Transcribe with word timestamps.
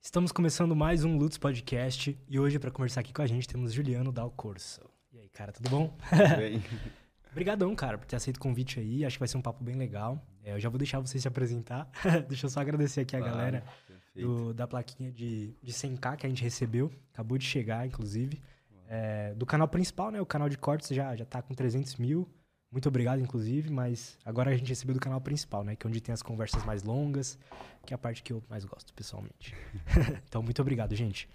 Estamos 0.00 0.32
começando 0.32 0.74
mais 0.74 1.04
um 1.04 1.16
Lutz 1.16 1.36
Podcast 1.38 2.18
e 2.28 2.38
hoje 2.38 2.58
para 2.58 2.70
conversar 2.70 3.00
aqui 3.00 3.12
com 3.12 3.22
a 3.22 3.26
gente 3.26 3.46
temos 3.46 3.72
Juliano 3.72 4.10
Dal 4.10 4.30
Corso. 4.30 4.80
E 5.12 5.18
aí, 5.18 5.28
cara, 5.28 5.52
tudo 5.52 5.68
bom? 5.68 5.94
Tudo 6.08 6.36
bem. 6.38 6.62
Obrigadão, 7.30 7.74
cara, 7.76 7.96
por 7.98 8.06
ter 8.06 8.16
aceito 8.16 8.38
o 8.38 8.40
convite 8.40 8.80
aí. 8.80 9.04
Acho 9.04 9.16
que 9.16 9.20
vai 9.20 9.28
ser 9.28 9.36
um 9.36 9.42
papo 9.42 9.62
bem 9.62 9.76
legal. 9.76 10.20
É, 10.42 10.54
eu 10.54 10.60
já 10.60 10.68
vou 10.68 10.78
deixar 10.78 10.98
você 11.00 11.18
se 11.18 11.28
apresentar. 11.28 11.88
Deixa 12.28 12.46
eu 12.46 12.50
só 12.50 12.60
agradecer 12.60 13.02
aqui 13.02 13.14
a 13.14 13.20
Claro, 13.20 13.34
galera 13.36 13.64
perfeito. 13.86 14.26
do- 14.28 14.54
da 14.54 14.66
plaquinha 14.66 15.12
de, 15.12 15.54
de 15.62 15.72
100k 15.72 16.16
que 16.16 16.26
a 16.26 16.28
gente 16.28 16.42
recebeu. 16.42 16.90
Acabou 17.12 17.38
de 17.38 17.44
chegar, 17.44 17.86
inclusive. 17.86 18.40
É, 18.88 19.32
do 19.34 19.46
canal 19.46 19.68
principal, 19.68 20.10
né? 20.10 20.20
O 20.20 20.26
canal 20.26 20.48
de 20.48 20.58
cortes 20.58 20.88
já, 20.88 21.14
já 21.14 21.24
tá 21.24 21.40
com 21.40 21.54
300 21.54 21.96
mil. 21.96 22.26
Muito 22.70 22.88
obrigado, 22.88 23.20
inclusive. 23.20 23.70
Mas 23.70 24.16
agora 24.24 24.50
a 24.50 24.56
gente 24.56 24.68
recebeu 24.68 24.94
do 24.94 25.00
canal 25.00 25.20
principal, 25.20 25.64
né? 25.64 25.74
Que 25.76 25.86
é 25.86 25.90
onde 25.90 26.00
tem 26.00 26.12
as 26.12 26.22
conversas 26.22 26.64
mais 26.64 26.82
longas, 26.82 27.38
que 27.84 27.92
é 27.92 27.96
a 27.96 27.98
parte 27.98 28.22
que 28.22 28.32
eu 28.32 28.42
mais 28.48 28.64
gosto, 28.64 28.92
pessoalmente. 28.94 29.54
então, 30.26 30.42
muito 30.42 30.60
obrigado, 30.62 30.94
gente. 30.94 31.28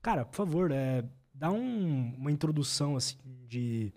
Cara, 0.00 0.24
por 0.24 0.34
favor, 0.36 0.70
é, 0.72 1.04
dá 1.34 1.50
um- 1.50 2.14
uma 2.16 2.30
introdução, 2.32 2.96
assim, 2.96 3.16
de 3.46 3.92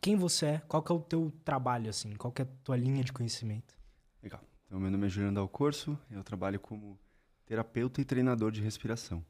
quem 0.00 0.16
você 0.16 0.46
é, 0.46 0.58
qual 0.68 0.82
que 0.82 0.90
é 0.90 0.94
o 0.94 1.00
teu 1.00 1.32
trabalho, 1.44 1.90
assim, 1.90 2.12
qual 2.16 2.32
que 2.32 2.42
é 2.42 2.44
a 2.44 2.48
tua 2.64 2.76
linha 2.76 3.04
de 3.04 3.12
conhecimento. 3.12 3.74
Legal. 4.22 4.40
Então, 4.66 4.80
meu 4.80 4.90
nome 4.90 5.06
é 5.06 5.10
Juliano 5.10 5.34
Dal 5.34 5.48
Corso, 5.48 5.98
eu 6.10 6.24
trabalho 6.24 6.58
como 6.58 6.98
terapeuta 7.44 8.00
e 8.00 8.04
treinador 8.04 8.50
de 8.50 8.62
respiração. 8.62 9.22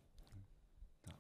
Tá. 1.03 1.13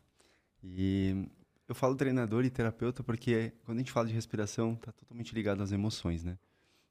E 0.62 1.26
eu 1.68 1.74
falo 1.74 1.94
treinador 1.94 2.44
e 2.44 2.50
terapeuta 2.50 3.02
porque 3.02 3.52
quando 3.64 3.78
a 3.78 3.80
gente 3.80 3.92
fala 3.92 4.06
de 4.06 4.14
respiração, 4.14 4.74
está 4.74 4.92
totalmente 4.92 5.34
ligado 5.34 5.62
às 5.62 5.72
emoções, 5.72 6.22
né? 6.22 6.38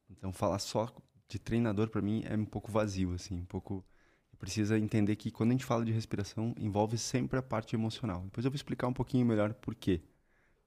Então, 0.10 0.34
falar 0.34 0.60
só 0.60 0.94
de 1.28 1.40
treinador 1.40 1.90
para 1.90 2.02
mim 2.02 2.24
é 2.26 2.36
um 2.36 2.46
pouco 2.46 2.72
vazio, 2.72 3.14
assim, 3.14 3.40
um 3.40 3.46
pouco... 3.46 3.84
Precisa 4.40 4.78
entender 4.80 5.16
que 5.18 5.30
quando 5.30 5.52
a 5.52 5.54
gente 5.54 5.66
fala 5.66 5.86
de 5.86 5.92
respiração, 5.92 6.56
envolve 6.58 6.98
sempre 6.98 7.38
a 7.38 7.44
parte 7.44 7.76
emocional. 7.76 8.24
Depois 8.24 8.44
eu 8.44 8.50
vou 8.50 8.56
explicar 8.56 8.88
um 8.88 8.94
pouquinho 8.94 9.24
melhor 9.24 9.54
por 9.54 9.76
quê. 9.76 10.02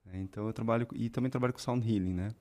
né? 0.04 0.20
Então, 0.20 0.46
eu 0.46 0.52
trabalho... 0.52 0.86
E 0.94 1.10
também 1.10 1.28
trabalho 1.28 1.52
com 1.52 1.58
sound 1.58 1.84
healing, 1.84 2.14
né? 2.14 2.32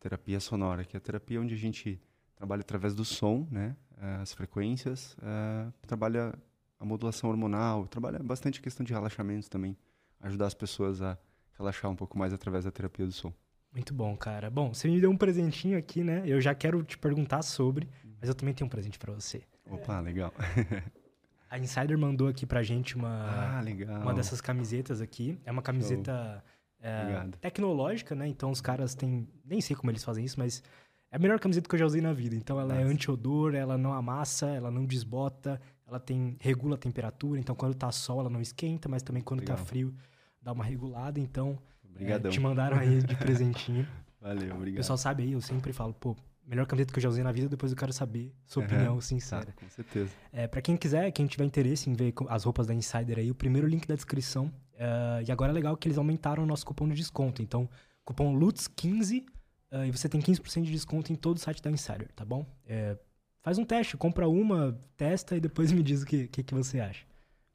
Terapia 0.00 0.40
sonora, 0.40 0.84
que 0.84 0.96
é 0.96 0.98
a 0.98 1.00
terapia 1.00 1.40
onde 1.40 1.54
a 1.54 1.56
gente 1.56 2.00
trabalha 2.34 2.62
através 2.62 2.94
do 2.96 3.04
som, 3.04 3.46
né? 3.50 3.76
As 4.20 4.32
frequências, 4.32 5.16
eh, 5.22 5.72
trabalha 5.82 6.34
a 6.80 6.84
modulação 6.84 7.30
hormonal, 7.30 7.86
trabalha 7.86 8.18
bastante 8.18 8.58
a 8.58 8.62
questão 8.62 8.84
de 8.84 8.92
relaxamento 8.92 9.48
também, 9.48 9.76
ajudar 10.22 10.46
as 10.46 10.54
pessoas 10.54 11.02
a 11.02 11.18
relaxar 11.58 11.90
um 11.90 11.96
pouco 11.96 12.18
mais 12.18 12.32
através 12.32 12.64
da 12.64 12.70
terapia 12.70 13.04
do 13.06 13.12
som. 13.12 13.32
Muito 13.72 13.92
bom, 13.94 14.16
cara. 14.16 14.50
Bom, 14.50 14.72
você 14.72 14.88
me 14.88 15.00
deu 15.00 15.10
um 15.10 15.16
presentinho 15.16 15.78
aqui, 15.78 16.04
né? 16.04 16.22
Eu 16.26 16.40
já 16.40 16.54
quero 16.54 16.82
te 16.82 16.96
perguntar 16.98 17.42
sobre, 17.42 17.88
mas 18.20 18.28
eu 18.28 18.34
também 18.34 18.54
tenho 18.54 18.66
um 18.66 18.70
presente 18.70 18.98
pra 18.98 19.12
você. 19.12 19.42
Opa, 19.70 20.00
legal. 20.00 20.32
A 21.48 21.58
Insider 21.58 21.98
mandou 21.98 22.28
aqui 22.28 22.46
pra 22.46 22.62
gente 22.62 22.96
uma, 22.96 23.58
Ah, 23.58 23.62
uma 24.00 24.14
dessas 24.14 24.40
camisetas 24.40 25.02
aqui. 25.02 25.38
É 25.44 25.52
uma 25.52 25.60
camiseta 25.60 26.42
é, 26.80 27.28
tecnológica, 27.42 28.14
né? 28.14 28.26
Então 28.26 28.50
os 28.50 28.60
caras 28.60 28.94
têm. 28.94 29.28
Nem 29.44 29.60
sei 29.60 29.76
como 29.76 29.90
eles 29.90 30.02
fazem 30.02 30.24
isso, 30.24 30.38
mas 30.38 30.62
é 31.10 31.16
a 31.16 31.18
melhor 31.18 31.38
camiseta 31.38 31.68
que 31.68 31.74
eu 31.74 31.78
já 31.78 31.84
usei 31.84 32.00
na 32.00 32.14
vida. 32.14 32.34
Então 32.34 32.58
ela 32.58 32.74
é 32.74 32.78
Massa. 32.78 32.90
anti-odor, 32.90 33.54
ela 33.54 33.76
não 33.76 33.92
amassa, 33.92 34.46
ela 34.48 34.70
não 34.70 34.86
desbota, 34.86 35.60
ela 35.86 36.00
tem 36.00 36.38
regula 36.40 36.74
a 36.74 36.78
temperatura. 36.78 37.38
Então 37.38 37.54
quando 37.54 37.74
tá 37.74 37.92
sol, 37.92 38.20
ela 38.20 38.30
não 38.30 38.40
esquenta, 38.40 38.88
mas 38.88 39.02
também 39.02 39.22
quando 39.22 39.42
tá 39.42 39.52
Legal. 39.52 39.66
frio, 39.66 39.94
dá 40.42 40.52
uma 40.52 40.64
regulada. 40.64 41.18
Então 41.20 41.58
é, 41.84 41.88
Obrigadão. 41.88 42.30
te 42.30 42.40
mandaram 42.40 42.78
aí 42.78 43.02
de 43.02 43.16
presentinho. 43.16 43.86
Valeu, 44.20 44.52
O 44.52 44.56
obrigado. 44.56 44.76
pessoal 44.78 44.96
sabe 44.96 45.24
aí, 45.24 45.32
eu 45.32 45.40
sempre 45.40 45.72
falo, 45.72 45.92
pô, 45.94 46.16
melhor 46.46 46.64
camiseta 46.66 46.92
que 46.92 46.98
eu 46.98 47.02
já 47.02 47.08
usei 47.08 47.24
na 47.24 47.32
vida, 47.32 47.48
depois 47.48 47.72
eu 47.72 47.78
quero 47.78 47.92
saber 47.92 48.32
sua 48.46 48.62
Aham, 48.62 48.72
opinião 48.72 48.94
Tá, 48.96 49.00
sincera. 49.02 49.52
com 49.56 49.68
certeza. 49.68 50.12
É, 50.32 50.46
para 50.46 50.62
quem 50.62 50.76
quiser, 50.76 51.10
quem 51.10 51.26
tiver 51.26 51.44
interesse 51.44 51.90
em 51.90 51.92
ver 51.94 52.14
as 52.28 52.44
roupas 52.44 52.66
da 52.68 52.74
Insider 52.74 53.18
aí, 53.18 53.30
o 53.30 53.34
primeiro 53.34 53.66
link 53.66 53.86
da 53.86 53.94
descrição. 53.96 54.52
É, 54.76 55.24
e 55.26 55.32
agora 55.32 55.50
é 55.50 55.54
legal 55.54 55.76
que 55.76 55.88
eles 55.88 55.98
aumentaram 55.98 56.42
o 56.44 56.46
nosso 56.46 56.64
cupom 56.64 56.88
de 56.88 56.94
desconto. 56.94 57.42
Então, 57.42 57.68
cupom 58.04 58.32
LUTS15 58.38 59.24
é, 59.72 59.86
e 59.88 59.90
você 59.90 60.08
tem 60.08 60.20
15% 60.20 60.62
de 60.62 60.70
desconto 60.70 61.12
em 61.12 61.16
todo 61.16 61.36
o 61.36 61.40
site 61.40 61.60
da 61.62 61.70
Insider, 61.70 62.08
tá 62.14 62.24
bom? 62.24 62.46
É, 62.66 62.96
faz 63.42 63.58
um 63.58 63.64
teste, 63.64 63.96
compra 63.96 64.28
uma, 64.28 64.78
testa 64.96 65.36
e 65.36 65.40
depois 65.40 65.70
me 65.72 65.82
diz 65.82 66.02
o 66.02 66.06
que, 66.06 66.28
que, 66.28 66.42
que 66.44 66.54
você 66.54 66.78
acha, 66.78 67.04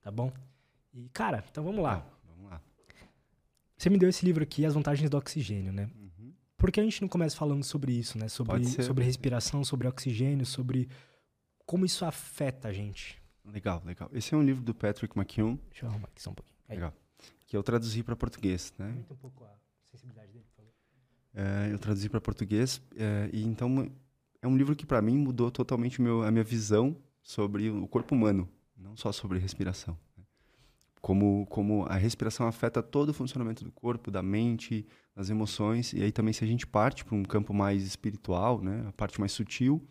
tá 0.02 0.12
bom? 0.12 0.32
E, 0.94 1.08
cara, 1.14 1.44
então 1.50 1.64
vamos 1.64 1.82
lá. 1.82 1.96
Tá, 1.98 2.02
vamos 2.02 2.10
lá. 2.10 2.17
Você 3.78 3.90
me 3.90 3.98
deu 3.98 4.10
esse 4.10 4.26
livro 4.26 4.44
aqui, 4.44 4.66
As 4.66 4.74
Vantagens 4.74 5.10
do 5.10 5.18
Oxigênio, 5.18 5.72
né? 5.72 5.90
Uhum. 5.96 6.34
Por 6.58 6.72
que 6.72 6.80
a 6.80 6.84
gente 6.84 7.00
não 7.02 7.08
começa 7.08 7.38
falando 7.38 7.64
sobre 7.64 7.94
isso, 7.94 8.18
né? 8.18 8.28
Sobre, 8.28 8.66
sobre 8.66 9.04
respiração, 9.04 9.64
sobre 9.64 9.88
oxigênio, 9.88 10.46
sobre 10.46 10.90
como 11.66 11.86
isso 11.86 12.04
afeta 12.04 12.70
a 12.70 12.74
gente. 12.74 13.22
Legal, 13.46 13.84
legal. 13.86 14.10
Esse 14.12 14.34
é 14.34 14.38
um 14.38 14.44
livro 14.44 14.64
do 14.64 14.74
Patrick 14.74 15.18
McKeown, 15.18 15.60
Deixa 15.70 15.86
eu 15.86 15.90
arrumar 15.90 16.08
aqui 16.08 16.22
só 16.22 16.32
um 16.32 16.34
pouquinho. 16.34 16.58
Aí, 16.68 16.76
legal, 16.76 16.94
que 17.46 17.56
eu 17.56 17.62
traduzi 17.62 18.02
para 18.02 18.16
português, 18.16 18.74
né? 18.80 18.88
aumenta 18.88 19.14
um 19.14 19.18
pouco 19.18 19.44
a 19.44 19.54
sensibilidade 19.92 20.32
dele, 20.32 20.46
por 20.46 20.56
favor. 20.56 20.74
É, 21.36 21.72
eu 21.72 21.78
traduzi 21.78 22.10
para 22.10 22.20
português 22.20 22.82
é, 22.96 23.30
e 23.32 23.44
então 23.44 23.92
é 24.42 24.48
um 24.48 24.58
livro 24.58 24.76
que 24.76 24.86
para 24.86 25.02
mim 25.02 25.18
mudou 25.18 25.52
totalmente 25.52 26.02
meu, 26.02 26.24
a 26.24 26.32
minha 26.32 26.44
visão 26.44 26.98
sobre 27.22 27.70
o 27.70 27.88
corpo 27.88 28.16
humano, 28.16 28.50
não 28.76 28.98
só 28.98 29.12
sobre 29.12 29.38
respiração. 29.38 29.98
Como 31.08 31.46
como 31.46 31.86
a 31.86 31.96
respiração 31.96 32.46
afeta 32.48 32.84
todo 32.84 33.10
o 33.10 33.14
funcionamento 33.14 33.64
do 33.64 33.72
corpo, 33.72 34.12
da 34.12 34.22
mente, 34.22 34.86
das 35.16 35.30
emoções 35.30 35.94
e 35.94 36.04
aí 36.04 36.12
também 36.12 36.34
se 36.34 36.44
a 36.44 36.48
gente 36.48 36.68
parte 36.68 37.06
para 37.06 37.16
um 37.16 37.24
campo 37.24 37.54
mais 37.54 37.82
espiritual, 37.82 38.62
né, 38.62 38.84
a 38.90 38.92
parte 38.92 39.18
mais 39.18 39.32
sutil, 39.32 39.82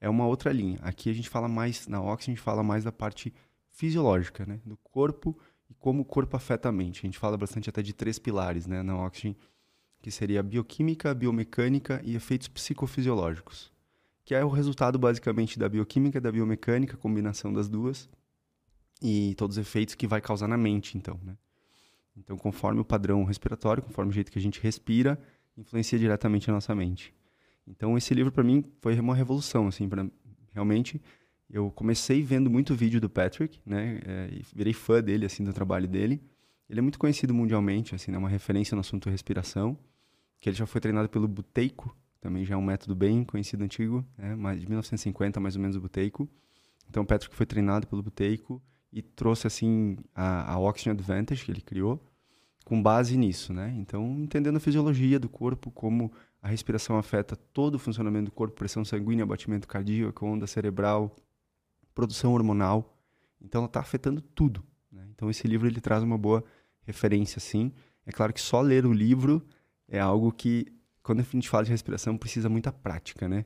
é 0.00 0.08
uma 0.08 0.26
outra 0.26 0.52
linha. 0.52 0.76
Aqui 0.82 1.10
a 1.10 1.12
gente 1.12 1.28
fala 1.28 1.46
mais 1.46 1.86
na 1.86 2.02
Ox, 2.02 2.24
a 2.24 2.32
gente 2.32 2.40
fala 2.40 2.64
mais 2.64 2.82
da 2.82 2.90
parte 2.90 3.32
fisiológica, 3.70 4.44
né, 4.46 4.58
do 4.66 4.76
corpo 4.78 5.38
e 5.70 5.74
como 5.74 6.02
o 6.02 6.04
corpo 6.04 6.36
afeta 6.36 6.70
a 6.70 6.72
mente. 6.72 6.98
A 6.98 7.06
gente 7.06 7.18
fala 7.18 7.36
bastante 7.36 7.70
até 7.70 7.80
de 7.80 7.92
três 7.92 8.18
pilares, 8.18 8.66
né, 8.66 8.82
na 8.82 9.00
Oxygen 9.06 9.36
que 10.02 10.10
seria 10.10 10.40
a 10.40 10.42
bioquímica, 10.42 11.12
a 11.12 11.14
biomecânica 11.14 12.02
e 12.04 12.16
efeitos 12.16 12.48
psicofisiológicos, 12.48 13.72
que 14.24 14.34
é 14.34 14.44
o 14.44 14.48
resultado 14.48 14.98
basicamente 14.98 15.56
da 15.56 15.68
bioquímica 15.68 16.18
e 16.18 16.20
da 16.20 16.32
biomecânica, 16.32 16.94
a 16.94 16.98
combinação 16.98 17.52
das 17.52 17.68
duas, 17.68 18.08
e 19.02 19.34
todos 19.36 19.56
os 19.56 19.60
efeitos 19.60 19.94
que 19.94 20.06
vai 20.06 20.20
causar 20.20 20.48
na 20.48 20.56
mente, 20.56 20.96
então, 20.96 21.18
né? 21.22 21.36
Então, 22.16 22.36
conforme 22.36 22.80
o 22.80 22.84
padrão 22.84 23.24
respiratório, 23.24 23.82
conforme 23.82 24.10
o 24.10 24.14
jeito 24.14 24.30
que 24.32 24.38
a 24.38 24.42
gente 24.42 24.60
respira, 24.60 25.18
influencia 25.56 25.98
diretamente 25.98 26.50
a 26.50 26.52
nossa 26.52 26.74
mente. 26.74 27.14
Então, 27.66 27.96
esse 27.96 28.12
livro 28.12 28.32
para 28.32 28.42
mim 28.42 28.64
foi 28.80 28.98
uma 28.98 29.14
revolução, 29.14 29.68
assim, 29.68 29.88
para 29.88 30.06
realmente 30.52 31.00
eu 31.50 31.70
comecei 31.70 32.22
vendo 32.22 32.50
muito 32.50 32.74
vídeo 32.74 33.00
do 33.00 33.08
Patrick, 33.08 33.58
né? 33.64 34.00
é, 34.04 34.28
e 34.32 34.44
virei 34.54 34.72
fã 34.72 35.02
dele, 35.02 35.24
assim, 35.24 35.42
do 35.42 35.52
trabalho 35.52 35.88
dele. 35.88 36.20
Ele 36.68 36.80
é 36.80 36.82
muito 36.82 36.98
conhecido 36.98 37.32
mundialmente, 37.32 37.94
assim, 37.94 38.12
é 38.12 38.18
uma 38.18 38.28
referência 38.28 38.74
no 38.74 38.80
assunto 38.80 39.08
respiração, 39.08 39.78
que 40.40 40.48
ele 40.48 40.56
já 40.56 40.66
foi 40.66 40.80
treinado 40.80 41.08
pelo 41.08 41.26
Buteyko, 41.26 41.96
também 42.20 42.44
já 42.44 42.54
é 42.54 42.56
um 42.56 42.62
método 42.62 42.94
bem 42.94 43.24
conhecido 43.24 43.64
antigo, 43.64 44.04
né, 44.18 44.34
de 44.56 44.66
1950 44.66 45.40
mais 45.40 45.56
ou 45.56 45.62
menos 45.62 45.76
o 45.76 45.80
Buteyko. 45.80 46.28
Então 46.90 47.02
o 47.02 47.06
Patrick 47.06 47.34
foi 47.34 47.46
treinado 47.46 47.86
pelo 47.86 48.02
Buteyko 48.02 48.60
e 48.92 49.02
trouxe 49.02 49.46
assim 49.46 49.96
a, 50.14 50.52
a 50.52 50.58
Oxygen 50.58 50.92
Advantage 50.92 51.44
que 51.44 51.50
ele 51.50 51.60
criou 51.60 52.02
com 52.64 52.82
base 52.82 53.16
nisso, 53.16 53.52
né? 53.52 53.74
Então 53.76 54.18
entendendo 54.18 54.56
a 54.56 54.60
fisiologia 54.60 55.18
do 55.18 55.28
corpo, 55.28 55.70
como 55.70 56.12
a 56.42 56.48
respiração 56.48 56.98
afeta 56.98 57.34
todo 57.34 57.76
o 57.76 57.78
funcionamento 57.78 58.26
do 58.26 58.32
corpo, 58.32 58.54
pressão 58.54 58.84
sanguínea, 58.84 59.24
batimento 59.24 59.66
cardíaco, 59.66 60.26
onda 60.26 60.46
cerebral, 60.46 61.16
produção 61.94 62.32
hormonal. 62.32 62.96
Então 63.40 63.60
ela 63.60 63.66
está 63.66 63.80
afetando 63.80 64.20
tudo. 64.20 64.62
né? 64.92 65.06
Então 65.10 65.30
esse 65.30 65.46
livro 65.48 65.66
ele 65.66 65.80
traz 65.80 66.02
uma 66.02 66.18
boa 66.18 66.44
referência, 66.82 67.40
sim. 67.40 67.72
É 68.04 68.12
claro 68.12 68.32
que 68.32 68.40
só 68.40 68.60
ler 68.60 68.86
o 68.86 68.92
livro 68.92 69.46
é 69.88 69.98
algo 69.98 70.32
que, 70.32 70.66
quando 71.02 71.20
a 71.20 71.22
gente 71.22 71.48
fala 71.48 71.64
de 71.64 71.70
respiração, 71.70 72.16
precisa 72.16 72.48
muita 72.48 72.72
prática, 72.72 73.28
né? 73.28 73.44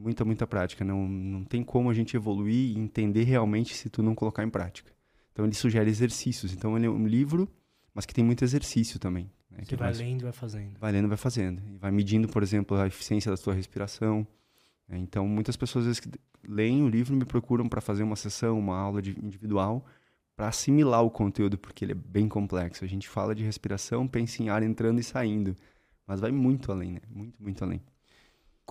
Muita, 0.00 0.24
muita 0.24 0.46
prática. 0.46 0.84
Não, 0.84 1.06
não 1.08 1.44
tem 1.44 1.62
como 1.62 1.90
a 1.90 1.94
gente 1.94 2.16
evoluir 2.16 2.76
e 2.76 2.78
entender 2.78 3.24
realmente 3.24 3.74
se 3.74 3.88
tu 3.90 4.02
não 4.02 4.14
colocar 4.14 4.42
em 4.42 4.50
prática. 4.50 4.90
Então 5.32 5.44
ele 5.44 5.54
sugere 5.54 5.88
exercícios. 5.90 6.52
Então 6.52 6.76
ele 6.76 6.86
é 6.86 6.90
um 6.90 7.06
livro, 7.06 7.48
mas 7.94 8.06
que 8.06 8.14
tem 8.14 8.24
muito 8.24 8.42
exercício 8.44 8.98
também. 8.98 9.30
Né? 9.50 9.58
Você 9.62 9.66
Que 9.66 9.76
vai 9.76 9.92
vai, 9.92 10.02
lendo 10.06 10.20
e 10.20 10.24
vai 10.24 10.32
fazendo. 10.32 10.78
vai 10.78 10.92
lendo, 10.92 11.08
vai 11.08 11.16
fazendo. 11.16 11.62
E 11.68 11.76
vai 11.78 11.90
medindo, 11.90 12.28
por 12.28 12.42
exemplo, 12.42 12.76
a 12.78 12.86
eficiência 12.86 13.30
da 13.30 13.36
sua 13.36 13.54
respiração. 13.54 14.26
né? 14.88 14.98
Então 14.98 15.26
muitas 15.28 15.56
pessoas, 15.56 15.84
às 15.84 15.86
vezes, 15.86 16.00
que 16.00 16.10
leem 16.48 16.82
o 16.82 16.88
livro 16.88 17.14
me 17.16 17.24
procuram 17.24 17.68
para 17.68 17.80
fazer 17.80 18.02
uma 18.02 18.16
sessão, 18.16 18.58
uma 18.58 18.78
aula 18.78 19.02
de 19.02 19.10
individual, 19.22 19.84
para 20.36 20.48
assimilar 20.48 21.02
o 21.04 21.10
conteúdo, 21.10 21.58
porque 21.58 21.84
ele 21.84 21.92
é 21.92 21.94
bem 21.94 22.26
complexo. 22.28 22.84
A 22.84 22.88
gente 22.88 23.06
fala 23.08 23.34
de 23.34 23.44
respiração, 23.44 24.08
pensa 24.08 24.42
em 24.42 24.48
ar 24.48 24.62
entrando 24.62 24.98
e 24.98 25.02
saindo, 25.04 25.54
mas 26.06 26.20
vai 26.20 26.30
muito 26.32 26.72
além, 26.72 26.92
né? 26.92 27.00
Muito, 27.10 27.42
muito 27.42 27.62
além. 27.62 27.82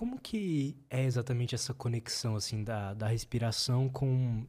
Como 0.00 0.18
que 0.18 0.78
é 0.88 1.04
exatamente 1.04 1.54
essa 1.54 1.74
conexão, 1.74 2.34
assim, 2.34 2.64
da, 2.64 2.94
da 2.94 3.06
respiração 3.06 3.86
com 3.86 4.46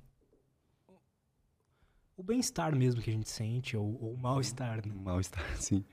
o 2.16 2.24
bem-estar 2.24 2.74
mesmo 2.74 3.02
que 3.02 3.10
a 3.10 3.14
gente 3.14 3.30
sente, 3.30 3.76
ou, 3.76 4.02
ou 4.02 4.14
o 4.14 4.18
mal-estar, 4.18 4.78
né? 4.78 4.94
Mal-estar, 4.96 5.44
sim. 5.60 5.84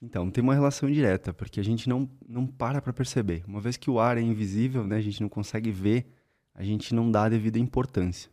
Então, 0.00 0.30
tem 0.30 0.42
uma 0.42 0.54
relação 0.54 0.90
direta, 0.90 1.34
porque 1.34 1.60
a 1.60 1.62
gente 1.62 1.86
não, 1.86 2.08
não 2.26 2.46
para 2.46 2.80
para 2.80 2.94
perceber. 2.94 3.44
Uma 3.46 3.60
vez 3.60 3.76
que 3.76 3.90
o 3.90 4.00
ar 4.00 4.16
é 4.16 4.22
invisível, 4.22 4.86
né, 4.86 4.96
a 4.96 5.02
gente 5.02 5.20
não 5.20 5.28
consegue 5.28 5.70
ver, 5.70 6.10
a 6.54 6.64
gente 6.64 6.94
não 6.94 7.10
dá 7.10 7.24
a 7.24 7.28
devida 7.28 7.58
importância. 7.58 8.30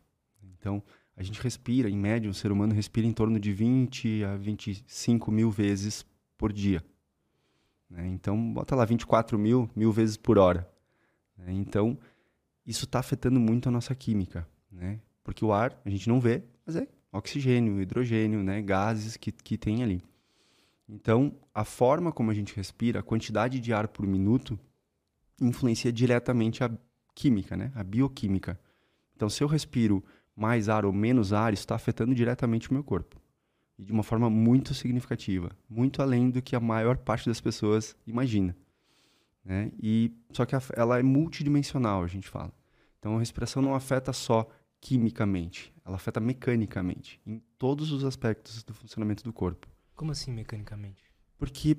Então, 0.58 0.82
A 1.18 1.22
gente 1.22 1.42
respira, 1.42 1.90
em 1.90 1.98
média, 1.98 2.30
um 2.30 2.34
ser 2.34 2.50
humano 2.50 2.74
respira 2.74 3.06
em 3.06 3.12
torno 3.12 3.38
de 3.38 3.52
20 3.52 4.24
a 4.24 4.38
25 4.38 5.32
mil 5.34 5.52
vezes 5.52 6.06
por 6.38 6.54
dia. 6.54 6.82
Né? 7.90 8.08
Então, 8.08 8.54
bota 8.54 8.76
lá 8.76 8.86
24 8.86 9.38
mil, 9.38 9.70
mil 9.76 9.92
vezes 9.92 10.18
por 10.18 10.38
hora. 10.38 10.70
Né? 11.38 11.54
Então, 11.54 11.98
isso 12.66 12.86
está 12.86 13.00
afetando 13.00 13.40
muito 13.40 13.70
a 13.70 13.72
nossa 13.72 13.94
química. 13.94 14.48
Né? 14.72 15.00
Porque 15.24 15.44
o 15.44 15.54
ar 15.54 15.80
a 15.86 15.90
gente 15.90 16.10
não 16.10 16.20
vê, 16.20 16.44
mas 16.66 16.76
é 16.76 16.88
oxigênio, 17.12 17.82
hidrogênio, 17.82 18.44
né? 18.44 18.62
gases 18.62 19.16
que, 19.16 19.32
que 19.32 19.58
tem 19.58 19.84
ali. 19.84 20.04
Então, 20.88 21.34
a 21.54 21.64
forma 21.64 22.12
como 22.12 22.30
a 22.30 22.34
gente 22.34 22.56
respira, 22.56 23.00
a 23.00 23.04
quantidade 23.04 23.60
de 23.60 23.74
ar 23.74 23.88
por 23.88 24.06
minuto, 24.06 24.60
influencia 25.42 25.92
diretamente 25.92 26.64
a 26.64 26.72
química, 27.14 27.56
né? 27.56 27.72
a 27.74 27.84
bioquímica. 27.84 28.60
Então, 29.16 29.30
se 29.30 29.44
eu 29.44 29.48
respiro 29.48 30.04
mais 30.36 30.68
ar 30.68 30.86
ou 30.86 30.92
menos 30.92 31.32
ar, 31.32 31.54
isso 31.54 31.64
está 31.64 31.76
afetando 31.76 32.14
diretamente 32.14 32.70
o 32.70 32.74
meu 32.74 32.84
corpo. 32.84 33.20
E 33.78 33.84
de 33.84 33.92
uma 33.92 34.04
forma 34.04 34.30
muito 34.30 34.74
significativa, 34.74 35.52
muito 35.70 36.02
além 36.02 36.30
do 36.30 36.42
que 36.42 36.56
a 36.56 36.60
maior 36.60 36.98
parte 36.98 37.28
das 37.28 37.42
pessoas 37.42 37.96
imagina. 38.08 38.56
Né? 39.44 39.72
E, 39.82 40.12
só 40.32 40.46
que 40.46 40.56
a, 40.56 40.62
ela 40.76 40.98
é 40.98 41.04
multidimensional, 41.04 42.04
a 42.04 42.08
gente 42.08 42.28
fala. 42.28 42.52
Então 43.00 43.16
a 43.16 43.20
respiração 43.20 43.62
não 43.62 43.76
afeta 43.76 44.12
só 44.12 44.48
quimicamente, 44.82 45.74
ela 45.84 45.96
afeta 45.96 46.20
mecanicamente, 46.20 47.20
em 47.26 47.42
todos 47.58 47.92
os 47.92 48.04
aspectos 48.04 48.64
do 48.64 48.74
funcionamento 48.74 49.24
do 49.24 49.34
corpo. 49.34 49.68
Como 49.96 50.12
assim 50.12 50.32
mecanicamente? 50.32 51.04
Porque, 51.38 51.76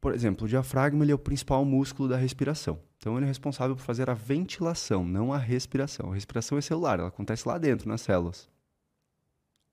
por 0.00 0.14
exemplo, 0.14 0.46
o 0.46 0.48
diafragma 0.48 1.04
ele 1.04 1.12
é 1.12 1.14
o 1.14 1.18
principal 1.18 1.64
músculo 1.64 2.08
da 2.08 2.16
respiração. 2.16 2.80
Então 2.96 3.16
ele 3.16 3.24
é 3.24 3.28
responsável 3.28 3.76
por 3.76 3.82
fazer 3.82 4.08
a 4.08 4.14
ventilação, 4.14 5.04
não 5.04 5.32
a 5.32 5.38
respiração. 5.38 6.10
A 6.10 6.14
respiração 6.14 6.58
é 6.58 6.60
celular, 6.60 6.98
ela 6.98 7.08
acontece 7.08 7.46
lá 7.46 7.58
dentro, 7.58 7.88
nas 7.88 8.00
células. 8.00 8.48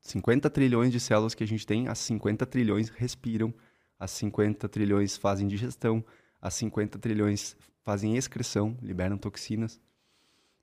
50 0.03 0.49
trilhões 0.49 0.91
de 0.91 0.99
células 0.99 1.33
que 1.33 1.43
a 1.43 1.47
gente 1.47 1.65
tem, 1.65 1.87
as 1.87 1.97
50 1.99 2.45
trilhões 2.45 2.89
respiram, 2.89 3.53
as 3.97 4.11
50 4.11 4.67
trilhões 4.67 5.15
fazem 5.15 5.47
digestão, 5.47 6.03
as 6.41 6.53
50 6.55 6.99
trilhões 6.99 7.55
fazem 7.83 8.17
excreção, 8.17 8.77
liberam 8.81 9.17
toxinas. 9.17 9.79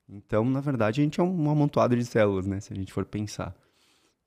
Então, 0.07 0.45
na 0.45 0.61
verdade, 0.61 1.01
a 1.01 1.03
gente 1.03 1.19
é 1.19 1.23
um 1.23 1.49
amontoado 1.49 1.95
de 1.95 2.05
células, 2.05 2.45
né, 2.45 2.59
se 2.59 2.71
a 2.71 2.75
gente 2.75 2.93
for 2.93 3.03
pensar. 3.03 3.55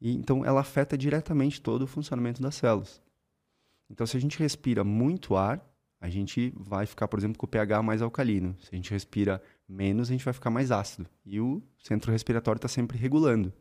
E, 0.00 0.12
então, 0.12 0.44
ela 0.44 0.60
afeta 0.60 0.98
diretamente 0.98 1.62
todo 1.62 1.82
o 1.82 1.86
funcionamento 1.86 2.42
das 2.42 2.56
células. 2.56 3.00
Então, 3.88 4.06
se 4.06 4.16
a 4.16 4.20
gente 4.20 4.38
respira 4.38 4.82
muito 4.82 5.36
ar, 5.36 5.64
a 6.00 6.10
gente 6.10 6.52
vai 6.56 6.86
ficar, 6.86 7.06
por 7.06 7.18
exemplo, 7.18 7.38
com 7.38 7.46
o 7.46 7.48
pH 7.48 7.82
mais 7.82 8.02
alcalino. 8.02 8.56
Se 8.60 8.70
a 8.72 8.76
gente 8.76 8.90
respira 8.90 9.40
menos, 9.68 10.08
a 10.08 10.12
gente 10.12 10.24
vai 10.24 10.34
ficar 10.34 10.50
mais 10.50 10.72
ácido. 10.72 11.08
E 11.24 11.40
o 11.40 11.62
centro 11.78 12.10
respiratório 12.10 12.58
está 12.58 12.68
sempre 12.68 12.98
regulando. 12.98 13.52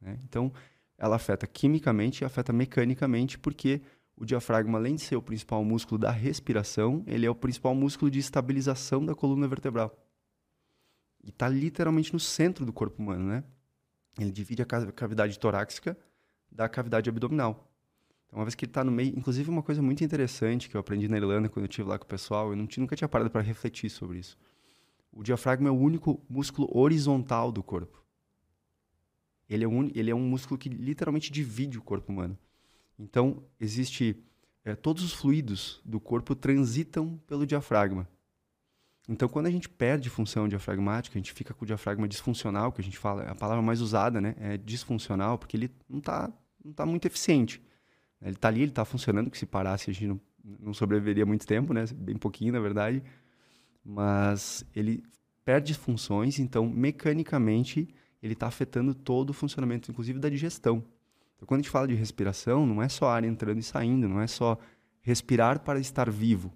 Né? 0.00 0.18
Então, 0.24 0.52
ela 0.96 1.16
afeta 1.16 1.46
quimicamente 1.46 2.22
e 2.22 2.24
afeta 2.24 2.52
mecanicamente, 2.52 3.38
porque 3.38 3.82
o 4.16 4.24
diafragma, 4.24 4.78
além 4.78 4.94
de 4.94 5.02
ser 5.02 5.16
o 5.16 5.22
principal 5.22 5.64
músculo 5.64 5.98
da 5.98 6.10
respiração, 6.10 7.02
ele 7.06 7.26
é 7.26 7.30
o 7.30 7.34
principal 7.34 7.74
músculo 7.74 8.10
de 8.10 8.18
estabilização 8.18 9.04
da 9.04 9.14
coluna 9.14 9.48
vertebral. 9.48 9.96
E 11.22 11.30
está 11.30 11.48
literalmente 11.48 12.12
no 12.12 12.20
centro 12.20 12.64
do 12.64 12.72
corpo 12.72 13.02
humano, 13.02 13.24
né? 13.24 13.44
Ele 14.18 14.30
divide 14.30 14.62
a 14.62 14.66
cavidade 14.66 15.38
torácica 15.38 15.98
da 16.50 16.68
cavidade 16.68 17.10
abdominal. 17.10 17.68
Então, 18.26 18.38
uma 18.38 18.44
vez 18.44 18.54
que 18.54 18.64
ele 18.64 18.70
está 18.70 18.84
no 18.84 18.92
meio, 18.92 19.18
inclusive 19.18 19.50
uma 19.50 19.62
coisa 19.62 19.82
muito 19.82 20.04
interessante 20.04 20.68
que 20.68 20.76
eu 20.76 20.80
aprendi 20.80 21.08
na 21.08 21.16
Irlanda 21.16 21.48
quando 21.48 21.64
eu 21.64 21.68
estive 21.68 21.88
lá 21.88 21.98
com 21.98 22.04
o 22.04 22.08
pessoal, 22.08 22.50
eu 22.50 22.56
não, 22.56 22.68
nunca 22.78 22.94
tinha 22.94 23.08
parado 23.08 23.30
para 23.30 23.40
refletir 23.40 23.90
sobre 23.90 24.18
isso. 24.18 24.36
O 25.10 25.22
diafragma 25.22 25.68
é 25.68 25.72
o 25.72 25.76
único 25.76 26.22
músculo 26.28 26.68
horizontal 26.76 27.50
do 27.50 27.62
corpo. 27.62 28.03
Ele 29.48 29.64
é 29.64 29.68
um, 29.68 29.90
ele 29.94 30.10
é 30.10 30.14
um 30.14 30.20
músculo 30.20 30.58
que 30.58 30.68
literalmente 30.68 31.30
divide 31.30 31.78
o 31.78 31.82
corpo 31.82 32.12
humano. 32.12 32.38
Então, 32.98 33.42
existe. 33.60 34.16
É, 34.64 34.74
todos 34.74 35.02
os 35.02 35.12
fluidos 35.12 35.80
do 35.84 36.00
corpo 36.00 36.34
transitam 36.34 37.20
pelo 37.26 37.46
diafragma. 37.46 38.08
Então, 39.06 39.28
quando 39.28 39.46
a 39.46 39.50
gente 39.50 39.68
perde 39.68 40.08
função 40.08 40.48
diafragmática, 40.48 41.18
a 41.18 41.20
gente 41.20 41.34
fica 41.34 41.52
com 41.52 41.64
o 41.64 41.66
diafragma 41.66 42.08
disfuncional, 42.08 42.72
que 42.72 42.80
a 42.80 42.84
gente 42.84 42.96
fala, 42.96 43.24
é 43.24 43.30
a 43.30 43.34
palavra 43.34 43.62
mais 43.62 43.82
usada, 43.82 44.22
né? 44.22 44.34
É 44.38 44.56
disfuncional, 44.56 45.36
porque 45.36 45.56
ele 45.56 45.70
não 45.86 45.98
está 45.98 46.32
não 46.64 46.72
tá 46.72 46.86
muito 46.86 47.04
eficiente. 47.04 47.62
Ele 48.22 48.32
está 48.34 48.48
ali, 48.48 48.62
ele 48.62 48.70
está 48.70 48.84
funcionando, 48.84 49.30
que 49.30 49.36
se 49.36 49.44
parasse 49.44 49.90
a 49.90 49.92
gente 49.92 50.06
não, 50.06 50.20
não 50.58 50.72
sobreviveria 50.72 51.26
muito 51.26 51.46
tempo, 51.46 51.74
né? 51.74 51.84
Bem 51.94 52.16
pouquinho, 52.16 52.54
na 52.54 52.60
verdade. 52.60 53.02
Mas 53.84 54.64
ele 54.74 55.04
perde 55.44 55.74
funções, 55.74 56.38
então 56.38 56.66
mecanicamente 56.66 57.94
ele 58.24 58.32
está 58.32 58.46
afetando 58.46 58.94
todo 58.94 59.30
o 59.30 59.32
funcionamento, 59.34 59.90
inclusive 59.90 60.18
da 60.18 60.30
digestão. 60.30 60.82
Então, 61.36 61.46
quando 61.46 61.60
a 61.60 61.62
gente 61.62 61.70
fala 61.70 61.86
de 61.86 61.94
respiração, 61.94 62.64
não 62.64 62.82
é 62.82 62.88
só 62.88 63.10
ar 63.10 63.22
entrando 63.22 63.58
e 63.58 63.62
saindo, 63.62 64.08
não 64.08 64.18
é 64.18 64.26
só 64.26 64.58
respirar 65.02 65.60
para 65.60 65.78
estar 65.78 66.10
vivo. 66.10 66.50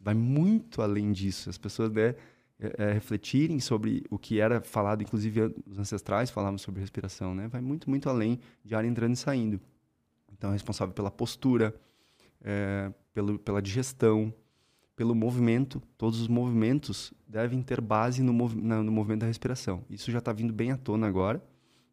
Vai 0.00 0.14
muito 0.14 0.82
além 0.82 1.12
disso. 1.12 1.48
As 1.48 1.56
pessoas 1.56 1.92
né, 1.92 2.16
é, 2.58 2.74
é, 2.76 2.92
refletirem 2.92 3.60
sobre 3.60 4.02
o 4.10 4.18
que 4.18 4.40
era 4.40 4.60
falado, 4.60 5.02
inclusive 5.02 5.54
os 5.64 5.78
ancestrais 5.78 6.28
falavam 6.28 6.58
sobre 6.58 6.80
respiração, 6.80 7.36
né? 7.36 7.46
Vai 7.46 7.60
muito, 7.60 7.88
muito 7.88 8.08
além 8.08 8.40
de 8.64 8.74
ar 8.74 8.84
entrando 8.84 9.12
e 9.12 9.16
saindo. 9.16 9.60
Então, 10.32 10.50
é 10.50 10.54
responsável 10.54 10.92
pela 10.92 11.10
postura, 11.10 11.72
é, 12.42 12.92
pelo, 13.14 13.38
pela 13.38 13.62
digestão, 13.62 14.34
pelo 15.00 15.14
movimento. 15.14 15.80
Todos 15.96 16.20
os 16.20 16.28
movimentos 16.28 17.10
devem 17.26 17.62
ter 17.62 17.80
base 17.80 18.22
no, 18.22 18.34
mov 18.34 18.54
na, 18.54 18.82
no 18.82 18.92
movimento 18.92 19.20
da 19.20 19.26
respiração. 19.26 19.82
Isso 19.88 20.10
já 20.10 20.18
está 20.18 20.30
vindo 20.30 20.52
bem 20.52 20.72
à 20.72 20.76
tona 20.76 21.06
agora, 21.06 21.42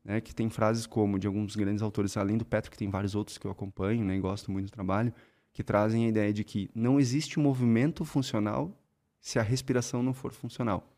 né? 0.04 0.20
que 0.20 0.36
tem 0.36 0.50
frases 0.50 0.86
como 0.86 1.18
de 1.18 1.26
alguns 1.26 1.56
grandes 1.56 1.82
autores, 1.82 2.18
além 2.18 2.38
do 2.38 2.44
Patrick, 2.44 2.78
tem 2.78 2.90
vários 2.90 3.16
outros 3.16 3.38
que 3.38 3.48
eu 3.48 3.52
acompanho 3.52 4.04
né? 4.04 4.18
e 4.18 4.20
gosto 4.20 4.52
muito 4.52 4.66
do 4.66 4.72
trabalho, 4.72 5.14
que 5.54 5.64
trazem 5.64 6.04
a 6.04 6.10
ideia 6.10 6.34
de 6.34 6.44
que 6.44 6.70
não 6.76 7.00
existe 7.00 7.40
movimento 7.40 8.04
funcional 8.04 8.78
se 9.22 9.40
a 9.40 9.42
respiração 9.42 10.04
não 10.04 10.14
for 10.14 10.34
funcional. 10.34 10.94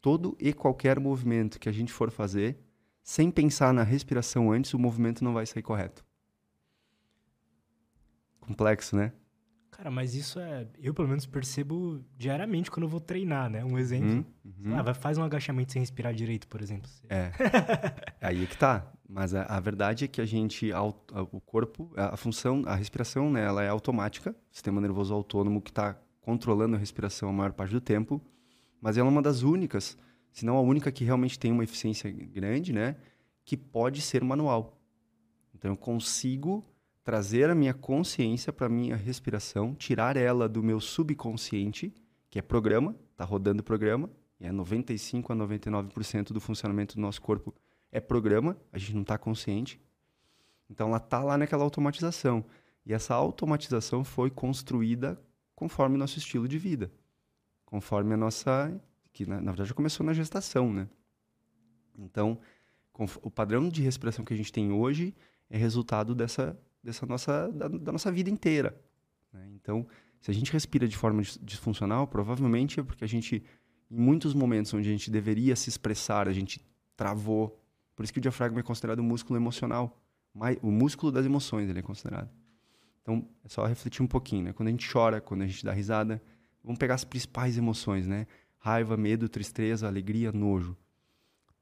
Todo 0.00 0.38
e 0.40 0.54
qualquer 0.54 0.98
movimento 0.98 1.60
que 1.60 1.68
a 1.68 1.72
gente 1.72 1.92
for 1.92 2.10
fazer, 2.10 2.56
sem 3.02 3.30
pensar 3.30 3.74
na 3.74 3.82
respiração 3.82 4.50
antes, 4.50 4.72
o 4.72 4.78
movimento 4.78 5.22
não 5.22 5.34
vai 5.34 5.44
sair 5.44 5.62
correto. 5.62 6.02
Complexo, 8.40 8.96
né? 8.96 9.12
Cara, 9.76 9.90
mas 9.90 10.14
isso 10.14 10.40
é. 10.40 10.66
Eu, 10.80 10.94
pelo 10.94 11.06
menos, 11.06 11.26
percebo 11.26 12.02
diariamente 12.16 12.70
quando 12.70 12.84
eu 12.84 12.88
vou 12.88 12.98
treinar, 12.98 13.50
né? 13.50 13.62
Um 13.62 13.78
exemplo. 13.78 14.24
Uhum, 14.42 14.70
uhum. 14.72 14.78
Ah, 14.78 14.94
faz 14.94 15.18
um 15.18 15.22
agachamento 15.22 15.72
sem 15.72 15.80
respirar 15.80 16.14
direito, 16.14 16.48
por 16.48 16.62
exemplo. 16.62 16.90
É. 17.10 17.30
Aí 18.22 18.42
é 18.42 18.46
que 18.46 18.56
tá. 18.56 18.90
Mas 19.06 19.34
a, 19.34 19.42
a, 19.42 19.60
verdade 19.60 20.06
é 20.06 20.08
que 20.08 20.18
a 20.18 20.24
gente. 20.24 20.72
A, 20.72 20.78
a, 20.78 21.22
o 21.30 21.42
corpo, 21.42 21.92
a, 21.94 22.16
função, 22.16 22.62
a 22.64 22.74
respiração, 22.74 23.30
né? 23.30 23.44
Ela 23.44 23.64
é 23.64 23.68
automática. 23.68 24.34
Sistema 24.50 24.80
nervoso 24.80 25.12
autônomo 25.12 25.60
que 25.60 25.70
está 25.70 25.94
controlando 26.22 26.74
a 26.74 26.78
respiração 26.78 27.28
a 27.28 27.32
maior 27.32 27.52
parte 27.52 27.72
do 27.72 27.80
tempo. 27.80 28.18
Mas 28.80 28.96
ela 28.96 29.08
é 29.08 29.12
uma 29.12 29.22
das 29.22 29.42
únicas, 29.42 29.96
se 30.32 30.46
não 30.46 30.56
a 30.56 30.60
única 30.62 30.90
que 30.90 31.04
realmente 31.04 31.38
tem 31.38 31.52
uma 31.52 31.64
eficiência 31.64 32.10
grande, 32.10 32.72
né? 32.72 32.96
Que 33.44 33.58
pode 33.58 34.00
ser 34.00 34.24
manual. 34.24 34.80
Então 35.54 35.70
eu 35.70 35.76
consigo 35.76 36.64
trazer 37.06 37.48
a 37.48 37.54
minha 37.54 37.72
consciência 37.72 38.52
para 38.52 38.66
a 38.66 38.68
minha 38.68 38.96
respiração, 38.96 39.76
tirar 39.76 40.16
ela 40.16 40.48
do 40.48 40.60
meu 40.60 40.80
subconsciente, 40.80 41.94
que 42.28 42.36
é 42.36 42.42
programa, 42.42 42.96
está 43.12 43.24
rodando 43.24 43.62
programa, 43.62 44.10
e 44.40 44.44
é 44.44 44.50
95 44.50 45.32
a 45.32 45.36
99% 45.36 46.32
do 46.32 46.40
funcionamento 46.40 46.96
do 46.96 47.00
nosso 47.00 47.22
corpo 47.22 47.54
é 47.92 48.00
programa, 48.00 48.56
a 48.72 48.78
gente 48.78 48.92
não 48.92 49.02
está 49.02 49.16
consciente. 49.16 49.80
Então 50.68 50.88
ela 50.88 50.96
está 50.96 51.22
lá 51.22 51.38
naquela 51.38 51.62
automatização. 51.62 52.44
E 52.84 52.92
essa 52.92 53.14
automatização 53.14 54.02
foi 54.02 54.28
construída 54.28 55.16
conforme 55.54 55.94
o 55.94 55.98
nosso 55.98 56.18
estilo 56.18 56.48
de 56.48 56.58
vida, 56.58 56.90
conforme 57.64 58.14
a 58.14 58.16
nossa. 58.16 58.76
que 59.12 59.24
na, 59.24 59.36
na 59.40 59.52
verdade 59.52 59.68
já 59.68 59.74
começou 59.76 60.04
na 60.04 60.12
gestação, 60.12 60.72
né? 60.72 60.88
Então, 61.96 62.36
o 63.22 63.30
padrão 63.30 63.68
de 63.68 63.80
respiração 63.80 64.24
que 64.24 64.34
a 64.34 64.36
gente 64.36 64.52
tem 64.52 64.72
hoje 64.72 65.14
é 65.48 65.56
resultado 65.56 66.12
dessa 66.12 66.58
dessa 66.86 67.04
nossa, 67.04 67.50
da, 67.52 67.66
da 67.68 67.92
nossa 67.92 68.10
vida 68.12 68.30
inteira. 68.30 68.80
Né? 69.32 69.50
Então, 69.54 69.86
se 70.20 70.30
a 70.30 70.34
gente 70.34 70.52
respira 70.52 70.86
de 70.86 70.96
forma 70.96 71.20
disfuncional, 71.42 72.06
provavelmente 72.06 72.80
é 72.80 72.82
porque 72.82 73.04
a 73.04 73.08
gente, 73.08 73.42
em 73.90 73.98
muitos 73.98 74.32
momentos 74.32 74.72
onde 74.72 74.88
a 74.88 74.92
gente 74.92 75.10
deveria 75.10 75.56
se 75.56 75.68
expressar, 75.68 76.28
a 76.28 76.32
gente 76.32 76.64
travou. 76.96 77.60
Por 77.94 78.04
isso 78.04 78.12
que 78.12 78.18
o 78.18 78.22
diafragma 78.22 78.60
é 78.60 78.62
considerado 78.62 79.00
um 79.00 79.04
músculo 79.04 79.38
emocional. 79.38 80.00
O 80.62 80.70
músculo 80.70 81.10
das 81.10 81.26
emoções 81.26 81.68
ele 81.68 81.80
é 81.80 81.82
considerado. 81.82 82.30
Então, 83.02 83.28
é 83.44 83.48
só 83.48 83.64
refletir 83.66 84.02
um 84.02 84.06
pouquinho, 84.06 84.44
né? 84.44 84.52
Quando 84.52 84.68
a 84.68 84.70
gente 84.70 84.90
chora, 84.90 85.20
quando 85.20 85.42
a 85.42 85.46
gente 85.46 85.64
dá 85.64 85.72
risada, 85.72 86.22
vamos 86.62 86.78
pegar 86.78 86.94
as 86.94 87.04
principais 87.04 87.56
emoções, 87.56 88.06
né? 88.06 88.26
Raiva, 88.58 88.96
medo, 88.96 89.28
tristeza, 89.28 89.86
alegria, 89.86 90.32
nojo. 90.32 90.76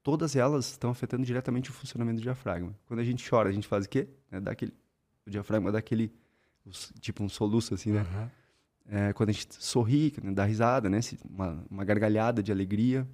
Todas 0.02 0.36
elas 0.36 0.70
estão 0.70 0.90
afetando 0.90 1.24
diretamente 1.24 1.70
o 1.70 1.72
funcionamento 1.72 2.16
do 2.16 2.22
diafragma. 2.22 2.74
Quando 2.86 3.00
a 3.00 3.04
gente 3.04 3.28
chora, 3.28 3.48
a 3.48 3.52
gente 3.52 3.68
faz 3.68 3.86
o 3.86 3.88
quê? 3.88 4.08
É 4.30 4.40
dar 4.40 4.52
aquele 4.52 4.72
o 5.26 5.30
diafragma 5.30 5.72
dá 5.72 5.78
aquele, 5.78 6.12
tipo 7.00 7.22
um 7.22 7.28
soluço 7.28 7.74
assim, 7.74 7.92
né? 7.92 8.00
Uhum. 8.00 8.28
É, 8.86 9.12
quando 9.14 9.30
a 9.30 9.32
gente 9.32 9.46
sorri, 9.50 10.12
dá 10.34 10.44
risada, 10.44 10.90
né? 10.90 11.00
Uma, 11.28 11.64
uma, 11.70 11.84
gargalhada 11.84 12.42
de 12.42 12.52
alegria. 12.52 13.08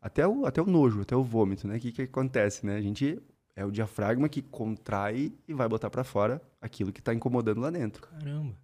Até 0.00 0.26
o, 0.26 0.46
até 0.46 0.60
o 0.60 0.66
nojo, 0.66 1.00
até 1.00 1.14
o 1.14 1.22
vômito, 1.22 1.68
né? 1.68 1.76
O 1.76 1.80
que, 1.80 1.92
que 1.92 2.02
acontece, 2.02 2.66
né? 2.66 2.76
A 2.76 2.82
gente 2.82 3.22
É 3.54 3.64
o 3.64 3.70
diafragma 3.70 4.28
que 4.28 4.42
contrai 4.42 5.32
e 5.46 5.54
vai 5.54 5.68
botar 5.68 5.90
para 5.90 6.02
fora 6.02 6.42
aquilo 6.60 6.92
que 6.92 7.00
está 7.00 7.14
incomodando 7.14 7.60
lá 7.60 7.70
dentro. 7.70 8.02
Caramba. 8.02 8.56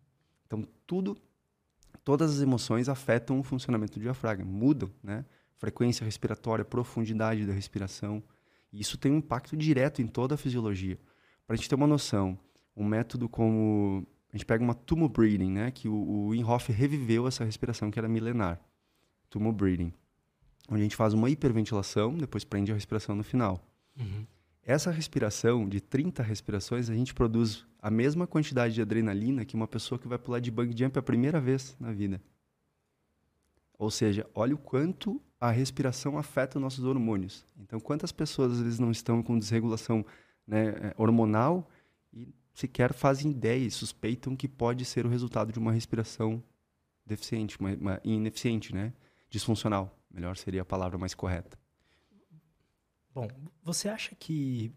Então, 0.47 0.67
tudo, 0.87 1.17
todas 2.03 2.35
as 2.35 2.41
emoções 2.41 2.89
afetam 2.89 3.39
o 3.39 3.43
funcionamento 3.43 3.99
do 3.99 4.03
diafragma, 4.03 4.45
mudam, 4.45 4.91
né? 5.03 5.25
Frequência 5.59 6.05
respiratória, 6.05 6.65
profundidade 6.65 7.47
da 7.47 7.53
respiração. 7.53 8.23
E 8.73 8.81
isso 8.81 8.97
tem 8.99 9.13
um 9.13 9.19
impacto 9.19 9.57
direto 9.57 10.03
em 10.03 10.07
toda 10.07 10.35
a 10.35 10.39
fisiologia. 10.39 10.99
Para 11.47 11.55
a 11.55 11.57
gente 11.57 11.69
ter 11.69 11.75
uma 11.75 11.87
noção, 11.87 12.39
um 12.83 12.87
método 12.87 13.29
como 13.29 14.07
a 14.33 14.37
gente 14.37 14.47
pega 14.47 14.63
uma 14.63 14.75
tumor 14.75 15.09
breathing, 15.09 15.51
né? 15.51 15.71
Que 15.71 15.89
o, 15.89 16.27
o 16.27 16.35
Inhofe 16.35 16.73
reviveu 16.73 17.27
essa 17.27 17.45
respiração 17.45 17.91
que 17.91 17.99
era 17.99 18.09
milenar. 18.09 18.61
Tumor 19.31 19.53
breathing. 19.53 19.93
Onde 20.69 20.81
a 20.81 20.85
gente 20.85 20.97
faz 20.97 21.15
uma 21.15 21.31
hiperventilação, 21.31 22.15
depois 22.17 22.45
prende 22.45 22.71
a 22.71 22.75
respiração 22.75 23.15
no 23.15 23.25
final. 23.25 23.67
Uhum. 23.99 24.27
Essa 24.63 24.91
respiração, 24.91 25.67
de 25.67 25.81
30 25.81 26.23
respirações, 26.23 26.91
a 26.91 26.95
gente 26.95 27.15
produz 27.15 27.67
a 27.81 27.91
mesma 27.91 28.27
quantidade 28.27 28.75
de 28.75 28.83
adrenalina 28.83 29.45
que 29.45 29.57
uma 29.57 29.67
pessoa 29.67 29.99
que 29.99 30.07
vai 30.07 30.19
pular 30.19 30.41
de 30.41 30.51
bang 30.51 30.77
jump 30.77 30.99
a 30.99 31.03
primeira 31.03 31.41
vez 31.41 31.75
na 31.81 31.91
vida. 31.91 32.21
Ou 33.79 33.91
seja, 33.91 34.29
olha 34.35 34.55
o 34.55 34.59
quanto 34.59 35.23
a 35.41 35.51
respiração 35.51 36.19
afeta 36.19 36.59
os 36.59 36.63
nossos 36.63 36.85
hormônios. 36.85 37.47
Então, 37.57 37.81
quantas 37.81 38.13
pessoas 38.13 38.53
às 38.53 38.61
vezes 38.61 38.79
não 38.79 38.91
estão 38.91 39.23
com 39.23 39.39
desregulação 39.39 40.05
né, 40.47 40.93
hormonal 40.97 41.71
e 41.71 41.78
sequer 42.59 42.93
fazem 42.93 43.31
ideia 43.31 43.65
e 43.65 43.71
suspeitam 43.71 44.35
que 44.35 44.49
pode 44.49 44.85
ser 44.85 45.07
o 45.07 45.09
resultado 45.09 45.53
de 45.53 45.61
uma 45.61 45.71
respiração 45.71 46.43
deficiente, 47.07 47.57
uma, 47.61 47.73
uma 47.75 48.01
ineficiente, 48.03 48.75
né? 48.75 48.93
Disfuncional, 49.31 49.97
melhor 50.11 50.37
seria 50.37 50.63
a 50.63 50.65
palavra 50.65 50.99
mais 50.99 51.15
correta. 51.15 51.57
Bom, 53.15 53.29
você 53.63 53.89
acha 53.89 54.13
que 54.17 54.73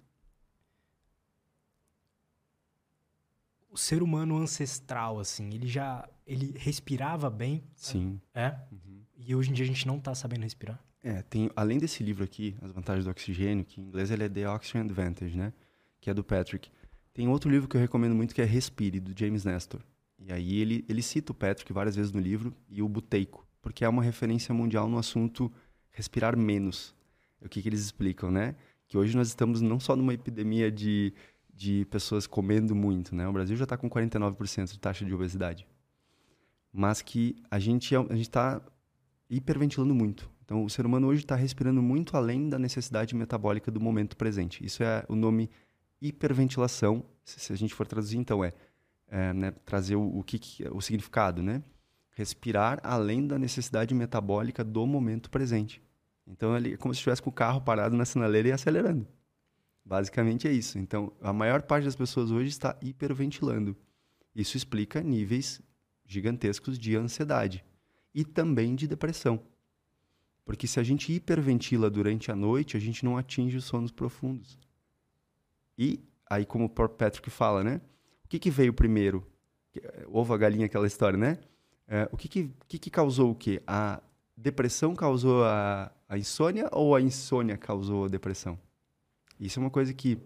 o 3.67 3.77
ser 3.77 4.03
humano 4.03 4.37
ancestral, 4.37 5.19
assim, 5.19 5.51
ele 5.51 5.65
já 5.65 6.07
ele 6.23 6.53
respirava 6.59 7.31
bem? 7.31 7.63
Sim. 7.75 8.21
É? 8.31 8.59
Uhum. 8.71 9.03
E 9.17 9.35
hoje 9.35 9.49
em 9.49 9.53
dia 9.53 9.65
a 9.65 9.67
gente 9.67 9.87
não 9.87 9.97
está 9.97 10.13
sabendo 10.13 10.43
respirar? 10.43 10.79
É, 11.03 11.23
tem, 11.23 11.49
além 11.55 11.79
desse 11.79 12.03
livro 12.03 12.23
aqui, 12.23 12.55
As 12.61 12.71
Vantagens 12.71 13.05
do 13.05 13.11
Oxigênio, 13.11 13.65
que 13.65 13.81
em 13.81 13.85
inglês 13.85 14.11
ele 14.11 14.23
é 14.23 14.29
The 14.29 14.47
Oxygen 14.47 14.81
Advantage, 14.81 15.35
né? 15.35 15.51
Que 15.99 16.11
é 16.11 16.13
do 16.13 16.23
Patrick. 16.23 16.69
Tem 17.13 17.27
outro 17.27 17.49
livro 17.49 17.67
que 17.67 17.75
eu 17.75 17.81
recomendo 17.81 18.15
muito 18.15 18.33
que 18.33 18.41
é 18.41 18.45
Respire, 18.45 18.99
do 18.99 19.17
James 19.17 19.43
Nestor. 19.43 19.81
E 20.17 20.31
aí 20.31 20.59
ele, 20.59 20.85
ele 20.87 21.01
cita 21.01 21.31
o 21.31 21.35
Patrick 21.35 21.71
várias 21.73 21.95
vezes 21.95 22.11
no 22.11 22.21
livro 22.21 22.53
e 22.69 22.81
o 22.81 22.87
Buteico, 22.87 23.45
porque 23.61 23.83
é 23.83 23.89
uma 23.89 24.03
referência 24.03 24.53
mundial 24.53 24.87
no 24.87 24.97
assunto 24.97 25.51
respirar 25.91 26.37
menos. 26.37 26.95
O 27.41 27.49
que, 27.49 27.61
que 27.61 27.67
eles 27.67 27.81
explicam, 27.81 28.31
né? 28.31 28.55
Que 28.87 28.97
hoje 28.97 29.15
nós 29.15 29.27
estamos 29.27 29.61
não 29.61 29.79
só 29.79 29.95
numa 29.95 30.13
epidemia 30.13 30.71
de, 30.71 31.13
de 31.53 31.85
pessoas 31.85 32.27
comendo 32.27 32.75
muito, 32.75 33.15
né? 33.15 33.27
O 33.27 33.33
Brasil 33.33 33.57
já 33.57 33.63
está 33.63 33.75
com 33.75 33.89
49% 33.89 34.71
de 34.71 34.79
taxa 34.79 35.03
de 35.03 35.13
obesidade. 35.13 35.67
Mas 36.71 37.01
que 37.01 37.35
a 37.49 37.59
gente 37.59 37.95
é, 37.95 37.97
a 37.97 38.15
está 38.15 38.61
hiperventilando 39.29 39.95
muito. 39.95 40.29
Então, 40.45 40.63
o 40.63 40.69
ser 40.69 40.85
humano 40.85 41.07
hoje 41.07 41.23
está 41.23 41.35
respirando 41.35 41.81
muito 41.81 42.15
além 42.15 42.47
da 42.49 42.59
necessidade 42.59 43.15
metabólica 43.15 43.71
do 43.71 43.79
momento 43.79 44.15
presente. 44.15 44.63
Isso 44.63 44.83
é 44.83 45.03
o 45.07 45.15
nome 45.15 45.49
hiperventilação. 46.01 47.05
Se 47.23 47.53
a 47.53 47.55
gente 47.55 47.73
for 47.73 47.85
traduzir, 47.85 48.17
então, 48.17 48.43
é, 48.43 48.53
é 49.07 49.33
né, 49.33 49.51
trazer 49.65 49.95
o, 49.95 50.19
o, 50.19 50.23
que, 50.23 50.39
o 50.71 50.81
significado, 50.81 51.43
né? 51.43 51.63
Respirar 52.11 52.79
além 52.83 53.25
da 53.25 53.37
necessidade 53.37 53.93
metabólica 53.93 54.63
do 54.63 54.85
momento 54.85 55.29
presente. 55.29 55.81
Então, 56.27 56.55
é 56.55 56.77
como 56.77 56.93
se 56.93 56.99
estivesse 56.99 57.21
com 57.21 57.29
o 57.29 57.33
carro 57.33 57.61
parado 57.61 57.95
na 57.95 58.05
sinaleira 58.05 58.49
e 58.49 58.51
acelerando. 58.51 59.07
Basicamente 59.83 60.47
é 60.47 60.51
isso. 60.51 60.77
Então, 60.77 61.11
a 61.21 61.33
maior 61.33 61.61
parte 61.61 61.85
das 61.85 61.95
pessoas 61.95 62.31
hoje 62.31 62.49
está 62.49 62.77
hiperventilando. 62.81 63.75
Isso 64.35 64.55
explica 64.55 65.01
níveis 65.01 65.61
gigantescos 66.05 66.77
de 66.77 66.95
ansiedade 66.95 67.63
e 68.13 68.23
também 68.23 68.75
de 68.75 68.87
depressão. 68.87 69.41
Porque 70.45 70.67
se 70.67 70.79
a 70.79 70.83
gente 70.83 71.13
hiperventila 71.13 71.89
durante 71.89 72.31
a 72.31 72.35
noite, 72.35 72.75
a 72.75 72.79
gente 72.79 73.05
não 73.05 73.17
atinge 73.17 73.57
os 73.57 73.65
sonos 73.65 73.91
profundos. 73.91 74.59
E 75.77 76.03
aí, 76.29 76.45
como 76.45 76.65
o 76.65 76.69
próprio 76.69 76.97
Patrick 76.97 77.29
fala, 77.29 77.63
né? 77.63 77.81
O 78.25 78.27
que, 78.27 78.39
que 78.39 78.49
veio 78.49 78.73
primeiro? 78.73 79.25
Ovo 80.07 80.33
a 80.33 80.37
galinha, 80.37 80.65
aquela 80.65 80.87
história, 80.87 81.17
né? 81.17 81.37
É, 81.87 82.07
o 82.11 82.17
que, 82.17 82.27
que, 82.27 82.51
que, 82.67 82.79
que 82.79 82.89
causou 82.89 83.31
o 83.31 83.35
quê? 83.35 83.61
A 83.67 84.01
depressão 84.35 84.95
causou 84.95 85.43
a, 85.43 85.91
a 86.07 86.17
insônia 86.17 86.69
ou 86.71 86.95
a 86.95 87.01
insônia 87.01 87.57
causou 87.57 88.05
a 88.05 88.07
depressão? 88.07 88.57
Isso 89.39 89.59
é 89.59 89.61
uma 89.61 89.69
coisa 89.69 89.93
que, 89.93 90.17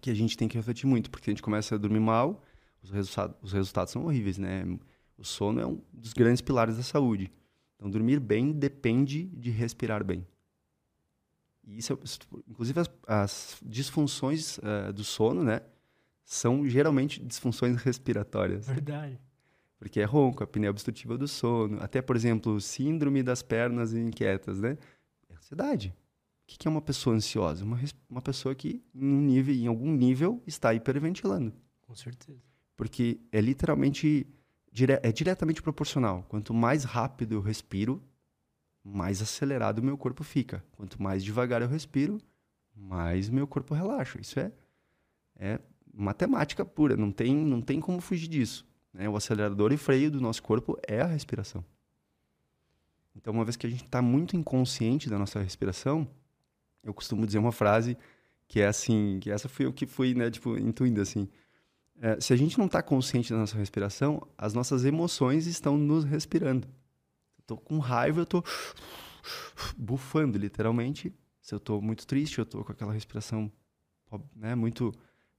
que 0.00 0.10
a 0.10 0.14
gente 0.14 0.36
tem 0.36 0.48
que 0.48 0.56
refletir 0.56 0.86
muito, 0.86 1.10
porque 1.10 1.30
a 1.30 1.32
gente 1.32 1.42
começa 1.42 1.74
a 1.74 1.78
dormir 1.78 2.00
mal, 2.00 2.42
os, 2.82 2.90
resultados, 2.90 3.36
os 3.40 3.52
resultados 3.52 3.92
são 3.92 4.04
horríveis, 4.04 4.36
né? 4.36 4.64
O 5.16 5.24
sono 5.24 5.60
é 5.60 5.66
um 5.66 5.80
dos 5.92 6.12
grandes 6.12 6.42
pilares 6.42 6.76
da 6.76 6.82
saúde. 6.82 7.32
Então, 7.76 7.90
dormir 7.90 8.20
bem 8.20 8.52
depende 8.52 9.24
de 9.24 9.50
respirar 9.50 10.04
bem. 10.04 10.26
E 11.66 11.78
isso, 11.78 11.98
inclusive, 12.48 12.80
as, 12.80 12.90
as 13.06 13.56
disfunções 13.64 14.58
uh, 14.58 14.92
do 14.92 15.04
sono, 15.04 15.42
né? 15.42 15.60
São 16.24 16.66
geralmente 16.68 17.22
disfunções 17.22 17.76
respiratórias. 17.82 18.66
Verdade. 18.66 19.18
Porque 19.78 20.00
é 20.00 20.04
ronco, 20.04 20.42
a 20.42 20.44
apneia 20.44 20.70
obstrutiva 20.70 21.18
do 21.18 21.28
sono. 21.28 21.78
Até, 21.82 22.00
por 22.00 22.16
exemplo, 22.16 22.60
síndrome 22.60 23.22
das 23.22 23.42
pernas 23.42 23.92
inquietas, 23.92 24.60
né? 24.60 24.78
É 25.28 25.34
ansiedade. 25.34 25.94
O 26.44 26.46
que 26.46 26.68
é 26.68 26.70
uma 26.70 26.82
pessoa 26.82 27.16
ansiosa? 27.16 27.64
Uma, 27.64 27.80
uma 28.08 28.22
pessoa 28.22 28.54
que, 28.54 28.82
em, 28.94 29.04
um 29.06 29.20
nível, 29.20 29.54
em 29.54 29.66
algum 29.66 29.92
nível, 29.92 30.42
está 30.46 30.74
hiperventilando. 30.74 31.52
Com 31.82 31.94
certeza. 31.94 32.40
Porque 32.76 33.20
é 33.32 33.40
literalmente, 33.40 34.26
dire, 34.70 34.98
é 35.02 35.12
diretamente 35.12 35.62
proporcional. 35.62 36.24
Quanto 36.28 36.52
mais 36.52 36.84
rápido 36.84 37.34
eu 37.34 37.40
respiro, 37.40 38.02
mais 38.84 39.22
acelerado 39.22 39.78
o 39.78 39.82
meu 39.82 39.96
corpo 39.96 40.22
fica. 40.22 40.62
Quanto 40.72 41.02
mais 41.02 41.24
devagar 41.24 41.62
eu 41.62 41.68
respiro, 41.68 42.20
mais 42.76 43.30
meu 43.30 43.46
corpo 43.46 43.72
relaxa. 43.74 44.20
Isso 44.20 44.38
é, 44.38 44.52
é 45.36 45.58
matemática 45.92 46.64
pura, 46.64 46.96
não 46.96 47.10
tem, 47.10 47.34
não 47.34 47.62
tem 47.62 47.80
como 47.80 48.00
fugir 48.00 48.28
disso. 48.28 48.66
Né? 48.92 49.08
O 49.08 49.16
acelerador 49.16 49.72
e 49.72 49.78
freio 49.78 50.10
do 50.10 50.20
nosso 50.20 50.42
corpo 50.42 50.78
é 50.86 51.00
a 51.00 51.06
respiração. 51.06 51.64
Então, 53.16 53.32
uma 53.32 53.44
vez 53.44 53.56
que 53.56 53.66
a 53.66 53.70
gente 53.70 53.84
está 53.84 54.02
muito 54.02 54.36
inconsciente 54.36 55.08
da 55.08 55.18
nossa 55.18 55.40
respiração, 55.40 56.06
eu 56.82 56.92
costumo 56.92 57.24
dizer 57.24 57.38
uma 57.38 57.52
frase 57.52 57.96
que 58.46 58.60
é 58.60 58.66
assim, 58.66 59.18
que 59.20 59.30
essa 59.30 59.48
foi 59.48 59.66
o 59.66 59.72
que 59.72 59.86
fui, 59.86 60.14
né, 60.14 60.30
tipo, 60.30 60.58
intuindo 60.58 61.00
assim. 61.00 61.28
É, 62.00 62.20
se 62.20 62.32
a 62.32 62.36
gente 62.36 62.58
não 62.58 62.66
está 62.66 62.82
consciente 62.82 63.32
da 63.32 63.38
nossa 63.38 63.56
respiração, 63.56 64.26
as 64.36 64.52
nossas 64.52 64.84
emoções 64.84 65.46
estão 65.46 65.78
nos 65.78 66.04
respirando 66.04 66.68
tô 67.46 67.56
com 67.56 67.78
raiva, 67.78 68.20
eu 68.20 68.26
tô 68.26 68.42
bufando, 69.76 70.38
literalmente. 70.38 71.12
Se 71.40 71.54
eu 71.54 71.60
tô 71.60 71.80
muito 71.80 72.06
triste, 72.06 72.38
eu 72.38 72.46
tô 72.46 72.64
com 72.64 72.72
aquela 72.72 72.92
respiração 72.92 73.50
né, 74.34 74.54
muito 74.54 74.92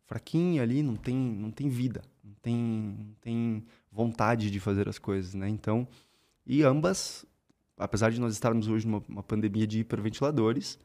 fraquinha 0.06 0.62
ali, 0.62 0.84
não 0.84 0.96
tem, 0.96 1.16
não 1.16 1.50
tem 1.50 1.68
vida, 1.70 2.04
não 2.24 2.34
tem, 2.42 2.56
não 2.56 3.16
tem 3.22 3.66
vontade 3.92 4.52
de 4.52 4.60
fazer 4.60 4.88
as 4.88 5.00
coisas, 5.00 5.34
né? 5.34 5.50
Então, 5.50 5.88
e 6.46 6.62
ambas, 6.62 7.26
apesar 7.78 8.12
de 8.12 8.20
nós 8.20 8.34
estarmos 8.34 8.68
hoje 8.68 8.88
numa 8.88 9.24
pandemia 9.24 9.66
de 9.66 9.80
hiperventiladores, 9.80 10.78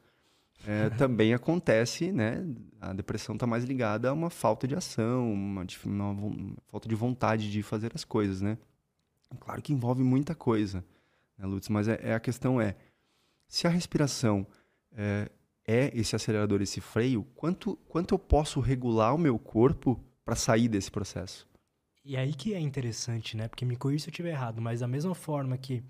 é, 0.67 0.89
também 0.97 1.35
acontece, 1.35 2.13
né? 2.13 2.47
A 2.81 2.95
depressão 2.95 3.35
está 3.35 3.47
mais 3.47 3.65
ligada 3.65 4.09
a 4.09 4.13
uma 4.13 4.31
falta 4.31 4.67
de 4.67 4.75
ação, 4.75 5.31
uma, 5.31 5.67
uma, 5.85 6.11
uma, 6.11 6.57
falta 6.69 6.89
de 6.89 6.95
vontade 6.95 7.51
de 7.51 7.63
fazer 7.63 7.93
as 7.95 8.05
coisas, 8.05 8.41
né? 8.41 8.57
Claro 9.39 9.61
que 9.61 9.73
envolve 9.73 10.03
muita 10.03 10.35
coisa 10.35 10.83
né, 11.41 11.47
Lutz? 11.47 11.69
Mas 11.69 11.89
é, 11.89 11.99
é, 12.03 12.15
a 12.15 12.21
questão 12.21 12.61
é, 12.61 12.77
se 13.49 13.67
a 13.67 13.71
respiração 13.71 14.47
é, 14.93 15.31
é, 15.67 15.91
esse 15.95 16.15
acelerador, 16.15 16.61
esse 16.61 16.81
freio, 16.81 17.25
quanto, 17.35 17.77
quanto 17.89 18.15
eu 18.15 18.19
posso 18.19 18.61
regular 18.61 19.15
o 19.15 19.19
meu 19.19 19.39
corpo 19.39 19.99
para 20.25 20.37
sair 20.37 20.69
desse 20.69 20.91
processo? 20.91 21.49
E 22.05 22.17
aí 22.17 22.35
que 22.35 22.55
é 22.55 22.61
interessante, 22.61 23.37
né? 23.37 23.49
Porque 23.49 23.65
me 23.65 23.77
corrija 23.77 24.05
se 24.05 24.09
eu 24.09 24.13
estiver 24.13 24.31
errado, 24.31 24.61
mas 24.61 24.81
da 24.81 24.89
mesma 24.89 25.15
forma 25.15 25.57
que 25.57 25.83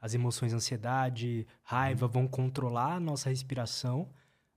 as 0.00 0.14
emoções, 0.14 0.52
ansiedade, 0.52 1.46
raiva 1.62 2.06
vão 2.06 2.28
controlar 2.28 2.94
a 2.94 3.00
nossa 3.00 3.30
respiração, 3.30 4.08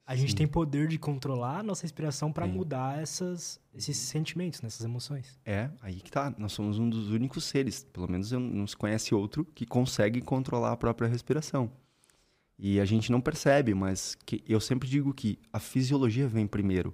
a 0.10 0.16
Sim. 0.16 0.22
gente 0.22 0.36
tem 0.36 0.48
poder 0.48 0.88
de 0.88 0.98
controlar 0.98 1.60
a 1.60 1.64
nossa 1.64 1.84
respiração 1.84 2.34
para 2.34 2.48
mudar 2.48 3.00
essas, 3.00 3.62
esses 3.72 3.96
sentimentos, 3.96 4.60
nessas 4.60 4.84
emoções. 4.84 5.40
É, 5.46 5.70
aí 5.84 6.02
que 6.02 6.10
tá. 6.10 6.34
Nós 6.36 6.52
somos 6.52 6.80
um 6.80 6.90
dos 6.90 7.12
únicos 7.12 7.44
seres, 7.44 7.84
pelo 7.84 8.10
menos 8.10 8.32
não 8.32 8.66
se 8.66 8.76
conhece 8.76 9.14
outro, 9.14 9.46
que 9.54 9.68
consegue 9.68 10.20
controlar 10.20 10.72
a 10.72 10.78
própria 10.78 11.08
respiração. 11.08 11.72
E 12.58 12.80
a 12.80 12.86
gente 12.86 13.12
não 13.12 13.22
percebe, 13.22 13.76
mas 13.76 14.16
que 14.26 14.44
eu 14.48 14.60
sempre 14.60 14.90
digo 14.90 15.14
que 15.14 15.38
a 15.54 15.60
fisiologia 15.60 16.28
vem 16.28 16.48
primeiro. 16.48 16.92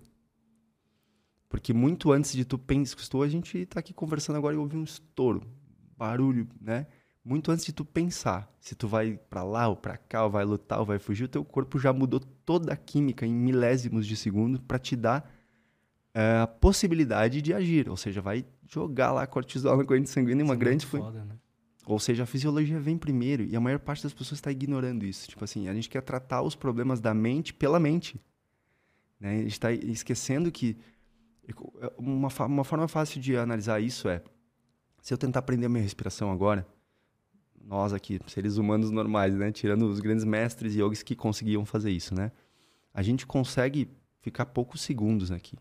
Porque 1.47 1.71
muito 1.71 2.11
antes 2.11 2.33
de 2.33 2.43
tu 2.43 2.57
pensar, 2.57 2.97
a 3.23 3.29
gente 3.29 3.59
está 3.59 3.79
aqui 3.79 3.93
conversando 3.93 4.35
agora 4.35 4.55
e 4.55 4.59
ouve 4.59 4.75
um 4.75 4.83
estouro, 4.83 5.41
barulho, 5.97 6.49
né? 6.59 6.85
Muito 7.25 7.51
antes 7.51 7.65
de 7.65 7.73
tu 7.73 7.83
pensar 7.83 8.47
se 8.59 8.75
tu 8.75 8.87
vai 8.87 9.19
para 9.29 9.43
lá 9.43 9.67
ou 9.67 9.75
para 9.75 9.97
cá, 9.97 10.23
ou 10.23 10.29
vai 10.29 10.45
lutar 10.45 10.79
ou 10.79 10.85
vai 10.85 10.99
fugir, 10.99 11.23
o 11.23 11.27
teu 11.27 11.43
corpo 11.43 11.79
já 11.79 11.91
mudou 11.91 12.19
toda 12.19 12.71
a 12.71 12.77
química 12.77 13.25
em 13.25 13.33
milésimos 13.33 14.05
de 14.05 14.15
segundo 14.15 14.61
para 14.61 14.77
te 14.77 14.95
dar 14.95 15.27
uh, 16.15 16.43
a 16.43 16.47
possibilidade 16.47 17.41
de 17.41 17.51
agir, 17.51 17.89
ou 17.89 17.97
seja, 17.97 18.21
vai 18.21 18.45
jogar 18.67 19.11
lá 19.11 19.25
cortisol 19.25 19.75
na 19.75 19.83
corrente 19.83 20.09
sanguínea 20.09 20.43
em 20.43 20.45
uma 20.45 20.53
é 20.53 20.57
grande 20.57 20.85
foda, 20.85 21.25
né? 21.25 21.35
ou 21.83 21.99
seja, 21.99 22.23
a 22.23 22.25
fisiologia 22.27 22.79
vem 22.79 22.95
primeiro 22.95 23.43
e 23.43 23.55
a 23.55 23.59
maior 23.59 23.79
parte 23.79 24.03
das 24.03 24.13
pessoas 24.13 24.37
está 24.37 24.51
ignorando 24.51 25.03
isso. 25.03 25.27
Tipo 25.27 25.43
assim, 25.43 25.67
a 25.67 25.73
gente 25.73 25.89
quer 25.89 26.01
tratar 26.01 26.43
os 26.43 26.55
problemas 26.55 26.99
da 26.99 27.13
mente 27.13 27.53
pela 27.53 27.79
mente. 27.79 28.19
Né? 29.19 29.31
A 29.31 29.37
gente 29.37 29.51
está 29.51 29.71
esquecendo 29.71 30.51
que 30.51 30.77
uma, 31.97 32.29
uma 32.47 32.63
forma 32.63 32.87
fácil 32.87 33.21
de 33.21 33.37
analisar 33.37 33.79
isso 33.79 34.09
é 34.09 34.21
se 34.99 35.13
eu 35.13 35.17
tentar 35.17 35.39
aprender 35.39 35.67
a 35.67 35.69
minha 35.69 35.83
respiração 35.83 36.31
agora, 36.31 36.67
nós 37.65 37.93
aqui, 37.93 38.19
seres 38.27 38.57
humanos 38.57 38.91
normais, 38.91 39.33
né? 39.33 39.51
Tirando 39.51 39.89
os 39.89 39.99
grandes 39.99 40.23
mestres 40.23 40.75
e 40.75 40.79
yogis 40.79 41.01
que 41.01 41.15
conseguiam 41.15 41.65
fazer 41.65 41.91
isso, 41.91 42.13
né? 42.13 42.31
A 42.93 43.01
gente 43.01 43.25
consegue 43.25 43.89
ficar 44.21 44.45
poucos 44.45 44.81
segundos 44.81 45.31
aqui, 45.31 45.57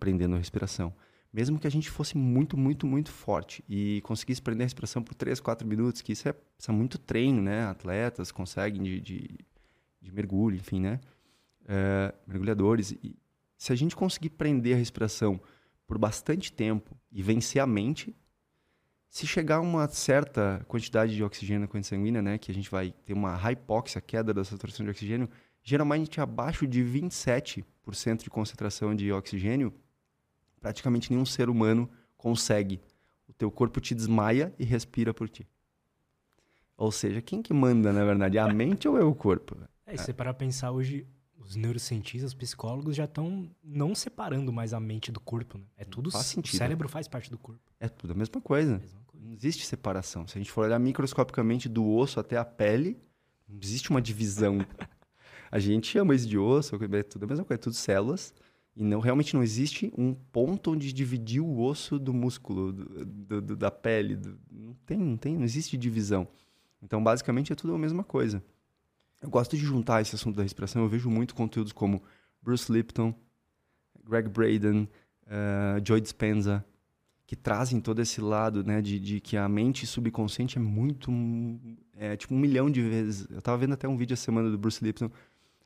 prendendo 0.00 0.34
a 0.34 0.38
respiração. 0.38 0.92
Mesmo 1.30 1.58
que 1.58 1.66
a 1.66 1.70
gente 1.70 1.90
fosse 1.90 2.16
muito, 2.16 2.56
muito, 2.56 2.86
muito 2.86 3.10
forte 3.10 3.62
e 3.68 4.00
conseguisse 4.02 4.40
prender 4.40 4.64
a 4.64 4.66
respiração 4.66 5.02
por 5.02 5.14
3, 5.14 5.38
4 5.38 5.68
minutos, 5.68 6.00
que 6.00 6.12
isso 6.12 6.26
é, 6.26 6.34
isso 6.58 6.70
é 6.70 6.74
muito 6.74 6.98
treino, 6.98 7.42
né? 7.42 7.66
Atletas 7.66 8.32
conseguem 8.32 8.82
de, 8.82 9.00
de, 9.00 9.28
de 10.00 10.10
mergulho, 10.10 10.56
enfim, 10.56 10.80
né? 10.80 10.98
É, 11.66 12.14
mergulhadores. 12.26 12.92
E 12.92 13.14
se 13.58 13.72
a 13.72 13.76
gente 13.76 13.94
conseguir 13.94 14.30
prender 14.30 14.74
a 14.74 14.78
respiração 14.78 15.38
por 15.86 15.98
bastante 15.98 16.50
tempo 16.50 16.96
e 17.12 17.22
vencer 17.22 17.60
a 17.60 17.66
mente, 17.66 18.16
se 19.08 19.26
chegar 19.26 19.60
uma 19.60 19.88
certa 19.88 20.64
quantidade 20.68 21.14
de 21.14 21.24
oxigênio 21.24 21.62
na 21.62 21.66
corrente 21.66 21.86
sanguínea, 21.86 22.20
né, 22.20 22.38
que 22.38 22.50
a 22.50 22.54
gente 22.54 22.70
vai 22.70 22.92
ter 23.04 23.14
uma 23.14 23.36
hypoxia, 23.36 24.00
queda 24.00 24.34
da 24.34 24.44
saturação 24.44 24.84
de 24.84 24.90
oxigênio, 24.90 25.28
geralmente 25.62 26.20
abaixo 26.20 26.66
de 26.66 26.82
27% 26.82 27.64
de 28.22 28.30
concentração 28.30 28.94
de 28.94 29.10
oxigênio, 29.12 29.72
praticamente 30.60 31.10
nenhum 31.10 31.24
ser 31.24 31.48
humano 31.48 31.88
consegue. 32.16 32.80
O 33.26 33.32
teu 33.32 33.50
corpo 33.50 33.80
te 33.80 33.94
desmaia 33.94 34.54
e 34.58 34.64
respira 34.64 35.14
por 35.14 35.28
ti. 35.28 35.46
Ou 36.76 36.92
seja, 36.92 37.20
quem 37.20 37.42
que 37.42 37.52
manda, 37.52 37.92
na 37.92 38.04
verdade? 38.04 38.38
A 38.38 38.52
mente 38.52 38.86
ou 38.86 38.98
é 38.98 39.04
o 39.04 39.14
corpo? 39.14 39.56
É, 39.84 39.94
e 39.94 39.98
se 39.98 40.12
para 40.12 40.32
pensar 40.32 40.70
hoje, 40.70 41.06
os 41.48 41.56
neurocientistas, 41.56 42.32
os 42.32 42.34
psicólogos 42.34 42.94
já 42.94 43.04
estão 43.04 43.50
não 43.64 43.94
separando 43.94 44.52
mais 44.52 44.74
a 44.74 44.80
mente 44.80 45.10
do 45.10 45.18
corpo, 45.18 45.56
né? 45.56 45.64
É 45.78 45.84
tudo 45.84 46.10
faz 46.10 46.26
sentido. 46.26 46.54
O 46.54 46.58
cérebro 46.58 46.88
faz 46.88 47.08
parte 47.08 47.30
do 47.30 47.38
corpo. 47.38 47.60
É 47.80 47.88
tudo 47.88 48.12
a 48.12 48.14
mesma 48.14 48.40
coisa. 48.40 48.76
A 48.76 48.78
mesma 48.78 49.00
coisa. 49.06 49.26
Não 49.26 49.32
existe 49.32 49.64
separação. 49.64 50.26
Se 50.26 50.36
a 50.36 50.40
gente 50.40 50.52
for 50.52 50.66
olhar 50.66 50.78
microscopicamente 50.78 51.66
do 51.68 51.88
osso 51.88 52.20
até 52.20 52.36
a 52.36 52.44
pele, 52.44 52.98
não 53.48 53.58
existe 53.62 53.88
uma 53.88 54.02
divisão. 54.02 54.58
a 55.50 55.58
gente 55.58 55.86
chama 55.86 56.14
isso 56.14 56.28
de 56.28 56.36
osso, 56.36 56.76
é 56.76 57.02
tudo 57.02 57.24
a 57.24 57.26
mesma 57.26 57.44
coisa, 57.46 57.58
é 57.58 57.62
tudo 57.62 57.74
células. 57.74 58.34
E 58.76 58.84
não, 58.84 59.00
realmente 59.00 59.34
não 59.34 59.42
existe 59.42 59.90
um 59.96 60.14
ponto 60.14 60.72
onde 60.72 60.92
dividir 60.92 61.40
o 61.40 61.60
osso 61.60 61.98
do 61.98 62.12
músculo, 62.12 62.72
do, 62.72 63.04
do, 63.04 63.40
do, 63.40 63.56
da 63.56 63.70
pele. 63.70 64.20
não 64.50 64.74
tem, 64.86 64.98
não 64.98 65.16
tem, 65.16 65.36
não 65.36 65.44
existe 65.44 65.78
divisão. 65.78 66.28
Então, 66.82 67.02
basicamente, 67.02 67.52
é 67.52 67.56
tudo 67.56 67.74
a 67.74 67.78
mesma 67.78 68.04
coisa. 68.04 68.42
Eu 69.20 69.30
gosto 69.30 69.56
de 69.56 69.64
juntar 69.64 70.00
esse 70.00 70.14
assunto 70.14 70.36
da 70.36 70.42
respiração. 70.42 70.82
Eu 70.82 70.88
vejo 70.88 71.10
muito 71.10 71.34
conteúdos 71.34 71.72
como 71.72 72.02
Bruce 72.42 72.70
Lipton, 72.70 73.14
Greg 74.04 74.28
Braden, 74.28 74.88
uh, 75.26 75.84
Joy 75.84 76.00
Dispenza, 76.00 76.64
que 77.26 77.36
trazem 77.36 77.80
todo 77.80 78.00
esse 78.00 78.20
lado, 78.20 78.64
né, 78.64 78.80
de, 78.80 78.98
de, 78.98 79.20
que 79.20 79.36
a 79.36 79.48
mente 79.48 79.86
subconsciente 79.86 80.56
é 80.56 80.60
muito, 80.60 81.12
é 81.94 82.16
tipo 82.16 82.34
um 82.34 82.38
milhão 82.38 82.70
de 82.70 82.80
vezes. 82.80 83.28
Eu 83.30 83.40
estava 83.40 83.58
vendo 83.58 83.74
até 83.74 83.86
um 83.86 83.96
vídeo 83.96 84.14
a 84.14 84.16
semana 84.16 84.50
do 84.50 84.56
Bruce 84.56 84.82
Lipton. 84.82 85.10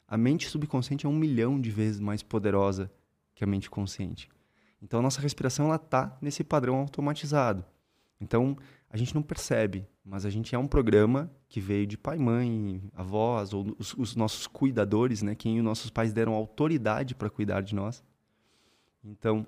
A 0.09 0.17
mente 0.17 0.49
subconsciente 0.49 1.07
é 1.07 1.09
um 1.09 1.15
milhão 1.15 1.61
de 1.61 1.71
vezes 1.71 2.01
mais 2.01 2.23
poderosa 2.23 2.91
que 3.35 3.45
a 3.45 3.47
mente 3.47 3.71
consciente. 3.71 4.29
Então 4.83 4.99
a 4.99 5.03
nossa 5.03 5.21
respiração 5.21 5.67
ela 5.67 5.79
tá 5.79 6.19
nesse 6.21 6.43
padrão 6.43 6.77
automatizado. 6.77 7.65
Então 8.21 8.57
a 8.93 8.97
gente 8.99 9.15
não 9.15 9.23
percebe, 9.23 9.87
mas 10.05 10.27
a 10.27 10.31
gente 10.31 10.55
é 10.55 10.59
um 10.59 10.69
programa 10.69 11.31
que 11.49 11.61
veio 11.61 11.87
de 11.87 11.97
pai, 11.97 12.19
mãe, 12.19 12.83
avós 12.95 13.55
ou 13.55 13.75
os, 13.79 13.95
os 13.95 14.15
nossos 14.15 14.47
cuidadores, 14.47 15.23
né, 15.23 15.35
quem 15.35 15.59
os 15.59 15.65
nossos 15.65 15.89
pais 15.89 16.13
deram 16.13 16.35
autoridade 16.35 17.15
para 17.15 17.31
cuidar 17.31 17.63
de 17.63 17.75
nós. 17.75 18.05
Então 19.03 19.47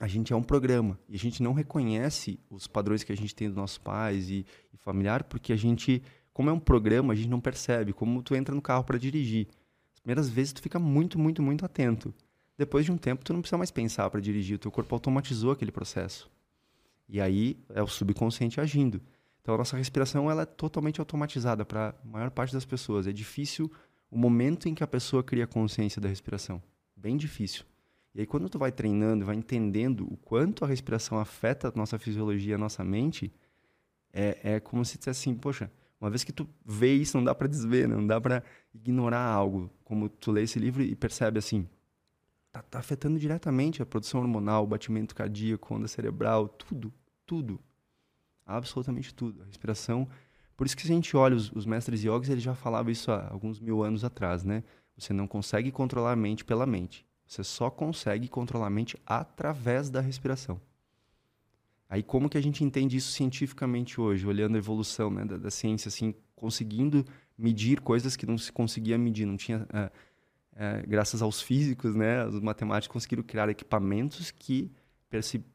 a 0.00 0.08
gente 0.08 0.32
é 0.32 0.36
um 0.36 0.42
programa 0.42 0.98
e 1.08 1.14
a 1.14 1.18
gente 1.18 1.40
não 1.40 1.52
reconhece 1.52 2.40
os 2.50 2.66
padrões 2.66 3.04
que 3.04 3.12
a 3.12 3.16
gente 3.16 3.32
tem 3.32 3.46
dos 3.46 3.56
nossos 3.56 3.78
pais 3.78 4.28
e, 4.28 4.44
e 4.72 4.76
familiar 4.76 5.22
porque 5.22 5.52
a 5.52 5.56
gente, 5.56 6.02
como 6.32 6.50
é 6.50 6.52
um 6.52 6.58
programa, 6.58 7.12
a 7.12 7.16
gente 7.16 7.28
não 7.28 7.40
percebe. 7.40 7.92
Como 7.92 8.24
tu 8.24 8.34
entra 8.34 8.52
no 8.52 8.60
carro 8.60 8.82
para 8.82 8.98
dirigir, 8.98 9.46
as 9.92 10.00
primeiras 10.00 10.28
vezes 10.28 10.52
tu 10.52 10.60
fica 10.60 10.80
muito, 10.80 11.16
muito, 11.16 11.40
muito 11.40 11.64
atento 11.64 12.12
depois 12.56 12.84
de 12.84 12.92
um 12.92 12.96
tempo 12.96 13.24
tu 13.24 13.32
não 13.32 13.40
precisa 13.40 13.58
mais 13.58 13.70
pensar 13.70 14.08
para 14.10 14.20
dirigir, 14.20 14.56
o 14.56 14.58
teu 14.58 14.70
corpo 14.70 14.94
automatizou 14.94 15.50
aquele 15.50 15.72
processo. 15.72 16.30
E 17.08 17.20
aí 17.20 17.58
é 17.68 17.82
o 17.82 17.86
subconsciente 17.86 18.60
agindo. 18.60 19.00
Então 19.40 19.54
a 19.54 19.58
nossa 19.58 19.76
respiração 19.76 20.30
ela 20.30 20.42
é 20.42 20.46
totalmente 20.46 21.00
automatizada 21.00 21.64
para 21.64 21.90
a 21.90 22.06
maior 22.06 22.30
parte 22.30 22.52
das 22.52 22.64
pessoas. 22.64 23.06
É 23.06 23.12
difícil 23.12 23.70
o 24.10 24.16
momento 24.16 24.68
em 24.68 24.74
que 24.74 24.82
a 24.82 24.86
pessoa 24.86 25.22
cria 25.22 25.46
consciência 25.46 26.00
da 26.00 26.08
respiração. 26.08 26.62
Bem 26.96 27.16
difícil. 27.16 27.64
E 28.14 28.20
aí 28.20 28.26
quando 28.26 28.48
tu 28.48 28.58
vai 28.58 28.72
treinando, 28.72 29.26
vai 29.26 29.36
entendendo 29.36 30.06
o 30.10 30.16
quanto 30.16 30.64
a 30.64 30.68
respiração 30.68 31.18
afeta 31.18 31.68
a 31.68 31.72
nossa 31.74 31.98
fisiologia, 31.98 32.54
a 32.54 32.58
nossa 32.58 32.82
mente, 32.84 33.32
é, 34.12 34.54
é 34.54 34.60
como 34.60 34.84
se 34.84 34.96
dissesse 34.96 35.28
assim, 35.28 35.36
poxa, 35.36 35.70
uma 36.00 36.10
vez 36.10 36.22
que 36.22 36.32
tu 36.32 36.48
vê 36.64 36.94
isso, 36.94 37.16
não 37.16 37.24
dá 37.24 37.34
para 37.34 37.48
desver, 37.48 37.88
né? 37.88 37.96
não 37.96 38.06
dá 38.06 38.20
para 38.20 38.42
ignorar 38.74 39.24
algo. 39.24 39.70
Como 39.82 40.08
tu 40.08 40.30
lê 40.30 40.42
esse 40.42 40.58
livro 40.58 40.82
e 40.82 40.94
percebe 40.94 41.38
assim, 41.38 41.68
tá, 42.54 42.62
tá 42.62 42.78
afetando 42.78 43.18
diretamente 43.18 43.82
a 43.82 43.86
produção 43.86 44.20
hormonal, 44.20 44.62
o 44.62 44.66
batimento 44.66 45.14
cardíaco, 45.14 45.74
onda 45.74 45.88
cerebral, 45.88 46.48
tudo, 46.48 46.94
tudo. 47.26 47.60
Absolutamente 48.46 49.12
tudo. 49.12 49.42
A 49.42 49.46
respiração. 49.46 50.08
Por 50.56 50.66
isso 50.66 50.76
que 50.76 50.82
se 50.82 50.92
a 50.92 50.94
gente 50.94 51.16
olha 51.16 51.34
os, 51.34 51.50
os 51.50 51.66
mestres 51.66 52.04
yogis, 52.04 52.30
eles 52.30 52.44
já 52.44 52.54
falavam 52.54 52.92
isso 52.92 53.10
há 53.10 53.28
alguns 53.28 53.58
mil 53.58 53.82
anos 53.82 54.04
atrás, 54.04 54.44
né? 54.44 54.62
Você 54.96 55.12
não 55.12 55.26
consegue 55.26 55.72
controlar 55.72 56.12
a 56.12 56.16
mente 56.16 56.44
pela 56.44 56.64
mente. 56.64 57.04
Você 57.26 57.42
só 57.42 57.68
consegue 57.70 58.28
controlar 58.28 58.68
a 58.68 58.70
mente 58.70 58.96
através 59.04 59.90
da 59.90 60.00
respiração. 60.00 60.60
Aí 61.88 62.02
como 62.04 62.28
que 62.28 62.38
a 62.38 62.42
gente 62.42 62.62
entende 62.62 62.96
isso 62.96 63.10
cientificamente 63.10 64.00
hoje, 64.00 64.26
olhando 64.26 64.54
a 64.54 64.58
evolução 64.58 65.10
né, 65.10 65.24
da, 65.24 65.36
da 65.36 65.50
ciência, 65.50 65.88
assim, 65.88 66.14
conseguindo 66.36 67.04
medir 67.36 67.80
coisas 67.80 68.14
que 68.14 68.26
não 68.26 68.38
se 68.38 68.52
conseguia 68.52 68.96
medir, 68.96 69.26
não 69.26 69.36
tinha 69.36 69.62
uh, 69.62 69.90
é, 70.56 70.82
graças 70.86 71.20
aos 71.20 71.40
físicos, 71.40 71.94
né, 71.94 72.24
os 72.26 72.40
matemáticos 72.40 72.92
conseguiram 72.92 73.22
criar 73.22 73.48
equipamentos 73.48 74.30
que 74.30 74.70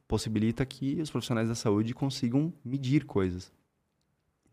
possibilita 0.07 0.65
que 0.65 1.01
os 1.01 1.09
profissionais 1.09 1.49
da 1.49 1.55
saúde 1.55 1.93
consigam 1.93 2.53
medir 2.63 3.05
coisas. 3.05 3.51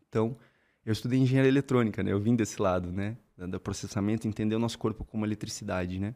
Então, 0.07 0.37
eu 0.85 0.91
estudei 0.91 1.19
engenharia 1.19 1.49
eletrônica, 1.49 2.03
né? 2.03 2.11
Eu 2.11 2.19
vim 2.19 2.35
desse 2.35 2.61
lado, 2.61 2.91
né? 2.91 3.17
Do 3.37 3.59
processamento, 3.59 4.27
entender 4.27 4.55
o 4.55 4.59
nosso 4.59 4.77
corpo 4.77 5.05
como 5.05 5.25
eletricidade, 5.25 5.99
né? 5.99 6.13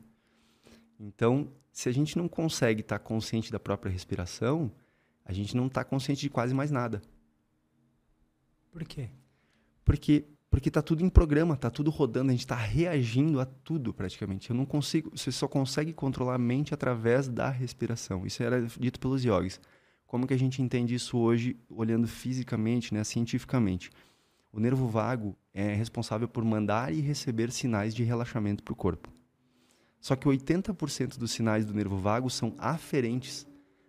Então, 1.00 1.52
se 1.72 1.88
a 1.88 1.91
gente 1.91 2.17
não 2.17 2.28
consegue 2.28 2.82
estar 2.82 3.00
consciente 3.00 3.52
da 3.52 3.60
própria 3.60 3.91
respiração, 3.91 4.72
a 5.24 5.32
gente 5.32 5.56
não 5.56 5.67
está 5.67 5.84
consciente 5.84 6.22
de 6.22 6.30
quase 6.30 6.54
mais 6.54 6.72
nada. 6.72 7.02
Por 8.72 8.84
quê? 8.84 9.10
Porque 9.86 10.26
porque 10.52 10.70
tá 10.70 10.82
tudo 10.82 11.02
em 11.02 11.10
programa, 11.10 11.56
tá 11.56 11.70
tudo 11.70 11.90
rodando, 11.90 12.30
a 12.30 12.34
gente 12.34 12.42
está 12.42 12.56
reagindo 12.56 13.40
a 13.40 13.46
tudo 13.46 13.94
praticamente. 13.94 14.50
Eu 14.50 14.56
não 14.56 14.66
consigo, 14.66 15.10
você 15.16 15.32
só 15.32 15.48
consegue 15.48 15.94
controlar 15.94 16.36
a 16.36 16.38
mente 16.38 16.74
através 16.74 17.30
da 17.30 17.50
respiração. 17.50 18.26
Isso 18.26 18.44
era 18.44 18.62
dito 18.78 19.00
pelos 19.00 19.24
yogis. 19.24 19.62
Como 20.06 20.28
que 20.28 20.34
a 20.34 20.38
gente 20.38 20.62
entende 20.62 20.94
isso 20.94 21.18
hoje, 21.18 21.58
olhando 21.70 22.06
fisicamente, 22.06 22.94
né, 22.94 23.02
cientificamente? 23.06 23.90
O 24.52 24.60
nervo 24.60 24.90
vago 24.90 25.38
é 25.54 25.74
responsável 25.74 26.28
por 26.28 26.44
mandar 26.44 26.94
e 26.94 27.00
receber 27.00 27.50
sinais 27.50 27.96
de 27.96 28.04
relaxamento 28.04 28.62
para 28.62 28.74
o 28.74 28.76
corpo. 28.76 29.08
Só 30.02 30.18
que 30.18 30.28
80% 30.28 31.18
dos 31.18 31.32
sinais 31.32 31.66
do 31.66 31.74
nervo 31.74 31.96
vago 31.96 32.30
são 32.30 32.54
aferentes, 32.58 33.48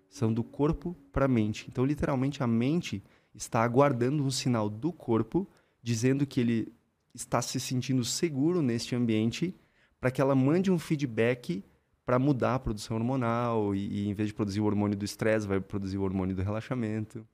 são 0.09 0.33
do 0.33 0.45
corpo 0.45 0.97
para 1.11 1.25
a 1.25 1.29
mente. 1.29 1.67
Então, 1.69 1.85
literalmente, 1.85 2.41
a 2.41 2.47
mente 2.47 3.03
está 3.35 3.65
aguardando 3.65 4.23
um 4.23 4.31
sinal 4.31 4.71
do 4.71 4.93
corpo 4.93 5.49
dizendo 5.83 6.27
que 6.27 6.41
ele 6.41 6.73
está 7.15 7.43
se 7.43 7.59
sentindo 7.59 8.05
seguro 8.05 8.63
neste 8.63 8.95
ambiente 8.95 9.55
para 10.01 10.11
que 10.11 10.21
ela 10.21 10.35
mande 10.35 10.71
um 10.71 10.79
feedback 10.79 11.65
para 12.05 12.19
mudar 12.19 12.55
a 12.55 12.59
produção 12.59 12.97
hormonal 12.97 13.75
e, 13.75 14.05
e, 14.05 14.09
em 14.09 14.15
vez 14.15 14.29
de 14.29 14.35
produzir 14.35 14.61
o 14.61 14.65
hormônio 14.65 14.97
do 14.97 15.05
estresse, 15.05 15.47
vai 15.47 15.61
produzir 15.61 15.99
o 15.99 16.03
hormônio 16.03 16.35
do 16.35 16.43
relaxamento. 16.43 17.27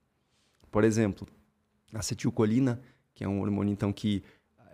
Por 0.71 0.85
exemplo, 0.85 1.27
a 1.93 2.01
acetilcolina, 2.01 2.81
que 3.15 3.25
é 3.25 3.29
um 3.29 3.41
hormônio 3.41 3.73
então 3.73 3.93
que 3.93 4.23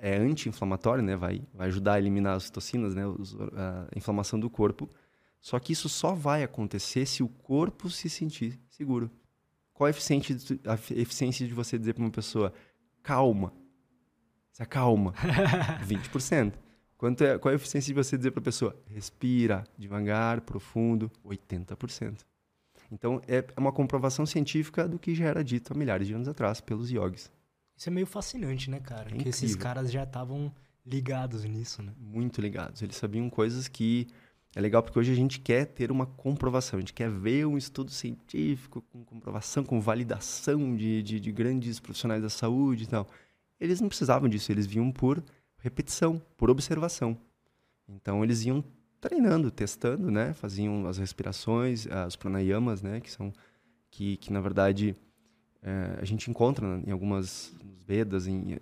é 0.01 0.17
anti-inflamatório, 0.17 1.03
né, 1.03 1.17
vai, 1.17 1.43
vai 1.55 1.69
ajudar 1.69 1.95
a 1.95 1.99
eliminar 1.99 2.37
as 2.37 2.51
toxinas, 2.51 2.95
né, 2.95 3.07
os, 3.07 3.37
a 3.41 3.89
inflamação 3.97 4.39
do 4.39 4.51
corpo. 4.51 4.89
Só 5.41 5.59
que 5.59 5.73
isso 5.73 5.89
só 5.89 6.15
vai 6.15 6.43
acontecer 6.43 7.07
se 7.07 7.23
o 7.23 7.29
corpo 7.29 7.89
se 7.89 8.11
sentir 8.11 8.59
seguro. 8.69 9.11
Qual 9.73 9.87
a 9.87 9.91
eficiência 9.91 10.35
de, 10.35 10.61
a 10.65 10.75
eficiência 10.75 11.47
de 11.47 11.55
você 11.55 11.79
dizer 11.79 11.95
para 11.95 12.03
uma 12.03 12.11
pessoa 12.11 12.53
acalma. 13.05 13.53
Se 14.55 14.63
acalma. 14.63 15.13
20%. 15.85 16.55
Quanto 16.97 17.25
é, 17.25 17.37
qual 17.37 17.51
é 17.51 17.55
a 17.55 17.57
eficiência 17.57 17.93
de 17.93 18.03
você 18.03 18.17
dizer 18.17 18.31
para 18.31 18.41
a 18.41 18.45
pessoa, 18.45 18.81
respira 18.87 19.65
devagar, 19.77 20.41
profundo? 20.43 21.11
80%. 21.27 22.21
Então, 22.91 23.21
é 23.27 23.45
uma 23.59 23.73
comprovação 23.73 24.25
científica 24.25 24.87
do 24.87 24.97
que 24.97 25.13
já 25.13 25.25
era 25.25 25.43
dito 25.43 25.73
há 25.73 25.77
milhares 25.77 26.07
de 26.07 26.15
anos 26.15 26.29
atrás 26.29 26.61
pelos 26.61 26.89
yogis. 26.89 27.33
Isso 27.77 27.89
é 27.89 27.93
meio 27.93 28.07
fascinante, 28.07 28.71
né, 28.71 28.79
cara? 28.79 29.13
É 29.13 29.19
que 29.19 29.29
esses 29.29 29.57
caras 29.57 29.91
já 29.91 30.05
estavam 30.05 30.55
ligados 30.87 31.45
nisso, 31.45 31.83
né? 31.83 31.93
Muito 31.99 32.41
ligados. 32.41 32.81
Eles 32.81 32.95
sabiam 32.95 33.29
coisas 33.29 33.67
que 33.67 34.07
é 34.55 34.61
legal 34.61 34.81
porque 34.81 34.99
hoje 34.99 35.11
a 35.11 35.17
gente 35.17 35.41
quer 35.41 35.67
ter 35.67 35.91
uma 35.91 36.07
comprovação, 36.07 36.79
a 36.79 36.81
gente 36.81 36.95
quer 36.95 37.11
ver 37.11 37.45
um 37.45 37.59
estudo 37.59 37.91
científico 37.91 38.83
com 38.93 39.05
comprovação, 39.05 39.65
com 39.65 39.81
validação 39.81 40.77
de, 40.77 41.03
de, 41.03 41.19
de 41.19 41.33
grandes 41.33 41.81
profissionais 41.81 42.23
da 42.23 42.31
saúde 42.31 42.85
e 42.85 42.87
tal. 42.87 43.09
Eles 43.65 43.81
não 43.81 43.89
precisavam 43.89 44.29
disso, 44.29 44.53
eles 44.53 44.67
vinham 44.67 44.93
por 44.93 45.23
repetição, 45.59 46.21
por 46.37 46.51
observação. 46.51 47.17
Então 47.89 48.23
eles 48.23 48.45
iam 48.45 48.63
treinando, 49.01 49.51
testando, 49.51 50.11
né? 50.11 50.35
Faziam 50.35 50.87
as 50.87 50.99
respirações, 50.99 51.87
as 51.87 52.15
pranayamas, 52.15 52.83
né? 52.83 53.01
Que 53.01 53.11
são 53.11 53.33
que, 53.91 54.19
que 54.19 54.33
na 54.33 54.41
verdade 54.41 54.95
é, 55.63 55.99
a 55.99 56.05
gente 56.05 56.31
encontra 56.31 56.83
em 56.87 56.91
algumas 56.91 57.55
Vedas, 57.87 58.27
em 58.27 58.55
uh, 58.55 58.59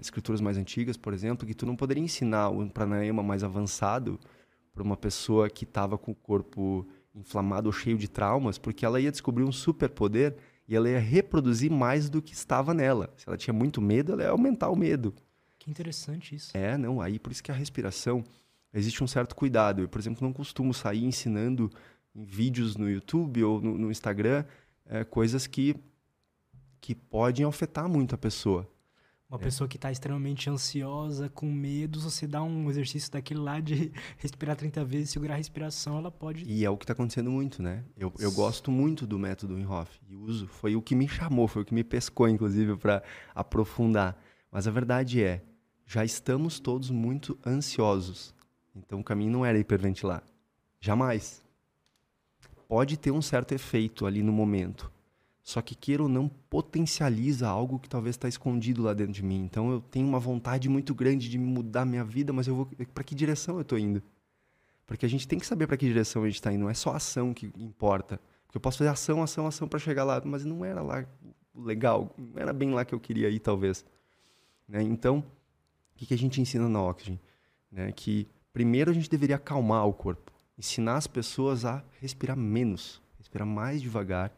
escrituras 0.00 0.38
mais 0.38 0.58
antigas, 0.58 0.98
por 0.98 1.14
exemplo, 1.14 1.46
que 1.46 1.54
tu 1.54 1.64
não 1.64 1.74
poderia 1.74 2.02
ensinar 2.02 2.50
um 2.50 2.68
pranayama 2.68 3.22
mais 3.22 3.42
avançado 3.42 4.20
para 4.74 4.82
uma 4.82 4.98
pessoa 4.98 5.48
que 5.48 5.64
estava 5.64 5.96
com 5.96 6.12
o 6.12 6.14
corpo 6.14 6.86
inflamado 7.14 7.68
ou 7.70 7.72
cheio 7.72 7.96
de 7.96 8.06
traumas, 8.06 8.58
porque 8.58 8.84
ela 8.84 9.00
ia 9.00 9.10
descobrir 9.10 9.44
um 9.44 9.52
superpoder 9.52 10.36
e 10.68 10.74
ela 10.74 10.88
ia 10.88 10.98
reproduzir 10.98 11.70
mais 11.70 12.08
do 12.08 12.20
que 12.20 12.34
estava 12.34 12.74
nela. 12.74 13.12
Se 13.16 13.28
ela 13.28 13.36
tinha 13.36 13.54
muito 13.54 13.80
medo, 13.80 14.12
ela 14.12 14.22
ia 14.22 14.30
aumentar 14.30 14.70
o 14.70 14.76
medo. 14.76 15.14
Que 15.58 15.70
interessante 15.70 16.34
isso. 16.34 16.56
É, 16.56 16.76
não, 16.76 17.00
aí 17.00 17.18
por 17.18 17.32
isso 17.32 17.42
que 17.42 17.50
a 17.50 17.54
respiração 17.54 18.24
existe 18.72 19.02
um 19.02 19.06
certo 19.06 19.34
cuidado. 19.34 19.82
Eu, 19.82 19.88
por 19.88 20.00
exemplo, 20.00 20.26
não 20.26 20.32
costumo 20.32 20.74
sair 20.74 21.04
ensinando 21.04 21.70
em 22.14 22.24
vídeos 22.24 22.76
no 22.76 22.90
YouTube 22.90 23.44
ou 23.44 23.60
no, 23.60 23.78
no 23.78 23.90
Instagram 23.90 24.44
é, 24.86 25.04
coisas 25.04 25.46
que 25.46 25.76
que 26.80 26.94
podem 26.94 27.44
afetar 27.44 27.88
muito 27.88 28.14
a 28.14 28.18
pessoa. 28.18 28.70
Uma 29.28 29.40
é. 29.40 29.42
pessoa 29.42 29.66
que 29.66 29.76
está 29.76 29.90
extremamente 29.90 30.48
ansiosa, 30.48 31.28
com 31.28 31.50
medo, 31.50 32.00
você 32.00 32.28
dá 32.28 32.42
um 32.42 32.70
exercício 32.70 33.10
daquele 33.10 33.40
lá 33.40 33.58
de 33.58 33.92
respirar 34.18 34.54
30 34.54 34.84
vezes, 34.84 35.10
segurar 35.10 35.34
a 35.34 35.36
respiração, 35.36 35.98
ela 35.98 36.12
pode. 36.12 36.44
E 36.44 36.64
é 36.64 36.70
o 36.70 36.76
que 36.76 36.84
está 36.84 36.92
acontecendo 36.92 37.30
muito, 37.30 37.60
né? 37.60 37.84
Eu, 37.96 38.12
eu 38.20 38.30
gosto 38.30 38.70
muito 38.70 39.04
do 39.04 39.18
método 39.18 39.56
Winhoff 39.56 39.98
e 40.08 40.14
uso. 40.14 40.46
Foi 40.46 40.76
o 40.76 40.82
que 40.82 40.94
me 40.94 41.08
chamou, 41.08 41.48
foi 41.48 41.62
o 41.62 41.64
que 41.64 41.74
me 41.74 41.82
pescou, 41.82 42.28
inclusive, 42.28 42.76
para 42.76 43.02
aprofundar. 43.34 44.16
Mas 44.50 44.68
a 44.68 44.70
verdade 44.70 45.22
é, 45.22 45.42
já 45.84 46.04
estamos 46.04 46.60
todos 46.60 46.90
muito 46.90 47.36
ansiosos. 47.44 48.32
Então 48.76 49.00
o 49.00 49.04
caminho 49.04 49.32
não 49.32 49.44
era 49.44 49.58
hiperventilar. 49.58 50.22
Jamais. 50.80 51.42
Pode 52.68 52.96
ter 52.96 53.10
um 53.10 53.22
certo 53.22 53.52
efeito 53.52 54.06
ali 54.06 54.22
no 54.22 54.32
momento 54.32 54.90
só 55.46 55.62
que 55.62 55.76
queira 55.76 56.02
ou 56.02 56.08
não 56.08 56.28
potencializa 56.28 57.46
algo 57.46 57.78
que 57.78 57.88
talvez 57.88 58.16
está 58.16 58.26
escondido 58.26 58.82
lá 58.82 58.92
dentro 58.92 59.12
de 59.12 59.22
mim. 59.22 59.44
Então 59.44 59.70
eu 59.70 59.80
tenho 59.80 60.04
uma 60.04 60.18
vontade 60.18 60.68
muito 60.68 60.92
grande 60.92 61.28
de 61.28 61.38
mudar 61.38 61.84
minha 61.84 62.02
vida, 62.02 62.32
mas 62.32 62.48
eu 62.48 62.56
vou 62.56 62.66
para 62.92 63.04
que 63.04 63.14
direção 63.14 63.54
eu 63.54 63.60
estou 63.60 63.78
indo? 63.78 64.02
Porque 64.84 65.06
a 65.06 65.08
gente 65.08 65.28
tem 65.28 65.38
que 65.38 65.46
saber 65.46 65.68
para 65.68 65.76
que 65.76 65.86
direção 65.86 66.24
a 66.24 66.26
gente 66.26 66.34
está 66.34 66.52
indo. 66.52 66.62
Não 66.62 66.68
é 66.68 66.74
só 66.74 66.96
ação 66.96 67.32
que 67.32 67.52
importa. 67.56 68.20
Porque 68.44 68.56
eu 68.56 68.60
posso 68.60 68.78
fazer 68.78 68.90
ação, 68.90 69.22
ação, 69.22 69.46
ação 69.46 69.68
para 69.68 69.78
chegar 69.78 70.02
lá, 70.02 70.20
mas 70.24 70.44
não 70.44 70.64
era 70.64 70.82
lá 70.82 71.06
legal, 71.54 72.12
não 72.18 72.42
era 72.42 72.52
bem 72.52 72.72
lá 72.72 72.84
que 72.84 72.92
eu 72.92 72.98
queria 72.98 73.30
ir 73.30 73.38
talvez. 73.38 73.84
Né? 74.66 74.82
Então, 74.82 75.20
o 75.20 75.24
que, 75.94 76.06
que 76.06 76.14
a 76.14 76.18
gente 76.18 76.40
ensina 76.40 76.68
na 76.68 76.82
Oxygen? 76.82 77.20
Né? 77.70 77.92
Que 77.92 78.26
primeiro 78.52 78.90
a 78.90 78.94
gente 78.94 79.08
deveria 79.08 79.36
acalmar 79.36 79.86
o 79.86 79.92
corpo, 79.92 80.32
ensinar 80.58 80.96
as 80.96 81.06
pessoas 81.06 81.64
a 81.64 81.84
respirar 82.00 82.36
menos, 82.36 83.00
respirar 83.16 83.46
mais 83.46 83.80
devagar 83.80 84.32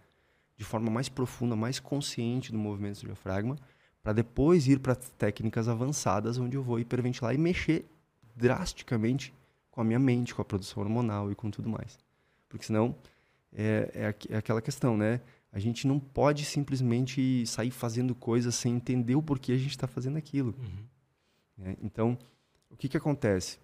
de 0.58 0.64
forma 0.64 0.90
mais 0.90 1.08
profunda, 1.08 1.54
mais 1.54 1.78
consciente 1.78 2.52
do 2.52 2.58
movimento 2.58 3.00
do 3.00 3.06
diafragma, 3.06 3.56
para 4.02 4.12
depois 4.12 4.66
ir 4.66 4.80
para 4.80 4.94
técnicas 4.94 5.68
avançadas, 5.68 6.36
onde 6.36 6.56
eu 6.56 6.62
vou 6.62 6.80
hiperventilar 6.80 7.34
e 7.34 7.38
mexer 7.38 7.86
drasticamente 8.34 9.32
com 9.70 9.80
a 9.80 9.84
minha 9.84 9.98
mente, 9.98 10.34
com 10.34 10.42
a 10.42 10.44
produção 10.44 10.82
hormonal 10.82 11.30
e 11.30 11.34
com 11.34 11.50
tudo 11.50 11.68
mais. 11.68 11.98
Porque 12.48 12.66
senão 12.66 12.94
é, 13.52 13.90
é, 13.94 14.34
é 14.34 14.36
aquela 14.36 14.60
questão, 14.60 14.96
né? 14.96 15.20
A 15.52 15.58
gente 15.58 15.86
não 15.86 15.98
pode 15.98 16.44
simplesmente 16.44 17.46
sair 17.46 17.70
fazendo 17.70 18.14
coisas 18.14 18.54
sem 18.54 18.74
entender 18.74 19.14
o 19.14 19.22
porquê 19.22 19.52
a 19.52 19.56
gente 19.56 19.70
está 19.70 19.86
fazendo 19.86 20.18
aquilo. 20.18 20.54
Uhum. 20.58 20.84
Né? 21.56 21.76
Então, 21.82 22.18
o 22.70 22.76
que, 22.76 22.88
que 22.88 22.96
acontece? 22.96 23.58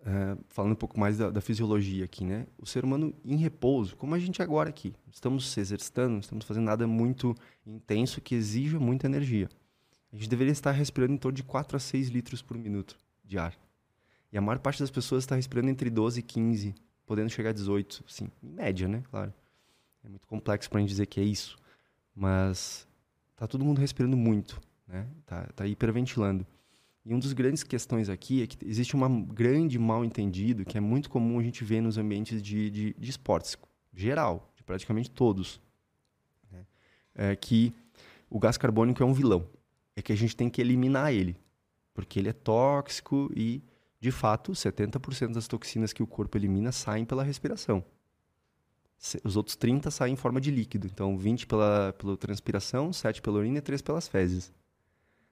Uh, 0.00 0.42
falando 0.48 0.72
um 0.72 0.76
pouco 0.76 0.98
mais 0.98 1.18
da, 1.18 1.28
da, 1.28 1.42
fisiologia 1.42 2.06
aqui, 2.06 2.24
né? 2.24 2.46
O 2.58 2.64
ser 2.64 2.84
humano 2.84 3.14
em 3.22 3.36
repouso, 3.36 3.94
como 3.96 4.14
a 4.14 4.18
gente 4.18 4.40
agora 4.40 4.70
aqui, 4.70 4.94
estamos 5.12 5.50
se 5.50 5.60
exercitando, 5.60 6.12
não 6.12 6.20
estamos 6.20 6.46
fazendo 6.46 6.64
nada 6.64 6.86
muito 6.86 7.34
intenso 7.66 8.18
que 8.18 8.34
exija 8.34 8.80
muita 8.80 9.06
energia. 9.06 9.50
A 10.10 10.16
gente 10.16 10.28
deveria 10.28 10.52
estar 10.52 10.70
respirando 10.70 11.12
em 11.12 11.18
torno 11.18 11.36
de 11.36 11.42
4 11.42 11.76
a 11.76 11.80
6 11.80 12.08
litros 12.08 12.40
por 12.40 12.56
minuto 12.56 12.96
de 13.22 13.38
ar. 13.38 13.54
E 14.32 14.38
a 14.38 14.40
maior 14.40 14.58
parte 14.58 14.80
das 14.80 14.90
pessoas 14.90 15.24
está 15.24 15.36
respirando 15.36 15.68
entre 15.68 15.90
12 15.90 16.20
e 16.20 16.22
15, 16.22 16.74
podendo 17.04 17.28
chegar 17.28 17.50
a 17.50 17.52
18, 17.52 18.02
sim, 18.08 18.30
em 18.42 18.48
média, 18.48 18.88
né? 18.88 19.02
Claro. 19.10 19.34
É 20.02 20.08
muito 20.08 20.26
complexo 20.26 20.70
para 20.70 20.78
a 20.78 20.80
gente 20.80 20.90
dizer 20.90 21.06
que 21.06 21.20
é 21.20 21.24
isso, 21.24 21.58
mas 22.14 22.88
tá 23.36 23.46
todo 23.46 23.64
mundo 23.64 23.78
respirando 23.78 24.16
muito, 24.16 24.60
né? 24.88 25.06
Tá, 25.26 25.46
tá 25.54 25.66
hiperventilando. 25.66 26.46
E 27.04 27.12
uma 27.12 27.20
das 27.20 27.32
grandes 27.32 27.62
questões 27.62 28.08
aqui 28.08 28.42
é 28.42 28.46
que 28.46 28.56
existe 28.66 28.96
um 28.96 29.24
grande 29.24 29.78
mal 29.78 30.04
entendido 30.04 30.64
que 30.64 30.76
é 30.76 30.80
muito 30.80 31.08
comum 31.08 31.38
a 31.38 31.42
gente 31.42 31.64
ver 31.64 31.80
nos 31.80 31.96
ambientes 31.96 32.42
de, 32.42 32.70
de, 32.70 32.94
de 32.98 33.10
esportes, 33.10 33.56
geral, 33.94 34.52
de 34.54 34.62
praticamente 34.62 35.10
todos, 35.10 35.60
né? 36.52 36.66
é 37.14 37.34
que 37.34 37.72
o 38.28 38.38
gás 38.38 38.58
carbônico 38.58 39.02
é 39.02 39.06
um 39.06 39.14
vilão. 39.14 39.48
É 39.96 40.02
que 40.02 40.12
a 40.12 40.16
gente 40.16 40.36
tem 40.36 40.48
que 40.48 40.60
eliminar 40.60 41.12
ele, 41.12 41.36
porque 41.92 42.18
ele 42.18 42.28
é 42.28 42.32
tóxico 42.32 43.30
e, 43.34 43.62
de 43.98 44.10
fato, 44.10 44.52
70% 44.52 45.32
das 45.32 45.48
toxinas 45.48 45.92
que 45.92 46.02
o 46.02 46.06
corpo 46.06 46.38
elimina 46.38 46.70
saem 46.70 47.04
pela 47.04 47.24
respiração. 47.24 47.84
Os 49.24 49.36
outros 49.36 49.56
30 49.56 49.90
saem 49.90 50.12
em 50.12 50.16
forma 50.16 50.40
de 50.40 50.50
líquido. 50.50 50.86
Então, 50.86 51.16
20 51.16 51.46
pela, 51.46 51.94
pela 51.94 52.16
transpiração, 52.16 52.92
7 52.92 53.22
pela 53.22 53.38
urina 53.38 53.58
e 53.58 53.62
3 53.62 53.80
pelas 53.80 54.06
fezes. 54.06 54.52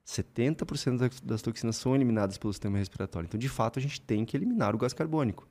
70% 0.09 1.21
das 1.23 1.41
toxinas 1.41 1.75
são 1.75 1.95
eliminadas 1.95 2.37
pelo 2.37 2.51
sistema 2.51 2.77
respiratório. 2.77 3.27
Então, 3.27 3.39
de 3.39 3.47
fato, 3.47 3.77
a 3.77 3.81
gente 3.81 4.01
tem 4.01 4.25
que 4.25 4.35
eliminar 4.35 4.73
o 4.73 4.77
gás 4.77 4.91
carbônico. 4.91 5.47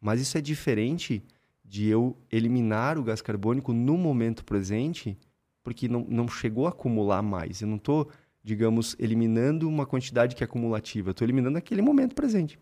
Mas 0.00 0.20
isso 0.20 0.38
é 0.38 0.40
diferente 0.40 1.24
de 1.64 1.88
eu 1.88 2.16
eliminar 2.30 2.98
o 2.98 3.02
gás 3.02 3.20
carbônico 3.20 3.72
no 3.72 3.98
momento 3.98 4.44
presente, 4.44 5.18
porque 5.62 5.88
não, 5.88 6.06
não 6.08 6.28
chegou 6.28 6.66
a 6.66 6.68
acumular 6.70 7.20
mais. 7.20 7.60
Eu 7.60 7.66
não 7.66 7.76
estou, 7.76 8.08
digamos, 8.44 8.94
eliminando 8.96 9.68
uma 9.68 9.84
quantidade 9.84 10.36
que 10.36 10.44
é 10.44 10.46
acumulativa. 10.46 11.08
Eu 11.08 11.12
estou 11.12 11.26
eliminando 11.26 11.58
aquele 11.58 11.82
momento 11.82 12.14
presente. 12.14 12.60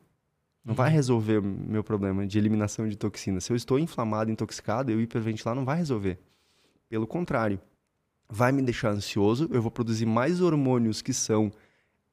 Não 0.65 0.75
vai 0.75 0.89
uhum. 0.89 0.95
resolver 0.95 1.39
o 1.39 1.43
meu 1.43 1.85
problema 1.85 2.27
de 2.27 2.39
eliminação 2.39 2.89
de 2.89 2.97
toxinas. 2.97 3.45
Se 3.45 3.53
eu 3.53 3.57
estou 3.57 3.79
inflamado, 3.79 4.31
intoxicado, 4.31 4.91
eu 4.91 5.01
hiperventilar 5.01 5.55
não 5.55 5.65
vai 5.65 5.77
resolver. 5.77 6.19
Pelo 6.89 7.07
contrário, 7.07 7.61
vai 8.29 8.53
me 8.53 8.63
deixar 8.63 8.91
ansioso, 8.91 9.49
eu 9.53 9.63
vou 9.63 9.71
produzir 9.71 10.07
mais 10.07 10.41
hormônios 10.41 11.03
que 11.03 11.13
são 11.13 11.53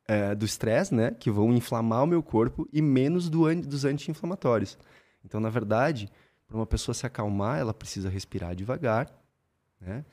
é, 0.07 0.35
do 0.35 0.45
estresse, 0.45 0.93
né? 0.93 1.11
Que 1.11 1.31
vão 1.31 1.53
inflamar 1.53 2.03
o 2.03 2.07
meu 2.07 2.21
corpo 2.21 2.67
e 2.71 2.81
menos 2.81 3.29
do 3.29 3.45
an 3.45 3.61
dos 3.61 3.85
anti-inflamatórios. 3.85 4.77
Então, 5.23 5.39
na 5.39 5.49
verdade, 5.49 6.09
para 6.47 6.57
uma 6.57 6.65
pessoa 6.65 6.93
se 6.93 7.05
acalmar, 7.05 7.59
ela 7.59 7.73
precisa 7.73 8.09
respirar 8.09 8.55
devagar, 8.55 9.09
né? 9.79 10.05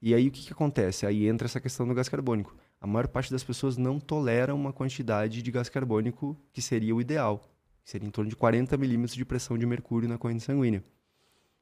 E 0.00 0.14
aí 0.14 0.28
o 0.28 0.30
que, 0.30 0.46
que 0.46 0.52
acontece? 0.52 1.06
Aí 1.06 1.26
entra 1.26 1.46
essa 1.46 1.60
questão 1.60 1.86
do 1.86 1.94
gás 1.94 2.08
carbônico. 2.08 2.56
A 2.80 2.86
maior 2.86 3.08
parte 3.08 3.32
das 3.32 3.42
pessoas 3.42 3.76
não 3.76 3.98
tolera 3.98 4.54
uma 4.54 4.72
quantidade 4.72 5.42
de 5.42 5.50
gás 5.50 5.68
carbônico 5.68 6.36
que 6.52 6.62
seria 6.62 6.94
o 6.94 7.00
ideal, 7.00 7.40
que 7.84 7.90
seria 7.90 8.06
em 8.06 8.10
torno 8.10 8.30
de 8.30 8.36
40 8.36 8.76
milímetros 8.76 9.16
de 9.16 9.24
pressão 9.24 9.58
de 9.58 9.66
mercúrio 9.66 10.08
na 10.08 10.16
corrente 10.16 10.44
sanguínea. 10.44 10.84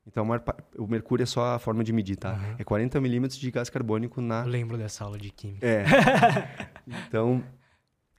Então, 0.07 0.25
o 0.79 0.87
mercúrio 0.87 1.25
é 1.25 1.27
só 1.27 1.55
a 1.55 1.59
forma 1.59 1.83
de 1.83 1.93
medir, 1.93 2.17
tá? 2.17 2.35
Uhum. 2.35 2.57
É 2.59 2.65
40 2.65 3.01
milímetros 3.01 3.41
de 3.41 3.51
gás 3.51 3.69
carbônico 3.69 4.21
na... 4.21 4.43
Eu 4.43 4.49
lembro 4.49 4.79
dessa 4.79 5.05
aula 5.05 5.19
de 5.19 5.31
química. 5.31 5.67
É. 5.67 5.85
então, 7.09 7.43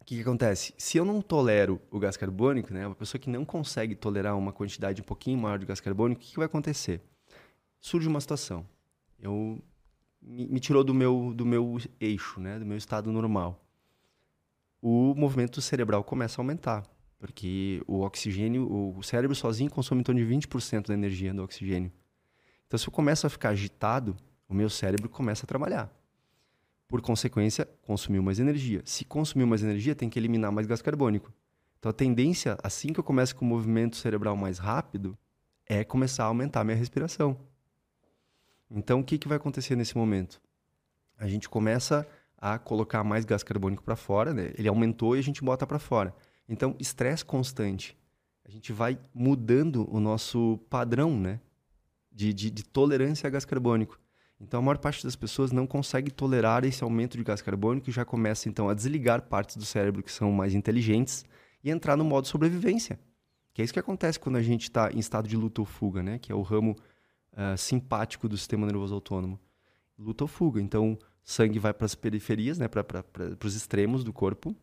o 0.02 0.04
que, 0.04 0.16
que, 0.16 0.22
acontece? 0.22 0.74
Se 0.78 0.98
eu 0.98 1.06
não 1.06 1.22
tolero 1.22 1.82
o 1.90 1.98
gás 1.98 2.18
carbônico, 2.18 2.74
né? 2.74 2.86
Uma 2.86 2.96
pessoa 2.96 3.20
que 3.20 3.30
não 3.30 3.46
consegue 3.46 3.96
tolerar 3.96 4.38
uma 4.38 4.52
quantidade 4.52 5.02
um 5.02 5.06
pouquinho 5.06 5.38
maior 5.38 5.58
de 5.58 5.66
gás 5.66 5.80
carbônico, 5.80 6.22
o 6.22 6.24
que, 6.24 6.32
que 6.32 6.38
vai 6.38 6.46
acontecer? 6.46 7.02
Surge 7.80 8.08
uma 8.08 8.20
situação. 8.20 8.66
Eu... 9.18 9.62
Me, 10.22 10.46
me 10.46 10.60
tirou 10.60 10.84
do 10.84 10.94
meu, 10.94 11.32
do 11.34 11.46
meu 11.46 11.78
eixo, 12.02 12.42
né? 12.42 12.60
Do 12.60 12.66
meu 12.66 12.76
estado 12.76 13.12
normal. 13.14 13.64
O 14.82 15.16
movimento 15.16 15.62
cerebral 15.62 16.04
começa 16.04 16.42
a 16.42 16.44
aumentar 16.44 16.84
porque 17.18 17.82
o 17.88 18.02
oxigênio, 18.02 18.96
o 18.96 19.02
cérebro 19.04 19.36
sozinho 19.36 19.70
consome 19.70 20.02
em 20.02 20.04
torno 20.04 20.24
de 20.24 20.28
20% 20.28 20.88
da 20.88 20.94
energia 20.94 21.34
do 21.34 21.44
oxigênio. 21.44 21.92
Então, 22.68 22.78
se 22.78 22.88
eu 22.88 22.92
começo 22.92 23.26
a 23.26 23.30
ficar 23.30 23.50
agitado, 23.50 24.16
o 24.48 24.54
meu 24.54 24.70
cérebro 24.70 25.10
começa 25.10 25.46
a 25.46 25.48
trabalhar. 25.48 25.92
Por 26.88 27.02
consequência, 27.02 27.68
consumiu 27.82 28.24
mais 28.24 28.40
energia. 28.40 28.82
Se 28.86 29.04
consumiu 29.04 29.46
mais 29.46 29.62
energia, 29.62 29.96
tem 29.96 30.10
que 30.10 30.18
eliminar 30.18 30.52
mais 30.52 30.68
gás 30.68 30.82
carbônico. 30.82 31.34
Então 31.80 31.90
a 31.90 31.94
tendência, 31.94 32.58
assim 32.64 32.94
que 32.94 33.00
eu 33.00 33.04
começo 33.04 33.36
com 33.36 33.46
o 33.46 33.48
movimento 33.48 33.98
cerebral 33.98 34.36
mais 34.36 34.58
rápido, 34.58 35.18
é 35.66 35.84
começar 35.84 36.24
a 36.24 36.28
aumentar 36.28 36.62
a 36.62 36.64
minha 36.64 36.78
respiração. 36.78 37.38
Então 38.72 39.02
o 39.02 39.04
que, 39.04 39.18
que 39.18 39.28
vai 39.28 39.38
acontecer 39.38 39.76
nesse 39.76 39.98
momento? 39.98 40.42
A 41.18 41.28
gente 41.28 41.50
começa 41.50 42.08
a 42.38 42.58
colocar 42.58 43.04
mais 43.04 43.26
gás 43.26 43.44
carbônico 43.44 43.84
para 43.84 43.96
fora, 43.96 44.34
né? 44.34 44.54
ele 44.58 44.68
aumentou 44.68 45.16
e 45.16 45.20
a 45.20 45.24
gente 45.24 45.44
bota 45.44 45.66
para 45.66 45.80
fora. 45.80 46.16
Então, 46.48 46.76
estresse 46.80 47.26
constante. 47.26 47.98
A 48.46 48.50
gente 48.50 48.72
vai 48.72 48.98
mudando 49.14 49.88
o 49.94 50.00
nosso 50.00 50.60
padrão 50.70 51.20
né? 51.20 51.40
de, 52.12 52.34
de, 52.34 52.50
de 52.50 52.64
tolerância 52.64 53.28
a 53.28 53.30
gás 53.30 53.44
carbônico. 53.46 54.00
Então, 54.40 54.60
a 54.60 54.64
maior 54.64 54.78
parte 54.78 55.04
das 55.04 55.16
pessoas 55.16 55.52
não 55.52 55.66
consegue 55.66 56.12
tolerar 56.12 56.64
esse 56.64 56.84
aumento 56.84 57.18
de 57.18 57.24
gás 57.24 57.42
carbônico 57.42 57.90
e 57.90 57.94
já 57.94 58.06
começa, 58.06 58.48
então, 58.48 58.70
a 58.70 58.74
desligar 58.74 59.24
partes 59.24 59.58
do 59.58 59.66
cérebro 59.66 60.04
que 60.04 60.12
são 60.12 60.32
mais 60.32 60.54
inteligentes 60.54 61.26
e 61.64 61.72
entrar 61.72 61.98
no 61.98 62.06
modo 62.06 62.28
sobrevivência. 62.28 63.00
Que 63.54 63.62
é 63.62 63.66
isso 63.66 63.74
que 63.74 63.80
acontece 63.80 64.20
quando 64.20 64.36
a 64.36 64.42
gente 64.42 64.64
está 64.64 64.92
em 64.92 65.00
estado 65.00 65.28
de 65.28 65.36
luta 65.36 65.62
ou 65.62 65.66
fuga, 65.66 66.04
né? 66.04 66.20
Que 66.20 66.32
é 66.32 66.36
o 66.36 66.44
ramo 66.44 66.78
uh, 67.34 67.58
simpático 67.58 68.30
do 68.30 68.38
sistema 68.38 68.68
nervoso 68.68 68.94
autônomo. 68.94 69.40
Luta 69.98 70.24
ou 70.24 70.28
fuga. 70.28 70.62
Então, 70.62 70.98
sangue 71.24 71.58
vai 71.58 71.74
para 71.74 71.86
as 71.86 71.96
periferias, 71.96 72.60
né? 72.60 72.68
Para 72.68 73.04
os 73.44 73.56
extremos 73.56 74.04
do 74.04 74.14
corpo, 74.14 74.56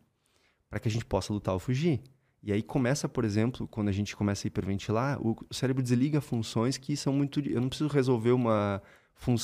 para 0.75 0.81
que 0.81 0.89
a 0.89 0.91
gente 0.91 1.05
possa 1.05 1.31
lutar 1.31 1.53
ou 1.53 1.59
fugir. 1.59 2.01
E 2.43 2.51
aí 2.51 2.61
começa, 2.61 3.07
por 3.07 3.23
exemplo, 3.23 3.65
quando 3.65 3.87
a 3.87 3.93
gente 3.93 4.13
começa 4.13 4.45
a 4.45 4.49
hiperventilar, 4.49 5.17
o 5.25 5.33
cérebro 5.49 5.81
desliga 5.81 6.19
funções 6.19 6.77
que 6.77 6.97
são 6.97 7.13
muito... 7.13 7.39
Eu 7.39 7.61
não 7.61 7.69
preciso 7.69 7.89
resolver 7.89 8.31
uma 8.31 8.81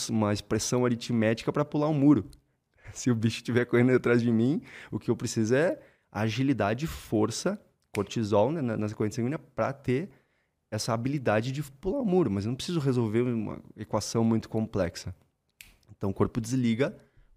uma 0.10 0.34
expressão 0.34 0.86
aritmética 0.86 1.50
para 1.54 1.64
pular 1.64 1.88
um 1.88 1.94
muro. 1.94 2.30
Se 2.94 3.10
o 3.10 3.16
bicho 3.16 3.38
estiver 3.38 3.64
correndo 3.64 3.92
atrás 3.96 4.22
de 4.22 4.30
mim, 4.30 4.62
o 4.92 5.00
que 5.00 5.10
eu 5.10 5.16
preciso 5.16 5.56
é 5.56 5.80
agilidade, 6.12 6.86
força, 6.86 7.58
cortisol 7.96 8.52
né, 8.52 8.62
na 8.62 8.90
sequência 8.90 9.22
sanguínea 9.22 9.40
para 9.40 9.72
ter 9.72 10.10
essa 10.70 10.94
habilidade 10.94 11.54
de 11.54 11.64
pular 11.64 12.00
o 12.00 12.02
um 12.02 12.06
muro. 12.06 12.30
Mas 12.30 12.44
eu 12.44 12.50
não 12.50 12.58
preciso 12.58 12.82
resolver 12.82 13.22
uma 13.22 13.62
equação 13.78 14.26
muito 14.26 14.50
complexa. 14.50 15.16
Então 15.96 16.10
o 16.10 16.14
corpo 16.14 16.42
desliga 16.42 16.94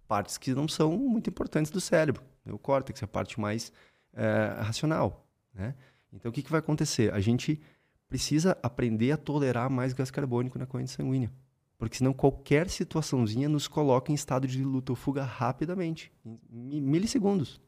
partes 0.09 0.37
que 0.37 0.53
não 0.53 0.67
são 0.67 0.99
muito 0.99 1.31
importantes 1.31 1.71
do 1.71 1.81
cérebro. 1.81 2.34
O 2.47 2.59
córtex 2.59 3.03
é 3.03 3.05
a 3.05 3.09
parte 3.09 3.41
mais 3.41 3.73
é, 4.13 4.55
racional. 4.61 5.27
Né? 5.55 5.75
Então 6.13 6.31
o 6.31 6.33
que, 6.33 6.43
que 6.43 6.51
vai 6.51 6.61
acontecer? 6.61 7.13
A 7.13 7.21
gente 7.21 7.61
precisa 8.09 8.57
aprender 8.63 9.13
a 9.13 9.17
tolerar 9.17 9.71
mais 9.71 9.93
gás 9.93 10.11
carbônico 10.11 10.59
na 10.59 10.67
corrente 10.67 10.91
sanguínea. 10.91 11.33
Porque 11.77 11.97
senão 11.97 12.13
qualquer 12.13 12.69
situaçãozinha 12.69 13.49
nos 13.49 13.67
coloca 13.67 14.13
em 14.13 14.15
estado 14.15 14.47
de 14.47 14.63
luta 14.63 14.93
ou 14.93 14.97
fuga 14.97 15.25
rapidamente, 15.25 16.13
em 16.25 16.81
milissegundos. 16.81 17.61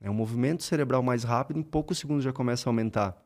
É 0.00 0.10
um 0.10 0.14
movimento 0.14 0.62
cerebral 0.62 1.02
mais 1.02 1.24
rápido, 1.24 1.58
em 1.58 1.62
poucos 1.62 1.98
segundos 1.98 2.22
já 2.22 2.32
começa 2.32 2.68
a 2.68 2.70
aumentar 2.70 3.16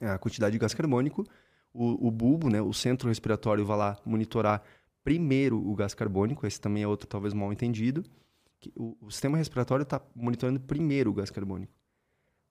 a 0.00 0.18
quantidade 0.18 0.52
de 0.52 0.58
gás 0.58 0.74
carbônico. 0.74 1.24
O, 1.72 2.08
o 2.08 2.10
bulbo, 2.10 2.50
né, 2.50 2.60
o 2.60 2.72
centro 2.72 3.08
respiratório, 3.08 3.64
vai 3.64 3.78
lá 3.78 3.98
monitorar 4.04 4.62
primeiro 5.02 5.58
o 5.58 5.74
gás 5.74 5.94
carbônico, 5.94 6.46
esse 6.46 6.60
também 6.60 6.82
é 6.82 6.86
outro 6.86 7.06
talvez 7.06 7.32
mal 7.32 7.52
entendido. 7.52 8.04
O, 8.76 8.96
o 9.00 9.10
sistema 9.10 9.36
respiratório 9.38 9.82
está 9.82 10.00
monitorando 10.14 10.60
primeiro 10.60 11.10
o 11.10 11.14
gás 11.14 11.30
carbônico. 11.30 11.72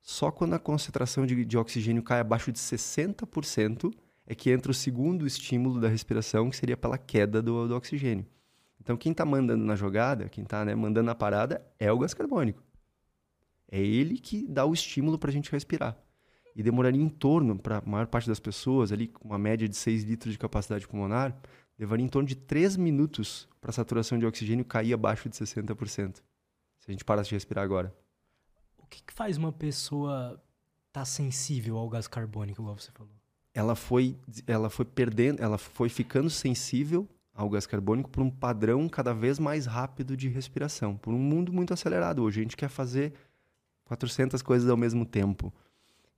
Só 0.00 0.30
quando 0.30 0.54
a 0.54 0.58
concentração 0.58 1.24
de, 1.24 1.44
de 1.44 1.56
oxigênio 1.56 2.02
cai 2.02 2.20
abaixo 2.20 2.50
de 2.50 2.58
60%, 2.58 3.94
é 4.26 4.34
que 4.34 4.50
entra 4.50 4.70
o 4.70 4.74
segundo 4.74 5.26
estímulo 5.26 5.80
da 5.80 5.88
respiração, 5.88 6.50
que 6.50 6.56
seria 6.56 6.76
pela 6.76 6.98
queda 6.98 7.40
do, 7.40 7.68
do 7.68 7.76
oxigênio. 7.76 8.26
Então, 8.80 8.96
quem 8.96 9.12
está 9.12 9.24
mandando 9.24 9.64
na 9.64 9.76
jogada, 9.76 10.28
quem 10.28 10.42
está 10.42 10.64
né, 10.64 10.74
mandando 10.74 11.06
na 11.06 11.14
parada, 11.14 11.64
é 11.78 11.90
o 11.92 11.98
gás 11.98 12.14
carbônico. 12.14 12.62
É 13.70 13.80
ele 13.80 14.18
que 14.18 14.46
dá 14.48 14.64
o 14.66 14.72
estímulo 14.72 15.18
para 15.18 15.30
a 15.30 15.32
gente 15.32 15.50
respirar. 15.50 15.96
E 16.54 16.62
demoraria 16.62 17.00
em 17.00 17.08
torno, 17.08 17.58
para 17.58 17.78
a 17.78 17.82
maior 17.86 18.06
parte 18.06 18.28
das 18.28 18.40
pessoas, 18.40 18.92
ali 18.92 19.06
com 19.06 19.28
uma 19.28 19.38
média 19.38 19.68
de 19.68 19.76
6 19.76 20.02
litros 20.02 20.32
de 20.32 20.38
capacidade 20.38 20.86
pulmonar, 20.86 21.34
levaria 21.78 22.04
em 22.04 22.08
torno 22.08 22.28
de 22.28 22.34
3 22.34 22.76
minutos 22.76 23.48
para 23.60 23.70
a 23.70 23.72
saturação 23.72 24.18
de 24.18 24.26
oxigênio 24.26 24.64
cair 24.64 24.92
abaixo 24.92 25.28
de 25.28 25.36
60%. 25.36 26.16
Se 26.16 26.22
a 26.88 26.90
gente 26.90 27.04
parasse 27.04 27.28
de 27.30 27.36
respirar 27.36 27.64
agora. 27.64 27.94
O 28.78 28.86
que, 28.86 29.02
que 29.02 29.12
faz 29.12 29.36
uma 29.36 29.52
pessoa 29.52 30.42
estar 30.88 31.00
tá 31.00 31.04
sensível 31.04 31.76
ao 31.76 31.88
gás 31.88 32.06
carbônico, 32.06 32.60
igual 32.60 32.76
você 32.76 32.90
falou? 32.90 33.22
ela 33.54 33.74
foi, 33.74 34.16
ela 34.46 34.70
foi 34.70 34.84
perdendo, 34.84 35.42
ela 35.42 35.58
foi 35.58 35.88
ficando 35.88 36.30
sensível 36.30 37.08
ao 37.34 37.48
gás 37.48 37.66
carbônico 37.66 38.10
por 38.10 38.22
um 38.22 38.30
padrão 38.30 38.88
cada 38.88 39.12
vez 39.12 39.38
mais 39.38 39.66
rápido 39.66 40.16
de 40.16 40.28
respiração, 40.28 40.96
por 40.96 41.12
um 41.12 41.18
mundo 41.18 41.52
muito 41.52 41.72
acelerado. 41.72 42.22
Hoje 42.22 42.40
a 42.40 42.42
gente 42.42 42.56
quer 42.56 42.68
fazer 42.68 43.12
400 43.84 44.40
coisas 44.42 44.68
ao 44.68 44.76
mesmo 44.76 45.04
tempo. 45.04 45.52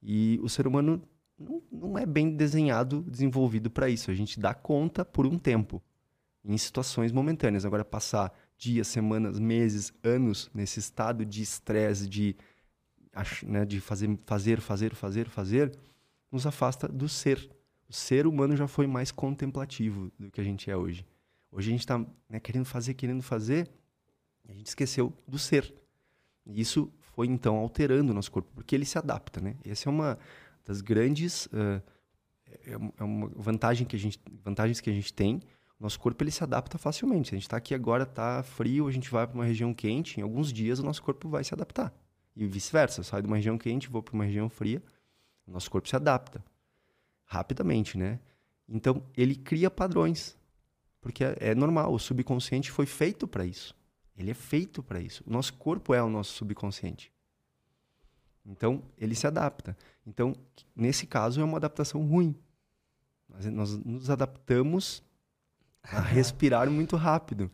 E 0.03 0.39
o 0.43 0.49
ser 0.49 0.67
humano 0.67 1.03
não, 1.39 1.63
não 1.71 1.99
é 1.99 2.07
bem 2.07 2.35
desenhado, 2.35 3.03
desenvolvido 3.03 3.71
para 3.71 3.89
isso. 3.89 4.11
A 4.11 4.15
gente 4.15 4.39
dá 4.39 4.55
conta 4.55 5.05
por 5.05 5.27
um 5.27 5.39
tempo, 5.39 5.83
em 6.45 6.57
situações 6.57 7.13
momentâneas. 7.13 7.65
Agora, 7.65 7.85
passar 7.85 8.33
dias, 8.57 8.89
semanas, 8.89 9.39
meses, 9.39 9.93
anos 10.03 10.51
nesse 10.55 10.79
estado 10.79 11.25
de 11.25 11.43
estresse, 11.43 12.09
de, 12.09 12.37
né, 13.43 13.65
de 13.65 13.81
fazer, 13.81 14.19
fazer, 14.25 14.61
fazer, 14.61 14.95
fazer, 14.95 15.29
fazer 15.29 15.79
nos 16.31 16.47
afasta 16.47 16.89
do 16.89 17.09
ser. 17.09 17.49
O 17.89 17.93
ser 17.93 18.27
humano 18.27 18.57
já 18.57 18.67
foi 18.67 18.87
mais 18.87 19.13
contemplativo 19.13 20.11
do 20.19 20.31
que 20.31 20.41
a 20.41 20.45
gente 20.45 20.71
é 20.71 20.77
hoje. 20.77 21.07
Hoje 21.53 21.69
a 21.69 21.73
gente 21.73 21.81
está 21.81 21.99
né, 22.29 22.41
querendo 22.41 22.65
fazer, 22.65 22.95
querendo 22.95 23.23
fazer, 23.23 23.71
e 24.45 24.51
a 24.51 24.55
gente 24.55 24.67
esqueceu 24.67 25.13
do 25.29 25.39
ser. 25.39 25.73
E 26.45 26.61
isso 26.61 26.93
foi 27.15 27.29
então 27.29 27.57
alterando 27.57 28.11
o 28.11 28.15
nosso 28.15 28.33
corpo, 28.33 28.51
porque 28.53 28.75
ele 28.75 28.85
se 28.85 28.99
adapta, 28.99 29.41
né? 29.41 29.55
Essa 29.65 29.89
é 29.89 29.91
uma 29.91 30.19
das 30.65 30.81
grandes 30.81 31.47
uh, 31.47 31.83
é 32.99 33.05
uma 33.05 33.29
vantagem 33.37 33.87
que 33.87 33.97
a 33.97 33.99
gente, 33.99 34.19
vantagens 34.43 34.81
que 34.81 34.89
a 34.89 34.93
gente 34.93 35.13
tem. 35.13 35.41
Nosso 35.79 35.99
corpo 35.99 36.23
ele 36.23 36.31
se 36.31 36.43
adapta 36.43 36.79
facilmente. 36.79 37.29
Se 37.29 37.35
a 37.35 37.39
gente 37.39 37.47
está 37.47 37.57
aqui 37.57 37.75
agora, 37.75 38.05
está 38.05 38.43
frio, 38.43 38.87
a 38.87 38.93
gente 38.93 39.11
vai 39.11 39.27
para 39.27 39.35
uma 39.35 39.45
região 39.45 39.75
quente, 39.75 40.19
em 40.19 40.23
alguns 40.23 40.53
dias 40.53 40.79
o 40.79 40.83
nosso 40.83 41.03
corpo 41.03 41.29
vai 41.29 41.45
se 41.45 41.53
adaptar. 41.53 41.93
E 42.37 42.47
vice-versa, 42.47 43.03
sai 43.03 43.23
de 43.23 43.27
uma 43.27 43.37
região 43.37 43.59
quente, 43.59 43.89
vou 43.89 44.03
para 44.03 44.15
uma 44.15 44.25
região 44.25 44.49
fria, 44.49 44.83
o 45.47 45.53
nosso 45.53 45.71
corpo 45.71 45.89
se 45.89 45.97
adapta 45.97 46.45
rapidamente, 47.25 47.99
né? 47.99 48.21
Então, 48.69 49.03
ele 49.17 49.35
cria 49.35 49.71
padrões. 49.71 50.37
Porque 51.01 51.25
é, 51.25 51.37
é 51.41 51.55
normal, 51.55 51.93
o 51.93 51.99
subconsciente 51.99 52.71
foi 52.71 52.87
feito 52.87 53.29
para 53.29 53.45
isso. 53.45 53.75
Ele 54.17 54.31
é 54.31 54.35
feito 54.35 54.83
para 54.83 55.01
isso. 55.01 55.23
O 55.27 55.31
nosso 55.31 55.53
corpo 55.55 55.93
é 55.93 56.03
o 56.03 56.09
nosso 56.09 56.33
subconsciente. 56.33 57.13
Então, 58.45 58.83
ele 58.99 59.15
se 59.15 59.27
adapta. 59.27 59.77
Então, 60.07 60.35
nesse 60.77 61.07
caso, 61.07 61.41
é 61.41 61.45
uma 61.45 61.57
adaptação 61.57 62.05
ruim. 62.07 62.35
Nós, 63.29 63.47
nós 63.47 63.79
nos 63.79 64.11
adaptamos 64.11 65.03
a 65.83 66.01
respirar 66.03 66.69
muito 66.71 66.97
rápido. 66.97 67.51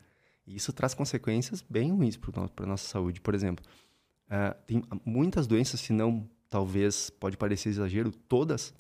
E 0.47 0.57
isso 0.57 0.73
traz 0.73 0.95
consequências 0.95 1.65
bem 1.69 1.93
ruins 1.93 2.17
para 2.17 2.65
a 2.65 2.67
nossa 2.67 2.89
saúde. 2.89 3.21
Por 3.21 3.35
exemplo, 3.35 3.65
uh, 4.27 4.55
tem 4.67 4.83
muitas 5.05 5.47
doenças, 5.47 5.81
se 5.81 5.93
não 5.93 6.29
talvez 6.49 7.09
pode 7.11 7.37
parecer 7.37 7.69
exagero, 7.69 8.11
todas 8.11 8.75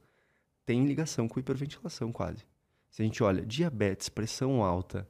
têm 0.66 0.84
ligação 0.84 1.28
com 1.28 1.38
hiperventilação 1.38 2.10
quase. 2.10 2.44
Se 2.90 3.02
a 3.02 3.04
gente 3.04 3.22
olha 3.22 3.46
diabetes, 3.46 4.08
pressão 4.08 4.64
alta, 4.64 5.08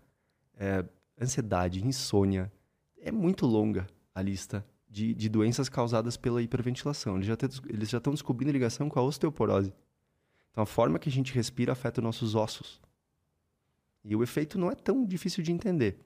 é, 0.54 0.84
ansiedade, 1.20 1.84
insônia, 1.84 2.52
é 3.00 3.10
muito 3.10 3.46
longa 3.46 3.86
a 4.14 4.20
lista 4.20 4.64
de, 4.90 5.14
de 5.14 5.29
doenças 5.29 5.68
causadas 5.68 6.16
pela 6.16 6.42
hiperventilação. 6.42 7.16
Eles 7.16 7.26
já, 7.26 7.37
te, 7.37 7.46
eles 7.68 7.88
já 7.88 7.98
estão 7.98 8.12
descobrindo 8.12 8.53
ligação 8.53 8.88
com 8.88 8.98
a 8.98 9.03
osteoporose. 9.03 9.72
Então, 10.50 10.62
a 10.62 10.66
forma 10.66 10.98
que 10.98 11.09
a 11.09 11.12
gente 11.12 11.33
respira 11.33 11.72
afeta 11.72 12.03
nossos 12.03 12.35
ossos. 12.35 12.81
E 14.05 14.16
o 14.16 14.22
efeito 14.22 14.59
não 14.59 14.70
é 14.70 14.74
tão 14.74 15.05
difícil 15.07 15.44
de 15.44 15.53
entender. 15.53 16.00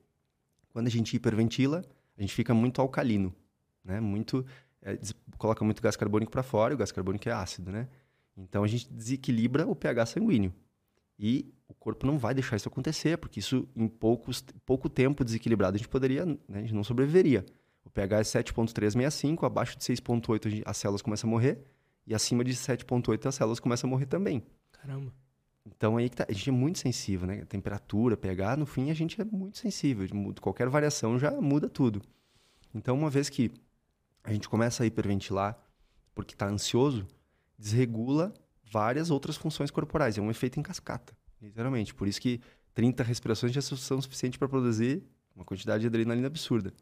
Quando 0.69 0.87
a 0.87 0.91
gente 0.91 1.17
hiperventila, 1.17 1.85
a 2.19 2.21
gente 2.21 2.35
fica 2.35 2.53
muito 2.53 2.81
alcalino, 2.81 3.35
né? 3.83 4.01
Muito 4.01 4.45
é, 4.83 4.99
coloca 5.39 5.65
muito 5.65 5.83
gás 5.83 5.97
carbônico 5.97 6.31
para 6.31 6.43
fora, 6.43 6.73
e 6.73 6.77
o 6.77 6.79
gás 6.79 6.93
carbônico 6.93 7.29
é 7.29 7.33
ácido, 7.33 7.73
né? 7.73 7.89
Então 8.37 8.63
a 8.63 8.67
gente 8.67 8.93
desequilibra 8.93 9.67
o 9.67 9.75
pH 9.75 10.07
sanguíneo. 10.07 10.53
E 11.19 11.55
o 11.69 11.75
corpo 11.75 12.07
não 12.07 12.19
vai 12.19 12.35
deixar 12.35 12.57
isso 12.57 12.69
acontecer, 12.69 13.17
porque 13.17 13.41
isso 13.41 13.67
em 13.75 13.89
poucos, 13.89 14.45
pouco 14.67 14.89
tempo 14.91 15.25
desequilibrado 15.25 15.77
a 15.77 15.79
gente 15.79 15.89
poderia, 15.89 16.27
né, 16.27 16.37
a 16.49 16.61
gente 16.61 16.75
não 16.75 16.85
sobreviveria. 16.85 17.47
O 17.85 17.91
pH 17.91 18.19
é 18.19 18.23
7.365, 18.23 19.45
abaixo 19.45 19.77
de 19.77 19.85
6.8 19.85 20.63
as 20.65 20.77
células 20.77 21.03
começam 21.03 21.29
a 21.29 21.31
morrer, 21.31 21.65
e 22.07 22.15
acima 22.15 22.43
de 22.43 22.55
7.8 22.55 23.27
as 23.27 23.35
células 23.35 23.61
começam 23.61 23.89
a 23.89 23.91
morrer 23.91 24.07
também. 24.07 24.43
Caramba. 24.73 25.13
Então 25.67 25.97
aí 25.97 26.11
que 26.11 26.17
tá, 26.17 26.27
a 26.29 26.33
gente 26.33 26.51
é 26.51 26.53
muito 26.53 26.79
sensível, 26.79 27.27
né? 27.27 27.45
Temperatura, 27.47 28.17
pH, 28.17 28.57
no 28.57 28.67
fim 28.67 28.91
a 28.91 28.95
gente 28.95 29.21
é 29.21 29.25
muito 29.25 29.59
sensível. 29.59 30.07
Qualquer 30.41 30.69
variação 30.69 31.19
já 31.19 31.31
muda 31.41 31.69
tudo. 31.69 32.03
Então 32.75 32.97
uma 32.97 33.09
vez 33.09 33.31
que 33.31 33.51
a 34.23 34.33
gente 34.33 34.49
começa 34.49 34.83
a 34.83 34.87
hiperventilar 34.87 35.59
porque 36.15 36.35
está 36.35 36.47
ansioso, 36.47 37.07
desregula 37.59 38.33
várias 38.71 39.11
outras 39.11 39.37
funções 39.37 39.71
corporais. 39.71 40.19
É 40.19 40.21
um 40.21 40.31
efeito 40.31 40.61
em 40.61 40.63
cascata, 40.63 41.17
literalmente. 41.41 41.95
Por 41.95 42.09
isso 42.09 42.21
que 42.21 42.41
30 42.75 43.03
respirações 43.03 43.53
já 43.53 43.63
são 43.63 44.01
suficientes 44.01 44.39
para 44.39 44.49
produzir 44.49 45.03
uma 45.35 45.45
quantidade 45.45 45.83
de 45.83 45.87
adrenalina 45.87 46.27
absurda. 46.27 46.75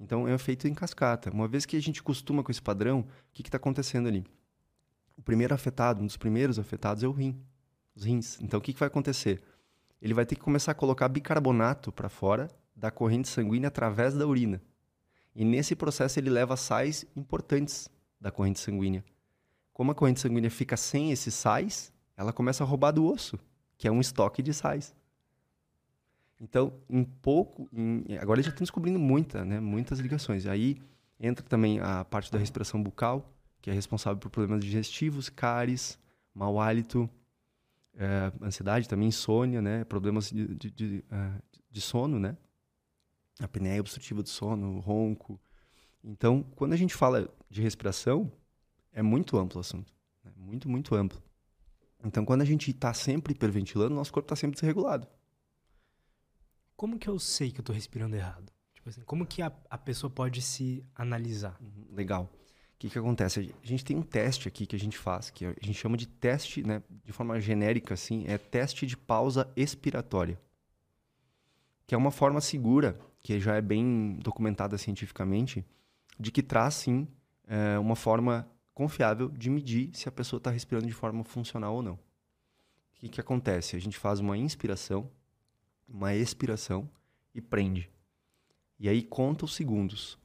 Então 0.00 0.26
é 0.26 0.32
um 0.32 0.34
efeito 0.34 0.66
em 0.66 0.72
cascata. 0.72 1.30
Uma 1.30 1.46
vez 1.46 1.66
que 1.66 1.76
a 1.76 1.82
gente 1.82 2.02
costuma 2.02 2.42
com 2.42 2.50
esse 2.50 2.62
padrão, 2.62 3.00
o 3.00 3.06
que 3.34 3.42
está 3.42 3.58
acontecendo 3.58 4.08
ali? 4.08 4.24
O 5.16 5.22
primeiro 5.22 5.54
afetado, 5.54 6.02
um 6.02 6.06
dos 6.06 6.16
primeiros 6.16 6.58
afetados 6.58 7.04
é 7.04 7.06
o 7.06 7.12
rim, 7.12 7.38
os 7.94 8.04
rins. 8.04 8.40
Então 8.40 8.58
o 8.58 8.62
que, 8.62 8.72
que 8.72 8.80
vai 8.80 8.86
acontecer? 8.86 9.42
Ele 10.00 10.14
vai 10.14 10.24
ter 10.24 10.36
que 10.36 10.40
começar 10.40 10.72
a 10.72 10.74
colocar 10.74 11.06
bicarbonato 11.08 11.92
para 11.92 12.08
fora 12.08 12.48
da 12.74 12.90
corrente 12.90 13.28
sanguínea 13.28 13.68
através 13.68 14.14
da 14.14 14.26
urina. 14.26 14.62
E 15.36 15.44
nesse 15.44 15.76
processo 15.76 16.18
ele 16.18 16.30
leva 16.30 16.56
sais 16.56 17.04
importantes 17.14 17.90
da 18.18 18.30
corrente 18.30 18.58
sanguínea. 18.58 19.04
Como 19.74 19.92
a 19.92 19.94
corrente 19.94 20.20
sanguínea 20.20 20.50
fica 20.50 20.76
sem 20.76 21.12
esses 21.12 21.34
sais, 21.34 21.92
ela 22.16 22.32
começa 22.32 22.64
a 22.64 22.66
roubar 22.66 22.92
do 22.92 23.04
osso, 23.04 23.38
que 23.76 23.86
é 23.86 23.92
um 23.92 24.00
estoque 24.00 24.42
de 24.42 24.54
sais. 24.54 24.94
Então, 26.40 26.72
em 26.88 27.04
pouco, 27.04 27.68
em, 27.70 28.16
agora 28.18 28.42
já 28.42 28.48
estão 28.48 28.64
descobrindo 28.64 28.98
muita, 28.98 29.44
né, 29.44 29.60
muitas 29.60 29.98
ligações. 29.98 30.46
Aí 30.46 30.80
entra 31.18 31.44
também 31.44 31.78
a 31.80 32.04
parte 32.04 32.32
da 32.32 32.38
respiração 32.38 32.82
bucal, 32.82 33.30
que 33.60 33.70
é 33.70 33.74
responsável 33.74 34.18
por 34.18 34.30
problemas 34.30 34.64
digestivos, 34.64 35.28
cáries, 35.28 35.98
mau 36.34 36.58
hálito, 36.58 37.08
é, 37.94 38.32
ansiedade 38.42 38.88
também, 38.88 39.08
insônia, 39.08 39.60
né, 39.60 39.84
problemas 39.84 40.30
de, 40.30 40.54
de, 40.54 40.70
de, 40.70 41.04
uh, 41.12 41.42
de 41.70 41.80
sono, 41.80 42.18
né, 42.18 42.36
apneia 43.38 43.80
obstrutiva 43.80 44.22
do 44.22 44.28
sono, 44.28 44.78
ronco. 44.78 45.38
Então, 46.02 46.42
quando 46.56 46.72
a 46.72 46.76
gente 46.76 46.94
fala 46.94 47.28
de 47.50 47.60
respiração, 47.60 48.32
é 48.92 49.02
muito 49.02 49.36
amplo 49.36 49.58
o 49.58 49.60
assunto, 49.60 49.92
né? 50.24 50.32
muito, 50.34 50.68
muito 50.68 50.94
amplo. 50.94 51.22
Então, 52.02 52.24
quando 52.24 52.40
a 52.40 52.46
gente 52.46 52.70
está 52.70 52.94
sempre 52.94 53.34
hiperventilando, 53.34 53.94
nosso 53.94 54.10
corpo 54.10 54.26
está 54.26 54.36
sempre 54.36 54.54
desregulado. 54.54 55.06
Como 56.80 56.98
que 56.98 57.10
eu 57.10 57.18
sei 57.18 57.50
que 57.50 57.60
eu 57.60 57.62
tô 57.62 57.74
respirando 57.74 58.16
errado? 58.16 58.50
Tipo 58.72 58.88
assim, 58.88 59.02
como 59.02 59.26
que 59.26 59.42
a, 59.42 59.52
a 59.68 59.76
pessoa 59.76 60.08
pode 60.08 60.40
se 60.40 60.82
analisar? 60.94 61.54
Uhum, 61.60 61.94
legal. 61.94 62.22
O 62.32 62.78
que, 62.78 62.88
que 62.88 62.98
acontece? 62.98 63.54
A 63.62 63.66
gente 63.66 63.84
tem 63.84 63.98
um 63.98 64.02
teste 64.02 64.48
aqui 64.48 64.64
que 64.64 64.74
a 64.74 64.78
gente 64.78 64.96
faz, 64.96 65.28
que 65.28 65.44
a 65.44 65.54
gente 65.60 65.74
chama 65.74 65.94
de 65.94 66.08
teste, 66.08 66.62
né, 66.62 66.82
de 67.04 67.12
forma 67.12 67.38
genérica, 67.38 67.92
assim, 67.92 68.24
é 68.26 68.38
teste 68.38 68.86
de 68.86 68.96
pausa 68.96 69.52
expiratória. 69.54 70.40
Que 71.86 71.94
é 71.94 71.98
uma 71.98 72.10
forma 72.10 72.40
segura, 72.40 72.98
que 73.22 73.38
já 73.38 73.56
é 73.56 73.60
bem 73.60 74.18
documentada 74.22 74.78
cientificamente, 74.78 75.62
de 76.18 76.32
que 76.32 76.42
traz, 76.42 76.76
sim, 76.76 77.06
é, 77.46 77.78
uma 77.78 77.94
forma 77.94 78.50
confiável 78.72 79.28
de 79.28 79.50
medir 79.50 79.90
se 79.92 80.08
a 80.08 80.12
pessoa 80.12 80.38
está 80.38 80.50
respirando 80.50 80.86
de 80.86 80.94
forma 80.94 81.24
funcional 81.24 81.74
ou 81.74 81.82
não. 81.82 81.96
O 81.96 82.00
que, 82.94 83.08
que 83.10 83.20
acontece? 83.20 83.76
A 83.76 83.78
gente 83.78 83.98
faz 83.98 84.18
uma 84.18 84.38
inspiração 84.38 85.10
uma 85.90 86.14
expiração 86.14 86.88
e 87.34 87.40
prende. 87.40 87.90
E 88.78 88.88
aí 88.88 89.02
conta 89.02 89.44
os 89.44 89.54
segundos. 89.54 90.18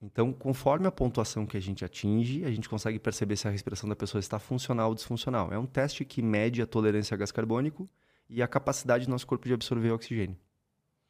Então, 0.00 0.32
conforme 0.32 0.86
a 0.86 0.92
pontuação 0.92 1.44
que 1.44 1.56
a 1.56 1.60
gente 1.60 1.84
atinge, 1.84 2.44
a 2.44 2.50
gente 2.50 2.68
consegue 2.68 2.98
perceber 3.00 3.36
se 3.36 3.48
a 3.48 3.50
respiração 3.50 3.88
da 3.88 3.96
pessoa 3.96 4.20
está 4.20 4.38
funcional 4.38 4.90
ou 4.90 4.94
disfuncional. 4.94 5.52
É 5.52 5.58
um 5.58 5.66
teste 5.66 6.04
que 6.04 6.22
mede 6.22 6.62
a 6.62 6.66
tolerância 6.66 7.14
a 7.14 7.18
gás 7.18 7.32
carbônico 7.32 7.88
e 8.28 8.40
a 8.40 8.46
capacidade 8.46 9.06
do 9.06 9.10
nosso 9.10 9.26
corpo 9.26 9.48
de 9.48 9.54
absorver 9.54 9.90
oxigênio. 9.90 10.36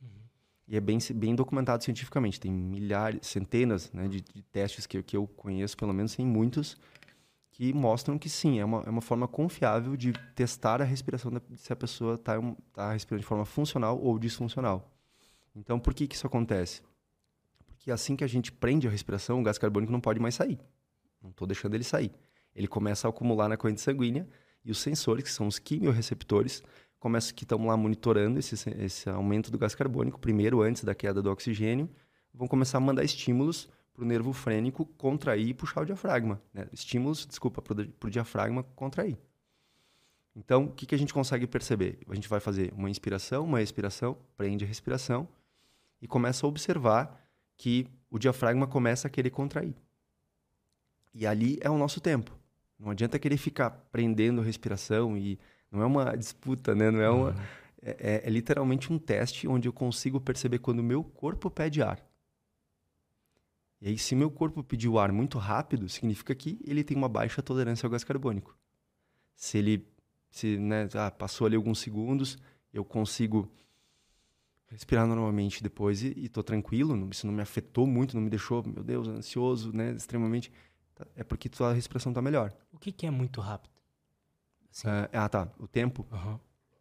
Uhum. 0.01 0.09
E 0.69 0.77
é 0.77 0.81
bem, 0.81 0.99
bem 1.15 1.35
documentado 1.35 1.85
cientificamente. 1.85 2.41
Tem 2.41 2.51
milhares, 2.51 3.27
centenas 3.27 3.93
né, 3.93 4.09
de, 4.09 4.23
de, 4.23 4.43
testes 4.45 4.87
que, 4.87 5.03
que 5.03 5.17
eu 5.17 5.27
conheço, 5.27 5.77
pelo 5.77 5.93
menos 5.93 6.17
tem 6.17 6.25
muitos, 6.25 6.75
que 7.59 7.73
mostram 7.73 8.17
que 8.17 8.29
sim, 8.29 8.61
é 8.61 8.65
uma, 8.65 8.85
é 8.87 8.89
uma 8.89 9.01
forma 9.01 9.27
confiável 9.27 9.97
de 9.97 10.13
testar 10.37 10.81
a 10.81 10.85
respiração, 10.85 11.33
da, 11.33 11.43
se 11.57 11.73
a 11.73 11.77
pessoa 11.77 12.15
está 12.15 12.35
tá 12.73 12.93
respirando 12.93 13.21
de 13.21 13.27
forma 13.27 13.45
funcional 13.45 14.01
ou 14.01 14.17
disfuncional. 14.17 14.89
Então, 15.57 15.81
por 15.81 15.93
que, 15.93 16.07
que 16.07 16.15
isso 16.15 16.25
acontece? 16.25 16.83
Porque 17.67 17.91
assim 17.91 18.15
que 18.15 18.23
a 18.23 18.29
gente 18.29 18.53
prende 18.53 18.87
a 18.87 18.91
respiração, 18.91 19.41
o 19.41 19.43
gás 19.43 19.59
carbônico 19.59 19.91
não 19.91 20.01
pode 20.01 20.21
mais 20.21 20.37
sair. 20.37 20.57
Não 21.21 21.31
estou 21.31 21.49
deixando 21.49 21.75
ele 21.75 21.83
sair. 21.83 22.13
Ele 22.55 22.69
começa 22.69 23.09
a 23.09 23.11
acumular 23.11 23.49
na 23.49 23.57
corrente 23.57 23.81
sanguínea 23.81 24.29
e 24.65 24.71
os 24.71 24.79
sensores, 24.79 25.25
que 25.25 25.31
são 25.31 25.49
os 25.49 25.59
quimiorreceptores, 25.59 26.63
começam 27.01 27.35
que 27.35 27.43
estão 27.43 27.67
lá 27.67 27.77
monitorando 27.77 28.39
esse, 28.39 28.55
esse 28.79 29.11
aumento 29.11 29.51
do 29.51 29.59
gás 29.59 29.75
carbônico, 29.75 30.21
primeiro 30.21 30.63
antes 30.63 30.85
da 30.85 30.95
queda 30.95 31.21
do 31.21 31.29
oxigênio, 31.29 31.91
vão 32.33 32.47
começar 32.47 32.79
a 32.79 32.81
mandar 32.81 33.03
estímulos 33.03 33.69
para 33.99 34.05
o 34.05 34.07
nervo 34.07 34.33
frênico 34.33 34.87
contrair 34.97 35.49
e 35.49 35.53
puxar 35.53 35.83
o 35.83 35.85
diafragma. 35.85 36.41
Né? 36.55 36.69
Estímulos, 36.73 37.27
desculpa, 37.27 37.61
para 37.61 38.07
o 38.07 38.11
diafragma 38.11 38.63
contrair. 38.63 39.19
Então, 40.37 40.67
o 40.67 40.73
que, 40.73 40.87
que 40.87 40.95
a 40.95 40.99
gente 40.99 41.13
consegue 41.13 41.49
perceber? 41.49 41.99
A 42.09 42.15
gente 42.15 42.29
vai 42.29 42.39
fazer 42.39 42.73
uma 42.77 42.89
inspiração, 42.89 43.45
uma 43.45 43.61
expiração, 43.61 44.17
prende 44.37 44.65
a 44.65 44.69
respiração 44.69 45.27
e 46.01 46.07
começa 46.07 46.47
a 46.47 46.49
observar 46.49 47.29
que 47.57 47.89
o 48.09 48.21
diafragma 48.21 48.69
começa 48.69 49.09
a 49.09 49.11
querer 49.11 49.31
contrair. 49.31 49.75
E 51.13 51.27
ali 51.27 51.59
é 51.61 51.69
o 51.69 51.77
nosso 51.77 52.01
tempo. 52.01 52.39
Não 52.79 52.91
adianta 52.91 53.19
querer 53.19 53.37
ficar 53.37 53.71
prendendo 53.91 54.41
a 54.41 54.45
respiração 54.45 55.19
e 55.19 55.41
não 55.73 55.83
é 55.83 55.87
uma 55.87 56.17
disputa, 56.17 56.73
né? 56.73 56.89
Não 56.89 57.01
é 57.01 57.11
uma 57.11 57.31
uhum. 57.31 57.37
é, 57.83 57.97
é, 57.99 58.23
é 58.25 58.31
literalmente 58.31 58.93
um 58.93 58.99
teste 58.99 59.49
onde 59.49 59.67
eu 59.67 59.73
consigo 59.73 60.21
perceber 60.21 60.61
quando 60.61 60.79
o 60.79 60.85
meu 60.85 61.03
corpo 61.03 61.51
pede 61.51 61.83
ar. 61.83 62.08
E 63.81 63.89
aí, 63.89 63.99
se 63.99 64.15
meu 64.15 64.31
corpo 64.31 64.63
pedir 64.63 64.89
o 64.89 64.99
ar 64.99 65.13
muito 65.13 65.39
rápido, 65.39 65.89
significa 65.89 66.35
que 66.35 66.59
ele 66.65 66.83
tem 66.83 66.97
uma 66.97 67.09
baixa 67.09 67.43
tolerância 67.43 67.87
ao 67.87 67.91
gás 67.91 68.03
carbônico. 68.03 68.57
Se 69.35 69.59
ele 69.59 69.87
se, 70.31 70.59
né, 70.59 70.89
ah, 70.95 71.11
passou 71.11 71.47
ali 71.47 71.57
alguns 71.57 71.79
segundos, 71.79 72.37
eu 72.73 72.85
consigo 72.85 73.51
respirar 74.67 75.07
normalmente 75.07 75.63
depois 75.63 76.03
e 76.03 76.13
estou 76.19 76.43
tranquilo, 76.43 76.95
não, 76.95 77.09
isso 77.09 77.27
não 77.27 77.33
me 77.33 77.41
afetou 77.41 77.87
muito, 77.87 78.15
não 78.15 78.23
me 78.23 78.29
deixou, 78.29 78.63
meu 78.67 78.85
Deus, 78.85 79.09
ansioso, 79.09 79.73
né, 79.73 79.93
extremamente, 79.93 80.53
tá, 80.95 81.07
é 81.17 81.25
porque 81.25 81.49
tua 81.49 81.73
respiração 81.73 82.13
está 82.13 82.21
melhor. 82.21 82.53
O 82.73 82.79
que, 82.79 82.93
que, 82.93 83.07
é 83.07 83.11
muito 83.11 83.41
rápido? 83.41 83.73
Assim. 84.71 84.89
Uh, 84.89 85.09
ah, 85.13 85.29
tá, 85.29 85.49
o 85.59 85.67
tempo. 85.67 86.07
Uhum. 86.13 86.39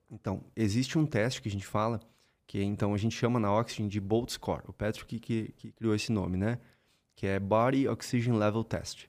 Então, 0.09 0.43
existe 0.55 0.97
um 0.97 1.05
teste 1.05 1.41
que 1.41 1.47
a 1.47 1.51
gente 1.51 1.65
fala, 1.65 1.99
que 2.45 2.61
então 2.61 2.93
a 2.93 2.97
gente 2.97 3.15
chama 3.15 3.39
na 3.39 3.53
Oxygen 3.53 3.87
de 3.87 3.99
Bolt 3.99 4.31
Score. 4.31 4.63
O 4.67 4.73
Patrick 4.73 5.19
que, 5.19 5.53
que 5.55 5.71
criou 5.71 5.95
esse 5.95 6.11
nome, 6.11 6.37
né? 6.37 6.59
Que 7.17 7.25
é 7.25 7.39
Body 7.39 7.87
Oxygen 7.87 8.33
Level 8.33 8.63
Test. 8.63 9.07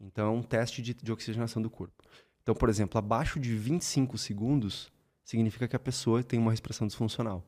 Então, 0.00 0.26
é 0.26 0.30
um 0.30 0.42
teste 0.42 0.82
de, 0.82 0.92
de 0.92 1.12
oxigenação 1.12 1.62
do 1.62 1.70
corpo. 1.70 2.02
Então, 2.42 2.52
por 2.52 2.68
exemplo, 2.68 2.98
abaixo 2.98 3.38
de 3.38 3.56
25 3.56 4.18
segundos 4.18 4.92
significa 5.22 5.68
que 5.68 5.76
a 5.76 5.78
pessoa 5.78 6.22
tem 6.22 6.38
uma 6.38 6.50
respiração 6.50 6.86
disfuncional. 6.86 7.46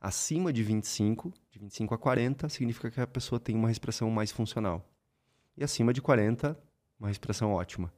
Acima 0.00 0.52
de 0.52 0.64
25, 0.64 1.32
de 1.48 1.60
25 1.60 1.94
a 1.94 1.98
40, 1.98 2.48
significa 2.48 2.90
que 2.90 3.00
a 3.00 3.06
pessoa 3.06 3.38
tem 3.38 3.54
uma 3.54 3.68
respiração 3.68 4.10
mais 4.10 4.32
funcional. 4.32 4.84
E 5.56 5.62
acima 5.62 5.94
de 5.94 6.02
40, 6.02 6.60
uma 6.98 7.08
respiração 7.08 7.52
ótima. 7.52 7.92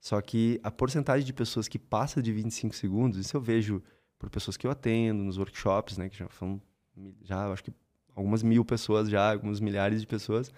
Só 0.00 0.22
que 0.22 0.58
a 0.62 0.70
porcentagem 0.70 1.26
de 1.26 1.34
pessoas 1.34 1.68
que 1.68 1.78
passa 1.78 2.22
de 2.22 2.32
25 2.32 2.74
segundos, 2.74 3.18
isso 3.18 3.36
eu 3.36 3.42
vejo 3.42 3.82
por 4.18 4.30
pessoas 4.30 4.56
que 4.56 4.66
eu 4.66 4.70
atendo 4.70 5.22
nos 5.22 5.36
workshops, 5.36 5.98
né, 5.98 6.08
que 6.08 6.16
já 6.16 6.28
são 6.30 6.60
já 7.22 7.52
acho 7.52 7.64
que 7.64 7.72
algumas 8.14 8.42
mil 8.42 8.64
pessoas 8.64 9.08
já, 9.08 9.32
alguns 9.32 9.60
milhares 9.60 10.00
de 10.00 10.06
pessoas, 10.06 10.52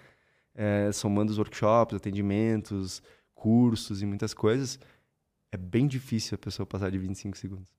é, 0.55 0.91
somando 0.91 1.31
os 1.31 1.37
workshops, 1.37 1.95
atendimentos, 1.95 3.01
cursos 3.33 4.01
e 4.01 4.05
muitas 4.05 4.33
coisas, 4.33 4.79
é 5.51 5.57
bem 5.57 5.87
difícil 5.87 6.35
a 6.35 6.37
pessoa 6.37 6.65
passar 6.65 6.89
de 6.89 6.97
25 6.97 7.37
segundos. 7.37 7.69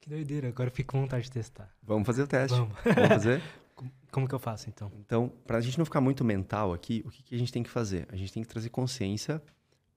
Que 0.00 0.08
doideira, 0.08 0.48
agora 0.48 0.70
eu 0.70 0.74
fico 0.74 0.92
com 0.92 1.00
vontade 1.02 1.24
de 1.24 1.30
testar. 1.30 1.74
Vamos 1.82 2.06
fazer 2.06 2.22
o 2.22 2.26
teste. 2.26 2.56
Vamos, 2.56 2.74
Vamos 2.84 3.08
fazer? 3.08 3.42
Como 4.10 4.26
que 4.26 4.34
eu 4.34 4.38
faço, 4.38 4.68
então? 4.68 4.90
Então, 4.98 5.32
para 5.46 5.58
a 5.58 5.60
gente 5.60 5.78
não 5.78 5.84
ficar 5.84 6.00
muito 6.00 6.24
mental 6.24 6.72
aqui, 6.72 7.02
o 7.04 7.10
que, 7.10 7.22
que, 7.22 7.34
a 7.34 7.38
gente 7.38 7.52
tem 7.52 7.62
que 7.62 7.70
fazer? 7.70 8.06
A 8.10 8.16
gente 8.16 8.32
tem 8.32 8.42
que 8.42 8.48
trazer 8.48 8.70
consciência 8.70 9.42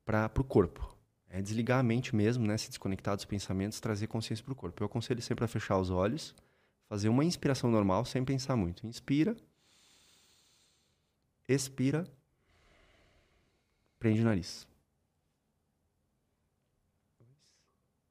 para 0.06 0.30
o 0.38 0.43
corpo. 0.43 0.95
É 1.30 1.41
desligar 1.41 1.80
a 1.80 1.84
mente 1.84 2.15
mesmo, 2.15 2.45
né? 2.45 2.58
Se 2.58 2.67
desconectar 2.67 3.15
dos 3.15 3.26
pensamentos, 3.26 3.80
trazer 3.80 4.08
consciência 4.08 4.43
para 4.43 4.52
o 4.52 4.56
corpo. 4.56 4.84
Eu 4.84 4.86
aconselho 4.86 5.21
sempre 5.21 5.45
a 5.45 5.47
fechar 5.47 5.78
os 5.78 5.89
olhos, 5.89 6.36
Fazer 6.91 7.08
uma 7.08 7.23
inspiração 7.23 7.71
normal 7.71 8.04
sem 8.04 8.25
pensar 8.25 8.58
muito. 8.58 8.86
Inspira. 8.86 9.34
Expira. 11.47 12.05
Prende 13.97 14.20
o 14.20 14.26
nariz. 14.26 14.68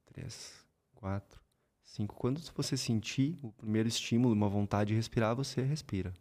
Três, 0.07 0.65
quatro, 0.95 1.39
cinco. 1.83 2.15
Quando 2.15 2.41
você 2.55 2.75
sentir 2.75 3.37
o 3.43 3.51
primeiro 3.51 3.87
estímulo, 3.87 4.33
uma 4.33 4.49
vontade 4.49 4.87
de 4.87 4.95
respirar, 4.95 5.35
você 5.35 5.61
respira. 5.61 6.11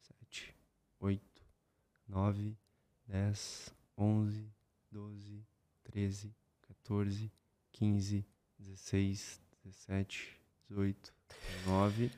Sete, 0.00 0.54
oito, 1.00 1.42
nove, 2.06 2.56
dez, 3.08 3.74
onze, 3.96 4.48
doze, 4.88 5.44
treze, 5.82 6.32
14, 6.62 7.28
15, 7.72 8.24
16, 8.56 9.40
17, 9.64 10.40
18, 10.68 11.17
9. 11.66 12.10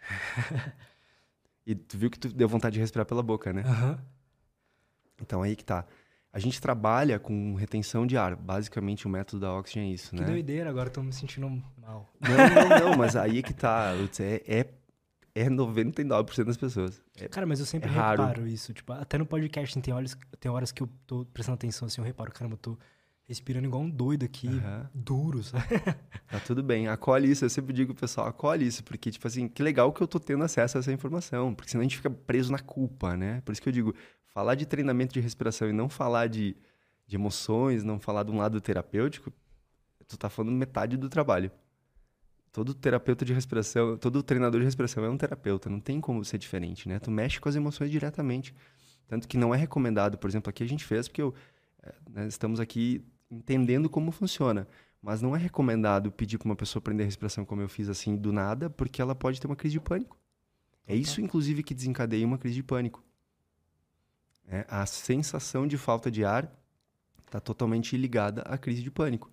e 1.66 1.74
tu 1.74 1.98
viu 1.98 2.10
que 2.10 2.18
tu 2.18 2.28
deu 2.28 2.48
vontade 2.48 2.74
de 2.74 2.80
respirar 2.80 3.06
pela 3.06 3.22
boca, 3.22 3.52
né? 3.52 3.62
Uhum. 3.62 3.98
Então 5.20 5.42
aí 5.42 5.54
que 5.54 5.64
tá. 5.64 5.86
A 6.32 6.38
gente 6.38 6.60
trabalha 6.60 7.18
com 7.18 7.54
retenção 7.56 8.06
de 8.06 8.16
ar. 8.16 8.36
Basicamente, 8.36 9.06
o 9.06 9.10
método 9.10 9.40
da 9.40 9.52
Oxygen 9.52 9.90
é 9.90 9.94
isso, 9.94 10.10
que 10.10 10.16
né? 10.16 10.24
Que 10.24 10.30
doideira, 10.30 10.70
agora 10.70 10.88
eu 10.88 10.92
tô 10.92 11.02
me 11.02 11.12
sentindo 11.12 11.48
mal. 11.48 12.08
Não, 12.20 12.30
não, 12.30 12.90
não, 12.90 12.96
mas 12.96 13.16
aí 13.16 13.42
que 13.42 13.52
tá. 13.52 13.92
Lutz, 13.92 14.20
é, 14.20 14.40
é, 14.46 14.66
é 15.34 15.48
99% 15.48 16.44
das 16.44 16.56
pessoas. 16.56 17.02
É, 17.18 17.26
Cara, 17.26 17.46
mas 17.46 17.58
eu 17.58 17.66
sempre 17.66 17.90
é 17.90 17.92
raro. 17.92 18.22
reparo 18.22 18.46
isso. 18.46 18.72
Tipo, 18.72 18.92
até 18.92 19.18
no 19.18 19.26
podcast 19.26 19.80
tem 19.80 19.92
horas, 19.92 20.16
tem 20.38 20.50
horas 20.50 20.70
que 20.70 20.82
eu 20.82 20.88
tô 21.04 21.24
prestando 21.26 21.56
atenção, 21.56 21.86
assim, 21.86 22.00
eu 22.00 22.04
reparo, 22.04 22.30
caramba, 22.30 22.54
eu 22.54 22.58
tô 22.58 22.78
respirando 23.30 23.68
igual 23.68 23.82
um 23.82 23.88
doido 23.88 24.24
aqui, 24.24 24.48
Aham. 24.48 24.90
duro, 24.92 25.42
sabe? 25.44 25.64
Tá 26.28 26.38
tudo 26.38 26.62
bem, 26.62 26.86
acolhe 26.86 27.30
isso. 27.30 27.44
Eu 27.44 27.50
sempre 27.50 27.72
digo 27.72 27.92
pro 27.92 28.02
pessoal, 28.02 28.26
acolhe 28.26 28.66
isso, 28.66 28.84
porque, 28.84 29.10
tipo 29.10 29.26
assim, 29.26 29.48
que 29.48 29.62
legal 29.62 29.92
que 29.92 30.00
eu 30.00 30.06
tô 30.06 30.18
tendo 30.20 30.44
acesso 30.44 30.76
a 30.76 30.80
essa 30.80 30.92
informação, 30.92 31.54
porque 31.54 31.70
senão 31.70 31.80
a 31.80 31.84
gente 31.84 31.96
fica 31.96 32.10
preso 32.10 32.52
na 32.52 32.58
culpa, 32.58 33.16
né? 33.16 33.40
Por 33.44 33.52
isso 33.52 33.60
que 33.60 33.68
eu 33.68 33.72
digo, 33.72 33.94
falar 34.26 34.54
de 34.54 34.66
treinamento 34.66 35.12
de 35.12 35.20
respiração 35.20 35.68
e 35.68 35.72
não 35.72 35.88
falar 35.88 36.28
de, 36.28 36.56
de 37.06 37.16
emoções, 37.16 37.82
não 37.82 37.98
falar 37.98 38.22
de 38.22 38.30
um 38.30 38.36
lado 38.36 38.60
terapêutico, 38.60 39.32
tu 40.06 40.16
tá 40.16 40.28
falando 40.28 40.56
metade 40.56 40.96
do 40.96 41.08
trabalho. 41.08 41.50
Todo 42.52 42.74
terapeuta 42.74 43.24
de 43.24 43.32
respiração, 43.32 43.96
todo 43.96 44.22
treinador 44.22 44.60
de 44.60 44.64
respiração 44.64 45.04
é 45.04 45.08
um 45.08 45.16
terapeuta, 45.16 45.70
não 45.70 45.80
tem 45.80 46.00
como 46.00 46.24
ser 46.24 46.38
diferente, 46.38 46.88
né? 46.88 46.98
Tu 46.98 47.10
mexe 47.10 47.40
com 47.40 47.48
as 47.48 47.54
emoções 47.56 47.90
diretamente. 47.90 48.54
Tanto 49.06 49.26
que 49.26 49.36
não 49.36 49.54
é 49.54 49.58
recomendado, 49.58 50.18
por 50.18 50.28
exemplo, 50.28 50.50
aqui 50.50 50.62
a 50.62 50.68
gente 50.68 50.84
fez 50.84 51.08
porque 51.08 51.22
eu, 51.22 51.34
eh, 51.82 51.94
né, 52.10 52.26
estamos 52.28 52.60
aqui 52.60 53.04
entendendo 53.30 53.88
como 53.88 54.10
funciona. 54.10 54.66
Mas 55.02 55.22
não 55.22 55.34
é 55.34 55.38
recomendado 55.38 56.12
pedir 56.12 56.36
para 56.36 56.46
uma 56.46 56.56
pessoa 56.56 56.80
aprender 56.80 57.04
respiração 57.04 57.44
como 57.44 57.62
eu 57.62 57.68
fiz 57.68 57.88
assim 57.88 58.16
do 58.16 58.32
nada, 58.32 58.68
porque 58.68 59.00
ela 59.00 59.14
pode 59.14 59.40
ter 59.40 59.46
uma 59.46 59.56
crise 59.56 59.72
de 59.74 59.80
pânico. 59.80 60.18
É 60.86 60.94
isso, 60.94 61.20
inclusive, 61.20 61.62
que 61.62 61.72
desencadeia 61.72 62.26
uma 62.26 62.36
crise 62.36 62.56
de 62.56 62.62
pânico. 62.62 63.02
É, 64.46 64.66
a 64.68 64.84
sensação 64.84 65.66
de 65.66 65.78
falta 65.78 66.10
de 66.10 66.24
ar 66.24 66.52
está 67.24 67.38
totalmente 67.40 67.96
ligada 67.96 68.42
à 68.42 68.58
crise 68.58 68.82
de 68.82 68.90
pânico. 68.90 69.30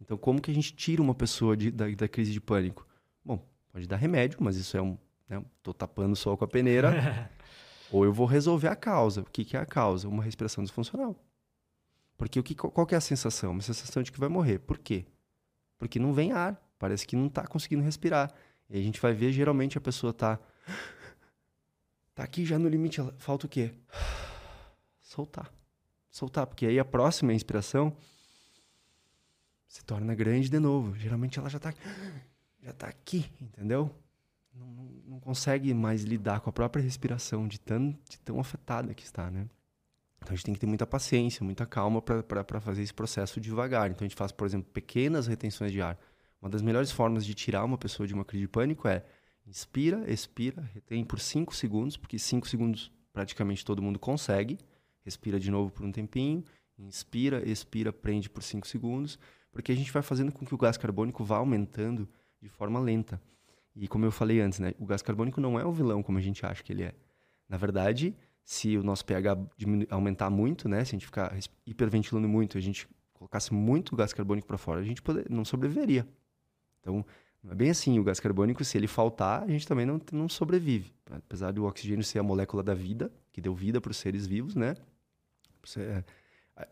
Então, 0.00 0.16
como 0.16 0.40
que 0.40 0.50
a 0.50 0.54
gente 0.54 0.74
tira 0.74 1.02
uma 1.02 1.14
pessoa 1.14 1.56
de- 1.56 1.70
da, 1.70 1.88
da 1.90 2.08
crise 2.08 2.32
de 2.32 2.40
pânico? 2.40 2.86
Bom, 3.24 3.46
pode 3.70 3.86
dar 3.86 3.96
remédio, 3.96 4.38
mas 4.40 4.56
isso 4.56 4.76
é 4.76 4.82
um. 4.82 4.96
Né, 5.28 5.44
tô 5.62 5.72
tapando 5.72 6.14
o 6.14 6.16
sol 6.16 6.36
com 6.36 6.44
a 6.44 6.48
peneira. 6.48 6.90
ou 7.92 8.04
eu 8.04 8.12
vou 8.12 8.26
resolver 8.26 8.68
a 8.68 8.76
causa. 8.76 9.20
O 9.20 9.24
que, 9.26 9.44
que 9.44 9.56
é 9.56 9.60
a 9.60 9.66
causa? 9.66 10.08
Uma 10.08 10.22
respiração 10.22 10.64
disfuncional. 10.64 11.14
Porque 12.16 12.38
o 12.38 12.42
que, 12.42 12.54
qual 12.54 12.86
que 12.86 12.94
é 12.94 12.98
a 12.98 13.00
sensação? 13.00 13.52
Uma 13.52 13.62
sensação 13.62 14.02
de 14.02 14.12
que 14.12 14.20
vai 14.20 14.28
morrer. 14.28 14.58
Por 14.58 14.78
quê? 14.78 15.04
Porque 15.78 15.98
não 15.98 16.12
vem 16.12 16.32
ar. 16.32 16.60
Parece 16.78 17.06
que 17.06 17.16
não 17.16 17.26
está 17.26 17.46
conseguindo 17.46 17.82
respirar. 17.82 18.32
E 18.68 18.78
a 18.78 18.82
gente 18.82 19.00
vai 19.00 19.12
ver, 19.12 19.32
geralmente, 19.32 19.76
a 19.76 19.80
pessoa 19.80 20.12
tá. 20.12 20.38
Tá 22.14 22.22
aqui 22.22 22.44
já 22.44 22.58
no 22.58 22.68
limite. 22.68 23.00
Falta 23.18 23.46
o 23.46 23.48
quê? 23.48 23.72
Soltar. 25.00 25.52
Soltar. 26.10 26.46
Porque 26.46 26.66
aí 26.66 26.78
a 26.78 26.84
próxima 26.84 27.32
inspiração 27.32 27.96
se 29.66 29.84
torna 29.84 30.14
grande 30.14 30.48
de 30.48 30.58
novo. 30.60 30.94
Geralmente 30.96 31.38
ela 31.38 31.50
já 31.50 31.58
tá. 31.58 31.74
Já 32.62 32.72
tá 32.72 32.86
aqui, 32.86 33.30
entendeu? 33.40 33.90
Não, 34.54 34.66
não, 34.68 34.84
não 35.06 35.20
consegue 35.20 35.74
mais 35.74 36.04
lidar 36.04 36.40
com 36.40 36.48
a 36.48 36.52
própria 36.52 36.82
respiração 36.82 37.46
de 37.46 37.60
tão, 37.60 37.90
de 38.08 38.18
tão 38.20 38.38
afetada 38.38 38.94
que 38.94 39.02
está, 39.02 39.30
né? 39.30 39.48
Então 40.24 40.32
a 40.32 40.36
gente 40.36 40.44
tem 40.46 40.54
que 40.54 40.60
ter 40.60 40.66
muita 40.66 40.86
paciência, 40.86 41.44
muita 41.44 41.66
calma 41.66 42.00
para 42.00 42.58
fazer 42.60 42.82
esse 42.82 42.94
processo 42.94 43.38
devagar. 43.38 43.90
Então 43.90 44.06
a 44.06 44.08
gente 44.08 44.16
faz, 44.16 44.32
por 44.32 44.46
exemplo, 44.46 44.70
pequenas 44.72 45.26
retenções 45.26 45.70
de 45.70 45.82
ar. 45.82 45.98
Uma 46.40 46.50
das 46.50 46.62
melhores 46.62 46.90
formas 46.90 47.26
de 47.26 47.34
tirar 47.34 47.62
uma 47.62 47.76
pessoa 47.76 48.06
de 48.06 48.14
uma 48.14 48.24
crise 48.24 48.44
de 48.44 48.48
pânico 48.48 48.88
é 48.88 49.04
inspira, 49.46 50.10
expira, 50.10 50.62
retém 50.72 51.04
por 51.04 51.20
5 51.20 51.54
segundos, 51.54 51.98
porque 51.98 52.18
5 52.18 52.48
segundos 52.48 52.90
praticamente 53.12 53.64
todo 53.64 53.82
mundo 53.82 53.98
consegue. 53.98 54.58
Respira 55.04 55.38
de 55.38 55.50
novo 55.50 55.70
por 55.70 55.84
um 55.84 55.92
tempinho, 55.92 56.42
inspira, 56.78 57.46
expira, 57.46 57.92
prende 57.92 58.30
por 58.30 58.42
5 58.42 58.66
segundos, 58.66 59.18
porque 59.52 59.70
a 59.72 59.76
gente 59.76 59.92
vai 59.92 60.02
fazendo 60.02 60.32
com 60.32 60.46
que 60.46 60.54
o 60.54 60.58
gás 60.58 60.78
carbônico 60.78 61.22
vá 61.22 61.36
aumentando 61.36 62.08
de 62.40 62.48
forma 62.48 62.80
lenta. 62.80 63.20
E 63.76 63.86
como 63.86 64.06
eu 64.06 64.10
falei 64.10 64.40
antes, 64.40 64.58
né, 64.58 64.72
o 64.78 64.86
gás 64.86 65.02
carbônico 65.02 65.38
não 65.38 65.60
é 65.60 65.66
o 65.66 65.72
vilão 65.72 66.02
como 66.02 66.16
a 66.16 66.22
gente 66.22 66.46
acha 66.46 66.62
que 66.62 66.72
ele 66.72 66.84
é. 66.84 66.94
Na 67.46 67.58
verdade, 67.58 68.16
se 68.44 68.76
o 68.76 68.82
nosso 68.82 69.04
pH 69.06 69.38
aumentar 69.90 70.28
muito, 70.28 70.68
né, 70.68 70.84
se 70.84 70.90
a 70.90 70.96
gente 70.96 71.06
ficar 71.06 71.36
hiperventilando 71.66 72.28
muito, 72.28 72.58
a 72.58 72.60
gente 72.60 72.86
colocasse 73.14 73.54
muito 73.54 73.96
gás 73.96 74.12
carbônico 74.12 74.46
para 74.46 74.58
fora, 74.58 74.80
a 74.80 74.84
gente 74.84 75.00
poder, 75.00 75.26
não 75.30 75.44
sobreviveria. 75.44 76.06
Então, 76.80 77.04
não 77.42 77.52
é 77.52 77.54
bem 77.54 77.70
assim. 77.70 77.98
O 77.98 78.04
gás 78.04 78.20
carbônico, 78.20 78.64
se 78.64 78.76
ele 78.76 78.86
faltar, 78.86 79.42
a 79.42 79.48
gente 79.48 79.66
também 79.66 79.86
não, 79.86 80.00
não 80.12 80.28
sobrevive. 80.28 80.92
Apesar 81.10 81.52
do 81.52 81.64
oxigênio 81.64 82.04
ser 82.04 82.18
a 82.18 82.22
molécula 82.22 82.62
da 82.62 82.74
vida, 82.74 83.10
que 83.32 83.40
deu 83.40 83.54
vida 83.54 83.80
para 83.80 83.90
os 83.90 83.96
seres 83.98 84.26
vivos, 84.26 84.54
né? 84.54 84.74
É, 85.76 86.04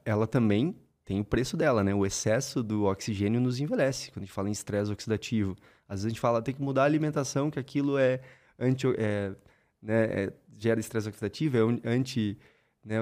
ela 0.05 0.27
também 0.27 0.77
tem 1.05 1.20
o 1.20 1.25
preço 1.25 1.57
dela, 1.57 1.83
né? 1.83 1.95
O 1.95 2.07
excesso 2.07 2.62
do 2.62 2.85
oxigênio 2.85 3.41
nos 3.41 3.61
envelhece. 3.61 4.11
Quando 4.11 4.23
a 4.23 4.27
gente 4.27 4.35
fala 4.35 4.49
em 4.49 4.53
estresse 4.53 4.91
oxidativo, 4.91 5.57
às 5.89 6.01
vezes 6.01 6.07
a 6.07 6.09
gente 6.09 6.20
fala 6.20 6.41
tem 6.41 6.55
que 6.55 6.62
mudar 6.62 6.83
a 6.83 6.87
alimentação, 6.87 7.51
que 7.51 7.59
aquilo 7.59 7.99
é 7.99 8.20
anti, 8.59 8.87
é, 8.97 9.35
né, 9.83 10.05
é, 10.05 10.33
gera 10.59 10.78
estresse 10.80 11.09
oxidativo, 11.09 11.57
é 11.57 11.64
un- 11.64 11.80
anti 11.85 12.39
né, 12.85 12.97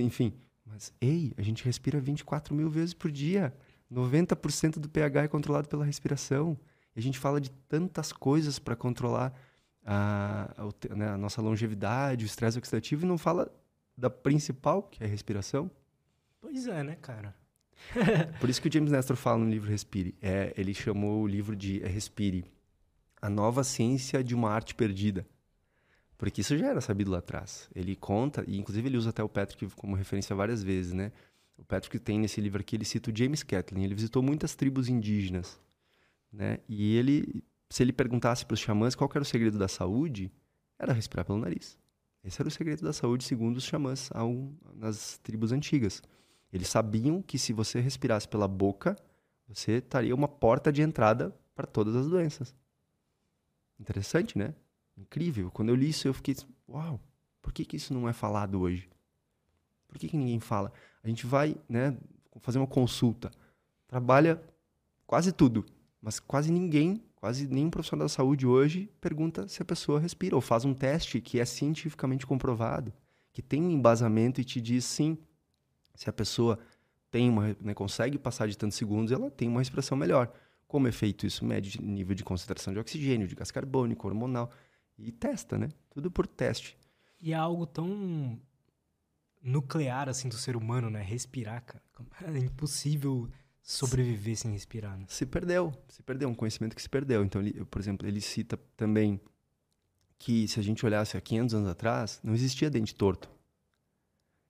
enfim. 0.00 0.32
Mas, 0.64 0.92
ei, 1.00 1.32
a 1.36 1.42
gente 1.42 1.64
respira 1.64 2.00
24 2.00 2.54
mil 2.54 2.68
vezes 2.68 2.94
por 2.94 3.10
dia. 3.10 3.54
90% 3.92 4.78
do 4.78 4.88
pH 4.88 5.24
é 5.24 5.28
controlado 5.28 5.68
pela 5.68 5.84
respiração. 5.84 6.58
E 6.94 6.98
a 6.98 7.02
gente 7.02 7.18
fala 7.18 7.40
de 7.40 7.50
tantas 7.68 8.12
coisas 8.12 8.58
para 8.58 8.74
controlar 8.74 9.32
a, 9.84 10.50
a, 10.56 10.94
né, 10.94 11.10
a 11.10 11.16
nossa 11.16 11.40
longevidade, 11.40 12.24
o 12.24 12.26
estresse 12.26 12.58
oxidativo, 12.58 13.04
e 13.04 13.08
não 13.08 13.16
fala 13.18 13.52
da 13.96 14.10
principal, 14.10 14.82
que 14.82 15.02
é 15.02 15.06
a 15.06 15.10
respiração. 15.10 15.70
Pois 16.40 16.66
é, 16.66 16.82
né, 16.82 16.96
cara? 16.96 17.34
Por 18.40 18.48
isso 18.50 18.60
que 18.60 18.68
o 18.68 18.72
James 18.72 18.90
Nestor 18.90 19.16
fala 19.16 19.38
no 19.38 19.48
livro 19.48 19.70
Respire. 19.70 20.14
É, 20.20 20.52
ele 20.56 20.74
chamou 20.74 21.22
o 21.22 21.26
livro 21.26 21.54
de 21.54 21.78
Respire, 21.80 22.44
a 23.20 23.30
nova 23.30 23.62
ciência 23.62 24.22
de 24.24 24.34
uma 24.34 24.50
arte 24.50 24.74
perdida. 24.74 25.26
Porque 26.18 26.40
isso 26.40 26.56
já 26.56 26.68
era 26.68 26.80
sabido 26.80 27.10
lá 27.10 27.18
atrás. 27.18 27.68
Ele 27.74 27.94
conta, 27.94 28.44
e 28.46 28.58
inclusive 28.58 28.88
ele 28.88 28.96
usa 28.96 29.10
até 29.10 29.22
o 29.22 29.28
Patrick 29.28 29.68
como 29.76 29.94
referência 29.94 30.34
várias 30.34 30.62
vezes, 30.62 30.92
né? 30.92 31.12
O 31.58 31.64
Patrick 31.64 31.98
tem 31.98 32.18
nesse 32.18 32.40
livro 32.40 32.60
aqui, 32.60 32.76
ele 32.76 32.84
cita 32.84 33.10
o 33.10 33.16
James 33.16 33.42
Catlin. 33.42 33.84
Ele 33.84 33.94
visitou 33.94 34.22
muitas 34.22 34.54
tribos 34.54 34.88
indígenas, 34.88 35.60
né? 36.32 36.58
E 36.68 36.96
ele, 36.96 37.44
se 37.68 37.82
ele 37.82 37.92
perguntasse 37.92 38.44
para 38.44 38.54
os 38.54 38.60
xamãs 38.60 38.94
qual 38.94 39.10
era 39.14 39.22
o 39.22 39.26
segredo 39.26 39.58
da 39.58 39.68
saúde, 39.68 40.32
era 40.78 40.92
respirar 40.92 41.24
pelo 41.24 41.38
nariz. 41.38 41.78
Esse 42.22 42.42
era 42.42 42.48
o 42.48 42.50
segredo 42.50 42.82
da 42.82 42.92
saúde, 42.92 43.24
segundo 43.24 43.56
os 43.56 43.64
xamãs 43.64 44.10
nas 44.74 45.18
tribos 45.18 45.52
antigas. 45.52 46.02
Eles 46.52 46.68
sabiam 46.68 47.22
que 47.22 47.38
se 47.38 47.52
você 47.52 47.78
respirasse 47.80 48.26
pela 48.26 48.48
boca, 48.48 48.96
você 49.46 49.72
estaria 49.74 50.14
uma 50.14 50.28
porta 50.28 50.72
de 50.72 50.82
entrada 50.82 51.34
para 51.54 51.66
todas 51.66 51.94
as 51.94 52.08
doenças. 52.08 52.54
Interessante, 53.78 54.36
né? 54.36 54.54
Incrível. 54.96 55.50
Quando 55.50 55.68
eu 55.68 55.74
li 55.74 55.90
isso, 55.90 56.08
eu 56.08 56.14
fiquei, 56.14 56.34
uau, 56.68 57.00
por 57.42 57.52
que, 57.52 57.64
que 57.64 57.76
isso 57.76 57.92
não 57.92 58.08
é 58.08 58.12
falado 58.12 58.60
hoje? 58.60 58.88
Por 59.86 59.98
que, 59.98 60.08
que 60.08 60.16
ninguém 60.16 60.40
fala? 60.40 60.72
A 61.02 61.08
gente 61.08 61.26
vai 61.26 61.56
né, 61.68 61.96
fazer 62.40 62.58
uma 62.58 62.66
consulta, 62.66 63.30
trabalha 63.86 64.42
quase 65.06 65.32
tudo, 65.32 65.64
mas 66.00 66.18
quase 66.18 66.50
ninguém, 66.50 67.02
quase 67.14 67.46
nenhum 67.46 67.70
profissional 67.70 68.06
da 68.06 68.08
saúde 68.08 68.46
hoje 68.46 68.90
pergunta 69.00 69.46
se 69.48 69.62
a 69.62 69.64
pessoa 69.64 70.00
respira 70.00 70.34
ou 70.34 70.40
faz 70.40 70.64
um 70.64 70.74
teste 70.74 71.20
que 71.20 71.38
é 71.38 71.44
cientificamente 71.44 72.26
comprovado, 72.26 72.92
que 73.32 73.42
tem 73.42 73.62
um 73.62 73.70
embasamento 73.70 74.40
e 74.40 74.44
te 74.44 74.60
diz 74.60 74.84
sim, 74.84 75.18
se 75.94 76.10
a 76.10 76.12
pessoa 76.12 76.58
tem 77.10 77.30
uma, 77.30 77.56
né, 77.60 77.72
consegue 77.74 78.18
passar 78.18 78.48
de 78.48 78.58
tantos 78.58 78.76
segundos, 78.76 79.12
ela 79.12 79.30
tem 79.30 79.48
uma 79.48 79.60
respiração 79.60 79.96
melhor. 79.96 80.32
Como 80.66 80.88
é 80.88 80.92
feito 80.92 81.26
isso? 81.26 81.44
Mede 81.44 81.70
de 81.70 81.82
nível 81.82 82.14
de 82.14 82.24
concentração 82.24 82.72
de 82.72 82.78
oxigênio, 82.78 83.26
de 83.28 83.34
gás 83.34 83.50
carbônico, 83.50 84.06
hormonal. 84.06 84.50
E 84.98 85.12
testa, 85.12 85.58
né? 85.58 85.68
Tudo 85.90 86.10
por 86.10 86.26
teste. 86.26 86.76
E 87.20 87.32
é 87.32 87.36
algo 87.36 87.66
tão 87.66 88.40
nuclear, 89.42 90.08
assim, 90.08 90.28
do 90.28 90.36
ser 90.36 90.56
humano, 90.56 90.90
né? 90.90 91.02
Respirar, 91.02 91.62
cara. 91.64 91.82
É 92.34 92.38
impossível 92.38 93.28
sobreviver 93.62 94.36
sem 94.36 94.52
respirar, 94.52 94.96
né? 94.96 95.06
Se 95.08 95.26
perdeu. 95.26 95.72
Se 95.88 96.02
perdeu. 96.02 96.28
Um 96.28 96.34
conhecimento 96.34 96.74
que 96.74 96.82
se 96.82 96.88
perdeu. 96.88 97.24
Então, 97.24 97.40
ele, 97.40 97.64
por 97.64 97.80
exemplo, 97.80 98.06
ele 98.06 98.20
cita 98.20 98.56
também 98.76 99.20
que 100.18 100.48
se 100.48 100.58
a 100.58 100.62
gente 100.62 100.84
olhasse 100.84 101.16
há 101.16 101.20
500 101.20 101.54
anos 101.54 101.68
atrás, 101.68 102.20
não 102.22 102.34
existia 102.34 102.70
dente 102.70 102.94
torto. 102.94 103.30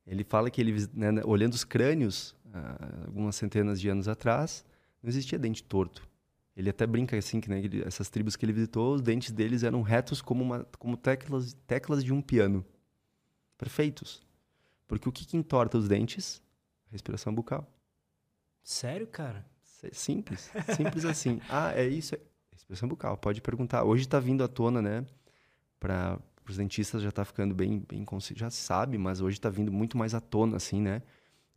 Ele 0.06 0.22
fala 0.22 0.50
que 0.50 0.60
ele, 0.60 0.88
né, 0.94 1.08
olhando 1.24 1.54
os 1.54 1.64
crânios, 1.64 2.36
ah, 2.52 3.04
algumas 3.06 3.34
centenas 3.34 3.80
de 3.80 3.88
anos 3.88 4.06
atrás, 4.06 4.64
não 5.02 5.08
existia 5.10 5.38
dente 5.38 5.64
torto. 5.64 6.08
Ele 6.56 6.70
até 6.70 6.86
brinca 6.86 7.16
assim 7.16 7.40
que 7.40 7.50
né, 7.50 7.58
ele- 7.60 7.82
essas 7.84 8.08
tribos 8.08 8.34
que 8.34 8.44
ele 8.44 8.52
visitou, 8.52 8.94
os 8.94 9.02
dentes 9.02 9.30
deles 9.30 9.62
eram 9.62 9.82
retos 9.82 10.22
como, 10.22 10.42
uma, 10.42 10.64
como 10.78 10.96
teclas, 10.96 11.52
teclas 11.66 12.02
de 12.02 12.12
um 12.12 12.22
piano. 12.22 12.64
Perfeitos. 13.58 14.22
Porque 14.86 15.08
o 15.08 15.12
que, 15.12 15.26
que 15.26 15.36
entorta 15.36 15.76
os 15.76 15.88
dentes? 15.88 16.42
Respiração 16.90 17.34
bucal. 17.34 17.70
Sério, 18.62 19.06
cara? 19.06 19.44
Simples, 19.92 20.50
simples 20.74 21.04
assim. 21.06 21.40
Ah, 21.48 21.72
é 21.74 21.86
isso? 21.86 22.14
É 22.14 22.20
respiração 22.52 22.88
bucal, 22.88 23.16
pode 23.18 23.40
perguntar. 23.40 23.84
Hoje 23.84 24.04
está 24.04 24.18
vindo 24.18 24.42
à 24.42 24.48
tona, 24.48 24.80
né? 24.80 25.06
Para 25.78 26.18
os 26.48 26.56
dentistas 26.56 27.02
já 27.02 27.10
está 27.10 27.24
ficando 27.24 27.54
bem, 27.54 27.84
bem 27.86 28.04
já 28.34 28.48
sabe, 28.50 28.96
mas 28.96 29.20
hoje 29.20 29.36
está 29.36 29.50
vindo 29.50 29.70
muito 29.70 29.98
mais 29.98 30.14
à 30.14 30.20
tona, 30.20 30.56
assim, 30.56 30.80
né? 30.80 31.02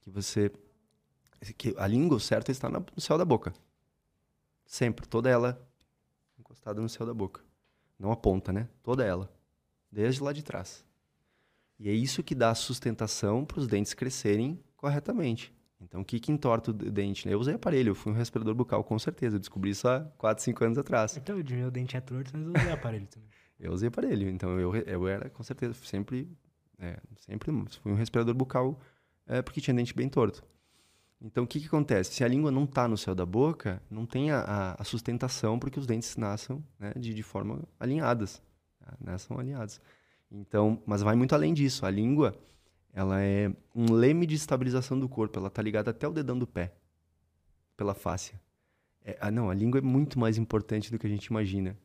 que 0.02 0.10
você 0.10 0.52
que 1.58 1.74
a 1.78 1.88
língua 1.88 2.20
certa 2.20 2.52
está 2.52 2.70
no 2.70 2.84
céu 2.97 3.18
da 3.18 3.24
boca. 3.24 3.54
Sempre, 4.70 5.07
toda 5.07 5.28
ela 5.28 5.59
encostada 6.38 6.80
no 6.80 6.88
céu 6.88 7.03
da 7.03 7.13
boca. 7.13 7.41
Não 7.97 8.11
a 8.11 8.15
ponta, 8.15 8.53
né? 8.53 8.70
Toda 8.84 9.03
ela, 9.03 9.28
desde 9.91 10.22
lá 10.22 10.32
de 10.32 10.43
trás. 10.43 10.86
E 11.80 11.89
é 11.89 11.91
isso 11.91 12.22
que 12.22 12.36
dá 12.36 12.53
sustentação 12.53 13.43
para 13.43 13.59
os 13.59 13.67
dentes 13.67 13.95
crescerem 13.95 14.63
corretamente. 14.78 15.51
Então, 15.82 16.01
o 16.01 16.05
que, 16.05 16.20
que 16.20 16.32
entorta 16.32 16.70
o 16.70 16.74
dente? 16.74 17.28
Né? 17.28 17.34
Eu 17.34 17.39
usei 17.39 17.55
aparelho, 17.55 17.89
eu 17.89 17.95
fui 17.95 18.11
um 18.11 18.15
respirador 18.15 18.53
bucal, 18.53 18.84
com 18.84 18.99
certeza. 18.99 19.38
Eu 19.38 19.39
descobri 19.39 19.72
isso 19.72 19.88
há 19.88 20.01
4, 20.20 20.43
5 20.43 20.63
anos 20.63 20.78
atrás. 20.78 21.17
Então, 21.17 21.36
o 21.36 21.43
meu 21.43 21.72
dente 21.72 21.97
é 21.97 22.01
torto, 22.01 22.30
mas 22.32 22.45
eu 22.45 22.53
usei 22.53 22.72
aparelho 22.72 23.07
também. 23.07 23.30
eu 23.59 23.74
usei 23.74 23.88
aparelho, 23.88 24.30
então 24.30 24.59
eu, 24.59 24.76
eu 24.76 25.07
era, 25.07 25.32
com 25.32 25.41
certeza, 25.41 25.74
sempre, 25.84 26.30
é, 26.78 26.99
sempre 27.17 27.51
fui 27.82 27.91
um 27.91 27.95
respirador 27.95 28.36
bucal 28.36 28.80
é, 29.26 29.41
porque 29.41 29.59
tinha 29.59 29.74
dente 29.74 29.95
bem 29.95 30.07
torto. 30.07 30.43
Então, 31.22 31.43
o 31.43 31.47
que, 31.47 31.59
que 31.59 31.67
acontece? 31.67 32.13
Se 32.13 32.24
a 32.24 32.28
língua 32.28 32.49
não 32.49 32.63
está 32.63 32.88
no 32.88 32.97
céu 32.97 33.13
da 33.13 33.26
boca, 33.26 33.82
não 33.91 34.05
tem 34.05 34.32
a, 34.32 34.76
a 34.78 34.84
sustentação 34.84 35.59
para 35.59 35.70
que 35.70 35.78
os 35.78 35.86
dentes 35.86 36.15
nasçam 36.15 36.63
né, 36.80 36.93
de, 36.95 37.13
de 37.13 37.24
forma 37.24 37.61
alinhadas. 37.80 38.41
Tá? 38.80 38.93
Nasçam 39.01 39.38
alinhados. 39.38 39.82
Então, 40.32 40.82
mas 40.86 41.01
vai 41.01 41.15
muito 41.15 41.36
além 41.36 41.53
disso. 41.53 41.86
A 41.86 41.89
língua, 41.89 42.34
ela 42.93 43.22
é 43.22 43.51
um 43.76 43.91
leme 43.91 44.26
de 44.26 44.36
estabilização 44.36 44.97
do 44.97 45.09
corpo. 45.09 45.38
Ela 45.38 45.49
está 45.49 45.61
ligada 45.61 45.91
até 45.91 46.07
o 46.07 46.13
dedão 46.13 46.39
do 46.39 46.47
pé, 46.47 46.74
pela 47.76 47.93
fáscia. 47.93 48.39
É, 49.03 49.17
ah, 49.20 49.32
não, 49.32 49.49
a 49.49 49.53
língua 49.53 49.80
é 49.80 49.82
muito 49.82 50.17
mais 50.17 50.38
importante 50.38 50.89
do 50.89 50.97
que 50.97 51.07
a 51.07 51.09
gente 51.09 51.26
imagina. 51.26 51.78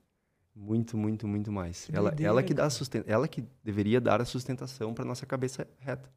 Muito, 0.55 0.97
muito, 0.97 1.27
muito 1.27 1.51
mais. 1.51 1.89
Ela, 1.93 2.15
ela 2.21 2.41
que 2.41 2.55
dá 2.55 2.71
sustenta, 2.71 3.11
ela 3.11 3.27
que 3.27 3.45
deveria 3.65 4.01
dar 4.01 4.21
a 4.21 4.25
sustentação 4.25 4.95
para 4.95 5.05
nossa 5.05 5.27
cabeça 5.27 5.67
reta. 5.81 6.09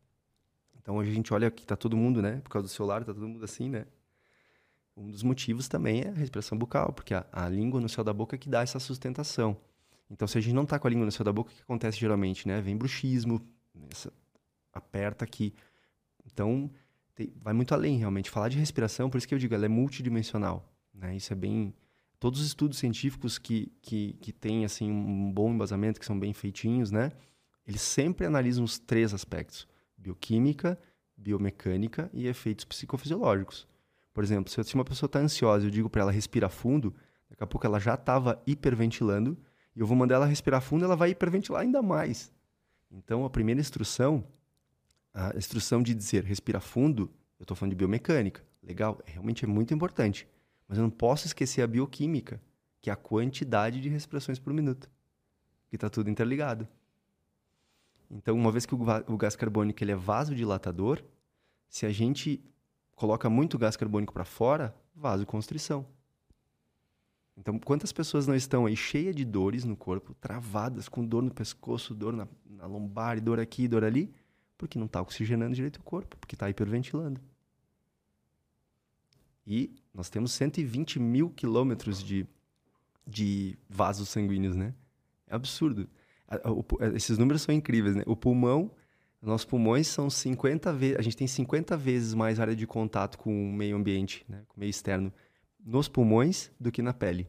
Então 0.88 0.96
hoje 0.96 1.12
a 1.12 1.14
gente 1.14 1.34
olha 1.34 1.52
que 1.52 1.66
tá 1.66 1.76
todo 1.76 1.98
mundo, 1.98 2.22
né? 2.22 2.40
Por 2.42 2.50
causa 2.50 2.66
do 2.66 2.72
celular, 2.72 3.04
tá 3.04 3.14
todo 3.14 3.28
mundo 3.28 3.44
assim, 3.44 3.68
né? 3.68 3.86
Um 4.96 5.12
dos 5.12 5.22
motivos 5.22 5.68
também 5.68 6.04
é 6.04 6.08
a 6.08 6.14
respiração 6.14 6.58
bucal, 6.58 6.94
porque 6.94 7.14
a, 7.14 7.26
a 7.30 7.50
língua 7.50 7.82
no 7.82 7.90
céu 7.90 8.06
da 8.06 8.14
boca 8.14 8.38
é 8.38 8.40
que 8.40 8.48
dá 8.48 8.62
essa 8.62 8.80
sustentação. 8.80 9.58
Então, 10.10 10.26
se 10.30 10.38
a 10.38 10.42
gente 10.42 10.54
não 10.54 10.66
tá 10.66 10.80
com 10.80 10.88
a 10.88 10.90
língua 10.90 11.06
no 11.06 11.12
céu 11.12 11.26
da 11.26 11.34
boca, 11.34 11.52
o 11.52 11.54
que 11.54 11.62
acontece 11.62 12.00
geralmente, 12.00 12.48
né? 12.48 12.62
Vem 12.62 12.78
bruxismo, 12.78 13.46
essa, 13.92 14.14
aperta 14.72 15.26
aqui. 15.26 15.54
Então, 16.26 16.72
tem, 17.14 17.34
vai 17.42 17.54
muito 17.54 17.74
além, 17.74 17.98
realmente. 17.98 18.30
Falar 18.30 18.48
de 18.48 18.58
respiração, 18.58 19.10
por 19.10 19.18
isso 19.18 19.28
que 19.28 19.34
eu 19.34 19.40
digo, 19.40 19.54
ela 19.54 19.66
é 19.66 19.68
multidimensional. 19.68 20.74
Né? 20.94 21.18
Isso 21.18 21.34
é 21.34 21.36
bem... 21.36 21.74
Todos 22.18 22.40
os 22.40 22.48
estudos 22.48 22.78
científicos 22.78 23.38
que, 23.38 23.74
que, 23.82 24.14
que 24.22 24.32
têm, 24.32 24.64
assim, 24.64 24.90
um 24.90 25.34
bom 25.34 25.52
embasamento, 25.52 26.00
que 26.00 26.06
são 26.06 26.18
bem 26.18 26.32
feitinhos, 26.32 26.92
né? 26.92 27.12
Eles 27.68 27.82
sempre 27.82 28.26
analisam 28.26 28.64
os 28.64 28.80
três 28.80 29.14
aspectos 29.14 29.68
bioquímica, 30.08 30.80
biomecânica 31.16 32.10
e 32.14 32.28
efeitos 32.28 32.64
psicofisiológicos. 32.66 33.68
Por 34.14 34.24
exemplo, 34.24 34.52
se 34.52 34.74
uma 34.74 34.86
pessoa 34.86 35.08
está 35.08 35.20
ansiosa, 35.20 35.66
eu 35.66 35.70
digo 35.70 35.90
para 35.90 36.02
ela 36.02 36.12
respirar 36.12 36.50
fundo, 36.50 36.96
daqui 37.30 37.44
a 37.44 37.48
pouco 37.48 37.68
ela 37.68 37.80
já 37.80 37.96
estava 37.96 38.42
hiperventilando, 38.48 39.38
e 39.76 39.80
eu 39.80 39.86
vou 39.86 39.96
mandar 39.96 40.16
ela 40.16 40.26
respirar 40.26 40.62
fundo, 40.62 40.86
ela 40.86 40.96
vai 40.96 41.12
hiperventilar 41.12 41.62
ainda 41.62 41.82
mais. 41.82 42.32
Então, 42.90 43.26
a 43.26 43.30
primeira 43.30 43.60
instrução, 43.60 44.24
a 45.14 45.36
instrução 45.36 45.84
de 45.84 45.94
dizer 45.94 46.24
respira 46.24 46.60
fundo, 46.60 47.12
eu 47.38 47.44
estou 47.44 47.56
falando 47.56 47.72
de 47.72 47.76
biomecânica. 47.76 48.42
Legal, 48.64 49.00
realmente 49.06 49.46
é 49.46 49.48
muito 49.48 49.74
importante. 49.74 50.28
Mas 50.68 50.78
eu 50.78 50.84
não 50.84 50.90
posso 50.90 51.28
esquecer 51.28 51.62
a 51.62 51.68
bioquímica, 51.68 52.42
que 52.82 52.90
é 52.90 52.94
a 52.94 52.96
quantidade 52.96 53.80
de 53.80 53.90
respirações 53.90 54.40
por 54.40 54.52
minuto. 54.52 54.90
Que 55.70 55.76
está 55.76 55.90
tudo 55.90 56.10
interligado. 56.10 56.68
Então, 58.10 58.36
uma 58.36 58.52
vez 58.52 58.66
que 58.66 58.74
o, 58.74 59.18
gás 59.18 59.36
carbônico 59.36 59.84
ele 59.84 59.92
é 59.92 59.96
vasodilatador, 59.96 61.04
se 61.68 61.86
a 61.86 61.92
gente 61.92 62.42
coloca 62.96 63.30
muito 63.30 63.58
gás 63.58 63.76
carbônico 63.76 64.14
para 64.14 64.24
fora, 64.24 64.76
vasoconstrição. 64.96 65.86
Então, 67.36 67.60
quantas 67.60 67.92
pessoas 67.92 68.26
não 68.26 68.34
estão 68.34 68.66
aí 68.66 68.76
cheias 68.76 69.16
de 69.16 69.24
dores 69.24 69.64
no 69.64 69.76
corpo, 69.76 70.16
travadas, 70.16 70.90
com 70.90 71.06
dor 71.06 71.22
no 71.22 71.32
pescoço, 71.32 71.94
dor 71.94 72.14
na, 72.14 72.28
na 72.50 72.66
lombar, 72.66 73.22
dor 73.22 73.40
aqui, 73.40 73.68
dor 73.68 73.84
ali, 73.84 74.12
porque 74.58 74.80
não 74.80 74.88
está 74.88 75.02
oxigenando 75.02 75.54
direito 75.54 75.78
o 75.78 75.84
corpo, 75.84 76.18
porque 76.18 76.34
está 76.34 76.50
hiperventilando. 76.50 77.22
E 79.46 79.76
nós 79.94 80.10
temos 80.10 80.32
120 80.32 81.00
mil 81.00 81.30
quilômetros 81.30 82.04
de, 82.04 82.26
de 83.06 83.58
vasos 83.70 84.10
sanguíneos, 84.10 84.56
né? 84.56 84.74
É 85.28 85.36
absurdo 85.36 85.88
esses 86.94 87.18
números 87.18 87.42
são 87.42 87.54
incríveis, 87.54 87.96
né? 87.96 88.04
O 88.06 88.16
pulmão, 88.16 88.72
nossos 89.22 89.46
pulmões 89.46 89.88
são 89.88 90.10
50 90.10 90.74
vezes, 90.74 90.98
a 90.98 91.02
gente 91.02 91.18
tem 91.18 91.28
50 91.28 91.76
vezes 91.78 92.14
mais 92.14 92.40
área 92.40 92.56
de 92.56 92.68
contato 92.68 93.18
com 93.18 93.50
o 93.50 93.54
meio 93.54 93.76
ambiente, 93.76 94.26
né? 94.28 94.44
com 94.48 94.58
o 94.58 94.60
meio 94.60 94.70
externo, 94.70 95.12
nos 95.60 95.88
pulmões 95.88 96.52
do 96.60 96.72
que 96.72 96.82
na 96.82 96.94
pele. 96.94 97.28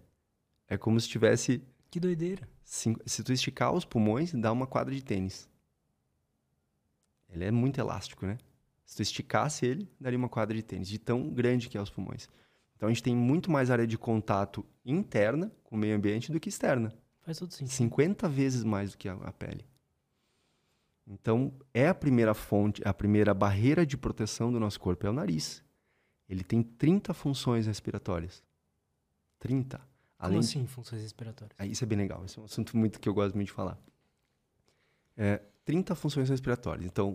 É 0.69 0.77
como 0.77 1.01
se 1.01 1.09
tivesse... 1.09 1.63
Que 1.91 1.99
doideira. 1.99 2.47
Cinco, 2.63 3.01
se 3.07 3.23
tu 3.25 3.33
esticar 3.33 3.73
os 3.73 3.85
pulmões, 3.85 4.35
dá 4.35 4.53
uma 4.53 4.67
quadra 4.67 4.95
de 4.95 5.03
tênis. 5.03 5.49
Ele 7.31 7.45
é 7.45 7.51
muito 7.51 7.81
elástico, 7.81 8.27
né? 8.27 8.37
Se 8.85 8.97
tu 8.97 9.03
esticasse 9.03 9.65
ele, 9.65 9.91
daria 9.99 10.19
uma 10.19 10.29
quadra 10.29 10.55
de 10.55 10.63
tênis, 10.63 10.89
de 10.89 10.99
tão 10.99 11.31
grande 11.31 11.69
que 11.69 11.79
é 11.79 11.81
os 11.81 11.91
pulmões. 11.91 12.29
Então 12.77 12.89
a 12.89 12.93
gente 12.93 13.03
tem 13.03 13.17
muito 13.17 13.51
mais 13.51 13.71
área 13.71 13.87
de 13.87 13.97
contato 13.97 14.65
interna 14.85 15.51
com 15.65 15.77
o 15.77 15.79
meio 15.79 15.97
ambiente 15.97 16.31
do 16.31 16.39
que 16.39 16.49
externa. 16.49 16.95
Faz 17.29 17.41
todo 17.41 17.53
sentido. 17.53 17.75
50 17.75 18.27
vezes 18.27 18.65
mais 18.65 18.93
do 18.93 18.97
que 18.97 19.07
a, 19.07 19.13
a 19.13 19.31
pele. 19.31 19.63
Então, 21.07 21.53
é 21.75 21.87
a 21.87 21.95
primeira 21.95 22.33
fonte, 22.33 22.81
a 22.87 22.95
primeira 22.95 23.35
barreira 23.35 23.85
de 23.85 23.99
proteção 23.99 24.51
do 24.51 24.59
nosso 24.59 24.81
corpo 24.81 25.07
é 25.07 25.11
o 25.11 25.13
nariz. 25.13 25.63
Ele 26.27 26.43
tem 26.43 26.63
30 26.63 27.13
funções 27.13 27.67
respiratórias. 27.67 28.43
30. 29.41 29.79
Além 30.19 30.37
Como 30.37 30.41
assim, 30.41 30.67
funções 30.67 31.03
respiratórias? 31.03 31.55
Ah, 31.59 31.67
isso 31.67 31.85
é 31.85 31.87
bem 31.87 31.99
legal. 31.99 32.25
Esse 32.25 32.39
é 32.39 32.41
um 32.41 32.47
assunto 32.47 32.75
muito 32.75 32.99
que 32.99 33.07
eu 33.07 33.13
gosto 33.13 33.35
muito 33.35 33.49
de 33.49 33.53
falar. 33.53 33.79
É, 35.15 35.43
30 35.67 35.95
funções 35.95 36.31
respiratórias. 36.31 36.87
Então, 36.87 37.15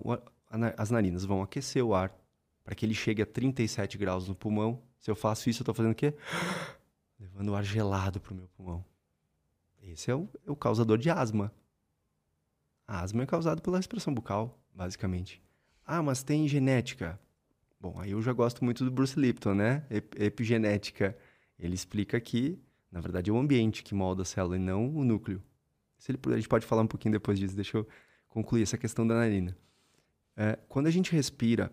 as 0.78 0.91
narinas 0.91 1.26
vão 1.26 1.41
aquecer 1.41 1.84
o 1.84 1.95
ar 1.95 2.16
para 2.64 2.76
que 2.76 2.86
ele 2.86 2.93
chegue 2.93 3.24
a 3.24 3.26
37 3.26 3.97
graus 3.97 4.28
no 4.28 4.36
pulmão. 4.36 4.80
Se 4.99 5.09
eu 5.09 5.16
faço 5.16 5.49
isso, 5.49 5.61
eu 5.61 5.64
estou 5.64 5.74
fazendo 5.74 5.93
o 5.93 5.95
quê? 5.95 6.14
Levando 7.20 7.49
o 7.49 7.55
ar 7.55 7.64
gelado 7.64 8.20
para 8.20 8.32
o 8.32 8.36
meu 8.36 8.47
pulmão. 8.49 8.86
Esse 9.84 10.09
é 10.09 10.15
o, 10.15 10.29
é 10.47 10.51
o 10.51 10.55
causador 10.55 10.97
de 10.97 11.09
asma. 11.09 11.51
A 12.88 13.01
asma 13.01 13.23
é 13.23 13.25
causada 13.25 13.61
pela 13.61 13.77
respiração 13.77 14.13
bucal, 14.13 14.59
basicamente. 14.73 15.41
Ah, 15.86 16.01
mas 16.01 16.23
tem 16.23 16.47
genética. 16.47 17.19
Bom, 17.79 17.99
aí 17.99 18.11
eu 18.11 18.21
já 18.21 18.31
gosto 18.31 18.63
muito 18.63 18.86
do 18.86 18.91
Bruce 18.91 19.19
Lipton, 19.19 19.53
né? 19.53 19.86
Epigenética. 20.17 21.17
Ele 21.59 21.75
explica 21.75 22.19
que, 22.19 22.57
na 22.89 23.01
verdade, 23.01 23.29
é 23.29 23.34
o 23.34 23.38
ambiente 23.38 23.84
que 23.84 23.93
molda 23.93 24.21
a 24.21 24.25
célula 24.25 24.55
e 24.55 24.59
não 24.59 24.95
o 24.95 25.03
núcleo. 25.03 25.43
Se 25.97 26.11
ele, 26.11 26.19
a 26.27 26.36
gente 26.38 26.47
pode 26.47 26.65
falar 26.65 26.81
um 26.81 26.88
pouquinho 26.88 27.11
depois 27.11 27.38
disso. 27.38 27.55
Deixa 27.55 27.77
eu 27.77 27.88
concluir 28.29 28.63
essa 28.63 28.77
questão 28.77 29.05
da 29.05 29.15
narina. 29.15 29.57
É, 30.36 30.57
quando 30.67 30.88
a 30.88 30.91
gente 30.91 31.11
respira 31.11 31.71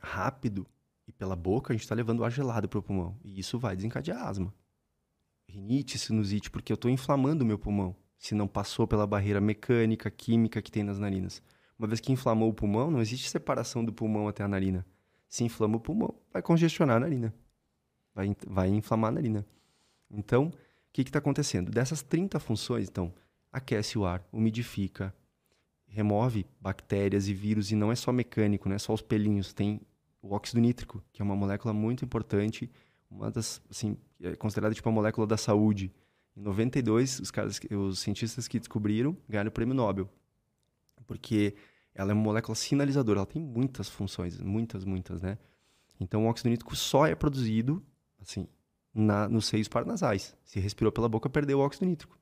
rápido 0.00 0.66
e 1.06 1.12
pela 1.12 1.36
boca, 1.36 1.72
a 1.72 1.76
gente 1.76 1.82
está 1.82 1.94
levando 1.94 2.24
ar 2.24 2.30
gelado 2.30 2.68
para 2.68 2.78
o 2.78 2.82
pulmão. 2.82 3.16
E 3.22 3.38
isso 3.38 3.58
vai 3.58 3.76
desencadear 3.76 4.26
asma 4.26 4.52
rinite, 5.54 5.98
sinusite, 5.98 6.50
porque 6.50 6.72
eu 6.72 6.74
estou 6.74 6.90
inflamando 6.90 7.44
o 7.44 7.46
meu 7.46 7.58
pulmão, 7.58 7.94
se 8.18 8.34
não 8.34 8.48
passou 8.48 8.86
pela 8.88 9.06
barreira 9.06 9.40
mecânica, 9.40 10.10
química 10.10 10.60
que 10.60 10.70
tem 10.70 10.82
nas 10.82 10.98
narinas. 10.98 11.40
Uma 11.78 11.86
vez 11.86 12.00
que 12.00 12.12
inflamou 12.12 12.48
o 12.48 12.54
pulmão, 12.54 12.90
não 12.90 13.00
existe 13.00 13.30
separação 13.30 13.84
do 13.84 13.92
pulmão 13.92 14.26
até 14.26 14.42
a 14.42 14.48
narina. 14.48 14.84
Se 15.28 15.44
inflama 15.44 15.76
o 15.76 15.80
pulmão, 15.80 16.14
vai 16.32 16.42
congestionar 16.42 16.96
a 16.96 17.00
narina. 17.00 17.32
Vai, 18.14 18.36
vai 18.46 18.68
inflamar 18.68 19.08
a 19.08 19.12
narina. 19.12 19.46
Então, 20.10 20.46
o 20.46 20.52
que 20.92 21.02
está 21.02 21.18
acontecendo? 21.18 21.70
Dessas 21.70 22.02
30 22.02 22.38
funções, 22.40 22.88
então, 22.88 23.12
aquece 23.52 23.96
o 23.98 24.04
ar, 24.04 24.26
umidifica, 24.32 25.14
remove 25.86 26.46
bactérias 26.60 27.28
e 27.28 27.34
vírus, 27.34 27.70
e 27.70 27.76
não 27.76 27.92
é 27.92 27.94
só 27.94 28.12
mecânico, 28.12 28.68
não 28.68 28.76
é 28.76 28.78
só 28.78 28.92
os 28.92 29.02
pelinhos, 29.02 29.52
tem 29.52 29.80
o 30.20 30.32
óxido 30.34 30.60
nítrico, 30.60 31.02
que 31.12 31.22
é 31.22 31.24
uma 31.24 31.36
molécula 31.36 31.72
muito 31.72 32.04
importante 32.04 32.70
uma 33.14 33.30
das, 33.30 33.62
assim, 33.70 33.96
é 34.20 34.34
considerada 34.34 34.74
tipo 34.74 34.88
a 34.88 34.92
molécula 34.92 35.26
da 35.26 35.36
saúde. 35.36 35.92
Em 36.36 36.42
92, 36.42 37.20
os 37.20 37.30
caras, 37.30 37.60
os 37.70 38.00
cientistas 38.00 38.48
que 38.48 38.58
descobriram 38.58 39.16
ganharam 39.28 39.48
o 39.48 39.52
prêmio 39.52 39.74
Nobel. 39.74 40.08
Porque 41.06 41.54
ela 41.94 42.10
é 42.10 42.14
uma 42.14 42.22
molécula 42.22 42.56
sinalizadora, 42.56 43.20
ela 43.20 43.26
tem 43.26 43.40
muitas 43.40 43.88
funções, 43.88 44.40
muitas, 44.40 44.84
muitas, 44.84 45.22
né? 45.22 45.38
Então 46.00 46.24
o 46.24 46.28
óxido 46.28 46.50
nítrico 46.50 46.74
só 46.74 47.06
é 47.06 47.14
produzido, 47.14 47.80
assim, 48.20 48.48
na, 48.92 49.28
nos 49.28 49.46
seios 49.46 49.68
paranasais. 49.68 50.36
Se 50.44 50.58
respirou 50.58 50.90
pela 50.90 51.08
boca, 51.08 51.30
perdeu 51.30 51.58
o 51.58 51.62
óxido 51.62 51.86
nítrico. 51.86 52.18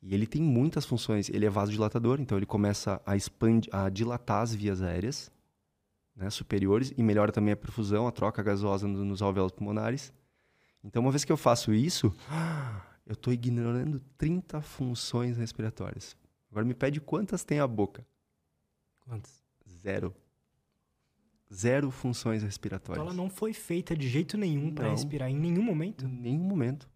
E 0.00 0.14
ele 0.14 0.26
tem 0.26 0.40
muitas 0.40 0.84
funções. 0.84 1.28
Ele 1.28 1.44
é 1.44 1.50
vasodilatador, 1.50 2.20
então 2.20 2.38
ele 2.38 2.46
começa 2.46 3.02
a 3.04 3.16
expandir, 3.16 3.74
a 3.74 3.88
dilatar 3.88 4.42
as 4.42 4.54
vias 4.54 4.80
aéreas 4.80 5.30
né, 6.16 6.28
superiores 6.30 6.92
e 6.96 7.02
melhora 7.02 7.32
também 7.32 7.52
a 7.52 7.56
perfusão, 7.56 8.06
a 8.06 8.12
troca 8.12 8.42
gasosa 8.42 8.86
nos 8.86 9.22
alvéolos 9.22 9.52
pulmonares. 9.52 10.12
Então, 10.82 11.02
uma 11.02 11.10
vez 11.10 11.24
que 11.24 11.32
eu 11.32 11.36
faço 11.36 11.72
isso, 11.72 12.14
eu 13.06 13.12
estou 13.14 13.32
ignorando 13.32 14.00
30 14.16 14.60
funções 14.60 15.36
respiratórias. 15.36 16.16
Agora 16.50 16.64
me 16.66 16.74
pede 16.74 17.00
quantas 17.00 17.44
tem 17.44 17.60
a 17.60 17.66
boca. 17.66 18.06
Quantas? 19.00 19.42
Zero. 19.68 20.14
Zero 21.52 21.90
funções 21.90 22.38
Então 22.38 22.48
respiratórias. 22.48 23.04
ela 23.04 23.14
não 23.14 23.28
foi 23.28 23.52
feita 23.52 23.96
de 23.96 24.08
jeito 24.08 24.38
nenhum 24.38 24.72
para 24.72 24.88
respirar 24.90 25.28
em 25.28 25.36
nenhum 25.36 25.62
momento. 25.62 26.04
Em 26.06 26.08
nenhum 26.08 26.44
momento. 26.44 26.88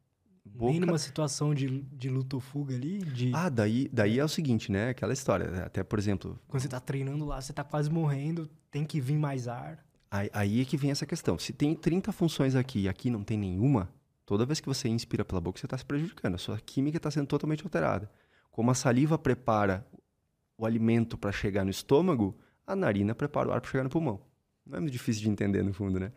Nem 0.45 0.79
numa 0.79 0.99
situação 0.99 1.55
de, 1.55 1.81
de 1.83 2.09
luta 2.11 2.37
ou 2.37 2.41
fuga 2.41 2.75
ali, 2.75 2.99
de 2.99 3.33
Ah, 3.35 3.49
daí, 3.49 3.89
daí 3.93 4.19
é 4.19 4.25
o 4.25 4.29
seguinte, 4.29 4.71
né? 4.71 4.91
Aquela 4.91 5.13
história. 5.13 5.51
né? 5.51 5.65
Até, 5.65 5.83
por 5.83 5.99
exemplo, 5.99 6.39
quando 6.47 6.63
você 6.63 6.69
tá 6.69 6.79
treinando 6.79 7.25
lá, 7.25 7.41
você 7.41 7.53
tá 7.53 7.65
quase 7.65 7.91
morrendo, 7.91 8.49
tem 8.75 8.85
que 8.85 9.01
vir 9.01 9.17
mais 9.17 9.47
ar. 9.47 9.79
aí, 10.11 10.29
aí 10.33 10.61
é 10.61 10.65
que 10.65 10.77
vem 10.77 10.91
essa 10.91 11.07
questão. 11.07 11.39
Se 11.39 11.53
tem 11.53 11.77
30 11.77 12.11
funções 12.11 12.57
aqui 12.57 12.81
e 12.81 12.89
aqui 12.89 13.09
não 13.09 13.23
tem 13.23 13.39
nenhuma, 13.39 13.89
toda 14.27 14.45
vez 14.45 14.59
que 14.59 14.67
você 14.67 14.89
inspira 14.89 15.25
pela 15.25 15.41
boca, 15.41 15.61
você 15.61 15.67
está 15.67 15.79
se 15.79 15.85
prejudicando. 15.85 16.35
A 16.35 16.39
sua 16.39 16.59
química 16.59 16.97
está 16.97 17.09
sendo 17.09 17.29
totalmente 17.29 17.63
alterada. 17.63 18.11
Como 18.51 18.73
a 18.73 18.75
saliva 18.75 19.17
prepara 19.17 19.87
o 20.59 20.67
alimento 20.67 21.17
para 21.17 21.31
chegar 21.31 21.63
no 21.63 21.71
estômago, 21.71 22.37
a 22.67 22.75
narina 22.75 23.15
prepara 23.15 23.49
o 23.49 23.53
ar 23.53 23.61
para 23.61 23.71
chegar 23.71 23.85
no 23.85 23.91
pulmão. 23.91 24.21
Não 24.67 24.79
é 24.79 24.81
muito 24.81 24.93
difícil 24.93 25.23
de 25.23 25.31
entender, 25.31 25.63
no 25.63 25.73
fundo, 25.73 26.01
né? 26.01 26.11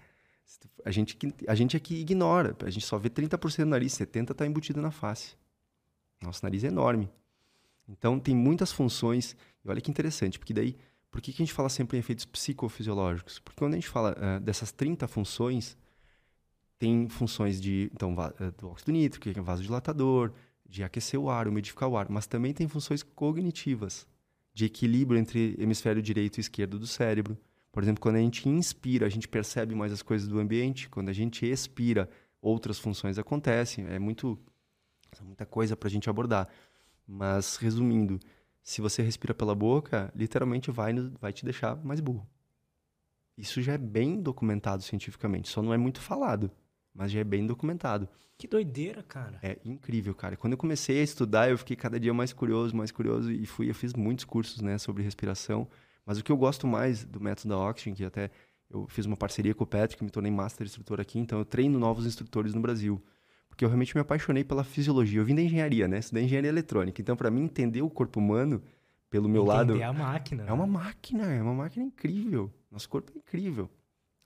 A 0.84 0.90
gente, 0.90 1.16
a 1.48 1.54
gente 1.54 1.78
aqui 1.78 1.94
ignora. 2.02 2.56
A 2.66 2.72
gente 2.72 2.88
só 2.88 2.98
vê 2.98 3.08
30% 3.08 3.58
do 3.58 3.66
nariz, 3.68 3.94
70% 3.94 4.32
está 4.32 4.48
embutido 4.48 4.82
na 4.82 4.90
face. 4.90 5.36
Nosso 6.24 6.44
nariz 6.44 6.64
é 6.64 6.68
enorme. 6.70 7.08
Então, 7.88 8.20
tem 8.20 8.36
muitas 8.36 8.72
funções. 8.72 9.36
E 9.64 9.70
olha 9.70 9.80
que 9.80 9.92
interessante, 9.92 10.40
porque 10.40 10.56
daí, 10.56 10.76
por 11.12 11.22
que, 11.22 11.32
que 11.32 11.42
a 11.42 11.46
gente 11.46 11.54
fala 11.54 11.70
sempre 11.70 11.98
em 11.98 12.00
efeitos 12.00 12.26
psicofisiológicos? 12.26 13.40
Porque 13.40 13.58
quando 13.58 13.74
a 13.74 13.78
gente 13.78 13.88
fala 13.88 14.16
ah, 14.18 14.40
dessas 14.40 14.72
30 14.72 15.08
funções, 15.08 15.78
tem 16.78 17.10
funções 17.10 17.60
de, 17.60 17.90
então, 17.94 18.16
eh, 18.40 18.52
do 18.58 18.70
óxido 18.70 18.92
nítrico, 18.92 19.30
que 19.30 19.40
é 19.40 19.42
vasodilatador, 19.42 20.32
de 20.68 20.84
aquecer 20.84 21.20
o 21.20 21.30
ar, 21.30 21.48
umidificar 21.48 21.90
o 21.90 21.98
ar, 21.98 22.08
mas 22.10 22.28
também 22.28 22.54
tem 22.54 22.68
funções 22.68 23.02
cognitivas, 23.02 24.06
de 24.54 24.66
equilíbrio 24.66 25.20
entre 25.20 25.56
hemisfério 25.60 26.02
direito 26.02 26.38
e 26.38 26.42
esquerdo 26.42 26.78
do 26.78 26.88
cérebro. 26.88 27.38
Por 27.72 27.84
exemplo, 27.84 28.02
quando 28.02 28.16
a 28.16 28.20
gente 28.20 28.48
inspira, 28.50 29.06
a 29.06 29.10
gente 29.10 29.28
percebe 29.28 29.76
mais 29.76 29.92
as 29.92 30.02
coisas 30.02 30.28
do 30.28 30.40
ambiente, 30.40 30.90
quando 30.90 31.10
a 31.10 31.14
gente 31.14 31.46
expira, 31.46 32.10
outras 32.42 32.80
funções 32.80 33.18
acontecem. 33.18 33.86
É 33.88 34.00
muito, 34.00 34.38
muita 35.22 35.46
coisa 35.46 35.76
para 35.76 35.88
a 35.88 35.92
gente 35.92 36.10
abordar. 36.10 36.48
Mas, 37.08 37.56
resumindo, 37.58 38.20
se 38.68 38.82
você 38.82 39.02
respira 39.02 39.34
pela 39.34 39.56
boca, 39.56 40.12
literalmente 40.14 40.70
vai, 40.70 40.94
vai 41.22 41.32
te 41.32 41.46
deixar 41.46 41.78
mais 41.86 42.02
burro. 42.02 42.28
Isso 43.38 43.62
já 43.62 43.72
é 43.72 43.78
bem 43.78 44.22
documentado 44.22 44.84
cientificamente, 44.84 45.48
só 45.48 45.62
não 45.62 45.74
é 45.74 45.78
muito 45.78 46.02
falado, 46.02 46.52
mas 46.94 47.10
já 47.10 47.22
é 47.22 47.24
bem 47.24 47.48
documentado. 47.48 48.10
Que 48.38 48.46
doideira, 48.46 49.02
cara. 49.02 49.40
É 49.42 49.58
incrível, 49.64 50.14
cara. 50.14 50.36
Quando 50.36 50.52
eu 50.52 50.58
comecei 50.58 51.00
a 51.00 51.04
estudar, 51.04 51.50
eu 51.50 51.58
fiquei 51.58 51.78
cada 51.78 51.98
dia 51.98 52.14
mais 52.14 52.34
curioso, 52.34 52.76
mais 52.76 52.92
curioso 52.92 53.32
e 53.32 53.46
fui, 53.46 53.70
eu 53.70 53.74
fiz 53.74 53.94
muitos 53.94 54.26
cursos, 54.26 54.60
né, 54.60 54.78
sobre 54.78 55.02
respiração. 55.02 55.66
Mas 56.06 56.18
o 56.18 56.24
que 56.24 56.32
eu 56.32 56.38
gosto 56.38 56.68
mais 56.68 57.06
do 57.06 57.22
método 57.22 57.48
da 57.48 57.58
Oxygen, 57.58 57.94
que 57.94 58.04
até 58.04 58.30
eu 58.70 58.86
fiz 58.90 59.06
uma 59.06 59.16
parceria 59.16 59.56
com 59.56 59.64
o 59.64 59.68
Patrick, 59.68 60.04
me 60.04 60.10
tornei 60.10 60.30
master 60.32 60.68
instrutor 60.68 61.00
aqui, 61.00 61.18
então 61.20 61.40
eu 61.40 61.46
treino 61.46 61.80
novos 61.80 62.06
instrutores 62.06 62.54
no 62.54 62.60
Brasil. 62.60 63.02
Porque 63.58 63.66
eu 63.66 63.70
realmente 63.70 63.96
me 63.96 64.02
apaixonei 64.02 64.44
pela 64.44 64.64
fisiologia. 64.64 65.20
Eu 65.20 65.26
vim 65.26 65.34
da 65.34 65.42
engenharia, 65.42 65.88
né? 65.88 65.98
Estudei 65.98 66.26
engenharia 66.26 66.52
eletrônica. 66.52 67.02
Então, 67.02 67.16
para 67.16 67.32
mim 67.32 67.46
entender 67.46 67.82
o 67.82 67.90
corpo 67.90 68.20
humano 68.20 68.62
pelo 69.10 69.28
meu 69.28 69.44
lado, 69.44 69.72
Entender 69.72 69.84
a 69.86 69.92
máquina. 69.92 70.44
é 70.48 70.54
uma 70.54 70.68
máquina, 70.68 71.24
é 71.34 71.42
uma 71.42 71.56
máquina 71.56 71.84
incrível. 71.84 72.54
Nosso 72.72 72.88
corpo 72.88 73.12
é 73.16 73.18
incrível. 73.18 73.68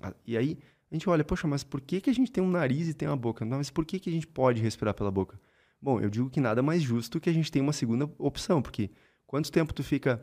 Ah, 0.02 0.14
E 0.28 0.36
aí 0.36 0.60
a 0.92 0.96
gente 0.96 1.10
olha, 1.10 1.24
poxa, 1.24 1.48
mas 1.48 1.64
por 1.64 1.80
que, 1.80 2.02
que 2.02 2.10
a 2.10 2.14
gente 2.14 2.30
tem 2.30 2.44
um 2.44 2.50
nariz 2.50 2.90
e 2.90 2.94
tem 2.94 3.08
uma 3.08 3.16
boca? 3.16 3.46
Não, 3.46 3.56
mas 3.56 3.70
por 3.70 3.86
que, 3.86 4.02
que 4.02 4.10
a 4.10 4.12
gente 4.12 4.28
pode 4.28 4.62
respirar 4.62 4.94
pela 4.94 5.10
boca? 5.10 5.40
Bom, 5.82 6.02
eu 6.02 6.10
digo 6.10 6.30
que 6.30 6.42
nada 6.42 6.62
mais 6.62 6.82
justo 6.82 7.18
que 7.18 7.30
a 7.30 7.34
gente 7.34 7.50
tenha 7.50 7.64
uma 7.64 7.72
segunda 7.72 8.12
opção, 8.18 8.62
porque 8.62 8.92
quanto 9.26 9.50
tempo 9.50 9.74
tu 9.74 9.82
fica 9.82 10.22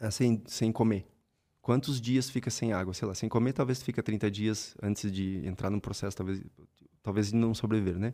ah, 0.00 0.10
sem, 0.10 0.42
sem 0.46 0.72
comer? 0.72 1.06
Quantos 1.64 1.98
dias 1.98 2.28
fica 2.28 2.50
sem 2.50 2.74
água? 2.74 2.92
Sei 2.92 3.08
lá, 3.08 3.14
sem 3.14 3.26
comer 3.26 3.54
talvez 3.54 3.82
fica 3.82 4.02
30 4.02 4.30
dias 4.30 4.76
antes 4.82 5.10
de 5.10 5.40
entrar 5.46 5.70
num 5.70 5.80
processo, 5.80 6.14
talvez, 6.14 6.42
talvez 7.02 7.32
não 7.32 7.54
sobreviver, 7.54 7.98
né? 7.98 8.12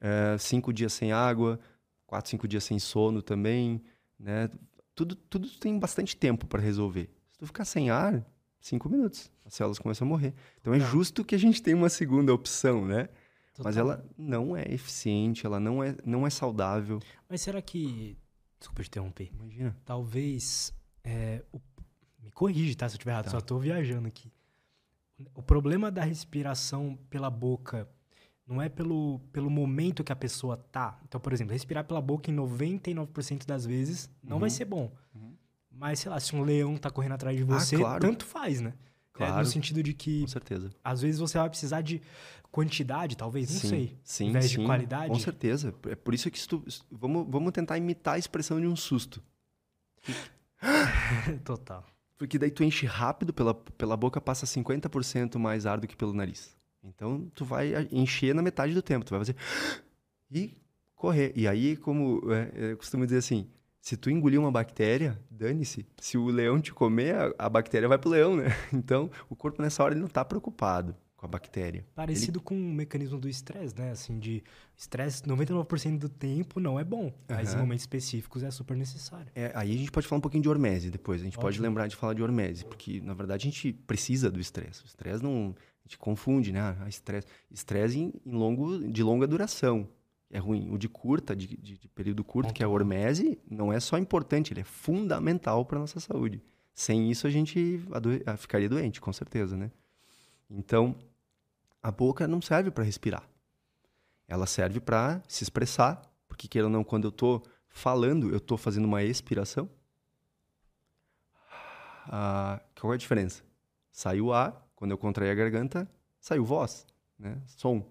Eh, 0.00 0.36
cinco 0.40 0.72
dias 0.72 0.92
sem 0.92 1.12
água, 1.12 1.60
quatro, 2.04 2.28
cinco 2.30 2.48
dias 2.48 2.64
sem 2.64 2.80
sono 2.80 3.22
também, 3.22 3.80
né? 4.18 4.50
Tudo, 4.92 5.14
tudo 5.14 5.48
tem 5.48 5.78
bastante 5.78 6.16
tempo 6.16 6.48
para 6.48 6.60
resolver. 6.60 7.08
Se 7.30 7.38
tu 7.38 7.46
ficar 7.46 7.64
sem 7.64 7.90
ar, 7.90 8.26
cinco 8.60 8.88
minutos, 8.88 9.30
as 9.44 9.54
células 9.54 9.78
começam 9.78 10.04
a 10.04 10.08
morrer. 10.08 10.34
Então 10.60 10.74
é 10.74 10.80
Tá. 10.80 10.84
justo 10.86 11.24
que 11.24 11.36
a 11.36 11.38
gente 11.38 11.62
tenha 11.62 11.76
uma 11.76 11.88
segunda 11.88 12.34
opção, 12.34 12.84
né? 12.84 13.08
Mas 13.62 13.76
Total. 13.76 13.92
ela 13.92 14.04
não 14.18 14.56
é 14.56 14.64
eficiente, 14.74 15.46
ela 15.46 15.60
não 15.60 15.80
é, 15.80 15.94
não 16.04 16.26
é 16.26 16.30
saudável. 16.30 16.98
Mas 17.28 17.40
será 17.40 17.62
que. 17.62 18.18
Desculpa 18.58 18.82
te 18.82 18.88
interromper. 18.88 19.30
Imagina. 19.32 19.76
Talvez. 19.84 20.72
é, 21.04 21.44
o- 21.52 21.60
Me 22.24 22.30
corrige, 22.32 22.74
tá? 22.74 22.88
Se 22.88 22.94
eu 22.94 22.96
estiver 22.96 23.12
errado, 23.12 23.24
Tá. 23.26 23.30
só 23.32 23.40
tô 23.40 23.58
viajando 23.58 24.08
aqui. 24.08 24.32
O 25.34 25.42
problema 25.42 25.90
da 25.90 26.02
respiração 26.02 26.98
pela 27.08 27.30
boca 27.30 27.88
não 28.46 28.60
é 28.60 28.68
pelo, 28.68 29.20
pelo 29.32 29.48
momento 29.48 30.02
que 30.02 30.12
a 30.12 30.16
pessoa 30.16 30.56
tá. 30.56 30.98
Então, 31.06 31.20
por 31.20 31.32
exemplo, 31.32 31.52
respirar 31.52 31.84
pela 31.84 32.00
boca 32.00 32.30
em 32.30 32.34
99% 32.34 33.46
das 33.46 33.64
vezes 33.64 34.10
não 34.22 34.38
vai 34.38 34.48
Uhum. 34.48 34.54
ser 34.54 34.64
bom. 34.64 34.92
Uhum. 35.14 35.34
Mas, 35.70 36.00
sei 36.00 36.10
lá, 36.10 36.18
se 36.20 36.34
um 36.34 36.42
leão 36.42 36.76
tá 36.76 36.90
correndo 36.90 37.12
atrás 37.12 37.36
de 37.36 37.44
você, 37.44 37.76
claro. 37.76 38.00
tanto 38.00 38.24
faz, 38.24 38.60
né? 38.60 38.74
É, 39.14 39.18
Claro. 39.18 39.38
no 39.38 39.46
sentido 39.46 39.80
de 39.82 39.94
que, 39.94 40.22
Com 40.22 40.26
certeza. 40.28 40.70
às 40.82 41.00
vezes, 41.02 41.20
você 41.20 41.38
vai 41.38 41.48
precisar 41.48 41.80
de 41.82 42.02
quantidade, 42.50 43.16
talvez, 43.16 43.48
não 43.52 43.60
sim, 43.60 43.68
sei. 43.68 43.98
Sim, 44.02 44.26
Em 44.28 44.32
vez 44.32 44.46
sim, 44.46 44.58
de 44.60 44.66
qualidade. 44.66 45.08
Com 45.12 45.18
certeza. 45.18 45.72
É 45.88 45.94
por 45.94 46.12
isso 46.14 46.28
que 46.30 46.38
vamos, 46.90 47.26
vamos 47.28 47.52
tentar 47.52 47.78
imitar 47.78 48.14
a 48.14 48.18
expressão 48.18 48.60
de 48.60 48.66
um 48.66 48.74
susto. 48.76 49.22
Total. 51.44 51.84
Porque 52.16 52.38
daí 52.38 52.50
tu 52.50 52.62
enche 52.62 52.86
rápido 52.86 53.32
pela, 53.32 53.54
pela 53.54 53.96
boca, 53.96 54.20
passa 54.20 54.46
50% 54.46 55.38
mais 55.38 55.66
ar 55.66 55.80
do 55.80 55.86
que 55.86 55.96
pelo 55.96 56.12
nariz. 56.12 56.56
Então 56.82 57.30
tu 57.34 57.44
vai 57.44 57.88
encher 57.90 58.34
na 58.34 58.42
metade 58.42 58.74
do 58.74 58.82
tempo. 58.82 59.04
Tu 59.04 59.10
vai 59.10 59.20
fazer 59.20 59.36
e 60.30 60.54
correr. 60.94 61.32
E 61.34 61.48
aí, 61.48 61.76
como 61.76 62.22
é, 62.32 62.72
eu 62.72 62.76
costumo 62.76 63.04
dizer 63.04 63.18
assim, 63.18 63.50
se 63.80 63.96
tu 63.96 64.10
engolir 64.10 64.40
uma 64.40 64.52
bactéria, 64.52 65.18
dane-se. 65.30 65.86
Se 66.00 66.16
o 66.16 66.26
leão 66.26 66.60
te 66.60 66.72
comer, 66.72 67.14
a, 67.14 67.34
a 67.46 67.48
bactéria 67.48 67.88
vai 67.88 67.98
pro 67.98 68.10
leão, 68.10 68.36
né? 68.36 68.46
Então 68.72 69.10
o 69.28 69.36
corpo 69.36 69.60
nessa 69.60 69.82
hora 69.82 69.94
ele 69.94 70.00
não 70.00 70.08
tá 70.08 70.24
preocupado 70.24 70.96
com 71.24 71.26
a 71.26 71.28
bactéria. 71.28 71.84
Parecido 71.94 72.40
com 72.40 72.54
o 72.54 72.72
mecanismo 72.74 73.18
do 73.18 73.28
estresse, 73.28 73.74
né? 73.76 73.90
Assim, 73.90 74.18
de 74.18 74.42
estresse 74.76 75.22
99% 75.22 75.98
do 75.98 76.08
tempo 76.08 76.60
não 76.60 76.78
é 76.78 76.84
bom, 76.84 77.12
mas 77.28 77.54
em 77.54 77.56
momentos 77.56 77.82
específicos 77.82 78.42
é 78.42 78.50
super 78.50 78.76
necessário. 78.76 79.32
É, 79.34 79.50
aí 79.54 79.74
a 79.74 79.78
gente 79.78 79.90
pode 79.90 80.06
falar 80.06 80.18
um 80.18 80.22
pouquinho 80.22 80.42
de 80.42 80.48
hormese 80.48 80.90
depois. 80.90 81.20
A 81.20 81.24
gente 81.24 81.36
pode 81.36 81.46
Ótimo. 81.56 81.66
lembrar 81.66 81.86
de 81.86 81.96
falar 81.96 82.12
de 82.14 82.22
hormese, 82.22 82.64
porque 82.64 83.00
na 83.00 83.14
verdade 83.14 83.42
a 83.48 83.50
gente 83.50 83.72
precisa 83.72 84.30
do 84.30 84.38
estresse. 84.38 84.82
O 84.82 84.86
estresse 84.86 85.22
não. 85.22 85.54
A 85.56 85.88
gente 85.88 85.98
confunde, 85.98 86.52
né? 86.52 86.60
Ah, 86.60 86.88
estresse. 86.88 87.26
Estresse 87.50 87.98
em, 87.98 88.12
em 88.24 88.32
longo, 88.32 88.86
de 88.90 89.02
longa 89.02 89.26
duração. 89.26 89.88
É 90.30 90.38
ruim. 90.38 90.68
O 90.70 90.78
de 90.78 90.88
curta, 90.88 91.34
de, 91.36 91.46
de- 91.46 91.78
de 91.78 91.88
período 91.88 92.24
curto, 92.24 92.52
que 92.52 92.62
é 92.62 92.66
a 92.66 92.68
hormese, 92.68 93.38
não 93.48 93.72
é 93.72 93.78
só 93.78 93.96
importante, 93.98 94.52
ele 94.52 94.60
é 94.60 94.64
fundamental 94.64 95.64
para 95.64 95.78
nossa 95.78 96.00
saúde. 96.00 96.42
Sem 96.74 97.10
isso 97.10 97.26
a 97.26 97.30
gente 97.30 97.80
ficaria 98.38 98.68
doente, 98.68 99.00
com 99.00 99.12
certeza, 99.12 99.56
né? 99.56 99.70
Então, 100.50 100.96
a 101.84 101.90
boca 101.90 102.26
não 102.26 102.40
serve 102.40 102.70
para 102.70 102.82
respirar. 102.82 103.28
Ela 104.26 104.46
serve 104.46 104.80
para 104.80 105.22
se 105.28 105.44
expressar, 105.44 106.00
porque 106.26 106.48
queira 106.48 106.66
ou 106.66 106.72
não, 106.72 106.82
quando 106.82 107.04
eu 107.04 107.12
tô 107.12 107.42
falando, 107.68 108.30
eu 108.30 108.40
tô 108.40 108.56
fazendo 108.56 108.86
uma 108.86 109.02
expiração. 109.02 109.68
Ah, 112.06 112.58
qual 112.80 112.94
é 112.94 112.96
a 112.96 112.98
diferença? 112.98 113.42
Saiu 113.92 114.32
ar, 114.32 114.66
quando 114.74 114.92
eu 114.92 114.98
contraí 114.98 115.30
a 115.30 115.34
garganta, 115.34 115.86
saiu 116.18 116.42
voz, 116.42 116.86
né? 117.18 117.38
Som. 117.46 117.84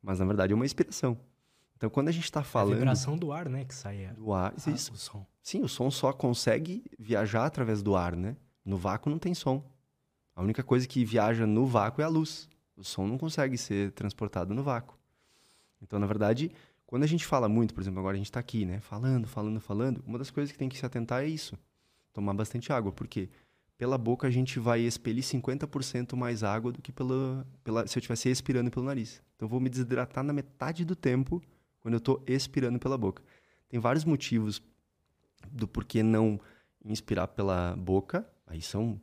Mas 0.00 0.20
na 0.20 0.24
verdade 0.24 0.52
é 0.52 0.56
uma 0.56 0.64
expiração. 0.64 1.18
Então 1.76 1.90
quando 1.90 2.10
a 2.10 2.12
gente 2.12 2.24
está 2.24 2.40
A 2.40 2.44
falando 2.44 2.76
vibração 2.76 3.18
do 3.18 3.32
ar, 3.32 3.48
né? 3.48 3.64
Que 3.64 3.74
sai 3.74 4.04
é, 4.04 4.12
do 4.12 4.32
ar, 4.32 4.54
ah, 4.54 4.70
isso. 4.70 4.92
o 4.92 4.96
som. 4.96 5.26
Sim, 5.42 5.62
o 5.62 5.68
som 5.68 5.90
só 5.90 6.12
consegue 6.12 6.84
viajar 6.96 7.44
através 7.44 7.82
do 7.82 7.96
ar, 7.96 8.14
né? 8.14 8.36
No 8.64 8.78
vácuo 8.78 9.10
não 9.10 9.18
tem 9.18 9.34
som. 9.34 9.68
A 10.32 10.42
única 10.42 10.62
coisa 10.62 10.86
que 10.86 11.04
viaja 11.04 11.44
no 11.44 11.66
vácuo 11.66 12.02
é 12.02 12.04
a 12.04 12.08
luz. 12.08 12.48
O 12.80 12.84
som 12.84 13.06
não 13.06 13.18
consegue 13.18 13.58
ser 13.58 13.92
transportado 13.92 14.54
no 14.54 14.62
vácuo. 14.62 14.98
Então, 15.82 15.98
na 15.98 16.06
verdade, 16.06 16.50
quando 16.86 17.02
a 17.02 17.06
gente 17.06 17.26
fala 17.26 17.46
muito, 17.46 17.74
por 17.74 17.82
exemplo, 17.82 18.00
agora 18.00 18.14
a 18.14 18.16
gente 18.16 18.30
está 18.30 18.40
aqui, 18.40 18.64
né? 18.64 18.80
Falando, 18.80 19.28
falando, 19.28 19.60
falando, 19.60 20.02
uma 20.06 20.18
das 20.18 20.30
coisas 20.30 20.50
que 20.50 20.56
tem 20.56 20.66
que 20.66 20.78
se 20.78 20.86
atentar 20.86 21.22
é 21.22 21.26
isso. 21.26 21.58
Tomar 22.10 22.32
bastante 22.32 22.72
água, 22.72 22.90
porque 22.90 23.28
pela 23.76 23.98
boca 23.98 24.26
a 24.26 24.30
gente 24.30 24.58
vai 24.58 24.80
expelir 24.80 25.22
50% 25.22 26.16
mais 26.16 26.42
água 26.42 26.72
do 26.72 26.80
que 26.80 26.90
pela, 26.90 27.46
pela, 27.62 27.86
se 27.86 27.98
eu 27.98 28.00
estivesse 28.00 28.30
expirando 28.30 28.70
pelo 28.70 28.86
nariz. 28.86 29.22
Então, 29.36 29.44
eu 29.44 29.50
vou 29.50 29.60
me 29.60 29.68
desidratar 29.68 30.24
na 30.24 30.32
metade 30.32 30.82
do 30.82 30.96
tempo 30.96 31.42
quando 31.80 31.92
eu 31.94 31.98
estou 31.98 32.24
expirando 32.26 32.78
pela 32.78 32.96
boca. 32.96 33.22
Tem 33.68 33.78
vários 33.78 34.06
motivos 34.06 34.62
do 35.52 35.68
porquê 35.68 36.02
não 36.02 36.40
inspirar 36.82 37.28
pela 37.28 37.76
boca, 37.76 38.26
aí 38.46 38.62
são 38.62 38.98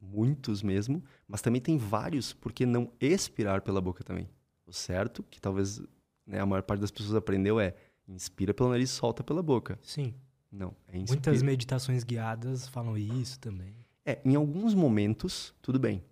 muitos 0.00 0.62
mesmo, 0.62 1.02
mas 1.28 1.42
também 1.42 1.60
tem 1.60 1.76
vários 1.76 2.32
porquê 2.32 2.64
não 2.64 2.90
expirar 3.00 3.60
pela 3.62 3.80
boca 3.80 4.02
também. 4.02 4.28
O 4.66 4.72
certo, 4.72 5.22
que 5.24 5.40
talvez 5.40 5.82
né, 6.26 6.40
a 6.40 6.46
maior 6.46 6.62
parte 6.62 6.80
das 6.80 6.90
pessoas 6.90 7.14
aprendeu 7.14 7.60
é 7.60 7.74
inspira 8.08 8.54
pelo 8.54 8.70
nariz, 8.70 8.90
solta 8.90 9.22
pela 9.22 9.42
boca. 9.42 9.78
Sim. 9.82 10.14
Não, 10.50 10.74
é 10.88 10.96
inspira. 10.96 11.14
Muitas 11.14 11.42
meditações 11.42 12.02
guiadas 12.02 12.66
falam 12.68 12.96
isso 12.96 13.38
também. 13.38 13.74
É, 14.04 14.20
em 14.24 14.34
alguns 14.34 14.74
momentos, 14.74 15.54
tudo 15.62 15.78
bem. 15.78 16.02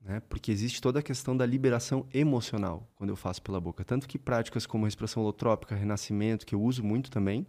Né? 0.00 0.20
Porque 0.28 0.52
existe 0.52 0.80
toda 0.80 1.00
a 1.00 1.02
questão 1.02 1.36
da 1.36 1.44
liberação 1.44 2.06
emocional 2.12 2.88
quando 2.94 3.10
eu 3.10 3.16
faço 3.16 3.42
pela 3.42 3.60
boca. 3.60 3.84
Tanto 3.84 4.06
que 4.06 4.18
práticas 4.18 4.66
como 4.66 4.84
respiração 4.84 5.22
holotrópica, 5.22 5.74
renascimento, 5.74 6.46
que 6.46 6.54
eu 6.54 6.62
uso 6.62 6.84
muito 6.84 7.10
também, 7.10 7.46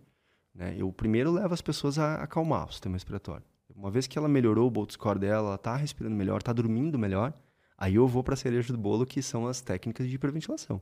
né? 0.56 0.76
eu 0.78 0.92
primeiro 0.92 1.32
levo 1.32 1.54
as 1.54 1.62
pessoas 1.62 2.00
a 2.00 2.16
acalmar 2.16 2.68
o 2.68 2.72
sistema 2.72 2.96
respiratório. 2.96 3.46
Uma 3.78 3.92
vez 3.92 4.08
que 4.08 4.18
ela 4.18 4.28
melhorou 4.28 4.68
o 4.68 4.72
bolt 4.72 4.92
score 4.92 5.20
dela, 5.20 5.50
ela 5.50 5.56
está 5.56 5.76
respirando 5.76 6.16
melhor, 6.16 6.40
está 6.40 6.52
dormindo 6.52 6.98
melhor, 6.98 7.32
aí 7.78 7.94
eu 7.94 8.08
vou 8.08 8.24
para 8.24 8.34
a 8.34 8.38
cereja 8.38 8.74
do 8.74 8.80
bolo, 8.80 9.06
que 9.06 9.22
são 9.22 9.48
as 9.48 9.62
técnicas 9.62 10.10
de 10.10 10.16
hiperventilação. 10.16 10.82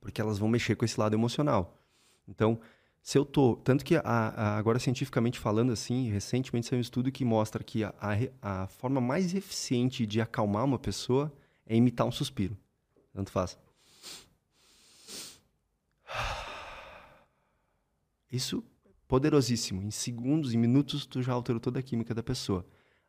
Porque 0.00 0.18
elas 0.18 0.38
vão 0.38 0.48
mexer 0.48 0.76
com 0.76 0.86
esse 0.86 0.98
lado 0.98 1.14
emocional. 1.14 1.78
Então, 2.26 2.58
se 3.02 3.18
eu 3.18 3.24
tô. 3.26 3.56
Tanto 3.56 3.84
que 3.84 3.96
a, 3.96 4.02
a, 4.02 4.56
agora, 4.56 4.78
cientificamente 4.78 5.38
falando, 5.38 5.72
assim, 5.72 6.08
recentemente 6.08 6.66
saiu 6.66 6.78
um 6.78 6.80
estudo 6.80 7.12
que 7.12 7.22
mostra 7.22 7.62
que 7.62 7.84
a, 7.84 7.92
a, 8.40 8.66
forma 8.66 8.98
mais 8.98 9.34
eficiente 9.34 10.06
de 10.06 10.22
acalmar 10.22 10.64
uma 10.64 10.78
pessoa 10.78 11.30
é 11.66 11.76
imitar 11.76 12.06
um 12.06 12.12
suspiro. 12.12 12.56
Tanto 13.12 13.30
faz. 13.30 13.58
Isso 18.32 18.64
poderosíssimo. 19.06 19.82
Em 19.82 19.90
segundos, 19.90 20.54
em 20.54 20.58
minutos, 20.58 21.06
tu 21.06 21.22
já 21.22 21.32
alterou 21.32 21.60
toda 21.60 21.80
a 21.80 21.82
química 21.82 22.14
da 22.14 22.22
pessoa. 22.22 22.66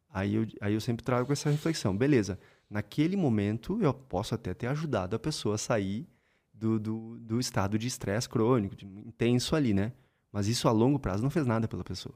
Aí 0.09 0.35
eu, 0.35 0.47
aí 0.61 0.73
eu 0.73 0.81
sempre 0.81 1.03
trago 1.03 1.31
essa 1.33 1.49
reflexão. 1.49 1.95
Beleza, 1.95 2.39
naquele 2.69 3.17
momento 3.17 3.81
eu 3.81 3.93
posso 3.93 4.33
até 4.33 4.53
ter 4.53 4.67
ajudado 4.67 5.15
a 5.15 5.19
pessoa 5.19 5.55
a 5.55 5.57
sair 5.57 6.07
do, 6.53 6.79
do, 6.79 7.19
do 7.19 7.39
estado 7.39 7.77
de 7.77 7.87
estresse 7.87 8.29
crônico, 8.29 8.75
de, 8.75 8.85
intenso 8.85 9.55
ali, 9.55 9.73
né? 9.73 9.91
Mas 10.31 10.47
isso 10.47 10.67
a 10.67 10.71
longo 10.71 10.99
prazo 10.99 11.21
não 11.21 11.29
fez 11.29 11.45
nada 11.45 11.67
pela 11.67 11.83
pessoa. 11.83 12.15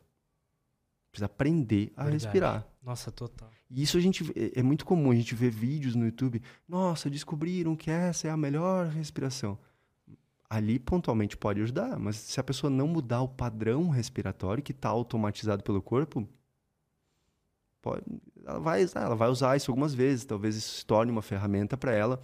Precisa 1.12 1.26
aprender 1.26 1.92
a 1.96 2.04
Verdade. 2.04 2.24
respirar. 2.24 2.68
Nossa, 2.82 3.12
total. 3.12 3.50
E 3.70 3.82
isso 3.82 3.98
a 3.98 4.02
gente 4.02 4.32
é, 4.36 4.60
é 4.60 4.64
muito 4.64 4.86
comum, 4.86 5.12
a 5.12 5.16
gente 5.16 5.36
vê 5.36 5.50
vídeos 5.50 5.96
no 5.96 6.06
YouTube. 6.06 6.42
Nossa, 6.68 7.10
descobriram 7.10 7.76
que 7.76 7.90
essa 7.92 8.28
é 8.28 8.32
a 8.32 8.38
melhor 8.38 8.88
respiração. 8.88 9.58
Ali 10.50 10.80
pontualmente 10.80 11.38
pode 11.38 11.62
ajudar, 11.62 12.00
mas 12.00 12.16
se 12.16 12.40
a 12.40 12.44
pessoa 12.44 12.72
não 12.72 12.88
mudar 12.88 13.22
o 13.22 13.28
padrão 13.28 13.90
respiratório 13.90 14.64
que 14.64 14.72
está 14.72 14.90
automatizado 14.90 15.64
pelo 15.64 15.82
corpo, 15.82 16.28
pode, 17.82 18.04
ela, 18.44 18.60
vai, 18.60 18.84
ela 18.96 19.16
vai 19.16 19.30
usar 19.30 19.56
isso 19.56 19.70
algumas 19.70 19.94
vezes. 19.94 20.26
Talvez 20.26 20.56
isso 20.56 20.78
se 20.78 20.86
torne 20.86 21.12
uma 21.12 21.22
ferramenta 21.22 21.78
para 21.78 21.92
ela. 21.92 22.20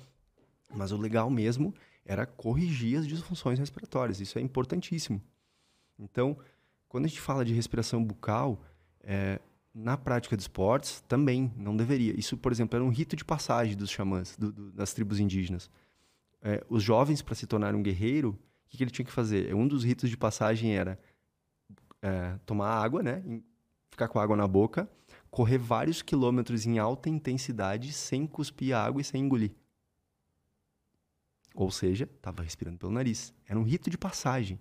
Mas 0.74 0.92
o 0.92 0.98
legal 0.98 1.30
mesmo 1.30 1.74
era 2.04 2.26
corrigir 2.26 2.98
as 2.98 3.08
disfunções 3.08 3.60
respiratórias. 3.60 4.20
Isso 4.20 4.40
é 4.40 4.42
importantíssimo. 4.42 5.22
Então, 5.98 6.38
quando 6.90 7.06
a 7.06 7.08
gente 7.08 7.22
fala 7.22 7.46
de 7.46 7.54
respiração 7.54 8.04
bucal, 8.04 8.62
é, 9.02 9.40
na 9.74 9.98
prática 9.98 10.38
de 10.38 10.44
esportes 10.44 11.04
também 11.08 11.52
não 11.58 11.76
deveria. 11.76 12.18
Isso, 12.18 12.38
por 12.38 12.52
exemplo, 12.52 12.78
era 12.78 12.84
um 12.84 12.90
rito 12.90 13.16
de 13.16 13.26
passagem 13.26 13.76
dos 13.76 13.90
xamãs, 13.90 14.36
do, 14.38 14.52
do, 14.52 14.72
das 14.72 14.94
tribos 14.94 15.20
indígenas. 15.20 15.70
É, 16.48 16.64
os 16.70 16.84
jovens, 16.84 17.24
para 17.24 17.34
se 17.34 17.48
tornar 17.48 17.74
um 17.74 17.82
guerreiro, 17.82 18.30
o 18.30 18.70
que, 18.70 18.78
que 18.78 18.84
ele 18.84 18.92
tinha 18.92 19.04
que 19.06 19.12
fazer? 19.12 19.56
Um 19.56 19.68
dos 19.68 19.84
ritos 19.84 20.12
de 20.12 20.16
passagem 20.16 20.78
era 20.78 21.00
é, 22.04 22.38
tomar 22.46 22.70
água, 22.70 23.02
né? 23.02 23.24
ficar 23.90 24.08
com 24.08 24.20
água 24.20 24.36
na 24.36 24.48
boca, 24.48 24.88
correr 25.32 25.58
vários 25.58 26.04
quilômetros 26.04 26.68
em 26.68 26.78
alta 26.78 27.10
intensidade 27.10 27.92
sem 27.94 28.28
cuspir 28.28 28.76
água 28.76 29.02
e 29.02 29.04
sem 29.04 29.24
engolir. 29.24 29.56
Ou 31.56 31.72
seja, 31.72 32.04
estava 32.04 32.44
respirando 32.44 32.78
pelo 32.78 32.92
nariz. 32.92 33.34
Era 33.48 33.58
um 33.58 33.64
rito 33.64 33.90
de 33.90 33.98
passagem. 33.98 34.60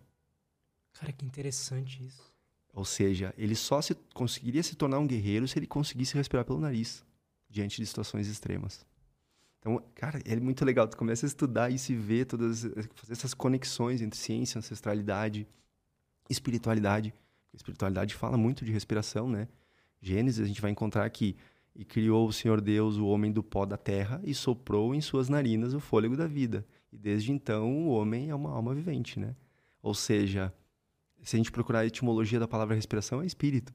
Cara, 0.95 1.13
que 1.13 1.27
interessante 1.27 2.07
isso. 2.07 2.33
Ou 2.73 2.85
seja, 2.85 3.35
ele 3.37 3.55
só 3.55 3.83
se, 3.83 3.95
conseguiria 4.15 4.63
se 4.63 4.75
tornar 4.75 5.01
um 5.01 5.07
guerreiro 5.07 5.47
se 5.47 5.59
ele 5.59 5.67
conseguisse 5.67 6.15
respirar 6.15 6.47
pelo 6.47 6.61
nariz, 6.61 7.05
diante 7.51 7.77
de 7.77 7.87
situações 7.87 8.27
extremas. 8.27 8.87
Então, 9.65 9.83
cara, 9.95 10.21
é 10.27 10.37
muito 10.37 10.63
legal. 10.63 10.87
Tu 10.87 10.95
começa 10.95 11.25
a 11.25 11.29
estudar 11.29 11.71
e 11.71 11.79
se 11.79 11.95
ver 11.95 12.27
todas 12.27 12.65
fazer 12.95 13.13
essas 13.13 13.33
conexões 13.33 14.03
entre 14.03 14.19
ciência, 14.19 14.59
ancestralidade, 14.59 15.49
espiritualidade. 16.29 17.15
A 17.51 17.57
espiritualidade 17.57 18.15
fala 18.15 18.37
muito 18.37 18.63
de 18.63 18.71
respiração, 18.71 19.27
né? 19.27 19.49
Gênesis, 20.03 20.45
a 20.45 20.47
gente 20.47 20.61
vai 20.61 20.71
encontrar 20.71 21.09
que 21.09 21.35
e 21.75 21.83
criou 21.83 22.29
o 22.29 22.33
Senhor 22.33 22.61
Deus 22.61 22.99
o 22.99 23.07
homem 23.07 23.33
do 23.33 23.43
pó 23.43 23.65
da 23.65 23.79
terra 23.79 24.21
e 24.23 24.35
soprou 24.35 24.95
em 24.95 25.01
suas 25.01 25.31
narinas 25.31 25.73
o 25.73 25.81
fôlego 25.81 26.15
da 26.15 26.27
vida. 26.27 26.67
E 26.93 26.99
desde 26.99 27.33
então 27.33 27.89
o 27.89 27.89
homem 27.89 28.29
é 28.29 28.35
uma 28.35 28.51
alma 28.51 28.75
vivente, 28.75 29.19
né? 29.19 29.35
Ou 29.83 29.95
seja, 29.95 30.53
se 31.23 31.37
a 31.37 31.39
gente 31.39 31.51
procurar 31.51 31.81
a 31.81 31.87
etimologia 31.87 32.39
da 32.39 32.47
palavra 32.47 32.75
respiração, 32.75 33.23
é 33.23 33.27
espírito. 33.27 33.75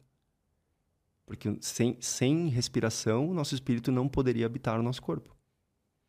Porque 1.26 1.58
sem, 1.62 1.98
sem 2.00 2.48
respiração, 2.48 3.28
o 3.28 3.34
nosso 3.34 3.56
espírito 3.56 3.92
não 3.92 4.08
poderia 4.08 4.46
habitar 4.46 4.80
o 4.80 4.84
nosso 4.84 5.02
corpo. 5.02 5.36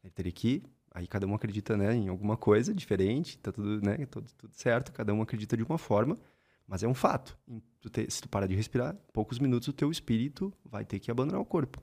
Ele 0.02 0.12
teria 0.12 0.32
que. 0.32 0.62
Aí 0.92 1.06
cada 1.06 1.26
um 1.26 1.34
acredita 1.34 1.76
né, 1.76 1.94
em 1.94 2.08
alguma 2.08 2.36
coisa 2.36 2.74
diferente, 2.74 3.38
tá 3.38 3.52
tudo, 3.52 3.80
né, 3.80 4.04
tudo, 4.06 4.28
tudo 4.36 4.52
certo, 4.54 4.92
cada 4.92 5.14
um 5.14 5.22
acredita 5.22 5.56
de 5.56 5.62
uma 5.62 5.78
forma, 5.78 6.18
mas 6.66 6.82
é 6.82 6.88
um 6.88 6.94
fato. 6.94 7.38
se 8.08 8.22
tu 8.22 8.28
parar 8.28 8.48
de 8.48 8.56
respirar, 8.56 8.96
poucos 9.12 9.38
minutos 9.38 9.68
o 9.68 9.72
teu 9.72 9.90
espírito 9.90 10.52
vai 10.64 10.84
ter 10.84 10.98
que 10.98 11.10
abandonar 11.10 11.40
o 11.40 11.44
corpo. 11.44 11.80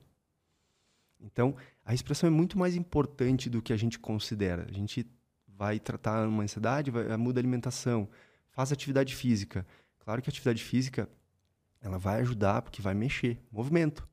Então, 1.20 1.56
a 1.84 1.90
respiração 1.90 2.28
é 2.28 2.30
muito 2.30 2.58
mais 2.58 2.76
importante 2.76 3.48
do 3.50 3.62
que 3.62 3.72
a 3.72 3.76
gente 3.76 3.98
considera. 3.98 4.66
A 4.68 4.72
gente 4.72 5.06
vai 5.46 5.80
tratar 5.80 6.28
uma 6.28 6.42
ansiedade, 6.42 6.90
vai, 6.90 7.16
muda 7.16 7.40
a 7.40 7.42
alimentação, 7.42 8.08
faz 8.50 8.70
atividade 8.72 9.14
física. 9.14 9.66
Claro 9.98 10.22
que 10.22 10.28
a 10.28 10.32
atividade 10.32 10.62
física 10.62 11.08
ela 11.80 11.98
vai 11.98 12.20
ajudar 12.20 12.62
porque 12.62 12.82
vai 12.82 12.94
mexer, 12.94 13.40
movimento. 13.50 14.08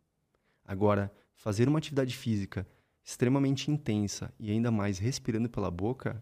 Agora, 0.64 1.14
fazer 1.36 1.68
uma 1.68 1.78
atividade 1.78 2.16
física 2.16 2.68
extremamente 3.06 3.72
intensa 3.72 4.34
e 4.38 4.52
ainda 4.52 4.70
mais 4.70 4.98
respirando 4.98 5.50
pela 5.50 5.72
boca, 5.72 6.22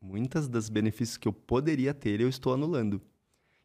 muitas 0.00 0.48
das 0.48 0.68
benefícios 0.68 1.16
que 1.16 1.26
eu 1.26 1.32
poderia 1.32 1.94
ter 1.94 2.20
eu 2.20 2.28
estou 2.28 2.52
anulando. 2.52 3.00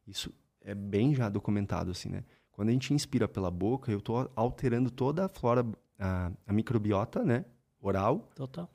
Isso 0.08 0.34
é 0.62 0.74
bem 0.74 1.14
já 1.14 1.28
documentado 1.28 1.92
assim, 1.92 2.08
né? 2.08 2.24
Quando 2.52 2.70
a 2.70 2.72
gente 2.72 2.94
inspira 2.94 3.28
pela 3.28 3.50
boca, 3.50 3.92
eu 3.92 3.98
estou 3.98 4.32
alterando 4.36 4.90
toda 4.90 5.26
a 5.26 5.28
flora, 5.28 5.66
a, 6.00 6.32
a 6.46 6.54
microbiota, 6.54 7.26
né? 7.26 7.44
Oral. 7.82 8.30
Total 8.36 8.70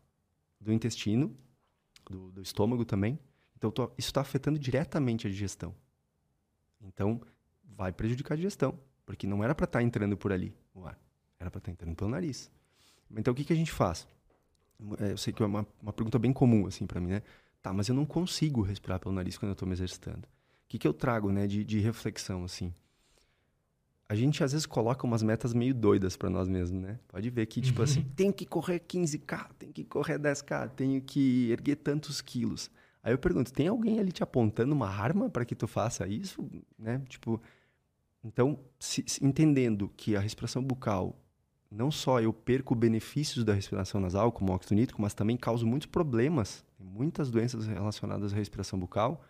do 0.61 0.73
intestino, 0.73 1.37
do, 2.09 2.31
do 2.33 2.43
estômago 2.43 2.85
também. 2.85 3.19
Então, 3.57 3.71
tô, 3.71 3.85
isso 3.97 4.09
está 4.09 4.21
afetando 4.21 4.59
diretamente 4.59 5.27
a 5.27 5.31
digestão. 5.31 5.75
Então, 6.81 7.21
vai 7.65 7.93
prejudicar 7.93 8.35
a 8.35 8.37
digestão, 8.37 8.79
porque 9.05 9.27
não 9.27 9.43
era 9.43 9.55
para 9.55 9.65
estar 9.65 9.81
tá 9.81 9.83
entrando 9.83 10.17
por 10.17 10.33
ali 10.33 10.55
o 10.75 10.85
ar, 10.85 10.99
era 11.39 11.51
para 11.51 11.59
estar 11.59 11.67
tá 11.67 11.73
entrando 11.73 11.97
pelo 11.97 12.11
nariz. 12.11 12.51
Então, 13.17 13.33
o 13.33 13.35
que, 13.35 13.45
que 13.45 13.53
a 13.53 13.57
gente 13.57 13.73
faz? 13.73 14.07
É, 14.99 15.13
eu 15.13 15.19
sei 15.19 15.33
que 15.33 15.43
é 15.43 15.47
uma, 15.47 15.67
uma 15.83 15.93
pergunta 15.93 16.19
bem 16.19 16.33
comum 16.33 16.67
assim 16.67 16.87
para 16.87 17.01
mim, 17.01 17.09
né? 17.09 17.23
Tá, 17.63 17.73
mas 17.73 17.89
eu 17.89 17.95
não 17.95 18.07
consigo 18.07 18.63
respirar 18.63 19.01
pelo 19.01 19.15
nariz 19.15 19.37
quando 19.37 19.51
eu 19.51 19.55
estou 19.55 19.67
me 19.67 19.75
exercitando. 19.75 20.27
O 20.27 20.69
que, 20.69 20.79
que 20.79 20.87
eu 20.87 20.93
trago, 20.93 21.33
né, 21.33 21.47
de, 21.47 21.65
de 21.65 21.81
reflexão 21.81 22.45
assim? 22.45 22.73
a 24.09 24.15
gente 24.15 24.43
às 24.43 24.53
vezes 24.53 24.67
coloca 24.67 25.07
umas 25.07 25.23
metas 25.23 25.53
meio 25.53 25.75
doidas 25.75 26.17
para 26.17 26.31
nós 26.31 26.49
mesmos, 26.49 26.81
né? 26.81 26.99
Pode 27.09 27.29
ver 27.29 27.45
que, 27.45 27.61
tipo 27.61 27.83
assim, 27.83 28.03
tem 28.17 28.33
que 28.33 28.47
correr 28.47 28.81
15K, 28.81 29.51
tem 29.59 29.71
que 29.71 29.85
correr 29.85 30.19
10K, 30.19 30.71
tenho 30.71 31.03
que 31.03 31.51
erguer 31.51 31.77
tantos 31.77 32.23
quilos. 32.23 32.71
Aí 33.03 33.13
eu 33.13 33.19
pergunto, 33.19 33.53
tem 33.53 33.69
alguém 33.69 34.01
ali 34.01 34.11
te 34.11 34.23
apontando 34.23 34.75
uma 34.75 34.89
arma 34.89 35.29
para 35.29 35.45
que 35.45 35.55
tu 35.55 35.67
faça 35.67 36.09
isso, 36.09 36.49
né? 36.79 37.03
Tipo, 37.07 37.41
então, 38.25 38.59
se, 38.81 39.05
se, 39.07 39.23
entendendo 39.25 39.93
que 39.95 40.17
a 40.17 40.21
respiração 40.21 40.63
bucal, 40.63 41.15
não 41.71 41.91
só 41.91 42.21
eu 42.21 42.33
perco 42.33 42.75
benefícios 42.75 43.45
da 43.45 43.53
respiração 43.53 44.01
nasal, 44.01 44.33
como 44.33 44.53
óxido 44.53 44.75
nítrico, 44.75 45.03
mas 45.03 45.15
também 45.15 45.37
causa 45.37 45.67
muitos 45.67 45.87
problemas, 45.87 46.65
muitas 46.79 47.31
doenças 47.31 47.67
relacionadas 47.67 48.33
à 48.33 48.37
respiração 48.37 48.79
bucal, 48.79 49.23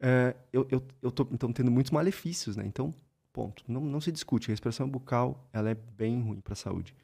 é, 0.00 0.34
eu, 0.52 0.66
eu, 0.70 0.82
eu 1.02 1.10
tô 1.10 1.28
então 1.30 1.52
tendo 1.52 1.70
muitos 1.70 1.90
malefícios, 1.90 2.56
né? 2.56 2.64
Então, 2.66 2.94
Ponto. 3.32 3.62
Não, 3.68 3.80
não 3.80 4.00
se 4.00 4.10
discute. 4.10 4.50
A 4.50 4.52
respiração 4.52 4.88
bucal 4.88 5.48
ela 5.52 5.70
é 5.70 5.74
bem 5.74 6.20
ruim 6.20 6.40
para 6.40 6.54
a 6.54 6.56
saúde. 6.56 6.94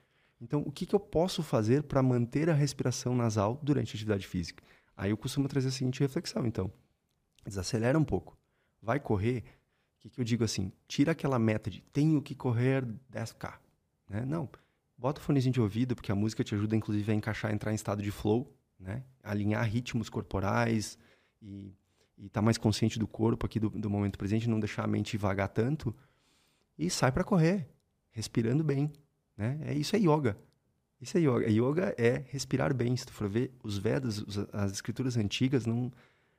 Então, 0.41 0.63
o 0.67 0.73
que, 0.73 0.85
que 0.85 0.95
eu 0.95 1.01
posso 1.01 1.43
fazer 1.43 1.85
para 1.85 2.03
manter 2.03 2.51
a 2.51 2.55
respiração 2.55 3.15
nasal 3.15 3.59
durante 3.63 3.91
a 3.91 3.93
atividade 3.95 4.27
física? 4.27 4.63
Aí 4.97 5.11
eu 5.11 5.17
costumo 5.17 5.49
trazer 5.49 5.69
a 5.69 5.71
seguinte 5.71 6.01
reflexão, 6.01 6.47
então. 6.47 6.71
Desacelera 7.45 7.99
um 7.99 8.05
pouco. 8.05 8.37
Vai 8.83 8.99
correr, 8.99 9.39
o 9.39 10.01
que, 10.01 10.11
que 10.11 10.21
eu 10.21 10.25
digo 10.25 10.45
assim? 10.45 10.73
Tira 10.89 11.13
aquela 11.13 11.39
meta 11.39 11.71
de 11.71 11.81
tenho 11.81 12.21
que 12.21 12.35
correr 12.35 12.85
10K. 13.11 13.55
Né? 14.09 14.25
Não. 14.25 14.49
Bota 14.97 15.21
o 15.21 15.25
fonezinho 15.25 15.53
de 15.53 15.61
ouvido, 15.61 15.95
porque 15.95 16.11
a 16.11 16.15
música 16.15 16.43
te 16.43 16.55
ajuda, 16.55 16.75
inclusive, 16.75 17.13
a 17.13 17.15
encaixar, 17.15 17.53
entrar 17.53 17.73
em 17.73 17.75
estado 17.75 18.03
de 18.03 18.11
flow, 18.11 18.55
né? 18.79 19.05
alinhar 19.23 19.65
ritmos 19.65 20.09
corporais 20.09 20.99
e 21.43 21.75
estar 22.17 22.41
tá 22.41 22.43
mais 22.43 22.57
consciente 22.57 22.99
do 22.99 23.07
corpo 23.07 23.45
aqui 23.45 23.61
do, 23.61 23.69
do 23.69 23.91
momento 23.91 24.19
presente, 24.19 24.49
não 24.49 24.59
deixar 24.59 24.85
a 24.85 24.87
mente 24.87 25.17
vagar 25.17 25.49
tanto 25.49 25.95
e 26.79 26.91
sai 26.91 27.13
para 27.13 27.25
correr, 27.25 27.69
respirando 28.11 28.65
bem. 28.65 28.91
Né? 29.37 29.59
É 29.67 29.75
isso 29.75 29.97
é 29.97 29.99
yoga. 29.99 30.37
Isso 31.01 31.19
é 31.19 31.21
yoga. 31.21 31.51
Yoga 31.51 31.95
é 31.99 32.25
respirar 32.29 32.75
bem. 32.75 32.97
Se 32.97 33.07
tu 33.07 33.13
for 33.13 33.29
ver 33.29 33.53
os 33.63 33.77
Vedas, 33.77 34.25
as 34.53 34.73
escrituras 34.73 35.17
antigas, 35.17 35.67
não 35.67 35.93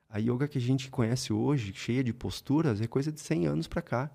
a 0.10 0.20
yoga 0.20 0.48
que 0.48 0.58
a 0.58 0.62
gente 0.62 0.90
conhece 0.90 1.34
hoje, 1.34 1.74
cheia 1.74 2.04
de 2.04 2.14
posturas, 2.14 2.82
é 2.82 2.88
coisa 2.88 3.12
de 3.12 3.20
100 3.20 3.48
anos 3.48 3.68
para 3.68 3.82
cá. 3.82 4.12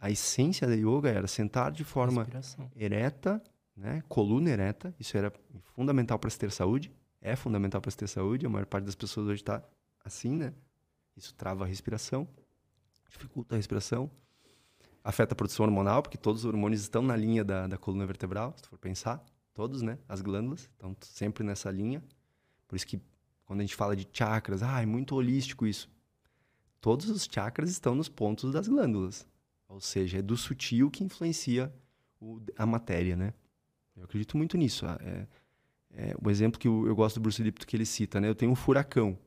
A 0.00 0.10
essência 0.10 0.66
da 0.66 0.74
yoga 0.74 1.10
era 1.10 1.26
sentar 1.26 1.70
de 1.70 1.84
forma 1.84 2.22
Respiração. 2.22 2.70
ereta, 2.74 3.42
né? 3.76 4.02
coluna 4.08 4.48
ereta. 4.48 4.94
Isso 4.98 5.16
era 5.16 5.30
fundamental 5.74 6.18
para 6.18 6.30
se 6.30 6.38
ter 6.38 6.50
saúde. 6.50 6.90
É 7.20 7.36
fundamental 7.36 7.80
para 7.82 7.90
se 7.90 7.98
ter 7.98 8.08
saúde. 8.08 8.46
A 8.46 8.48
maior 8.48 8.64
parte 8.64 8.86
das 8.86 8.94
pessoas 8.94 9.26
hoje 9.26 9.42
está 9.42 9.62
assim, 10.02 10.34
né? 10.36 10.54
Isso 11.14 11.34
trava 11.34 11.64
a 11.64 11.66
respiração, 11.66 12.26
dificulta 13.10 13.54
a 13.54 13.58
respiração, 13.58 14.10
afeta 15.04 15.34
a 15.34 15.36
produção 15.36 15.66
hormonal, 15.66 16.02
porque 16.02 16.16
todos 16.16 16.44
os 16.44 16.46
hormônios 16.46 16.80
estão 16.80 17.02
na 17.02 17.14
linha 17.14 17.44
da, 17.44 17.66
da 17.66 17.76
coluna 17.76 18.06
vertebral, 18.06 18.54
se 18.56 18.62
tu 18.62 18.70
for 18.70 18.78
pensar. 18.78 19.22
Todos, 19.52 19.82
né? 19.82 19.98
As 20.08 20.22
glândulas 20.22 20.60
estão 20.60 20.96
sempre 21.02 21.44
nessa 21.44 21.70
linha. 21.70 22.02
Por 22.66 22.76
isso 22.76 22.86
que 22.86 23.02
quando 23.44 23.60
a 23.60 23.62
gente 23.64 23.74
fala 23.76 23.94
de 23.94 24.08
chakras, 24.10 24.62
ah, 24.62 24.80
é 24.80 24.86
muito 24.86 25.14
holístico 25.14 25.66
isso. 25.66 25.90
Todos 26.80 27.10
os 27.10 27.28
chakras 27.30 27.68
estão 27.68 27.94
nos 27.94 28.08
pontos 28.08 28.52
das 28.52 28.66
glândulas. 28.68 29.26
Ou 29.70 29.80
seja, 29.80 30.18
é 30.18 30.22
do 30.22 30.36
sutil 30.36 30.90
que 30.90 31.04
influencia 31.04 31.72
o, 32.20 32.40
a 32.58 32.66
matéria, 32.66 33.16
né? 33.16 33.34
Eu 33.96 34.04
acredito 34.04 34.36
muito 34.36 34.56
nisso. 34.58 34.86
Ah, 34.86 34.98
É, 35.02 35.26
é, 35.92 36.14
o 36.22 36.30
exemplo 36.30 36.58
que 36.60 36.68
eu, 36.68 36.86
eu 36.86 36.96
gosto 36.96 37.16
do 37.16 37.22
Bruce 37.22 37.42
Lipton 37.42 37.66
que 37.66 37.76
ele 37.76 37.86
cita, 37.86 38.20
né? 38.20 38.28
Eu 38.28 38.34
tenho 38.34 38.52
um 38.52 38.56
furacão. 38.56 39.18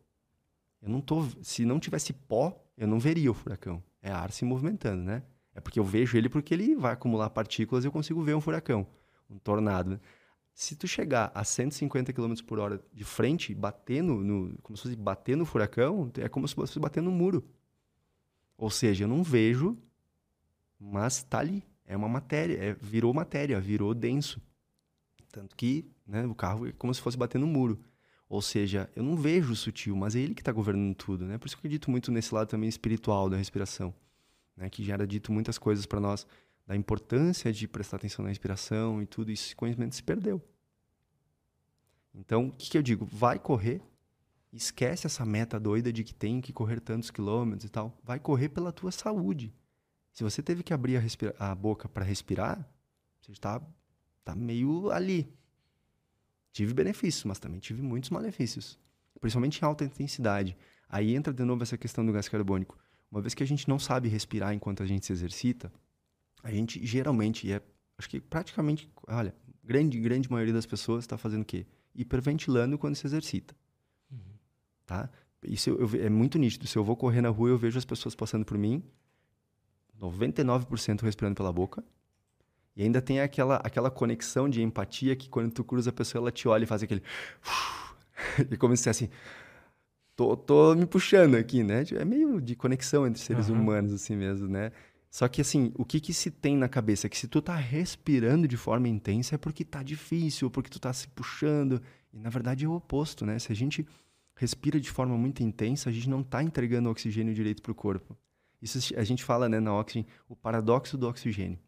Eu 0.81 0.89
não 0.89 1.01
tô, 1.01 1.25
se 1.41 1.65
não 1.65 1.79
tivesse 1.79 2.13
pó, 2.13 2.61
eu 2.77 2.87
não 2.87 2.99
veria 2.99 3.31
o 3.31 3.33
furacão. 3.33 3.83
É 4.01 4.11
ar 4.11 4.31
se 4.31 4.45
movimentando, 4.45 5.03
né? 5.03 5.23
É 5.55 5.61
porque 5.61 5.79
eu 5.79 5.85
vejo 5.85 6.17
ele 6.17 6.29
porque 6.29 6.53
ele 6.53 6.75
vai 6.75 6.93
acumular 6.93 7.29
partículas 7.31 7.83
e 7.83 7.87
eu 7.87 7.91
consigo 7.91 8.21
ver 8.23 8.35
um 8.35 8.41
furacão, 8.41 8.87
um 9.29 9.37
tornado. 9.39 9.91
Né? 9.91 9.99
Se 10.53 10.75
tu 10.75 10.87
chegar 10.87 11.31
a 11.35 11.43
150 11.43 12.13
km 12.13 12.43
por 12.45 12.59
hora 12.59 12.83
de 12.93 13.03
frente, 13.05 13.53
bater 13.55 14.03
no, 14.03 14.23
no- 14.23 14.57
como 14.63 14.77
se 14.77 14.83
fosse 14.83 14.95
bater 14.97 15.37
no 15.37 15.45
furacão, 15.45 16.11
é 16.19 16.29
como 16.29 16.47
se 16.47 16.55
fosse 16.55 16.79
bater 16.79 17.01
no 17.03 17.11
muro. 17.11 17.43
Ou 18.57 18.69
seja, 18.69 19.03
eu 19.03 19.07
não 19.07 19.23
vejo, 19.23 19.77
mas 20.83 21.23
tá 21.23 21.39
ali. 21.39 21.63
É 21.85 21.95
uma 21.95 22.09
matéria, 22.09 22.57
é- 22.57 22.73
virou 22.73 23.13
matéria, 23.13 23.59
virou 23.59 23.93
denso. 23.93 24.41
Tanto 25.31 25.55
que 25.55 25.89
né, 26.05 26.25
o 26.25 26.35
carro 26.35 26.67
é 26.67 26.71
como 26.73 26.93
se 26.93 27.01
fosse 27.01 27.17
bater 27.17 27.39
no 27.39 27.47
muro. 27.47 27.79
Ou 28.27 28.41
seja, 28.41 28.89
eu 28.95 29.03
não 29.03 29.15
vejo 29.15 29.53
o 29.53 29.55
sutil, 29.55 29.95
mas 29.95 30.15
é 30.15 30.19
ele 30.19 30.33
que 30.33 30.41
está 30.41 30.51
governando 30.51 30.95
tudo, 30.95 31.25
né? 31.25 31.37
Por 31.37 31.47
isso 31.47 31.55
que 31.55 31.59
eu 31.59 31.61
acredito 31.61 31.91
muito 31.91 32.11
nesse 32.11 32.33
lado 32.33 32.47
também 32.47 32.67
espiritual 32.67 33.29
da 33.29 33.37
respiração, 33.37 33.93
né? 34.57 34.69
Que 34.69 34.83
já 34.83 34.93
era 34.93 35.05
dito 35.05 35.31
muitas 35.31 35.57
coisas 35.57 35.85
para 35.85 35.99
nós 35.99 36.25
da 36.65 36.75
importância 36.75 37.51
de 37.51 37.67
prestar 37.67 37.97
atenção 37.97 38.23
na 38.23 38.29
respiração 38.29 39.01
e 39.01 39.05
tudo, 39.05 39.29
e 39.29 39.33
esse 39.33 39.55
conhecimento 39.55 39.95
se 39.95 40.03
perdeu. 40.03 40.41
Então, 42.13 42.47
o 42.47 42.51
que, 42.51 42.69
que 42.71 42.77
eu 42.77 42.81
digo? 42.81 43.05
Vai 43.05 43.37
correr, 43.37 43.81
esquece 44.51 45.05
essa 45.05 45.25
meta 45.25 45.59
doida 45.59 45.91
de 45.91 46.03
que 46.03 46.13
tem 46.13 46.41
que 46.41 46.53
correr 46.53 46.79
tantos 46.79 47.11
quilômetros 47.11 47.65
e 47.65 47.69
tal. 47.69 47.97
Vai 48.03 48.19
correr 48.19 48.49
pela 48.49 48.71
tua 48.71 48.91
saúde. 48.91 49.53
Se 50.13 50.23
você 50.23 50.41
teve 50.43 50.63
que 50.63 50.73
abrir 50.73 50.97
a, 50.97 51.51
a 51.51 51.55
boca 51.55 51.89
para 51.89 52.05
respirar, 52.05 52.65
você 53.19 53.31
está 53.31 53.59
tá 54.23 54.35
meio 54.35 54.91
ali. 54.91 55.33
Tive 56.51 56.73
benefícios, 56.73 57.23
mas 57.25 57.39
também 57.39 57.59
tive 57.59 57.81
muitos 57.81 58.11
malefícios, 58.11 58.79
principalmente 59.19 59.59
em 59.59 59.65
alta 59.65 59.83
intensidade. 59.83 60.55
Aí 60.87 61.15
entra 61.15 61.33
de 61.33 61.43
novo 61.43 61.63
essa 61.63 61.77
questão 61.77 62.05
do 62.05 62.11
gás 62.13 62.29
carbônico. 62.29 62.77
Uma 63.11 63.21
vez 63.21 63.33
que 63.33 63.41
a 63.41 63.47
gente 63.47 63.67
não 63.67 63.79
sabe 63.79 64.07
respirar 64.07 64.53
enquanto 64.53 64.83
a 64.83 64.85
gente 64.85 65.05
se 65.05 65.11
exercita, 65.11 65.73
a 66.43 66.51
gente 66.51 66.85
geralmente, 66.85 67.47
e 67.47 67.53
é, 67.53 67.61
acho 67.97 68.07
que 68.07 68.21
praticamente, 68.21 68.87
olha, 69.07 69.33
grande, 69.63 69.99
grande 69.99 70.31
maioria 70.31 70.53
das 70.53 70.65
pessoas 70.67 71.03
está 71.03 71.17
fazendo 71.17 71.41
o 71.41 71.45
quê? 71.45 71.65
Hiperventilando 71.95 72.77
quando 72.77 72.95
se 72.95 73.07
exercita. 73.07 73.55
Tá? 74.85 75.09
Isso 75.43 75.69
eu- 75.71 75.79
eu 75.79 76.05
é 76.05 76.09
muito 76.09 76.37
nítido. 76.37 76.67
Se 76.67 76.77
eu 76.77 76.83
vou 76.83 76.95
correr 76.95 77.21
na 77.21 77.29
rua, 77.29 77.49
eu 77.49 77.57
vejo 77.57 77.77
as 77.79 77.85
pessoas 77.85 78.13
passando 78.13 78.45
por 78.45 78.57
mim, 78.57 78.83
99% 79.99 81.01
respirando 81.01 81.35
pela 81.35 81.51
boca. 81.51 81.83
E 82.75 82.83
ainda 82.83 83.01
tem 83.01 83.19
aquela, 83.19 83.57
aquela 83.57 83.91
conexão 83.91 84.49
de 84.49 84.61
empatia 84.61 85.15
que 85.15 85.29
quando 85.29 85.51
tu 85.51 85.63
cruza 85.63 85.91
a 85.91 85.93
pessoa, 85.93 86.21
ela 86.21 86.31
te 86.31 86.47
olha 86.47 86.63
e 86.63 86.67
faz 86.67 86.81
aquele... 86.81 87.03
e 88.49 88.57
como 88.57 88.75
se 88.75 88.89
assim... 88.89 89.09
Tô, 90.15 90.37
tô 90.37 90.75
me 90.75 90.85
puxando 90.85 91.35
aqui, 91.35 91.63
né? 91.63 91.83
É 91.99 92.05
meio 92.05 92.39
de 92.39 92.55
conexão 92.55 93.07
entre 93.07 93.19
seres 93.19 93.49
Aham. 93.49 93.59
humanos, 93.59 93.93
assim 93.93 94.15
mesmo, 94.15 94.47
né? 94.47 94.71
Só 95.09 95.27
que, 95.27 95.41
assim, 95.41 95.71
o 95.75 95.85
que 95.85 95.99
que 95.99 96.13
se 96.13 96.31
tem 96.31 96.57
na 96.57 96.67
cabeça? 96.67 97.09
Que 97.09 97.17
se 97.17 97.27
tu 97.27 97.41
tá 97.41 97.55
respirando 97.55 98.47
de 98.47 98.57
forma 98.57 98.87
intensa 98.87 99.35
é 99.35 99.37
porque 99.37 99.63
tá 99.63 99.81
difícil, 99.81 100.49
porque 100.51 100.69
tu 100.69 100.79
tá 100.79 100.93
se 100.93 101.07
puxando. 101.09 101.81
E, 102.11 102.19
na 102.19 102.29
verdade, 102.29 102.65
é 102.65 102.67
o 102.67 102.73
oposto, 102.73 103.25
né? 103.25 103.39
Se 103.39 103.51
a 103.51 103.55
gente 103.55 103.87
respira 104.35 104.79
de 104.79 104.89
forma 104.89 105.17
muito 105.17 105.43
intensa, 105.43 105.89
a 105.89 105.93
gente 105.93 106.09
não 106.09 106.23
tá 106.23 106.43
entregando 106.43 106.89
oxigênio 106.89 107.33
direito 107.33 107.61
pro 107.61 107.75
corpo. 107.75 108.17
Isso 108.63 108.95
a 108.97 109.03
gente 109.03 109.23
fala, 109.23 109.49
né, 109.49 109.59
na 109.59 109.73
Oxygen, 109.77 110.05
o 110.29 110.35
paradoxo 110.35 110.97
do 110.97 111.07
oxigênio. 111.07 111.59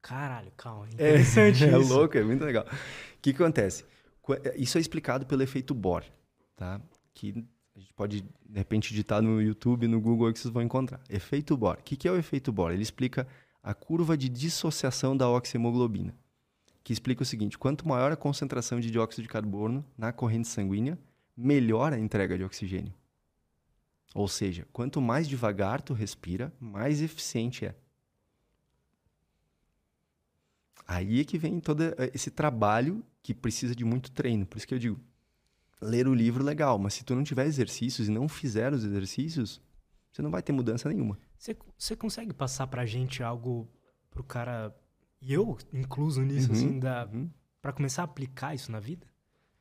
Caralho, 0.00 0.50
calma. 0.56 0.88
Interessante 0.92 1.64
é 1.64 1.78
isso. 1.78 1.92
louco, 1.92 2.16
é 2.16 2.22
muito 2.22 2.44
legal. 2.44 2.64
O 2.64 3.20
que, 3.20 3.30
acontece? 3.30 3.84
Qu- 4.22 4.40
Isso 4.56 4.78
é 4.78 4.80
explicado 4.80 5.26
pelo 5.26 5.42
efeito 5.42 5.74
Bohr, 5.74 6.04
tá? 6.56 6.80
Que 7.12 7.44
a 7.74 7.78
gente 7.78 7.92
pode, 7.94 8.22
de 8.22 8.58
repente, 8.58 8.88
digitar 8.90 9.20
no 9.20 9.42
YouTube, 9.42 9.86
no 9.88 10.00
Google, 10.00 10.32
que 10.32 10.38
vocês 10.38 10.52
vão 10.52 10.62
encontrar. 10.62 11.00
Efeito 11.10 11.56
Bohr. 11.56 11.76
O 11.78 11.82
que, 11.82 11.96
que 11.96 12.08
é 12.08 12.12
o 12.12 12.16
efeito 12.16 12.52
Bohr? 12.52 12.72
Ele 12.72 12.82
explica 12.82 13.26
a 13.62 13.74
curva 13.74 14.16
de 14.16 14.28
dissociação 14.28 15.16
da 15.16 15.28
oxihemoglobina, 15.28 16.14
que 16.84 16.92
explica 16.92 17.22
o 17.22 17.26
seguinte, 17.26 17.58
quanto 17.58 17.86
maior 17.86 18.12
a 18.12 18.16
concentração 18.16 18.78
de 18.78 18.90
dióxido 18.90 19.22
de 19.24 19.28
carbono 19.28 19.84
na 19.98 20.12
corrente 20.12 20.46
sanguínea, 20.46 20.96
melhor 21.36 21.92
a 21.92 21.98
entrega 21.98 22.38
de 22.38 22.44
oxigênio. 22.44 22.94
Ou 24.16 24.26
seja, 24.26 24.66
quanto 24.72 24.98
mais 24.98 25.28
devagar 25.28 25.82
tu 25.82 25.92
respira, 25.92 26.50
mais 26.58 27.02
eficiente 27.02 27.66
é. 27.66 27.74
Aí 30.86 31.20
é 31.20 31.24
que 31.24 31.36
vem 31.36 31.60
todo 31.60 31.82
esse 32.14 32.30
trabalho 32.30 33.04
que 33.22 33.34
precisa 33.34 33.76
de 33.76 33.84
muito 33.84 34.10
treino. 34.10 34.46
Por 34.46 34.56
isso 34.56 34.66
que 34.66 34.72
eu 34.72 34.78
digo, 34.78 34.98
ler 35.82 36.08
o 36.08 36.14
livro 36.14 36.42
legal, 36.42 36.78
mas 36.78 36.94
se 36.94 37.04
tu 37.04 37.14
não 37.14 37.22
tiver 37.22 37.44
exercícios 37.46 38.08
e 38.08 38.10
não 38.10 38.26
fizer 38.26 38.72
os 38.72 38.84
exercícios, 38.84 39.60
você 40.10 40.22
não 40.22 40.30
vai 40.30 40.42
ter 40.42 40.52
mudança 40.52 40.88
nenhuma. 40.88 41.18
Você, 41.36 41.54
você 41.76 41.94
consegue 41.94 42.32
passar 42.32 42.66
pra 42.68 42.86
gente 42.86 43.22
algo 43.22 43.68
pro 44.10 44.24
cara, 44.24 44.74
e 45.20 45.30
eu 45.30 45.58
incluso 45.74 46.22
nisso, 46.22 46.52
Uhum, 46.52 46.56
assim, 46.56 46.78
da, 46.78 47.06
uhum. 47.12 47.28
pra 47.60 47.70
começar 47.70 48.00
a 48.00 48.06
aplicar 48.06 48.54
isso 48.54 48.72
na 48.72 48.80
vida? 48.80 49.06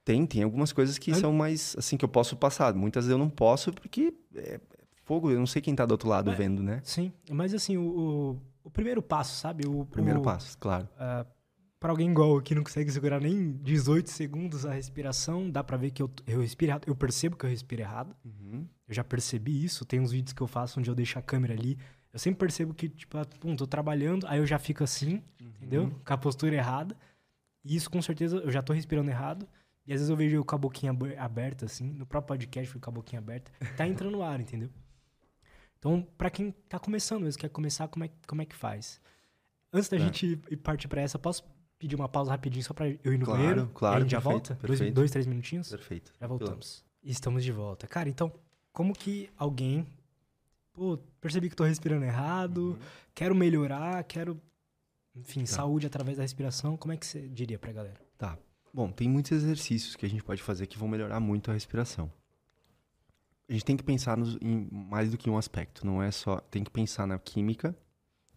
Tem, 0.05 0.25
tem 0.25 0.43
algumas 0.43 0.71
coisas 0.71 0.99
que 0.99 1.13
são 1.15 1.33
mais 1.33 1.75
assim 1.77 1.97
que 1.97 2.05
eu 2.05 2.09
posso 2.09 2.37
passar. 2.37 2.73
Muitas 2.75 3.09
eu 3.09 3.17
não 3.17 3.29
posso 3.29 3.73
porque 3.73 4.13
é 4.35 4.59
fogo, 5.03 5.31
eu 5.31 5.39
não 5.39 5.47
sei 5.47 5.61
quem 5.61 5.75
tá 5.75 5.85
do 5.85 5.91
outro 5.91 6.07
lado 6.07 6.31
É. 6.31 6.35
vendo, 6.35 6.61
né? 6.63 6.79
Sim, 6.83 7.11
mas 7.29 7.53
assim, 7.53 7.75
o, 7.75 7.81
o, 7.83 8.41
o 8.65 8.69
primeiro 8.69 9.01
passo, 9.01 9.35
sabe? 9.35 9.67
O 9.67 9.85
Primeiro 9.85 10.19
o, 10.19 10.23
passo, 10.23 10.57
claro. 10.59 10.87
Pra 11.79 11.91
alguém 11.91 12.09
igual 12.09 12.41
que 12.41 12.55
não 12.55 12.63
consegue 12.63 12.91
segurar 12.91 13.19
nem 13.19 13.51
18 13.63 14.09
segundos 14.09 14.65
a 14.65 14.71
respiração, 14.71 15.49
dá 15.49 15.63
pra 15.63 15.75
ver 15.77 15.91
que 15.91 16.01
eu, 16.01 16.09
eu 16.25 16.39
respiro 16.41 16.71
errado. 16.71 16.83
Eu 16.87 16.95
percebo 16.95 17.35
que 17.35 17.45
eu 17.45 17.49
respiro 17.49 17.81
errado. 17.81 18.15
Uhum. 18.23 18.65
Eu 18.87 18.93
já 18.93 19.03
percebi 19.03 19.63
isso. 19.63 19.85
Tem 19.85 19.99
uns 19.99 20.11
vídeos 20.11 20.33
que 20.33 20.41
eu 20.41 20.47
faço 20.47 20.79
onde 20.79 20.89
eu 20.89 20.95
deixo 20.95 21.19
a 21.19 21.21
câmera 21.21 21.53
ali. 21.53 21.77
Eu 22.11 22.17
sempre 22.17 22.39
percebo 22.39 22.73
que, 22.73 22.89
tipo, 22.89 23.17
ah, 23.17 23.25
pum, 23.39 23.55
tô 23.55 23.67
trabalhando, 23.67 24.25
aí 24.27 24.39
eu 24.39 24.45
já 24.47 24.57
fico 24.57 24.83
assim, 24.83 25.21
entendeu? 25.39 25.91
Com 26.05 26.13
a 26.13 26.17
postura 26.17 26.55
errada. 26.55 26.95
E 27.63 27.75
isso, 27.75 27.89
com 27.91 28.01
certeza, 28.01 28.37
eu 28.37 28.51
já 28.51 28.61
tô 28.63 28.71
respirando 28.73 29.09
errado. 29.09 29.47
E 29.87 29.93
às 29.93 29.99
vezes 29.99 30.09
eu 30.09 30.15
vejo 30.15 30.35
eu 30.35 30.43
com 30.43 30.55
a 30.55 30.57
boquinha 30.57 30.91
abe- 30.91 31.15
aberta, 31.17 31.65
assim. 31.65 31.91
No 31.93 32.05
próprio 32.05 32.29
podcast, 32.29 32.67
eu 32.67 32.73
fico 32.73 32.83
com 32.83 32.89
a 32.89 32.93
boquinha 32.93 33.19
aberta. 33.19 33.51
Tá 33.77 33.85
entrando 33.87 34.21
ar, 34.23 34.39
entendeu? 34.41 34.69
Então, 35.77 36.01
pra 36.17 36.29
quem 36.29 36.51
tá 36.67 36.79
começando 36.79 37.23
mesmo, 37.23 37.39
quer 37.39 37.49
começar, 37.49 37.87
como 37.87 38.03
é, 38.05 38.09
como 38.27 38.41
é 38.41 38.45
que 38.45 38.55
faz? 38.55 38.99
Antes 39.71 39.87
da 39.89 39.97
É. 39.97 39.99
gente 39.99 40.25
ir- 40.25 40.41
ir 40.49 40.57
partir 40.57 40.87
pra 40.87 41.01
essa, 41.01 41.19
posso 41.19 41.43
pedir 41.77 41.95
uma 41.95 42.09
pausa 42.09 42.31
rapidinho 42.31 42.63
só 42.63 42.73
pra 42.73 42.87
eu 42.89 43.13
ir 43.13 43.19
no 43.19 43.25
Claro, 43.25 43.39
banheiro? 43.41 43.71
Claro, 43.75 43.97
a 43.97 43.99
gente 43.99 44.11
já 44.11 44.17
perfeito, 44.21 44.33
volta? 44.49 44.53
Dois, 44.55 44.79
perfeito. 44.79 44.95
dois, 44.95 45.11
três 45.11 45.25
minutinhos? 45.27 45.69
Perfeito. 45.69 46.11
Já 46.19 46.25
voltamos. 46.27 46.83
E 47.03 47.11
estamos 47.11 47.43
de 47.43 47.51
volta. 47.51 47.85
Cara, 47.85 48.09
então, 48.09 48.31
como 48.73 48.93
que 48.93 49.29
alguém. 49.37 49.85
Pô, 50.73 50.97
percebi 51.21 51.49
que 51.49 51.55
tô 51.55 51.63
respirando 51.63 52.03
errado, 52.05 52.71
Uhum. 52.71 52.77
quero 53.13 53.35
melhorar, 53.35 54.03
quero. 54.05 54.41
Enfim, 55.15 55.41
Tá. 55.41 55.45
saúde 55.47 55.85
através 55.85 56.17
da 56.17 56.23
respiração. 56.23 56.75
Como 56.75 56.91
é 56.93 56.97
que 56.97 57.05
você 57.05 57.27
diria 57.29 57.59
pra 57.59 57.71
galera? 57.71 57.99
Bom, 58.75 58.91
tem 58.91 59.07
muitos 59.07 59.31
exercícios 59.31 59.95
que 59.95 60.05
a 60.05 60.09
gente 60.09 60.21
pode 60.21 60.43
fazer 60.43 60.67
que 60.67 60.77
vão 60.77 60.89
melhorar 60.89 61.21
muito 61.21 61.49
a 61.49 61.53
respiração. 61.53 62.11
A 63.47 63.53
gente 63.53 63.63
tem 63.63 63.77
que 63.77 63.83
pensar 63.83 64.17
nos- 64.17 64.37
em 64.41 64.67
mais 64.69 65.09
do 65.09 65.17
que 65.17 65.29
um 65.29 65.37
aspecto. 65.37 65.85
Não 65.85 66.03
é 66.03 66.11
só. 66.11 66.41
Tem 66.41 66.61
que 66.61 66.69
pensar 66.69 67.07
na 67.07 67.17
química, 67.17 67.73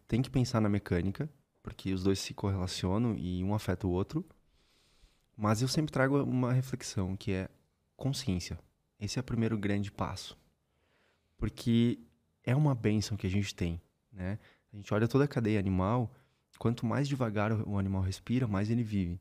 tem 0.06 0.22
que 0.22 0.30
pensar 0.30 0.60
na 0.60 0.68
mecânica, 0.68 1.28
porque 1.60 1.92
os 1.92 2.04
dois 2.04 2.20
se 2.20 2.34
correlacionam 2.34 3.16
e 3.18 3.42
um 3.42 3.52
afeta 3.52 3.88
o 3.88 3.90
outro. 3.90 4.24
Mas 5.36 5.60
eu 5.60 5.66
sempre 5.66 5.90
trago 5.90 6.22
uma 6.22 6.52
reflexão 6.52 7.16
que 7.16 7.32
é 7.32 7.48
consciência. 7.96 8.60
Esse 9.00 9.18
é 9.18 9.20
o 9.20 9.24
primeiro 9.24 9.58
grande 9.58 9.90
passo. 9.90 10.38
Porque 11.36 11.98
é 12.44 12.54
uma 12.54 12.76
bênção 12.76 13.16
que 13.16 13.26
a 13.26 13.30
gente 13.30 13.52
tem, 13.56 13.82
né? 14.12 14.38
A 14.72 14.76
gente 14.76 14.94
olha 14.94 15.08
toda 15.08 15.24
a 15.24 15.28
cadeia 15.28 15.58
animal, 15.58 16.14
quanto 16.60 16.86
mais 16.86 17.08
devagar 17.08 17.50
o 17.66 17.76
animal 17.76 18.02
respira, 18.02 18.46
mais 18.46 18.70
ele 18.70 18.84
vive. 18.84 19.20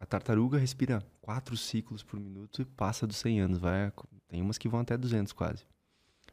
A 0.00 0.06
tartaruga 0.06 0.56
respira 0.56 1.06
quatro 1.20 1.54
ciclos 1.58 2.02
por 2.02 2.18
minuto 2.18 2.62
e 2.62 2.64
passa 2.64 3.06
dos 3.06 3.18
100 3.18 3.40
anos. 3.42 3.58
Vai, 3.58 3.92
tem 4.26 4.40
umas 4.40 4.56
que 4.56 4.66
vão 4.66 4.80
até 4.80 4.96
200 4.96 5.34
quase. 5.34 5.66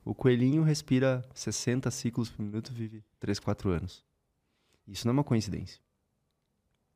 O 0.05 0.15
coelhinho 0.15 0.63
respira 0.63 1.22
60 1.34 1.91
ciclos 1.91 2.30
por 2.30 2.41
minuto, 2.41 2.72
vive 2.72 3.03
3, 3.20 3.39
4 3.39 3.70
anos. 3.70 4.05
Isso 4.88 5.05
não 5.05 5.11
é 5.11 5.18
uma 5.18 5.24
coincidência. 5.24 5.82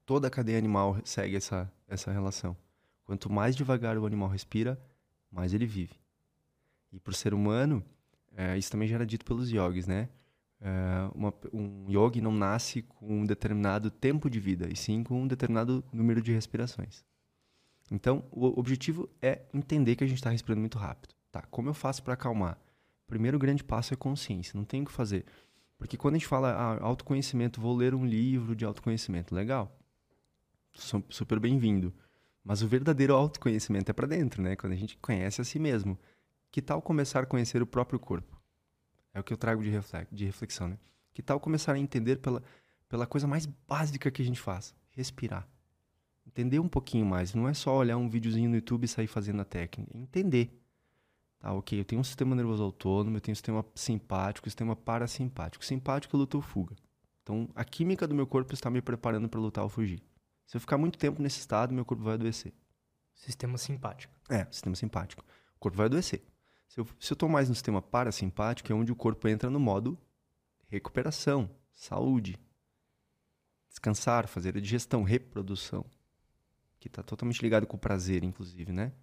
Toda 0.05 0.29
a 0.29 0.31
cadeia 0.31 0.57
animal 0.57 0.97
segue 1.03 1.35
essa, 1.35 1.69
essa 1.89 2.09
relação. 2.09 2.55
Quanto 3.03 3.29
mais 3.29 3.53
devagar 3.53 3.97
o 3.97 4.05
animal 4.05 4.29
respira, 4.29 4.81
mais 5.29 5.53
ele 5.53 5.65
vive. 5.65 5.99
E 6.89 7.01
para 7.01 7.11
o 7.11 7.15
ser 7.15 7.33
humano, 7.33 7.83
é, 8.33 8.57
isso 8.57 8.71
também 8.71 8.87
já 8.87 8.95
era 8.95 9.05
dito 9.05 9.25
pelos 9.25 9.51
yogis, 9.51 9.87
né? 9.87 10.07
É, 10.61 11.09
uma, 11.15 11.33
um 11.51 11.89
yogi 11.89 12.21
não 12.21 12.31
nasce 12.31 12.83
com 12.83 13.21
um 13.21 13.25
determinado 13.25 13.89
tempo 13.89 14.29
de 14.29 14.39
vida, 14.39 14.69
e 14.71 14.75
sim 14.75 15.03
com 15.03 15.23
um 15.23 15.27
determinado 15.27 15.83
número 15.91 16.21
de 16.21 16.31
respirações. 16.31 17.03
Então, 17.89 18.23
o 18.31 18.59
objetivo 18.59 19.09
é 19.21 19.41
entender 19.53 19.95
que 19.95 20.03
a 20.03 20.07
gente 20.07 20.17
está 20.17 20.29
respirando 20.29 20.61
muito 20.61 20.77
rápido. 20.77 21.13
Tá, 21.31 21.41
como 21.43 21.69
eu 21.69 21.73
faço 21.73 22.03
para 22.03 22.13
acalmar? 22.13 22.57
O 23.05 23.07
primeiro 23.07 23.39
grande 23.39 23.63
passo 23.63 23.93
é 23.93 23.97
consciência, 23.97 24.55
não 24.55 24.63
tem 24.63 24.83
o 24.83 24.85
que 24.85 24.91
fazer. 24.91 25.25
Porque 25.77 25.97
quando 25.97 26.15
a 26.15 26.17
gente 26.17 26.27
fala 26.27 26.51
ah, 26.51 26.83
autoconhecimento, 26.83 27.59
vou 27.59 27.75
ler 27.75 27.95
um 27.95 28.05
livro 28.05 28.55
de 28.55 28.63
autoconhecimento, 28.63 29.33
legal. 29.33 29.75
Super 31.09 31.39
bem-vindo. 31.39 31.93
Mas 32.43 32.61
o 32.61 32.67
verdadeiro 32.67 33.15
autoconhecimento 33.15 33.89
é 33.89 33.93
para 33.93 34.07
dentro, 34.07 34.41
né? 34.41 34.55
Quando 34.55 34.73
a 34.73 34.75
gente 34.75 34.97
conhece 34.97 35.41
a 35.41 35.43
si 35.43 35.59
mesmo. 35.59 35.97
Que 36.51 36.61
tal 36.61 36.81
começar 36.81 37.21
a 37.21 37.25
conhecer 37.25 37.61
o 37.61 37.67
próprio 37.67 37.99
corpo? 37.99 38.40
É 39.13 39.19
o 39.19 39.23
que 39.23 39.33
eu 39.33 39.37
trago 39.37 39.61
de, 39.61 39.71
de 40.11 40.25
reflexão, 40.25 40.67
né? 40.67 40.77
Que 41.13 41.21
tal 41.21 41.39
começar 41.39 41.73
a 41.73 41.79
entender 41.79 42.17
pela, 42.17 42.41
pela 42.87 43.05
coisa 43.05 43.27
mais 43.27 43.45
básica 43.45 44.09
que 44.09 44.21
a 44.21 44.25
gente 44.25 44.39
faz? 44.39 44.73
Respirar. 44.91 45.47
Entender 46.25 46.59
um 46.59 46.67
pouquinho 46.67 47.05
mais. 47.05 47.33
Não 47.33 47.47
é 47.47 47.53
só 47.53 47.75
olhar 47.75 47.97
um 47.97 48.09
videozinho 48.09 48.49
no 48.49 48.55
YouTube 48.55 48.85
e 48.85 48.87
sair 48.87 49.07
fazendo 49.07 49.41
a 49.41 49.45
técnica. 49.45 49.91
É 49.93 49.99
entender. 49.99 50.57
Tá, 51.39 51.51
ok, 51.53 51.79
eu 51.79 51.83
tenho 51.83 51.99
um 51.99 52.03
sistema 52.03 52.35
nervoso 52.35 52.63
autônomo, 52.63 53.17
eu 53.17 53.21
tenho 53.21 53.33
um 53.33 53.35
sistema 53.35 53.65
simpático, 53.73 54.47
um 54.47 54.51
sistema 54.51 54.75
parasimpático. 54.75 55.65
Simpático, 55.65 56.15
luta 56.15 56.37
ou 56.37 56.41
fuga. 56.41 56.75
Então, 57.23 57.49
a 57.55 57.63
química 57.63 58.07
do 58.07 58.15
meu 58.15 58.27
corpo 58.27 58.53
está 58.53 58.69
me 58.69 58.81
preparando 58.81 59.27
para 59.27 59.39
lutar 59.39 59.63
ou 59.63 59.69
fugir. 59.69 60.01
Se 60.45 60.57
eu 60.57 60.61
ficar 60.61 60.77
muito 60.77 60.99
tempo 60.99 61.21
nesse 61.21 61.39
estado, 61.39 61.73
meu 61.73 61.83
corpo 61.83 62.03
vai 62.03 62.13
adoecer. 62.13 62.53
Sistema 63.13 63.57
simpático. 63.57 64.13
É, 64.29 64.45
sistema 64.51 64.75
simpático. 64.75 65.23
O 65.55 65.59
corpo 65.59 65.77
vai 65.77 65.87
adoecer. 65.87 66.21
Se 66.71 66.79
eu, 66.79 66.87
se 67.01 67.11
eu 67.11 67.17
tô 67.17 67.27
mais 67.27 67.49
no 67.49 67.53
sistema 67.53 67.81
parasimpático, 67.81 68.71
é 68.71 68.73
onde 68.73 68.93
o 68.93 68.95
corpo 68.95 69.27
entra 69.27 69.49
no 69.49 69.59
modo 69.59 69.97
recuperação, 70.67 71.49
saúde, 71.73 72.39
descansar, 73.67 74.25
fazer 74.25 74.55
a 74.55 74.61
digestão, 74.61 75.03
reprodução. 75.03 75.83
Que 76.79 76.87
está 76.87 77.03
totalmente 77.03 77.41
ligado 77.41 77.67
com 77.67 77.75
o 77.75 77.79
prazer, 77.79 78.23
inclusive, 78.23 78.71
né? 78.71 78.93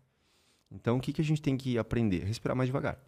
Então, 0.70 0.96
o 0.96 1.00
que, 1.00 1.12
que 1.12 1.20
a 1.20 1.24
gente 1.24 1.42
tem 1.42 1.58
que 1.58 1.76
aprender? 1.76 2.24
Respirar 2.24 2.56
mais 2.56 2.68
devagar. 2.68 2.98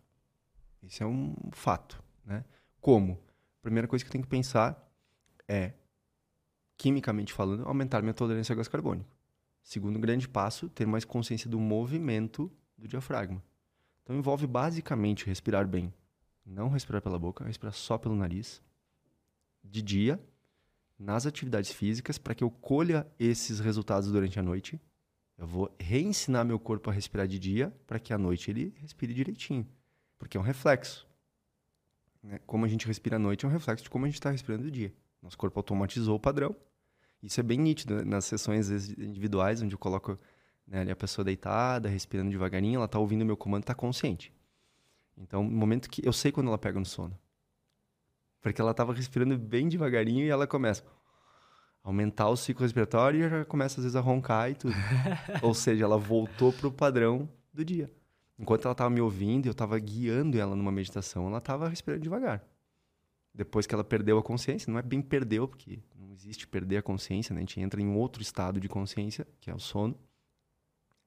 Esse 0.82 1.02
é 1.02 1.06
um 1.06 1.34
fato, 1.52 2.04
né? 2.22 2.44
Como? 2.82 3.14
A 3.14 3.62
primeira 3.62 3.88
coisa 3.88 4.04
que 4.04 4.10
eu 4.10 4.12
tenho 4.12 4.24
que 4.24 4.30
pensar 4.30 4.92
é, 5.48 5.72
quimicamente 6.76 7.32
falando, 7.32 7.66
aumentar 7.66 8.02
minha 8.02 8.12
tolerância 8.12 8.52
a 8.52 8.56
gás 8.56 8.68
carbônico. 8.68 9.08
Segundo 9.62 9.98
grande 9.98 10.28
passo, 10.28 10.68
ter 10.68 10.86
mais 10.86 11.06
consciência 11.06 11.48
do 11.48 11.58
movimento 11.58 12.52
do 12.76 12.86
diafragma. 12.86 13.42
Então, 14.10 14.18
envolve 14.18 14.44
basicamente 14.44 15.24
respirar 15.24 15.68
bem. 15.68 15.94
Não 16.44 16.68
respirar 16.68 17.00
pela 17.00 17.16
boca, 17.16 17.44
respirar 17.44 17.72
só 17.72 17.96
pelo 17.96 18.16
nariz. 18.16 18.60
De 19.62 19.80
dia, 19.80 20.20
nas 20.98 21.26
atividades 21.26 21.70
físicas, 21.70 22.18
para 22.18 22.34
que 22.34 22.42
eu 22.42 22.50
colha 22.50 23.06
esses 23.20 23.60
resultados 23.60 24.10
durante 24.10 24.36
a 24.36 24.42
noite 24.42 24.80
eu 25.38 25.46
vou 25.46 25.74
reensinar 25.78 26.44
meu 26.44 26.58
corpo 26.58 26.90
a 26.90 26.92
respirar 26.92 27.26
de 27.28 27.38
dia 27.38 27.72
para 27.86 28.00
que 28.00 28.12
à 28.12 28.18
noite 28.18 28.50
ele 28.50 28.74
respire 28.78 29.14
direitinho. 29.14 29.64
Porque 30.18 30.36
é 30.36 30.40
um 30.40 30.42
reflexo. 30.42 31.08
Né? 32.20 32.40
Como 32.46 32.64
a 32.64 32.68
gente 32.68 32.86
respira 32.88 33.14
à 33.14 33.18
noite 33.18 33.46
é 33.46 33.48
um 33.48 33.50
reflexo 33.50 33.84
de 33.84 33.90
como 33.90 34.04
a 34.04 34.08
gente 34.08 34.16
está 34.16 34.30
respirando 34.30 34.64
de 34.64 34.72
dia. 34.72 34.92
Nosso 35.22 35.38
corpo 35.38 35.58
automatizou 35.58 36.16
o 36.16 36.20
padrão. 36.20 36.54
Isso 37.22 37.38
é 37.38 37.42
bem 37.44 37.58
nítido 37.58 37.94
né? 37.94 38.04
nas 38.04 38.24
sessões 38.24 38.70
individuais, 38.98 39.62
onde 39.62 39.72
eu 39.72 39.78
coloco 39.78 40.18
né, 40.70 40.80
ali 40.80 40.90
a 40.90 40.96
pessoa 40.96 41.24
deitada, 41.24 41.88
respirando 41.88 42.30
devagarinho, 42.30 42.76
ela 42.76 42.84
está 42.86 42.98
ouvindo 42.98 43.22
o 43.22 43.26
meu 43.26 43.36
comando, 43.36 43.64
está 43.64 43.74
consciente. 43.74 44.32
Então, 45.18 45.42
no 45.42 45.50
momento 45.50 45.90
que 45.90 46.06
eu 46.06 46.12
sei 46.12 46.30
quando 46.30 46.46
ela 46.46 46.56
pega 46.56 46.78
no 46.78 46.86
sono. 46.86 47.18
Porque 48.40 48.60
ela 48.60 48.70
estava 48.70 48.94
respirando 48.94 49.36
bem 49.36 49.68
devagarinho 49.68 50.24
e 50.24 50.30
ela 50.30 50.46
começa 50.46 50.82
aumentar 51.82 52.28
o 52.28 52.36
ciclo 52.36 52.62
respiratório 52.62 53.26
e 53.26 53.28
já 53.28 53.44
começa 53.44 53.80
às 53.80 53.84
vezes 53.84 53.96
a 53.96 54.00
roncar 54.00 54.50
e 54.50 54.54
tudo. 54.54 54.74
Ou 55.42 55.52
seja, 55.52 55.84
ela 55.84 55.98
voltou 55.98 56.52
pro 56.52 56.70
padrão 56.70 57.28
do 57.52 57.64
dia. 57.64 57.90
Enquanto 58.38 58.64
ela 58.64 58.72
estava 58.72 58.88
me 58.88 59.00
ouvindo, 59.00 59.46
eu 59.46 59.52
estava 59.52 59.78
guiando 59.78 60.38
ela 60.38 60.56
numa 60.56 60.72
meditação, 60.72 61.26
ela 61.26 61.38
estava 61.38 61.68
respirando 61.68 62.02
devagar. 62.02 62.42
Depois 63.34 63.66
que 63.66 63.74
ela 63.74 63.84
perdeu 63.84 64.18
a 64.18 64.22
consciência, 64.22 64.70
não 64.70 64.78
é 64.78 64.82
bem 64.82 65.02
perdeu, 65.02 65.46
porque 65.46 65.78
não 65.98 66.10
existe 66.12 66.46
perder 66.46 66.78
a 66.78 66.82
consciência, 66.82 67.34
né? 67.34 67.40
A 67.40 67.42
gente 67.42 67.60
entra 67.60 67.80
em 67.80 67.94
outro 67.94 68.22
estado 68.22 68.58
de 68.58 68.68
consciência, 68.68 69.26
que 69.40 69.50
é 69.50 69.54
o 69.54 69.58
sono. 69.58 69.96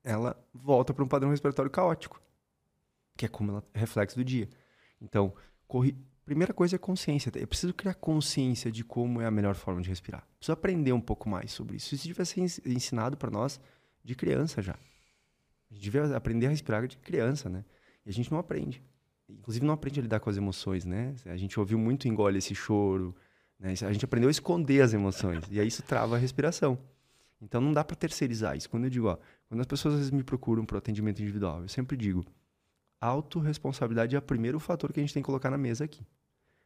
Ela 0.04 0.36
volta 0.54 0.94
para 0.94 1.04
um 1.04 1.08
padrão 1.08 1.30
respiratório 1.30 1.72
caótico, 1.72 2.22
que 3.16 3.26
é 3.26 3.30
como 3.30 3.52
ela 3.52 3.64
é 3.74 3.80
reflexo 3.80 4.18
do 4.18 4.24
dia. 4.24 4.50
Então, 5.02 5.34
corri 5.68 5.98
Primeira 6.26 6.54
coisa 6.54 6.78
é 6.78 6.80
consciência. 6.80 7.32
Eu 7.36 7.48
preciso 7.48 7.74
criar 7.74 7.96
consciência 7.96 8.72
de 8.72 8.84
como 8.84 9.20
é 9.20 9.26
a 9.26 9.32
melhor 9.32 9.56
forma 9.56 9.82
de 9.82 9.90
respirar. 9.90 10.26
Preciso 10.38 10.54
aprender 10.54 10.94
um 10.94 11.02
pouco 11.02 11.28
mais 11.28 11.52
sobre 11.52 11.76
isso. 11.76 11.94
Isso 11.94 12.08
devia 12.08 12.24
ser 12.24 12.40
ensinado 12.66 13.18
para 13.18 13.30
nós 13.30 13.60
de 14.04 14.16
criança 14.16 14.62
já. 14.62 14.74
A 14.74 15.74
gente 15.74 15.84
devia 15.84 16.16
aprender 16.16 16.48
a 16.48 16.50
respirar 16.50 16.88
de 16.88 16.98
criança, 16.98 17.50
né? 17.50 17.66
E 18.06 18.10
a 18.10 18.14
gente 18.14 18.32
não 18.32 18.40
aprende. 18.40 18.82
Inclusive 19.28 19.66
não 19.66 19.74
aprende 19.74 20.00
a 20.00 20.04
lidar 20.04 20.22
com 20.22 20.30
as 20.30 20.38
emoções, 20.38 20.86
né? 20.86 21.14
A 21.26 21.36
gente 21.36 21.60
ouviu 21.60 21.78
muito 21.78 22.08
engole 22.08 22.38
esse 22.38 22.56
choro, 22.56 23.14
né? 23.60 23.72
A 23.72 23.92
gente 23.92 24.06
aprendeu 24.06 24.30
a 24.30 24.32
esconder 24.32 24.82
as 24.82 24.94
emoções. 24.94 25.44
e 25.52 25.60
aí 25.60 25.68
isso 25.68 25.84
trava 25.84 26.16
a 26.16 26.18
respiração. 26.18 26.78
Então 27.42 27.60
não 27.60 27.74
dá 27.74 27.84
para 27.84 27.98
terceirizar 27.98 28.56
isso. 28.56 28.70
Quando 28.70 28.86
eu 28.86 28.90
digo, 28.90 29.08
ó, 29.08 29.18
quando 29.54 29.62
as 29.62 29.68
pessoas 29.68 29.94
às 29.94 30.00
vezes 30.00 30.12
me 30.12 30.24
procuram 30.24 30.66
para 30.66 30.80
atendimento 30.80 31.22
individual, 31.22 31.62
eu 31.62 31.70
sempre 31.70 31.96
digo, 31.96 32.26
autorresponsabilidade 33.00 34.16
é 34.16 34.20
o 34.20 34.22
primeiro 34.22 34.60
fator 34.60 34.92
que 34.92 35.00
a 35.00 35.04
gente 35.04 35.14
tem 35.14 35.22
que 35.22 35.28
colocar 35.28 35.52
na 35.52 35.60
mesa 35.60 35.84
aqui. 35.84 36.04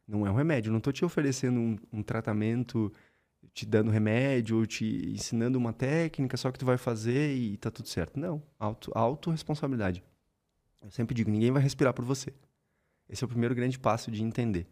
Não 0.08 0.26
é 0.26 0.32
um 0.32 0.36
remédio. 0.36 0.72
não 0.72 0.78
estou 0.78 0.94
te 0.94 1.04
oferecendo 1.04 1.60
um, 1.60 1.78
um, 1.92 2.02
tratamento, 2.02 2.94
te 3.54 3.66
dando 3.66 3.92
remédio, 3.92 4.60
ou 4.60 4.66
te 4.66 5.12
ensinando 5.12 5.58
uma 5.58 5.74
técnica 5.74 6.38
só 6.38 6.50
que 6.50 6.58
tu 6.58 6.66
vai 6.66 6.78
fazer 6.78 7.36
e 7.36 7.58
tá 7.58 7.70
tudo 7.70 7.90
certo. 7.90 8.18
Não. 8.18 8.42
Auto, 8.58 8.90
autorresponsabilidade. 8.96 10.02
Eu 10.82 10.90
sempre 10.90 11.14
digo, 11.14 11.30
ninguém 11.30 11.52
vai 11.52 11.62
respirar 11.62 11.94
por 11.94 12.06
você. 12.06 12.34
Esse 13.10 13.22
é 13.22 13.26
o 13.26 13.30
primeiro 13.30 13.54
grande 13.54 13.78
passo 13.78 14.10
de 14.10 14.24
entender. 14.24 14.66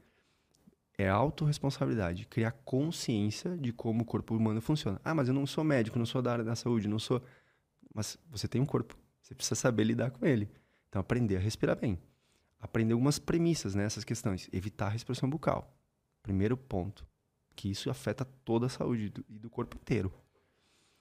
É 0.98 1.10
autorresponsabilidade, 1.10 2.28
criar 2.28 2.54
consciência 2.64 3.58
de 3.58 3.74
como 3.74 4.04
o 4.04 4.06
corpo 4.06 4.34
humano 4.38 4.62
funciona. 4.62 5.02
Ah, 5.04 5.14
mas 5.14 5.28
eu 5.28 5.34
não 5.34 5.46
sou 5.46 5.66
médico, 5.66 6.00
não 6.00 6.06
sou 6.06 6.22
da 6.22 6.32
área 6.32 6.46
da 6.46 6.56
saúde, 6.56 6.88
não 6.88 6.98
sou. 6.98 7.22
Mas 7.96 8.18
você 8.30 8.46
tem 8.46 8.60
um 8.60 8.66
corpo. 8.66 8.98
Você 9.22 9.34
precisa 9.34 9.56
saber 9.56 9.86
lidar 9.86 10.12
com 10.12 10.26
ele. 10.26 10.52
Então, 10.90 11.00
aprender 11.00 11.38
a 11.38 11.40
respirar 11.40 11.80
bem. 11.80 11.98
Aprender 12.60 12.92
algumas 12.92 13.18
premissas 13.18 13.74
nessas 13.74 14.04
né, 14.04 14.08
questões. 14.08 14.50
Evitar 14.52 14.88
a 14.88 14.90
respiração 14.90 15.30
bucal. 15.30 15.74
Primeiro 16.22 16.58
ponto. 16.58 17.08
Que 17.56 17.72
isso 17.72 17.90
afeta 17.90 18.26
toda 18.44 18.66
a 18.66 18.70
saúde 18.70 19.10
do, 19.10 19.26
e 19.30 19.40
do 19.40 19.50
corpo 19.50 19.78
inteiro. 19.78 20.14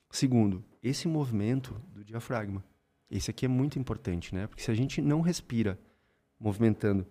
Segundo, 0.09 0.65
esse 0.81 1.09
movimento 1.09 1.75
do 1.93 2.05
diafragma. 2.05 2.65
Esse 3.11 3.31
aqui 3.31 3.45
é 3.45 3.49
muito 3.49 3.77
importante, 3.77 4.33
né? 4.33 4.47
Porque 4.47 4.63
se 4.63 4.71
a 4.71 4.75
gente 4.75 5.03
não 5.03 5.21
respira 5.21 5.77
movimentando 6.39 7.05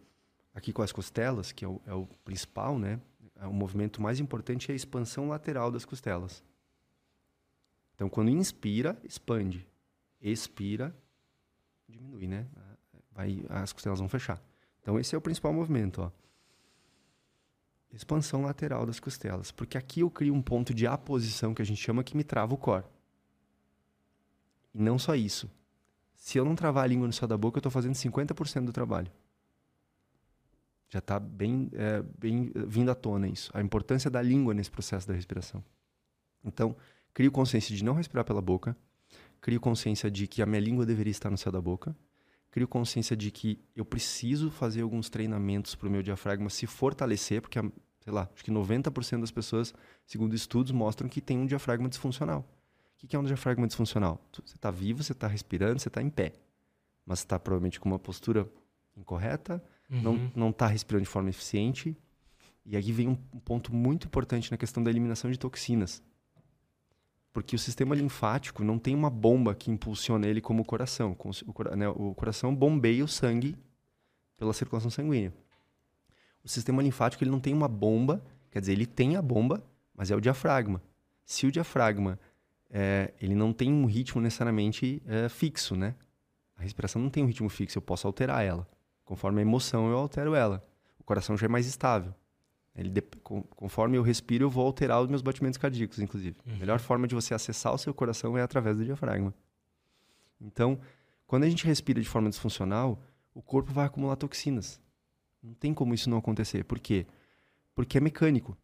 aqui 0.54 0.72
com 0.72 0.82
as 0.82 0.94
costelas, 0.94 1.52
que 1.52 1.66
é 1.66 1.68
o, 1.68 1.82
é 1.86 1.94
o 1.94 2.08
principal, 2.24 2.80
né? 2.80 3.02
É 3.36 3.46
o 3.46 3.54
movimento 3.54 4.02
mais 4.02 4.22
importante 4.22 4.72
é 4.72 4.74
a 4.74 4.76
expansão 4.76 5.28
lateral 5.28 5.70
das 5.70 5.84
costelas. 5.84 6.42
Então, 7.96 8.08
quando 8.08 8.30
inspira, 8.30 8.98
expande. 9.04 9.68
Expira, 10.24 10.96
diminui, 11.88 12.28
né? 12.28 12.48
vai, 13.14 13.44
as 13.50 13.72
costelas 13.72 14.00
vão 14.00 14.10
fechar. 14.10 14.42
Então 14.82 15.00
esse 15.00 15.16
é 15.16 15.18
o 15.18 15.22
principal 15.22 15.54
movimento, 15.54 16.02
ó. 16.02 16.12
Expansão 17.92 18.42
lateral 18.42 18.88
das 18.88 19.00
costelas, 19.00 19.52
porque 19.52 19.78
aqui 19.78 20.00
eu 20.00 20.10
crio 20.10 20.34
um 20.34 20.42
ponto 20.42 20.74
de 20.74 20.88
aposição 20.88 21.54
que 21.54 21.62
a 21.62 21.66
gente 21.66 21.80
chama 21.80 22.04
que 22.04 22.18
me 22.18 22.24
trava 22.24 22.54
o 22.54 22.58
core. 22.58 22.86
E 24.74 24.82
não 24.82 24.98
só 24.98 25.14
isso. 25.14 25.50
Se 26.16 26.40
eu 26.40 26.46
não 26.46 26.56
travar 26.56 26.86
a 26.86 26.88
língua 26.88 27.06
no 27.06 27.14
céu 27.14 27.28
da 27.28 27.38
boca, 27.38 27.58
eu 27.58 27.60
estou 27.60 27.72
fazendo 27.72 27.94
50% 27.94 28.66
do 28.66 28.74
trabalho. 28.74 29.12
Já 30.90 31.00
está 31.00 31.20
bem, 31.20 31.70
é, 31.74 32.02
bem 32.18 32.52
vindo 32.68 32.90
à 32.90 32.96
tona 32.96 33.28
isso. 33.28 33.52
A 33.54 33.62
importância 33.62 34.10
da 34.10 34.22
língua 34.22 34.56
nesse 34.56 34.72
processo 34.72 35.08
da 35.08 35.14
respiração. 35.14 35.64
Então, 36.44 36.76
crio 37.14 37.32
consciência 37.32 37.76
de 37.76 37.84
não 37.84 37.94
respirar 37.94 38.26
pela 38.26 38.42
boca, 38.42 38.76
crio 39.44 39.60
consciência 39.60 40.10
de 40.10 40.26
que 40.26 40.42
a 40.42 40.46
minha 40.46 40.62
língua 40.62 40.86
deveria 40.86 41.12
estar 41.12 41.30
no 41.30 41.38
céu 41.38 41.52
da 41.52 41.60
boca, 41.60 41.94
crio 42.50 42.66
consciência 42.66 43.14
de 43.14 43.30
que 43.30 43.60
eu 43.76 43.84
preciso 43.84 44.50
fazer 44.50 44.84
alguns 44.84 45.10
treinamentos 45.10 45.76
para 45.76 45.90
o 45.90 45.92
meu 45.92 46.02
diafragma 46.02 46.50
se 46.50 46.66
fortalecer, 46.66 47.42
porque, 47.42 47.60
sei 48.00 48.14
lá, 48.14 48.30
acho 48.34 48.42
que 48.42 48.50
90% 48.50 49.20
das 49.20 49.32
pessoas, 49.32 49.74
segundo 50.06 50.34
estudos, 50.34 50.72
mostram 50.72 51.10
que 51.10 51.20
tem 51.20 51.38
um 51.38 51.46
diafragma 51.46 51.90
disfuncional. 51.90 52.48
O 53.04 53.06
que 53.06 53.14
é 53.18 53.20
um 53.20 53.24
diafragma 53.24 53.68
disfuncional? 53.68 54.26
Você 54.32 54.56
está 54.56 54.72
vivo, 54.72 55.04
você 55.04 55.12
está 55.12 55.28
respirando, 55.28 55.78
você 55.78 55.90
está 55.90 56.02
em 56.02 56.10
pé, 56.10 56.32
mas 57.06 57.20
está 57.20 57.38
provavelmente 57.38 57.82
com 57.82 57.90
uma 57.90 58.00
postura 58.00 58.50
incorreta, 58.96 59.62
uhum. 59.92 60.32
não 60.34 60.52
está 60.52 60.68
respirando 60.68 61.04
de 61.04 61.10
forma 61.10 61.30
eficiente. 61.30 61.98
E 62.66 62.78
aqui 62.78 62.94
vem 62.94 63.10
um 63.10 63.16
ponto 63.16 63.76
muito 63.76 64.08
importante 64.08 64.50
na 64.50 64.58
questão 64.58 64.82
da 64.82 64.90
eliminação 64.90 65.30
de 65.30 65.38
toxinas. 65.38 66.02
Porque 67.34 67.56
o 67.56 67.60
sistema 67.60 67.96
linfático 67.96 68.64
não 68.64 68.78
tem 68.78 68.94
uma 68.94 69.10
bomba 69.10 69.56
que 69.56 69.72
impulsiona 69.72 70.28
ele 70.28 70.40
como 70.40 70.62
o 70.62 70.66
coração. 70.66 71.18
O, 71.20 71.76
né, 71.76 71.90
o 71.90 72.14
coração 72.14 72.56
bombeia 72.56 73.04
o 73.04 73.08
sangue 73.08 73.58
pela 74.38 74.54
circulação 74.54 74.92
sanguínea. 74.92 75.34
O 76.44 76.48
sistema 76.48 76.84
linfático 76.84 77.24
ele 77.24 77.32
não 77.32 77.40
tem 77.40 77.54
uma 77.54 77.68
bomba, 77.68 78.24
quer 78.52 78.60
dizer, 78.60 78.74
ele 78.74 78.86
tem 78.86 79.16
a 79.16 79.22
bomba, 79.22 79.64
mas 79.96 80.12
é 80.12 80.16
o 80.16 80.22
diafragma. 80.22 80.82
Se 81.26 81.48
o 81.48 81.52
diafragma 81.52 82.20
é, 82.70 83.14
ele 83.20 83.34
não 83.34 83.52
tem 83.52 83.72
um 83.72 83.86
ritmo 83.86 84.22
necessariamente 84.22 85.02
é, 85.08 85.28
fixo, 85.28 85.76
né? 85.76 85.96
A 86.56 86.62
respiração 86.62 87.02
não 87.02 87.10
tem 87.10 87.24
um 87.24 87.28
ritmo 87.28 87.50
fixo, 87.50 87.78
eu 87.78 87.82
posso 87.82 88.06
alterar 88.06 88.44
ela. 88.44 88.68
Conforme 89.04 89.40
a 89.40 89.42
emoção, 89.42 89.90
eu 89.90 89.98
altero 89.98 90.36
ela. 90.36 90.64
O 91.00 91.04
coração 91.04 91.36
já 91.36 91.46
é 91.46 91.50
mais 91.50 91.66
estável. 91.66 92.14
Ele, 92.76 92.90
conforme 93.56 93.98
eu 93.98 94.02
respiro, 94.02 94.46
eu 94.46 94.50
vou 94.50 94.66
alterar 94.66 95.02
os 95.02 95.08
meus 95.08 95.22
batimentos 95.22 95.58
cardíacos, 95.58 96.00
inclusive. 96.00 96.36
Uhum. 96.46 96.56
A 96.56 96.58
melhor 96.58 96.80
forma 96.80 97.08
de 97.08 97.14
você 97.14 97.34
acessar 97.34 97.74
o 97.74 97.78
seu 97.78 97.94
coração 97.94 98.38
é 98.38 98.42
através 98.42 98.78
do 98.78 98.86
diafragma. 98.86 99.34
Então, 100.42 100.80
quando 101.28 101.44
a 101.44 101.50
gente 101.50 101.66
respira 101.66 102.02
de 102.02 102.10
forma 102.10 102.30
disfuncional, 102.30 103.00
o 103.34 103.42
corpo 103.42 103.72
vai 103.72 103.86
acumular 103.86 104.16
toxinas. 104.16 104.82
Não 105.42 105.54
tem 105.54 105.74
como 105.74 105.94
isso 105.94 106.10
não 106.10 106.18
acontecer. 106.18 106.64
Por 106.64 106.80
quê? 106.80 107.06
Porque 107.76 107.98
é 107.98 108.02
mecânico. 108.02 108.58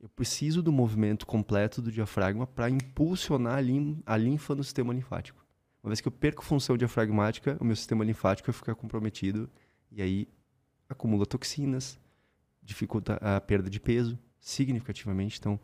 Eu 0.00 0.08
preciso 0.08 0.62
do 0.62 0.72
movimento 0.72 1.26
completo 1.26 1.80
do 1.80 1.90
diafragma 1.90 2.46
para 2.46 2.68
impulsionar 2.68 3.58
a, 3.58 3.60
lim 3.60 4.02
a 4.04 4.16
linfa 4.16 4.54
no 4.54 4.62
sistema 4.62 4.92
linfático. 4.92 5.44
Uma 5.82 5.90
vez 5.90 6.00
que 6.00 6.08
eu 6.08 6.12
perco 6.12 6.44
função 6.44 6.76
diafragmática, 6.76 7.56
o 7.60 7.64
meu 7.64 7.74
sistema 7.74 8.04
linfático 8.04 8.52
fica 8.52 8.74
comprometido 8.74 9.50
e 9.90 10.02
aí 10.02 10.28
acumula 10.88 11.24
toxinas, 11.26 11.98
dificulta 12.62 13.14
a 13.14 13.40
perda 13.40 13.68
de 13.68 13.80
peso 13.80 14.18
significativamente. 14.40 15.38
Então, 15.38 15.58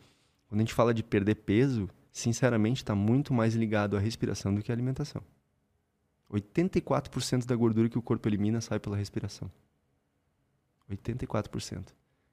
quando 0.49 0.61
a 0.61 0.65
gente 0.65 0.75
fala 0.75 0.95
de 0.95 1.03
perder 1.03 1.37
peso, 1.37 1.89
sinceramente 2.11 2.83
está 2.83 2.95
muito 2.95 3.33
mais 3.33 3.55
ligado 3.55 3.97
à 3.97 4.01
respiração 4.01 4.55
do 4.55 4.63
que 4.63 4.73
à 4.73 4.75
alimentação. 4.75 5.23
84% 6.31 7.47
da 7.47 7.57
gordura 7.57 7.89
que 7.89 7.99
o 7.99 8.03
corpo 8.03 8.29
elimina 8.29 8.61
sai 8.61 8.79
pela 8.79 8.97
respiração. 8.97 9.51
84%. 10.91 11.89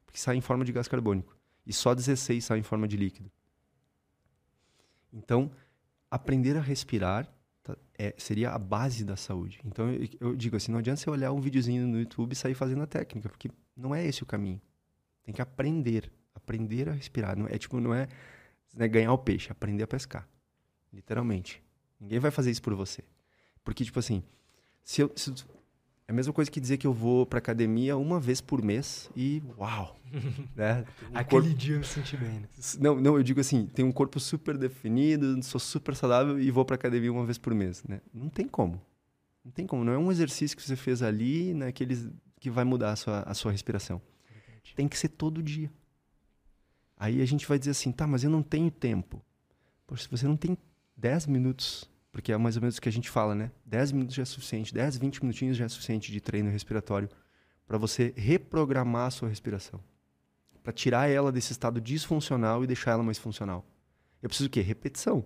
Porque 0.06 0.20
sai 0.20 0.36
em 0.36 0.42
forma 0.42 0.66
de 0.66 0.72
gás 0.72 0.88
carbônico. 0.88 1.36
E 1.66 1.74
só 1.74 1.94
16 1.94 2.44
sai 2.44 2.60
em 2.60 2.64
forma 2.64 2.88
de 2.88 2.98
líquido. 2.98 3.32
Então, 5.12 5.52
aprender 6.12 6.58
a 6.58 6.62
respirar 6.62 7.28
tá, 7.64 7.78
é, 7.98 8.14
seria 8.18 8.52
a 8.52 8.60
base 8.60 9.04
da 9.04 9.16
saúde. 9.16 9.60
Então, 9.66 9.90
eu, 9.90 10.08
eu, 10.20 10.36
digo 10.36 10.56
assim, 10.58 10.72
não 10.72 10.80
adianta 10.80 11.02
você 11.02 11.10
olhar 11.10 11.32
um 11.32 11.40
videozinho 11.40 11.88
no 11.88 12.00
YouTube 12.00 12.34
e 12.34 12.36
sair 12.36 12.54
fazendo 12.54 12.84
a 12.84 12.88
técnica, 12.88 13.30
porque 13.30 13.50
não 13.76 13.94
é 13.94 14.06
esse 14.06 14.24
o 14.24 14.26
caminho. 14.26 14.62
Tem 15.24 15.34
que 15.34 15.42
aprender. 15.42 16.12
Aprender 16.34 16.90
a 16.90 16.94
respirar. 16.94 17.38
Não 17.38 17.48
é 17.48 17.58
tipo, 17.58 17.80
não 17.80 17.94
é 17.94 18.08
né, 18.76 18.88
ganhar 18.88 19.14
o 19.14 19.18
peixe, 19.18 19.52
aprender 19.52 19.84
a 19.84 19.88
pescar. 19.88 20.28
Literalmente. 20.94 21.64
Ninguém 22.00 22.20
vai 22.20 22.32
fazer 22.32 22.52
isso 22.52 22.62
por 22.62 22.74
você. 22.76 23.04
Porque, 23.64 23.84
tipo 23.84 23.98
assim, 24.00 24.24
se 24.84 25.02
eu, 25.02 25.12
se, 25.16 25.34
é 26.08 26.12
a 26.12 26.14
mesma 26.14 26.32
coisa 26.32 26.52
que 26.52 26.60
dizer 26.60 26.78
que 26.78 26.86
eu 26.86 26.94
vou 26.94 27.26
pra 27.26 27.40
academia 27.40 27.98
uma 27.98 28.20
vez 28.20 28.40
por 28.40 28.62
mês 28.62 29.10
e 29.16 29.42
uau! 29.58 30.00
né? 30.56 30.86
Um 31.12 31.18
Aquele 31.18 31.48
corpo... 31.48 31.58
dia 31.58 31.76
eu 31.76 31.80
me 31.80 31.86
senti 31.86 32.16
bem. 32.16 32.42
Né? 32.42 32.48
Não, 32.80 33.02
não, 33.02 33.18
eu 33.18 33.24
digo 33.24 33.40
assim, 33.40 33.66
tenho 33.66 33.88
um 33.88 33.92
corpo 33.92 34.20
super 34.20 34.58
definido, 34.58 35.42
sou 35.44 35.60
super 35.60 35.96
saudável 35.96 36.40
e 36.40 36.52
vou 36.52 36.64
pra 36.64 36.76
academia 36.76 37.12
uma 37.12 37.26
vez 37.26 37.38
por 37.38 37.56
mês. 37.56 37.84
Né? 37.86 38.02
Não 38.14 38.30
tem 38.30 38.48
como. 38.48 38.80
Não 39.44 39.52
tem 39.52 39.66
como. 39.66 39.84
Não 39.84 39.94
é 39.94 39.98
um 39.98 40.12
exercício 40.12 40.56
que 40.56 40.62
você 40.62 40.76
fez 40.76 41.02
ali, 41.02 41.54
naqueles 41.54 42.08
que 42.40 42.50
vai 42.50 42.64
mudar 42.64 42.92
a 42.92 42.96
sua, 42.96 43.22
a 43.22 43.34
sua 43.34 43.52
respiração. 43.52 44.02
Verdade. 44.30 44.76
Tem 44.76 44.88
que 44.88 44.98
ser 44.98 45.10
todo 45.10 45.42
dia. 45.42 45.72
Aí 46.98 47.22
a 47.22 47.26
gente 47.26 47.48
vai 47.48 47.60
dizer 47.60 47.72
assim, 47.72 47.92
tá, 47.92 48.08
mas 48.08 48.24
eu 48.24 48.30
não 48.30 48.42
tenho 48.42 48.72
tempo. 48.72 49.24
Poxa, 49.86 50.04
se 50.04 50.10
você 50.10 50.28
não 50.28 50.38
tem 50.38 50.58
10 50.98 51.28
minutos 51.28 51.90
porque 52.16 52.32
é 52.32 52.38
mais 52.38 52.56
ou 52.56 52.62
menos 52.62 52.78
o 52.78 52.82
que 52.82 52.88
a 52.88 52.92
gente 52.94 53.10
fala, 53.10 53.36
né? 53.36 53.52
10 53.66 53.92
minutos 53.92 54.16
já 54.16 54.22
é 54.22 54.26
suficiente, 54.26 54.74
10, 54.74 54.96
20 54.96 55.22
minutinhos 55.22 55.58
já 55.58 55.66
é 55.66 55.68
suficiente 55.68 56.14
de 56.14 56.22
treino 56.22 56.50
respiratório 56.50 57.10
para 57.68 57.78
você 57.78 58.14
reprogramar 58.16 59.08
a 59.08 59.12
sua 59.12 59.28
respiração. 59.28 59.84
Para 60.64 60.72
tirar 60.72 61.10
ela 61.10 61.30
desse 61.30 61.52
estado 61.52 61.82
disfuncional 61.82 62.64
e 62.64 62.68
deixar 62.68 62.92
ela 62.92 63.04
mais 63.04 63.18
funcional. 63.18 63.66
Eu 64.22 64.30
preciso 64.30 64.48
o 64.48 64.50
quê? 64.50 64.62
Repetição. 64.62 65.26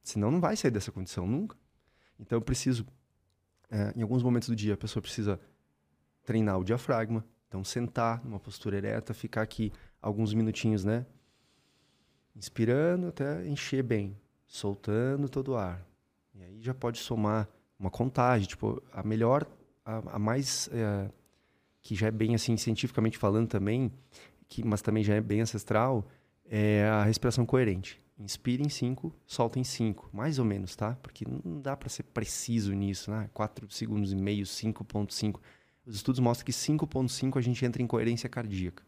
Senão 0.00 0.30
não 0.30 0.40
vai 0.40 0.54
sair 0.54 0.70
dessa 0.70 0.92
condição 0.92 1.26
nunca. 1.26 1.56
Então 2.20 2.36
eu 2.38 2.42
preciso, 2.42 2.86
é, 3.68 3.92
em 3.96 4.02
alguns 4.02 4.22
momentos 4.22 4.48
do 4.48 4.54
dia, 4.54 4.74
a 4.74 4.76
pessoa 4.76 5.02
precisa 5.02 5.40
treinar 6.30 6.60
o 6.60 6.64
diafragma. 6.64 7.24
Então 7.48 7.64
sentar 7.64 8.24
numa 8.24 8.38
postura 8.38 8.76
ereta, 8.76 9.12
ficar 9.12 9.42
aqui 9.42 9.72
alguns 10.00 10.32
minutinhos, 10.32 10.84
né? 10.84 11.04
Inspirando 12.36 13.08
até 13.08 13.44
encher 13.48 13.82
bem 13.82 14.16
soltando 14.46 15.28
todo 15.28 15.48
o 15.48 15.56
ar. 15.56 15.84
E 16.32 16.44
aí 16.44 16.60
já 16.60 16.72
pode 16.72 16.98
somar 16.98 17.48
uma 17.76 17.90
contagem, 17.90 18.46
tipo, 18.46 18.80
a 18.92 19.02
melhor, 19.02 19.44
a, 19.84 20.14
a 20.14 20.18
mais, 20.20 20.70
é, 20.72 21.10
que 21.82 21.96
já 21.96 22.06
é 22.06 22.12
bem 22.12 22.36
assim, 22.36 22.56
cientificamente 22.56 23.18
falando 23.18 23.48
também, 23.48 23.92
que, 24.46 24.64
mas 24.64 24.82
também 24.82 25.02
já 25.02 25.14
é 25.14 25.20
bem 25.20 25.40
ancestral, 25.40 26.06
é 26.44 26.84
a 26.84 27.02
respiração 27.02 27.44
coerente. 27.44 28.00
Inspira 28.16 28.62
em 28.62 28.68
5, 28.68 29.12
solta 29.26 29.58
em 29.58 29.64
5, 29.64 30.10
mais 30.12 30.38
ou 30.38 30.44
menos, 30.44 30.76
tá? 30.76 30.96
Porque 31.02 31.24
não 31.44 31.60
dá 31.60 31.76
para 31.76 31.88
ser 31.88 32.04
preciso 32.04 32.72
nisso, 32.72 33.10
né? 33.10 33.28
4 33.34 33.68
segundos 33.70 34.12
e 34.12 34.16
meio, 34.16 34.44
5.5. 34.44 35.40
Os 35.90 35.96
estudos 35.96 36.20
mostram 36.20 36.46
que 36.46 36.52
5.5 36.52 37.36
a 37.36 37.40
gente 37.40 37.64
entra 37.64 37.82
em 37.82 37.86
coerência 37.86 38.28
cardíaca. 38.28 38.84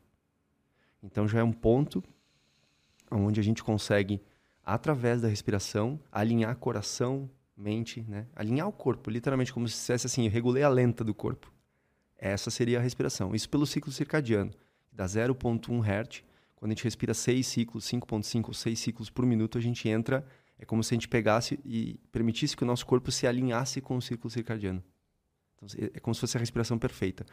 Então 1.02 1.26
já 1.26 1.40
é 1.40 1.42
um 1.42 1.50
ponto 1.50 2.00
onde 3.10 3.40
a 3.40 3.42
gente 3.42 3.60
consegue 3.60 4.22
através 4.64 5.20
da 5.20 5.26
respiração, 5.26 5.98
alinhar 6.12 6.54
coração, 6.58 7.28
mente, 7.56 8.02
né? 8.08 8.28
Alinhar 8.36 8.68
o 8.68 8.72
corpo, 8.72 9.10
literalmente 9.10 9.52
como 9.52 9.66
se 9.66 9.74
dissesse 9.74 10.06
assim, 10.06 10.26
eu 10.26 10.30
regulei 10.30 10.62
a 10.62 10.68
lenta 10.68 11.02
do 11.02 11.12
corpo. 11.12 11.52
Essa 12.16 12.50
seria 12.50 12.78
a 12.78 12.80
respiração. 12.80 13.34
Isso 13.34 13.50
pelo 13.50 13.66
ciclo 13.66 13.90
circadiano, 13.90 14.52
dá 14.92 15.04
0.1 15.04 15.82
Hz. 15.82 16.22
Quando 16.54 16.70
a 16.70 16.74
gente 16.76 16.84
respira 16.84 17.12
6 17.12 17.44
ciclos, 17.44 17.84
5.5 17.84 18.46
ou 18.46 18.54
6 18.54 18.78
ciclos 18.78 19.10
por 19.10 19.26
minuto, 19.26 19.58
a 19.58 19.60
gente 19.60 19.88
entra, 19.88 20.24
é 20.56 20.64
como 20.64 20.84
se 20.84 20.94
a 20.94 20.96
gente 20.96 21.08
pegasse 21.08 21.58
e 21.64 21.98
permitisse 22.12 22.56
que 22.56 22.62
o 22.62 22.66
nosso 22.66 22.86
corpo 22.86 23.10
se 23.10 23.26
alinhasse 23.26 23.80
com 23.80 23.96
o 23.96 24.00
ciclo 24.00 24.30
circadiano. 24.30 24.80
Então, 25.62 25.90
é 25.94 26.00
como 26.00 26.14
se 26.14 26.20
fosse 26.20 26.36
a 26.36 26.40
respiração 26.40 26.78
perfeita. 26.78 27.24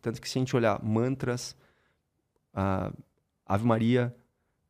Tanto 0.00 0.20
que 0.20 0.28
se 0.28 0.38
a 0.38 0.40
gente 0.40 0.56
olhar 0.56 0.82
mantras, 0.82 1.56
uh, 2.54 2.96
Ave 3.44 3.64
Maria, 3.64 4.14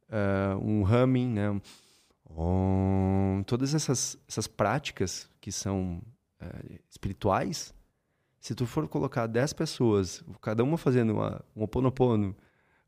uh, 0.09 0.59
um 0.59 0.83
humming, 0.83 1.29
né? 1.29 1.61
Om, 2.29 3.43
todas 3.47 3.75
essas, 3.75 4.19
essas 4.29 4.47
práticas 4.47 5.31
que 5.41 5.53
são 5.53 6.03
é, 6.41 6.81
espirituais, 6.91 7.73
se 8.41 8.55
tu 8.55 8.67
for 8.67 8.87
colocar 8.89 9.27
10 9.27 9.53
pessoas, 9.53 10.25
cada 10.43 10.63
uma 10.63 10.77
fazendo 10.77 11.15
uma, 11.15 11.45
um 11.55 11.63
oponopono, 11.63 12.37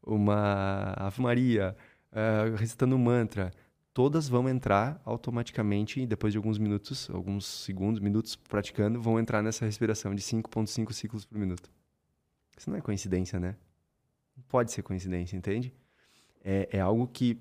uma 0.03 0.93
Ave 0.97 1.23
Maria, 1.23 1.77
uh, 2.13 2.55
recitando 2.57 2.97
um 2.97 2.99
mantra, 2.99 3.53
todas 3.93 4.29
vão 4.29 4.49
entrar 4.49 5.01
automaticamente, 5.05 6.07
depois 6.07 6.33
de 6.33 6.37
alguns 6.37 6.59
minutos, 6.59 7.09
alguns 7.11 7.47
segundos, 7.47 8.01
minutos 8.01 8.37
praticando, 8.37 9.01
vão 9.01 9.19
entrar 9.19 9.43
nessa 9.43 9.65
respiração 9.65 10.15
de 10.15 10.23
5.5 10.23 10.93
ciclos 10.93 11.25
por 11.25 11.39
minuto. 11.39 11.71
Isso 12.57 12.71
não 12.71 12.77
é 12.77 12.81
coincidência, 12.81 13.39
né? 13.39 13.57
Não 14.37 14.45
pode 14.49 14.73
ser 14.73 14.83
coincidência, 14.83 15.37
entende? 15.37 15.75
É, 16.45 16.69
é 16.73 16.81
algo 16.81 17.07
que 17.09 17.41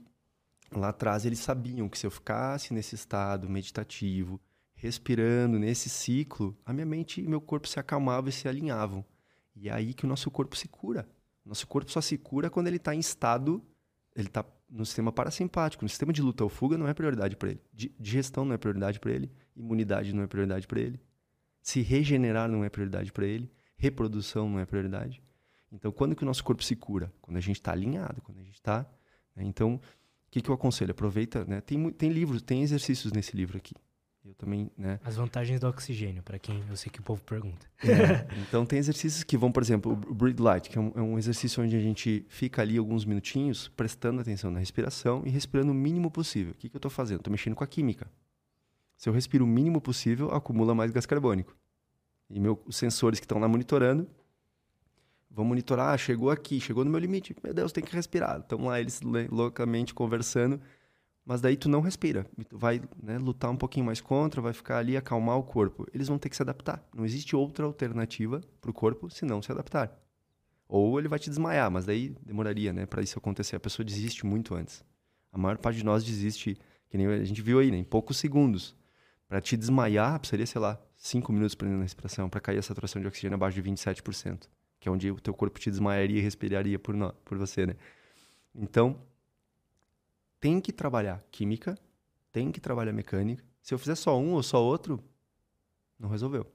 lá 0.71 0.89
atrás 0.89 1.25
eles 1.25 1.39
sabiam 1.39 1.87
que 1.89 1.97
se 1.97 2.05
eu 2.05 2.11
ficasse 2.11 2.73
nesse 2.73 2.95
estado 2.95 3.49
meditativo, 3.49 4.39
respirando 4.75 5.57
nesse 5.57 5.89
ciclo, 5.89 6.57
a 6.65 6.71
minha 6.71 6.85
mente 6.85 7.21
e 7.21 7.27
meu 7.27 7.41
corpo 7.41 7.67
se 7.67 7.79
acalmavam 7.79 8.29
e 8.29 8.31
se 8.31 8.47
alinhavam. 8.47 9.03
E 9.55 9.69
é 9.69 9.73
aí 9.73 9.93
que 9.93 10.05
o 10.05 10.07
nosso 10.07 10.29
corpo 10.29 10.55
se 10.55 10.67
cura. 10.67 11.07
Nosso 11.43 11.65
corpo 11.65 11.91
só 11.91 12.01
se 12.01 12.17
cura 12.17 12.49
quando 12.49 12.67
ele 12.67 12.77
está 12.77 12.93
em 12.93 12.99
estado, 12.99 13.63
ele 14.15 14.27
está 14.27 14.43
no 14.69 14.85
sistema 14.85 15.11
parasimpático, 15.11 15.83
no 15.83 15.89
sistema 15.89 16.11
de 16.11 16.21
luta 16.21 16.43
ou 16.43 16.49
fuga 16.49 16.77
não 16.77 16.87
é 16.87 16.93
prioridade 16.93 17.35
para 17.35 17.49
ele. 17.49 17.61
Digestão 17.73 18.43
não 18.43 18.53
é 18.53 18.57
prioridade 18.57 18.99
para 18.99 19.11
ele, 19.11 19.31
imunidade 19.55 20.13
não 20.13 20.23
é 20.23 20.27
prioridade 20.27 20.67
para 20.67 20.79
ele, 20.79 20.99
se 21.61 21.81
regenerar 21.81 22.49
não 22.49 22.63
é 22.63 22.69
prioridade 22.69 23.11
para 23.11 23.25
ele, 23.25 23.51
reprodução 23.77 24.49
não 24.49 24.59
é 24.59 24.65
prioridade. 24.65 25.21
Então, 25.71 25.91
quando 25.91 26.15
que 26.15 26.23
o 26.23 26.25
nosso 26.25 26.43
corpo 26.43 26.63
se 26.63 26.75
cura? 26.75 27.11
Quando 27.21 27.37
a 27.37 27.41
gente 27.41 27.57
está 27.57 27.71
alinhado, 27.71 28.21
quando 28.21 28.39
a 28.39 28.43
gente 28.43 28.55
está. 28.55 28.85
Né? 29.35 29.43
Então, 29.43 29.75
o 29.75 29.81
que, 30.31 30.41
que 30.41 30.49
eu 30.49 30.55
aconselho? 30.55 30.91
Aproveita, 30.91 31.43
né? 31.45 31.61
Tem, 31.61 31.91
tem 31.91 32.09
livros, 32.09 32.41
tem 32.41 32.61
exercícios 32.61 33.11
nesse 33.11 33.35
livro 33.35 33.57
aqui. 33.57 33.75
Eu 34.27 34.33
também, 34.35 34.69
né? 34.77 34.99
As 35.05 35.15
vantagens 35.15 35.57
do 35.57 35.67
oxigênio, 35.69 36.21
para 36.21 36.37
quem 36.37 36.61
eu 36.69 36.75
sei 36.75 36.91
que 36.91 36.99
o 36.99 37.03
povo 37.03 37.23
pergunta. 37.23 37.65
É, 37.81 38.27
então 38.45 38.65
tem 38.65 38.77
exercícios 38.77 39.23
que 39.23 39.37
vão, 39.37 39.53
por 39.53 39.63
exemplo, 39.63 39.93
o 39.93 40.13
Breathe 40.13 40.41
Light, 40.41 40.69
que 40.69 40.77
é 40.77 40.81
um, 40.81 40.91
é 40.95 41.01
um, 41.01 41.17
exercício 41.17 41.63
onde 41.63 41.77
a 41.77 41.79
gente 41.79 42.25
fica 42.27 42.61
ali 42.61 42.77
alguns 42.77 43.05
minutinhos 43.05 43.69
prestando 43.69 44.19
atenção 44.19 44.51
na 44.51 44.59
respiração 44.59 45.23
e 45.25 45.29
respirando 45.29 45.71
o 45.71 45.73
mínimo 45.73 46.11
possível. 46.11 46.51
O 46.51 46.57
que, 46.57 46.67
que 46.67 46.75
eu 46.75 46.79
estou 46.79 46.91
fazendo? 46.91 47.19
Estou 47.19 47.31
mexendo 47.31 47.55
com 47.55 47.63
a 47.63 47.67
química. 47.67 48.11
Se 48.97 49.07
eu 49.07 49.13
respiro 49.13 49.45
o 49.45 49.47
mínimo 49.47 49.79
possível, 49.79 50.29
acumula 50.31 50.75
mais 50.75 50.91
gás 50.91 51.05
carbônico. 51.05 51.55
E 52.29 52.37
meu, 52.37 52.61
os 52.65 52.75
sensores 52.75 53.21
que 53.21 53.25
estão 53.25 53.39
lá 53.39 53.47
monitorando 53.47 54.09
Vão 55.37 55.45
monitorar, 55.45 55.93
ah, 55.93 55.97
chegou 55.99 56.31
aqui, 56.31 56.59
chegou 56.59 56.83
no 56.83 56.89
meu 56.89 56.99
limite. 56.99 57.35
Meu 57.43 57.53
Deus, 57.53 57.71
tem 57.71 57.83
que 57.83 57.95
respirar. 57.95 58.39
Estão 58.39 58.65
lá 58.65 58.81
eles 58.81 59.01
loucamente 59.29 59.93
conversando, 59.93 60.59
mas 61.27 61.41
daí 61.41 61.57
tu 61.57 61.67
não 61.67 61.81
respira. 61.81 62.25
Tu 62.47 62.57
vai 62.57 62.81
né, 63.03 63.17
lutar 63.17 63.51
um 63.51 63.57
pouquinho 63.57 63.85
mais 63.85 63.99
contra, 63.99 64.41
vai 64.41 64.53
ficar 64.53 64.77
ali, 64.77 64.95
acalmar 64.95 65.37
o 65.37 65.43
corpo. 65.43 65.85
Eles 65.93 66.07
vão 66.07 66.17
ter 66.17 66.29
que 66.29 66.37
se 66.37 66.41
adaptar. 66.41 66.81
Não 66.95 67.03
existe 67.03 67.35
outra 67.35 67.65
alternativa 67.65 68.41
para 68.61 68.71
o 68.71 68.73
corpo 68.73 69.09
se 69.09 69.25
não 69.25 69.41
se 69.41 69.51
adaptar. 69.51 69.93
Ou 70.69 70.97
ele 70.97 71.09
vai 71.09 71.19
te 71.19 71.29
desmaiar, 71.29 71.69
mas 71.69 71.85
daí 71.85 72.15
demoraria, 72.25 72.71
né, 72.71 72.85
para 72.85 73.01
isso 73.01 73.19
acontecer. 73.19 73.57
A 73.57 73.59
pessoa 73.59 73.83
desiste 73.83 74.25
muito 74.25 74.55
antes. 74.55 74.85
A 75.29 75.37
maior 75.37 75.57
parte 75.57 75.75
de 75.75 75.83
nós 75.83 76.01
desiste, 76.01 76.57
que 76.89 76.97
nem 76.97 77.07
a 77.07 77.23
gente 77.25 77.41
viu 77.41 77.59
aí, 77.59 77.71
né, 77.71 77.77
em 77.77 77.83
poucos 77.83 78.15
segundos. 78.15 78.73
Para 79.27 79.41
te 79.41 79.57
desmaiar, 79.57 80.17
precisaria, 80.19 80.45
sei 80.45 80.61
lá, 80.61 80.81
5 80.95 81.33
minutos 81.33 81.55
prendendo 81.55 81.81
a 81.81 81.83
respiração, 81.83 82.29
para 82.29 82.39
cair 82.39 82.57
a 82.57 82.61
saturação 82.61 83.01
de 83.01 83.07
oxigênio 83.09 83.35
abaixo 83.35 83.61
de 83.61 83.69
27%, 83.69 84.47
que 84.79 84.87
é 84.87 84.91
onde 84.91 85.11
o 85.11 85.19
teu 85.19 85.33
corpo 85.33 85.59
te 85.59 85.69
desmaiaria 85.69 86.19
e 86.19 86.21
respiraria 86.21 86.79
por, 86.79 86.95
no, 86.95 87.11
por 87.25 87.37
você, 87.37 87.65
né? 87.65 87.75
Então, 88.55 88.97
tem 90.47 90.61
que 90.61 90.71
trabalhar 90.71 91.21
química, 91.29 91.77
tem 92.31 92.53
que 92.53 92.61
trabalhar 92.61 92.93
mecânica. 92.93 93.43
Se 93.61 93.73
eu 93.73 93.77
fizer 93.77 93.95
só 93.95 94.17
um 94.17 94.31
ou 94.31 94.41
só 94.41 94.63
outro, 94.63 95.03
não 95.99 96.07
resolveu. 96.07 96.49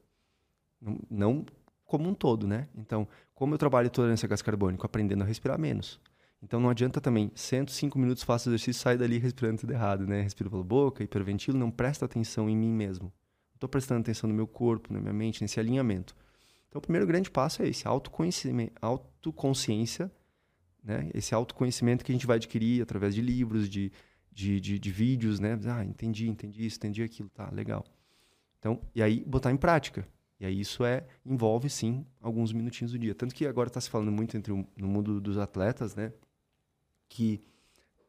Não, 0.81 0.98
não 1.10 1.44
como 1.85 2.09
um 2.09 2.14
todo, 2.14 2.47
né? 2.47 2.69
Então, 2.74 3.06
como 3.35 3.52
eu 3.52 3.59
trabalho 3.59 3.90
tolerância 3.90 4.24
a 4.24 4.31
gás 4.31 4.40
carbônico, 4.40 4.86
aprendendo 4.86 5.23
a 5.23 5.27
respirar 5.27 5.60
menos. 5.60 6.01
Então 6.43 6.59
não 6.59 6.70
adianta 6.70 7.02
também, 7.02 7.31
105 7.35 7.98
minutos 7.98 8.23
faço 8.23 8.48
exercício, 8.48 8.81
sai 8.81 8.97
dali 8.97 9.19
respirando 9.19 9.60
tudo 9.60 9.74
errado, 9.74 10.06
né? 10.06 10.23
Respiro 10.23 10.48
pela 10.48 10.64
boca, 10.64 11.05
hiperventilo, 11.05 11.59
não 11.59 11.70
presta 11.70 12.06
atenção 12.06 12.48
em 12.48 12.56
mim 12.56 12.73
mesmo. 12.73 13.12
Estou 13.52 13.69
prestando 13.69 14.01
atenção 14.01 14.27
no 14.27 14.35
meu 14.35 14.47
corpo, 14.47 14.90
na 14.90 15.01
minha 15.01 15.12
mente, 15.12 15.43
nesse 15.43 15.60
alinhamento. 15.60 16.16
Então 16.70 16.78
o 16.78 16.82
primeiro 16.82 17.06
grande 17.06 17.31
passo 17.31 17.60
é 17.60 17.69
esse, 17.69 17.86
autoconsciência, 17.86 20.10
né? 20.83 21.11
Esse 21.15 21.35
autoconhecimento 21.35 22.05
que 22.05 22.13
a 22.13 22.15
gente 22.15 22.27
vai 22.27 22.37
adquirir 22.37 22.83
através 22.83 23.15
de 23.15 23.21
livros, 23.21 23.69
de, 23.69 23.93
de, 24.33 24.61
de, 24.61 24.79
de 24.79 24.91
vídeos, 24.91 25.39
né? 25.39 25.59
Ah, 25.67 25.85
entendi, 25.85 26.29
entendi 26.29 26.67
isso, 26.67 26.79
entendi 26.79 27.03
aquilo, 27.03 27.29
tá, 27.29 27.49
legal. 27.51 27.85
Então, 28.59 28.81
e 28.95 29.03
aí 29.03 29.25
botar 29.25 29.51
em 29.51 29.57
prática. 29.57 30.07
E 30.39 30.47
aí 30.47 30.61
isso 30.61 30.85
é 30.85 31.07
envolve 31.25 31.71
sim 31.71 32.05
alguns 32.21 32.53
minutinhos 32.53 32.93
do 32.93 32.99
dia. 32.99 33.15
Tanto 33.15 33.35
que 33.35 33.47
agora 33.47 33.69
está 33.69 33.81
se 33.81 33.89
falando 33.89 34.11
muito 34.11 34.37
entre 34.37 34.53
o, 34.53 34.67
no 34.77 34.89
mundo 34.89 35.21
dos 35.21 35.39
atletas, 35.39 35.95
né? 35.95 36.13
Que 37.09 37.41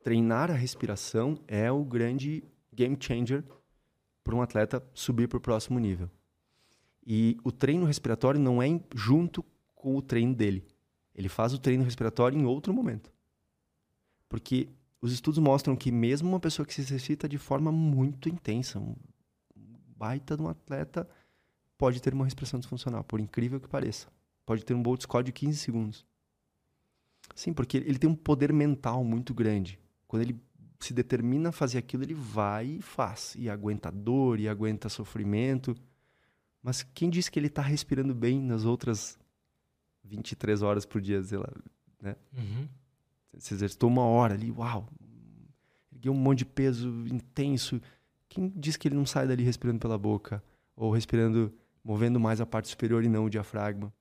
treinar 0.04 0.50
a 0.50 0.56
respiração 0.56 1.38
é 1.48 1.72
o 1.72 1.84
grande 1.84 2.44
game 2.74 2.98
changer 3.00 3.44
para 4.24 4.36
um 4.36 4.42
atleta 4.42 4.84
subir 4.94 5.28
para 5.28 5.38
o 5.38 5.42
próximo 5.42 5.78
nível. 5.78 6.10
E 7.06 7.38
o 7.44 7.52
treino 7.52 7.86
respiratório 7.86 8.40
não 8.40 8.62
é 8.62 8.68
junto 8.96 9.44
com 9.76 9.96
o 9.96 10.02
treino 10.02 10.34
dele. 10.34 10.66
Ele 11.16 11.30
faz 11.30 11.54
o 11.54 11.60
treino 11.60 11.84
respiratório 11.84 12.40
em 12.40 12.46
outro 12.46 12.74
momento. 12.74 13.12
Porque 14.28 14.70
os 15.02 15.12
estudos 15.12 15.40
mostram 15.40 15.76
que 15.76 15.92
mesmo 15.92 16.30
uma 16.30 16.40
pessoa 16.40 16.66
que 16.66 16.74
se 16.74 16.82
exercita 16.82 17.28
de 17.28 17.38
forma 17.38 17.72
muito 17.72 18.30
intensa, 18.30 18.80
um 18.80 18.96
baita 19.98 20.36
de 20.36 20.42
um 20.42 20.50
atleta, 20.50 21.08
pode 21.78 22.02
ter 22.02 22.14
uma 22.14 22.26
respiração 22.26 22.60
disfuncional, 22.60 23.04
por 23.04 23.20
incrível 23.20 23.60
que 23.60 23.68
pareça. 23.68 24.08
Pode 24.46 24.66
ter 24.66 24.74
um 24.74 24.82
Bolt 24.82 25.02
score 25.02 25.24
de 25.24 25.32
15 25.32 25.58
segundos. 25.58 26.06
Sim, 27.36 27.54
porque 27.54 27.78
ele 27.78 27.98
tem 27.98 28.10
um 28.10 28.16
poder 28.16 28.52
mental 28.52 29.04
muito 29.04 29.34
grande. 29.34 29.80
Quando 30.08 30.24
ele 30.24 30.40
se 30.80 30.94
determina 30.94 31.50
a 31.50 31.52
fazer 31.52 31.78
aquilo, 31.78 32.04
ele 32.04 32.14
vai 32.14 32.66
e 32.66 32.82
faz. 32.82 33.36
E 33.38 33.50
aguenta 33.50 33.92
dor, 33.92 34.40
e 34.40 34.50
aguenta 34.50 34.90
sofrimento. 34.90 35.76
Mas 36.62 36.84
quem 36.84 37.10
disse 37.10 37.32
que 37.32 37.40
ele 37.40 37.48
está 37.48 37.62
respirando 37.62 38.14
bem 38.14 38.42
nas 38.42 38.66
outras 38.66 39.18
23 40.04 40.62
horas 40.62 40.86
por 40.86 41.02
dia, 41.02 41.24
sei 41.24 41.38
lá, 41.38 41.50
né? 42.02 42.16
Uhum. 42.38 42.68
Se 43.38 43.54
exercitou 43.54 43.90
uma 43.90 44.04
hora 44.04 44.34
ali, 44.34 44.52
uau, 44.52 44.88
ergueu 45.92 46.14
um 46.14 46.18
monte 46.18 46.40
de 46.40 46.46
peso 46.46 46.90
intenso. 47.08 47.82
Quem 48.30 48.50
disse 48.56 48.78
que 48.78 48.88
ele 48.88 48.96
não 48.96 49.06
sai 49.06 49.28
dali 49.28 49.44
respirando 49.44 49.80
pela 49.80 49.98
boca? 49.98 50.44
Ou 50.76 50.92
respirando 50.92 51.54
movendo 51.84 52.20
mais 52.20 52.40
a 52.40 52.46
parte 52.46 52.70
superior 52.70 53.04
e 53.04 53.10
não 53.10 53.26
o 53.26 53.30
diafragma. 53.30 53.94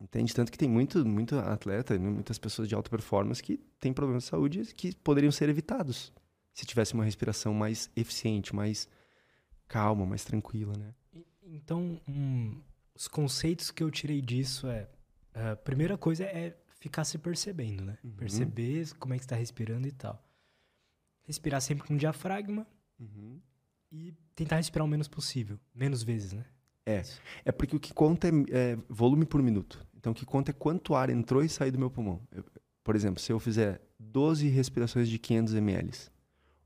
Entende? 0.00 0.34
Tanto 0.34 0.50
que 0.50 0.56
tem 0.56 0.68
muito, 0.68 1.04
muito 1.04 1.36
atleta, 1.38 1.98
muitas 1.98 2.38
pessoas 2.38 2.68
de 2.68 2.74
alta 2.74 2.88
performance 2.88 3.42
que 3.42 3.58
têm 3.78 3.92
problemas 3.92 4.24
de 4.24 4.30
saúde 4.30 4.74
que 4.74 4.94
poderiam 4.96 5.32
ser 5.32 5.48
evitados 5.48 6.12
se 6.54 6.64
tivesse 6.64 6.94
uma 6.94 7.04
respiração 7.04 7.54
mais 7.54 7.90
eficiente, 7.94 8.54
mais 8.54 8.88
calma, 9.68 10.04
mais 10.04 10.24
tranquila, 10.24 10.74
né? 10.76 10.94
Então, 11.42 12.00
um, 12.08 12.60
os 13.00 13.08
conceitos 13.08 13.70
que 13.70 13.82
eu 13.82 13.90
tirei 13.90 14.20
disso 14.20 14.66
é... 14.66 14.86
A 15.32 15.56
primeira 15.56 15.96
coisa 15.96 16.24
é 16.24 16.54
ficar 16.78 17.02
se 17.04 17.16
percebendo, 17.16 17.82
né? 17.82 17.96
Uhum. 18.04 18.10
Perceber 18.10 18.90
como 18.98 19.14
é 19.14 19.16
que 19.16 19.24
está 19.24 19.34
respirando 19.34 19.88
e 19.88 19.92
tal. 19.92 20.22
Respirar 21.22 21.62
sempre 21.62 21.86
com 21.86 21.96
diafragma 21.96 22.66
uhum. 22.98 23.40
e 23.90 24.12
tentar 24.34 24.56
respirar 24.56 24.84
o 24.84 24.88
menos 24.88 25.08
possível. 25.08 25.58
Menos 25.74 26.02
vezes, 26.02 26.34
né? 26.34 26.44
É. 26.84 27.02
É 27.46 27.52
porque 27.52 27.74
o 27.74 27.80
que 27.80 27.94
conta 27.94 28.28
é, 28.28 28.32
é, 28.50 28.78
volume 28.86 29.24
por 29.24 29.42
minuto. 29.42 29.86
Então, 29.96 30.12
o 30.12 30.14
que 30.14 30.26
conta 30.26 30.50
é 30.50 30.54
quanto 30.54 30.94
ar 30.94 31.08
entrou 31.08 31.42
e 31.42 31.48
saiu 31.48 31.72
do 31.72 31.78
meu 31.78 31.90
pulmão. 31.90 32.20
Eu, 32.30 32.44
por 32.84 32.94
exemplo, 32.94 33.22
se 33.22 33.32
eu 33.32 33.40
fizer 33.40 33.80
12 33.98 34.46
respirações 34.48 35.08
de 35.08 35.18
500 35.18 35.54
ml 35.54 35.90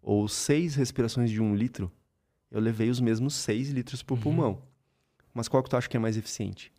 ou 0.03 0.27
6 0.27 0.75
respirações 0.75 1.31
de 1.31 1.41
1 1.41 1.55
litro, 1.55 1.93
eu 2.51 2.61
levei 2.61 2.91
os 2.91 2.99
mesmos 2.99 3.35
6 3.35 3.71
litros 3.71 4.03
por 4.03 4.15
uhum. 4.15 4.23
pulmão. 4.23 4.74
Mas 5.35 5.49
qual 5.49 5.63
que 5.63 5.69
tu 5.69 5.77
acha 5.77 5.89
que 5.89 5.97
é 5.97 6.01
mais 6.01 6.17
eficiente? 6.17 6.73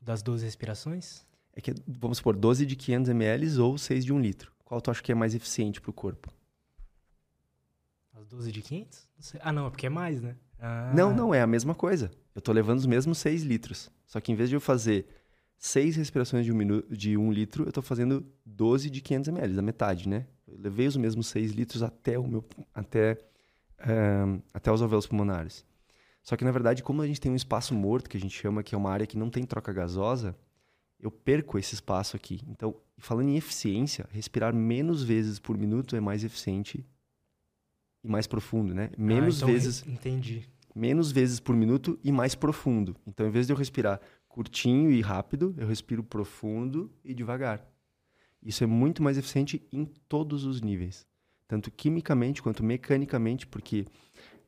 Das 0.00 0.22
12 0.22 0.44
respirações? 0.44 1.24
É 1.52 1.60
que, 1.60 1.74
vamos 1.86 2.18
supor, 2.18 2.34
12 2.34 2.64
de 2.64 2.74
500 2.74 3.10
ml 3.10 3.60
ou 3.60 3.76
6 3.76 4.04
de 4.06 4.12
1 4.12 4.18
litro. 4.18 4.52
Qual 4.64 4.80
tu 4.80 4.90
acha 4.90 5.02
que 5.02 5.12
é 5.12 5.14
mais 5.14 5.34
eficiente 5.34 5.80
para 5.80 5.90
o 5.90 5.92
corpo? 5.92 6.32
As 8.14 8.26
12 8.26 8.50
de 8.50 8.62
500? 8.62 9.08
Não 9.34 9.40
ah, 9.42 9.52
não, 9.52 9.66
é 9.66 9.70
porque 9.70 9.86
é 9.86 9.90
mais, 9.90 10.22
né? 10.22 10.34
Ah. 10.58 10.92
Não, 10.94 11.14
não, 11.14 11.34
é 11.34 11.42
a 11.42 11.46
mesma 11.46 11.74
coisa. 11.74 12.10
Eu 12.34 12.40
tô 12.40 12.52
levando 12.52 12.78
os 12.78 12.86
mesmos 12.86 13.18
6 13.18 13.42
litros. 13.42 13.90
Só 14.06 14.20
que 14.20 14.32
em 14.32 14.34
vez 14.34 14.48
de 14.48 14.56
eu 14.56 14.60
fazer 14.60 15.06
6 15.58 15.96
respirações 15.96 16.44
de 16.44 16.52
1 16.52 16.54
um 16.54 16.58
minuto, 16.58 16.96
de 16.96 17.16
um 17.16 17.30
litro, 17.30 17.64
eu 17.64 17.72
tô 17.72 17.82
fazendo 17.82 18.26
12 18.46 18.88
de 18.88 19.00
500 19.00 19.28
ml, 19.28 19.54
da 19.54 19.62
metade, 19.62 20.08
né? 20.08 20.26
Eu 20.46 20.58
levei 20.58 20.86
os 20.86 20.96
mesmos 20.96 21.26
6 21.28 21.52
litros 21.52 21.82
até, 21.82 22.18
o 22.18 22.26
meu, 22.26 22.44
até, 22.74 23.18
até 24.52 24.70
os 24.70 24.82
alvéolos 24.82 25.06
pulmonares. 25.06 25.64
Só 26.22 26.36
que, 26.36 26.44
na 26.44 26.52
verdade, 26.52 26.82
como 26.82 27.02
a 27.02 27.06
gente 27.06 27.20
tem 27.20 27.32
um 27.32 27.36
espaço 27.36 27.74
morto, 27.74 28.08
que 28.08 28.16
a 28.16 28.20
gente 28.20 28.38
chama, 28.38 28.62
que 28.62 28.74
é 28.74 28.78
uma 28.78 28.90
área 28.90 29.06
que 29.06 29.18
não 29.18 29.28
tem 29.28 29.44
troca 29.44 29.72
gasosa, 29.72 30.36
eu 31.00 31.10
perco 31.10 31.58
esse 31.58 31.74
espaço 31.74 32.16
aqui. 32.16 32.40
Então, 32.46 32.76
falando 32.96 33.28
em 33.28 33.36
eficiência, 33.36 34.08
respirar 34.12 34.54
menos 34.54 35.02
vezes 35.02 35.40
por 35.40 35.58
minuto 35.58 35.96
é 35.96 36.00
mais 36.00 36.22
eficiente 36.22 36.86
e 38.04 38.08
mais 38.08 38.28
profundo, 38.28 38.72
né? 38.72 38.90
Menos 38.96 39.36
ah, 39.36 39.38
então 39.38 39.48
vezes. 39.48 39.86
Entendi. 39.86 40.48
Menos 40.74 41.10
vezes 41.10 41.40
por 41.40 41.56
minuto 41.56 41.98
e 42.04 42.12
mais 42.12 42.36
profundo. 42.36 42.96
Então, 43.04 43.26
em 43.26 43.30
vez 43.30 43.46
de 43.46 43.52
eu 43.52 43.56
respirar 43.56 44.00
curtinho 44.28 44.90
e 44.90 45.00
rápido, 45.00 45.54
eu 45.58 45.66
respiro 45.66 46.02
profundo 46.02 46.90
e 47.04 47.12
devagar. 47.12 47.66
Isso 48.42 48.64
é 48.64 48.66
muito 48.66 49.02
mais 49.02 49.18
eficiente 49.18 49.62
em 49.72 49.84
todos 49.84 50.44
os 50.44 50.62
níveis, 50.62 51.06
tanto 51.52 51.70
quimicamente 51.70 52.42
quanto 52.42 52.64
mecanicamente, 52.64 53.46
porque 53.46 53.84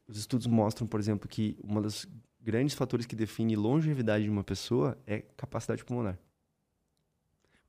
os 0.08 0.16
estudos 0.16 0.46
mostram, 0.46 0.86
por 0.86 0.98
exemplo, 0.98 1.28
que 1.28 1.54
um 1.62 1.78
dos 1.78 2.08
grandes 2.40 2.74
fatores 2.74 3.04
que 3.04 3.14
define 3.14 3.54
longevidade 3.54 4.24
de 4.24 4.30
uma 4.30 4.42
pessoa 4.42 4.96
é 5.06 5.18
capacidade 5.36 5.84
pulmonar. 5.84 6.18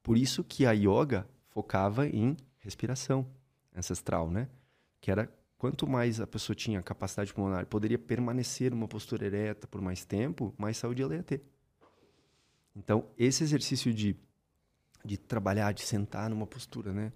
Por 0.02 0.18
isso 0.18 0.42
que 0.42 0.66
a 0.66 0.72
yoga 0.72 1.28
focava 1.50 2.08
em 2.08 2.38
respiração 2.60 3.28
ancestral, 3.76 4.32
né? 4.32 4.48
Que 5.02 5.12
era 5.12 5.30
quanto 5.58 5.86
mais 5.86 6.22
a 6.22 6.28
pessoa 6.28 6.56
tinha 6.56 6.82
capacidade 6.82 7.34
pulmonar, 7.34 7.66
poderia 7.66 8.00
permanecer 8.00 8.72
numa 8.72 8.88
postura 8.88 9.26
ereta 9.26 9.68
por 9.68 9.82
mais 9.82 10.06
tempo, 10.06 10.54
mais 10.58 10.78
saúde 10.78 11.02
ela 11.02 11.14
ia 11.14 11.24
ter. 11.24 11.44
Então, 12.74 13.06
esse 13.18 13.44
exercício 13.44 13.94
de, 13.94 14.16
de 15.04 15.18
trabalhar, 15.18 15.74
de 15.74 15.82
sentar 15.82 16.30
numa 16.30 16.48
postura, 16.48 16.94
né? 16.94 17.12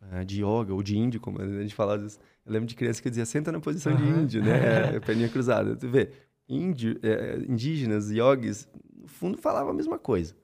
Uh, 0.00 0.24
de 0.24 0.42
yoga 0.42 0.72
ou 0.72 0.82
de 0.82 0.96
índio, 0.96 1.20
como 1.20 1.40
a 1.40 1.46
gente 1.46 1.74
fala 1.74 1.96
às 1.96 2.02
vezes. 2.02 2.20
Eu 2.44 2.52
lembro 2.52 2.66
de 2.66 2.74
criança 2.74 3.02
que 3.02 3.10
dizia, 3.10 3.26
senta 3.26 3.52
na 3.52 3.60
posição 3.60 3.92
uhum. 3.92 3.98
de 3.98 4.20
índio, 4.20 4.42
né? 4.42 4.94
É, 4.96 5.00
perninha 5.00 5.28
cruzada. 5.28 5.76
Tu 5.76 5.88
vê, 5.88 6.10
índio, 6.48 6.98
é, 7.02 7.36
indígenas, 7.46 8.10
yogis, 8.10 8.66
no 8.96 9.06
fundo 9.06 9.36
falavam 9.36 9.70
a 9.70 9.74
mesma 9.74 9.98
coisa. 9.98 10.34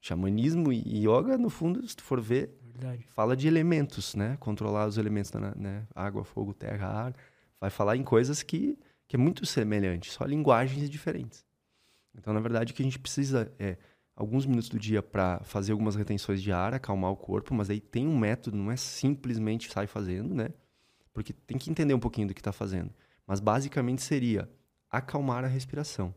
Xamanismo 0.00 0.70
e 0.72 1.06
yoga, 1.06 1.38
no 1.38 1.48
fundo, 1.48 1.86
se 1.88 1.96
tu 1.96 2.02
for 2.02 2.20
ver, 2.20 2.54
Verdade. 2.76 3.06
Fala 3.08 3.34
de 3.34 3.48
elementos, 3.48 4.14
né? 4.14 4.36
Controlar 4.38 4.86
os 4.86 4.98
elementos, 4.98 5.32
né? 5.56 5.86
Água, 5.94 6.24
fogo, 6.24 6.52
terra, 6.52 6.86
ar. 6.86 7.14
Vai 7.58 7.70
falar 7.70 7.96
em 7.96 8.04
coisas 8.04 8.42
que, 8.42 8.78
que 9.08 9.16
é 9.16 9.18
muito 9.18 9.46
semelhante, 9.46 10.12
só 10.12 10.24
linguagens 10.24 10.90
diferentes. 10.90 11.44
Então, 12.14 12.34
na 12.34 12.40
verdade, 12.40 12.72
o 12.72 12.76
que 12.76 12.82
a 12.82 12.84
gente 12.84 12.98
precisa 12.98 13.50
é 13.58 13.78
alguns 14.16 14.46
minutos 14.46 14.70
do 14.70 14.78
dia 14.78 15.02
para 15.02 15.40
fazer 15.44 15.72
algumas 15.72 15.94
retenções 15.94 16.42
de 16.42 16.50
ar, 16.50 16.72
acalmar 16.72 17.12
o 17.12 17.16
corpo, 17.16 17.54
mas 17.54 17.68
aí 17.68 17.78
tem 17.78 18.08
um 18.08 18.18
método, 18.18 18.56
não 18.56 18.72
é 18.72 18.76
simplesmente 18.76 19.70
sair 19.70 19.86
fazendo, 19.86 20.34
né? 20.34 20.48
Porque 21.12 21.34
tem 21.34 21.58
que 21.58 21.70
entender 21.70 21.92
um 21.92 22.00
pouquinho 22.00 22.28
do 22.28 22.34
que 22.34 22.40
está 22.40 22.52
fazendo. 22.52 22.90
Mas 23.26 23.40
basicamente 23.40 24.02
seria 24.02 24.48
acalmar 24.90 25.44
a 25.44 25.48
respiração. 25.48 26.14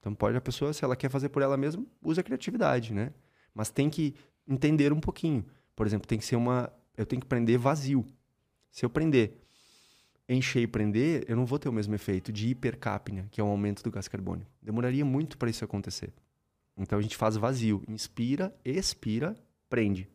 Então 0.00 0.14
pode 0.14 0.36
a 0.36 0.40
pessoa, 0.40 0.72
se 0.72 0.82
ela 0.82 0.96
quer 0.96 1.10
fazer 1.10 1.28
por 1.28 1.42
ela 1.42 1.56
mesma, 1.56 1.84
usa 2.02 2.22
a 2.22 2.24
criatividade, 2.24 2.94
né? 2.94 3.12
Mas 3.54 3.70
tem 3.70 3.90
que 3.90 4.14
entender 4.48 4.92
um 4.92 5.00
pouquinho. 5.00 5.44
Por 5.76 5.86
exemplo, 5.86 6.08
tem 6.08 6.18
que 6.18 6.24
ser 6.24 6.36
uma. 6.36 6.72
Eu 6.96 7.04
tenho 7.04 7.20
que 7.20 7.26
prender 7.26 7.58
vazio. 7.58 8.04
Se 8.70 8.84
eu 8.84 8.90
prender, 8.90 9.42
encher 10.28 10.62
e 10.62 10.66
prender, 10.66 11.24
eu 11.28 11.36
não 11.36 11.44
vou 11.44 11.58
ter 11.58 11.68
o 11.68 11.72
mesmo 11.72 11.94
efeito 11.94 12.32
de 12.32 12.48
hipercapnia, 12.48 13.28
que 13.30 13.40
é 13.40 13.44
o 13.44 13.48
aumento 13.48 13.82
do 13.82 13.90
gás 13.90 14.08
carbônico. 14.08 14.50
Demoraria 14.60 15.04
muito 15.04 15.36
para 15.36 15.50
isso 15.50 15.64
acontecer. 15.64 16.12
Então 16.76 16.98
a 16.98 17.02
gente 17.02 17.16
faz 17.16 17.36
vazio, 17.36 17.82
inspira, 17.88 18.54
expira, 18.64 19.36
prende. 19.68 20.08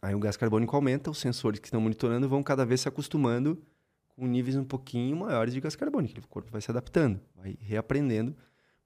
Aí 0.00 0.14
o 0.14 0.18
gás 0.18 0.36
carbônico 0.36 0.74
aumenta, 0.76 1.10
os 1.10 1.18
sensores 1.18 1.58
que 1.58 1.66
estão 1.66 1.80
monitorando 1.80 2.28
vão 2.28 2.42
cada 2.42 2.64
vez 2.64 2.82
se 2.82 2.88
acostumando 2.88 3.62
com 4.08 4.26
níveis 4.26 4.56
um 4.56 4.64
pouquinho 4.64 5.16
maiores 5.16 5.52
de 5.52 5.60
gás 5.60 5.74
carbônico. 5.74 6.20
O 6.20 6.28
corpo 6.28 6.50
vai 6.50 6.60
se 6.60 6.70
adaptando, 6.70 7.20
vai 7.34 7.56
reaprendendo 7.60 8.36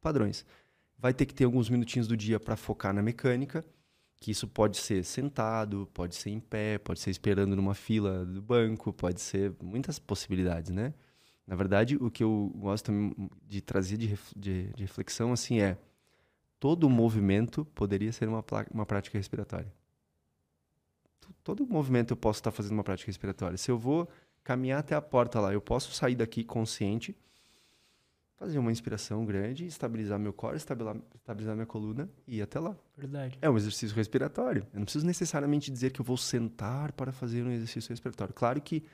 padrões. 0.01 0.45
Vai 0.99 1.13
ter 1.13 1.27
que 1.27 1.35
ter 1.35 1.45
alguns 1.45 1.69
minutinhos 1.69 2.09
do 2.09 2.17
dia 2.17 2.41
para 2.41 2.57
focar 2.57 2.93
na 2.93 3.03
mecânica, 3.03 3.65
que 4.21 4.31
isso 4.31 4.49
pode 4.49 4.79
ser 4.79 5.05
sentado, 5.05 5.89
pode 5.93 6.17
ser 6.17 6.31
em 6.31 6.41
pé, 6.41 6.79
pode 6.79 7.01
ser 7.01 7.11
esperando 7.11 7.55
numa 7.55 7.75
fila 7.75 8.25
do 8.25 8.43
banco, 8.43 8.93
pode 8.93 9.21
ser 9.21 9.55
muitas 9.63 9.99
possibilidades, 9.99 10.71
né? 10.71 10.93
Na 11.47 11.55
verdade, 11.57 11.97
o 11.97 12.11
que 12.11 12.23
eu 12.23 12.53
gosto 12.57 12.93
de 13.47 13.61
trazer 13.61 13.97
de, 13.97 14.19
de, 14.37 14.73
de 14.75 14.83
reflexão 14.83 15.33
assim 15.33 15.61
é 15.61 15.79
todo 16.59 16.89
movimento 16.89 17.65
poderia 17.75 18.13
ser 18.13 18.29
uma, 18.29 18.45
uma 18.73 18.87
prática 18.87 19.19
respiratória. 19.19 19.73
Todo 21.45 21.67
movimento 21.67 22.13
eu 22.13 22.17
posso 22.17 22.41
estar 22.41 22.51
fazendo 22.51 22.73
uma 22.73 22.85
prática 22.85 23.09
respiratória. 23.09 23.57
Se 23.57 23.71
eu 23.71 23.79
vou 23.79 24.09
caminhar 24.43 24.81
até 24.81 24.95
a 24.95 25.01
porta 25.01 25.41
lá, 25.41 25.53
eu 25.53 25.61
posso 25.61 25.93
sair 25.93 26.15
daqui 26.15 26.45
consciente 26.45 27.17
fazer 28.39 28.59
uma 28.59 28.71
inspiração 28.71 29.25
grande, 29.25 29.67
estabilizar 29.67 30.17
meu 30.19 30.33
core, 30.33 30.57
estabilizar, 30.57 31.55
minha 31.55 31.67
coluna 31.67 32.09
e 32.27 32.37
ir 32.37 32.43
até 32.43 32.61
lá. 32.61 32.77
Verdade. 32.97 33.37
É 33.43 33.51
um 33.51 33.57
exercício 33.57 33.97
respiratório. 33.97 34.65
Eu 34.73 34.79
não 34.79 34.85
preciso 34.85 35.05
necessariamente 35.05 35.73
dizer 35.73 35.91
que 35.91 36.01
eu 36.01 36.05
vou 36.05 36.17
sentar 36.17 36.93
para 36.93 37.11
fazer 37.11 37.43
um 37.43 37.51
exercício 37.51 37.91
respiratório. 37.91 38.33
Claro 38.33 38.61
que, 38.61 38.85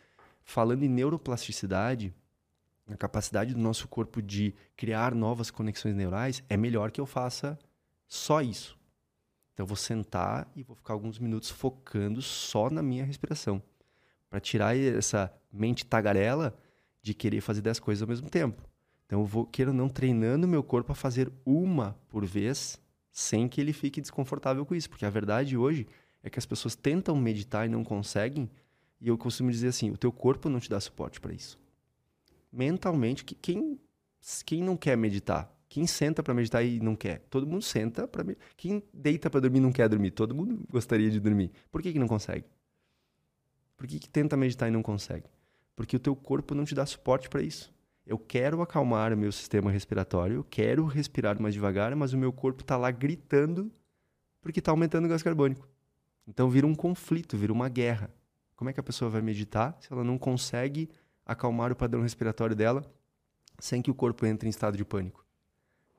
falando 0.43 0.83
em 0.83 0.89
neuroplasticidade, 0.89 2.15
a 2.87 2.97
capacidade 2.97 3.55
do 3.55 3.61
nosso 3.61 3.89
corpo 3.89 4.21
de 4.21 4.55
criar 4.77 5.15
novas 5.15 5.51
conexões 5.51 5.95
neurais, 5.95 6.43
é 6.49 6.57
melhor 6.57 6.91
que 6.91 7.01
eu 7.01 7.07
faça 7.07 7.59
só 8.07 8.43
isso. 8.43 8.79
Então, 9.53 9.65
eu 9.65 9.69
vou 9.69 9.77
sentar 9.77 10.51
e 10.55 10.63
vou 10.63 10.77
ficar 10.77 10.93
alguns 10.93 11.19
minutos 11.19 11.51
focando 11.51 12.21
só 12.21 12.69
na 12.69 12.83
minha 12.83 13.05
respiração. 13.05 13.63
Para 14.29 14.41
tirar 14.41 14.77
essa 14.77 15.33
mente 15.53 15.87
tagarela 15.87 16.57
de 17.01 17.15
querer 17.15 17.41
fazer 17.41 17.61
10 17.61 17.79
coisas 17.79 18.03
ao 18.03 18.09
mesmo 18.09 18.29
tempo. 18.29 18.63
Então 19.07 19.21
eu 19.21 19.27
vou, 19.27 19.47
queira 19.47 19.73
não, 19.73 19.89
treinando 19.89 20.49
meu 20.49 20.63
corpo 20.63 20.91
a 20.93 20.95
fazer 20.95 21.31
uma 21.45 21.97
por 22.09 22.25
vez, 22.25 22.81
sem 23.13 23.49
que 23.49 23.61
ele 23.61 23.73
fique 23.73 24.01
desconfortável 24.01 24.65
com 24.67 24.75
isso. 24.75 24.89
Porque 24.89 25.07
a 25.07 25.11
verdade 25.11 25.57
hoje 25.57 25.87
é 26.23 26.31
que 26.31 26.39
as 26.39 26.47
pessoas 26.47 26.75
tentam 26.75 27.15
meditar 27.15 27.67
e 27.67 27.69
não 27.69 27.85
conseguem. 27.85 28.51
E 29.01 29.09
eu 29.09 29.17
costumo 29.19 29.51
dizer 29.51 29.69
assim: 29.69 29.91
o 29.91 29.97
teu 29.97 30.11
corpo 30.11 30.49
não 30.49 30.59
te 30.59 30.71
dá 30.71 30.81
suporte 30.81 31.21
para 31.21 31.33
isso. 31.33 31.59
Mentalmente, 32.55 33.25
quem, 33.25 33.81
quem 34.45 34.63
não 34.63 34.77
quer 34.77 34.97
meditar? 34.97 35.53
Quem 35.69 35.89
senta 35.89 36.23
para 36.23 36.33
meditar 36.33 36.65
e 36.65 36.79
não 36.79 36.95
quer? 36.95 37.27
Todo 37.29 37.47
mundo 37.47 37.63
senta 37.63 38.07
para 38.07 38.25
Quem 38.57 38.81
deita 38.93 39.29
para 39.29 39.41
dormir 39.41 39.59
e 39.59 39.61
não 39.61 39.73
quer 39.73 39.89
dormir? 39.89 40.13
Todo 40.13 40.33
mundo 40.33 40.65
gostaria 40.71 41.11
de 41.11 41.19
dormir. 41.19 41.51
Por 41.69 41.83
que, 41.83 41.93
que 41.93 41.99
não 41.99 42.07
consegue? 42.07 42.45
Por 43.77 43.89
que, 43.89 43.99
que 43.99 44.09
tenta 44.09 44.37
meditar 44.37 44.69
e 44.69 44.73
não 44.73 44.83
consegue? 44.83 45.27
Porque 45.75 45.97
o 45.97 45.99
teu 45.99 46.15
corpo 46.15 46.55
não 46.55 46.65
te 46.65 46.77
dá 46.77 46.87
suporte 46.87 47.29
para 47.29 47.43
isso. 47.43 47.75
Eu 48.07 48.19
quero 48.19 48.63
acalmar 48.63 49.13
o 49.13 49.17
meu 49.17 49.33
sistema 49.33 49.71
respiratório, 49.71 50.37
eu 50.37 50.45
quero 50.45 50.85
respirar 50.85 51.41
mais 51.43 51.55
devagar, 51.55 51.97
mas 51.97 52.13
o 52.13 52.19
meu 52.19 52.33
corpo 52.33 52.61
está 52.61 52.77
lá 52.77 52.91
gritando 52.91 53.73
porque 54.41 54.61
está 54.61 54.71
aumentando 54.71 55.07
o 55.07 55.09
gás 55.09 55.23
carbônico. 55.23 55.69
Então 56.29 56.49
vira 56.49 56.67
um 56.67 56.75
conflito, 56.75 57.37
vira 57.37 57.53
uma 57.53 57.69
guerra. 57.69 58.15
Como 58.55 58.71
é 58.71 58.73
que 58.73 58.79
a 58.79 58.83
pessoa 58.83 59.11
vai 59.11 59.23
meditar 59.23 59.77
se 59.81 59.93
ela 59.93 60.05
não 60.05 60.19
consegue 60.19 60.89
acalmar 61.27 61.73
o 61.73 61.77
padrão 61.77 62.03
respiratório 62.03 62.55
dela 62.55 62.85
sem 63.59 63.81
que 63.81 63.91
o 63.91 63.95
corpo 63.95 64.27
entre 64.27 64.49
em 64.49 64.51
estado 64.51 64.77
de 64.77 64.85
pânico? 64.85 65.25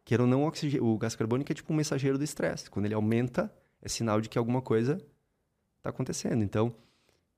Quer 0.04 0.22
ou 0.22 0.28
não, 0.28 0.46
o 0.82 0.98
gás 0.98 1.16
carbônico 1.16 1.52
é 1.52 1.56
tipo 1.56 1.74
um 1.74 1.76
mensageiro 1.76 2.18
do 2.18 2.24
estresse. 2.24 2.70
Quando 2.70 2.86
ele 2.86 2.94
aumenta, 2.94 3.52
é 3.82 3.90
sinal 3.90 4.22
de 4.22 4.30
que 4.30 4.38
alguma 4.38 4.62
coisa 4.62 5.04
está 5.78 5.90
acontecendo. 5.90 6.44
Então, 6.44 6.76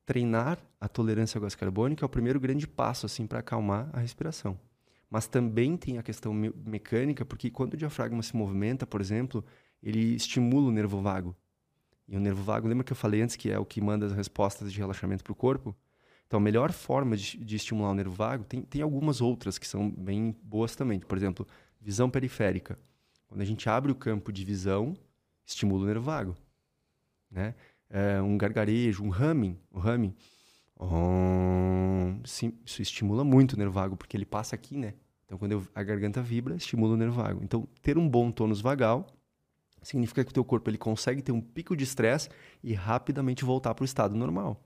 treinar 0.06 0.58
a 0.80 0.88
tolerância 0.88 1.38
ao 1.38 1.42
gás 1.42 1.56
carbônico 1.56 2.04
é 2.04 2.06
o 2.06 2.10
primeiro 2.10 2.40
grande 2.40 2.68
passo 2.68 3.06
assim 3.06 3.26
para 3.26 3.40
acalmar 3.40 3.90
a 3.94 4.00
respiração. 4.00 4.60
Mas 5.10 5.28
também 5.28 5.78
tem 5.78 5.98
a 5.98 6.04
questão 6.04 6.34
me 6.34 6.52
mecânica, 6.66 7.24
porque 7.24 7.50
quando 7.50 7.74
o 7.76 7.78
diafragma 7.78 8.22
se 8.22 8.36
movimenta, 8.36 8.86
por 8.86 9.00
exemplo, 9.00 9.46
ele 9.82 10.16
estimula 10.16 10.68
o 10.68 10.72
nervo 10.72 11.02
vago. 11.02 11.34
E 12.08 12.18
o 12.18 12.20
nervo 12.20 12.44
vago, 12.44 12.68
lembra 12.68 12.84
que 12.84 12.92
eu 12.92 12.98
falei 12.98 13.22
antes 13.22 13.38
que 13.38 13.50
é 13.50 13.58
o 13.58 13.66
que 13.66 13.80
manda 13.80 14.06
as 14.06 14.14
respostas 14.14 14.72
de 14.72 14.80
relaxamento 14.80 15.24
para 15.24 15.32
o 15.32 15.36
corpo? 15.36 15.76
Então, 16.28 16.38
a 16.38 16.42
melhor 16.42 16.72
forma 16.72 17.16
de, 17.16 17.38
de, 17.38 17.56
estimular 17.56 17.90
o 17.90 17.96
nervo 17.96 18.14
vago, 18.14 18.44
tem, 18.44 18.62
tem 18.62 18.82
algumas 18.82 19.22
outras 19.22 19.58
que 19.58 19.66
são 19.66 19.90
bem 19.90 20.36
boas 20.44 20.76
também. 20.76 21.00
Por 21.00 21.18
exemplo, 21.18 21.48
visão 21.82 22.10
periférica. 22.10 22.78
Quando 23.28 23.42
a 23.42 23.46
gente 23.46 23.68
abre 23.70 23.92
o 23.92 23.96
campo 23.96 24.32
de 24.32 24.44
visão, 24.44 24.96
estimula 25.46 25.84
o 25.84 25.88
nervo 25.88 26.04
vago. 26.04 26.36
Né? 27.32 27.56
é, 27.90 28.22
um 28.22 28.38
gargarejo, 28.38 29.04
um 29.04 29.12
humming, 29.12 29.58
o 29.72 29.80
humming, 29.80 30.14
oh, 30.78 32.26
sim, 32.26 32.54
isso 32.66 32.82
estimula 32.82 33.24
muito 33.24 33.54
o 33.54 33.58
nervo 33.58 33.74
vago, 33.74 33.98
porque 33.98 34.16
ele 34.16 34.26
passa 34.26 34.56
aqui, 34.56 34.78
né? 34.78 34.94
Então, 35.26 35.38
quando 35.38 35.54
eu, 35.54 35.68
a 35.76 35.84
garganta 35.84 36.22
vibra, 36.22 36.56
estimula 36.56 36.94
o 36.94 36.98
nervo 36.98 37.22
vago. 37.22 37.42
Então, 37.44 37.68
ter 37.82 37.98
um 37.98 38.08
bom 38.08 38.32
tônus 38.32 38.62
vagal 38.62 39.08
significa 39.82 40.24
que 40.24 40.32
o 40.32 40.34
teu 40.34 40.44
corpo 40.44 40.70
ele 40.70 40.78
consegue 40.78 41.22
ter 41.22 41.32
um 41.32 41.42
pico 41.42 41.76
de 41.76 41.84
estresse 41.84 42.30
e 42.64 42.74
rapidamente 42.74 43.46
voltar 43.46 43.74
para 43.74 43.84
o 43.84 43.86
estado 43.86 44.16
normal. 44.16 44.62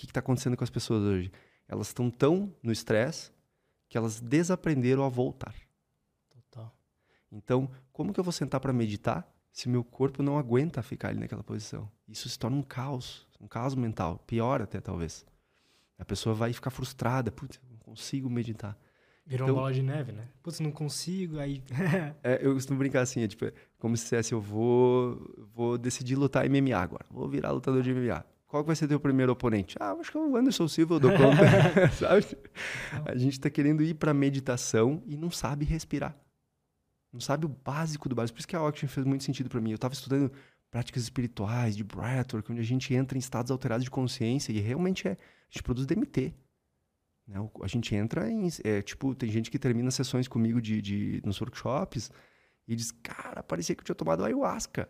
O 0.00 0.06
que 0.06 0.10
está 0.10 0.20
acontecendo 0.20 0.56
com 0.56 0.64
as 0.64 0.70
pessoas 0.70 1.02
hoje? 1.02 1.30
Elas 1.68 1.88
estão 1.88 2.10
tão 2.10 2.54
no 2.62 2.72
estresse 2.72 3.30
que 3.86 3.98
elas 3.98 4.18
desaprenderam 4.18 5.04
a 5.04 5.10
voltar. 5.10 5.54
Total. 6.30 6.74
Então, 7.30 7.70
como 7.92 8.10
que 8.12 8.18
eu 8.18 8.24
vou 8.24 8.32
sentar 8.32 8.60
para 8.60 8.72
meditar 8.72 9.30
se 9.52 9.68
meu 9.68 9.84
corpo 9.84 10.22
não 10.22 10.38
aguenta 10.38 10.82
ficar 10.82 11.08
ali 11.08 11.20
naquela 11.20 11.42
posição. 11.42 11.90
Isso 12.08 12.28
se 12.30 12.38
torna 12.38 12.56
um 12.56 12.62
caos, 12.62 13.26
um 13.38 13.46
caos 13.46 13.74
mental, 13.74 14.18
pior 14.26 14.62
até 14.62 14.80
talvez. 14.80 15.26
A 15.98 16.04
pessoa 16.04 16.34
vai 16.34 16.50
ficar 16.52 16.70
frustrada, 16.70 17.30
putz, 17.30 17.60
não 17.68 17.76
consigo 17.76 18.30
meditar. 18.30 18.78
Virou 19.26 19.46
então, 19.46 19.54
uma 19.54 19.62
bola 19.62 19.74
de 19.74 19.82
neve, 19.82 20.12
né? 20.12 20.28
Putz, 20.42 20.60
não 20.60 20.72
consigo, 20.72 21.38
aí... 21.38 21.62
é, 22.24 22.40
eu 22.40 22.54
costumo 22.54 22.78
brincar 22.78 23.02
assim, 23.02 23.22
é, 23.22 23.28
tipo, 23.28 23.44
é 23.44 23.52
como 23.78 23.94
se 23.98 24.04
dissesse, 24.04 24.32
eu 24.32 24.40
vou, 24.40 25.20
vou 25.52 25.76
decidir 25.76 26.16
lutar 26.16 26.48
MMA 26.48 26.76
agora, 26.76 27.04
vou 27.10 27.28
virar 27.28 27.50
lutador 27.50 27.82
de 27.82 27.92
MMA. 27.92 28.24
Qual 28.50 28.64
vai 28.64 28.74
ser 28.74 28.88
teu 28.88 28.98
primeiro 28.98 29.30
oponente? 29.30 29.76
Ah, 29.78 29.92
acho 29.92 30.10
que 30.10 30.18
é 30.18 30.20
o 30.20 30.36
Anderson 30.36 30.66
Silva, 30.66 30.96
eu 30.96 31.00
dou 31.00 31.12
conta, 31.12 31.44
sabe? 31.94 32.36
A 33.06 33.16
gente 33.16 33.34
está 33.34 33.48
querendo 33.48 33.80
ir 33.80 33.94
para 33.94 34.12
meditação 34.12 35.04
e 35.06 35.16
não 35.16 35.30
sabe 35.30 35.64
respirar. 35.64 36.18
Não 37.12 37.20
sabe 37.20 37.46
o 37.46 37.48
básico 37.48 38.08
do 38.08 38.14
básico. 38.16 38.34
Por 38.34 38.40
isso 38.40 38.48
que 38.48 38.56
a 38.56 38.62
Oxygen 38.62 38.88
fez 38.88 39.06
muito 39.06 39.22
sentido 39.22 39.48
para 39.48 39.60
mim. 39.60 39.70
Eu 39.70 39.76
estava 39.76 39.94
estudando 39.94 40.32
práticas 40.68 41.04
espirituais, 41.04 41.76
de 41.76 41.84
breathwork, 41.84 42.50
onde 42.50 42.60
a 42.60 42.64
gente 42.64 42.92
entra 42.92 43.16
em 43.16 43.20
estados 43.20 43.52
alterados 43.52 43.84
de 43.84 43.90
consciência 43.90 44.50
e 44.50 44.58
realmente 44.58 45.06
é, 45.06 45.12
a 45.12 45.16
gente 45.48 45.62
produz 45.62 45.86
DMT. 45.86 46.34
Né? 47.28 47.50
A 47.62 47.68
gente 47.68 47.94
entra 47.94 48.28
em. 48.28 48.48
É, 48.64 48.82
tipo, 48.82 49.14
tem 49.14 49.30
gente 49.30 49.48
que 49.48 49.60
termina 49.60 49.92
sessões 49.92 50.26
comigo 50.26 50.60
de, 50.60 50.82
de, 50.82 51.22
nos 51.24 51.40
workshops 51.40 52.10
e 52.66 52.74
diz: 52.74 52.90
Cara, 52.90 53.44
parecia 53.44 53.76
que 53.76 53.80
eu 53.82 53.84
tinha 53.84 53.94
tomado 53.94 54.24
ayahuasca. 54.24 54.88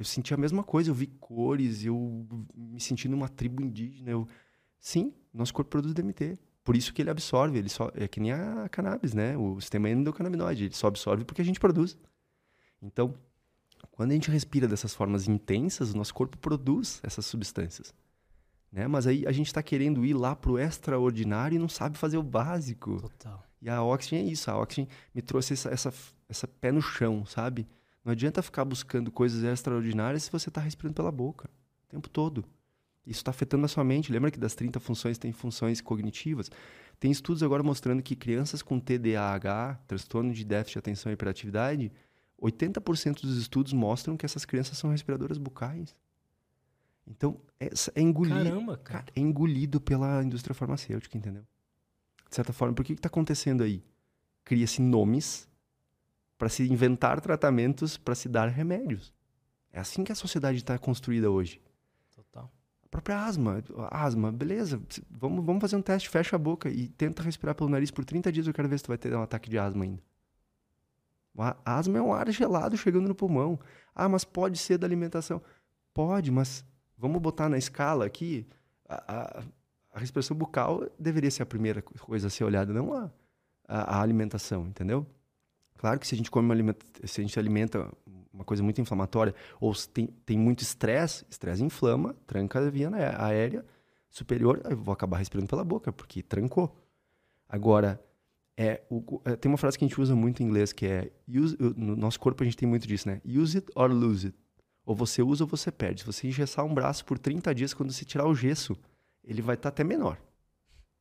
Eu 0.00 0.04
senti 0.06 0.32
a 0.32 0.36
mesma 0.38 0.64
coisa, 0.64 0.88
eu 0.90 0.94
vi 0.94 1.06
cores, 1.06 1.84
eu 1.84 2.26
me 2.56 2.80
senti 2.80 3.06
numa 3.06 3.28
tribo 3.28 3.62
indígena. 3.62 4.10
Eu... 4.10 4.26
Sim, 4.80 5.12
nosso 5.30 5.52
corpo 5.52 5.70
produz 5.70 5.92
DMT. 5.92 6.38
Por 6.64 6.74
isso 6.74 6.94
que 6.94 7.02
ele 7.02 7.10
absorve, 7.10 7.58
ele 7.58 7.68
só 7.68 7.90
é 7.94 8.08
que 8.08 8.18
nem 8.18 8.32
a 8.32 8.66
cannabis, 8.70 9.12
né? 9.12 9.36
O 9.36 9.60
sistema 9.60 9.90
endocannabinoide, 9.90 10.64
ele 10.64 10.74
só 10.74 10.86
absorve 10.86 11.26
porque 11.26 11.42
a 11.42 11.44
gente 11.44 11.60
produz. 11.60 11.98
Então, 12.80 13.14
quando 13.92 14.12
a 14.12 14.14
gente 14.14 14.30
respira 14.30 14.66
dessas 14.66 14.94
formas 14.94 15.28
intensas, 15.28 15.92
o 15.92 15.96
nosso 15.98 16.14
corpo 16.14 16.38
produz 16.38 16.98
essas 17.02 17.26
substâncias. 17.26 17.92
Né? 18.72 18.88
Mas 18.88 19.06
aí 19.06 19.26
a 19.26 19.32
gente 19.32 19.48
está 19.48 19.62
querendo 19.62 20.02
ir 20.02 20.14
lá 20.14 20.34
pro 20.34 20.58
extraordinário 20.58 21.56
e 21.56 21.58
não 21.58 21.68
sabe 21.68 21.98
fazer 21.98 22.16
o 22.16 22.22
básico. 22.22 23.02
Total. 23.02 23.44
E 23.60 23.68
a 23.68 23.82
Oxygen 23.82 24.20
é 24.26 24.32
isso. 24.32 24.50
A 24.50 24.58
Oxygen 24.58 24.88
me 25.14 25.20
trouxe 25.20 25.52
essa, 25.52 25.68
essa, 25.68 25.92
essa 26.26 26.48
pé 26.48 26.72
no 26.72 26.80
chão, 26.80 27.26
sabe? 27.26 27.68
Não 28.04 28.12
adianta 28.12 28.42
ficar 28.42 28.64
buscando 28.64 29.10
coisas 29.10 29.42
extraordinárias 29.44 30.24
se 30.24 30.32
você 30.32 30.48
está 30.48 30.60
respirando 30.60 30.94
pela 30.94 31.12
boca 31.12 31.50
o 31.84 31.90
tempo 31.90 32.08
todo. 32.08 32.44
Isso 33.06 33.20
está 33.20 33.30
afetando 33.30 33.64
a 33.64 33.68
sua 33.68 33.82
mente. 33.82 34.12
Lembra 34.12 34.30
que 34.30 34.38
das 34.38 34.54
30 34.54 34.78
funções 34.78 35.18
tem 35.18 35.32
funções 35.32 35.80
cognitivas? 35.80 36.50
Tem 36.98 37.10
estudos 37.10 37.42
agora 37.42 37.62
mostrando 37.62 38.02
que 38.02 38.14
crianças 38.14 38.62
com 38.62 38.78
TDAH, 38.78 39.80
transtorno 39.86 40.32
de 40.32 40.44
déficit 40.44 40.74
de 40.74 40.78
atenção 40.78 41.10
e 41.10 41.14
hiperatividade, 41.14 41.92
80% 42.40 43.22
dos 43.22 43.36
estudos 43.36 43.72
mostram 43.72 44.16
que 44.16 44.24
essas 44.24 44.44
crianças 44.44 44.78
são 44.78 44.90
respiradoras 44.90 45.38
bucais. 45.38 45.94
Então, 47.06 47.40
é, 47.58 47.70
é 47.94 48.00
engolido. 48.00 48.44
Caramba, 48.44 48.76
cara. 48.76 49.06
É 49.14 49.20
engolido 49.20 49.80
pela 49.80 50.22
indústria 50.22 50.54
farmacêutica, 50.54 51.18
entendeu? 51.18 51.44
De 52.28 52.34
certa 52.34 52.52
forma, 52.52 52.74
por 52.74 52.84
que 52.84 52.92
está 52.92 53.08
acontecendo 53.08 53.62
aí? 53.62 53.82
Cria-se 54.44 54.80
nomes 54.80 55.48
para 56.40 56.48
se 56.48 56.62
inventar 56.62 57.20
tratamentos, 57.20 57.98
para 57.98 58.14
se 58.14 58.26
dar 58.26 58.48
remédios. 58.48 59.12
É 59.70 59.78
assim 59.78 60.02
que 60.02 60.10
a 60.10 60.14
sociedade 60.14 60.56
está 60.56 60.78
construída 60.78 61.30
hoje. 61.30 61.60
Total. 62.16 62.50
A 62.82 62.88
própria 62.88 63.22
asma. 63.22 63.62
Asma, 63.90 64.32
beleza. 64.32 64.80
Vamos, 65.10 65.44
vamos 65.44 65.60
fazer 65.60 65.76
um 65.76 65.82
teste, 65.82 66.08
fecha 66.08 66.36
a 66.36 66.38
boca 66.38 66.70
e 66.70 66.88
tenta 66.88 67.22
respirar 67.22 67.54
pelo 67.54 67.68
nariz 67.68 67.90
por 67.90 68.06
30 68.06 68.32
dias. 68.32 68.46
Eu 68.46 68.54
quero 68.54 68.70
ver 68.70 68.78
se 68.78 68.84
tu 68.84 68.88
vai 68.88 68.96
ter 68.96 69.14
um 69.14 69.20
ataque 69.20 69.50
de 69.50 69.58
asma 69.58 69.84
ainda. 69.84 70.02
A 71.36 71.76
asma 71.76 71.98
é 71.98 72.02
um 72.02 72.10
ar 72.10 72.30
gelado 72.30 72.74
chegando 72.74 73.06
no 73.06 73.14
pulmão. 73.14 73.60
Ah, 73.94 74.08
mas 74.08 74.24
pode 74.24 74.56
ser 74.56 74.78
da 74.78 74.86
alimentação. 74.86 75.42
Pode, 75.92 76.30
mas 76.30 76.64
vamos 76.96 77.20
botar 77.20 77.50
na 77.50 77.58
escala 77.58 78.06
aqui. 78.06 78.46
A, 78.88 78.94
a, 79.14 79.42
a 79.92 79.98
respiração 79.98 80.34
bucal 80.34 80.88
deveria 80.98 81.30
ser 81.30 81.42
a 81.42 81.46
primeira 81.46 81.82
coisa 81.82 82.28
a 82.28 82.30
ser 82.30 82.44
olhada, 82.44 82.72
não 82.72 82.94
a, 82.94 83.10
a, 83.68 83.98
a 83.98 84.00
alimentação, 84.00 84.66
entendeu? 84.66 85.06
Claro 85.80 85.98
que 85.98 86.06
se 86.06 86.14
a 86.14 86.18
gente 86.18 86.30
come 86.30 86.46
uma 86.46 86.52
alimenta, 86.52 86.84
se 87.06 87.22
a 87.22 87.24
gente 87.24 87.38
alimenta 87.38 87.90
uma 88.30 88.44
coisa 88.44 88.62
muito 88.62 88.82
inflamatória 88.82 89.34
ou 89.58 89.72
tem, 89.74 90.08
tem 90.26 90.36
muito 90.36 90.60
estresse, 90.60 91.24
estresse 91.30 91.64
inflama, 91.64 92.14
tranca 92.26 92.58
a 92.58 92.68
via 92.68 92.90
aérea 93.16 93.64
superior, 94.10 94.60
eu 94.68 94.76
vou 94.76 94.92
acabar 94.92 95.16
respirando 95.16 95.48
pela 95.48 95.64
boca, 95.64 95.90
porque 95.90 96.22
trancou. 96.22 96.76
Agora, 97.48 97.98
é, 98.58 98.82
o, 98.90 99.22
é, 99.24 99.36
tem 99.36 99.50
uma 99.50 99.56
frase 99.56 99.78
que 99.78 99.84
a 99.86 99.88
gente 99.88 99.98
usa 99.98 100.14
muito 100.14 100.42
em 100.42 100.46
inglês 100.48 100.70
que 100.70 100.84
é 100.84 101.10
use, 101.26 101.56
no 101.58 101.96
nosso 101.96 102.20
corpo 102.20 102.42
a 102.42 102.44
gente 102.44 102.58
tem 102.58 102.68
muito 102.68 102.86
disso, 102.86 103.08
né? 103.08 103.22
Use 103.24 103.56
it 103.56 103.72
or 103.74 103.90
lose 103.90 104.26
it. 104.26 104.38
Ou 104.84 104.94
você 104.94 105.22
usa 105.22 105.44
ou 105.44 105.48
você 105.48 105.72
perde. 105.72 106.02
Se 106.02 106.06
você 106.06 106.28
engessar 106.28 106.62
um 106.62 106.74
braço 106.74 107.06
por 107.06 107.18
30 107.18 107.54
dias, 107.54 107.72
quando 107.72 107.90
você 107.90 108.04
tirar 108.04 108.26
o 108.26 108.34
gesso, 108.34 108.76
ele 109.24 109.40
vai 109.40 109.54
estar 109.54 109.70
tá 109.70 109.74
até 109.76 109.82
menor. 109.82 110.20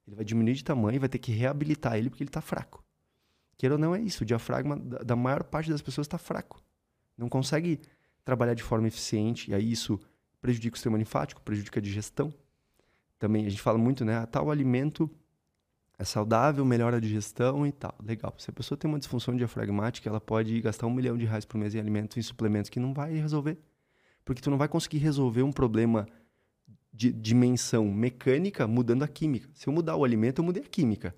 Ele 0.08 0.16
vai 0.16 0.24
diminuir 0.24 0.54
de 0.54 0.64
tamanho 0.64 0.96
e 0.96 1.00
vai 1.00 1.10
ter 1.10 1.20
que 1.20 1.34
reabilitar 1.34 1.98
ele 1.98 2.10
porque 2.10 2.24
ele 2.24 2.30
está 2.30 2.40
fraco. 2.40 2.82
Queira 3.60 3.76
ou 3.76 3.80
não, 3.80 3.94
é 3.94 3.99
isso. 3.99 4.23
O 4.23 4.26
diafragma 4.26 4.77
da, 4.77 5.18
maior 5.18 5.44
parte 5.44 5.69
das 5.69 5.81
pessoas 5.81 6.07
está 6.07 6.18
fraco. 6.18 6.64
Não 7.18 7.27
consegue 7.27 7.81
trabalhar 8.23 8.53
de 8.53 8.64
forma 8.64 8.88
eficiente. 8.88 9.52
E 9.52 9.53
aí 9.53 9.69
isso 9.69 9.99
prejudica 10.40 10.76
o 10.76 10.77
sistema 10.77 10.98
linfático, 10.98 11.41
prejudica 11.41 11.77
a 11.77 11.84
digestão. 11.84 12.34
Também 13.19 13.45
a 13.45 13.49
gente 13.49 13.61
fala 13.61 13.77
muito, 13.77 14.06
né? 14.06 14.15
Ah, 14.15 14.26
tal 14.26 14.49
alimento 14.49 15.11
é 15.98 16.06
saudável, 16.06 16.64
melhora 16.64 16.95
a 16.95 16.99
digestão 17.02 17.68
e 17.68 17.73
tal. 17.73 17.94
Legal. 18.02 18.34
Se 18.38 18.49
a 18.49 18.53
pessoa 18.53 18.77
tem 18.77 18.90
uma 18.90 18.98
disfunção 18.98 19.36
diafragmática, 19.36 20.07
ela 20.07 20.22
pode 20.22 20.61
gastar 20.61 20.88
um 20.88 20.94
milhão 20.94 21.18
de 21.18 21.26
reais 21.26 21.44
por 21.44 21.57
mês 21.57 21.76
em 21.76 21.80
alimentos 21.80 22.15
e 22.15 22.23
suplementos 22.23 22.69
que 22.69 22.80
não 22.80 22.94
vai 22.94 23.14
resolver. 23.15 23.57
Porque 24.23 24.41
tu 24.41 24.49
não 24.49 24.57
vai 24.57 24.69
conseguir 24.69 24.99
resolver 24.99 25.44
um 25.44 25.52
problema 25.52 26.07
de 26.94 27.11
dimensão 27.11 27.91
mecânica 27.91 28.65
mudando 28.65 29.03
a 29.03 29.07
química. 29.10 29.49
Se 29.53 29.68
eu 29.68 29.73
mudar 29.73 29.98
o 29.98 30.06
alimento, 30.06 30.40
eu 30.40 30.45
mudei 30.45 30.64
a 30.64 30.65
química 30.65 31.14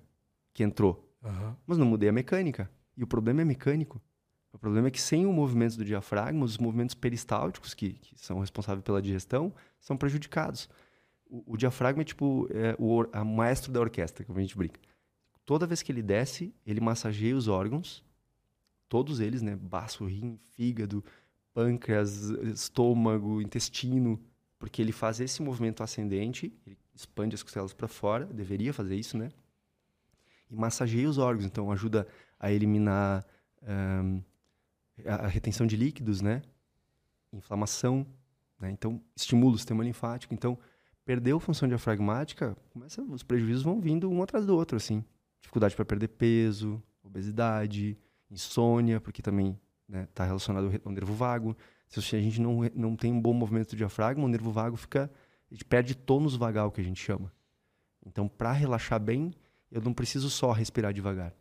que 0.52 0.64
entrou. 0.64 1.08
Uhum. 1.22 1.54
Mas 1.66 1.78
não 1.78 1.86
mudei 1.86 2.08
a 2.08 2.12
mecânica. 2.12 2.70
E 2.96 3.02
o 3.02 3.06
problema 3.06 3.42
é 3.42 3.44
mecânico. 3.44 4.00
O 4.52 4.58
problema 4.58 4.88
é 4.88 4.90
que 4.90 5.00
sem 5.00 5.24
o 5.24 5.32
movimento 5.32 5.76
do 5.76 5.84
diafragma, 5.84 6.44
os 6.44 6.58
movimentos 6.58 6.94
peristálticos, 6.94 7.72
que, 7.72 7.94
que 7.94 8.18
são 8.18 8.40
responsáveis 8.40 8.84
pela 8.84 9.00
digestão, 9.00 9.52
são 9.80 9.96
prejudicados. 9.96 10.68
O, 11.26 11.54
o 11.54 11.56
diafragma 11.56 12.02
é 12.02 12.04
tipo 12.04 12.46
é, 12.50 12.76
o 12.78 13.06
a 13.12 13.24
maestro 13.24 13.72
da 13.72 13.80
orquestra, 13.80 14.24
como 14.24 14.38
a 14.38 14.42
gente 14.42 14.56
brinca. 14.56 14.78
Toda 15.46 15.66
vez 15.66 15.82
que 15.82 15.90
ele 15.90 16.02
desce, 16.02 16.54
ele 16.66 16.80
massageia 16.80 17.34
os 17.34 17.48
órgãos, 17.48 18.04
todos 18.88 19.20
eles, 19.20 19.40
né? 19.40 19.56
Baço, 19.56 20.04
rim, 20.04 20.38
fígado, 20.50 21.02
pâncreas, 21.54 22.28
estômago, 22.54 23.40
intestino, 23.40 24.20
porque 24.58 24.82
ele 24.82 24.92
faz 24.92 25.18
esse 25.18 25.42
movimento 25.42 25.82
ascendente, 25.82 26.52
ele 26.66 26.76
expande 26.94 27.34
as 27.34 27.42
costelas 27.42 27.72
para 27.72 27.88
fora, 27.88 28.26
deveria 28.26 28.72
fazer 28.72 28.96
isso, 28.96 29.16
né? 29.16 29.30
E 30.52 30.54
massageia 30.54 31.08
os 31.08 31.16
órgãos, 31.16 31.46
então 31.46 31.72
ajuda 31.72 32.06
a 32.38 32.52
eliminar 32.52 33.24
um, 33.62 34.22
a 35.06 35.26
retenção 35.26 35.66
de 35.66 35.76
líquidos, 35.76 36.20
né? 36.20 36.42
Inflamação, 37.32 38.06
né? 38.60 38.70
Então 38.70 39.00
estimula 39.16 39.54
o 39.54 39.58
sistema 39.58 39.82
linfático. 39.82 40.34
Então 40.34 40.58
perdeu 41.06 41.40
função 41.40 41.66
diafragmática, 41.66 42.54
começa, 42.70 43.00
os 43.02 43.22
prejuízos 43.22 43.62
vão 43.62 43.80
vindo 43.80 44.10
um 44.10 44.22
atrás 44.22 44.44
do 44.44 44.54
outro, 44.54 44.76
assim. 44.76 45.02
Dificuldade 45.40 45.74
para 45.74 45.86
perder 45.86 46.08
peso, 46.08 46.82
obesidade, 47.02 47.96
insônia, 48.30 49.00
porque 49.00 49.22
também 49.22 49.58
está 49.88 49.98
né, 49.98 50.08
tá 50.14 50.24
relacionado 50.26 50.70
ao 50.84 50.92
nervo 50.92 51.14
vago. 51.14 51.56
Se 51.88 52.14
a 52.14 52.20
gente 52.20 52.42
não, 52.42 52.60
não 52.74 52.94
tem 52.94 53.10
um 53.10 53.20
bom 53.20 53.32
movimento 53.32 53.70
do 53.70 53.76
diafragma, 53.76 54.24
o 54.24 54.28
nervo 54.28 54.52
vago 54.52 54.76
fica. 54.76 55.10
A 55.50 55.54
gente 55.54 55.64
perde 55.64 55.94
tônus 55.94 56.36
vagal, 56.36 56.70
que 56.70 56.80
a 56.80 56.84
gente 56.84 57.00
chama. 57.00 57.32
Então, 58.06 58.26
para 58.28 58.52
relaxar 58.52 58.98
bem, 58.98 59.34
eu 59.72 59.80
não 59.80 59.92
preciso 59.92 60.30
só 60.30 60.52
respirar 60.52 60.92
devagar. 60.92 61.34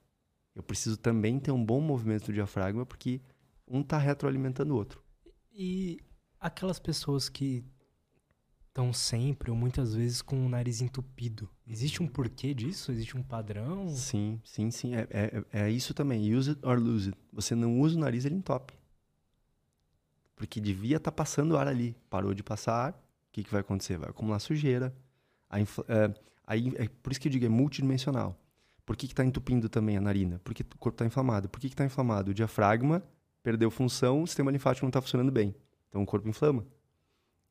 Eu 0.55 0.63
preciso 0.63 0.97
também 0.97 1.39
ter 1.39 1.51
um 1.51 1.63
bom 1.63 1.79
movimento 1.79 2.27
do 2.27 2.33
diafragma, 2.33 2.85
porque 2.85 3.21
um 3.67 3.81
está 3.81 3.97
retroalimentando 3.97 4.73
o 4.73 4.77
outro. 4.77 5.03
E 5.53 5.99
aquelas 6.39 6.79
pessoas 6.79 7.29
que 7.29 7.63
estão 8.67 8.93
sempre 8.93 9.51
ou 9.51 9.57
muitas 9.57 9.93
vezes 9.93 10.21
com 10.21 10.45
o 10.45 10.49
nariz 10.49 10.81
entupido. 10.81 11.49
Existe 11.67 12.01
um 12.01 12.07
porquê 12.07 12.53
disso? 12.53 12.91
Existe 12.91 13.17
um 13.17 13.23
padrão? 13.23 13.89
Sim, 13.89 14.39
sim, 14.45 14.71
sim. 14.71 14.95
É, 14.95 15.07
é, 15.11 15.43
é 15.65 15.69
isso 15.69 15.93
também. 15.93 16.33
Use 16.33 16.51
it 16.51 16.65
or 16.65 16.79
lose 16.79 17.09
it. 17.09 17.19
Você 17.33 17.53
não 17.53 17.79
usa 17.79 17.97
o 17.97 17.99
nariz, 17.99 18.23
ele 18.23 18.35
entope. 18.35 18.73
Porque 20.35 20.59
devia 20.59 20.97
estar 20.97 21.11
tá 21.11 21.15
passando 21.15 21.57
ar 21.57 21.67
ali. 21.67 21.95
Parou 22.09 22.33
de 22.33 22.41
passar 22.41 22.73
ar, 22.73 22.91
o 22.93 23.31
que, 23.33 23.43
que 23.43 23.51
vai 23.51 23.61
acontecer? 23.61 23.97
Vai 23.97 24.09
acumular 24.09 24.39
sujeira. 24.39 24.95
Aí, 25.49 25.63
é, 25.89 26.13
aí, 26.45 26.73
é 26.75 26.87
por 26.87 27.11
isso 27.11 27.21
que 27.21 27.27
eu 27.27 27.31
digo, 27.31 27.45
é 27.45 27.49
multidimensional. 27.49 28.37
Por 28.85 28.95
que 28.95 29.05
está 29.05 29.23
entupindo 29.23 29.69
também 29.69 29.97
a 29.97 30.01
narina? 30.01 30.39
Porque 30.43 30.63
o 30.63 30.77
corpo 30.77 30.95
está 30.95 31.05
inflamado. 31.05 31.47
Por 31.47 31.59
que 31.59 31.67
está 31.67 31.85
inflamado? 31.85 32.31
O 32.31 32.33
diafragma 32.33 33.03
perdeu 33.43 33.71
função, 33.71 34.23
o 34.23 34.27
sistema 34.27 34.51
linfático 34.51 34.85
não 34.85 34.89
está 34.89 35.01
funcionando 35.01 35.31
bem. 35.31 35.55
Então 35.89 36.01
o 36.01 36.05
corpo 36.05 36.27
inflama. 36.27 36.65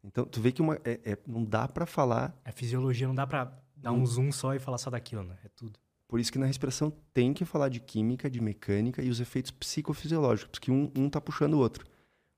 Então 0.03 0.25
tu 0.25 0.41
vê 0.41 0.53
que 0.53 0.61
uma, 0.61 0.77
é, 0.85 1.01
é 1.05 1.19
não 1.27 1.45
dá 1.45 1.69
para 1.69 1.87
falar. 1.87 2.39
A 2.45 2.53
fisiologia 2.53 3.07
não 3.07 3.15
dá 3.15 3.27
para 3.27 3.53
dar 3.77 3.93
um 3.93 4.05
zoom 4.05 4.33
só 4.33 4.55
e 4.55 4.59
falar 4.59 4.79
só 4.79 4.91
daquilo, 4.91 5.23
né? 5.23 5.37
É 5.45 5.49
tudo. 5.49 5.79
Por 6.09 6.19
isso 6.19 6.33
que 6.33 6.39
na 6.39 6.47
respiração 6.47 6.93
tem 7.15 7.33
que 7.33 7.45
falar 7.45 7.69
de 7.69 7.79
química, 7.81 8.29
de 8.29 8.41
mecânica 8.41 9.01
e 9.01 9.09
os 9.09 9.21
efeitos 9.21 9.51
psicofisiológicos, 9.53 10.51
porque 10.51 10.71
um, 10.71 10.91
um 10.97 11.09
tá 11.09 11.21
puxando 11.21 11.55
o 11.55 11.59
outro 11.59 11.87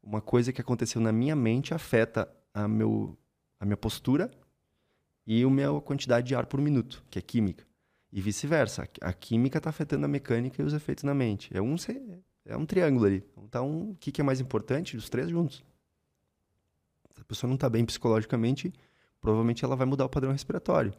uma 0.03 0.20
coisa 0.20 0.53
que 0.53 0.61
aconteceu 0.61 1.01
na 1.01 1.12
minha 1.12 1.37
mente 1.37 1.73
afeta 1.73 2.29
a, 2.53 2.66
meu, 2.66 3.16
a 3.61 3.65
minha 3.65 3.77
postura 3.77 4.31
e 5.27 5.43
a 5.43 5.51
minha 5.51 5.81
quantidade 5.81 6.27
de 6.27 6.35
ar 6.35 6.47
por 6.47 6.61
minuto, 6.61 7.05
que 7.11 7.19
é 7.19 7.23
química. 7.23 7.65
E 8.12 8.20
vice-versa. 8.20 8.89
A 9.01 9.12
química 9.12 9.59
está 9.59 9.70
afetando 9.70 10.05
a 10.05 10.09
mecânica 10.09 10.61
e 10.61 10.65
os 10.65 10.74
efeitos 10.74 11.05
na 11.05 11.15
mente. 11.15 11.51
É 11.57 11.62
um, 11.62 11.77
é 12.44 12.57
um 12.57 12.66
triângulo 12.66 13.07
ali. 13.07 13.24
Então, 13.39 13.90
o 13.90 13.97
que, 13.97 14.12
que 14.12 14.20
é 14.20 14.24
mais 14.24 14.40
importante? 14.40 14.97
Os 14.97 15.09
três 15.09 15.31
juntos. 15.31 15.65
Se 17.11 17.20
a 17.20 17.24
pessoa 17.24 17.49
não 17.49 17.55
está 17.55 17.70
bem 17.70 17.85
psicologicamente, 17.85 18.73
provavelmente 19.20 19.65
ela 19.65 19.77
vai 19.77 19.86
mudar 19.86 20.05
o 20.05 20.11
padrão 20.11 20.32
respiratório. 20.32 20.93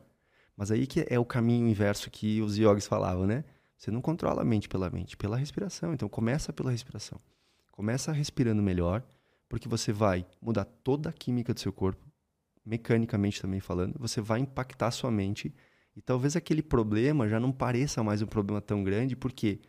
Mas 0.56 0.72
aí 0.72 0.88
que 0.88 1.06
é 1.10 1.20
o 1.20 1.26
caminho 1.26 1.68
inverso 1.68 2.10
que 2.10 2.42
os 2.42 2.58
yogis 2.58 2.88
falavam, 2.88 3.28
né? 3.28 3.44
Você 3.78 3.92
não 3.92 4.02
controla 4.02 4.42
a 4.42 4.46
mente 4.46 4.70
pela 4.70 4.90
mente, 4.90 5.18
pela 5.18 5.36
respiração. 5.38 5.94
Então, 5.94 6.08
começa 6.08 6.54
pela 6.54 6.72
respiração. 6.72 7.20
Começa 7.72 8.12
respirando 8.12 8.62
melhor, 8.62 9.04
porque 9.50 9.68
você 9.68 9.92
vai 9.92 10.26
mudar 10.42 10.66
toda 10.66 11.10
a 11.10 11.14
química 11.14 11.54
do 11.54 11.60
seu 11.60 11.74
corpo, 11.74 12.04
mecanicamente 12.66 13.42
também 13.42 13.60
falando, 13.60 13.96
você 14.00 14.22
vai 14.22 14.40
impactar 14.40 14.92
sua 14.92 15.12
mente 15.12 15.54
e 15.96 16.02
talvez 16.02 16.36
aquele 16.36 16.64
problema 16.64 17.28
já 17.28 17.40
não 17.40 17.52
pareça 17.52 18.04
mais 18.04 18.22
um 18.22 18.28
problema 18.28 18.62
tão 18.62 18.84
grande, 18.84 19.16
por 19.16 19.32
quê? 19.32 19.60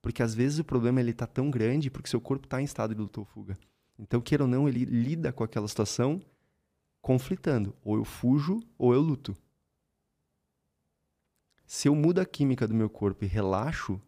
Porque 0.00 0.22
às 0.22 0.34
vezes 0.34 0.58
o 0.58 0.64
problema 0.64 1.00
ele 1.00 1.10
está 1.10 1.26
tão 1.26 1.50
grande 1.50 1.90
porque 1.90 2.08
seu 2.08 2.20
corpo 2.20 2.46
está 2.46 2.60
em 2.60 2.64
estado 2.64 2.94
de 2.94 3.00
luta 3.00 3.20
ou 3.20 3.26
fuga. 3.26 3.58
Então, 3.98 4.20
queira 4.20 4.44
ou 4.44 4.48
não, 4.48 4.68
ele 4.68 4.84
lida 4.84 5.32
com 5.32 5.42
aquela 5.42 5.66
situação 5.66 6.20
conflitando. 7.00 7.74
Ou 7.82 7.96
eu 7.96 8.04
fujo 8.04 8.60
ou 8.78 8.92
eu 8.92 9.00
luto. 9.00 9.36
Se 11.66 11.88
eu 11.88 11.94
mudo 11.94 12.20
a 12.20 12.26
química 12.26 12.68
do 12.68 12.74
meu 12.74 12.88
corpo 12.88 13.24
e 13.24 13.28
relaxo, 13.28 14.00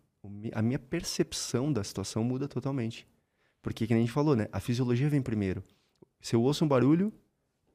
a 0.52 0.62
minha 0.62 0.78
percepção 0.78 1.72
da 1.72 1.82
situação 1.82 2.22
muda 2.22 2.46
totalmente. 2.46 3.08
Porque, 3.62 3.86
como 3.86 3.98
a 3.98 4.00
gente 4.00 4.12
falou, 4.12 4.36
né? 4.36 4.46
A 4.52 4.60
fisiologia 4.60 5.08
vem 5.08 5.22
primeiro. 5.22 5.64
Se 6.20 6.36
eu 6.36 6.42
ouço 6.42 6.64
um 6.64 6.68
barulho, 6.68 7.12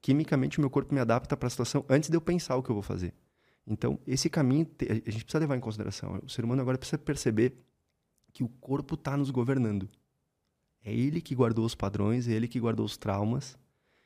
quimicamente 0.04 0.58
o 0.58 0.62
meu 0.62 0.70
corpo 0.70 0.94
me 0.94 1.00
adapta 1.00 1.38
para 1.38 1.48
a 1.48 1.50
situação 1.50 1.86
antes 1.88 2.10
de 2.10 2.18
eu 2.18 2.22
pensar 2.22 2.58
o 2.58 2.62
que 2.62 2.70
eu 2.70 2.76
vou 2.76 2.84
fazer. 2.84 3.14
Então, 3.66 3.98
esse 4.06 4.30
caminho 4.30 4.70
a 4.82 5.10
gente 5.10 5.24
precisa 5.24 5.40
levar 5.40 5.56
em 5.56 5.62
consideração. 5.62 6.20
O 6.22 6.30
ser 6.30 6.44
humano 6.44 6.62
agora 6.62 6.78
precisa 6.78 6.98
perceber 6.98 7.58
que 8.34 8.44
o 8.44 8.50
corpo 8.50 8.96
está 8.96 9.16
nos 9.16 9.32
governando. 9.32 9.88
É 10.84 10.94
ele 10.94 11.22
que 11.22 11.34
guardou 11.34 11.64
os 11.64 11.74
padrões, 11.74 12.28
é 12.28 12.34
ele 12.34 12.50
que 12.50 12.60
guardou 12.60 12.86
os 12.86 12.98
traumas. 12.98 13.58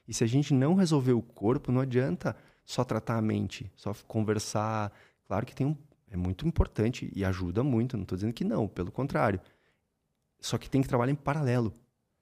E 0.08 0.14
se 0.14 0.24
a 0.24 0.28
gente 0.28 0.54
não 0.54 0.76
resolver 0.76 1.14
o 1.14 1.22
corpo, 1.22 1.72
não 1.72 1.82
adianta 1.82 2.38
só 2.64 2.84
tratar 2.84 3.18
a 3.18 3.22
mente, 3.22 3.72
só 3.76 3.92
conversar. 4.08 4.94
Claro 5.28 5.48
que 5.48 5.56
tem 5.56 5.66
um, 5.66 5.76
é 6.12 6.16
muito 6.16 6.48
importante 6.48 7.12
e 7.16 7.26
ajuda 7.26 7.64
muito, 7.64 7.98
não 7.98 8.04
estou 8.04 8.16
dizendo 8.16 8.34
que 8.34 8.44
não, 8.44 8.68
pelo 8.68 8.92
contrário. 8.92 9.42
Só 10.40 10.60
que 10.60 10.70
tem 10.70 10.84
que 10.84 10.88
trabalhar 10.88 11.12
em 11.12 11.16
paralelo. 11.16 11.74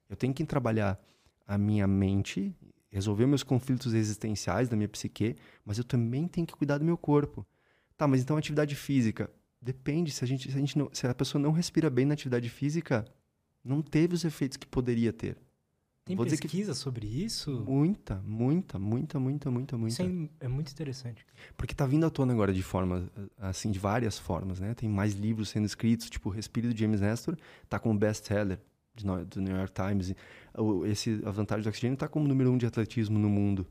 Eu 0.08 0.16
tenho 0.16 0.32
que 0.32 0.42
trabalhar 0.46 0.98
a 1.46 1.58
minha 1.58 1.86
mente, 1.86 2.56
resolver 2.96 3.26
meus 3.26 3.42
conflitos 3.42 3.92
existenciais 3.92 4.68
da 4.70 4.76
minha 4.76 4.88
psique, 4.88 5.36
mas 5.64 5.76
eu 5.76 5.84
também 5.84 6.26
tenho 6.26 6.46
que 6.46 6.56
cuidar 6.56 6.78
do 6.78 6.84
meu 6.84 6.96
corpo. 6.96 7.46
Tá, 7.96 8.08
mas 8.08 8.22
então 8.22 8.36
atividade 8.36 8.74
física. 8.74 9.30
Depende, 9.60 10.10
se 10.10 10.24
a, 10.24 10.26
gente, 10.26 10.50
se, 10.50 10.56
a 10.56 10.60
gente 10.60 10.78
não, 10.78 10.88
se 10.92 11.06
a 11.06 11.14
pessoa 11.14 11.40
não 11.40 11.52
respira 11.52 11.90
bem 11.90 12.06
na 12.06 12.14
atividade 12.14 12.48
física, 12.48 13.06
Não 13.62 13.82
teve 13.82 14.14
os 14.14 14.24
efeitos 14.24 14.56
que 14.56 14.66
poderia 14.66 15.12
ter. 15.12 15.36
Tem 16.04 16.14
Vou 16.14 16.24
pesquisa 16.24 16.72
sobre 16.72 17.04
isso? 17.04 17.64
Muita, 17.66 18.22
muita, 18.24 18.78
muita, 18.78 19.18
muita, 19.18 19.50
muita, 19.50 19.76
muita. 19.76 20.02
Isso 20.04 20.30
é, 20.40 20.46
é 20.46 20.48
muito 20.48 20.70
interessante. 20.70 21.26
Porque 21.56 21.74
tá 21.74 21.84
vindo 21.84 22.06
à 22.06 22.10
tona 22.10 22.32
agora 22.32 22.52
de 22.52 22.62
forma, 22.62 23.10
assim, 23.36 23.72
de 23.72 23.78
várias 23.80 24.16
formas, 24.16 24.60
né? 24.60 24.72
Tem 24.72 24.88
mais 24.88 25.14
livros 25.14 25.48
sendo 25.48 25.66
escritos, 25.66 26.08
tipo, 26.08 26.28
o 26.28 26.32
Respiro 26.32 26.72
de 26.72 26.80
James 26.80 27.00
Nestor 27.00 27.36
tá 27.68 27.80
como 27.80 27.98
best-seller 27.98 28.60
do 29.04 29.40
New 29.40 29.56
York 29.56 29.72
Times. 29.72 30.14
Esse, 30.86 31.20
a 31.24 31.30
vantagem 31.30 31.62
do 31.62 31.68
oxigênio 31.68 31.96
tá 31.96 32.08
como 32.08 32.26
número 32.26 32.50
um 32.50 32.58
de 32.58 32.66
atletismo 32.66 33.18
no 33.18 33.28
mundo. 33.28 33.66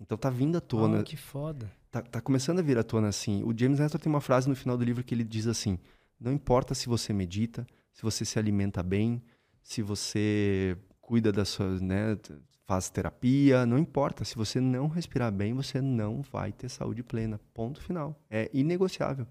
Então 0.00 0.18
tá 0.18 0.28
vindo 0.28 0.56
à 0.56 0.60
tona. 0.60 1.00
Oh, 1.00 1.04
que 1.04 1.16
foda. 1.16 1.70
Tá, 1.90 2.02
tá 2.02 2.20
começando 2.20 2.58
a 2.58 2.62
vir 2.62 2.76
à 2.76 2.82
tona 2.82 3.08
assim. 3.08 3.42
O 3.44 3.56
James 3.56 3.78
Nestor 3.78 4.00
tem 4.00 4.10
uma 4.10 4.20
frase 4.20 4.48
no 4.48 4.56
final 4.56 4.76
do 4.76 4.84
livro 4.84 5.04
que 5.04 5.14
ele 5.14 5.24
diz 5.24 5.46
assim: 5.46 5.78
Não 6.18 6.32
importa 6.32 6.74
se 6.74 6.88
você 6.88 7.12
medita, 7.12 7.66
se 7.92 8.02
você 8.02 8.24
se 8.24 8.38
alimenta 8.38 8.82
bem, 8.82 9.22
se 9.62 9.80
você 9.80 10.76
cuida 11.00 11.30
das 11.30 11.50
suas, 11.50 11.80
né, 11.80 12.18
faz 12.66 12.88
terapia, 12.88 13.66
não 13.66 13.78
importa. 13.78 14.24
Se 14.24 14.34
você 14.34 14.60
não 14.60 14.88
respirar 14.88 15.30
bem, 15.30 15.52
você 15.54 15.80
não 15.80 16.22
vai 16.22 16.52
ter 16.52 16.68
saúde 16.68 17.02
plena. 17.02 17.40
Ponto 17.52 17.80
final. 17.80 18.18
É 18.30 18.50
inegociável. 18.52 19.26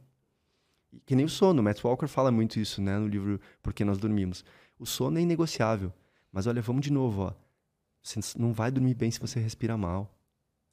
Que 1.06 1.16
nem 1.16 1.26
o 1.26 1.30
sono. 1.30 1.64
Matt 1.64 1.84
Walker 1.84 2.08
fala 2.08 2.32
muito 2.32 2.60
isso, 2.60 2.82
né, 2.82 2.98
no 3.00 3.08
livro 3.08 3.40
Porque 3.62 3.84
Nós 3.84 3.98
Dormimos. 3.98 4.46
O 4.82 4.86
sono 4.88 5.20
é 5.20 5.22
inegociável. 5.22 5.94
Mas 6.32 6.48
olha, 6.48 6.62
vamos 6.62 6.82
de 6.82 6.92
novo, 6.92 7.22
ó. 7.22 7.34
Você 8.02 8.20
não 8.36 8.52
vai 8.52 8.72
dormir 8.72 8.96
bem 8.96 9.12
se 9.12 9.20
você 9.20 9.40
respira 9.40 9.78
mal. 9.78 10.12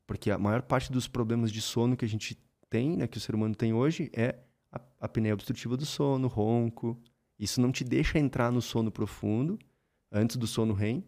Porque 0.06 0.30
a 0.30 0.38
maior 0.38 0.62
parte 0.62 0.90
dos 0.90 1.06
problemas 1.06 1.52
de 1.52 1.60
sono 1.60 1.94
que 1.94 2.06
a 2.06 2.08
gente 2.08 2.38
tem, 2.70 2.96
né, 2.96 3.06
que 3.06 3.18
o 3.18 3.20
ser 3.20 3.34
humano 3.34 3.54
tem 3.54 3.74
hoje, 3.74 4.10
é 4.14 4.36
a, 4.72 4.80
apneia 4.98 5.34
obstrutiva 5.34 5.76
do 5.76 5.84
sono, 5.84 6.26
ronco. 6.26 6.98
Isso 7.38 7.60
não 7.60 7.70
te 7.70 7.84
deixa 7.84 8.18
entrar 8.18 8.50
no 8.50 8.62
sono 8.62 8.90
profundo 8.90 9.58
antes 10.10 10.36
do 10.36 10.46
sono 10.46 10.72
REM, 10.72 11.04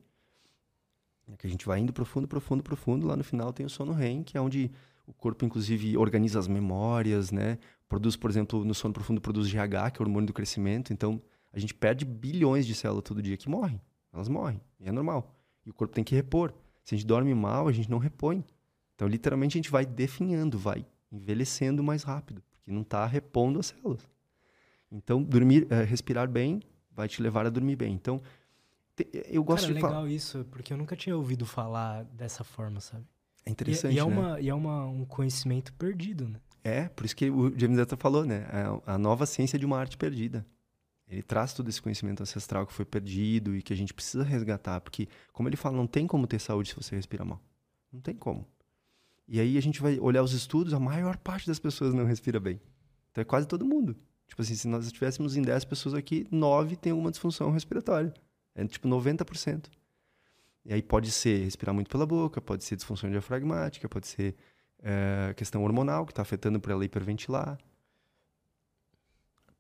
é 1.33 1.37
que 1.37 1.47
a 1.47 1.51
gente 1.51 1.65
vai 1.65 1.79
indo 1.79 1.93
profundo, 1.93 2.29
profundo, 2.29 2.63
profundo, 2.63 3.07
lá 3.07 3.17
no 3.17 3.25
final 3.25 3.51
tem 3.51 3.65
o 3.65 3.71
sono 3.71 3.93
REM, 3.93 4.23
que 4.23 4.37
é 4.37 4.41
onde 4.41 4.71
o 5.07 5.13
corpo 5.15 5.45
inclusive 5.45 5.97
organiza 5.97 6.39
as 6.39 6.47
memórias, 6.47 7.31
né? 7.31 7.59
Produz, 7.89 8.17
por 8.17 8.31
exemplo, 8.31 8.65
no 8.65 8.75
sono 8.75 8.93
profundo 8.93 9.21
produz 9.21 9.49
GH, 9.49 9.93
que 9.93 10.01
é 10.01 10.05
o 10.05 10.07
hormônio 10.07 10.27
do 10.27 10.33
crescimento, 10.33 10.93
então 10.93 11.23
a 11.53 11.59
gente 11.59 11.75
perde 11.75 12.05
bilhões 12.05 12.67
de 12.67 12.75
células 12.75 13.05
todo 13.05 13.23
dia 13.23 13.37
que 13.37 13.49
morrem. 13.49 13.81
Elas 14.13 14.29
morrem, 14.29 14.61
e 14.79 14.89
é 14.89 14.93
normal. 14.93 15.35
E 15.65 15.71
o 15.71 15.75
corpo 15.75 15.95
tem 15.95 16.05
que 16.05 16.15
repor. 16.15 16.53
Se 16.85 16.95
a 16.95 16.99
gente 16.99 17.07
dorme 17.07 17.35
mal, 17.35 17.69
a 17.69 17.73
gente 17.73 17.91
não 17.91 17.99
repõe. 17.99 18.45
Então, 18.95 19.07
literalmente, 19.07 19.57
a 19.57 19.59
gente 19.59 19.71
vai 19.71 19.87
definhando, 19.87 20.59
vai 20.59 20.85
envelhecendo 21.11 21.83
mais 21.83 22.03
rápido, 22.03 22.43
porque 22.53 22.71
não 22.71 22.83
está 22.83 23.07
repondo 23.07 23.59
as 23.59 23.67
células. 23.67 24.09
Então, 24.91 25.23
dormir, 25.23 25.67
é, 25.71 25.83
respirar 25.85 26.29
bem 26.29 26.61
vai 26.91 27.09
te 27.09 27.23
levar 27.23 27.47
a 27.47 27.51
dormir 27.51 27.77
bem. 27.77 27.93
Então, 27.93 28.21
eu 29.29 29.43
gosto 29.43 29.63
Cara, 29.63 29.75
de 29.75 29.83
legal 29.83 30.09
isso, 30.09 30.45
porque 30.51 30.73
eu 30.73 30.77
nunca 30.77 30.97
tinha 30.97 31.17
ouvido 31.17 31.47
falar 31.47 32.05
dessa 32.05 32.45
forma, 32.45 32.81
sabe? 32.81 33.07
É 33.47 33.51
interessante, 33.51 33.95
e, 33.95 33.97
e 33.97 33.99
é 33.99 34.05
né? 34.05 34.13
Uma, 34.13 34.41
e 34.41 34.49
é 34.49 34.55
uma, 34.55 34.85
um 34.87 35.05
conhecimento 35.05 35.73
perdido, 35.75 36.29
né? 36.29 36.41
É, 36.63 36.89
por 36.89 37.07
isso 37.07 37.17
que 37.17 37.31
o 37.31 37.59
James 37.59 37.79
Dutta 37.79 37.97
falou, 37.97 38.27
né? 38.27 38.47
A, 38.87 38.95
a 38.95 38.99
nova 38.99 39.25
ciência 39.25 39.59
de 39.59 39.65
uma 39.65 39.79
arte 39.79 39.97
perdida. 39.97 40.45
Ele 41.11 41.23
traz 41.23 41.53
todo 41.53 41.69
esse 41.69 41.83
conhecimento 41.83 42.23
ancestral 42.23 42.65
que 42.65 42.73
foi 42.73 42.85
perdido 42.85 43.57
e 43.57 43.63
que 43.63 43.73
a 43.73 43.77
gente 43.77 43.93
precisa 43.93 44.23
resgatar, 44.23 44.81
porque, 44.81 45.09
como 45.33 45.49
ele 45.49 45.57
fala, 45.57 45.77
não 45.77 45.87
tem 45.87 46.07
como 46.07 46.25
ter 46.25 46.39
saúde 46.39 46.69
se 46.69 46.77
você 46.77 46.95
respira 46.95 47.25
mal. 47.25 47.43
Não 47.93 48.01
tem 48.01 48.15
como. 48.15 48.47
E 49.27 49.41
aí 49.41 49.59
a 49.59 49.61
gente 49.63 49.83
vai 49.83 49.99
olhar 49.99 50.23
os 50.23 50.33
estudos, 50.33 50.73
a 50.73 50.79
maior 50.79 51.17
parte 51.17 51.49
das 51.49 51.59
pessoas 51.59 51.93
não 51.93 52.05
respira 52.05 52.39
bem. 52.39 52.61
Então 53.11 53.23
é 53.23 53.25
quase 53.25 53.49
todo 53.49 53.65
mundo. 53.65 53.97
Tipo 54.29 54.43
assim, 54.43 54.55
se 54.55 54.69
nós 54.69 54.87
estivéssemos 54.87 55.37
em 55.37 55.43
10 55.43 55.65
pessoas 55.65 55.95
aqui, 55.95 56.27
9 56.31 56.77
tem 56.77 56.93
alguma 56.93 57.11
disfunção 57.11 57.51
respiratória. 57.51 58.15
É 58.55 58.65
tipo 58.67 58.89
90%. 58.89 59.67
E 60.65 60.73
aí 60.73 60.83
pode 60.83 61.11
ser 61.11 61.43
respirar 61.43 61.75
muito 61.75 61.91
pela 61.91 62.07
boca, 62.07 62.41
pode 62.41 62.63
ser 62.65 62.77
disfunção 62.77 63.11
diafragmática, 63.11 63.89
pode 63.89 64.07
ser 64.07 64.37
é, 64.81 65.35
questão 65.37 65.65
hormonal 65.65 66.07
que 66.07 66.13
está 66.13 66.23
afetando 66.23 66.61
para 66.61 66.73
ela 66.73 66.85
hiperventilar. 66.85 67.59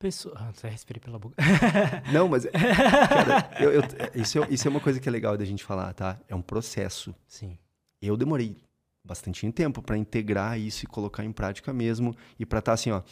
Pessoa... 0.01 0.35
Ah, 0.35 0.51
você 0.51 0.67
respirei 0.67 0.99
pela 0.99 1.19
boca. 1.19 1.37
Não, 2.11 2.27
mas. 2.27 2.47
Cara, 2.47 3.51
eu, 3.61 3.71
eu, 3.71 3.83
isso, 4.15 4.43
é, 4.43 4.49
isso 4.51 4.67
é 4.67 4.71
uma 4.71 4.81
coisa 4.81 4.99
que 4.99 5.07
é 5.07 5.13
legal 5.13 5.37
da 5.37 5.45
gente 5.45 5.63
falar, 5.63 5.93
tá? 5.93 6.19
É 6.27 6.35
um 6.35 6.41
processo. 6.41 7.15
Sim. 7.29 7.59
Eu 8.01 8.17
demorei 8.17 8.57
bastante 9.05 9.51
tempo 9.53 9.83
para 9.83 9.99
integrar 9.99 10.59
isso 10.59 10.87
e 10.87 10.89
colocar 10.89 11.23
em 11.23 11.31
prática 11.31 11.71
mesmo. 11.71 12.17
E 12.39 12.47
para 12.47 12.61
estar 12.61 12.71
tá 12.71 12.75
assim, 12.75 12.91
ó. 12.91 13.03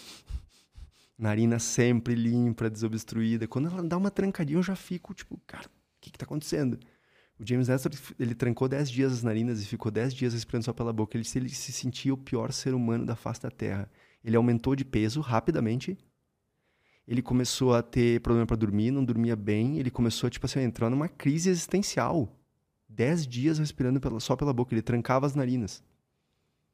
Narina 1.18 1.58
sempre 1.58 2.14
limpa, 2.14 2.70
desobstruída. 2.70 3.46
Quando 3.46 3.68
ela 3.68 3.82
dá 3.82 3.98
uma 3.98 4.10
trancadinha, 4.10 4.58
eu 4.58 4.62
já 4.62 4.74
fico 4.74 5.12
tipo, 5.12 5.38
cara, 5.46 5.66
o 5.66 5.70
que, 6.00 6.10
que 6.10 6.16
tá 6.16 6.24
acontecendo? 6.24 6.78
O 7.38 7.46
James 7.46 7.68
Nestor, 7.68 7.92
ele 8.18 8.34
trancou 8.34 8.66
10 8.66 8.90
dias 8.90 9.12
as 9.12 9.22
narinas 9.22 9.60
e 9.60 9.66
ficou 9.66 9.92
10 9.92 10.14
dias 10.14 10.32
respirando 10.32 10.64
só 10.64 10.72
pela 10.72 10.92
boca. 10.94 11.18
Ele, 11.18 11.28
ele 11.34 11.50
se 11.50 11.70
sentia 11.70 12.14
o 12.14 12.16
pior 12.16 12.50
ser 12.50 12.72
humano 12.72 13.04
da 13.04 13.14
face 13.14 13.42
da 13.42 13.50
Terra. 13.50 13.90
Ele 14.24 14.36
aumentou 14.36 14.74
de 14.74 14.86
peso 14.86 15.20
rapidamente 15.20 15.98
ele 17.08 17.22
começou 17.22 17.74
a 17.74 17.82
ter 17.82 18.20
problema 18.20 18.46
para 18.46 18.56
dormir, 18.56 18.90
não 18.90 19.02
dormia 19.02 19.34
bem, 19.34 19.78
ele 19.78 19.90
começou 19.90 20.28
tipo 20.28 20.44
assim, 20.44 20.60
a 20.60 20.62
entrar 20.62 20.90
numa 20.90 21.08
crise 21.08 21.48
existencial. 21.48 22.30
Dez 22.86 23.26
dias 23.26 23.58
respirando 23.58 23.98
pela, 23.98 24.20
só 24.20 24.36
pela 24.36 24.52
boca, 24.52 24.74
ele 24.74 24.82
trancava 24.82 25.24
as 25.24 25.34
narinas. 25.34 25.82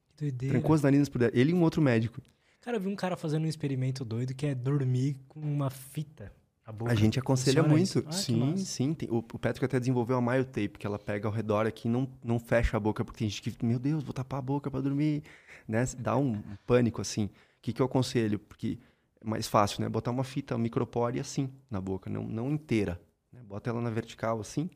Que 0.09 0.17
doideira. 0.17 0.55
Trancou 0.55 0.75
as 0.75 0.83
narinas 0.83 1.09
por 1.09 1.19
dentro. 1.19 1.39
Ele 1.39 1.53
e 1.53 1.55
um 1.55 1.63
outro 1.63 1.81
médico. 1.81 2.21
Cara, 2.61 2.79
eu 2.79 2.81
vi 2.81 2.89
um 2.89 2.97
cara 2.97 3.17
fazendo 3.17 3.45
um 3.45 3.49
experimento 3.49 4.05
doido 4.05 4.35
que 4.35 4.47
é 4.47 4.55
dormir 4.55 5.17
com 5.29 5.39
uma 5.39 5.71
fita. 5.71 6.33
A, 6.67 6.73
boca. 6.73 6.91
a 6.91 6.95
gente 6.95 7.19
aconselha 7.19 7.63
Funciona 7.63 7.79
muito. 7.79 8.05
Ah, 8.09 8.13
sim, 8.13 8.57
sim. 8.57 8.95
Tem, 8.95 9.09
o, 9.11 9.19
o 9.19 9.39
Patrick 9.39 9.65
até 9.65 9.79
desenvolveu 9.79 10.17
a 10.17 10.23
myotape, 10.23 10.79
que 10.79 10.87
ela 10.87 10.99
pega 10.99 11.29
ao 11.29 11.33
redor 11.33 11.67
aqui 11.67 11.87
e 11.87 11.91
não, 11.91 12.09
não 12.25 12.41
fecha 12.41 12.77
a 12.77 12.81
boca, 12.81 13.05
porque 13.05 13.19
tem 13.19 13.29
gente 13.29 13.43
que, 13.43 13.65
meu 13.65 13.79
Deus, 13.79 14.03
vou 14.03 14.15
tapar 14.15 14.39
a 14.39 14.43
boca 14.43 14.71
para 14.71 14.81
dormir. 14.81 15.23
Né? 15.69 15.85
Dá 15.99 16.17
um, 16.17 16.33
um 16.33 16.57
pânico, 16.67 17.01
assim. 17.01 17.27
O 17.27 17.31
que, 17.61 17.73
que 17.73 17.83
eu 17.83 17.87
aconselho? 17.87 18.39
Porque 18.39 18.79
mais 19.25 19.47
fácil, 19.49 19.81
né? 19.81 19.89
Botar 19.89 20.11
uma 20.11 20.25
fita 20.25 20.57
micropore 20.59 21.19
assim 21.19 21.51
na 21.71 21.81
boca, 21.81 22.11
não, 22.11 22.25
não 22.25 22.51
inteira. 22.51 23.01
Né? 23.33 23.43
Bota 23.43 23.71
ela 23.71 23.81
na 23.81 23.91
vertical 23.91 24.41
assim, 24.41 24.69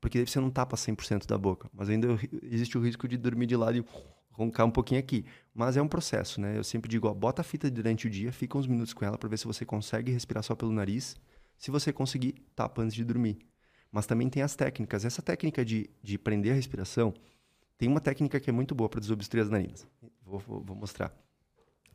porque 0.00 0.18
daí 0.18 0.26
você 0.26 0.40
não 0.40 0.50
tapa 0.50 0.76
100% 0.76 1.26
da 1.26 1.36
boca. 1.36 1.68
Mas 1.72 1.90
ainda 1.90 2.08
existe 2.42 2.78
o 2.78 2.80
risco 2.80 3.08
de 3.08 3.16
dormir 3.16 3.46
de 3.46 3.56
lado 3.56 3.76
e 3.76 3.84
roncar 4.30 4.64
um 4.64 4.70
pouquinho 4.70 5.00
aqui. 5.00 5.24
Mas 5.52 5.76
é 5.76 5.82
um 5.82 5.88
processo, 5.88 6.40
né? 6.40 6.56
Eu 6.56 6.64
sempre 6.64 6.88
digo, 6.88 7.08
ó, 7.08 7.14
bota 7.14 7.42
a 7.42 7.44
fita 7.44 7.68
durante 7.70 8.06
o 8.06 8.10
dia, 8.10 8.32
fica 8.32 8.56
uns 8.56 8.66
minutos 8.66 8.94
com 8.94 9.04
ela 9.04 9.18
para 9.18 9.28
ver 9.28 9.36
se 9.36 9.46
você 9.46 9.64
consegue 9.64 10.12
respirar 10.12 10.44
só 10.44 10.54
pelo 10.54 10.72
nariz. 10.72 11.16
Se 11.56 11.70
você 11.72 11.92
conseguir, 11.92 12.34
tapa 12.54 12.82
antes 12.82 12.94
de 12.94 13.04
dormir. 13.04 13.38
Mas 13.90 14.06
também 14.06 14.28
tem 14.28 14.42
as 14.42 14.54
técnicas. 14.54 15.04
Essa 15.04 15.20
técnica 15.20 15.64
de, 15.64 15.90
de 16.02 16.16
prender 16.16 16.52
a 16.52 16.54
respiração, 16.54 17.12
tem 17.76 17.88
uma 17.88 18.00
técnica 18.00 18.38
que 18.38 18.48
é 18.48 18.52
muito 18.52 18.74
boa 18.74 18.88
para 18.88 19.00
desobstruir 19.00 19.42
as 19.42 19.50
narinas. 19.50 19.86
Vou, 20.24 20.38
vou, 20.38 20.60
vou 20.60 20.76
mostrar. 20.76 21.12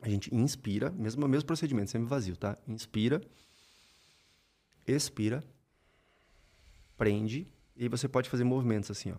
A 0.04 0.08
gente 0.10 0.34
inspira, 0.34 0.90
mesmo 0.90 1.26
mesmo 1.26 1.46
procedimento, 1.46 1.90
sempre 1.90 2.06
vazio, 2.06 2.36
tá? 2.36 2.58
Inspira, 2.68 3.22
expira, 4.86 5.42
prende, 6.94 7.48
e 7.74 7.88
você 7.88 8.06
pode 8.06 8.28
fazer 8.28 8.44
movimentos 8.44 8.90
assim, 8.90 9.12
ó. 9.12 9.16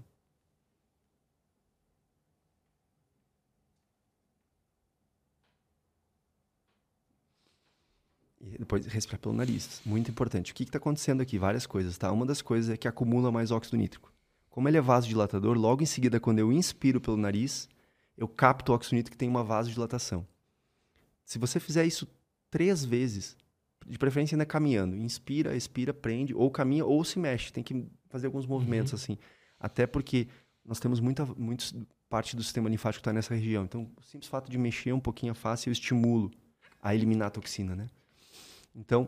E 8.40 8.60
depois 8.60 8.86
respirar 8.86 9.20
pelo 9.20 9.34
nariz. 9.34 9.82
Muito 9.84 10.12
importante. 10.12 10.52
O 10.52 10.56
que 10.56 10.62
está 10.62 10.78
acontecendo 10.78 11.22
aqui? 11.22 11.40
Várias 11.40 11.66
coisas, 11.66 11.98
tá? 11.98 12.12
Uma 12.12 12.28
das 12.28 12.44
coisas 12.44 12.70
é 12.70 12.78
que 12.78 12.88
acumula 12.88 13.32
mais 13.32 13.49
óxido 13.49 13.76
nítrico. 13.76 14.14
Como 14.52 14.68
ele 14.68 14.78
é 14.78 14.82
vasodilatador, 14.82 15.57
logo 15.57 15.82
em 15.82 15.88
seguida, 15.88 16.20
quando 16.20 16.38
eu 16.38 16.53
inspiro 16.53 17.02
pelo 17.02 17.18
nariz, 17.18 17.68
eu 18.16 18.28
capto 18.28 18.72
o 18.72 18.76
óxido 18.76 18.98
nítrico 18.98 19.16
que 19.16 19.18
tem 19.18 19.28
uma 19.28 19.44
vasodilatação. 19.44 20.28
Se 21.26 21.38
você 21.38 21.60
fizer 21.60 21.85
isso 21.85 22.07
três 22.49 22.85
vezes, 22.85 23.35
de 23.85 23.97
preferência 23.97 24.35
ainda 24.35 24.45
caminhando, 24.45 24.95
inspira, 24.95 25.56
expira, 25.56 25.93
prende, 25.93 26.34
ou 26.34 26.49
caminha 26.49 26.85
ou 26.85 27.03
se 27.03 27.19
mexe. 27.19 27.52
Tem 27.52 27.64
que 27.64 27.85
fazer 28.10 28.27
alguns 28.27 28.45
movimentos 28.45 28.93
uhum. 28.93 28.95
assim. 28.95 29.18
Até 29.60 29.85
porque 29.85 30.27
nós 30.64 30.80
temos 30.80 30.99
muita 30.99 31.26
muitos, 31.38 31.76
parte 32.10 32.35
do 32.35 32.43
sistema 32.43 32.69
linfático 32.69 33.02
está 33.02 33.14
nessa 33.14 33.35
região. 33.35 33.64
Então, 33.64 33.89
o 33.97 34.03
simples 34.03 34.30
fato 34.30 34.49
de 34.49 34.57
mexer 34.57 34.93
um 34.93 34.99
pouquinho 34.99 35.31
a 35.31 35.35
face, 35.35 35.68
eu 35.68 35.72
estimulo 35.73 36.31
a 36.81 36.95
eliminar 36.95 37.27
a 37.27 37.31
toxina, 37.31 37.76
né? 37.76 37.88
Então, 38.76 39.07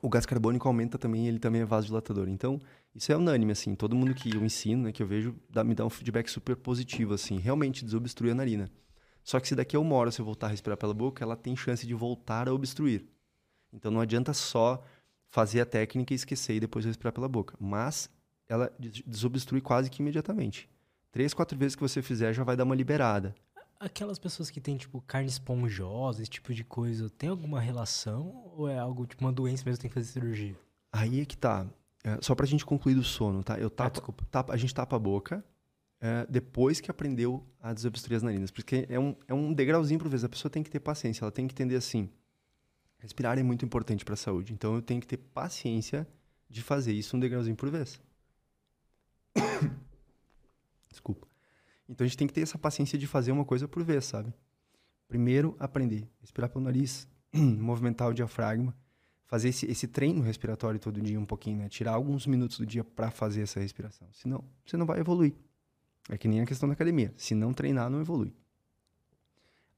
o 0.00 0.08
gás 0.08 0.26
carbônico 0.26 0.66
aumenta 0.66 0.98
também, 0.98 1.28
ele 1.28 1.38
também 1.38 1.62
é 1.62 1.64
vasodilatador. 1.64 2.28
Então, 2.28 2.60
isso 2.94 3.12
é 3.12 3.16
unânime, 3.16 3.52
assim. 3.52 3.74
Todo 3.74 3.94
mundo 3.94 4.14
que 4.14 4.34
eu 4.34 4.44
ensino, 4.44 4.84
né, 4.84 4.92
que 4.92 5.02
eu 5.02 5.06
vejo, 5.06 5.34
dá, 5.48 5.62
me 5.64 5.74
dá 5.74 5.84
um 5.84 5.90
feedback 5.90 6.28
super 6.28 6.56
positivo, 6.56 7.14
assim. 7.14 7.38
Realmente 7.38 7.84
desobstrui 7.84 8.30
a 8.30 8.34
narina. 8.34 8.70
Só 9.24 9.38
que 9.40 9.48
se 9.48 9.54
daqui 9.54 9.76
a 9.76 9.80
uma 9.80 9.94
hora 9.94 10.10
você 10.10 10.22
voltar 10.22 10.46
a 10.48 10.50
respirar 10.50 10.76
pela 10.76 10.92
boca, 10.94 11.22
ela 11.24 11.36
tem 11.36 11.54
chance 11.56 11.86
de 11.86 11.94
voltar 11.94 12.48
a 12.48 12.52
obstruir. 12.54 13.06
Então 13.72 13.90
não 13.90 14.00
adianta 14.00 14.32
só 14.32 14.82
fazer 15.30 15.60
a 15.60 15.66
técnica 15.66 16.12
e 16.12 16.16
esquecer 16.16 16.54
e 16.56 16.60
depois 16.60 16.84
respirar 16.84 17.12
pela 17.12 17.28
boca. 17.28 17.56
Mas 17.60 18.10
ela 18.48 18.70
desobstrui 19.06 19.60
quase 19.60 19.88
que 19.88 20.02
imediatamente. 20.02 20.68
Três, 21.10 21.32
quatro 21.32 21.56
vezes 21.56 21.74
que 21.76 21.82
você 21.82 22.02
fizer 22.02 22.32
já 22.32 22.42
vai 22.44 22.56
dar 22.56 22.64
uma 22.64 22.74
liberada. 22.74 23.34
Aquelas 23.78 24.18
pessoas 24.18 24.48
que 24.50 24.60
têm, 24.60 24.76
tipo, 24.76 25.00
carne 25.02 25.28
esponjosa, 25.28 26.22
esse 26.22 26.30
tipo 26.30 26.54
de 26.54 26.62
coisa, 26.64 27.10
tem 27.10 27.28
alguma 27.28 27.60
relação? 27.60 28.52
Ou 28.56 28.68
é 28.68 28.78
algo, 28.78 29.06
tipo, 29.06 29.24
uma 29.24 29.32
doença 29.32 29.64
mesmo 29.66 29.80
tem 29.80 29.88
que 29.90 29.94
fazer 29.94 30.06
cirurgia? 30.12 30.56
Aí 30.92 31.20
é 31.20 31.24
que 31.24 31.36
tá. 31.36 31.66
é, 32.04 32.18
só 32.20 32.34
pra 32.34 32.46
gente 32.46 32.64
concluir 32.64 32.94
do 32.94 33.02
sono, 33.02 33.42
tá? 33.42 33.58
Eu 33.58 33.66
Ah, 33.68 33.70
tapo, 33.70 33.90
desculpa. 33.92 34.24
tapa- 34.30 34.52
a 34.52 34.56
gente 34.56 34.74
tapa 34.74 34.96
a 34.96 34.98
boca 34.98 35.44
é, 36.02 36.26
depois 36.28 36.80
que 36.80 36.90
aprendeu 36.90 37.46
a 37.60 37.72
desobstruir 37.72 38.16
as 38.16 38.24
narinas. 38.24 38.50
Porque 38.50 38.84
é 38.88 38.98
um, 38.98 39.14
é 39.28 39.32
um 39.32 39.54
degrauzinho 39.54 40.00
por 40.00 40.08
vez. 40.08 40.24
A 40.24 40.28
pessoa 40.28 40.50
tem 40.50 40.60
que 40.60 40.68
ter 40.68 40.80
paciência, 40.80 41.22
ela 41.24 41.30
tem 41.30 41.46
que 41.46 41.54
entender 41.54 41.76
assim. 41.76 42.10
Respirar 42.98 43.38
é 43.38 43.42
muito 43.42 43.64
importante 43.64 44.04
para 44.04 44.14
a 44.14 44.16
saúde. 44.16 44.52
Então 44.52 44.74
eu 44.74 44.82
tenho 44.82 45.00
que 45.00 45.06
ter 45.06 45.16
paciência 45.16 46.06
de 46.50 46.60
fazer 46.60 46.92
isso 46.92 47.16
um 47.16 47.20
degrauzinho 47.20 47.54
por 47.54 47.70
vez. 47.70 48.00
Desculpa. 50.90 51.28
Então 51.88 52.04
a 52.04 52.08
gente 52.08 52.18
tem 52.18 52.26
que 52.26 52.34
ter 52.34 52.42
essa 52.42 52.58
paciência 52.58 52.98
de 52.98 53.06
fazer 53.06 53.30
uma 53.30 53.44
coisa 53.44 53.68
por 53.68 53.84
vez, 53.84 54.04
sabe? 54.04 54.34
Primeiro, 55.06 55.54
aprender. 55.60 56.08
Respirar 56.20 56.50
pelo 56.50 56.64
nariz, 56.64 57.06
movimentar 57.32 58.08
o 58.08 58.14
diafragma, 58.14 58.76
fazer 59.26 59.50
esse, 59.50 59.70
esse 59.70 59.86
treino 59.86 60.20
respiratório 60.20 60.80
todo 60.80 61.00
dia 61.00 61.18
um 61.18 61.24
pouquinho, 61.24 61.58
né? 61.58 61.68
Tirar 61.68 61.92
alguns 61.92 62.26
minutos 62.26 62.58
do 62.58 62.66
dia 62.66 62.82
para 62.82 63.10
fazer 63.10 63.42
essa 63.42 63.60
respiração. 63.60 64.08
Senão, 64.12 64.44
você 64.66 64.76
não 64.76 64.84
vai 64.84 64.98
evoluir. 64.98 65.34
É 66.08 66.18
que 66.18 66.28
nem 66.28 66.40
a 66.40 66.46
questão 66.46 66.68
da 66.68 66.72
academia. 66.74 67.12
Se 67.16 67.34
não 67.34 67.52
treinar, 67.52 67.90
não 67.90 68.00
evolui. 68.00 68.34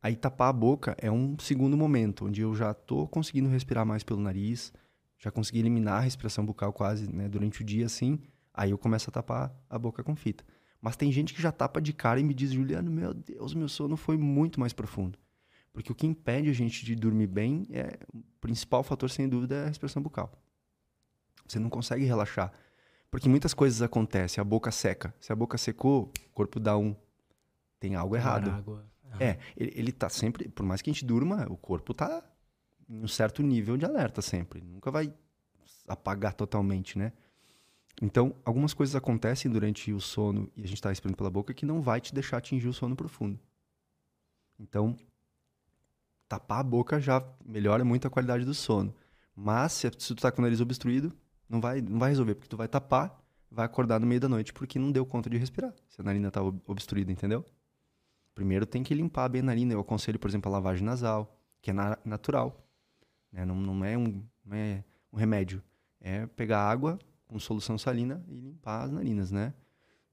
Aí 0.03 0.15
tapar 0.15 0.51
a 0.51 0.53
boca 0.53 0.95
é 0.99 1.11
um 1.11 1.39
segundo 1.39 1.77
momento, 1.77 2.27
onde 2.27 2.43
eu 2.43 2.55
já 2.55 2.73
estou 2.73 3.09
conseguindo 3.09 3.49
respirar 3.49 3.87
mais 3.87 4.03
pelo 4.03 4.21
nariz, 4.21 4.73
já 5.19 5.31
consegui 5.31 5.61
eliminar 5.61 5.95
a 5.95 6.01
respiração 6.01 6.45
bucal 6.45 6.73
quase 6.73 7.11
né, 7.11 7.29
durante 7.29 7.63
o 7.63 7.65
dia, 7.65 7.87
assim. 7.87 8.19
Aí 8.53 8.71
eu 8.71 8.79
começo 8.79 9.09
a 9.09 9.13
tapar 9.13 9.55
a 9.69 9.79
boca 9.79 10.05
com 10.05 10.15
fita. 10.15 10.45
Mas 10.79 10.97
tem 10.97 11.11
gente 11.11 11.33
que 11.33 11.41
já 11.41 11.51
tapa 11.51 11.81
de 11.81 11.95
cara 11.95 12.21
e 12.21 12.23
me 12.23 12.35
diz, 12.35 12.53
Juliano, 12.53 12.91
meu 12.91 13.15
Deus, 13.15 13.55
meu 13.55 13.69
sono 13.69 13.97
foi 13.97 14.19
muito 14.19 14.61
mais 14.61 14.75
profundo. 14.75 15.19
Porque 15.73 15.91
o 15.91 15.95
que 15.95 16.07
impede 16.07 16.51
a 16.51 16.53
gente 16.53 16.85
de 16.85 16.95
dormir 16.95 17.27
bem 17.27 17.67
é 17.71 17.99
o 18.13 18.23
principal 18.41 18.83
fator, 18.83 19.11
sem 19.11 19.27
dúvida, 19.27 19.55
é 19.55 19.65
a 19.65 19.69
respiração 19.69 20.03
bucal. 20.03 20.31
Você 21.47 21.59
não 21.59 21.71
consegue 21.71 22.05
relaxar. 22.05 22.53
Porque 23.15 23.29
muitas 23.29 23.55
coisas 23.55 23.81
acontecem, 23.81 24.43
a 24.43 24.45
boca 24.45 24.73
seca. 24.73 25.15
Se 25.21 25.33
a 25.33 25.37
boca 25.37 25.57
secou, 25.57 26.11
o 26.27 26.31
corpo 26.35 26.59
dá 26.59 26.77
um. 26.77 26.97
Tem 27.79 27.95
algo 27.95 28.17
errado. 28.17 28.51
Água. 28.51 28.85
É, 29.21 29.39
ele, 29.57 29.73
ele 29.77 29.93
tá 29.93 30.09
sempre, 30.09 30.49
por 30.49 30.67
mais 30.67 30.83
que 30.83 30.91
a 30.91 30.93
gente 30.93 31.05
durma, 31.05 31.47
o 31.49 31.57
corpo 31.57 31.95
tá 31.95 32.25
em 32.89 33.05
um 33.05 33.07
certo 33.07 33.41
nível 33.41 33.77
de 33.77 33.85
alerta 33.85 34.21
sempre. 34.21 34.61
Nunca 34.61 34.91
vai 34.91 35.15
apagar 35.87 36.35
totalmente, 36.35 36.99
né? 36.99 37.13
Então, 38.03 38.35
algumas 38.45 38.75
coisas 38.75 38.97
acontecem 38.97 39.49
durante 39.49 39.93
o 39.93 40.01
sono 40.01 40.51
e 40.57 40.65
a 40.65 40.67
gente 40.67 40.83
tá 40.83 40.89
respirando 40.89 41.17
pela 41.17 41.31
boca 41.31 41.55
que 41.55 41.65
não 41.65 41.81
vai 41.81 42.01
te 42.01 42.13
deixar 42.13 42.39
atingir 42.39 42.67
o 42.67 42.73
sono 42.73 42.97
profundo. 42.97 43.39
Então, 44.59 44.97
tapar 46.29 46.59
a 46.59 46.65
boca 46.65 47.01
já 47.01 47.25
melhora 47.47 47.85
muito 47.85 48.09
a 48.09 48.11
qualidade 48.11 48.45
do 48.45 48.55
sono. 48.55 48.93
Mas 49.37 49.71
se, 49.71 49.89
se 50.01 50.17
tu 50.17 50.21
tá 50.21 50.33
com 50.33 50.41
o 50.41 50.43
nariz 50.43 50.61
obstruído, 50.61 51.17
não 51.49 51.61
vai, 51.61 51.81
não 51.81 51.99
vai 51.99 52.11
resolver, 52.11 52.35
porque 52.35 52.49
tu 52.49 52.57
vai 52.57 52.69
tapar, 52.69 53.23
vai 53.51 53.65
acordar 53.65 54.01
no 54.01 54.07
meio 54.07 54.21
da 54.21 54.29
noite 54.29 54.53
porque 54.53 54.79
não 54.79 54.91
deu 54.91 55.05
conta 55.07 55.29
de 55.31 55.37
respirar. 55.37 55.73
Se 55.89 56.01
a 56.01 56.05
narina 56.05 56.31
tá 56.31 56.43
ob- 56.43 56.61
obstruída, 56.67 57.11
entendeu? 57.13 57.45
Primeiro 58.35 58.67
tem 58.67 58.83
que 58.83 58.93
limpar 58.95 59.29
bem 59.29 59.41
a 59.41 59.45
narina. 59.45 59.73
Eu 59.73 59.81
aconselho, 59.81 60.19
por 60.19 60.29
exemplo, 60.29 60.51
a 60.51 60.53
lavagem 60.53 60.85
nasal, 60.85 61.39
que 61.63 61.71
é 61.71 61.73
na- 61.73 61.99
natural. 62.05 62.61
né? 63.33 63.45
Não, 63.45 63.55
não, 63.55 63.85
é 63.85 63.97
um, 63.97 64.23
não 64.45 64.57
é 64.57 64.85
um 65.13 65.17
remédio. 65.17 65.63
É 66.01 66.27
pegar 66.27 66.61
água 66.69 66.99
com 67.27 67.39
solução 67.39 67.79
salina 67.79 68.25
e 68.29 68.35
limpar 68.41 68.83
as 68.85 68.91
narinas, 68.91 69.31
né? 69.31 69.55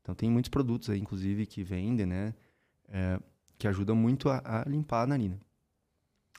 Então 0.01 0.15
tem 0.15 0.29
muitos 0.29 0.49
produtos 0.49 0.89
aí, 0.89 0.99
inclusive, 0.99 1.45
que 1.45 1.63
vendem, 1.63 2.05
né? 2.05 2.33
é, 2.89 3.19
que 3.57 3.67
ajudam 3.67 3.95
muito 3.95 4.27
a, 4.29 4.41
a 4.43 4.63
limpar 4.69 5.03
a 5.03 5.07
narina. 5.07 5.39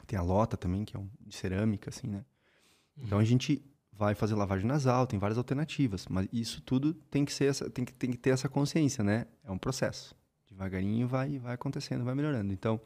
Tem 0.07 0.19
a 0.19 0.23
lota 0.23 0.57
também, 0.57 0.85
que 0.85 0.97
é 0.97 1.01
um, 1.01 1.09
de 1.21 1.35
cerâmica, 1.35 1.89
assim, 1.91 2.07
né? 2.09 2.25
Então 2.99 3.19
a 3.19 3.25
gente 3.25 3.65
vai 3.93 4.15
fazer 4.15 4.35
lavagem 4.35 4.67
nasal, 4.67 5.07
tem 5.07 5.19
várias 5.19 5.39
alternativas, 5.39 6.07
mas 6.09 6.27
isso 6.33 6.61
tudo 6.63 6.95
tem 7.11 7.25
que 7.25 7.33
ser 7.33 7.47
essa, 7.47 7.71
tem 7.71 7.85
que, 7.85 7.93
tem 7.93 8.11
que 8.11 8.17
ter 8.17 8.31
essa 8.31 8.49
consciência, 8.49 9.05
né? 9.05 9.27
É 9.45 9.51
um 9.51 9.59
processo. 9.59 10.15
Devagarinho 10.49 11.07
vai 11.07 11.39
vai 11.39 11.55
acontecendo, 11.55 12.05
vai 12.05 12.15
melhorando. 12.15 12.53
Então, 12.53 12.81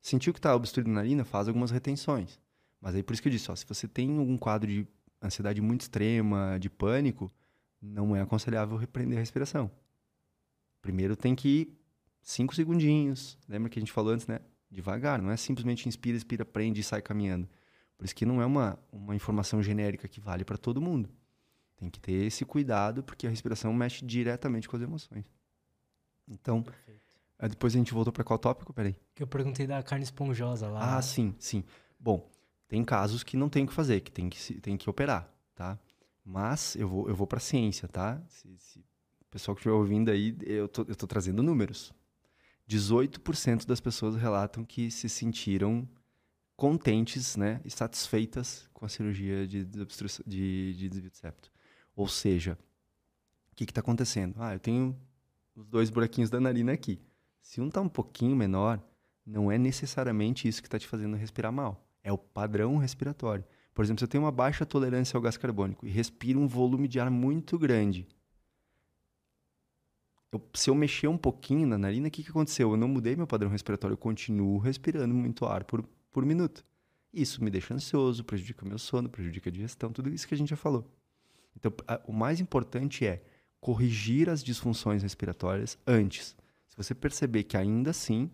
sentiu 0.00 0.32
que 0.32 0.38
está 0.38 0.54
obstruído 0.54 0.88
na 0.88 0.96
narina, 0.96 1.24
faz 1.24 1.48
algumas 1.48 1.70
retenções. 1.70 2.38
Mas 2.80 2.94
aí 2.94 3.02
por 3.02 3.12
isso 3.12 3.22
que 3.22 3.28
eu 3.28 3.32
disse, 3.32 3.50
ó, 3.50 3.56
se 3.56 3.66
você 3.66 3.88
tem 3.88 4.16
algum 4.18 4.36
quadro 4.36 4.68
de 4.70 4.86
ansiedade 5.22 5.60
muito 5.60 5.82
extrema, 5.82 6.58
de 6.60 6.68
pânico, 6.70 7.32
não 7.80 8.14
é 8.14 8.20
aconselhável 8.20 8.76
repreender 8.76 9.18
a 9.18 9.20
respiração. 9.20 9.70
Primeiro 10.80 11.16
tem 11.16 11.34
que 11.34 11.48
ir 11.48 11.78
cinco 12.22 12.54
segundinhos. 12.54 13.38
Lembra 13.48 13.70
que 13.70 13.78
a 13.78 13.82
gente 13.82 13.92
falou 13.92 14.12
antes, 14.12 14.26
né? 14.26 14.40
Devagar, 14.70 15.22
não 15.22 15.30
é 15.30 15.36
simplesmente 15.36 15.88
inspira, 15.88 16.16
expira, 16.16 16.44
prende 16.44 16.80
e 16.80 16.84
sai 16.84 17.00
caminhando. 17.00 17.48
Por 17.96 18.04
isso 18.04 18.14
que 18.14 18.26
não 18.26 18.42
é 18.42 18.46
uma, 18.46 18.78
uma 18.92 19.14
informação 19.14 19.62
genérica 19.62 20.08
que 20.08 20.20
vale 20.20 20.44
para 20.44 20.56
todo 20.56 20.80
mundo. 20.80 21.08
Tem 21.76 21.88
que 21.90 22.00
ter 22.00 22.12
esse 22.26 22.44
cuidado, 22.44 23.02
porque 23.02 23.26
a 23.26 23.30
respiração 23.30 23.72
mexe 23.72 24.04
diretamente 24.04 24.68
com 24.68 24.76
as 24.76 24.82
emoções. 24.82 25.24
Então, 26.26 26.62
Perfeito. 26.62 27.00
depois 27.48 27.74
a 27.74 27.78
gente 27.78 27.92
voltou 27.92 28.12
para 28.12 28.24
qual 28.24 28.38
tópico? 28.38 28.72
Peraí. 28.72 28.96
Que 29.14 29.22
eu 29.22 29.26
perguntei 29.26 29.66
da 29.66 29.82
carne 29.82 30.04
esponjosa 30.04 30.68
lá. 30.68 30.96
Ah, 30.96 31.02
sim, 31.02 31.34
sim. 31.38 31.64
Bom, 31.98 32.30
tem 32.68 32.84
casos 32.84 33.22
que 33.22 33.36
não 33.36 33.48
tem 33.48 33.64
o 33.64 33.66
que 33.66 33.72
fazer, 33.72 34.00
que 34.00 34.10
tem 34.10 34.28
que, 34.28 34.60
tem 34.60 34.76
que 34.76 34.88
operar, 34.88 35.32
tá? 35.54 35.78
Mas 36.24 36.74
eu 36.76 36.88
vou, 36.88 37.08
eu 37.08 37.14
vou 37.14 37.26
para 37.26 37.40
ciência, 37.40 37.86
tá? 37.86 38.20
Se, 38.28 38.56
se 38.58 38.78
o 38.78 39.24
pessoal 39.30 39.54
que 39.54 39.60
estiver 39.60 39.74
ouvindo 39.74 40.10
aí, 40.10 40.36
eu 40.42 40.68
tô, 40.68 40.82
eu 40.82 40.96
tô 40.96 41.06
trazendo 41.06 41.42
números. 41.42 41.92
18% 42.68 43.66
das 43.66 43.80
pessoas 43.80 44.16
relatam 44.16 44.64
que 44.64 44.90
se 44.90 45.08
sentiram 45.08 45.86
contentes, 46.56 47.36
né, 47.36 47.60
e 47.64 47.70
satisfeitas 47.70 48.68
com 48.72 48.84
a 48.84 48.88
cirurgia 48.88 49.46
de, 49.46 49.64
desobstrução- 49.64 50.24
de, 50.26 50.74
de 50.74 50.88
desvio 50.88 51.10
de 51.10 51.16
septo. 51.16 51.50
Ou 51.96 52.06
seja, 52.08 52.58
o 53.52 53.56
que 53.56 53.64
está 53.64 53.80
acontecendo? 53.80 54.36
Ah, 54.38 54.54
eu 54.54 54.60
tenho 54.60 54.96
os 55.54 55.66
dois 55.68 55.90
buraquinhos 55.90 56.30
da 56.30 56.40
narina 56.40 56.72
aqui. 56.72 57.00
Se 57.40 57.60
um 57.60 57.68
está 57.68 57.80
um 57.80 57.88
pouquinho 57.88 58.34
menor, 58.36 58.80
não 59.26 59.50
é 59.50 59.58
necessariamente 59.58 60.46
isso 60.48 60.60
que 60.62 60.68
está 60.68 60.78
te 60.78 60.86
fazendo 60.86 61.16
respirar 61.16 61.52
mal. 61.52 61.86
É 62.02 62.12
o 62.12 62.18
padrão 62.18 62.76
respiratório. 62.76 63.44
Por 63.72 63.84
exemplo, 63.84 64.00
se 64.00 64.04
eu 64.04 64.08
tenho 64.08 64.24
uma 64.24 64.32
baixa 64.32 64.64
tolerância 64.64 65.16
ao 65.16 65.22
gás 65.22 65.36
carbônico 65.36 65.86
e 65.86 65.90
respiro 65.90 66.38
um 66.40 66.46
volume 66.46 66.86
de 66.86 67.00
ar 67.00 67.10
muito 67.10 67.58
grande, 67.58 68.06
eu- 70.32 70.42
se 70.54 70.68
eu 70.70 70.74
mexer 70.74 71.08
um 71.08 71.16
pouquinho 71.18 71.66
na 71.66 71.78
narina, 71.78 72.08
o 72.08 72.10
que, 72.10 72.22
que 72.22 72.30
aconteceu? 72.30 72.70
Eu 72.70 72.76
não 72.76 72.88
mudei 72.88 73.16
meu 73.16 73.26
padrão 73.26 73.50
respiratório, 73.50 73.94
eu 73.94 73.98
continuo 73.98 74.58
respirando 74.58 75.14
muito 75.14 75.44
ar 75.46 75.64
por, 75.64 75.84
por 76.14 76.24
minuto. 76.24 76.64
Isso 77.12 77.42
me 77.44 77.50
deixa 77.50 77.74
ansioso, 77.74 78.24
prejudica 78.24 78.64
meu 78.64 78.78
sono, 78.78 79.08
prejudica 79.10 79.50
a 79.50 79.52
digestão, 79.52 79.92
tudo 79.92 80.08
isso 80.08 80.26
que 80.26 80.34
a 80.34 80.38
gente 80.38 80.48
já 80.50 80.56
falou. 80.56 80.88
Então, 81.56 81.72
a- 81.86 82.00
o 82.06 82.12
mais 82.12 82.40
importante 82.40 83.04
é 83.06 83.22
corrigir 83.60 84.30
as 84.30 84.42
disfunções 84.42 85.02
respiratórias 85.02 85.76
antes. 85.86 86.36
Se 86.68 86.76
você 86.76 86.94
perceber 86.94 87.44
que 87.44 87.56
ainda 87.56 87.90
assim, 87.90 88.30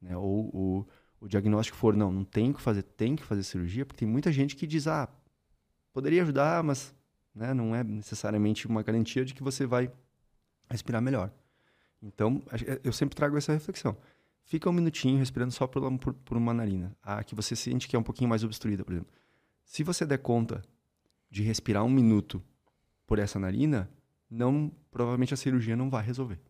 né, 0.00 0.16
ou 0.16 0.50
o, 0.54 0.86
o 1.20 1.28
diagnóstico 1.28 1.76
for, 1.78 1.96
não, 1.96 2.12
não 2.12 2.24
tem 2.24 2.52
que 2.52 2.60
fazer, 2.60 2.82
tem 2.82 3.14
que 3.16 3.22
fazer 3.22 3.42
cirurgia, 3.44 3.86
porque 3.86 4.00
tem 4.00 4.08
muita 4.08 4.32
gente 4.32 4.56
que 4.56 4.66
diz, 4.66 4.86
ah, 4.86 5.08
poderia 5.92 6.22
ajudar, 6.22 6.62
mas 6.62 6.94
né, 7.34 7.54
não 7.54 7.74
é 7.74 7.84
necessariamente 7.84 8.66
uma 8.66 8.82
garantia 8.82 9.24
de 9.24 9.34
que 9.34 9.42
você 9.42 9.66
vai 9.66 9.90
respirar 10.70 11.00
melhor. 11.02 11.32
Então, 12.02 12.42
eu 12.82 12.92
sempre 12.92 13.14
trago 13.14 13.36
essa 13.36 13.52
reflexão. 13.52 13.96
Fica 14.44 14.68
um 14.68 14.72
minutinho 14.72 15.18
respirando 15.18 15.52
só 15.52 15.66
por, 15.66 15.82
uma- 15.82 15.98
por, 15.98 16.12
por 16.14 16.36
uma 16.36 16.52
narina. 16.52 16.96
A 17.02 17.22
que 17.24 17.34
você 17.34 17.56
sente 17.56 17.88
que 17.88 17.96
é 17.96 17.98
um 17.98 18.02
pouquinho 18.02 18.28
mais 18.28 18.44
obstruída, 18.44 18.84
por 18.84 18.92
exemplo. 18.92 19.12
Se 19.64 19.82
você 19.82 20.04
der 20.04 20.18
conta 20.18 20.62
de 21.30 21.42
respirar 21.42 21.84
um 21.84 21.90
minuto 21.90 22.42
por 23.06 23.18
essa 23.18 23.38
narina, 23.38 23.90
não, 24.28 24.70
provavelmente 24.90 25.32
a 25.32 25.36
cirurgia 25.36 25.76
não 25.76 25.88
vai 25.88 26.04
resolver. 26.04 26.40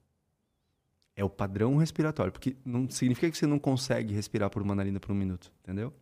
É 1.14 1.22
o 1.22 1.28
padrão 1.30 1.76
respiratório, 1.76 2.32
porque 2.32 2.56
não 2.64 2.88
significa 2.88 3.30
que 3.30 3.36
você 3.36 3.46
não 3.46 3.58
consegue 3.58 4.14
respirar 4.14 4.48
por 4.50 4.62
uma 4.62 4.74
narina 4.74 4.98
por 4.98 5.12
um 5.12 5.14
minuto, 5.14 5.52
entendeu? 5.60 5.92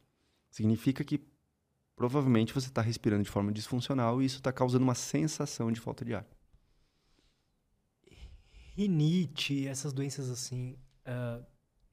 Significa 0.51 1.03
que 1.03 1.21
provavelmente 1.97 2.55
você 2.55 2.69
está 2.69 2.81
respirando 2.81 3.25
de 3.25 3.29
forma 3.31 3.53
disfuncional 3.53 4.23
e 4.23 4.25
isso 4.25 4.37
está 4.39 4.53
causando 4.53 4.85
uma 4.85 4.95
sensação 4.95 5.71
de 5.71 5.81
falta 5.81 6.05
de 6.05 6.15
ar. 6.15 6.27
Rinite, 8.77 9.67
essas 9.67 9.93
doenças 9.93 10.31
assim, 10.31 10.79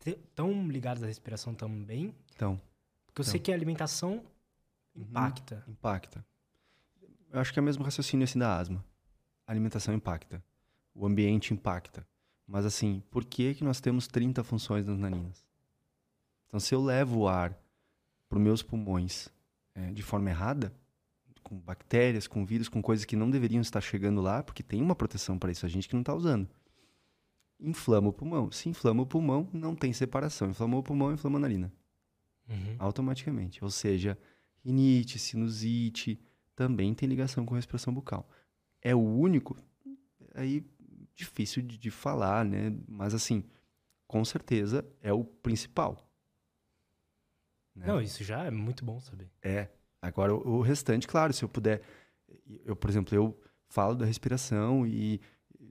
estão 0.05 0.67
ligadas 0.67 1.03
à 1.03 1.05
respiração 1.07 1.53
também? 1.53 2.13
Então, 2.35 2.59
Porque 3.05 3.21
eu 3.21 3.25
sei 3.25 3.35
Então. 3.35 3.45
que 3.45 3.51
a 3.51 3.55
alimentação 3.55 4.23
impacta. 4.95 5.63
impacta. 5.67 6.25
Eu 7.31 7.39
acho 7.39 7.51
que 7.51 7.59
é 7.59 7.61
o 7.61 7.65
mesmo 7.65 7.83
raciocínio 7.83 8.23
assim 8.23 8.39
da 8.39 8.55
asma. 8.57 8.83
A 9.45 9.51
alimentação 9.51 9.93
impacta. 9.93 10.43
O 10.93 11.05
ambiente 11.05 11.53
impacta. 11.53 12.07
Mas 12.47 12.65
assim, 12.65 13.03
por 13.11 13.25
que, 13.25 13.53
que 13.55 13.63
nós 13.63 13.81
temos 13.81 14.07
30 14.07 14.43
funções 14.43 14.85
nas 14.85 14.97
narinas? 14.97 15.45
Então, 16.47 16.59
se 16.59 16.73
eu 16.73 16.81
levo 16.81 17.19
o 17.21 17.27
ar 17.27 17.57
para 18.29 18.37
os 18.37 18.43
meus 18.43 18.61
pulmões 18.63 19.29
eh, 19.75 19.91
de 19.91 20.01
forma 20.01 20.29
errada, 20.29 20.71
com 21.43 21.57
bactérias, 21.57 22.27
com 22.27 22.45
vírus, 22.45 22.67
com 22.69 22.81
coisas 22.81 23.05
que 23.05 23.15
não 23.15 23.29
deveriam 23.29 23.61
estar 23.61 23.79
chegando 23.81 24.21
lá, 24.21 24.43
porque 24.43 24.61
tem 24.63 24.81
uma 24.81 24.95
proteção 24.95 25.37
para 25.39 25.51
isso, 25.51 25.65
a 25.65 25.69
gente 25.69 25.87
que 25.87 25.93
não 25.93 26.01
está 26.01 26.13
usando. 26.13 26.47
Inflama 27.59 28.09
o 28.09 28.13
pulmão. 28.13 28.51
Se 28.51 28.69
inflama 28.69 29.03
o 29.03 29.05
pulmão, 29.07 29.49
não 29.51 29.75
tem 29.75 29.91
separação. 29.93 30.49
Inflamou 30.49 30.79
o 30.79 30.83
pulmão, 30.83 31.11
inflama 31.13 31.37
a 31.37 31.41
narina 31.41 31.71
Uhum. 32.49 32.75
automaticamente. 32.79 33.63
Ou 33.63 33.69
seja, 33.69 34.17
rinite, 34.63 35.17
sinusite, 35.19 36.19
também 36.55 36.93
tem 36.93 37.07
ligação 37.09 37.45
com 37.45 37.55
respiração 37.55 37.93
bucal. 37.93 38.29
é 38.81 38.95
o 38.95 38.99
único, 38.99 39.57
aí 40.35 40.63
difícil 41.15 41.61
de, 41.63 41.77
de 41.77 41.89
falar, 41.91 42.45
né? 42.45 42.73
Mas 42.87 43.13
assim, 43.13 43.43
com 44.07 44.23
certeza 44.23 44.87
é 45.01 45.11
o 45.11 45.23
principal. 45.25 46.07
Né? 47.75 47.87
Não, 47.87 48.01
isso 48.01 48.23
já 48.23 48.45
é 48.45 48.51
muito 48.51 48.85
bom 48.85 48.99
saber. 48.99 49.29
É. 49.41 49.67
Agora, 50.01 50.33
o, 50.33 50.57
o 50.57 50.61
restante, 50.61 51.07
claro, 51.07 51.33
se 51.33 51.43
eu 51.43 51.49
puder. 51.49 51.81
Eu, 52.65 52.75
por 52.75 52.89
exemplo, 52.89 53.15
eu 53.15 53.39
falo 53.67 53.95
da 53.95 54.05
respiração 54.05 54.85
e 54.85 55.19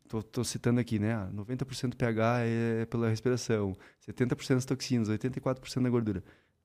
Tô, 0.09 0.23
tô, 0.23 0.45
citando 0.45 0.79
aqui, 0.81 0.99
né? 0.99 1.15
90% 1.35 1.91
do 1.91 1.97
pH 1.97 2.41
é 2.41 2.87
pela 2.87 3.09
respiração, 3.09 3.77
70% 4.07 4.55
das 4.55 4.65
toxinas, 4.65 5.09
84% 5.09 5.83
da 5.83 5.91
gordura. 5.91 6.23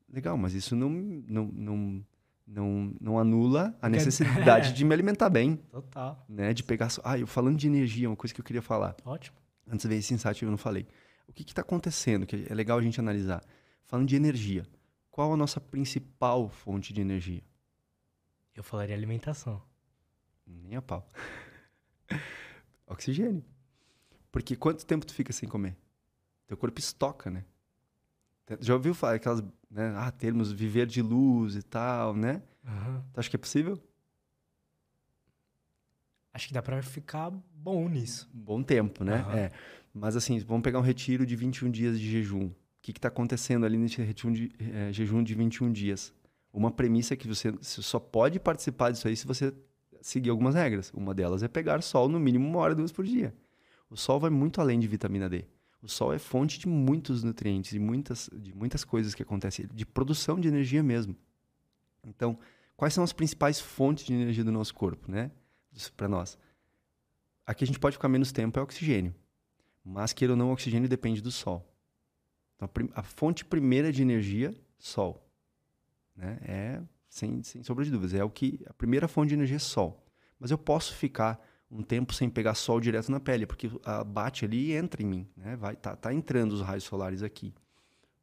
Legal, 0.07 0.37
mas 0.37 0.53
isso 0.53 0.75
não, 0.75 0.89
não, 0.89 1.45
não, 1.45 2.05
não, 2.45 2.93
não 2.99 3.19
anula 3.19 3.75
a 3.81 3.89
necessidade 3.89 4.73
de 4.73 4.85
me 4.85 4.93
alimentar 4.93 5.29
bem. 5.29 5.55
Total. 5.55 6.23
Né? 6.27 6.53
De 6.53 6.63
pegar. 6.63 6.89
Ah, 7.03 7.17
eu 7.17 7.25
falando 7.25 7.57
de 7.57 7.67
energia, 7.67 8.09
uma 8.09 8.15
coisa 8.15 8.33
que 8.33 8.41
eu 8.41 8.45
queria 8.45 8.61
falar. 8.61 8.95
Ótimo. 9.05 9.37
Antes 9.67 9.83
de 9.83 9.89
ver 9.89 9.99
esse 9.99 10.13
insight, 10.13 10.43
eu 10.43 10.51
não 10.51 10.57
falei. 10.57 10.85
O 11.27 11.33
que 11.33 11.43
está 11.43 11.61
acontecendo 11.61 12.25
que 12.25 12.45
é 12.49 12.53
legal 12.53 12.77
a 12.77 12.81
gente 12.81 12.99
analisar? 12.99 13.41
Falando 13.85 14.07
de 14.07 14.15
energia, 14.15 14.67
qual 15.09 15.33
a 15.33 15.37
nossa 15.37 15.61
principal 15.61 16.49
fonte 16.49 16.93
de 16.93 17.01
energia? 17.01 17.41
Eu 18.53 18.63
falaria 18.63 18.95
alimentação. 18.95 19.61
Nem 20.45 20.75
a 20.75 20.81
pau. 20.81 21.07
Oxigênio. 22.91 23.43
Porque 24.31 24.55
quanto 24.55 24.85
tempo 24.85 25.05
tu 25.05 25.13
fica 25.13 25.33
sem 25.33 25.47
comer? 25.47 25.75
Teu 26.47 26.57
corpo 26.57 26.79
estoca, 26.79 27.29
né? 27.29 27.45
Já 28.59 28.73
ouviu 28.73 28.93
falar 28.93 29.15
aquelas, 29.15 29.41
né? 29.69 29.93
Ah, 29.95 30.11
termos 30.11 30.51
viver 30.51 30.85
de 30.85 31.01
luz 31.01 31.55
e 31.55 31.63
tal, 31.63 32.15
né? 32.15 32.41
Uhum. 32.65 33.01
Tu 33.13 33.19
acha 33.19 33.29
que 33.29 33.35
é 33.35 33.39
possível? 33.39 33.81
Acho 36.33 36.47
que 36.47 36.53
dá 36.53 36.61
pra 36.61 36.81
ficar 36.81 37.29
bom 37.53 37.87
nisso. 37.87 38.29
Um 38.33 38.39
bom 38.39 38.63
tempo, 38.63 39.03
né? 39.03 39.23
Uhum. 39.23 39.31
É. 39.31 39.51
Mas 39.93 40.15
assim, 40.15 40.39
vamos 40.39 40.63
pegar 40.63 40.79
um 40.79 40.83
retiro 40.83 41.25
de 41.25 41.35
21 41.35 41.69
dias 41.69 41.99
de 41.99 42.09
jejum. 42.09 42.47
O 42.47 42.55
que 42.81 42.91
está 42.91 43.09
acontecendo 43.09 43.65
ali 43.65 43.77
nesse 43.77 44.01
retiro 44.01 44.33
de, 44.33 44.51
é, 44.59 44.91
jejum 44.91 45.23
de 45.23 45.35
21 45.35 45.71
dias? 45.71 46.13
Uma 46.53 46.71
premissa 46.71 47.13
é 47.13 47.17
que 47.17 47.27
você 47.27 47.53
só 47.61 47.99
pode 47.99 48.39
participar 48.39 48.91
disso 48.91 49.07
aí 49.07 49.15
se 49.15 49.25
você 49.25 49.53
seguir 50.01 50.29
algumas 50.29 50.55
regras. 50.55 50.91
Uma 50.93 51.13
delas 51.13 51.43
é 51.43 51.47
pegar 51.47 51.81
sol 51.81 52.09
no 52.09 52.19
mínimo 52.19 52.47
uma 52.47 52.59
hora, 52.59 52.75
duas 52.75 52.91
por 52.91 53.05
dia. 53.05 53.33
O 53.89 53.95
sol 53.95 54.19
vai 54.19 54.29
muito 54.29 54.59
além 54.59 54.79
de 54.79 54.87
vitamina 54.87 55.29
D. 55.29 55.45
O 55.81 55.87
sol 55.87 56.13
é 56.13 56.19
fonte 56.19 56.59
de 56.59 56.67
muitos 56.67 57.23
nutrientes, 57.23 57.71
de 57.71 57.79
muitas, 57.79 58.29
de 58.33 58.53
muitas 58.53 58.83
coisas 58.83 59.15
que 59.15 59.23
acontecem, 59.23 59.67
de 59.73 59.85
produção 59.85 60.39
de 60.39 60.47
energia 60.47 60.83
mesmo. 60.83 61.15
Então, 62.03 62.37
quais 62.75 62.93
são 62.93 63.03
as 63.03 63.11
principais 63.11 63.59
fontes 63.59 64.05
de 64.05 64.13
energia 64.13 64.43
do 64.43 64.51
nosso 64.51 64.73
corpo, 64.73 65.11
né? 65.11 65.31
Para 65.97 66.07
nós. 66.07 66.37
Aqui 67.45 67.63
a 67.63 67.67
gente 67.67 67.79
pode 67.79 67.95
ficar 67.95 68.09
menos 68.09 68.31
tempo 68.31 68.59
é 68.59 68.61
oxigênio. 68.61 69.15
Mas, 69.83 70.13
queira 70.13 70.33
ou 70.33 70.37
não, 70.37 70.49
o 70.49 70.53
oxigênio 70.53 70.87
depende 70.87 71.21
do 71.21 71.31
sol. 71.31 71.67
Então, 72.55 72.69
a, 72.93 72.99
a 72.99 73.03
fonte 73.03 73.43
primeira 73.43 73.91
de 73.91 74.01
energia, 74.01 74.53
sol. 74.77 75.27
Né? 76.15 76.39
É 76.43 76.81
sem, 77.11 77.43
sem 77.43 77.61
sombra 77.61 77.83
de 77.83 77.91
dúvidas. 77.91 78.13
É 78.13 78.23
o 78.23 78.29
que 78.29 78.63
a 78.65 78.73
primeira 78.73 79.07
fonte 79.07 79.29
de 79.29 79.35
energia 79.35 79.57
é 79.57 79.59
sol. 79.59 80.01
Mas 80.39 80.49
eu 80.49 80.57
posso 80.57 80.95
ficar 80.95 81.39
um 81.69 81.83
tempo 81.83 82.13
sem 82.13 82.29
pegar 82.29 82.55
sol 82.55 82.79
direto 82.79 83.11
na 83.11 83.19
pele, 83.19 83.45
porque 83.45 83.69
a 83.83 84.03
bate 84.03 84.45
ali 84.45 84.69
e 84.69 84.73
entra 84.73 85.03
em 85.03 85.05
mim, 85.05 85.27
né? 85.35 85.55
Vai 85.57 85.75
tá, 85.75 85.95
tá 85.95 86.13
entrando 86.13 86.53
os 86.53 86.61
raios 86.61 86.85
solares 86.85 87.21
aqui. 87.21 87.53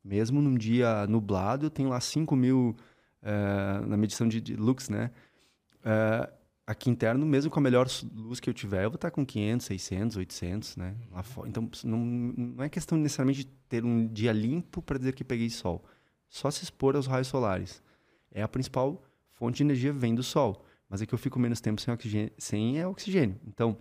Mesmo 0.02 0.40
num 0.40 0.54
dia 0.56 1.06
nublado, 1.06 1.66
eu 1.66 1.70
tenho 1.70 1.90
lá 1.90 2.00
5 2.00 2.34
mil 2.34 2.74
uh, 3.22 3.86
na 3.86 3.96
medição 3.96 4.26
de, 4.26 4.40
de 4.40 4.56
lux, 4.56 4.88
né? 4.88 5.10
Uh, 5.80 6.32
aqui 6.66 6.88
interno, 6.88 7.24
mesmo 7.26 7.50
com 7.50 7.60
a 7.60 7.62
melhor 7.62 7.86
luz 8.14 8.40
que 8.40 8.48
eu 8.48 8.54
tiver, 8.54 8.84
eu 8.84 8.90
vou 8.90 8.96
estar 8.96 9.10
com 9.10 9.24
500, 9.24 9.66
600, 9.66 10.16
800, 10.16 10.76
né? 10.76 10.96
Lá 11.10 11.22
fora. 11.22 11.48
Então, 11.48 11.70
não, 11.84 11.98
não 11.98 12.64
é 12.64 12.70
questão 12.70 12.96
necessariamente 12.96 13.44
de 13.44 13.50
ter 13.68 13.84
um 13.84 14.06
dia 14.06 14.32
limpo 14.32 14.80
para 14.80 14.98
dizer 14.98 15.14
que 15.14 15.24
peguei 15.24 15.50
sol. 15.50 15.84
Só 16.26 16.50
se 16.50 16.64
expor 16.64 16.96
aos 16.96 17.06
raios 17.06 17.28
solares 17.28 17.82
é 18.30 18.42
a 18.42 18.48
principal 18.48 19.02
fonte 19.30 19.58
de 19.58 19.62
energia 19.62 19.92
vem 19.92 20.14
do 20.14 20.22
sol. 20.22 20.64
Mas 20.88 21.02
é 21.02 21.06
que 21.06 21.14
eu 21.14 21.18
fico 21.18 21.38
menos 21.38 21.60
tempo 21.60 21.80
sem 21.80 21.92
oxigênio, 21.92 22.32
sem 22.38 22.78
é 22.78 22.86
oxigênio. 22.86 23.38
Então, 23.46 23.76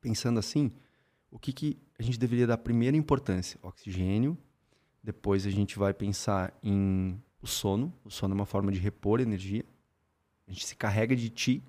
pensando 0.00 0.38
assim, 0.38 0.70
o 1.30 1.38
que, 1.38 1.52
que 1.52 1.78
a 1.98 2.02
gente 2.02 2.18
deveria 2.18 2.46
dar 2.46 2.58
primeira 2.58 2.96
importância? 2.96 3.58
Oxigênio. 3.62 4.36
Depois 5.02 5.46
a 5.46 5.50
gente 5.50 5.78
vai 5.78 5.94
pensar 5.94 6.52
em 6.62 7.20
o 7.40 7.46
sono. 7.46 7.92
O 8.04 8.10
sono 8.10 8.34
é 8.34 8.36
uma 8.36 8.46
forma 8.46 8.70
de 8.70 8.78
repor 8.78 9.20
energia. 9.20 9.64
A 10.46 10.52
gente 10.52 10.66
se 10.66 10.76
carrega 10.76 11.14
de 11.14 11.28
ti, 11.28 11.62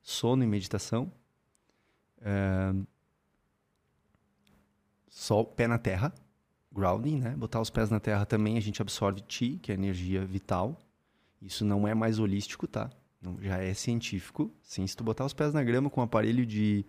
sono 0.00 0.42
e 0.42 0.46
meditação. 0.46 1.12
É... 2.20 2.74
Sol, 5.08 5.44
pé 5.44 5.66
na 5.66 5.78
terra, 5.78 6.14
grounding, 6.72 7.18
né? 7.18 7.36
Botar 7.36 7.60
os 7.60 7.70
pés 7.70 7.90
na 7.90 7.98
terra 7.98 8.24
também 8.24 8.56
a 8.56 8.60
gente 8.60 8.80
absorve 8.80 9.20
ti, 9.22 9.58
que 9.62 9.72
é 9.72 9.74
energia 9.74 10.24
vital. 10.24 10.78
Isso 11.40 11.64
não 11.64 11.86
é 11.86 11.94
mais 11.94 12.18
holístico, 12.18 12.66
tá? 12.66 12.90
Não, 13.20 13.40
já 13.40 13.58
é 13.58 13.74
científico. 13.74 14.52
Sim, 14.62 14.86
se 14.86 14.96
tu 14.96 15.04
botar 15.04 15.24
os 15.24 15.32
pés 15.32 15.52
na 15.52 15.62
grama 15.62 15.90
com 15.90 16.00
um 16.00 16.04
aparelho 16.04 16.44
de, 16.44 16.84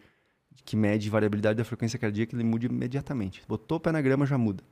que 0.66 0.76
mede 0.76 1.10
variabilidade 1.10 1.58
da 1.58 1.64
frequência 1.64 1.98
cardíaca, 1.98 2.36
ele 2.36 2.44
muda 2.44 2.66
imediatamente. 2.66 3.42
Botou 3.48 3.78
o 3.78 3.82
pé 3.82 3.92
na 3.92 4.02
grama, 4.02 4.26
já 4.26 4.38
muda. 4.38 4.64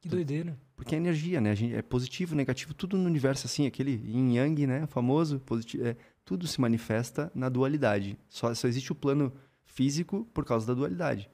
Que 0.00 0.08
doideira. 0.08 0.58
Porque 0.74 0.94
é 0.94 0.98
energia, 0.98 1.40
né? 1.40 1.54
é 1.72 1.80
positivo, 1.80 2.34
negativo, 2.34 2.74
tudo 2.74 2.98
no 2.98 3.06
universo 3.06 3.46
assim, 3.46 3.66
aquele 3.66 3.92
yin 4.04 4.34
yang, 4.34 4.66
né? 4.66 4.86
Famoso, 4.88 5.38
positivo, 5.40 5.86
é, 5.86 5.96
tudo 6.24 6.46
se 6.46 6.60
manifesta 6.60 7.30
na 7.34 7.48
dualidade. 7.48 8.18
Só, 8.28 8.52
só 8.52 8.66
existe 8.66 8.90
o 8.90 8.96
plano 8.96 9.32
físico 9.64 10.28
por 10.34 10.44
causa 10.44 10.66
da 10.66 10.74
dualidade. 10.74 11.30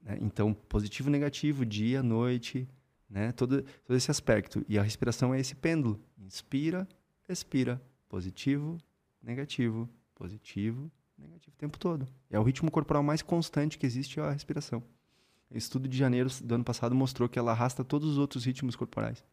Né? 0.00 0.18
Então, 0.22 0.54
positivo, 0.54 1.10
negativo, 1.10 1.66
dia, 1.66 2.02
noite, 2.02 2.66
né? 3.08 3.32
Todo, 3.32 3.62
todo 3.62 3.96
esse 3.96 4.10
aspecto. 4.10 4.64
E 4.68 4.78
a 4.78 4.82
respiração 4.82 5.34
é 5.34 5.40
esse 5.40 5.54
pêndulo. 5.54 6.00
Inspira, 6.18 6.86
expira. 7.28 7.80
Positivo, 8.08 8.78
negativo, 9.22 9.88
positivo, 10.14 10.90
negativo 11.18 11.54
o 11.54 11.58
tempo 11.58 11.78
todo. 11.78 12.06
É 12.30 12.38
o 12.38 12.42
ritmo 12.42 12.70
corporal 12.70 13.02
mais 13.02 13.20
constante 13.22 13.78
que 13.78 13.86
existe 13.86 14.20
é 14.20 14.22
a 14.22 14.30
respiração. 14.30 14.82
Estudo 15.50 15.88
de 15.88 15.96
janeiro 15.96 16.28
do 16.42 16.54
ano 16.54 16.64
passado 16.64 16.94
mostrou 16.94 17.28
que 17.28 17.38
ela 17.38 17.52
arrasta 17.52 17.84
todos 17.84 18.10
os 18.10 18.18
outros 18.18 18.44
ritmos 18.44 18.76
corporais. 18.76 19.24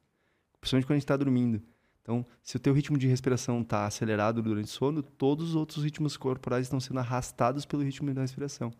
Principalmente 0.60 0.86
quando 0.86 0.92
a 0.92 0.98
gente 0.98 1.04
está 1.04 1.18
dormindo. 1.18 1.62
Então, 2.02 2.26
se 2.44 2.58
o 2.58 2.60
teu 2.60 2.74
ritmo 2.74 2.98
de 2.98 3.08
respiração 3.08 3.62
está 3.62 3.86
acelerado 3.86 4.42
durante 4.42 4.66
o 4.66 4.70
sono, 4.70 5.02
todos 5.02 5.50
os 5.50 5.56
outros 5.56 5.84
ritmos 5.84 6.18
corporais 6.18 6.66
estão 6.66 6.80
sendo 6.80 7.00
arrastados 7.00 7.66
pelo 7.66 7.82
ritmo 7.82 8.14
da 8.14 8.22
respiração. 8.22 8.74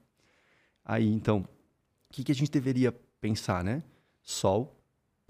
Aí, 0.84 1.08
então, 1.08 1.48
o 2.10 2.14
que, 2.14 2.24
que 2.24 2.32
a 2.32 2.36
gente 2.36 2.52
deveria 2.52 2.92
pensar, 3.22 3.64
né? 3.64 3.82
Sol, 4.22 4.83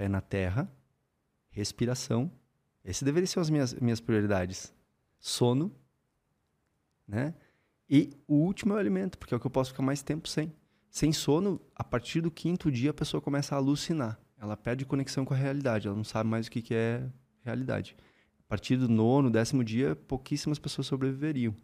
pé 0.04 0.10
na 0.10 0.20
terra, 0.20 0.70
respiração. 1.50 2.30
Esse 2.84 3.06
deveria 3.06 3.26
ser 3.26 3.40
as 3.40 3.50
minhas, 3.50 3.74
minhas 3.76 4.02
prioridades. 4.02 4.74
Sono, 5.18 5.74
né? 7.08 7.34
E 7.90 8.12
o 8.28 8.36
último 8.36 8.74
é 8.74 8.76
o 8.76 8.80
alimento, 8.80 9.18
porque 9.18 9.34
é 9.34 9.38
o 9.38 9.40
que 9.40 9.48
eu 9.48 9.52
posso 9.52 9.72
ficar 9.72 9.84
mais 9.84 10.02
tempo 10.02 10.28
sem. 10.28 10.54
Sem 10.90 11.14
sono, 11.14 11.62
a 11.74 11.84
partir 11.84 12.20
do 12.20 12.30
quinto 12.30 12.70
dia 12.70 12.92
a 12.92 12.94
pessoa 12.94 13.22
começa 13.22 13.56
a 13.56 13.58
alucinar. 13.58 14.20
Ela 14.38 14.58
perde 14.58 14.86
conexão 14.86 15.24
com 15.24 15.34
a 15.34 15.38
realidade, 15.38 15.88
ela 15.88 15.96
não 15.96 16.04
sabe 16.04 16.30
mais 16.30 16.48
o 16.48 16.52
que, 16.52 16.62
que 16.62 16.74
é 16.74 17.10
realidade. 17.42 17.96
A 18.40 18.44
partir 18.50 18.76
do 18.76 18.90
nono, 18.90 19.32
décimo 19.32 19.64
dia, 19.64 19.96
pouquíssimas 19.96 20.60
pessoas 20.60 20.88
sobreviveriam. 20.88 21.56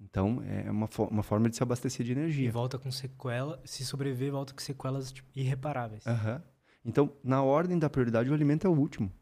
Então, 0.00 0.40
é 0.44 0.70
uma, 0.70 0.86
fo 0.86 1.04
uma 1.04 1.22
forma 1.22 1.50
de 1.50 1.56
se 1.56 1.62
abastecer 1.62 2.06
de 2.06 2.12
energia. 2.12 2.46
E 2.46 2.50
volta 2.50 2.78
com 2.78 2.90
sequela, 2.90 3.60
se 3.64 3.84
sobreviver, 3.84 4.30
volta 4.30 4.54
com 4.54 4.60
sequelas 4.60 5.10
tipo, 5.10 5.28
irreparáveis. 5.34 6.06
Aham. 6.06 6.36
Uhum. 6.36 6.49
Então, 6.84 7.12
na 7.22 7.42
ordem 7.42 7.78
da 7.78 7.90
prioridade, 7.90 8.30
o 8.30 8.34
alimento 8.34 8.66
é 8.66 8.70
o 8.70 8.72
último. 8.72 9.12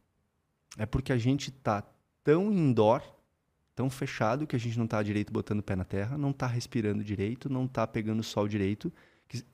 É 0.77 0.87
porque 0.87 1.13
a 1.13 1.19
gente 1.19 1.51
está 1.51 1.83
tão 2.23 2.53
indoor, 2.53 3.03
tão 3.75 3.91
fechado, 3.91 4.47
que 4.47 4.55
a 4.55 4.59
gente 4.59 4.77
não 4.77 4.85
está 4.85 5.03
direito 5.03 5.33
botando 5.33 5.61
o 5.61 5.63
pé 5.63 5.75
na 5.75 5.85
terra, 5.85 6.17
não 6.17 6.31
está 6.31 6.47
respirando 6.47 7.03
direito, 7.03 7.49
não 7.49 7.65
está 7.65 7.87
pegando 7.87 8.23
sol 8.23 8.47
direito, 8.47 8.93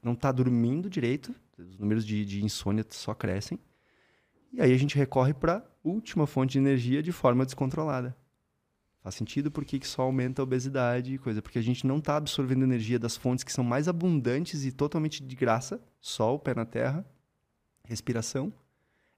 não 0.03 0.13
está 0.13 0.31
dormindo 0.31 0.91
direito, 0.91 1.35
os 1.59 1.79
números 1.79 2.05
de, 2.05 2.25
de 2.25 2.45
insônia 2.45 2.85
só 2.91 3.15
crescem. 3.15 3.59
E 4.53 4.61
aí 4.61 4.73
a 4.73 4.77
gente 4.77 4.97
recorre 4.97 5.35
para 5.35 5.65
última 5.83 6.27
fonte 6.27 6.53
de 6.53 6.59
energia 6.59 7.03
de 7.03 7.13
forma 7.13 7.45
descontrolada. 7.45 8.17
Faz 9.03 9.17
sentido 9.17 9.51
porque 9.51 9.79
que 9.79 9.87
só 9.87 10.03
aumenta 10.03 10.41
a 10.41 10.45
obesidade 10.45 11.15
e 11.15 11.19
coisa, 11.19 11.43
porque 11.43 11.59
a 11.59 11.63
gente 11.63 11.87
não 11.87 11.99
está 11.99 12.17
absorvendo 12.17 12.63
energia 12.63 12.99
das 12.99 13.17
fontes 13.17 13.45
que 13.45 13.53
são 13.53 13.63
mais 13.63 13.87
abundantes 13.87 14.65
e 14.65 14.73
totalmente 14.73 15.23
de 15.23 15.37
graça, 15.37 15.79
sol, 16.01 16.39
pé 16.39 16.55
na 16.55 16.65
terra, 16.65 17.05
respiração. 17.85 18.53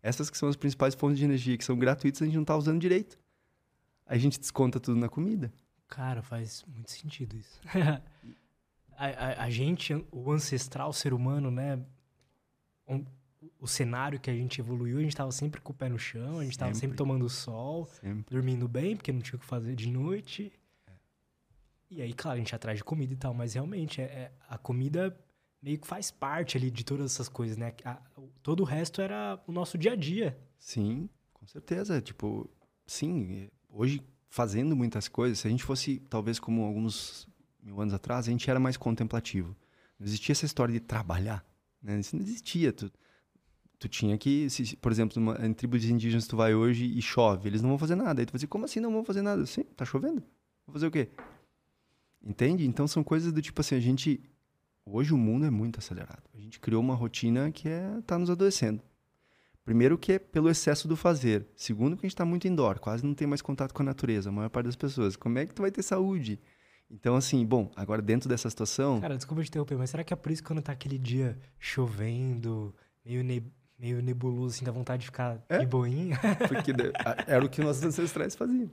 Essas 0.02 0.30
que 0.30 0.38
são 0.38 0.48
as 0.48 0.56
principais 0.56 0.94
fontes 0.94 1.18
de 1.18 1.24
energia, 1.24 1.56
que 1.56 1.64
são 1.64 1.78
gratuitas, 1.78 2.22
a 2.22 2.24
gente 2.26 2.34
não 2.34 2.42
está 2.42 2.56
usando 2.56 2.80
direito. 2.80 3.18
a 4.06 4.16
gente 4.16 4.38
desconta 4.38 4.78
tudo 4.78 4.98
na 4.98 5.08
comida. 5.08 5.52
Cara, 5.88 6.22
faz 6.22 6.64
muito 6.66 6.90
sentido 6.90 7.36
isso. 7.36 7.60
a, 8.96 9.06
a, 9.06 9.44
a, 9.44 9.50
gente, 9.50 9.94
o 10.12 10.30
ancestral 10.30 10.92
ser 10.92 11.12
humano, 11.12 11.50
né? 11.50 11.80
Um, 12.88 13.04
o 13.58 13.66
cenário 13.66 14.20
que 14.20 14.30
a 14.30 14.34
gente 14.34 14.60
evoluiu, 14.60 14.98
a 14.98 15.00
gente 15.00 15.12
estava 15.12 15.32
sempre 15.32 15.60
com 15.60 15.72
o 15.72 15.74
pé 15.74 15.88
no 15.88 15.98
chão, 15.98 16.38
a 16.38 16.42
gente 16.42 16.52
estava 16.52 16.72
sempre. 16.72 16.80
sempre 16.80 16.96
tomando 16.96 17.28
sol, 17.28 17.86
sempre. 17.86 18.34
dormindo 18.34 18.68
bem, 18.68 18.96
porque 18.96 19.12
não 19.12 19.20
tinha 19.20 19.36
o 19.36 19.40
que 19.40 19.46
fazer 19.46 19.74
de 19.74 19.88
noite. 19.88 20.52
E 21.90 22.02
aí, 22.02 22.12
claro, 22.12 22.36
a 22.36 22.38
gente 22.38 22.54
atrás 22.54 22.78
de 22.78 22.84
comida 22.84 23.12
e 23.12 23.16
tal, 23.16 23.32
mas 23.32 23.54
realmente 23.54 24.00
é, 24.00 24.04
é, 24.04 24.32
a 24.48 24.58
comida 24.58 25.16
meio 25.66 25.78
que 25.80 25.86
faz 25.86 26.12
parte 26.12 26.56
ali 26.56 26.70
de 26.70 26.84
todas 26.84 27.12
essas 27.12 27.28
coisas, 27.28 27.56
né? 27.56 27.74
A, 27.84 28.00
todo 28.40 28.60
o 28.60 28.64
resto 28.64 29.00
era 29.00 29.42
o 29.48 29.52
nosso 29.52 29.76
dia 29.76 29.94
a 29.94 29.96
dia. 29.96 30.38
Sim, 30.56 31.08
com 31.34 31.44
certeza. 31.44 32.00
Tipo, 32.00 32.48
sim, 32.86 33.48
hoje 33.68 34.00
fazendo 34.28 34.76
muitas 34.76 35.08
coisas, 35.08 35.40
se 35.40 35.48
a 35.48 35.50
gente 35.50 35.64
fosse 35.64 36.00
talvez 36.08 36.38
como 36.38 36.62
alguns 36.62 37.26
mil 37.60 37.80
anos 37.80 37.92
atrás, 37.92 38.28
a 38.28 38.30
gente 38.30 38.48
era 38.48 38.60
mais 38.60 38.76
contemplativo. 38.76 39.56
Não 39.98 40.06
existia 40.06 40.32
essa 40.32 40.46
história 40.46 40.72
de 40.72 40.78
trabalhar, 40.78 41.44
né? 41.82 41.98
Isso 41.98 42.14
não 42.14 42.22
existia. 42.22 42.72
Tu, 42.72 42.88
tu 43.76 43.88
tinha 43.88 44.16
que, 44.16 44.48
se, 44.48 44.76
por 44.76 44.92
exemplo, 44.92 45.20
numa, 45.20 45.44
em 45.44 45.52
tribos 45.52 45.84
indígenas 45.84 46.28
tu 46.28 46.36
vai 46.36 46.54
hoje 46.54 46.84
e 46.84 47.02
chove, 47.02 47.48
eles 47.48 47.60
não 47.60 47.70
vão 47.70 47.78
fazer 47.78 47.96
nada. 47.96 48.22
Aí 48.22 48.26
tu 48.26 48.30
vai 48.30 48.38
dizer, 48.38 48.46
como 48.46 48.66
assim 48.66 48.78
não 48.78 48.92
vão 48.92 49.04
fazer 49.04 49.22
nada? 49.22 49.44
Sim, 49.44 49.64
tá 49.76 49.84
chovendo. 49.84 50.22
Vou 50.64 50.74
fazer 50.74 50.86
o 50.86 50.92
quê? 50.92 51.08
Entende? 52.22 52.64
Então 52.64 52.86
são 52.86 53.02
coisas 53.02 53.32
do 53.32 53.42
tipo 53.42 53.60
assim, 53.60 53.74
a 53.74 53.80
gente 53.80 54.20
hoje 54.86 55.12
o 55.12 55.18
mundo 55.18 55.44
é 55.44 55.50
muito 55.50 55.78
acelerado. 55.78 56.22
A 56.32 56.38
gente 56.38 56.60
criou 56.60 56.80
uma 56.80 56.94
rotina 56.94 57.50
que 57.50 57.68
é 57.68 58.00
tá 58.06 58.18
nos 58.18 58.30
adoecendo. 58.30 58.82
Primeiro 59.64 59.98
que 59.98 60.12
é 60.12 60.18
pelo 60.18 60.48
excesso 60.48 60.86
do 60.86 60.96
fazer. 60.96 61.44
Segundo 61.56 61.96
que 61.96 62.06
a 62.06 62.06
gente 62.06 62.14
está 62.14 62.24
muito 62.24 62.46
indoor, 62.46 62.78
quase 62.78 63.04
não 63.04 63.14
tem 63.14 63.26
mais 63.26 63.42
contato 63.42 63.74
com 63.74 63.82
a 63.82 63.86
natureza, 63.86 64.28
a 64.28 64.32
maior 64.32 64.48
parte 64.48 64.66
das 64.66 64.76
pessoas. 64.76 65.16
Como 65.16 65.38
é 65.38 65.44
que 65.44 65.52
tu 65.52 65.60
vai 65.60 65.72
ter 65.72 65.82
saúde? 65.82 66.38
Então, 66.88 67.16
assim, 67.16 67.44
bom, 67.44 67.72
agora 67.74 68.00
dentro 68.00 68.28
dessa 68.28 68.48
situação... 68.48 69.00
Cara, 69.00 69.16
desculpa 69.16 69.42
te 69.42 69.48
interromper, 69.48 69.76
mas 69.76 69.90
será 69.90 70.04
que 70.04 70.12
é 70.12 70.16
por 70.16 70.30
isso 70.30 70.40
que 70.40 70.46
quando 70.46 70.62
tá 70.62 70.70
aquele 70.70 70.96
dia 70.96 71.36
chovendo, 71.58 72.72
meio, 73.04 73.24
meio 73.76 74.00
nebuloso, 74.00 74.54
assim, 74.54 74.64
dá 74.64 74.70
vontade 74.70 75.00
de 75.00 75.06
ficar 75.06 75.44
é? 75.48 75.58
de 75.58 75.66
boinha? 75.66 76.16
Porque 76.46 76.72
era 77.26 77.44
o 77.44 77.48
que 77.48 77.60
nossos 77.60 77.82
ancestrais 77.82 78.36
faziam. 78.36 78.70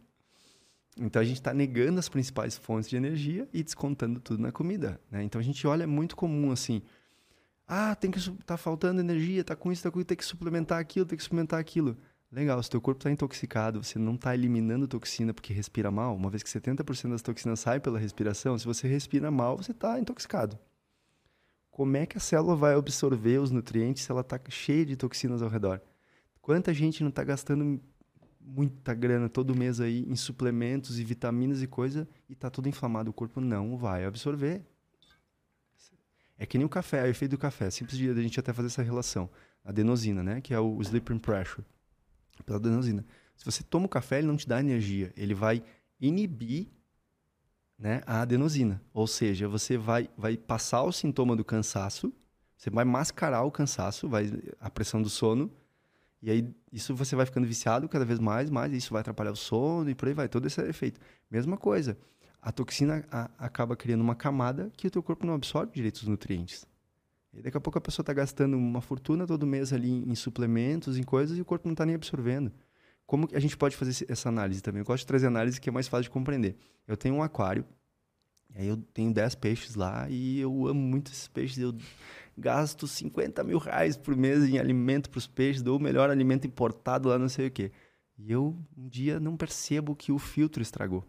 Então 0.99 1.21
a 1.21 1.25
gente 1.25 1.37
está 1.37 1.53
negando 1.53 1.99
as 1.99 2.07
principais 2.07 2.57
fontes 2.57 2.89
de 2.89 2.95
energia 2.95 3.47
e 3.53 3.63
descontando 3.63 4.19
tudo 4.19 4.41
na 4.41 4.51
comida. 4.51 4.99
Né? 5.09 5.23
Então 5.23 5.39
a 5.39 5.43
gente 5.43 5.65
olha 5.65 5.83
é 5.83 5.87
muito 5.87 6.15
comum 6.15 6.51
assim. 6.51 6.81
Ah, 7.67 7.95
tem 7.95 8.11
que 8.11 8.19
tá 8.45 8.57
faltando 8.57 8.99
energia, 8.99 9.43
tá 9.43 9.55
com 9.55 9.71
isso, 9.71 9.83
tá 9.83 9.89
com 9.89 9.99
isso, 9.99 10.07
tem 10.07 10.17
que 10.17 10.25
suplementar 10.25 10.79
aquilo, 10.79 11.05
tem 11.05 11.17
que 11.17 11.23
suplementar 11.23 11.59
aquilo. 11.59 11.97
Legal, 12.31 12.61
se 12.63 12.69
teu 12.69 12.81
corpo 12.81 12.99
está 12.99 13.11
intoxicado, 13.11 13.83
você 13.83 13.99
não 13.99 14.15
está 14.15 14.33
eliminando 14.33 14.87
toxina 14.87 15.33
porque 15.33 15.53
respira 15.53 15.91
mal, 15.91 16.15
uma 16.15 16.31
vez 16.31 16.41
que 16.41 16.49
70% 16.49 17.11
das 17.11 17.21
toxinas 17.21 17.59
saem 17.59 17.79
pela 17.79 17.99
respiração, 17.99 18.57
se 18.57 18.65
você 18.65 18.87
respira 18.87 19.29
mal, 19.29 19.55
você 19.55 19.71
está 19.71 19.99
intoxicado. 19.99 20.57
Como 21.69 21.95
é 21.95 22.05
que 22.05 22.17
a 22.17 22.19
célula 22.19 22.55
vai 22.55 22.73
absorver 22.73 23.39
os 23.39 23.51
nutrientes 23.51 24.03
se 24.03 24.11
ela 24.11 24.21
está 24.21 24.39
cheia 24.49 24.85
de 24.85 24.95
toxinas 24.95 25.41
ao 25.41 25.49
redor? 25.49 25.79
Quanta 26.41 26.73
gente 26.73 27.01
não 27.03 27.09
está 27.09 27.23
gastando 27.23 27.79
muita 28.45 28.93
grana 28.93 29.29
todo 29.29 29.55
mês 29.55 29.79
aí 29.79 30.05
em 30.07 30.15
suplementos 30.15 30.99
e 30.99 31.03
vitaminas 31.03 31.61
e 31.61 31.67
coisa 31.67 32.07
e 32.29 32.35
tá 32.35 32.49
tudo 32.49 32.69
inflamado, 32.69 33.09
o 33.09 33.13
corpo 33.13 33.39
não 33.39 33.77
vai 33.77 34.05
absorver. 34.05 34.63
É 36.37 36.45
que 36.45 36.57
nem 36.57 36.65
o 36.65 36.69
café, 36.69 36.99
é 36.99 37.03
o 37.03 37.07
efeito 37.07 37.31
do 37.31 37.37
café. 37.37 37.69
Simples 37.69 37.97
de 37.97 38.09
a 38.09 38.13
gente 38.15 38.39
até 38.39 38.51
fazer 38.51 38.67
essa 38.67 38.81
relação. 38.81 39.29
A 39.63 39.69
adenosina, 39.69 40.23
né? 40.23 40.41
Que 40.41 40.53
é 40.53 40.59
o 40.59 40.81
sleeping 40.81 41.19
pressure. 41.19 41.65
Pela 42.45 42.57
adenosina. 42.57 43.05
Se 43.35 43.45
você 43.45 43.63
toma 43.63 43.85
o 43.85 43.89
café, 43.89 44.17
ele 44.17 44.27
não 44.27 44.35
te 44.35 44.47
dá 44.47 44.59
energia. 44.59 45.13
Ele 45.15 45.33
vai 45.33 45.63
inibir 46.01 46.67
né, 47.77 48.01
a 48.05 48.21
adenosina. 48.21 48.81
Ou 48.93 49.07
seja, 49.07 49.47
você 49.47 49.77
vai, 49.77 50.09
vai 50.17 50.37
passar 50.37 50.83
o 50.83 50.91
sintoma 50.91 51.35
do 51.35 51.43
cansaço, 51.43 52.13
você 52.57 52.69
vai 52.69 52.85
mascarar 52.85 53.43
o 53.43 53.51
cansaço, 53.51 54.07
vai 54.07 54.31
a 54.59 54.69
pressão 54.69 55.01
do 55.01 55.09
sono, 55.09 55.51
e 56.23 56.31
aí, 56.31 56.55
isso 56.71 56.95
você 56.95 57.17
vai 57.17 57.25
ficando 57.25 57.45
viciado 57.45 57.89
cada 57.89 58.05
vez 58.05 58.17
mais, 58.17 58.49
mais, 58.49 58.71
e 58.71 58.77
isso 58.77 58.93
vai 58.93 59.01
atrapalhar 59.01 59.31
o 59.31 59.35
sono 59.35 59.89
e 59.89 59.93
por 59.93 60.07
aí 60.07 60.13
vai, 60.13 60.29
todo 60.29 60.45
esse 60.47 60.61
efeito. 60.61 60.97
Mesma 61.29 61.57
coisa, 61.57 61.97
a 62.41 62.49
toxina 62.49 63.03
a, 63.11 63.29
acaba 63.37 63.75
criando 63.75 63.99
uma 63.99 64.15
camada 64.15 64.71
que 64.77 64.87
o 64.87 64.89
teu 64.89 65.03
corpo 65.03 65.25
não 65.25 65.33
absorve 65.33 65.73
direito 65.73 65.97
os 65.97 66.07
nutrientes. 66.07 66.65
E 67.33 67.41
daqui 67.41 67.57
a 67.57 67.59
pouco 67.59 67.77
a 67.77 67.81
pessoa 67.81 68.03
está 68.03 68.13
gastando 68.13 68.55
uma 68.55 68.79
fortuna 68.79 69.27
todo 69.27 69.45
mês 69.45 69.73
ali 69.73 69.91
em, 69.91 70.11
em 70.11 70.15
suplementos, 70.15 70.97
em 70.97 71.03
coisas, 71.03 71.37
e 71.37 71.41
o 71.41 71.45
corpo 71.45 71.67
não 71.67 71.73
está 71.73 71.85
nem 71.85 71.95
absorvendo. 71.95 72.53
Como 73.05 73.27
a 73.33 73.39
gente 73.39 73.57
pode 73.57 73.75
fazer 73.75 74.05
essa 74.07 74.29
análise 74.29 74.61
também? 74.61 74.79
Eu 74.79 74.85
gosto 74.85 75.01
de 75.01 75.07
trazer 75.07 75.27
análise 75.27 75.59
que 75.59 75.67
é 75.67 75.73
mais 75.73 75.89
fácil 75.89 76.03
de 76.03 76.09
compreender. 76.09 76.55
Eu 76.87 76.95
tenho 76.95 77.15
um 77.15 77.21
aquário, 77.21 77.65
aí 78.55 78.65
eu 78.65 78.77
tenho 78.77 79.13
10 79.13 79.35
peixes 79.35 79.75
lá, 79.75 80.07
e 80.09 80.39
eu 80.39 80.67
amo 80.67 80.79
muito 80.79 81.11
esses 81.11 81.27
peixes, 81.27 81.57
eu 81.57 81.75
gasto 82.37 82.87
50 82.87 83.43
mil 83.43 83.57
reais 83.57 83.95
por 83.95 84.15
mês 84.15 84.43
em 84.43 84.57
alimento 84.57 85.09
para 85.09 85.17
os 85.17 85.27
peixes, 85.27 85.61
dou 85.61 85.77
o 85.77 85.81
melhor 85.81 86.09
alimento 86.09 86.47
importado 86.47 87.09
lá, 87.09 87.17
não 87.17 87.29
sei 87.29 87.47
o 87.47 87.51
quê. 87.51 87.71
E 88.17 88.31
eu, 88.31 88.57
um 88.77 88.87
dia, 88.87 89.19
não 89.19 89.37
percebo 89.37 89.95
que 89.95 90.11
o 90.11 90.19
filtro 90.19 90.61
estragou. 90.61 90.99
O 90.99 91.05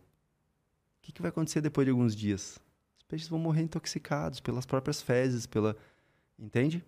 que, 1.03 1.13
que 1.13 1.23
vai 1.23 1.29
acontecer 1.29 1.61
depois 1.61 1.85
de 1.85 1.91
alguns 1.91 2.15
dias? 2.15 2.59
Os 2.97 3.03
peixes 3.05 3.29
vão 3.29 3.39
morrer 3.39 3.63
intoxicados 3.63 4.41
pelas 4.41 4.67
próprias 4.67 5.03
fezes, 5.03 5.47
pela... 5.47 5.77
Entende? 6.39 6.85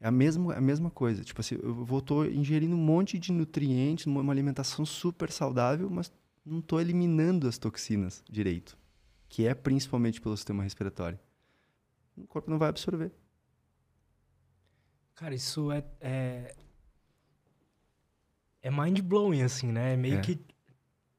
É 0.00 0.08
a 0.08 0.10
mesma, 0.10 0.54
é 0.54 0.58
a 0.58 0.60
mesma 0.60 0.90
coisa. 0.90 1.22
Tipo 1.22 1.40
assim, 1.40 1.56
eu 1.62 1.84
vou 1.84 2.00
tô 2.00 2.24
ingerindo 2.24 2.74
um 2.74 2.78
monte 2.78 3.18
de 3.18 3.30
nutrientes, 3.30 4.06
uma 4.06 4.32
alimentação 4.32 4.84
super 4.84 5.30
saudável, 5.30 5.88
mas 5.88 6.12
não 6.44 6.58
estou 6.58 6.80
eliminando 6.80 7.46
as 7.46 7.56
toxinas 7.56 8.24
direito, 8.28 8.76
que 9.28 9.46
é 9.46 9.54
principalmente 9.54 10.20
pelo 10.20 10.36
sistema 10.36 10.62
respiratório. 10.62 11.18
O 12.16 12.26
corpo 12.26 12.50
não 12.50 12.58
vai 12.58 12.68
absorver. 12.68 13.12
Cara, 15.14 15.34
isso 15.34 15.70
é. 15.70 15.84
É, 16.00 16.54
é 18.62 18.70
mind-blowing, 18.70 19.42
assim, 19.42 19.70
né? 19.70 19.94
É 19.94 19.96
meio 19.96 20.18
é. 20.18 20.20
que 20.20 20.40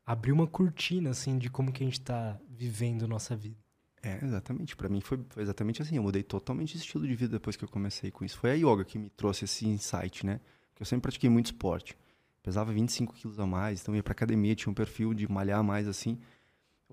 abrir 0.05 0.31
uma 0.31 0.47
cortina, 0.47 1.11
assim, 1.11 1.37
de 1.37 1.49
como 1.49 1.71
que 1.71 1.83
a 1.83 1.85
gente 1.85 2.01
tá 2.01 2.39
vivendo 2.49 3.07
nossa 3.07 3.35
vida. 3.35 3.57
É, 4.01 4.19
exatamente. 4.23 4.75
Para 4.75 4.89
mim 4.89 4.99
foi, 4.99 5.19
foi, 5.29 5.43
exatamente 5.43 5.81
assim. 5.81 5.95
Eu 5.95 6.03
mudei 6.03 6.23
totalmente 6.23 6.73
de 6.73 6.79
estilo 6.79 7.07
de 7.07 7.15
vida 7.15 7.31
depois 7.31 7.55
que 7.55 7.63
eu 7.63 7.69
comecei 7.69 8.11
com 8.11 8.25
isso. 8.25 8.37
Foi 8.37 8.51
a 8.51 8.53
yoga 8.53 8.83
que 8.83 8.99
me 8.99 9.09
trouxe 9.09 9.45
esse 9.45 9.65
insight, 9.65 10.25
né? 10.25 10.41
Porque 10.69 10.81
eu 10.81 10.85
sempre 10.85 11.03
pratiquei 11.03 11.29
muito 11.29 11.47
esporte. 11.47 11.97
Pesava 12.41 12.73
25 12.73 13.13
quilos 13.13 13.39
a 13.39 13.47
mais, 13.47 13.81
então 13.81 13.95
ia 13.95 14.03
pra 14.03 14.11
academia, 14.11 14.53
tinha 14.53 14.69
um 14.69 14.73
perfil 14.73 15.13
de 15.13 15.31
malhar 15.31 15.63
mais 15.63 15.87
assim. 15.87 16.19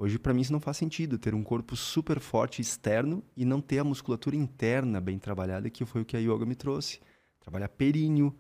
Hoje, 0.02 0.18
para 0.18 0.32
mim, 0.32 0.40
isso 0.40 0.50
não 0.50 0.60
faz 0.60 0.78
sentido. 0.78 1.18
Ter 1.18 1.34
um 1.34 1.42
corpo 1.42 1.76
super 1.76 2.20
forte 2.20 2.62
externo 2.62 3.22
e 3.36 3.44
não 3.44 3.60
ter 3.60 3.80
a 3.80 3.84
musculatura 3.84 4.34
interna 4.34 4.98
bem 4.98 5.18
trabalhada, 5.18 5.68
que 5.68 5.84
foi 5.84 6.00
o 6.00 6.06
que 6.06 6.16
a 6.16 6.18
yoga 6.18 6.46
me 6.46 6.54
trouxe. 6.54 7.00
Trabalhar 7.38 7.68
períneo, 7.68 8.34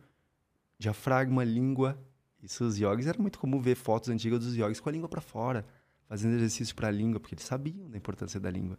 diafragma, 0.78 1.44
língua. 1.44 2.02
Isso 2.42 2.64
os 2.64 2.78
yogis 2.78 3.06
era 3.06 3.20
muito 3.20 3.38
comum 3.38 3.60
ver 3.60 3.74
fotos 3.74 4.08
antigas 4.08 4.40
dos 4.40 4.56
yogis 4.56 4.80
com 4.80 4.88
a 4.88 4.92
língua 4.92 5.06
para 5.06 5.20
fora, 5.20 5.66
fazendo 6.08 6.34
exercício 6.36 6.74
para 6.74 6.88
a 6.88 6.90
língua, 6.90 7.20
porque 7.20 7.34
eles 7.34 7.44
sabiam 7.44 7.90
da 7.90 7.98
importância 7.98 8.40
da 8.40 8.50
língua. 8.50 8.78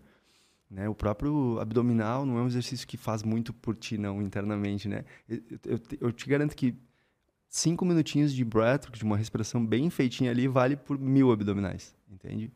Né? 0.67 0.89
O 0.89 0.95
próprio 0.95 1.59
abdominal 1.59 2.25
não 2.25 2.39
é 2.39 2.41
um 2.41 2.47
exercício 2.47 2.87
que 2.87 2.97
faz 2.97 3.21
muito 3.21 3.53
por 3.53 3.75
ti, 3.75 3.95
não, 3.95 4.19
internamente, 4.23 4.89
né? 4.89 5.05
Eu, 5.29 5.39
eu, 5.65 5.79
eu 5.99 6.11
te 6.11 6.27
garanto 6.27 6.55
que 6.55 6.75
cinco 7.47 7.85
minutinhos 7.85 8.33
de 8.33 8.43
breath, 8.43 8.89
de 8.89 9.03
uma 9.03 9.17
respiração 9.17 9.63
bem 9.63 9.87
feitinha 9.91 10.31
ali, 10.31 10.47
vale 10.47 10.75
por 10.75 10.97
mil 10.97 11.31
abdominais, 11.31 11.95
entende? 12.09 12.51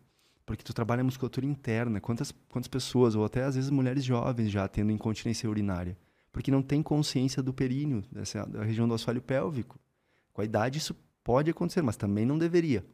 Porque 0.46 0.64
tu 0.64 0.74
trabalha 0.74 1.02
a 1.02 1.04
musculatura 1.04 1.46
interna. 1.46 2.00
Quantas, 2.00 2.32
quantas 2.50 2.68
pessoas, 2.68 3.16
ou 3.16 3.26
até 3.26 3.44
às 3.44 3.56
vezes 3.56 3.70
mulheres 3.70 4.04
jovens 4.04 4.52
já 4.52 4.68
tendo 4.68 4.92
incontinência 4.92 5.50
urinária? 5.50 5.98
Porque 6.32 6.52
não 6.52 6.62
tem 6.62 6.84
consciência 6.84 7.42
do 7.42 7.54
períneo, 7.54 8.04
dessa, 8.12 8.46
da 8.46 8.64
região 8.64 8.88
do 8.88 8.94
assoalho 8.94 9.22
pélvico. 9.22 9.80
Com 10.34 10.42
a 10.42 10.46
idade 10.46 10.78
isso 10.78 10.96
pode 11.24 11.50
acontecer, 11.50 11.82
mas 11.82 11.98
também 11.98 12.26
não 12.26 12.38
deveria. 12.38 12.86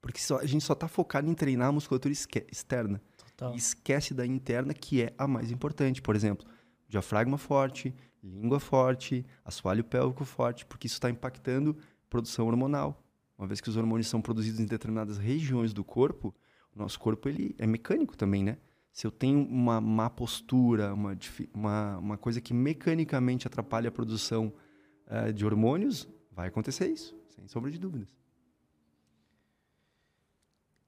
Porque 0.00 0.20
só, 0.20 0.38
a 0.38 0.46
gente 0.46 0.64
só 0.64 0.74
está 0.74 0.86
focado 0.86 1.28
em 1.28 1.34
treinar 1.34 1.68
a 1.68 1.72
musculatura 1.72 2.12
externa. 2.12 3.02
Total. 3.16 3.54
E 3.54 3.56
esquece 3.56 4.14
da 4.14 4.24
interna, 4.24 4.72
que 4.72 5.02
é 5.02 5.12
a 5.18 5.26
mais 5.26 5.50
importante. 5.50 6.00
Por 6.00 6.14
exemplo, 6.14 6.46
diafragma 6.88 7.36
forte, 7.36 7.92
língua 8.22 8.60
forte, 8.60 9.26
assoalho 9.44 9.82
pélvico 9.82 10.24
forte, 10.24 10.64
porque 10.66 10.86
isso 10.86 10.94
está 10.94 11.10
impactando 11.10 11.76
produção 12.08 12.46
hormonal. 12.46 13.02
Uma 13.38 13.46
vez 13.46 13.60
que 13.60 13.68
os 13.68 13.76
hormônios 13.76 14.08
são 14.08 14.20
produzidos 14.20 14.60
em 14.60 14.66
determinadas 14.66 15.18
regiões 15.18 15.72
do 15.72 15.84
corpo, 15.84 16.34
o 16.74 16.78
nosso 16.78 16.98
corpo 16.98 17.28
ele 17.28 17.54
é 17.58 17.66
mecânico 17.66 18.16
também, 18.16 18.42
né? 18.42 18.58
Se 18.92 19.06
eu 19.06 19.10
tenho 19.10 19.46
uma 19.46 19.78
má 19.78 20.08
postura, 20.08 20.94
uma, 20.94 21.16
uma, 21.52 21.98
uma 21.98 22.16
coisa 22.18 22.40
que 22.40 22.54
mecanicamente 22.54 23.46
atrapalha 23.46 23.88
a 23.88 23.92
produção 23.92 24.52
uh, 25.06 25.32
de 25.34 25.44
hormônios, 25.44 26.08
vai 26.32 26.48
acontecer 26.48 26.88
isso, 26.88 27.14
sem 27.28 27.46
sombra 27.46 27.70
de 27.70 27.78
dúvidas. 27.78 28.08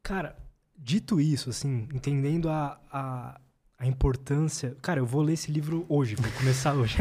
Cara, 0.02 0.38
dito 0.74 1.20
isso, 1.20 1.50
assim, 1.50 1.86
entendendo 1.92 2.48
a, 2.48 2.80
a, 2.90 3.40
a 3.78 3.86
importância. 3.86 4.74
Cara, 4.80 5.00
eu 5.00 5.06
vou 5.06 5.20
ler 5.20 5.34
esse 5.34 5.52
livro 5.52 5.84
hoje, 5.86 6.14
vou 6.14 6.32
começar 6.32 6.72
hoje. 6.72 6.96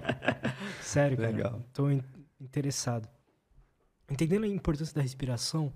Sério, 0.80 1.18
cara. 1.18 1.28
Legal. 1.28 1.68
Tô 1.74 1.90
in 1.90 2.02
interessado 2.40 3.13
entendendo 4.14 4.44
a 4.44 4.48
importância 4.48 4.94
da 4.94 5.02
respiração, 5.02 5.72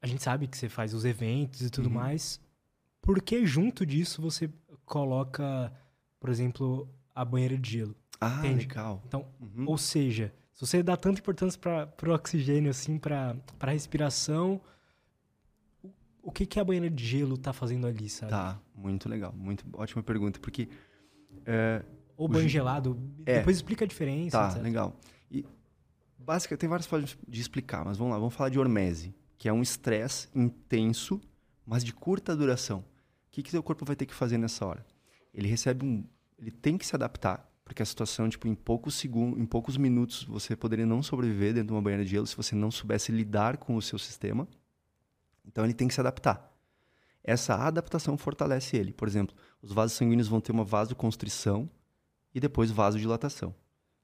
a 0.00 0.06
gente 0.06 0.22
sabe 0.22 0.48
que 0.48 0.58
você 0.58 0.68
faz 0.68 0.92
os 0.92 1.04
eventos 1.04 1.62
e 1.62 1.70
tudo 1.70 1.86
uhum. 1.86 1.94
mais. 1.94 2.40
Por 3.00 3.22
que 3.22 3.46
junto 3.46 3.86
disso 3.86 4.20
você 4.20 4.50
coloca, 4.84 5.72
por 6.18 6.28
exemplo, 6.28 6.88
a 7.14 7.24
banheira 7.24 7.56
de 7.56 7.70
gelo? 7.70 7.96
Ah, 8.20 8.38
Entende? 8.40 8.66
legal. 8.66 9.00
Então, 9.06 9.26
uhum. 9.40 9.64
ou 9.66 9.78
seja, 9.78 10.32
se 10.52 10.60
você 10.60 10.82
dá 10.82 10.96
tanta 10.96 11.20
importância 11.20 11.58
para 11.58 12.10
o 12.10 12.14
oxigênio, 12.14 12.70
assim, 12.70 12.98
para 12.98 13.36
a 13.60 13.70
respiração, 13.70 14.60
o 16.20 16.32
que, 16.32 16.44
que 16.44 16.58
a 16.58 16.64
banheira 16.64 16.90
de 16.90 17.04
gelo 17.04 17.38
tá 17.38 17.52
fazendo 17.52 17.86
ali, 17.86 18.08
sabe? 18.08 18.30
Tá, 18.30 18.60
muito 18.74 19.08
legal. 19.08 19.32
Muito 19.32 19.64
ótima 19.72 20.02
pergunta, 20.02 20.40
porque... 20.40 20.68
É, 21.46 21.82
Ou 22.16 22.28
banho 22.28 22.48
gelado. 22.48 22.96
É. 23.24 23.38
Depois 23.38 23.56
explica 23.56 23.84
a 23.84 23.88
diferença. 23.88 24.38
Tá, 24.38 24.48
etc. 24.50 24.62
legal. 24.62 24.96
E 25.30 25.44
basicamente 26.22 26.60
tem 26.60 26.68
várias 26.68 26.86
formas 26.86 27.16
de 27.26 27.40
explicar, 27.40 27.84
mas 27.84 27.98
vamos 27.98 28.12
lá, 28.12 28.18
vamos 28.18 28.34
falar 28.34 28.48
de 28.48 28.58
hormese, 28.58 29.14
que 29.36 29.48
é 29.48 29.52
um 29.52 29.62
estresse 29.62 30.28
intenso, 30.34 31.20
mas 31.66 31.84
de 31.84 31.92
curta 31.92 32.36
duração. 32.36 32.80
O 32.80 32.84
que 33.32 33.42
que 33.42 33.50
seu 33.50 33.62
corpo 33.62 33.84
vai 33.84 33.96
ter 33.96 34.06
que 34.06 34.14
fazer 34.14 34.38
nessa 34.38 34.64
hora? 34.64 34.86
Ele 35.34 35.48
recebe 35.48 35.84
um, 35.84 36.04
ele 36.38 36.50
tem 36.50 36.76
que 36.78 36.86
se 36.86 36.94
adaptar, 36.94 37.50
porque 37.64 37.82
a 37.82 37.86
situação, 37.86 38.28
tipo, 38.28 38.46
em 38.46 38.54
poucos 38.54 38.94
segundos, 38.94 39.40
em 39.40 39.46
poucos 39.46 39.76
minutos, 39.76 40.24
você 40.24 40.54
poderia 40.54 40.84
não 40.84 41.02
sobreviver 41.02 41.54
dentro 41.54 41.68
de 41.68 41.72
uma 41.72 41.82
banheira 41.82 42.04
de 42.04 42.10
gelo 42.10 42.26
se 42.26 42.36
você 42.36 42.54
não 42.54 42.70
soubesse 42.70 43.10
lidar 43.12 43.56
com 43.56 43.76
o 43.76 43.82
seu 43.82 43.98
sistema. 43.98 44.46
Então 45.46 45.64
ele 45.64 45.74
tem 45.74 45.88
que 45.88 45.94
se 45.94 46.00
adaptar. 46.00 46.52
Essa 47.24 47.54
adaptação 47.54 48.18
fortalece 48.18 48.76
ele. 48.76 48.92
Por 48.92 49.06
exemplo, 49.06 49.34
os 49.62 49.72
vasos 49.72 49.96
sanguíneos 49.96 50.28
vão 50.28 50.40
ter 50.40 50.52
uma 50.52 50.64
vasoconstrição 50.64 51.70
e 52.34 52.40
depois 52.40 52.70
vasodilatação. 52.70 53.54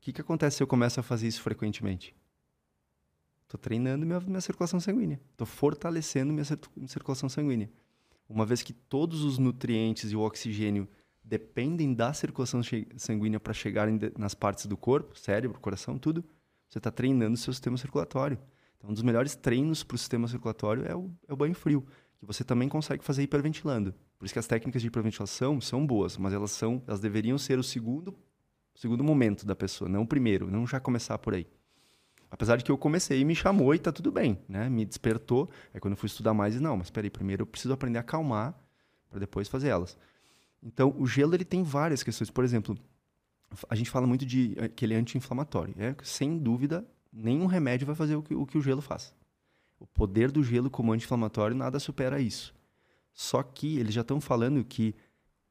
Que, 0.09 0.13
que 0.15 0.21
acontece 0.23 0.57
se 0.57 0.63
eu 0.63 0.67
começo 0.67 0.99
a 0.99 1.03
fazer 1.03 1.29
isso 1.29 1.43
frequentemente? 1.43 2.17
Estou 3.43 3.61
treinando 3.61 4.07
minha, 4.07 4.19
minha 4.21 4.41
circulação 4.41 4.81
sanguínea. 4.81 5.21
Estou 5.33 5.47
fortalecendo 5.47 6.33
minha 6.33 6.47
cir- 6.47 6.59
circulação 6.87 7.29
sanguínea. 7.29 7.71
Uma 8.27 8.47
vez 8.47 8.63
que 8.63 8.73
todos 8.73 9.23
os 9.23 9.37
nutrientes 9.37 10.11
e 10.11 10.17
o 10.17 10.21
oxigênio 10.21 10.89
dependem 11.23 11.93
da 11.93 12.15
circulação 12.15 12.63
sanguínea 12.97 13.39
para 13.39 13.53
chegarem 13.53 14.01
nas 14.17 14.33
partes 14.33 14.65
do 14.65 14.79
corpo, 14.79 15.15
cérebro, 15.19 15.61
coração, 15.61 15.99
tudo, 15.99 16.25
você 16.71 16.79
está 16.79 16.91
treinando 16.91 17.35
o 17.35 17.37
seu 17.37 17.53
sistema 17.53 17.77
circulatório. 17.77 18.39
Então, 18.79 18.89
um 18.89 18.95
dos 18.95 19.03
melhores 19.03 19.37
treinos 19.37 19.85
para 19.85 19.97
o 19.97 19.99
sistema 19.99 20.27
circulatório 20.27 20.87
é 20.87 20.97
o, 20.97 21.11
é 21.29 21.35
o 21.35 21.37
banho 21.37 21.55
frio, 21.55 21.87
que 22.19 22.25
você 22.25 22.43
também 22.43 22.71
consegue 22.71 23.05
fazer 23.05 23.25
hiperventilando. 23.25 23.95
Por 24.19 24.25
isso 24.25 24.33
que 24.33 24.39
as 24.39 24.47
técnicas 24.47 24.81
de 24.81 24.89
hiperventilação 24.89 25.61
são 25.61 25.87
boas, 25.87 26.17
mas 26.17 26.33
elas 26.33 26.53
são, 26.53 26.83
elas 26.87 26.99
deveriam 26.99 27.37
ser 27.37 27.59
o 27.59 27.63
segundo, 27.63 28.19
o 28.79 28.81
segundo 28.81 29.03
momento 29.03 29.45
da 29.45 29.57
pessoa, 29.57 29.91
não 29.91 30.03
o 30.03 30.07
primeiro, 30.07 30.49
não 30.49 30.65
já 30.65 30.79
começar 30.79 31.19
por 31.19 31.35
aí. 31.35 31.49
Apesar 32.31 32.57
de 32.57 32.63
que 32.63 32.71
eu 32.71 32.79
comecei 32.79 33.21
e 33.21 33.25
me 33.25 33.35
chamou 33.35 33.75
e 33.75 33.79
tá 33.79 33.91
tudo 33.91 34.13
bem, 34.13 34.39
né? 34.49 34.69
Me 34.69 34.85
despertou. 34.85 35.51
Aí 35.75 35.81
quando 35.81 35.95
eu 35.95 35.97
fui 35.97 36.07
estudar 36.07 36.33
mais, 36.33 36.61
não, 36.61 36.77
mas 36.77 36.89
peraí, 36.89 37.11
primeiro 37.11 37.43
eu 37.43 37.47
preciso 37.47 37.75
aprender 37.75 37.99
a 37.99 38.03
acalmar 38.03 38.55
para 39.11 39.19
depois 39.19 39.49
fazer 39.49 39.69
elas. 39.69 39.99
Então, 40.63 40.95
o 40.97 41.09
gelo 41.09 41.35
ele 41.35 41.45
tem 41.45 41.65
várias 41.65 42.05
questões. 42.05 42.31
Por 42.31 42.45
exemplo, 42.45 42.79
a 43.69 43.75
gente 43.75 43.91
fala 43.91 44.07
muito 44.07 44.25
de 44.25 44.55
que 44.77 44.85
ele 44.85 44.95
é 44.95 44.97
anti-inflamatório. 44.97 45.75
É, 45.77 45.97
sem 46.05 46.39
dúvida, 46.39 46.87
nenhum 47.13 47.47
remédio 47.47 47.85
vai 47.85 47.97
fazer 47.97 48.15
o 48.15 48.23
que 48.23 48.35
o, 48.35 48.47
que 48.47 48.59
o 48.59 48.63
gelo 48.63 48.83
faz. 48.83 49.13
O 49.81 49.87
poder 49.87 50.31
do 50.31 50.45
gelo 50.45 50.71
como 50.71 50.93
anti-inflamatório 50.93 51.57
nada 51.57 51.81
supera 51.81 52.21
isso. 52.21 52.55
Só 53.13 53.43
que 53.43 53.79
eles 53.79 53.93
já 53.93 54.03
estão 54.03 54.21
falando 54.21 54.63
que 54.65 54.95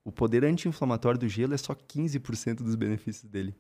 o 0.08 0.12
poder 0.12 0.46
anti-inflamatório 0.46 1.20
do 1.20 1.28
gelo 1.28 1.54
é 1.54 1.58
só 1.58 1.76
15% 1.76 2.64
dos 2.64 2.76
benefícios 2.76 3.30
dele. 3.30 3.54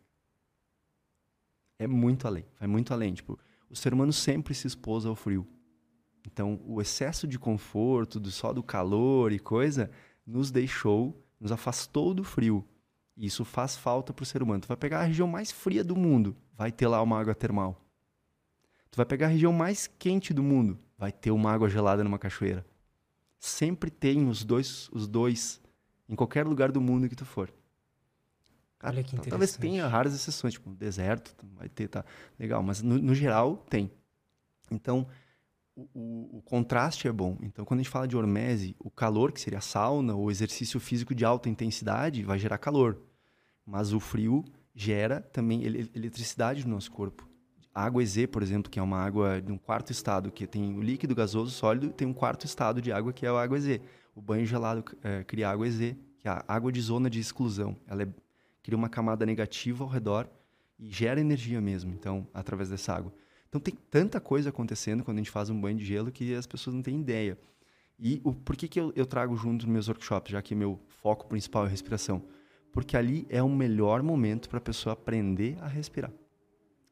É 1.77 1.85
muito 1.85 2.25
além, 2.25 2.45
vai 2.57 2.69
muito 2.69 2.93
além. 2.93 3.13
Tipo, 3.13 3.37
o 3.69 3.75
ser 3.75 3.93
humano 3.93 4.13
sempre 4.13 4.53
se 4.53 4.65
expôs 4.65 5.05
ao 5.05 5.13
frio. 5.13 5.45
Então, 6.25 6.61
o 6.65 6.81
excesso 6.81 7.27
de 7.27 7.37
conforto, 7.37 8.17
do 8.17 8.31
só 8.31 8.53
do 8.53 8.63
calor 8.63 9.33
e 9.33 9.39
coisa, 9.39 9.91
nos 10.25 10.49
deixou, 10.49 11.21
nos 11.37 11.51
afastou 11.51 12.13
do 12.13 12.23
frio. 12.23 12.65
E 13.17 13.25
isso 13.25 13.43
faz 13.43 13.75
falta 13.75 14.13
para 14.13 14.23
o 14.23 14.25
ser 14.25 14.41
humano. 14.41 14.61
Tu 14.61 14.69
vai 14.69 14.77
pegar 14.77 15.01
a 15.01 15.03
região 15.03 15.27
mais 15.27 15.51
fria 15.51 15.83
do 15.83 15.97
mundo, 15.97 16.33
vai 16.53 16.71
ter 16.71 16.87
lá 16.87 17.01
uma 17.01 17.19
água 17.19 17.35
termal. 17.35 17.85
Tu 18.89 18.95
vai 18.95 19.05
pegar 19.05 19.25
a 19.25 19.31
região 19.31 19.51
mais 19.51 19.85
quente 19.85 20.33
do 20.33 20.41
mundo, 20.41 20.79
vai 20.97 21.11
ter 21.11 21.31
uma 21.31 21.51
água 21.51 21.69
gelada 21.69 22.05
numa 22.05 22.17
cachoeira. 22.17 22.65
Sempre 23.37 23.91
tem 23.91 24.29
os 24.29 24.45
dois, 24.45 24.87
os 24.93 25.09
dois 25.09 25.59
em 26.09 26.15
qualquer 26.15 26.45
lugar 26.45 26.71
do 26.71 26.81
mundo 26.81 27.07
que 27.09 27.15
tu 27.15 27.25
for. 27.25 27.51
Olha 28.83 29.03
que 29.03 29.15
Talvez 29.15 29.27
interessante. 29.27 29.59
tenha 29.59 29.87
raras 29.87 30.13
exceções, 30.13 30.53
tipo, 30.53 30.69
deserto, 30.69 31.35
vai 31.55 31.67
ter, 31.67 31.87
tá 31.87 32.05
legal, 32.39 32.61
mas 32.61 32.81
no, 32.81 32.97
no 32.99 33.15
geral 33.15 33.57
tem. 33.69 33.91
Então, 34.69 35.07
o, 35.75 35.87
o- 35.93 36.37
o 36.37 36.41
contraste 36.43 37.07
é 37.07 37.11
bom. 37.11 37.37
Então, 37.41 37.65
quando 37.65 37.79
a 37.79 37.83
gente 37.83 37.91
fala 37.91 38.07
de 38.07 38.15
hormese, 38.15 38.75
o 38.79 38.91
calor, 38.91 39.31
que 39.31 39.41
seria 39.41 39.57
a 39.59 39.61
sauna 39.61 40.13
ou 40.15 40.29
exercício 40.29 40.79
físico 40.79 41.15
de 41.15 41.25
alta 41.25 41.49
intensidade, 41.49 42.23
vai 42.23 42.37
gerar 42.37 42.57
calor. 42.59 43.01
Mas 43.65 43.93
o 43.93 43.99
frio 43.99 44.45
gera 44.75 45.21
também 45.21 45.63
ele- 45.63 45.89
eletricidade 45.95 46.63
no 46.65 46.75
nosso 46.75 46.91
corpo. 46.91 47.27
A 47.73 47.83
água 47.83 48.01
EZ, 48.03 48.27
por 48.27 48.43
exemplo, 48.43 48.71
que 48.71 48.79
é 48.79 48.81
uma 48.81 48.99
água 48.99 49.41
de 49.41 49.51
um 49.51 49.57
quarto 49.57 49.91
estado, 49.91 50.31
que 50.31 50.45
tem 50.47 50.75
o 50.77 50.81
líquido, 50.81 51.15
gasoso, 51.15 51.51
sólido, 51.51 51.89
tem 51.91 52.07
um 52.07 52.13
quarto 52.13 52.45
estado 52.45 52.81
de 52.81 52.91
água, 52.91 53.11
que 53.13 53.25
é 53.25 53.29
a 53.29 53.39
água 53.39 53.57
EZ. 53.57 53.79
O 54.17 54.21
banho 54.21 54.47
gelado 54.47 54.83
eh, 55.03 55.23
cria 55.25 55.47
água 55.47 55.67
EZ, 55.67 55.95
que 56.17 56.27
é 56.27 56.31
a 56.31 56.43
água 56.47 56.71
de 56.71 56.81
zona 56.81 57.07
de 57.07 57.19
exclusão. 57.19 57.77
Ela 57.85 58.01
é- 58.01 58.09
cria 58.63 58.75
uma 58.75 58.89
camada 58.89 59.23
negativa 59.27 59.83
ao 59.83 59.89
redor 59.91 60.27
e 60.79 60.89
gera 60.89 61.21
energia 61.21 61.61
mesmo, 61.61 61.93
então, 61.93 62.27
através 62.33 62.67
dessa 62.67 62.95
água. 62.95 63.13
Então 63.47 63.61
tem 63.61 63.75
tanta 63.91 64.19
coisa 64.19 64.49
acontecendo 64.49 65.03
quando 65.03 65.17
a 65.17 65.21
gente 65.21 65.29
faz 65.29 65.51
um 65.51 65.61
banho 65.61 65.77
de 65.77 65.85
gelo 65.85 66.11
que 66.11 66.33
as 66.33 66.47
pessoas 66.47 66.75
não 66.75 66.81
têm 66.81 66.99
ideia. 66.99 67.37
E 67.99 68.19
o, 68.23 68.33
por 68.33 68.55
que, 68.55 68.67
que 68.67 68.79
eu, 68.79 68.91
eu 68.95 69.05
trago 69.05 69.35
junto 69.37 69.67
nos 69.67 69.71
meus 69.71 69.87
workshops, 69.87 70.31
já 70.31 70.41
que 70.41 70.55
meu 70.55 70.79
foco 70.87 71.27
principal 71.27 71.67
é 71.67 71.69
respiração? 71.69 72.23
Porque 72.73 72.97
ali 72.97 73.27
é 73.29 73.43
o 73.43 73.49
melhor 73.49 74.01
momento 74.01 74.49
para 74.49 74.57
a 74.57 74.61
pessoa 74.61 74.93
aprender 74.93 75.59
a 75.61 75.67
respirar. 75.67 76.11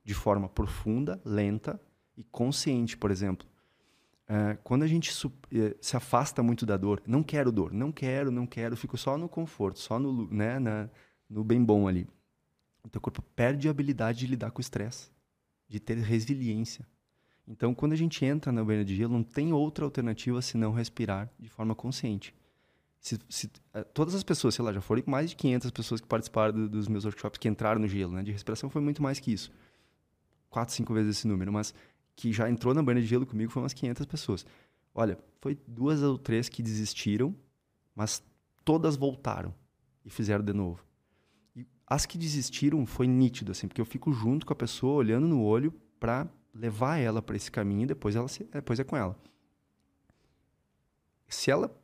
De 0.03 0.13
forma 0.13 0.47
profunda, 0.47 1.19
lenta 1.25 1.81
e 2.15 2.23
consciente, 2.23 2.95
por 2.95 3.09
exemplo. 3.09 3.47
É, 4.27 4.57
quando 4.63 4.83
a 4.83 4.87
gente 4.87 5.11
eh, 5.53 5.75
se 5.79 5.95
afasta 5.95 6.41
muito 6.41 6.65
da 6.65 6.75
dor, 6.77 7.01
não 7.05 7.21
quero 7.21 7.51
dor, 7.51 7.71
não 7.71 7.91
quero, 7.91 8.31
não 8.31 8.47
quero, 8.47 8.75
fico 8.75 8.97
só 8.97 9.17
no 9.17 9.29
conforto, 9.29 9.79
só 9.79 9.99
no, 9.99 10.27
né, 10.33 10.57
na, 10.57 10.89
no 11.29 11.43
bem 11.43 11.63
bom 11.63 11.87
ali. 11.87 12.07
O 12.83 12.89
teu 12.89 12.99
corpo 12.99 13.21
perde 13.35 13.67
a 13.67 13.71
habilidade 13.71 14.19
de 14.19 14.27
lidar 14.27 14.51
com 14.51 14.59
o 14.59 14.61
estresse, 14.61 15.11
de 15.67 15.79
ter 15.79 15.97
resiliência. 15.97 16.87
Então, 17.47 17.75
quando 17.75 17.93
a 17.93 17.95
gente 17.95 18.25
entra 18.25 18.51
na 18.51 18.63
banheira 18.63 18.83
de 18.83 18.95
gelo, 18.95 19.13
não 19.13 19.23
tem 19.23 19.53
outra 19.53 19.85
alternativa 19.85 20.41
senão 20.41 20.71
respirar 20.71 21.29
de 21.39 21.47
forma 21.47 21.75
consciente. 21.75 22.33
Se, 22.99 23.19
se, 23.29 23.51
eh, 23.75 23.83
todas 23.83 24.15
as 24.15 24.23
pessoas, 24.23 24.55
sei 24.55 24.65
lá, 24.65 24.73
já 24.73 24.81
foram 24.81 25.03
mais 25.05 25.29
de 25.29 25.35
500 25.35 25.69
pessoas 25.69 26.01
que 26.01 26.07
participaram 26.07 26.53
do- 26.53 26.67
dos 26.69 26.87
meus 26.87 27.05
workshops, 27.05 27.37
que 27.37 27.47
entraram 27.47 27.79
no 27.79 27.87
gelo, 27.87 28.13
né? 28.13 28.23
De 28.23 28.31
respiração 28.31 28.67
foi 28.71 28.81
muito 28.81 29.03
mais 29.03 29.19
que 29.19 29.31
isso. 29.31 29.51
Quatro, 30.49 30.73
cinco 30.73 30.93
vezes 30.93 31.17
esse 31.17 31.27
número, 31.27 31.51
mas 31.53 31.73
que 32.15 32.31
já 32.31 32.49
entrou 32.49 32.73
na 32.73 32.81
banheira 32.81 33.01
de 33.01 33.07
gelo 33.07 33.25
comigo 33.25 33.51
foi 33.51 33.61
umas 33.61 33.73
500 33.73 34.05
pessoas. 34.05 34.45
Olha, 34.93 35.17
foi 35.41 35.57
duas 35.67 36.01
ou 36.01 36.17
três 36.17 36.47
que 36.47 36.63
desistiram, 36.63 37.35
mas 37.95 38.23
todas 38.63 38.95
voltaram 38.95 39.53
e 40.03 40.09
fizeram 40.09 40.43
de 40.43 40.53
novo. 40.53 40.83
E 41.55 41.65
as 41.85 42.05
que 42.05 42.17
desistiram 42.17 42.85
foi 42.85 43.07
nítido, 43.07 43.51
assim, 43.51 43.67
porque 43.67 43.81
eu 43.81 43.85
fico 43.85 44.11
junto 44.13 44.45
com 44.45 44.53
a 44.53 44.55
pessoa, 44.55 44.95
olhando 44.95 45.27
no 45.27 45.41
olho, 45.41 45.71
para 45.99 46.27
levar 46.53 46.97
ela 46.97 47.21
para 47.21 47.35
esse 47.35 47.51
caminho 47.51 47.83
e 47.83 47.87
depois, 47.87 48.15
ela 48.15 48.27
se, 48.27 48.43
depois 48.45 48.79
é 48.79 48.83
com 48.83 48.95
ela. 48.95 49.17
Se 51.27 51.51
ela 51.51 51.75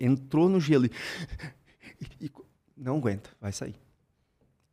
entrou 0.00 0.48
no 0.48 0.60
gelo 0.60 0.86
e- 2.20 2.26
e 2.26 2.30
não 2.76 2.96
aguenta, 2.98 3.30
vai 3.40 3.52
sair. 3.52 3.74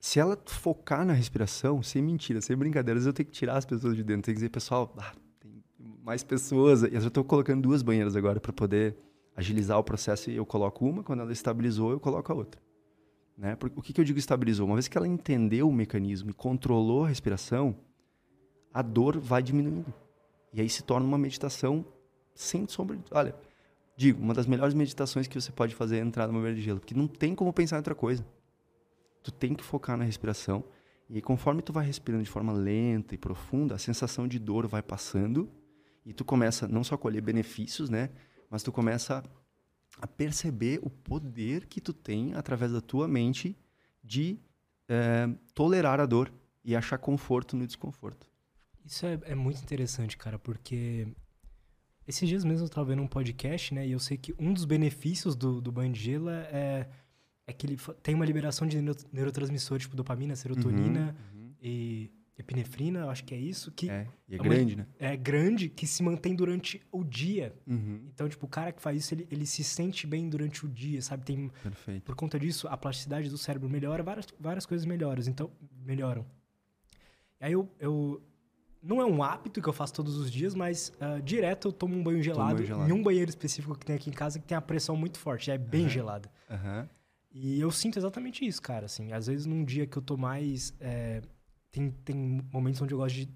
Se 0.06 0.20
ela 0.20 0.38
focar 0.46 1.06
na 1.06 1.14
respiração, 1.14 1.82
sem 1.82 2.02
mentira, 2.02 2.42
sem 2.42 2.58
brincadeiras, 2.58 3.06
eu 3.06 3.14
tenho 3.14 3.26
que 3.26 3.32
tirar 3.32 3.56
as 3.56 3.66
pessoas 3.66 3.96
de 3.96 4.04
dentro. 4.04 4.24
Tem 4.24 4.34
que 4.34 4.38
dizer, 4.40 4.50
pessoal, 4.50 4.94
ah, 4.98 5.14
tem 5.40 5.64
mais 6.04 6.22
pessoas. 6.26 6.84
Eu 6.84 7.08
estou 7.08 7.24
colocando 7.24 7.62
duas 7.62 7.82
banheiras 7.82 8.14
agora 8.14 8.38
para 8.38 8.52
poder 8.52 8.98
agilizar 9.34 9.80
o 9.80 9.84
processo. 9.84 10.30
E 10.30 10.36
eu 10.36 10.46
coloco 10.46 10.86
uma, 10.86 11.04
quando 11.04 11.22
ela 11.22 11.32
estabilizou, 11.32 11.92
eu 11.92 12.02
coloco 12.02 12.30
a 12.34 12.36
outra. 12.36 12.62
Né? 13.38 13.56
Porque, 13.56 13.80
o 13.80 13.82
que, 13.82 13.94
que 13.94 14.02
eu 14.02 14.04
digo 14.04 14.20
estabilizou? 14.20 14.66
Uma 14.68 14.76
vez 14.76 14.90
que 14.90 14.98
ela 14.98 15.08
entendeu 15.08 15.70
o 15.70 15.74
mecanismo 15.74 16.32
e 16.32 16.34
controlou 16.34 17.06
a 17.06 17.08
respiração, 17.08 17.74
a 18.74 18.82
dor 18.82 19.18
vai 19.18 19.42
diminuindo. 19.42 19.94
E 20.52 20.60
aí 20.60 20.68
se 20.70 20.84
torna 20.84 21.08
uma 21.08 21.18
meditação 21.18 21.86
sem 22.36 22.68
sombra. 22.68 22.98
de- 22.98 23.04
Olha, 23.10 23.34
digo, 23.96 24.22
uma 24.22 24.34
das 24.34 24.48
melhores 24.48 24.74
meditações 24.74 25.28
que 25.28 25.40
você 25.40 25.54
pode 25.54 25.74
fazer 25.74 26.00
é 26.00 26.02
entrar 26.02 26.28
numa 26.28 26.40
banheira 26.42 26.58
de 26.60 26.62
gelo, 26.62 26.82
porque 26.82 26.94
não 26.94 27.08
tem 27.08 27.34
como 27.34 27.54
pensar 27.54 27.78
em 27.78 27.80
outra 27.80 27.96
coisa. 27.96 28.26
Tu 29.24 29.32
tem 29.32 29.56
que 29.56 29.64
focar 29.64 29.98
na 29.98 30.04
respiração 30.04 30.64
e 31.10 31.22
conforme 31.22 31.62
tu 31.62 31.74
vai 31.74 31.86
respirando 31.86 32.24
de 32.24 32.30
forma 32.30 32.54
lenta 32.54 33.16
e 33.16 33.18
profunda, 33.18 33.76
a 33.76 33.78
sensação 33.78 34.28
de 34.28 34.38
dor 34.38 34.68
vai 34.68 34.82
passando 34.82 35.50
e 36.06 36.14
tu 36.14 36.26
começa 36.26 36.68
não 36.68 36.84
só 36.84 36.96
a 36.96 36.98
colher 36.98 37.22
benefícios, 37.22 37.90
né, 37.90 38.10
mas 38.50 38.62
tu 38.62 38.72
começa 38.72 39.24
a 40.02 40.08
perceber 40.08 40.80
o 40.82 40.90
poder 40.90 41.68
que 41.68 41.80
tu 41.80 41.94
tem 41.94 42.34
através 42.34 42.72
da 42.72 42.82
tua 42.82 43.08
mente 43.08 43.58
de 44.04 44.40
eh, 44.90 45.30
tolerar 45.54 46.00
a 46.00 46.06
dor 46.06 46.32
e 46.64 46.76
achar 46.76 46.98
conforto 46.98 47.56
no 47.56 47.66
desconforto. 47.66 48.28
Isso 48.86 49.06
é, 49.06 49.20
é 49.26 49.36
muito 49.36 49.62
interessante, 49.62 50.18
cara, 50.18 50.38
porque 50.38 51.08
esses 52.08 52.28
dias 52.28 52.44
mesmo 52.44 52.66
eu 52.66 52.70
tava 52.70 52.88
vendo 52.88 53.02
um 53.02 53.08
podcast, 53.08 53.74
né? 53.74 53.88
E 53.88 53.92
eu 53.92 54.00
sei 54.00 54.18
que 54.18 54.36
um 54.38 54.54
dos 54.54 54.66
benefícios 54.66 55.36
do, 55.36 55.62
do 55.62 55.72
banho 55.72 55.94
de 55.94 56.00
gelo 56.00 56.30
é, 56.30 56.90
é 57.46 57.54
que 57.54 57.66
ele 57.68 57.78
tem 58.02 58.16
uma 58.16 58.26
liberação 58.26 58.68
de 58.68 58.82
neuro- 58.82 59.00
neurotransmissores, 59.12 59.84
tipo 59.84 59.96
dopamina, 59.96 60.36
serotonina 60.36 61.16
Uhum. 61.34 61.52
e 61.62 62.10
epinefrina, 62.38 63.06
acho 63.10 63.24
que 63.26 63.34
é 63.36 63.38
isso, 63.38 63.72
que 63.72 63.90
É, 63.90 64.08
e 64.28 64.34
é 64.36 64.38
É 64.38 64.42
uma- 64.42 64.50
grande, 64.50 64.76
né? 64.76 64.88
é 65.00 65.16
grande, 65.16 65.70
que 65.70 65.86
se 65.86 66.02
mantém 66.02 66.36
durante 66.36 66.82
o 66.92 67.04
dia. 67.04 67.54
Uhum. 67.68 68.02
Então, 68.14 68.28
tipo, 68.28 68.46
o 68.46 68.50
cara 68.50 68.72
que 68.72 68.82
faz 68.82 68.98
isso, 68.98 69.14
ele, 69.14 69.28
ele 69.30 69.46
se 69.46 69.64
sente 69.64 70.08
bem 70.08 70.28
durante 70.30 70.66
o 70.66 70.70
dia, 70.70 71.02
sabe? 71.02 71.24
Tem, 71.26 71.50
Perfeito. 71.62 72.04
por 72.04 72.16
conta 72.16 72.40
disso, 72.40 72.68
a 72.68 72.76
plasticidade 72.76 73.30
do 73.30 73.38
cérebro 73.38 73.70
melhora, 73.70 74.02
várias, 74.02 74.26
várias 74.40 74.66
coisas 74.66 74.86
melhoram, 74.86 75.22
então, 75.28 75.52
melhoram. 75.86 76.26
E 77.40 77.46
aí 77.46 77.52
eu, 77.54 77.70
eu... 77.80 78.22
Não 78.82 79.00
é 79.00 79.06
um 79.06 79.24
hábito 79.24 79.62
que 79.62 79.70
eu 79.70 79.72
faço 79.74 79.94
todos 79.94 80.18
os 80.18 80.30
dias, 80.30 80.54
mas 80.54 80.92
ah, 81.00 81.20
direto 81.24 81.70
eu 81.70 81.72
tomo 81.72 81.96
um 81.96 82.04
banho 82.04 82.22
gelado, 82.22 82.56
banho 82.56 82.68
gelado. 82.68 82.90
em 82.90 82.92
um 82.92 83.02
banheiro 83.02 83.30
específico 83.30 83.78
que 83.78 83.86
tem 83.86 83.96
aqui 83.96 84.10
em 84.10 84.14
casa 84.14 84.40
que 84.40 84.46
tem 84.46 84.58
a 84.58 84.62
pressão 84.62 84.98
muito 84.98 85.18
forte, 85.20 85.50
é 85.52 85.58
bem 85.58 85.84
Aham. 85.84 85.90
gelada. 85.90 86.32
Aham. 86.50 86.90
E 87.34 87.60
eu 87.60 87.72
sinto 87.72 87.98
exatamente 87.98 88.46
isso, 88.46 88.62
cara. 88.62 88.86
Assim, 88.86 89.12
às 89.12 89.28
vezes 89.28 89.46
num 89.46 89.64
dia 89.66 89.88
que 89.88 89.98
eu 89.98 90.02
tô 90.02 90.16
mais. 90.16 90.74
é, 90.80 91.22
tem, 91.72 91.90
tem 92.06 92.16
momentos 92.52 92.82
onde 92.82 92.94
eu 92.94 92.98
gosto 93.00 93.16
de 93.16 93.30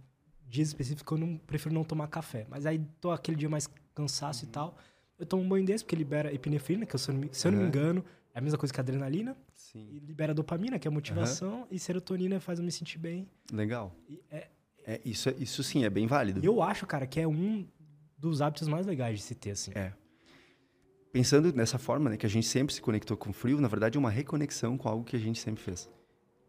dias 0.47 0.67
específicos 0.67 1.03
que 1.07 1.11
eu 1.13 1.17
não, 1.17 1.37
prefiro 1.37 1.73
não 1.73 1.83
tomar 1.83 2.07
café. 2.07 2.45
Mas 2.49 2.65
aí 2.65 2.79
tô 3.01 3.11
aquele 3.11 3.35
dia 3.37 3.49
mais 3.49 3.67
cansaço 3.95 4.43
Uhum. 4.45 4.49
e 4.49 4.51
tal. 4.53 4.77
Eu 5.17 5.25
tomo 5.25 5.41
um 5.41 5.49
banho 5.49 5.65
desse 5.65 5.83
porque 5.83 5.95
libera 5.95 6.31
epinefrina, 6.31 6.85
que 6.85 6.93
eu, 6.93 6.99
se 6.99 7.09
eu 7.09 7.13
não 7.15 7.21
me, 7.21 7.29
se 7.33 7.47
eu 7.47 7.51
não 7.51 7.59
me 7.59 7.65
engano, 7.65 8.05
é 8.35 8.37
a 8.37 8.41
mesma 8.41 8.57
coisa 8.59 8.71
que 8.71 8.79
a 8.79 8.83
adrenalina. 8.83 9.35
E 9.55 9.59
Sim. 9.59 9.99
libera 10.05 10.31
dopamina, 10.33 10.77
que 10.77 10.87
é 10.87 10.89
a 10.89 10.93
motivação. 10.93 11.67
E 11.71 11.79
serotonina 11.79 12.39
faz 12.39 12.59
eu 12.59 12.65
me 12.65 12.71
sentir 12.71 12.99
bem. 12.99 13.27
Legal. 13.51 13.95
E, 14.07 14.21
é- 14.29 14.47
É, 14.85 15.01
isso, 15.03 15.27
é- 15.27 15.35
isso 15.39 15.63
sim, 15.63 15.83
é 15.83 15.89
bem 15.89 16.05
válido. 16.07 16.39
e 16.41 16.45
eu 16.45 16.61
acho, 16.61 16.85
cara, 16.85 17.05
que 17.07 17.19
é 17.19 17.27
um 17.27 17.67
dos 18.17 18.41
hábitos 18.41 18.67
mais 18.67 18.85
legais 18.85 19.17
de 19.17 19.25
se 19.25 19.33
ter, 19.35 19.51
assim. 19.51 19.71
É. 19.75 19.91
Pensando 21.17 21.51
nessa 21.51 21.79
forma, 21.79 22.11
né, 22.11 22.17
que 22.17 22.27
a 22.27 22.29
gente 22.29 22.45
sempre 22.45 22.71
se 22.71 22.79
conectou 22.79 23.17
com 23.17 23.31
o 23.31 23.33
frio, 23.33 23.59
na 23.59 23.67
verdade 23.67 23.97
é 23.97 23.99
uma 23.99 24.11
reconexão 24.11 24.77
com 24.77 24.87
algo 24.87 25.03
que 25.03 25.15
a 25.15 25.19
gente 25.19 25.39
sempre 25.39 25.63
fez. 25.63 25.89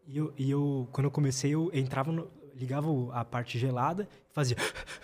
E 0.05 0.15
eu, 0.15 0.31
e 0.37 0.51
eu, 0.51 0.87
quando 0.91 1.05
eu 1.05 1.11
comecei, 1.11 1.55
eu 1.55 1.71
entrava, 1.73 2.11
no, 2.11 2.29
ligava 2.55 2.87
a 3.11 3.25
parte 3.25 3.57
gelada 3.57 4.07
fazia. 4.31 4.57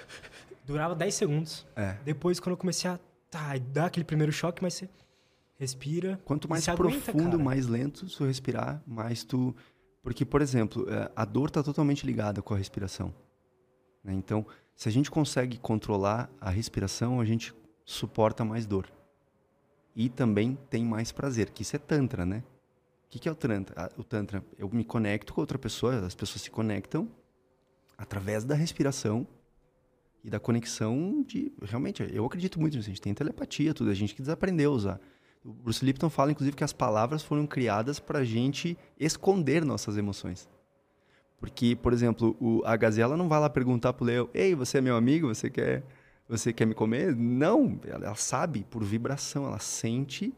Durava 0.68 0.94
10 0.94 1.16
segundos. 1.16 1.66
É. 1.76 1.98
Depois, 2.06 2.40
quando 2.40 2.52
eu 2.52 2.58
comecei 2.58 2.92
a. 2.92 3.00
Tá, 3.32 3.58
dá 3.58 3.88
aquele 3.88 4.04
primeiro 4.04 4.32
choque, 4.32 4.62
mas 4.62 4.76
você 4.76 4.90
respira. 5.58 6.20
Quanto 6.24 6.48
mais 6.48 6.70
aguenta, 6.70 7.12
profundo, 7.12 7.32
cara. 7.32 7.44
mais 7.44 7.66
lento 7.66 8.06
tu 8.06 8.24
respirar, 8.24 8.84
mais 8.86 9.24
tu. 9.24 9.56
Porque, 10.04 10.24
por 10.24 10.44
exemplo, 10.44 10.88
é, 10.88 11.12
a 11.16 11.26
dor 11.26 11.48
está 11.48 11.64
totalmente 11.64 12.06
ligada 12.06 12.40
com 12.40 12.54
a 12.54 12.58
respiração. 12.58 13.12
né? 14.04 14.14
Então, 14.14 14.46
se 14.76 14.88
a 14.88 14.92
gente 14.92 15.10
consegue 15.10 15.58
controlar 15.58 16.30
a 16.40 16.52
respiração, 16.52 17.20
a 17.20 17.26
gente 17.26 17.52
suporta 17.84 18.46
mais 18.46 18.68
dor. 18.68 18.88
E 19.96 20.10
também 20.10 20.58
tem 20.70 20.84
mais 20.84 21.12
prazer, 21.12 21.50
que 21.52 21.62
isso 21.62 21.76
é 21.76 21.80
Tantra, 21.80 22.26
né? 22.26 22.44
O 23.08 23.10
que, 23.10 23.20
que 23.20 23.30
é 23.30 23.32
o 23.32 23.36
Tantra? 23.36 23.74
Ah, 23.78 23.92
O 23.98 24.04
Tantra, 24.04 24.44
eu 24.58 24.70
me 24.70 24.84
conecto 24.84 25.34
com 25.34 25.42
outra 25.42 25.58
pessoa, 25.58 26.06
as 26.06 26.14
pessoas 26.16 26.42
se 26.42 26.52
conectam 26.52 27.08
através 27.98 28.44
da 28.44 28.56
respiração 28.56 29.26
e 30.24 30.30
da 30.30 30.40
conexão 30.40 31.24
de. 31.26 31.52
Realmente, 31.62 32.06
eu 32.12 32.26
acredito 32.26 32.60
muito 32.60 32.76
nisso. 32.76 32.90
A 32.90 32.92
gente 32.92 33.02
tem 33.02 33.14
telepatia, 33.14 33.74
tudo. 33.74 33.90
A 33.90 33.94
gente 33.94 34.14
que 34.14 34.22
desaprendeu 34.22 34.72
a 34.72 34.76
usar. 34.76 35.02
O 35.44 35.54
Bruce 35.54 35.86
Lipton 35.86 36.10
fala, 36.10 36.32
inclusive, 36.32 36.58
que 36.58 36.64
as 36.64 36.74
palavras 36.74 37.22
foram 37.22 37.46
criadas 37.46 38.00
para 38.00 38.20
a 38.20 38.24
gente 38.26 38.78
esconder 39.00 39.64
nossas 39.64 39.96
emoções. 39.98 40.50
Porque, 41.38 41.76
por 41.76 41.94
exemplo, 41.94 42.36
o- 42.40 42.64
a 42.66 42.76
gazela 42.76 43.16
não 43.16 43.30
vai 43.30 43.40
lá 43.40 43.50
perguntar 43.50 43.94
pro 43.94 44.06
leão: 44.06 44.30
Ei, 44.34 44.56
você 44.56 44.80
é 44.80 44.82
meu 44.82 44.96
amigo? 44.98 45.28
Você 45.28 45.50
quer, 45.50 45.84
você 46.28 46.52
quer 46.52 46.66
me 46.66 46.74
comer? 46.74 47.16
Não, 47.16 47.80
ela, 47.86 48.16
sabe 48.16 48.66
por 48.70 48.84
vibração, 48.84 49.46
ela 49.46 49.60
sente 49.60 50.34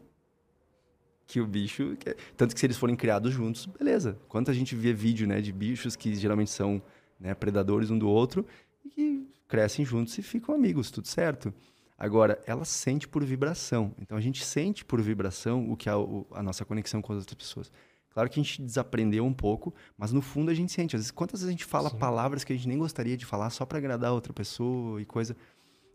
que 1.26 1.40
o 1.40 1.46
bicho. 1.46 1.96
Quer... 1.98 2.16
Tanto 2.36 2.54
que 2.54 2.60
se 2.60 2.66
eles 2.66 2.76
forem 2.76 2.96
criados 2.96 3.32
juntos, 3.32 3.66
beleza. 3.66 4.18
Quanto 4.28 4.50
a 4.50 4.54
gente 4.54 4.74
vê 4.74 4.92
vídeo 4.92 5.26
né, 5.26 5.40
de 5.40 5.52
bichos 5.52 5.94
que 5.96 6.14
geralmente 6.14 6.50
são 6.50 6.82
né, 7.20 7.34
predadores 7.34 7.90
um 7.90 7.98
do 7.98 8.08
outro 8.08 8.46
e 8.84 8.88
que 8.90 9.26
crescem 9.46 9.84
juntos 9.84 10.16
e 10.18 10.22
ficam 10.22 10.54
amigos, 10.54 10.90
tudo 10.90 11.06
certo. 11.08 11.52
Agora, 11.98 12.40
ela 12.46 12.64
sente 12.64 13.08
por 13.08 13.24
vibração. 13.24 13.92
Então, 14.00 14.16
a 14.16 14.20
gente 14.20 14.44
sente 14.44 14.84
por 14.84 15.00
vibração 15.00 15.70
o 15.70 15.76
que 15.76 15.88
é 15.88 15.96
o- 15.96 16.24
a 16.30 16.42
nossa 16.42 16.64
conexão 16.64 17.02
com 17.02 17.12
as 17.12 17.18
outras 17.18 17.34
pessoas. 17.34 17.72
Claro 18.10 18.30
que 18.30 18.38
a 18.38 18.42
gente 18.42 18.62
desaprendeu 18.62 19.24
um 19.24 19.32
pouco, 19.34 19.74
mas 19.96 20.12
no 20.12 20.20
fundo 20.22 20.50
a 20.50 20.54
gente 20.54 20.72
sente. 20.72 20.94
Às 20.96 21.02
vezes, 21.02 21.10
quantas 21.10 21.40
vezes 21.40 21.48
a 21.48 21.52
gente 21.52 21.64
fala 21.64 21.90
Sim. 21.90 21.98
palavras 21.98 22.44
que 22.44 22.52
a 22.52 22.56
gente 22.56 22.68
nem 22.68 22.78
gostaria 22.78 23.16
de 23.16 23.26
falar 23.26 23.50
só 23.50 23.66
para 23.66 23.78
agradar 23.78 24.10
a 24.10 24.14
outra 24.14 24.32
pessoa 24.32 25.00
e 25.00 25.04
coisa. 25.04 25.36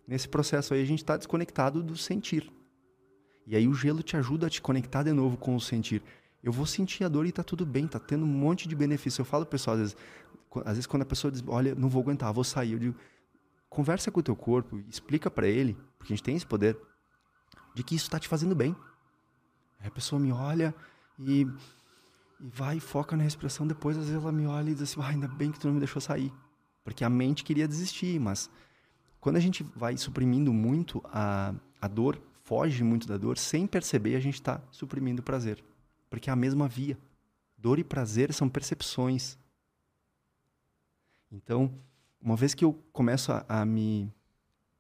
Nesse 0.07 0.27
processo 0.27 0.73
aí, 0.73 0.81
a 0.81 0.85
gente 0.85 0.99
está 0.99 1.17
desconectado 1.17 1.81
do 1.81 1.95
sentir. 1.95 2.51
E 3.45 3.55
aí 3.55 3.67
o 3.67 3.73
gelo 3.73 4.01
te 4.01 4.15
ajuda 4.15 4.47
a 4.47 4.49
te 4.49 4.61
conectar 4.61 5.03
de 5.03 5.11
novo 5.11 5.37
com 5.37 5.55
o 5.55 5.61
sentir. 5.61 6.01
Eu 6.41 6.51
vou 6.51 6.65
sentir 6.65 7.03
a 7.03 7.07
dor 7.07 7.25
e 7.25 7.31
tá 7.31 7.43
tudo 7.43 7.65
bem, 7.65 7.87
tá 7.87 7.99
tendo 7.99 8.23
um 8.23 8.27
monte 8.27 8.67
de 8.67 8.75
benefício. 8.75 9.21
Eu 9.21 9.25
falo 9.25 9.45
pessoal, 9.45 9.75
às 9.75 9.79
vezes, 9.79 9.97
às 10.65 10.73
vezes 10.73 10.87
quando 10.87 11.03
a 11.03 11.05
pessoa 11.05 11.31
diz, 11.31 11.43
olha, 11.47 11.73
não 11.75 11.89
vou 11.89 12.01
aguentar, 12.01 12.33
vou 12.33 12.43
sair, 12.43 12.73
eu 12.73 12.79
digo, 12.79 12.95
conversa 13.69 14.11
com 14.11 14.19
o 14.19 14.23
teu 14.23 14.35
corpo, 14.35 14.77
explica 14.89 15.31
para 15.31 15.47
ele, 15.47 15.77
porque 15.97 16.13
a 16.13 16.15
gente 16.15 16.23
tem 16.23 16.35
esse 16.35 16.45
poder, 16.45 16.77
de 17.73 17.83
que 17.83 17.95
isso 17.95 18.09
tá 18.09 18.19
te 18.19 18.27
fazendo 18.27 18.53
bem. 18.53 18.75
Aí 19.79 19.87
a 19.87 19.91
pessoa 19.91 20.19
me 20.19 20.31
olha 20.31 20.75
e, 21.17 21.47
e 22.39 22.47
vai 22.49 22.77
e 22.77 22.79
foca 22.81 23.15
na 23.15 23.23
respiração, 23.23 23.65
depois 23.65 23.97
às 23.97 24.05
vezes 24.05 24.21
ela 24.21 24.31
me 24.31 24.45
olha 24.45 24.69
e 24.69 24.73
diz 24.73 24.83
assim, 24.83 25.01
ah, 25.01 25.07
ainda 25.07 25.27
bem 25.27 25.51
que 25.51 25.59
tu 25.59 25.67
não 25.67 25.73
me 25.73 25.79
deixou 25.79 26.01
sair. 26.01 26.31
Porque 26.83 27.03
a 27.03 27.09
mente 27.09 27.43
queria 27.43 27.67
desistir, 27.67 28.19
mas 28.19 28.49
quando 29.23 29.37
a 29.37 29.39
gente 29.39 29.63
vai 29.63 29.95
suprimindo 29.95 30.51
muito 30.51 31.01
a, 31.05 31.55
a 31.79 31.87
dor, 31.87 32.21
foge 32.43 32.83
muito 32.83 33.07
da 33.07 33.15
dor, 33.15 33.37
sem 33.37 33.65
perceber, 33.65 34.17
a 34.17 34.19
gente 34.19 34.33
está 34.33 34.61
suprimindo 34.69 35.21
o 35.21 35.23
prazer. 35.23 35.63
Porque 36.09 36.29
é 36.29 36.33
a 36.33 36.35
mesma 36.35 36.67
via. 36.67 36.97
Dor 37.57 37.79
e 37.79 37.85
prazer 37.85 38.33
são 38.33 38.49
percepções. 38.49 39.37
Então, 41.31 41.73
uma 42.21 42.35
vez 42.35 42.53
que 42.53 42.65
eu 42.65 42.73
começo 42.91 43.31
a, 43.31 43.45
a 43.47 43.65
me. 43.65 44.11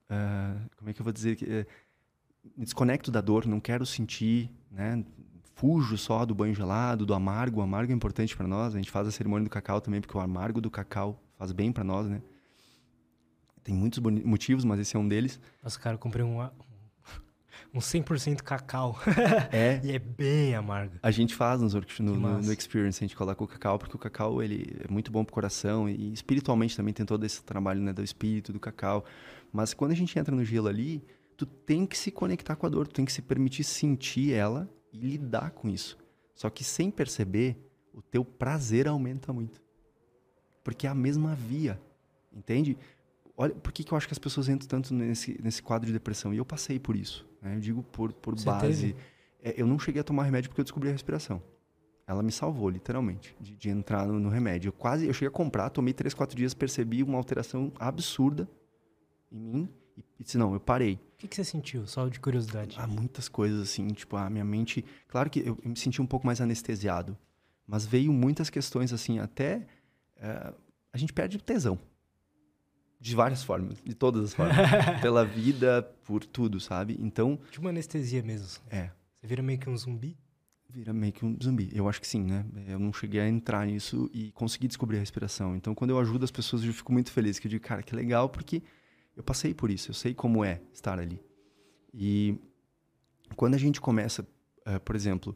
ah, 0.09 0.57
como 0.75 0.89
é 0.89 0.93
que 0.93 0.99
eu 0.99 1.05
vou 1.05 1.13
dizer? 1.13 1.37
eh, 1.41 1.65
Me 2.57 2.65
desconecto 2.65 3.09
da 3.09 3.21
dor, 3.21 3.45
não 3.45 3.61
quero 3.61 3.85
sentir, 3.85 4.51
né? 4.69 5.05
Fujo 5.55 5.97
só 5.97 6.25
do 6.25 6.35
banho 6.35 6.53
gelado, 6.53 7.05
do 7.05 7.13
amargo. 7.13 7.61
O 7.61 7.63
amargo 7.63 7.93
é 7.93 7.95
importante 7.95 8.35
para 8.35 8.45
nós. 8.45 8.75
A 8.75 8.77
gente 8.77 8.91
faz 8.91 9.07
a 9.07 9.11
cerimônia 9.11 9.45
do 9.45 9.49
cacau 9.49 9.79
também, 9.79 10.01
porque 10.01 10.17
o 10.17 10.19
amargo 10.19 10.59
do 10.59 10.69
cacau 10.69 11.17
faz 11.37 11.53
bem 11.53 11.71
para 11.71 11.85
nós, 11.85 12.09
né? 12.09 12.21
Tem 13.63 13.73
muitos 13.73 13.99
motivos, 13.99 14.65
mas 14.65 14.79
esse 14.79 14.95
é 14.95 14.99
um 14.99 15.07
deles. 15.07 15.39
Nossa, 15.61 15.79
cara, 15.79 15.95
eu 15.95 15.99
comprei 15.99 16.25
um, 16.25 16.41
um 17.73 17.79
100% 17.79 18.41
cacau. 18.41 18.99
É, 19.51 19.79
e 19.83 19.91
é 19.91 19.99
bem 19.99 20.55
amargo. 20.55 20.95
A 21.01 21.11
gente 21.11 21.35
faz 21.35 21.61
nos 21.61 21.73
workshops, 21.73 21.99
no, 21.99 22.15
no, 22.15 22.41
no 22.41 22.51
Experience, 22.51 23.03
a 23.03 23.07
gente 23.07 23.15
coloca 23.15 23.43
o 23.43 23.47
cacau, 23.47 23.77
porque 23.77 23.95
o 23.95 23.99
cacau 23.99 24.41
ele 24.41 24.75
é 24.83 24.91
muito 24.91 25.11
bom 25.11 25.23
pro 25.23 25.33
coração 25.33 25.87
e 25.87 26.11
espiritualmente 26.11 26.75
também 26.75 26.93
tem 26.93 27.05
todo 27.05 27.23
esse 27.23 27.43
trabalho 27.43 27.81
né, 27.81 27.93
do 27.93 28.03
espírito, 28.03 28.51
do 28.51 28.59
cacau. 28.59 29.05
Mas 29.51 29.73
quando 29.73 29.91
a 29.91 29.95
gente 29.95 30.17
entra 30.17 30.35
no 30.35 30.43
gelo 30.43 30.67
ali, 30.67 31.03
tu 31.37 31.45
tem 31.45 31.85
que 31.85 31.97
se 31.97 32.11
conectar 32.11 32.55
com 32.55 32.65
a 32.65 32.69
dor, 32.69 32.87
tu 32.87 32.95
tem 32.95 33.05
que 33.05 33.13
se 33.13 33.21
permitir 33.21 33.63
sentir 33.63 34.33
ela 34.33 34.69
e 34.91 34.97
lidar 34.97 35.51
com 35.51 35.69
isso. 35.69 35.97
Só 36.33 36.49
que 36.49 36.63
sem 36.63 36.89
perceber, 36.89 37.57
o 37.93 38.01
teu 38.01 38.25
prazer 38.25 38.87
aumenta 38.87 39.31
muito. 39.31 39.61
Porque 40.63 40.87
é 40.87 40.89
a 40.89 40.95
mesma 40.95 41.35
via, 41.35 41.79
entende? 42.31 42.77
Olha, 43.35 43.53
por 43.55 43.71
que, 43.71 43.83
que 43.83 43.91
eu 43.91 43.97
acho 43.97 44.07
que 44.07 44.13
as 44.13 44.19
pessoas 44.19 44.47
entram 44.47 44.67
tanto 44.67 44.93
nesse, 44.93 45.39
nesse 45.41 45.61
quadro 45.61 45.87
de 45.87 45.93
depressão? 45.93 46.33
E 46.33 46.37
eu 46.37 46.45
passei 46.45 46.79
por 46.79 46.95
isso, 46.95 47.25
né? 47.41 47.55
Eu 47.55 47.59
digo 47.59 47.83
por, 47.83 48.13
por 48.13 48.37
Você 48.37 48.45
base. 48.45 48.95
É, 49.41 49.59
eu 49.59 49.65
não 49.65 49.79
cheguei 49.79 49.99
a 50.01 50.03
tomar 50.03 50.23
remédio 50.23 50.49
porque 50.49 50.61
eu 50.61 50.65
descobri 50.65 50.89
a 50.89 50.91
respiração. 50.91 51.41
Ela 52.05 52.21
me 52.21 52.31
salvou, 52.31 52.69
literalmente, 52.69 53.35
de, 53.39 53.55
de 53.55 53.69
entrar 53.69 54.05
no, 54.05 54.19
no 54.19 54.29
remédio. 54.29 54.69
Eu 54.69 54.73
quase, 54.73 55.07
eu 55.07 55.13
cheguei 55.13 55.29
a 55.29 55.31
comprar, 55.31 55.69
tomei 55.69 55.93
três, 55.93 56.13
quatro 56.13 56.35
dias, 56.37 56.53
percebi 56.53 57.01
uma 57.01 57.17
alteração 57.17 57.71
absurda 57.79 58.47
em 59.31 59.39
mim 59.39 59.69
e, 59.97 60.03
e 60.19 60.23
disse, 60.23 60.37
não, 60.37 60.53
eu 60.53 60.59
parei. 60.59 60.95
O 60.95 61.17
que, 61.17 61.27
que 61.27 61.35
você 61.35 61.43
sentiu? 61.43 61.87
Só 61.87 62.07
de 62.07 62.19
curiosidade. 62.19 62.75
Há 62.77 62.85
muitas 62.85 63.27
coisas 63.29 63.61
assim, 63.61 63.87
tipo, 63.87 64.15
a 64.17 64.29
minha 64.29 64.43
mente... 64.43 64.83
Claro 65.07 65.29
que 65.29 65.39
eu, 65.39 65.57
eu 65.63 65.69
me 65.69 65.77
senti 65.77 66.01
um 66.01 66.05
pouco 66.05 66.25
mais 66.25 66.39
anestesiado, 66.39 67.17
mas 67.65 67.85
veio 67.85 68.13
muitas 68.13 68.49
questões 68.49 68.93
assim, 68.93 69.19
até... 69.19 69.65
eh, 70.17 70.53
a 70.91 70.97
gente 70.97 71.13
perde 71.13 71.37
o 71.37 71.41
tesão. 71.41 71.79
De 73.03 73.15
várias 73.15 73.43
formas, 73.43 73.81
de 73.83 73.93
todas 73.93 74.23
as 74.23 74.33
formas. 74.33 74.55
Pela 75.01 75.25
vida, 75.25 75.83
por 76.05 76.23
tudo, 76.23 76.57
sabe? 76.59 76.95
Então, 77.01 77.37
Tipo 77.51 77.65
uma 77.65 77.69
anestesia 77.69 78.23
mesmo. 78.23 78.63
é, 78.69 78.89
Você 79.17 79.27
vira 79.27 79.43
meio 79.43 79.59
que 79.59 79.69
um 79.69 79.75
zumbi. 79.75 80.17
vira 80.69 80.93
meio 80.93 81.11
que 81.11 81.25
um 81.25 81.37
zumbi. 81.43 81.69
Eu 81.73 81.89
acho 81.89 81.99
que 81.99 82.07
sim, 82.07 82.23
né? 82.23 82.45
Eu 82.65 82.79
não 82.79 82.93
cheguei 82.93 83.19
a 83.19 83.27
entrar 83.27 83.67
nisso 83.67 84.09
e 84.13 84.31
consegui 84.31 84.67
descobrir 84.69 84.97
a 84.97 84.99
respiração. 85.01 85.53
Então, 85.53 85.75
quando 85.75 85.89
eu 85.89 85.99
ajudo 85.99 86.23
as 86.23 86.31
pessoas, 86.31 86.63
eu 86.63 86.71
fico 86.73 86.93
muito 86.93 87.11
feliz. 87.11 87.39
Que 87.39 87.47
eu 87.47 87.49
digo, 87.49 87.63
cara, 87.65 87.83
que 87.83 87.93
legal, 87.93 88.29
porque 88.29 88.63
eu 89.17 89.21
passei 89.23 89.53
por 89.53 89.69
isso. 89.69 89.91
Eu 89.91 89.95
sei 89.95 90.13
como 90.13 90.43
é 90.45 90.61
estar 90.71 90.97
ali. 90.97 91.21
E 91.93 92.39
quando 93.35 93.55
a 93.55 93.57
gente 93.57 93.81
começa, 93.81 94.25
eh, 94.65 94.79
por 94.79 94.95
exemplo, 94.95 95.35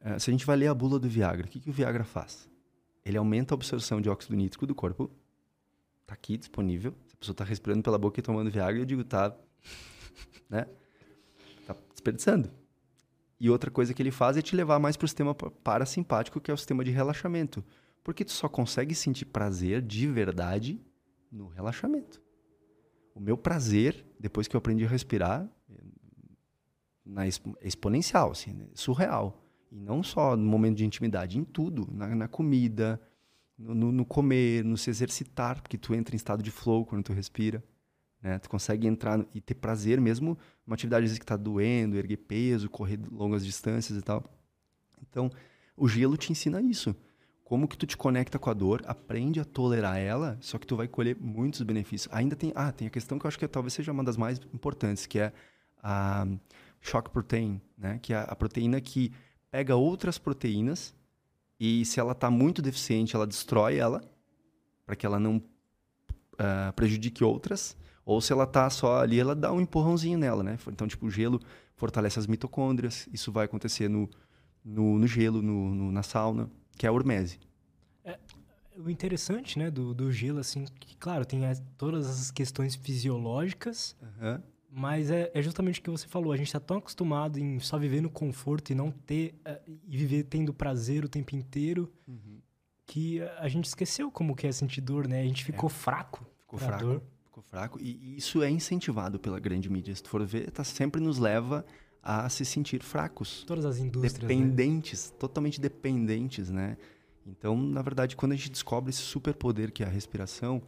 eh, 0.00 0.20
se 0.20 0.30
a 0.30 0.32
gente 0.32 0.46
vai 0.46 0.56
ler 0.56 0.68
a 0.68 0.74
bula 0.74 1.00
do 1.00 1.08
Viagra, 1.08 1.46
o 1.46 1.50
que, 1.50 1.58
que 1.58 1.68
o 1.68 1.72
Viagra 1.72 2.04
faz? 2.04 2.48
Ele 3.04 3.18
aumenta 3.18 3.54
a 3.54 3.56
absorção 3.56 4.00
de 4.00 4.08
óxido 4.08 4.36
nítrico 4.36 4.66
do 4.68 4.74
corpo. 4.74 5.10
Tá 6.06 6.14
aqui 6.14 6.36
disponível. 6.36 6.94
Se 7.08 7.14
a 7.14 7.16
pessoa 7.18 7.34
tá 7.34 7.44
respirando 7.44 7.82
pela 7.82 7.98
boca 7.98 8.18
e 8.18 8.22
tomando 8.22 8.50
Viagra, 8.50 8.80
eu 8.80 8.84
digo, 8.84 9.04
tá, 9.04 9.34
né? 10.50 10.66
Tá 11.66 11.76
desperdiçando. 11.92 12.50
E 13.38 13.50
outra 13.50 13.70
coisa 13.70 13.92
que 13.92 14.02
ele 14.02 14.10
faz 14.10 14.36
é 14.36 14.42
te 14.42 14.54
levar 14.54 14.78
mais 14.78 14.96
para 14.96 15.04
o 15.04 15.08
sistema 15.08 15.34
pa- 15.34 15.50
parasimpático, 15.50 16.40
que 16.40 16.50
é 16.50 16.54
o 16.54 16.56
sistema 16.56 16.84
de 16.84 16.90
relaxamento. 16.90 17.64
Porque 18.04 18.24
tu 18.24 18.32
só 18.32 18.48
consegue 18.48 18.94
sentir 18.94 19.26
prazer 19.26 19.82
de 19.82 20.06
verdade 20.06 20.80
no 21.30 21.48
relaxamento. 21.48 22.20
O 23.14 23.20
meu 23.20 23.36
prazer, 23.36 24.04
depois 24.18 24.48
que 24.48 24.56
eu 24.56 24.58
aprendi 24.58 24.84
a 24.84 24.88
respirar, 24.88 25.48
na 27.04 27.24
exponencial, 27.60 28.30
assim, 28.30 28.52
né? 28.52 28.66
surreal. 28.74 29.44
E 29.70 29.76
não 29.80 30.02
só 30.02 30.36
no 30.36 30.44
momento 30.44 30.76
de 30.76 30.84
intimidade, 30.84 31.38
em 31.38 31.44
tudo, 31.44 31.88
na, 31.92 32.14
na 32.14 32.28
comida, 32.28 33.00
no, 33.62 33.92
no, 33.92 34.04
comer, 34.04 34.64
no 34.64 34.76
se 34.76 34.90
exercitar, 34.90 35.62
porque 35.62 35.78
tu 35.78 35.94
entra 35.94 36.14
em 36.14 36.16
estado 36.16 36.42
de 36.42 36.50
flow 36.50 36.84
quando 36.84 37.04
tu 37.04 37.12
respira. 37.12 37.62
Né? 38.22 38.38
Tu 38.38 38.48
consegue 38.48 38.86
entrar 38.86 39.24
e 39.34 39.40
ter 39.40 39.54
prazer 39.54 40.00
mesmo 40.00 40.38
uma 40.66 40.74
atividade 40.74 41.06
que 41.06 41.24
está 41.24 41.36
doendo, 41.36 41.96
erguer 41.96 42.18
peso, 42.18 42.70
correr 42.70 43.00
longas 43.10 43.44
distâncias 43.44 43.98
e 43.98 44.02
tal. 44.02 44.24
Então, 45.08 45.30
o 45.76 45.88
gelo 45.88 46.16
te 46.16 46.30
ensina 46.30 46.60
isso. 46.60 46.94
Como 47.44 47.68
que 47.68 47.76
tu 47.76 47.86
te 47.86 47.96
conecta 47.96 48.38
com 48.38 48.48
a 48.48 48.54
dor, 48.54 48.82
aprende 48.86 49.40
a 49.40 49.44
tolerar 49.44 49.98
ela, 49.98 50.38
só 50.40 50.58
que 50.58 50.66
tu 50.66 50.76
vai 50.76 50.88
colher 50.88 51.16
muitos 51.20 51.60
benefícios. 51.62 52.12
Ainda 52.14 52.34
tem, 52.34 52.52
ah, 52.54 52.72
tem 52.72 52.86
a 52.86 52.90
questão 52.90 53.18
que 53.18 53.26
eu 53.26 53.28
acho 53.28 53.38
que 53.38 53.46
talvez 53.46 53.74
seja 53.74 53.92
uma 53.92 54.04
das 54.04 54.16
mais 54.16 54.40
importantes, 54.54 55.06
que 55.06 55.18
é 55.18 55.32
a 55.82 56.26
shock 56.80 57.10
protein, 57.10 57.60
né? 57.76 57.98
Que 58.00 58.14
é 58.14 58.24
a 58.26 58.34
proteína 58.34 58.80
que 58.80 59.12
pega 59.50 59.76
outras 59.76 60.16
proteínas 60.16 60.94
e 61.64 61.84
se 61.84 62.00
ela 62.00 62.10
está 62.10 62.28
muito 62.28 62.60
deficiente, 62.60 63.14
ela 63.14 63.24
destrói 63.24 63.76
ela 63.76 64.02
para 64.84 64.96
que 64.96 65.06
ela 65.06 65.20
não 65.20 65.36
uh, 65.36 66.72
prejudique 66.74 67.22
outras. 67.22 67.76
Ou 68.04 68.20
se 68.20 68.32
ela 68.32 68.42
está 68.42 68.68
só 68.68 68.98
ali, 68.98 69.20
ela 69.20 69.32
dá 69.32 69.52
um 69.52 69.60
empurrãozinho 69.60 70.18
nela, 70.18 70.42
né? 70.42 70.58
Então, 70.66 70.88
tipo, 70.88 71.06
o 71.06 71.10
gelo 71.10 71.40
fortalece 71.76 72.18
as 72.18 72.26
mitocôndrias. 72.26 73.08
Isso 73.12 73.30
vai 73.30 73.44
acontecer 73.44 73.88
no, 73.88 74.10
no, 74.64 74.98
no 74.98 75.06
gelo, 75.06 75.40
no, 75.40 75.72
no, 75.72 75.92
na 75.92 76.02
sauna, 76.02 76.50
que 76.76 76.84
é 76.84 76.88
a 76.88 76.92
hormese. 76.92 77.38
É, 78.04 78.18
o 78.76 78.90
interessante, 78.90 79.56
né, 79.56 79.70
do, 79.70 79.94
do 79.94 80.10
gelo, 80.10 80.40
assim, 80.40 80.64
que, 80.80 80.96
claro, 80.96 81.24
tem 81.24 81.46
as, 81.46 81.62
todas 81.78 82.08
as 82.08 82.32
questões 82.32 82.74
fisiológicas, 82.74 83.94
uhum. 84.02 84.42
Mas 84.74 85.10
é, 85.10 85.30
é, 85.34 85.42
justamente 85.42 85.80
o 85.80 85.82
que 85.82 85.90
você 85.90 86.08
falou. 86.08 86.32
A 86.32 86.36
gente 86.36 86.46
está 86.46 86.58
tão 86.58 86.78
acostumado 86.78 87.38
em 87.38 87.60
só 87.60 87.76
viver 87.76 88.00
no 88.00 88.08
conforto 88.08 88.70
e 88.70 88.74
não 88.74 88.90
ter... 88.90 89.34
Uh, 89.46 89.78
e 89.86 89.96
viver 89.98 90.22
tendo 90.24 90.54
prazer 90.54 91.04
o 91.04 91.08
tempo 91.08 91.36
inteiro, 91.36 91.92
uhum. 92.08 92.40
que 92.86 93.20
a 93.38 93.48
gente 93.48 93.66
esqueceu 93.66 94.10
como 94.10 94.34
que 94.34 94.46
é 94.46 94.52
sentir 94.52 94.80
dor, 94.80 95.06
né? 95.06 95.20
A 95.20 95.24
gente 95.24 95.44
ficou 95.44 95.68
é. 95.68 95.72
fraco. 95.72 96.26
Ficou 96.38 96.58
fraco. 96.58 96.84
Dor. 96.84 97.02
Ficou 97.26 97.42
fraco. 97.42 97.78
E, 97.78 97.98
e 98.02 98.16
isso 98.16 98.42
é 98.42 98.48
incentivado 98.48 99.18
pela 99.18 99.38
grande 99.38 99.68
mídia. 99.68 99.94
Se 99.94 100.02
tu 100.02 100.08
for 100.08 100.24
ver, 100.24 100.50
tá, 100.50 100.64
sempre 100.64 101.02
nos 101.02 101.18
leva 101.18 101.66
a 102.02 102.26
se 102.30 102.44
sentir 102.44 102.82
fracos. 102.82 103.44
Todas 103.44 103.66
as 103.66 103.76
indústrias. 103.78 104.14
Né? 104.14 104.28
Dependentes, 104.28 105.10
né? 105.10 105.16
totalmente 105.18 105.60
dependentes, 105.60 106.48
né? 106.48 106.78
Então, 107.26 107.56
na 107.56 107.82
verdade, 107.82 108.16
quando 108.16 108.32
a 108.32 108.36
gente 108.36 108.50
descobre 108.50 108.90
esse 108.90 109.02
superpoder 109.02 109.70
que 109.70 109.82
é 109.82 109.86
a 109.86 109.90
respiração, 109.90 110.62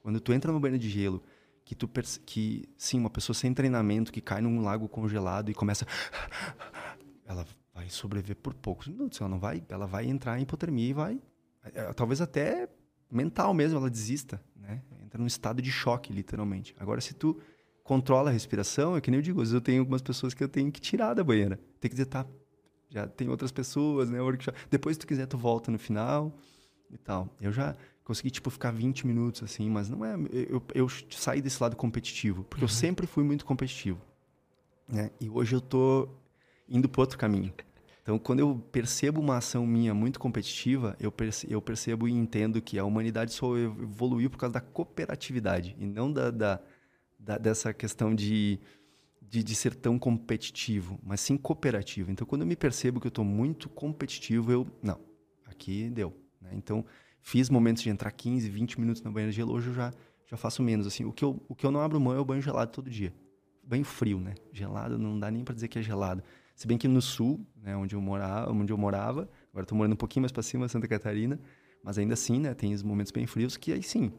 quando 0.00 0.20
tu 0.20 0.32
entra 0.32 0.52
no 0.52 0.60
banho 0.60 0.78
de 0.78 0.88
gelo, 0.88 1.22
que 1.68 1.74
tu 1.74 1.86
que 2.24 2.66
sim, 2.78 2.98
uma 2.98 3.10
pessoa 3.10 3.34
sem 3.34 3.52
treinamento 3.52 4.10
que 4.10 4.22
cai 4.22 4.40
num 4.40 4.62
lago 4.62 4.88
congelado 4.88 5.50
e 5.50 5.54
começa 5.54 5.86
ela 7.26 7.46
vai 7.74 7.90
sobreviver 7.90 8.36
por 8.36 8.54
poucos 8.54 8.88
minutos, 8.88 9.20
ela 9.20 9.28
não 9.28 9.38
vai, 9.38 9.62
ela 9.68 9.86
vai 9.86 10.06
entrar 10.06 10.38
em 10.38 10.44
hipotermia 10.44 10.88
e 10.88 10.92
vai 10.94 11.20
é, 11.74 11.92
talvez 11.92 12.22
até 12.22 12.70
mental 13.10 13.52
mesmo 13.52 13.76
ela 13.76 13.90
desista, 13.90 14.42
né? 14.56 14.82
Entra 15.04 15.20
num 15.20 15.26
estado 15.26 15.60
de 15.60 15.70
choque, 15.70 16.10
literalmente. 16.10 16.74
Agora 16.78 17.02
se 17.02 17.12
tu 17.12 17.38
controla 17.84 18.30
a 18.30 18.32
respiração, 18.32 18.96
é 18.96 19.00
que 19.02 19.10
nem 19.10 19.18
eu 19.18 19.22
digo, 19.22 19.42
às 19.42 19.48
vezes 19.48 19.54
eu 19.54 19.60
tenho 19.60 19.80
algumas 19.80 20.00
pessoas 20.00 20.32
que 20.32 20.42
eu 20.42 20.48
tenho 20.48 20.72
que 20.72 20.80
tirar 20.80 21.12
da 21.12 21.22
banheira. 21.22 21.60
Tem 21.80 21.90
que 21.90 21.94
dizer, 21.94 22.06
tá, 22.06 22.26
já 22.88 23.06
tem 23.06 23.28
outras 23.28 23.52
pessoas, 23.52 24.08
né? 24.08 24.18
Depois, 24.70 24.96
se 24.96 25.00
tu 25.00 25.06
quiser, 25.06 25.26
tu 25.26 25.36
volta 25.36 25.70
no 25.70 25.78
final 25.78 26.34
e 26.90 26.96
tal. 26.96 27.28
Eu 27.40 27.52
já 27.52 27.76
consegui, 28.08 28.30
tipo, 28.30 28.50
ficar 28.50 28.72
20 28.72 29.06
minutos, 29.06 29.42
assim, 29.44 29.70
mas 29.70 29.88
não 29.88 30.04
é... 30.04 30.16
Eu, 30.32 30.60
eu 30.74 30.88
saí 31.10 31.40
desse 31.40 31.62
lado 31.62 31.76
competitivo, 31.76 32.42
porque 32.42 32.64
uhum. 32.64 32.68
eu 32.68 32.74
sempre 32.74 33.06
fui 33.06 33.22
muito 33.22 33.44
competitivo, 33.44 34.00
né? 34.88 35.12
E 35.20 35.30
hoje 35.30 35.54
eu 35.54 35.60
tô 35.60 36.08
indo 36.68 36.88
para 36.88 37.02
outro 37.02 37.16
caminho. 37.16 37.52
Então, 38.02 38.18
quando 38.18 38.40
eu 38.40 38.60
percebo 38.72 39.20
uma 39.20 39.36
ação 39.36 39.64
minha 39.64 39.94
muito 39.94 40.18
competitiva, 40.18 40.96
eu, 40.98 41.12
perce 41.12 41.46
eu 41.48 41.62
percebo 41.62 42.08
e 42.08 42.12
entendo 42.12 42.60
que 42.60 42.78
a 42.78 42.84
humanidade 42.84 43.32
só 43.32 43.56
evoluiu 43.56 44.28
por 44.28 44.38
causa 44.38 44.54
da 44.54 44.60
cooperatividade 44.60 45.76
e 45.78 45.86
não 45.86 46.10
da, 46.10 46.30
da 46.30 46.60
da, 47.18 47.36
dessa 47.36 47.74
questão 47.74 48.14
de, 48.14 48.60
de, 49.20 49.42
de, 49.42 49.54
ser 49.54 49.74
tão 49.74 49.98
competitivo, 49.98 50.98
mas 51.02 51.20
sim 51.20 51.36
cooperativo. 51.36 52.10
Então, 52.10 52.26
quando 52.26 52.42
eu 52.42 52.46
me 52.46 52.56
percebo 52.56 53.00
que 53.00 53.06
eu 53.06 53.10
estou 53.10 53.24
muito 53.24 53.68
competitivo, 53.68 54.52
eu. 54.52 54.66
Não, 54.82 55.00
aqui 55.46 55.90
deu. 55.90 56.14
Né? 56.40 56.50
Então, 56.54 56.84
fiz 57.28 57.50
momentos 57.50 57.82
de 57.82 57.90
entrar 57.90 58.10
15, 58.10 58.48
20 58.48 58.80
minutos 58.80 59.02
na 59.02 59.10
banheira 59.10 59.30
de 59.30 59.36
gelo, 59.36 59.52
hoje 59.52 59.68
eu 59.68 59.74
já, 59.74 59.92
já 60.26 60.36
faço 60.38 60.62
menos. 60.62 60.86
Assim, 60.86 61.04
o, 61.04 61.12
que 61.12 61.22
eu, 61.22 61.38
o 61.46 61.54
que 61.54 61.66
eu 61.66 61.70
não 61.70 61.78
abro 61.78 62.00
mão 62.00 62.14
é 62.14 62.18
o 62.18 62.24
banho 62.24 62.40
gelado 62.40 62.72
todo 62.72 62.88
dia. 62.88 63.12
Banho 63.62 63.84
frio, 63.84 64.18
né? 64.18 64.34
Gelado 64.50 64.98
não 64.98 65.18
dá 65.18 65.30
nem 65.30 65.44
para 65.44 65.54
dizer 65.54 65.68
que 65.68 65.78
é 65.78 65.82
gelado. 65.82 66.22
Se 66.56 66.66
bem 66.66 66.78
que 66.78 66.88
no 66.88 67.02
sul, 67.02 67.46
né, 67.62 67.76
onde 67.76 67.94
eu 67.94 68.00
morava, 68.00 68.50
onde 68.50 68.72
eu 68.72 68.78
morava 68.78 69.28
agora 69.50 69.64
estou 69.64 69.76
morando 69.76 69.92
um 69.92 69.96
pouquinho 69.96 70.22
mais 70.22 70.32
para 70.32 70.42
cima, 70.42 70.66
Santa 70.68 70.88
Catarina, 70.88 71.38
mas 71.84 71.98
ainda 71.98 72.14
assim, 72.14 72.40
né, 72.40 72.54
tem 72.54 72.72
os 72.72 72.82
momentos 72.82 73.12
bem 73.12 73.26
frios 73.26 73.58
que 73.58 73.74
aí 73.74 73.82
sim, 73.82 74.10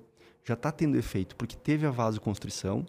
já 0.45 0.53
está 0.53 0.71
tendo 0.71 0.95
efeito, 0.95 1.35
porque 1.35 1.55
teve 1.55 1.87
a 1.87 1.91
vasoconstrição 1.91 2.85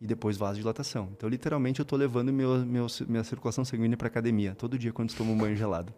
e 0.00 0.06
depois 0.06 0.36
vasodilatação. 0.36 1.08
Então, 1.16 1.28
literalmente, 1.28 1.80
eu 1.80 1.82
estou 1.82 1.98
levando 1.98 2.32
meu, 2.32 2.64
meu, 2.64 2.86
minha 3.08 3.24
circulação 3.24 3.64
sanguínea 3.64 3.96
para 3.96 4.06
academia, 4.06 4.54
todo 4.54 4.78
dia 4.78 4.92
quando 4.92 5.12
tomo 5.14 5.32
um 5.32 5.36
banho 5.36 5.56
gelado. 5.56 5.92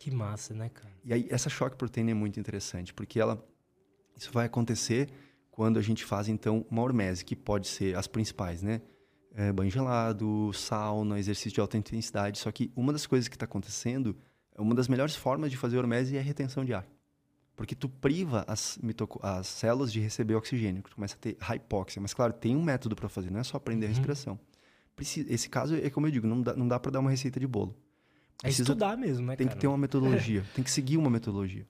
Que 0.00 0.10
massa, 0.10 0.54
né, 0.54 0.70
cara? 0.70 0.90
E 1.04 1.12
aí, 1.12 1.28
essa 1.30 1.50
choque 1.50 1.76
proteína 1.76 2.12
é 2.12 2.14
muito 2.14 2.40
interessante, 2.40 2.92
porque 2.94 3.20
ela, 3.20 3.46
isso 4.16 4.32
vai 4.32 4.46
acontecer 4.46 5.10
quando 5.50 5.78
a 5.78 5.82
gente 5.82 6.06
faz, 6.06 6.26
então, 6.26 6.64
uma 6.70 6.80
hormese, 6.80 7.22
que 7.22 7.36
pode 7.36 7.68
ser 7.68 7.94
as 7.94 8.06
principais, 8.06 8.62
né? 8.62 8.80
É, 9.34 9.52
banho 9.52 9.70
gelado, 9.70 10.50
sauna, 10.54 11.18
exercício 11.18 11.52
de 11.52 11.60
alta 11.60 11.76
intensidade. 11.76 12.38
Só 12.38 12.50
que 12.50 12.72
uma 12.74 12.94
das 12.94 13.06
coisas 13.06 13.28
que 13.28 13.36
está 13.36 13.44
acontecendo, 13.44 14.16
uma 14.58 14.74
das 14.74 14.88
melhores 14.88 15.14
formas 15.14 15.50
de 15.50 15.58
fazer 15.58 15.76
hormese 15.76 16.16
é 16.16 16.20
a 16.20 16.22
retenção 16.22 16.64
de 16.64 16.72
ar. 16.72 16.88
Porque 17.54 17.74
tu 17.74 17.86
priva 17.86 18.42
as, 18.48 18.78
as 19.20 19.46
células 19.48 19.92
de 19.92 20.00
receber 20.00 20.34
oxigênio, 20.34 20.82
tu 20.82 20.94
começa 20.94 21.14
a 21.14 21.18
ter 21.18 21.36
hipóxia. 21.54 22.00
Mas, 22.00 22.14
claro, 22.14 22.32
tem 22.32 22.56
um 22.56 22.62
método 22.62 22.96
para 22.96 23.06
fazer, 23.06 23.30
não 23.30 23.40
é 23.40 23.44
só 23.44 23.58
aprender 23.58 23.84
uhum. 23.84 23.92
a 23.92 23.94
respiração. 23.94 24.40
esse 24.98 25.48
caso 25.50 25.76
é 25.76 25.90
como 25.90 26.06
eu 26.06 26.10
digo, 26.10 26.26
não 26.26 26.40
dá, 26.40 26.56
não 26.56 26.66
dá 26.66 26.80
para 26.80 26.92
dar 26.92 27.00
uma 27.00 27.10
receita 27.10 27.38
de 27.38 27.46
bolo. 27.46 27.76
É 28.42 28.48
Precisa, 28.48 28.62
é 28.62 28.64
estudar 28.64 28.96
mesmo, 28.96 29.26
né, 29.26 29.36
Tem 29.36 29.46
cara? 29.46 29.56
que 29.56 29.60
ter 29.60 29.66
uma 29.66 29.78
metodologia, 29.78 30.44
tem 30.54 30.64
que 30.64 30.70
seguir 30.70 30.96
uma 30.96 31.10
metodologia. 31.10 31.66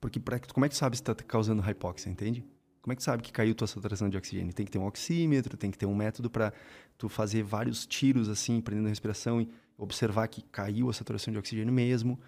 Porque 0.00 0.18
pra, 0.18 0.38
como 0.38 0.64
é 0.64 0.68
que 0.68 0.74
tu 0.74 0.78
sabe 0.78 0.96
se 0.96 1.02
está 1.02 1.14
causando 1.14 1.68
hipóxia, 1.68 2.10
entende? 2.10 2.44
Como 2.80 2.92
é 2.92 2.96
que 2.96 3.02
tu 3.02 3.04
sabe 3.04 3.22
que 3.22 3.32
caiu 3.32 3.54
tua 3.54 3.66
saturação 3.66 4.08
de 4.08 4.16
oxigênio? 4.16 4.52
Tem 4.52 4.64
que 4.64 4.70
ter 4.70 4.78
um 4.78 4.86
oxímetro, 4.86 5.56
tem 5.56 5.72
que 5.72 5.76
ter 5.76 5.86
um 5.86 5.94
método 5.94 6.30
para 6.30 6.52
tu 6.96 7.08
fazer 7.08 7.42
vários 7.42 7.84
tiros 7.84 8.28
assim, 8.28 8.60
prendendo 8.60 8.86
a 8.86 8.88
respiração 8.90 9.40
e 9.40 9.48
observar 9.76 10.28
que 10.28 10.40
caiu 10.40 10.88
a 10.88 10.92
saturação 10.92 11.32
de 11.32 11.38
oxigênio 11.38 11.72
mesmo. 11.72 12.18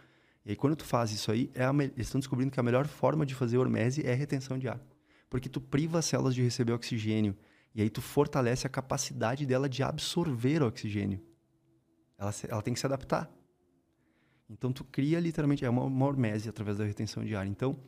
E 0.44 0.50
aí, 0.50 0.56
quando 0.56 0.74
tu 0.74 0.84
faz 0.84 1.12
isso 1.12 1.30
aí, 1.30 1.48
é 1.54 1.68
eles 1.84 2.08
estão 2.08 2.18
descobrindo 2.18 2.50
que 2.50 2.58
a 2.58 2.62
melhor 2.62 2.88
forma 2.88 3.24
de 3.24 3.36
fazer 3.36 3.56
hormese 3.58 4.04
é 4.04 4.12
a 4.12 4.16
retenção 4.16 4.58
de 4.58 4.66
ar. 4.68 4.80
Porque 5.30 5.48
tu 5.48 5.60
priva 5.60 6.00
as 6.00 6.06
células 6.06 6.34
de 6.34 6.42
receber 6.42 6.72
oxigênio. 6.72 7.36
E 7.72 7.80
aí 7.80 7.88
tu 7.88 8.02
fortalece 8.02 8.66
a 8.66 8.70
capacidade 8.70 9.46
dela 9.46 9.68
de 9.68 9.84
absorver 9.84 10.60
oxigênio. 10.62 11.20
Ela, 12.18 12.34
ela 12.48 12.62
tem 12.62 12.74
que 12.74 12.80
se 12.80 12.86
adaptar. 12.86 13.30
Então 14.48 14.72
tu 14.72 14.84
cria 14.84 15.20
literalmente 15.20 15.64
é 15.64 15.70
uma, 15.70 16.06
hormese 16.06 16.48
através 16.48 16.78
da 16.78 16.84
retenção 16.84 17.24
de 17.24 17.34
ar. 17.36 17.46
Então 17.46 17.78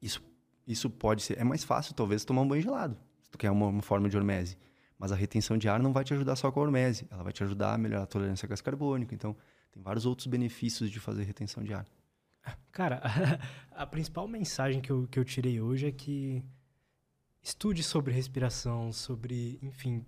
isso 0.00 0.22
isso 0.66 0.88
pode 0.88 1.22
ser 1.22 1.38
é 1.38 1.44
mais 1.44 1.64
fácil 1.64 1.94
talvez 1.94 2.24
tomar 2.24 2.42
um 2.42 2.48
banho 2.48 2.62
gelado, 2.62 2.96
se 3.22 3.30
tu 3.30 3.38
quer 3.38 3.50
uma, 3.50 3.66
uma 3.66 3.82
forma 3.82 4.08
de 4.08 4.16
hormese. 4.16 4.56
Mas 4.98 5.10
a 5.10 5.16
retenção 5.16 5.58
de 5.58 5.68
ar 5.68 5.82
não 5.82 5.92
vai 5.92 6.04
te 6.04 6.14
ajudar 6.14 6.36
só 6.36 6.52
com 6.52 6.60
a 6.60 6.62
hormese, 6.62 7.06
ela 7.10 7.24
vai 7.24 7.32
te 7.32 7.42
ajudar 7.42 7.74
a 7.74 7.78
melhorar 7.78 8.04
a 8.04 8.06
tolerância 8.06 8.46
a 8.46 8.48
gás 8.48 8.60
carbônico. 8.60 9.14
Então 9.14 9.36
tem 9.72 9.82
vários 9.82 10.06
outros 10.06 10.26
benefícios 10.26 10.90
de 10.90 11.00
fazer 11.00 11.24
retenção 11.24 11.64
de 11.64 11.74
ar. 11.74 11.86
Cara, 12.70 13.00
a, 13.74 13.82
a 13.82 13.86
principal 13.86 14.28
mensagem 14.28 14.80
que 14.80 14.90
eu, 14.90 15.08
que 15.08 15.18
eu 15.18 15.24
tirei 15.24 15.60
hoje 15.60 15.86
é 15.86 15.92
que 15.92 16.44
estude 17.42 17.82
sobre 17.82 18.12
respiração, 18.12 18.92
sobre, 18.92 19.58
enfim. 19.62 20.04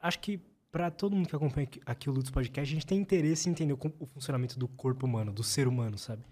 Acho 0.00 0.18
que 0.20 0.40
para 0.72 0.90
todo 0.90 1.14
mundo 1.14 1.28
que 1.28 1.36
acompanha 1.36 1.68
aqui 1.84 2.08
o 2.08 2.12
Lutz 2.12 2.30
Podcast, 2.30 2.72
a 2.72 2.74
gente 2.74 2.86
tem 2.86 2.98
interesse 2.98 3.46
em 3.46 3.52
entender 3.52 3.74
o, 3.74 4.06
funcionamento 4.06 4.58
do 4.58 4.66
corpo 4.66 5.04
humano, 5.04 5.30
do 5.30 5.44
ser 5.44 5.68
humano, 5.68 5.98
sabe? 5.98 6.24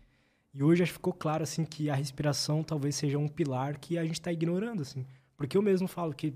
E 0.55 0.62
hoje 0.62 0.83
acho 0.83 0.93
que 0.93 0.95
ficou 0.95 1.12
claro, 1.12 1.43
assim, 1.43 1.62
que 1.62 1.91
a 1.91 1.95
respiração 1.95 2.65
talvez 2.65 2.97
seja 2.97 3.19
um 3.19 3.29
pilar 3.29 3.79
que 3.79 3.99
a 3.99 4.03
gente 4.03 4.15
está 4.15 4.33
ignorando, 4.33 4.81
assim. 4.81 5.07
Porque 5.37 5.59
eu 5.59 5.62
mesmo 5.62 5.87
falo 5.87 6.15
que... 6.15 6.35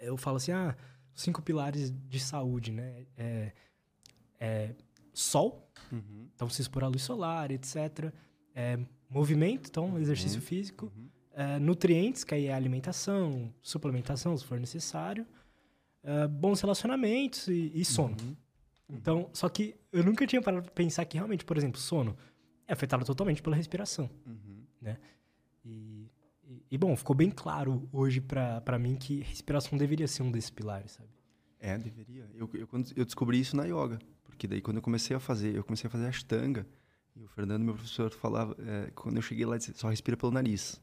Eu 0.00 0.16
falo 0.16 0.38
assim, 0.38 0.52
ah, 0.52 0.74
cinco 1.14 1.42
pilares 1.42 1.92
de 2.08 2.18
saúde, 2.18 2.72
né? 2.72 3.06
É, 3.16 3.52
é, 4.40 4.74
sol, 5.12 5.70
uhum. 5.92 6.26
então 6.34 6.48
se 6.48 6.62
expor 6.62 6.84
à 6.84 6.88
luz 6.88 7.02
solar, 7.02 7.50
etc. 7.50 8.12
É, 8.54 8.78
movimento, 9.10 9.68
então 9.68 9.90
uhum. 9.90 9.98
exercício 9.98 10.40
físico. 10.40 10.90
Uhum. 10.96 11.08
É, 11.34 11.58
nutrientes, 11.58 12.24
que 12.24 12.34
aí 12.34 12.46
é 12.46 12.54
alimentação, 12.54 13.52
suplementação, 13.60 14.36
se 14.36 14.44
for 14.44 14.58
necessário. 14.58 15.26
É, 16.04 16.28
bons 16.28 16.60
relacionamentos 16.60 17.48
e, 17.48 17.72
e 17.74 17.84
sono. 17.84 18.16
Uhum. 18.20 18.36
Então, 18.90 19.30
só 19.32 19.48
que 19.48 19.74
eu 19.90 20.04
nunca 20.04 20.26
tinha 20.26 20.42
parado 20.42 20.64
pra 20.64 20.72
pensar 20.72 21.04
que 21.06 21.16
realmente, 21.16 21.44
por 21.44 21.56
exemplo, 21.56 21.80
sono. 21.80 22.16
é 22.66 22.72
afetada 22.74 23.04
totalmente 23.04 23.42
pela 23.42 23.56
respiração, 23.56 24.08
Uhum. 24.26 24.62
né? 24.80 24.98
E, 25.64 26.10
e, 26.46 26.62
e, 26.72 26.78
bom, 26.78 26.94
ficou 26.94 27.16
bem 27.16 27.30
claro 27.30 27.88
hoje 27.92 28.20
para 28.20 28.78
mim 28.78 28.96
que 28.96 29.20
respiração 29.22 29.78
deveria 29.78 30.06
ser 30.06 30.22
um 30.22 30.30
desses 30.30 30.50
pilares, 30.50 30.92
sabe? 30.92 31.08
É, 31.58 31.78
deveria. 31.78 32.28
Eu, 32.34 32.48
eu, 32.52 32.68
eu 32.94 33.04
descobri 33.06 33.40
isso 33.40 33.56
na 33.56 33.64
yoga. 33.64 33.98
Porque 34.24 34.46
daí 34.46 34.60
quando 34.60 34.76
eu 34.76 34.82
comecei 34.82 35.16
a 35.16 35.20
fazer, 35.20 35.54
eu 35.54 35.64
comecei 35.64 35.88
a 35.88 35.90
fazer 35.90 36.06
ashtanga. 36.06 36.66
E 37.16 37.22
o 37.22 37.28
Fernando, 37.28 37.62
meu 37.62 37.72
professor, 37.74 38.10
falava, 38.10 38.54
é, 38.58 38.90
quando 38.94 39.16
eu 39.16 39.22
cheguei 39.22 39.46
lá, 39.46 39.56
disse, 39.56 39.72
só 39.74 39.88
respira 39.88 40.16
pelo 40.16 40.32
nariz. 40.32 40.78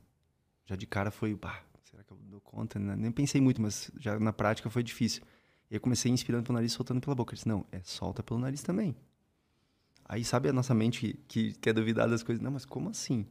Já 0.66 0.76
de 0.76 0.88
cara 0.88 1.12
foi, 1.12 1.36
bah, 1.36 1.62
será 2.02 2.04
que 2.04 2.12
eu 2.14 2.18
dou 2.30 2.42
conta? 2.42 2.80
Né? 2.80 2.96
Nem 2.96 3.12
pensei 3.12 3.40
muito, 3.40 3.62
mas 3.62 3.92
já 4.00 4.20
na 4.20 4.34
prática 4.34 4.70
foi 4.70 4.84
difícil. 4.84 5.24
E 5.70 5.76
eu 5.76 5.80
comecei 5.82 6.12
inspirando 6.12 6.44
pelo 6.44 6.56
nariz, 6.56 6.74
soltando 6.74 7.00
pela 7.00 7.16
boca. 7.16 7.32
Ele 7.32 7.38
disse, 7.38 7.48
não, 7.48 7.66
é 7.72 7.80
solta 7.84 8.22
pelo 8.22 8.40
nariz 8.40 8.62
também. 8.62 8.96
Aí 10.06 10.26
sabe 10.26 10.50
a 10.50 10.54
nossa 10.54 10.74
mente 10.74 11.18
que 11.28 11.54
quer 11.54 11.74
duvidar 11.74 12.10
das 12.10 12.24
coisas? 12.24 12.44
Não, 12.44 12.52
mas 12.52 12.66
como 12.66 12.90
assim? 12.90 13.26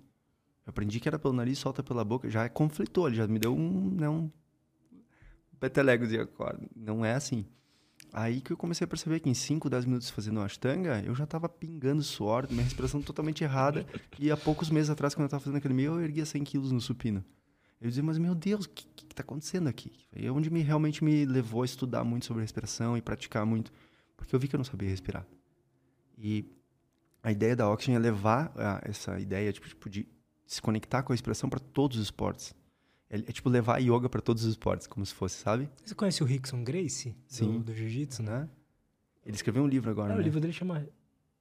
Eu 0.64 0.70
aprendi 0.70 0.98
que 0.98 1.08
era 1.08 1.18
pelo 1.18 1.34
nariz, 1.34 1.58
solta 1.58 1.82
pela 1.82 2.04
boca. 2.04 2.30
Já 2.30 2.48
conflitou, 2.48 3.08
ele 3.08 3.16
já 3.16 3.26
me 3.26 3.38
deu 3.38 3.54
um, 3.54 3.90
né, 3.90 4.08
um 4.08 4.30
peteleco 5.58 6.06
de 6.06 6.18
acordo. 6.18 6.66
Não 6.74 7.04
é 7.04 7.14
assim. 7.14 7.44
Aí 8.12 8.40
que 8.40 8.52
eu 8.52 8.56
comecei 8.56 8.84
a 8.84 8.88
perceber 8.88 9.20
que 9.20 9.28
em 9.28 9.34
5, 9.34 9.68
10 9.68 9.84
minutos 9.84 10.10
fazendo 10.10 10.40
Ashtanga, 10.40 11.02
eu 11.04 11.14
já 11.14 11.24
estava 11.24 11.48
pingando 11.48 12.02
suor, 12.02 12.46
minha 12.50 12.64
respiração 12.64 13.02
totalmente 13.02 13.44
errada. 13.44 13.86
e 14.18 14.30
há 14.30 14.36
poucos 14.36 14.70
meses 14.70 14.88
atrás, 14.90 15.14
quando 15.14 15.24
eu 15.24 15.26
estava 15.26 15.42
fazendo 15.42 15.74
meio, 15.74 15.92
eu 15.92 16.00
erguia 16.02 16.24
100 16.24 16.42
quilos 16.44 16.72
no 16.72 16.80
supino. 16.80 17.22
Eu 17.80 17.88
dizia, 17.88 18.02
mas 18.02 18.18
meu 18.18 18.34
Deus, 18.34 18.66
o 18.66 18.68
que 18.68 18.86
está 19.10 19.22
acontecendo 19.22 19.68
aqui? 19.68 19.90
É 20.12 20.30
onde 20.30 20.50
me, 20.50 20.60
realmente 20.60 21.02
me 21.02 21.24
levou 21.24 21.62
a 21.62 21.64
estudar 21.64 22.04
muito 22.04 22.26
sobre 22.26 22.42
respiração 22.42 22.96
e 22.96 23.00
praticar 23.00 23.46
muito, 23.46 23.72
porque 24.16 24.34
eu 24.34 24.38
vi 24.38 24.48
que 24.48 24.54
eu 24.54 24.58
não 24.58 24.64
sabia 24.64 24.88
respirar. 24.88 25.26
E 26.18 26.44
a 27.22 27.32
ideia 27.32 27.56
da 27.56 27.70
Oxygen 27.70 27.96
é 27.96 27.98
levar 27.98 28.52
a, 28.56 28.80
essa 28.84 29.18
ideia 29.18 29.52
tipo, 29.52 29.66
tipo, 29.66 29.88
de 29.88 30.06
se 30.46 30.60
conectar 30.60 31.02
com 31.02 31.12
a 31.12 31.14
respiração 31.14 31.48
para 31.48 31.60
todos 31.60 31.96
os 31.96 32.04
esportes. 32.04 32.54
É, 33.08 33.16
é, 33.16 33.32
tipo 33.32 33.48
levar 33.48 33.76
a 33.76 33.78
yoga 33.78 34.08
para 34.08 34.20
todos 34.20 34.44
os 34.44 34.50
esportes, 34.50 34.86
como 34.86 35.04
se 35.04 35.14
fosse, 35.14 35.36
sabe? 35.36 35.68
Você 35.84 35.94
conhece 35.94 36.22
o 36.22 36.26
Rickson 36.26 36.62
Grace? 36.62 37.16
Sim. 37.26 37.58
Do, 37.58 37.64
do 37.64 37.74
Jiu-Jitsu, 37.74 38.22
né? 38.22 38.48
Ele 39.24 39.34
escreveu 39.34 39.62
um 39.62 39.66
livro 39.66 39.90
agora, 39.90 40.12
é, 40.12 40.16
né? 40.16 40.20
O 40.20 40.22
livro 40.22 40.38
dele 40.38 40.52
chama 40.52 40.86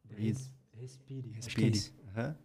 Res, 0.09 0.51
Respire. 0.73 1.29
Respire. 1.31 1.79
Uhum. 2.15 2.35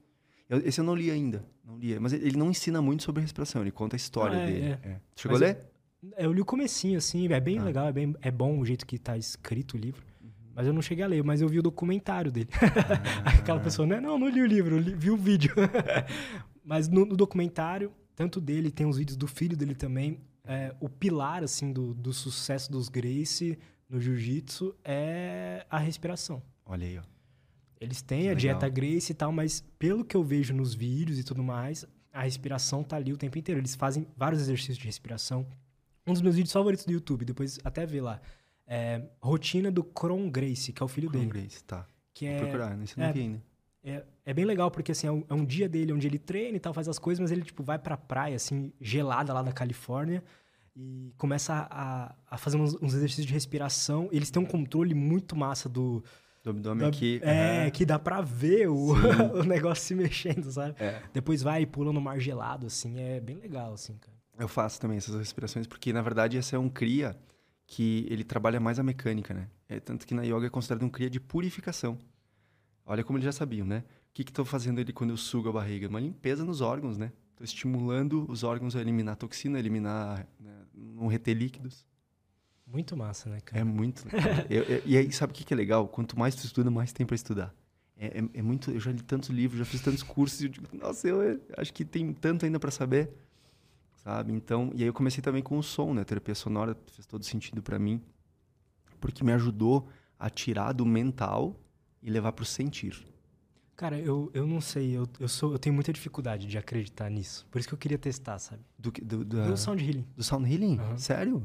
Eu, 0.48 0.58
esse 0.58 0.80
eu 0.80 0.84
não 0.84 0.94
li 0.94 1.10
ainda. 1.10 1.44
Não 1.64 1.78
li. 1.78 1.98
Mas 1.98 2.12
ele 2.12 2.36
não 2.36 2.50
ensina 2.50 2.82
muito 2.82 3.02
sobre 3.02 3.22
respiração, 3.22 3.62
ele 3.62 3.70
conta 3.70 3.96
a 3.96 3.98
história 3.98 4.38
ah, 4.38 4.42
é, 4.42 4.46
dele. 4.46 4.66
É. 4.66 4.88
É. 4.88 5.00
Chegou 5.16 5.38
mas 5.38 5.42
a 5.42 5.52
ler? 5.52 5.70
Eu, 6.02 6.26
eu, 6.26 6.32
li 6.32 6.40
o 6.40 6.44
comecinho, 6.44 6.98
assim, 6.98 7.26
é 7.32 7.40
bem 7.40 7.58
ah. 7.58 7.64
legal, 7.64 7.88
é, 7.88 7.92
bem, 7.92 8.14
é 8.20 8.30
bom 8.30 8.58
o 8.58 8.64
jeito 8.64 8.86
que 8.86 8.98
tá 8.98 9.16
escrito 9.16 9.74
o 9.74 9.78
livro. 9.78 10.04
Uhum. 10.22 10.30
Mas 10.54 10.66
eu 10.66 10.72
não 10.72 10.82
cheguei 10.82 11.04
a 11.04 11.08
ler, 11.08 11.24
mas 11.24 11.40
eu 11.40 11.48
vi 11.48 11.58
o 11.58 11.62
documentário 11.62 12.30
dele. 12.30 12.48
Ah. 13.24 13.30
Aquela 13.38 13.60
pessoa, 13.60 13.86
né? 13.86 14.00
Não, 14.00 14.18
não 14.18 14.28
li 14.28 14.42
o 14.42 14.46
livro, 14.46 14.78
li, 14.78 14.94
vi 14.94 15.10
o 15.10 15.16
vídeo. 15.16 15.54
mas 16.62 16.88
no, 16.88 17.06
no 17.06 17.16
documentário, 17.16 17.90
tanto 18.14 18.40
dele, 18.40 18.70
tem 18.70 18.86
os 18.86 18.98
vídeos 18.98 19.16
do 19.16 19.26
filho 19.26 19.56
dele 19.56 19.74
também. 19.74 20.20
É, 20.46 20.74
o 20.78 20.90
pilar, 20.90 21.42
assim, 21.42 21.72
do, 21.72 21.94
do 21.94 22.12
sucesso 22.12 22.70
dos 22.70 22.90
Gracie 22.90 23.58
no 23.88 23.98
jiu-jitsu 23.98 24.74
é 24.84 25.64
a 25.70 25.78
respiração. 25.78 26.42
Olha 26.66 26.86
aí, 26.86 26.98
ó. 26.98 27.14
Eles 27.80 28.02
têm 28.02 28.22
que 28.22 28.28
a 28.28 28.34
legal. 28.34 28.40
dieta 28.40 28.68
Gracie 28.68 29.12
e 29.12 29.14
tal, 29.14 29.32
mas 29.32 29.62
pelo 29.78 30.05
que 30.05 30.16
eu 30.16 30.22
vejo 30.22 30.55
nos 30.55 30.74
vídeos 30.74 31.18
e 31.18 31.24
tudo 31.24 31.42
mais, 31.42 31.84
a 32.12 32.22
respiração 32.22 32.82
tá 32.82 32.96
ali 32.96 33.12
o 33.12 33.16
tempo 33.16 33.36
inteiro. 33.36 33.60
Eles 33.60 33.74
fazem 33.74 34.06
vários 34.16 34.40
exercícios 34.42 34.78
de 34.78 34.86
respiração. 34.86 35.46
Um 36.06 36.12
dos 36.12 36.22
meus 36.22 36.36
vídeos 36.36 36.52
favoritos 36.52 36.84
do 36.84 36.92
YouTube, 36.92 37.24
depois 37.24 37.59
até 37.64 37.84
ver 37.84 38.02
lá. 38.02 38.20
É, 38.66 39.02
rotina 39.20 39.70
do 39.70 39.82
Cron 39.82 40.30
Gracie, 40.30 40.72
que 40.72 40.82
é 40.82 40.84
o 40.84 40.88
filho 40.88 41.10
Cron 41.10 41.20
dele. 41.20 41.30
Gracie, 41.30 41.64
tá. 41.64 41.86
Que 42.12 42.26
Vou 42.26 42.34
é, 42.34 42.38
procurar, 42.38 42.76
nesse 42.76 42.98
não 42.98 43.06
é, 43.06 43.12
vi 43.12 43.20
ainda. 43.20 43.42
É, 43.82 44.02
é 44.24 44.32
bem 44.32 44.44
legal, 44.44 44.70
porque 44.70 44.92
assim, 44.92 45.06
é 45.06 45.12
um, 45.12 45.24
é 45.28 45.34
um, 45.34 45.44
dia 45.44 45.68
dele 45.68 45.92
onde 45.92 46.06
ele 46.06 46.18
treina 46.18 46.56
e 46.56 46.60
tal, 46.60 46.72
faz 46.72 46.88
as 46.88 46.98
coisas, 46.98 47.20
mas 47.20 47.30
ele, 47.30 47.42
tipo, 47.42 47.62
vai 47.62 47.78
pra 47.78 47.96
praia, 47.96 48.36
assim, 48.36 48.72
gelada 48.80 49.32
lá 49.32 49.42
da 49.42 49.52
Califórnia 49.52 50.22
e 50.74 51.12
começa 51.18 51.68
a, 51.70 52.14
a 52.30 52.38
fazer 52.38 52.56
uns, 52.56 52.74
uns, 52.76 52.94
exercícios 52.94 53.26
de 53.26 53.32
respiração. 53.32 54.09
Eles 54.10 54.30
têm 54.30 54.42
um 54.42 54.46
controle 54.46 54.94
muito 54.94 55.36
massa 55.36 55.68
do... 55.68 56.02
Do 56.44 56.50
abdômen 56.50 56.86
aqui. 56.86 57.20
É, 57.22 57.64
uhum. 57.64 57.70
que 57.70 57.86
dá 57.86 57.98
pra 57.98 58.20
ver 58.20 58.68
o, 58.68 58.92
o 59.40 59.42
negócio 59.44 59.82
se 59.82 59.94
mexendo, 59.94 60.52
sabe? 60.52 60.74
É. 60.78 61.00
Depois 61.10 61.42
vai 61.42 61.62
e 61.62 61.66
pula 61.66 61.90
no 61.90 62.02
mar 62.02 62.20
gelado, 62.20 62.66
assim, 62.66 63.00
é 63.00 63.18
bem 63.18 63.38
legal, 63.38 63.72
assim, 63.72 63.96
cara. 63.96 64.14
Eu 64.38 64.46
faço 64.46 64.78
também 64.78 64.98
essas 64.98 65.14
respirações, 65.14 65.66
porque, 65.66 65.90
na 65.90 66.02
verdade, 66.02 66.36
esse 66.36 66.54
é 66.54 66.58
um 66.58 66.68
cria 66.68 67.16
que 67.66 68.06
ele 68.10 68.22
trabalha 68.22 68.60
mais 68.60 68.78
a 68.78 68.82
mecânica, 68.82 69.32
né? 69.32 69.48
É, 69.66 69.80
tanto 69.80 70.06
que 70.06 70.12
na 70.12 70.22
yoga 70.22 70.46
é 70.46 70.50
considerado 70.50 70.84
um 70.84 70.90
cria 70.90 71.08
de 71.08 71.18
purificação. 71.18 71.96
Olha 72.84 73.02
como 73.02 73.16
eles 73.16 73.24
já 73.24 73.32
sabiam, 73.32 73.66
né? 73.66 73.78
O 74.10 74.12
que 74.12 74.22
estou 74.22 74.44
fazendo 74.44 74.78
ele 74.80 74.92
quando 74.92 75.10
eu 75.10 75.16
sugo 75.16 75.48
a 75.48 75.52
barriga? 75.52 75.88
Uma 75.88 76.00
limpeza 76.00 76.44
nos 76.44 76.60
órgãos, 76.60 76.98
né? 76.98 77.10
Estou 77.30 77.44
estimulando 77.44 78.26
os 78.28 78.44
órgãos 78.44 78.76
a 78.76 78.80
eliminar 78.80 79.16
toxina, 79.16 79.58
eliminar, 79.58 80.28
né? 80.38 80.52
não 80.74 81.06
reter 81.06 81.34
líquidos. 81.34 81.86
Muito 82.74 82.96
massa, 82.96 83.30
né, 83.30 83.38
cara? 83.40 83.60
É 83.60 83.64
muito. 83.64 84.05
eu, 84.51 84.64
eu, 84.64 84.82
e 84.84 84.96
aí, 84.96 85.12
sabe 85.12 85.32
o 85.32 85.34
que, 85.34 85.44
que 85.44 85.55
é 85.55 85.56
legal? 85.56 85.86
Quanto 85.86 86.18
mais 86.18 86.34
tu 86.34 86.44
estuda, 86.44 86.72
mais 86.72 86.92
tem 86.92 87.06
para 87.06 87.14
estudar. 87.14 87.55
É, 87.96 88.18
é, 88.18 88.24
é, 88.34 88.42
muito. 88.42 88.72
Eu 88.72 88.80
já 88.80 88.90
li 88.90 89.01
tantos 89.01 89.28
livros, 89.28 89.60
já 89.60 89.64
fiz 89.64 89.80
tantos 89.80 90.02
cursos. 90.02 90.40
E 90.40 90.46
eu 90.46 90.48
digo, 90.48 90.66
nossa, 90.72 91.06
eu 91.06 91.40
acho 91.56 91.72
que 91.72 91.84
tem 91.84 92.12
tanto 92.12 92.44
ainda 92.44 92.59
para 92.59 92.72
saber, 92.72 93.10
sabe? 94.02 94.32
Então, 94.32 94.72
e 94.74 94.82
aí 94.82 94.88
eu 94.88 94.92
comecei 94.92 95.22
também 95.22 95.40
com 95.40 95.56
o 95.56 95.62
som, 95.62 95.94
né? 95.94 96.02
A 96.02 96.05
terapia 96.05 96.34
sonora 96.34 96.76
fez 96.90 97.06
todo 97.06 97.24
sentido 97.24 97.62
para 97.62 97.78
mim, 97.78 98.02
porque 99.01 99.22
me 99.22 99.32
ajudou 99.32 99.88
a 100.18 100.28
tirar 100.28 100.72
do 100.72 100.84
mental 100.84 101.56
e 102.02 102.10
levar 102.10 102.32
para 102.32 102.42
o 102.42 102.46
sentir. 102.46 103.06
Cara, 103.76 103.96
eu, 103.96 104.32
eu 104.34 104.48
não 104.48 104.60
sei, 104.60 104.96
eu, 104.96 105.06
eu, 105.20 105.28
sou, 105.28 105.52
eu 105.52 105.60
tenho 105.60 105.74
muita 105.76 105.92
dificuldade 105.92 106.48
de 106.48 106.59
acreditar 106.59 107.09
nisso. 107.09 107.46
Por 107.52 107.60
isso 107.60 107.68
que 107.68 107.74
eu 107.74 107.78
queria 107.78 107.98
testar, 107.98 108.40
sabe? 108.40 108.62
Do, 108.76 108.90
do, 108.90 109.24
do, 109.24 109.46
do 109.46 109.56
sound 109.56 109.84
healing. 109.84 110.05
Do 110.16 110.24
sound 110.24 110.52
healing? 110.52 110.78
Uhum. 110.78 110.98
Sério? 110.98 111.44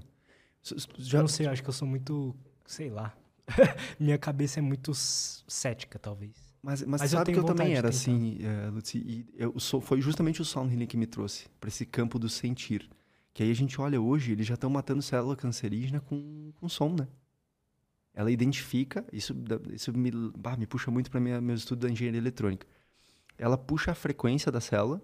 Já... 0.97 1.19
Eu 1.19 1.21
não 1.21 1.27
sei, 1.27 1.47
acho 1.47 1.63
que 1.63 1.69
eu 1.69 1.73
sou 1.73 1.87
muito, 1.87 2.35
sei 2.65 2.89
lá. 2.89 3.15
Minha 3.99 4.17
cabeça 4.17 4.59
é 4.59 4.61
muito 4.61 4.93
cética, 4.93 5.97
talvez. 5.97 6.31
Mas, 6.61 6.81
mas, 6.81 7.01
mas 7.01 7.11
sabe 7.11 7.31
eu 7.31 7.35
que 7.35 7.39
eu 7.39 7.43
também 7.45 7.73
era 7.73 7.87
assim, 7.87 8.37
uh, 8.39 8.71
Lucy, 8.71 8.97
e 8.97 9.25
eu 9.37 9.57
sou, 9.59 9.79
foi 9.79 10.01
justamente 10.01 10.41
o 10.41 10.45
sound 10.45 10.73
healing 10.73 10.87
que 10.87 10.97
me 10.97 11.07
trouxe 11.07 11.47
para 11.59 11.69
esse 11.69 11.85
campo 11.85 12.19
do 12.19 12.27
sentir. 12.27 12.89
Que 13.33 13.43
aí 13.43 13.51
a 13.51 13.55
gente 13.55 13.79
olha 13.79 14.01
hoje, 14.01 14.33
eles 14.33 14.45
já 14.45 14.55
estão 14.55 14.69
matando 14.69 15.01
célula 15.01 15.35
cancerígena 15.35 16.01
com, 16.01 16.51
com 16.59 16.67
som, 16.67 16.93
né? 16.93 17.07
ela 18.19 18.29
identifica, 18.29 19.05
isso, 19.13 19.33
isso 19.71 19.93
me, 19.93 20.11
bah, 20.37 20.57
me 20.57 20.67
puxa 20.67 20.91
muito 20.91 21.09
para 21.09 21.21
meu 21.21 21.55
estudo 21.55 21.87
da 21.87 21.89
engenharia 21.89 22.19
eletrônica. 22.19 22.67
Ela 23.37 23.57
puxa 23.57 23.91
a 23.91 23.95
frequência 23.95 24.51
da 24.51 24.59
célula. 24.59 25.01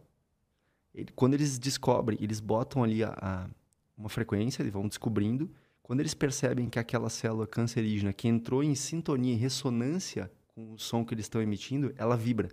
Ele, 0.94 1.12
quando 1.16 1.34
eles 1.34 1.58
descobrem, 1.58 2.18
eles 2.22 2.42
botam 2.42 2.84
ali 2.84 3.06
a, 3.06 3.16
a, 3.18 3.48
uma 3.98 4.10
frequência, 4.10 4.62
eles 4.62 4.74
vão 4.74 4.88
descobrindo. 4.88 5.50
Quando 5.82 6.00
eles 6.00 6.14
percebem 6.14 6.70
que 6.70 6.80
aquela 6.80 7.10
célula 7.10 7.48
cancerígena 7.48 8.12
que 8.12 8.28
entrou 8.28 8.64
em 8.64 8.76
sintonia, 8.76 9.34
em 9.34 9.38
ressonância 9.38 10.32
com 10.48 10.74
o 10.74 10.80
som 10.80 11.06
que 11.06 11.14
eles 11.14 11.26
estão 11.26 11.42
emitindo, 11.42 11.94
ela 11.98 12.16
vibra. 12.16 12.50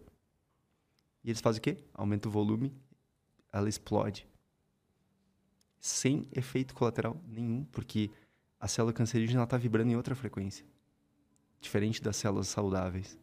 E 1.25 1.31
eles 1.31 1.41
fazem 1.41 1.61
o 1.61 1.63
quê? 1.63 1.79
Aumenta 1.95 2.29
o 2.29 2.31
volume, 2.31 2.73
ela 3.53 3.69
explode. 3.69 4.27
Sem 5.79 6.29
efeito 6.33 6.75
colateral 6.75 7.21
nenhum, 7.27 7.65
porque 7.65 8.11
a 8.59 8.69
célula 8.69 8.93
cancerígena 8.93 9.45
está 9.45 9.57
vibrando 9.57 9.91
em 9.91 9.97
outra 9.97 10.15
frequência, 10.15 10.65
diferente 11.61 12.03
das 12.03 12.17
células 12.17 12.49
saudáveis. 12.49 13.19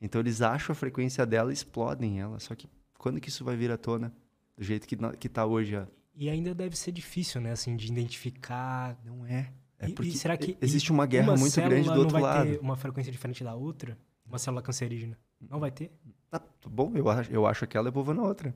Então 0.00 0.20
eles 0.20 0.42
acham 0.42 0.72
a 0.72 0.76
frequência 0.76 1.24
dela 1.24 1.50
e 1.50 1.54
explodem 1.54 2.20
ela. 2.20 2.38
Só 2.38 2.54
que 2.54 2.68
quando 2.98 3.20
que 3.20 3.28
isso 3.28 3.44
vai 3.44 3.56
vir 3.56 3.70
à 3.70 3.78
tona? 3.78 4.14
Do 4.56 4.62
jeito 4.62 4.86
que, 4.86 4.96
que 5.18 5.28
tá 5.28 5.46
hoje. 5.46 5.76
A... 5.76 5.88
E 6.16 6.30
ainda 6.30 6.54
deve 6.54 6.76
ser 6.76 6.92
difícil, 6.92 7.40
né? 7.40 7.52
Assim, 7.52 7.76
de 7.76 7.90
identificar. 7.90 8.96
Não 9.04 9.26
é. 9.26 9.52
É 9.78 9.88
porque 9.88 10.12
e, 10.12 10.16
será 10.16 10.36
que 10.36 10.56
existe 10.60 10.92
uma 10.92 11.06
guerra 11.06 11.32
uma 11.32 11.36
muito 11.36 11.54
grande 11.60 11.88
do 11.88 11.98
outro 11.98 12.14
não 12.14 12.20
vai 12.20 12.22
lado. 12.22 12.50
Ter 12.50 12.60
uma 12.60 12.76
frequência 12.76 13.12
diferente 13.12 13.42
da 13.42 13.54
outra? 13.54 13.98
Uma 14.26 14.38
célula 14.38 14.62
cancerígena? 14.62 15.18
Não 15.40 15.60
vai 15.60 15.70
ter? 15.70 15.90
Tá 16.30 16.40
bom, 16.66 16.92
eu 16.94 17.08
acho, 17.08 17.30
eu 17.30 17.46
acho 17.46 17.64
aquela 17.64 17.88
é 17.88 18.14
na 18.14 18.22
outra. 18.22 18.54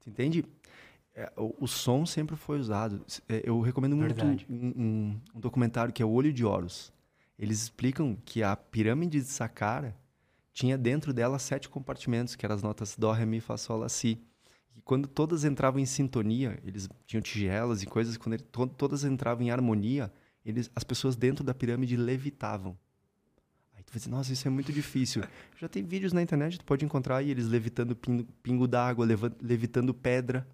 Tu 0.00 0.10
entende? 0.10 0.44
É, 1.14 1.30
o, 1.36 1.54
o, 1.60 1.68
som 1.68 2.04
sempre 2.04 2.34
foi 2.34 2.58
usado. 2.58 3.04
É, 3.28 3.42
eu 3.44 3.60
recomendo 3.60 3.96
muito 3.96 4.24
um, 4.24 4.36
um, 4.48 5.20
um, 5.34 5.40
documentário 5.40 5.92
que 5.92 6.02
é 6.02 6.06
O 6.06 6.10
Olho 6.10 6.32
de 6.32 6.44
Horus. 6.44 6.92
Eles 7.38 7.62
explicam 7.62 8.16
que 8.24 8.42
a 8.42 8.56
pirâmide 8.56 9.20
de 9.20 9.26
Saqqara 9.26 9.94
tinha 10.52 10.76
dentro 10.76 11.12
dela 11.12 11.38
sete 11.38 11.68
compartimentos, 11.68 12.34
que 12.34 12.44
eram 12.44 12.54
as 12.54 12.62
notas 12.62 12.96
Dó, 12.96 13.12
Ré, 13.12 13.24
Mi, 13.26 13.40
Fá, 13.40 13.56
Sol, 13.56 13.78
Lá, 13.78 13.88
Si. 13.88 14.20
Quando 14.84 15.08
todas 15.08 15.44
entravam 15.44 15.80
em 15.80 15.86
sintonia, 15.86 16.60
eles 16.62 16.88
tinham 17.06 17.22
tigelas 17.22 17.82
e 17.82 17.86
coisas, 17.86 18.16
quando 18.16 18.34
ele, 18.34 18.42
to, 18.42 18.66
todas 18.66 19.02
entravam 19.04 19.42
em 19.42 19.50
harmonia, 19.50 20.12
eles, 20.44 20.70
as 20.76 20.84
pessoas 20.84 21.16
dentro 21.16 21.42
da 21.42 21.54
pirâmide 21.54 21.96
levitavam. 21.96 22.76
Aí 23.74 23.82
tu 23.82 23.92
vai 23.92 23.98
dizer, 23.98 24.10
nossa, 24.10 24.32
isso 24.32 24.46
é 24.46 24.50
muito 24.50 24.72
difícil. 24.72 25.22
Já 25.58 25.68
tem 25.68 25.82
vídeos 25.82 26.12
na 26.12 26.20
internet, 26.20 26.58
tu 26.58 26.64
pode 26.66 26.84
encontrar 26.84 27.16
aí 27.16 27.30
eles 27.30 27.46
levitando 27.46 27.96
pingo, 27.96 28.24
pingo 28.42 28.68
d'água, 28.68 29.06
levitando 29.40 29.94
pedra. 29.94 30.46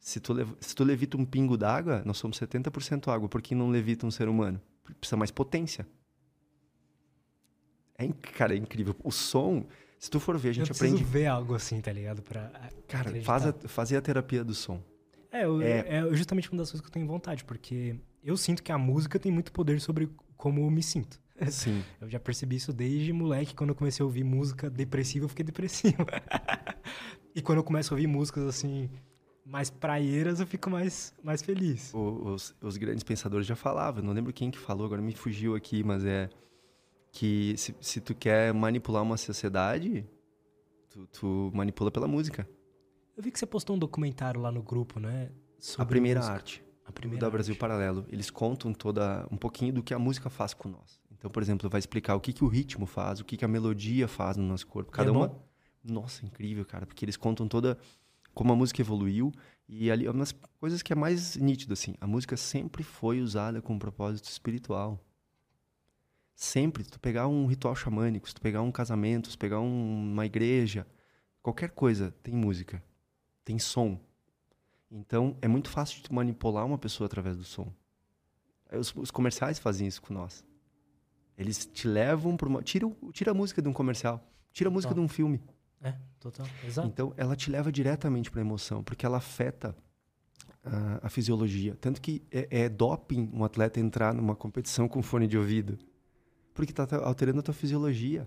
Se 0.00 0.18
tu, 0.18 0.34
se 0.58 0.74
tu 0.74 0.82
levita 0.82 1.18
um 1.18 1.24
pingo 1.24 1.56
d'água, 1.56 2.02
nós 2.06 2.16
somos 2.16 2.38
70% 2.40 3.12
água. 3.12 3.28
Por 3.28 3.42
que 3.42 3.54
não 3.54 3.68
levita 3.68 4.06
um 4.06 4.10
ser 4.10 4.28
humano? 4.28 4.60
Precisa 5.00 5.16
mais 5.16 5.30
potência. 5.30 5.86
É, 7.98 8.08
cara, 8.08 8.54
é 8.54 8.56
incrível. 8.56 8.94
O 9.02 9.10
som, 9.10 9.66
Se 9.98 10.10
tu 10.10 10.20
for 10.20 10.36
ver, 10.38 10.50
a 10.50 10.52
gente 10.52 10.70
eu 10.70 10.76
aprende. 10.76 11.02
ver 11.02 11.26
algo 11.26 11.54
assim, 11.54 11.80
tá 11.80 11.92
ligado? 11.92 12.22
Pra 12.22 12.50
Cara, 12.86 13.08
acreditar. 13.08 13.24
faz 13.24 13.46
a, 13.46 13.52
fazer 13.68 13.96
a 13.96 14.00
terapia 14.02 14.44
do 14.44 14.54
som. 14.54 14.80
É, 15.32 15.44
eu- 15.44 15.60
É. 15.60 15.98
é 15.98 16.14
justamente 16.14 16.50
uma 16.50 16.58
das 16.58 16.70
coisas 16.70 16.80
que 16.80 16.86
eu 16.88 16.92
tenho 16.92 17.06
vontade, 17.06 17.44
porque 17.44 17.96
eu 18.22 18.36
sinto 18.36 18.62
que 18.62 18.70
a 18.72 18.78
música 18.78 19.18
tem 19.18 19.32
muito 19.32 19.50
poder 19.52 19.80
sobre 19.80 20.08
como 20.36 20.60
eu 20.60 20.70
me 20.70 20.82
sinto. 20.82 21.20
Sim. 21.50 21.82
Eu 22.00 22.08
já 22.08 22.20
percebi 22.20 22.56
isso 22.56 22.72
desde 22.72 23.12
moleque, 23.12 23.54
quando 23.54 23.70
eu 23.70 23.74
comecei 23.76 24.02
a 24.02 24.06
ouvir 24.06 24.24
música 24.24 24.68
depressiva, 24.70 25.24
eu 25.24 25.28
fiquei 25.28 25.44
depressivo. 25.44 25.96
e 27.34 27.42
quando 27.42 27.58
eu 27.58 27.64
começo 27.64 27.92
a 27.92 27.94
ouvir 27.96 28.06
músicas 28.06 28.44
assim, 28.46 28.88
mais 29.44 29.70
praieiras, 29.70 30.40
eu 30.40 30.46
fico 30.46 30.68
mais, 30.70 31.14
mais 31.22 31.42
feliz. 31.42 31.92
O- 31.94 32.32
os, 32.34 32.54
os 32.60 32.76
grandes 32.76 33.02
pensadores 33.02 33.46
já 33.46 33.56
falavam, 33.56 34.02
não 34.02 34.12
lembro 34.12 34.32
quem 34.32 34.50
que 34.50 34.58
falou, 34.58 34.86
agora 34.86 35.00
me 35.02 35.14
fugiu 35.14 35.54
aqui, 35.54 35.82
mas 35.82 36.04
é 36.04 36.28
que 37.16 37.56
se, 37.56 37.74
se 37.80 37.98
tu 37.98 38.14
quer 38.14 38.52
manipular 38.52 39.02
uma 39.02 39.16
sociedade, 39.16 40.06
tu, 40.90 41.06
tu 41.06 41.50
manipula 41.54 41.90
pela 41.90 42.06
música. 42.06 42.46
Eu 43.16 43.22
vi 43.22 43.30
que 43.30 43.38
você 43.38 43.46
postou 43.46 43.74
um 43.74 43.78
documentário 43.78 44.38
lá 44.38 44.52
no 44.52 44.62
grupo, 44.62 45.00
né? 45.00 45.30
Sobre 45.58 45.82
a 45.82 45.86
primeira 45.86 46.20
música. 46.20 46.34
arte. 46.34 46.64
A 46.84 46.92
primeira 46.92 47.24
da 47.24 47.30
Brasil 47.30 47.52
arte. 47.52 47.60
Paralelo. 47.60 48.04
Eles 48.10 48.28
contam 48.30 48.70
toda 48.74 49.26
um 49.30 49.36
pouquinho 49.38 49.72
do 49.72 49.82
que 49.82 49.94
a 49.94 49.98
música 49.98 50.28
faz 50.28 50.52
com 50.52 50.68
nós. 50.68 51.00
Então, 51.10 51.30
por 51.30 51.42
exemplo, 51.42 51.70
vai 51.70 51.78
explicar 51.78 52.14
o 52.16 52.20
que, 52.20 52.34
que 52.34 52.44
o 52.44 52.48
ritmo 52.48 52.84
faz, 52.84 53.18
o 53.18 53.24
que, 53.24 53.38
que 53.38 53.46
a 53.46 53.48
melodia 53.48 54.06
faz 54.06 54.36
no 54.36 54.44
nosso 54.44 54.66
corpo. 54.66 54.92
Cada 54.92 55.08
é 55.08 55.12
uma. 55.12 55.34
Nossa, 55.82 56.26
incrível, 56.26 56.66
cara, 56.66 56.84
porque 56.84 57.02
eles 57.02 57.16
contam 57.16 57.48
toda 57.48 57.78
como 58.34 58.52
a 58.52 58.56
música 58.56 58.82
evoluiu 58.82 59.32
e 59.66 59.90
ali 59.90 60.06
umas 60.06 60.32
coisas 60.60 60.82
que 60.82 60.92
é 60.92 60.96
mais 60.96 61.34
nítido 61.36 61.72
assim. 61.72 61.94
A 61.98 62.06
música 62.06 62.36
sempre 62.36 62.82
foi 62.82 63.22
usada 63.22 63.62
com 63.62 63.72
um 63.72 63.78
propósito 63.78 64.28
espiritual. 64.28 65.02
Sempre, 66.38 66.84
se 66.84 66.90
tu 66.90 67.00
pegar 67.00 67.26
um 67.28 67.46
ritual 67.46 67.74
xamânico, 67.74 68.28
se 68.28 68.34
tu 68.34 68.42
pegar 68.42 68.60
um 68.60 68.70
casamento, 68.70 69.30
se 69.30 69.36
tu 69.36 69.40
pegar 69.40 69.58
um- 69.58 70.12
uma 70.12 70.26
igreja, 70.26 70.86
qualquer 71.42 71.70
coisa 71.70 72.14
tem 72.22 72.34
música, 72.34 72.84
tem 73.42 73.58
som. 73.58 73.98
Então, 74.90 75.34
é 75.40 75.48
muito 75.48 75.70
fácil 75.70 75.96
de 75.96 76.02
tu 76.02 76.14
manipular 76.14 76.66
uma 76.66 76.76
pessoa 76.76 77.06
através 77.06 77.38
do 77.38 77.42
som. 77.44 77.72
Os, 78.70 78.94
os 78.94 79.10
comerciais 79.10 79.58
fazem 79.58 79.86
isso 79.86 80.02
com 80.02 80.12
nós. 80.12 80.44
Eles 81.38 81.64
te 81.64 81.88
levam 81.88 82.36
para 82.36 82.48
uma. 82.48 82.62
Tira, 82.62 82.86
tira 83.12 83.30
a 83.30 83.34
música 83.34 83.62
de 83.62 83.68
um 83.68 83.72
comercial. 83.72 84.22
Tira 84.52 84.68
a 84.68 84.72
música 84.72 84.90
de 84.92 84.96
Total. 85.00 85.04
um 85.04 85.08
filme. 85.08 85.40
É, 85.80 85.94
total. 86.20 86.46
Exato. 86.64 86.86
Então, 86.88 87.14
ela 87.16 87.34
te 87.34 87.50
leva 87.50 87.72
diretamente 87.72 88.30
para 88.30 88.40
a 88.40 88.44
emoção, 88.44 88.82
porque 88.84 89.06
ela 89.06 89.16
afeta 89.18 89.74
a, 90.62 91.06
a 91.06 91.08
fisiologia. 91.08 91.76
Tanto 91.80 92.00
que 92.00 92.22
é, 92.30 92.64
é 92.64 92.68
doping 92.68 93.30
um 93.32 93.42
atleta 93.44 93.80
entrar 93.80 94.12
numa 94.14 94.36
competição 94.36 94.86
com 94.86 95.02
fone 95.02 95.26
de 95.26 95.38
ouvido. 95.38 95.78
Porque 96.56 96.72
está 96.72 96.96
alterando 97.04 97.38
a 97.38 97.42
tua 97.42 97.54
fisiologia. 97.54 98.26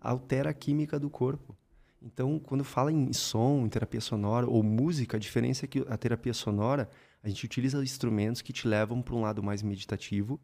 Altera 0.00 0.50
a 0.50 0.54
química 0.54 1.00
do 1.00 1.10
corpo. 1.10 1.56
Então, 2.00 2.38
quando 2.38 2.62
fala 2.62 2.92
em 2.92 3.12
som, 3.12 3.64
em 3.64 3.68
terapia 3.68 4.00
sonora 4.00 4.46
ou 4.46 4.62
música, 4.62 5.16
a 5.16 5.20
diferença 5.20 5.64
é 5.64 5.68
que 5.68 5.84
a 5.88 5.96
terapia 5.96 6.34
sonora, 6.34 6.88
a 7.22 7.28
gente 7.28 7.44
utiliza 7.44 7.82
instrumentos 7.82 8.42
que 8.42 8.52
te 8.52 8.68
levam 8.68 9.00
para 9.00 9.14
um 9.14 9.22
lado 9.22 9.42
mais 9.42 9.62
meditativo 9.62 10.38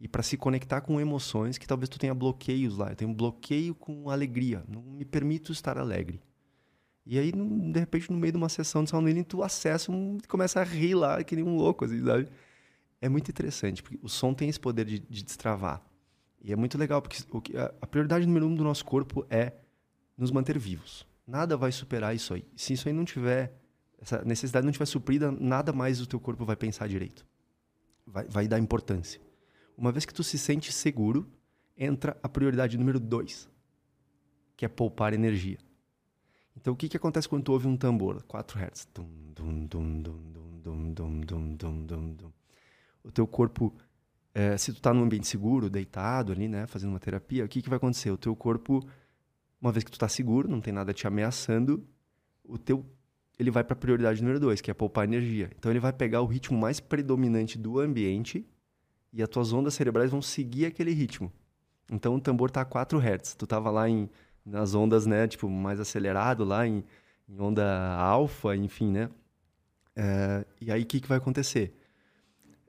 e 0.00 0.08
para 0.08 0.22
se 0.22 0.36
conectar 0.36 0.80
com 0.80 1.00
emoções 1.00 1.58
que 1.58 1.66
talvez 1.66 1.88
tu 1.88 1.98
tenha 1.98 2.14
bloqueios 2.14 2.76
lá. 2.76 2.90
Eu 2.90 2.96
tenho 2.96 3.10
um 3.10 3.14
bloqueio 3.14 3.74
com 3.74 4.10
alegria. 4.10 4.64
Não 4.66 4.82
me 4.82 5.04
permito 5.04 5.52
estar 5.52 5.78
alegre. 5.78 6.20
E 7.06 7.18
aí, 7.18 7.30
de 7.30 7.78
repente, 7.78 8.10
no 8.10 8.18
meio 8.18 8.32
de 8.32 8.38
uma 8.38 8.48
sessão 8.48 8.82
de 8.82 8.90
sound 8.90 9.08
healing, 9.08 9.22
tu 9.22 9.42
acessa 9.42 9.92
um, 9.92 10.18
começa 10.26 10.60
a 10.60 10.64
rir 10.64 10.94
lá, 10.94 11.22
que 11.22 11.36
nem 11.36 11.44
um 11.44 11.56
louco, 11.56 11.84
assim, 11.84 12.02
sabe? 12.04 12.28
É 13.00 13.08
muito 13.08 13.28
interessante, 13.28 13.82
porque 13.82 13.98
o 14.02 14.08
som 14.08 14.32
tem 14.32 14.48
esse 14.48 14.58
poder 14.58 14.84
de, 14.84 14.98
de 14.98 15.22
destravar. 15.22 15.82
E 16.44 16.52
é 16.52 16.56
muito 16.56 16.76
legal, 16.76 17.00
porque 17.00 17.22
o 17.30 17.40
que- 17.40 17.56
a, 17.56 17.86
prioridade 17.86 18.26
número 18.26 18.46
um 18.46 18.54
do 18.54 18.64
nosso 18.64 18.84
corpo 18.84 19.24
é 19.30 19.52
nos 20.16 20.30
manter 20.30 20.58
vivos. 20.58 21.06
Nada 21.26 21.56
vai 21.56 21.70
superar 21.70 22.14
isso 22.14 22.34
aí. 22.34 22.44
Se 22.56 22.72
isso 22.72 22.88
aí 22.88 22.92
não 22.94 23.04
tiver, 23.04 23.56
essa 24.00 24.22
necessidade 24.24 24.66
não 24.66 24.72
tiver 24.72 24.86
suprida, 24.86 25.30
nada 25.30 25.72
mais 25.72 26.00
o 26.00 26.06
teu 26.06 26.18
corpo 26.18 26.44
vai 26.44 26.56
pensar 26.56 26.88
direito. 26.88 27.24
Vai, 28.04 28.26
vai 28.26 28.48
dar 28.48 28.58
importância. 28.58 29.20
Uma 29.76 29.92
vez 29.92 30.04
que 30.04 30.12
tu 30.12 30.24
se 30.24 30.36
sente 30.36 30.72
seguro, 30.72 31.30
entra 31.76 32.16
a 32.22 32.28
prioridade 32.28 32.76
número 32.76 32.98
dois, 32.98 33.48
que 34.56 34.64
é 34.64 34.68
poupar 34.68 35.14
energia. 35.14 35.58
Então, 36.56 36.74
o 36.74 36.76
que, 36.76 36.88
que 36.88 36.96
acontece 36.96 37.28
quando 37.28 37.44
tu 37.44 37.52
ouve 37.52 37.66
um 37.66 37.76
tambor? 37.76 38.22
4 38.24 38.58
Hz. 38.58 38.88
Dum, 38.94 39.08
dum, 39.34 39.66
dum, 39.66 40.02
dum, 40.02 40.92
dum, 40.92 40.92
dum, 40.92 41.20
dum, 41.22 41.86
dum, 41.86 42.14
dum. 42.14 42.32
O 43.02 43.10
teu 43.10 43.26
corpo, 43.26 43.74
eh, 44.34 44.56
se 44.56 44.72
tu 44.72 44.80
tá 44.80 44.92
num 44.92 45.02
ambiente 45.02 45.26
seguro, 45.26 45.68
deitado 45.70 46.32
ali, 46.32 46.48
né, 46.48 46.66
fazendo 46.66 46.90
uma 46.90 47.00
terapia, 47.00 47.44
o 47.44 47.48
que, 47.48 47.62
que 47.62 47.68
vai 47.68 47.76
acontecer? 47.76 48.10
O 48.10 48.16
teu 48.16 48.34
corpo, 48.34 48.80
uma 49.60 49.72
vez 49.72 49.84
que 49.84 49.90
tu 49.90 49.98
tá 49.98 50.08
seguro, 50.08 50.48
não 50.48 50.60
tem 50.60 50.72
nada 50.72 50.92
te 50.92 51.06
ameaçando, 51.06 51.86
o 52.44 52.58
teu 52.58 52.84
ele 53.38 53.50
vai 53.50 53.64
para 53.64 53.74
prioridade 53.74 54.20
número 54.22 54.38
2, 54.38 54.60
que 54.60 54.70
é 54.70 54.74
poupar 54.74 55.04
energia. 55.04 55.50
Então, 55.58 55.72
ele 55.72 55.80
vai 55.80 55.92
pegar 55.92 56.20
o 56.20 56.26
ritmo 56.26 56.56
mais 56.58 56.80
predominante 56.80 57.58
do 57.58 57.80
ambiente 57.80 58.46
e 59.12 59.22
as 59.22 59.28
tuas 59.28 59.52
ondas 59.52 59.74
cerebrais 59.74 60.10
vão 60.10 60.22
seguir 60.22 60.66
aquele 60.66 60.92
ritmo. 60.92 61.32
Então, 61.90 62.14
o 62.14 62.20
tambor 62.20 62.50
tá 62.50 62.60
a 62.60 62.64
4 62.64 62.98
Hz. 63.00 63.34
Tu 63.34 63.46
tava 63.46 63.70
lá 63.70 63.88
em 63.88 64.08
nas 64.44 64.74
ondas, 64.74 65.06
né, 65.06 65.28
tipo, 65.28 65.48
mais 65.48 65.78
acelerado 65.78 66.44
lá 66.44 66.66
em, 66.66 66.84
em 67.28 67.40
onda 67.40 67.94
alfa, 67.94 68.56
enfim, 68.56 68.90
né? 68.90 69.08
É, 69.94 70.44
e 70.60 70.72
aí, 70.72 70.82
o 70.82 70.86
que, 70.86 71.00
que 71.00 71.08
vai 71.08 71.18
acontecer? 71.18 71.76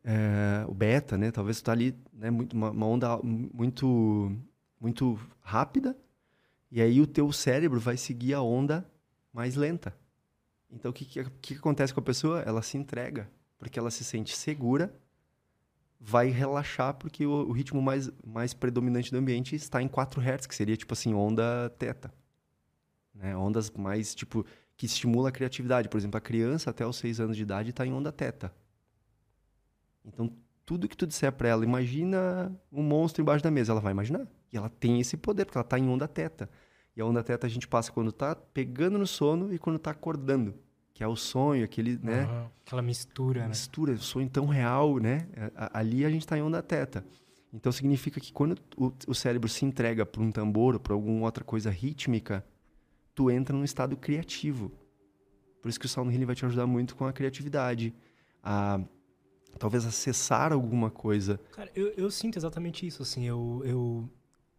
É, 0.04 0.66
o 0.68 0.74
beta, 0.74 1.18
né, 1.18 1.32
talvez 1.32 1.62
tu 1.62 1.66
tá 1.66 1.72
ali, 1.72 1.96
né, 2.12 2.30
muito, 2.30 2.54
uma, 2.54 2.72
uma 2.72 2.86
onda 2.86 3.18
muito, 3.24 4.32
muito 4.80 5.18
rápida, 5.42 5.98
e 6.70 6.82
aí 6.82 7.00
o 7.00 7.08
teu 7.08 7.32
cérebro 7.32 7.80
vai 7.80 7.96
seguir 7.96 8.34
a 8.34 8.42
onda 8.42 8.86
mais 9.32 9.56
lenta. 9.56 9.96
Então, 10.70 10.92
o 10.92 10.94
que, 10.94 11.06
que, 11.06 11.24
que 11.42 11.54
acontece 11.54 11.94
com 11.94 12.00
a 12.00 12.04
pessoa? 12.04 12.42
Ela 12.42 12.62
se 12.62 12.78
entrega, 12.78 13.30
porque 13.58 13.80
ela 13.80 13.92
se 13.92 14.04
sente 14.04 14.36
segura, 14.36 14.94
vai 16.00 16.30
relaxar, 16.30 16.96
porque 16.96 17.26
o, 17.26 17.32
o 17.32 17.52
ritmo 17.52 17.82
mais, 17.82 18.12
mais 18.26 18.54
predominante 18.54 19.12
do 19.12 19.18
ambiente 19.18 19.56
está 19.56 19.82
em 19.82 19.88
4 19.88 20.20
Hz, 20.20 20.48
que 20.48 20.56
seria, 20.56 20.76
tipo 20.76 20.94
assim, 20.94 21.14
onda 21.14 21.70
teta. 21.78 22.14
Né? 23.14 23.38
Ondas 23.38 23.70
mais, 23.72 24.14
tipo, 24.14 24.46
que 24.76 24.86
estimula 24.86 25.30
a 25.30 25.32
criatividade. 25.32 25.88
Por 25.88 25.98
exemplo, 25.98 26.18
a 26.18 26.22
criança 26.22 26.72
até 26.72 26.86
os 26.86 26.98
6 26.98 27.20
anos 27.20 27.38
de 27.38 27.44
idade 27.44 27.70
está 27.70 27.86
em 27.86 27.94
onda 27.94 28.12
teta. 28.12 28.54
Então, 30.06 30.32
tudo 30.66 30.88
que 30.88 30.96
tu 30.98 31.06
disser 31.08 31.32
para 31.32 31.50
ela, 31.50 31.64
imagina 31.64 32.52
um 32.72 32.82
monstro 32.84 33.22
embaixo 33.22 33.44
da 33.44 33.52
mesa, 33.52 33.72
ela 33.72 33.82
vai 33.82 33.92
imaginar. 33.92 34.28
E 34.52 34.58
ela 34.58 34.70
tem 34.70 35.00
esse 35.00 35.18
poder, 35.18 35.46
porque 35.46 35.58
ela 35.58 35.66
está 35.66 35.78
em 35.80 35.88
onda 35.90 36.08
teta. 36.08 36.50
E 36.96 37.02
a 37.02 37.06
onda 37.06 37.24
teta 37.24 37.48
a 37.48 37.50
gente 37.50 37.68
passa 37.68 37.92
quando 37.92 38.12
tá 38.12 38.36
pegando 38.36 38.98
no 38.98 39.08
sono 39.08 39.54
e 39.54 39.58
quando 39.58 39.80
tá 39.80 39.92
acordando. 39.92 40.54
Que 40.94 41.04
é 41.04 41.08
o 41.08 41.16
sonho, 41.16 41.64
aquele, 41.66 41.98
né? 42.02 42.24
Aham, 42.24 42.52
Aquela 42.66 42.82
mistura, 42.84 43.42
né? 43.42 43.48
mistura, 43.48 43.94
o 43.94 43.98
sonho 43.98 44.30
tão 44.30 44.46
real, 44.46 45.00
né? 45.00 45.28
A- 45.56 45.80
Ali 45.80 46.06
a 46.06 46.10
gente 46.10 46.22
está 46.22 46.38
em 46.38 46.42
onda 46.44 46.62
teta. 46.62 47.04
Então 47.52 47.72
significa 47.72 48.20
que 48.20 48.32
quando 48.32 48.58
o, 48.78 48.92
o 49.08 49.14
cérebro 49.16 49.50
se 49.50 49.66
entrega 49.66 50.06
para 50.06 50.22
um 50.22 50.32
tambor 50.32 50.76
ou 50.76 50.80
para 50.80 50.94
alguma 50.94 51.26
outra 51.26 51.44
coisa 51.44 51.70
rítmica, 51.72 52.46
tu 53.16 53.30
entra 53.32 53.56
num 53.56 53.64
estado 53.64 53.98
criativo. 53.98 54.72
Por 55.62 55.70
isso 55.70 55.80
que 55.80 55.86
o 55.86 55.90
sound 55.90 56.14
healing 56.14 56.26
vai 56.26 56.36
te 56.36 56.46
ajudar 56.46 56.68
muito 56.68 56.96
com 56.96 57.06
a 57.06 57.14
criatividade, 57.14 57.94
a 58.44 58.80
talvez 59.58 59.86
acessar 59.86 60.52
alguma 60.54 60.90
coisa. 60.90 61.40
Cara, 61.52 61.72
eu, 61.76 61.88
eu 61.98 62.12
sinto 62.12 62.38
exatamente 62.38 62.86
isso, 62.86 63.02
assim, 63.02 63.26
eu, 63.26 63.62
eu... 63.66 64.10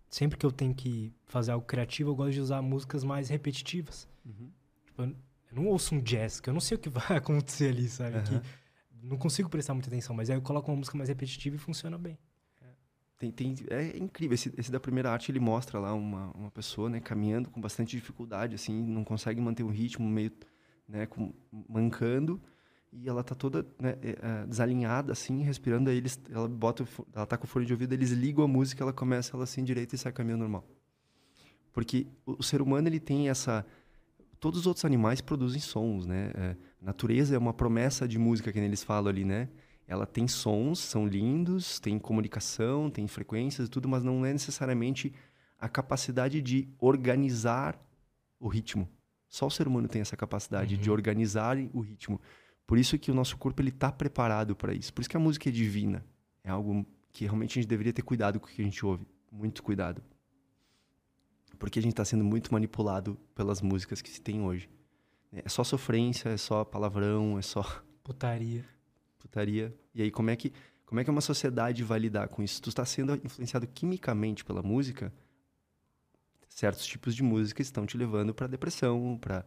Sempre 0.08 0.38
que 0.38 0.46
eu 0.46 0.52
tenho 0.52 0.74
que 0.74 1.12
fazer 1.26 1.50
algo 1.50 1.66
criativo, 1.66 2.10
eu 2.10 2.14
gosto 2.14 2.32
de 2.32 2.40
usar 2.40 2.62
músicas 2.62 3.02
mais 3.02 3.28
repetitivas. 3.28 4.08
Tipo, 4.86 5.02
eu 5.02 5.16
não 5.50 5.66
ouço 5.66 5.94
um 5.94 6.00
jazz, 6.00 6.40
que 6.40 6.48
eu 6.48 6.54
não 6.54 6.60
sei 6.60 6.76
o 6.76 6.80
que 6.80 6.88
vai 6.90 7.16
acontecer 7.16 7.70
ali, 7.70 7.88
sabe? 7.88 8.18
Aham. 8.18 8.40
Que 8.40 9.06
não 9.06 9.16
consigo 9.16 9.48
prestar 9.48 9.74
muita 9.74 9.88
atenção, 9.88 10.14
mas 10.14 10.30
aí 10.30 10.36
eu 10.36 10.42
coloco 10.42 10.70
uma 10.70 10.76
música 10.78 10.96
mais 10.96 11.08
repetitiva 11.08 11.56
e 11.56 11.58
funciona 11.58 11.98
bem. 11.98 12.18
Tem, 13.18 13.30
tem, 13.30 13.54
é 13.70 13.96
incrível. 13.96 14.34
Esse, 14.34 14.52
esse 14.56 14.70
da 14.70 14.80
primeira 14.80 15.10
arte, 15.10 15.30
ele 15.30 15.40
mostra 15.40 15.78
lá 15.78 15.94
uma, 15.94 16.30
uma 16.32 16.50
pessoa, 16.50 16.90
né, 16.90 17.00
caminhando 17.00 17.48
com 17.48 17.60
bastante 17.60 17.96
dificuldade, 17.96 18.54
assim, 18.54 18.82
não 18.82 19.04
consegue 19.04 19.40
manter 19.40 19.62
um 19.62 19.70
ritmo 19.70 20.08
meio, 20.08 20.32
né, 20.88 21.06
com, 21.06 21.32
mancando. 21.68 22.40
E 22.96 23.08
ela 23.08 23.24
tá 23.24 23.34
toda 23.34 23.66
né, 23.80 23.96
é, 24.00 24.18
é, 24.22 24.46
desalinhada, 24.46 25.12
assim, 25.12 25.42
respirando. 25.42 25.90
Aí 25.90 25.96
eles, 25.96 26.20
ela 26.30 26.48
bota, 26.48 26.86
ela 27.12 27.26
tá 27.26 27.36
com 27.36 27.44
o 27.44 27.48
fone 27.48 27.66
de 27.66 27.72
ouvido, 27.72 27.92
eles 27.92 28.10
ligam 28.12 28.44
a 28.44 28.48
música, 28.48 28.84
ela 28.84 28.92
começa 28.92 29.34
ela 29.34 29.44
assim 29.44 29.64
direita 29.64 29.94
e 29.94 29.98
sai 29.98 30.12
caminhando 30.12 30.40
normal. 30.40 30.64
Porque 31.72 32.06
o, 32.24 32.42
ser 32.42 32.62
humano, 32.62 32.88
ele 32.88 33.00
tem 33.00 33.28
essa... 33.28 33.66
Todos 34.38 34.60
os 34.60 34.66
outros 34.66 34.84
animais 34.84 35.20
produzem 35.20 35.60
sons, 35.60 36.06
né? 36.06 36.30
É, 36.34 36.56
natureza 36.80 37.34
é 37.34 37.38
uma 37.38 37.52
promessa 37.52 38.06
de 38.06 38.18
música 38.18 38.52
que 38.52 38.58
eles 38.58 38.84
falam 38.84 39.10
ali, 39.10 39.24
né? 39.24 39.48
Ela 39.86 40.06
tem 40.06 40.28
sons, 40.28 40.78
são 40.78 41.06
lindos, 41.06 41.80
tem 41.80 41.98
comunicação, 41.98 42.90
tem 42.90 43.08
frequências 43.08 43.66
e 43.66 43.70
tudo, 43.70 43.88
mas 43.88 44.04
não 44.04 44.24
é 44.24 44.32
necessariamente 44.32 45.12
a 45.58 45.68
capacidade 45.68 46.40
de 46.40 46.68
organizar 46.78 47.78
o 48.38 48.48
ritmo. 48.48 48.88
Só 49.28 49.46
o 49.46 49.50
ser 49.50 49.66
humano 49.66 49.88
tem 49.88 50.00
essa 50.00 50.16
capacidade 50.16 50.76
de 50.76 50.88
Uhum. 50.88 50.94
organizar 50.94 51.56
o 51.72 51.80
ritmo. 51.80 52.20
Por 52.66 52.78
isso 52.78 52.98
que 52.98 53.10
o 53.10 53.14
nosso 53.14 53.36
corpo 53.36 53.60
ele 53.60 53.68
está 53.68 53.92
preparado 53.92 54.56
para 54.56 54.72
isso. 54.72 54.92
Por 54.92 55.00
isso 55.02 55.10
que 55.10 55.16
a 55.16 55.20
música 55.20 55.48
é 55.48 55.52
divina. 55.52 56.04
É 56.42 56.50
algo 56.50 56.86
que 57.12 57.24
realmente 57.24 57.58
a 57.58 57.62
gente 57.62 57.68
deveria 57.68 57.92
ter 57.92 58.02
cuidado 58.02 58.40
com 58.40 58.46
o 58.46 58.50
que 58.50 58.62
a 58.62 58.64
gente 58.64 58.84
ouve. 58.84 59.06
Muito 59.30 59.62
cuidado. 59.62 60.02
Porque 61.58 61.78
a 61.78 61.82
gente 61.82 61.92
está 61.92 62.04
sendo 62.04 62.24
muito 62.24 62.52
manipulado 62.52 63.18
pelas 63.34 63.60
músicas 63.60 64.00
que 64.00 64.10
se 64.10 64.20
tem 64.20 64.42
hoje. 64.42 64.68
É 65.32 65.48
só 65.48 65.64
sofrência, 65.64 66.28
é 66.28 66.36
só 66.36 66.64
palavrão, 66.64 67.38
é 67.38 67.42
só 67.42 67.62
Putaria. 68.02 68.64
putaria. 69.18 69.74
E 69.94 70.02
aí, 70.02 70.10
como 70.10 70.30
é 70.30 70.36
que, 70.36 70.52
como 70.84 71.00
é 71.00 71.04
que 71.04 71.10
uma 71.10 71.20
sociedade 71.20 71.82
vai 71.82 71.98
lidar 71.98 72.28
com 72.28 72.42
isso? 72.42 72.60
Tu 72.60 72.68
está 72.68 72.84
sendo 72.84 73.14
influenciado 73.24 73.66
quimicamente 73.66 74.44
pela 74.44 74.62
música, 74.62 75.12
certos 76.48 76.86
tipos 76.86 77.16
de 77.16 77.22
música 77.22 77.62
estão 77.62 77.86
te 77.86 77.96
levando 77.96 78.34
para 78.34 78.46
depressão, 78.46 79.18
para 79.20 79.44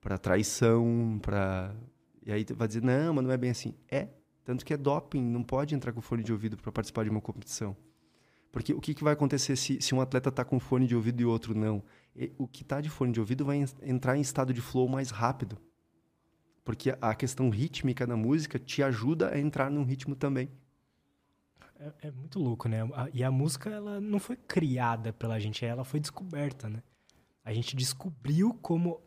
para 0.00 0.18
traição, 0.18 1.18
para 1.20 1.74
e 2.26 2.32
aí 2.32 2.44
vai 2.54 2.66
dizer 2.68 2.82
não, 2.82 3.14
mas 3.14 3.24
não 3.24 3.30
é 3.32 3.36
bem 3.36 3.50
assim. 3.50 3.72
É, 3.88 4.08
tanto 4.44 4.64
que 4.64 4.74
é 4.74 4.76
doping, 4.76 5.22
não 5.22 5.42
pode 5.42 5.74
entrar 5.74 5.92
com 5.92 6.00
fone 6.02 6.22
de 6.22 6.32
ouvido 6.32 6.56
para 6.56 6.70
participar 6.72 7.04
de 7.04 7.10
uma 7.10 7.20
competição. 7.20 7.74
Porque 8.52 8.74
o 8.74 8.80
que, 8.80 8.94
que 8.94 9.04
vai 9.04 9.12
acontecer 9.12 9.54
se, 9.56 9.80
se 9.80 9.94
um 9.94 10.00
atleta 10.00 10.28
está 10.30 10.44
com 10.44 10.58
fone 10.58 10.86
de 10.86 10.96
ouvido 10.96 11.20
e 11.20 11.24
outro 11.24 11.54
não? 11.54 11.82
E, 12.14 12.32
o 12.38 12.46
que 12.48 12.62
está 12.62 12.80
de 12.80 12.90
fone 12.90 13.12
de 13.12 13.20
ouvido 13.20 13.44
vai 13.44 13.58
en- 13.58 13.66
entrar 13.82 14.16
em 14.16 14.20
estado 14.20 14.52
de 14.52 14.60
flow 14.60 14.88
mais 14.88 15.10
rápido. 15.10 15.56
Porque 16.64 16.96
a 17.00 17.14
questão 17.14 17.48
rítmica 17.48 18.06
da 18.06 18.16
música 18.16 18.58
te 18.58 18.82
ajuda 18.82 19.32
a 19.32 19.38
entrar 19.38 19.70
num 19.70 19.84
ritmo 19.84 20.16
também. 20.16 20.48
É, 21.78 22.08
é 22.08 22.10
muito 22.10 22.38
louco, 22.40 22.68
né? 22.68 22.82
A- 22.94 23.08
E 23.12 23.22
a 23.22 23.30
música, 23.30 23.70
ela 23.70 24.00
não 24.00 24.18
foi 24.18 24.36
criada 24.36 25.12
pela 25.12 25.38
gente, 25.38 25.64
ela 25.64 25.84
foi 25.84 26.00
descoberta, 26.00 26.68
né? 26.68 26.82
A 27.44 27.52
gente 27.52 27.76
descobriu 27.76 28.54
como 28.54 29.00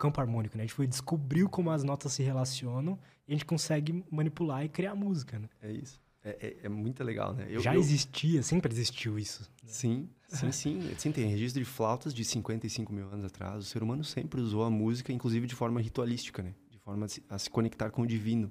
campo 0.00 0.20
harmônico, 0.20 0.56
né? 0.56 0.62
A 0.64 0.66
gente 0.66 0.74
foi 0.74 0.86
descobriu 0.86 1.48
como 1.48 1.70
as 1.70 1.84
notas 1.84 2.12
se 2.12 2.22
relacionam 2.22 2.98
e 3.28 3.32
a 3.32 3.34
gente 3.36 3.44
consegue 3.44 4.04
manipular 4.10 4.64
e 4.64 4.68
criar 4.68 4.94
música, 4.94 5.38
né? 5.38 5.48
É 5.62 5.70
isso. 5.70 6.00
É, 6.22 6.30
é, 6.40 6.56
é 6.64 6.68
muito 6.68 7.02
legal, 7.04 7.32
né? 7.34 7.46
Eu- 7.48 7.60
Já 7.60 7.74
eu- 7.74 7.80
existia, 7.80 8.42
sempre 8.42 8.72
existiu 8.72 9.18
isso. 9.18 9.48
Sim, 9.64 10.08
sim, 10.28 10.52
sim. 10.52 10.94
Sim, 10.98 11.12
tem 11.12 11.26
registro 11.28 11.62
de 11.62 11.64
flautas 11.68 12.12
de 12.12 12.24
55 12.24 12.92
mil 12.92 13.08
anos 13.08 13.24
atrás. 13.24 13.58
O 13.64 13.66
ser 13.66 13.82
humano 13.82 14.04
sempre 14.04 14.40
usou 14.40 14.64
a 14.64 14.70
música, 14.70 15.12
inclusive 15.12 15.46
de 15.46 15.54
forma 15.54 15.80
ritualística, 15.80 16.42
né? 16.42 16.54
De 16.70 16.78
forma 16.78 17.06
a 17.06 17.08
se, 17.08 17.22
a 17.28 17.38
se 17.38 17.48
conectar 17.48 17.90
com 17.90 18.02
o 18.02 18.06
divino. 18.06 18.50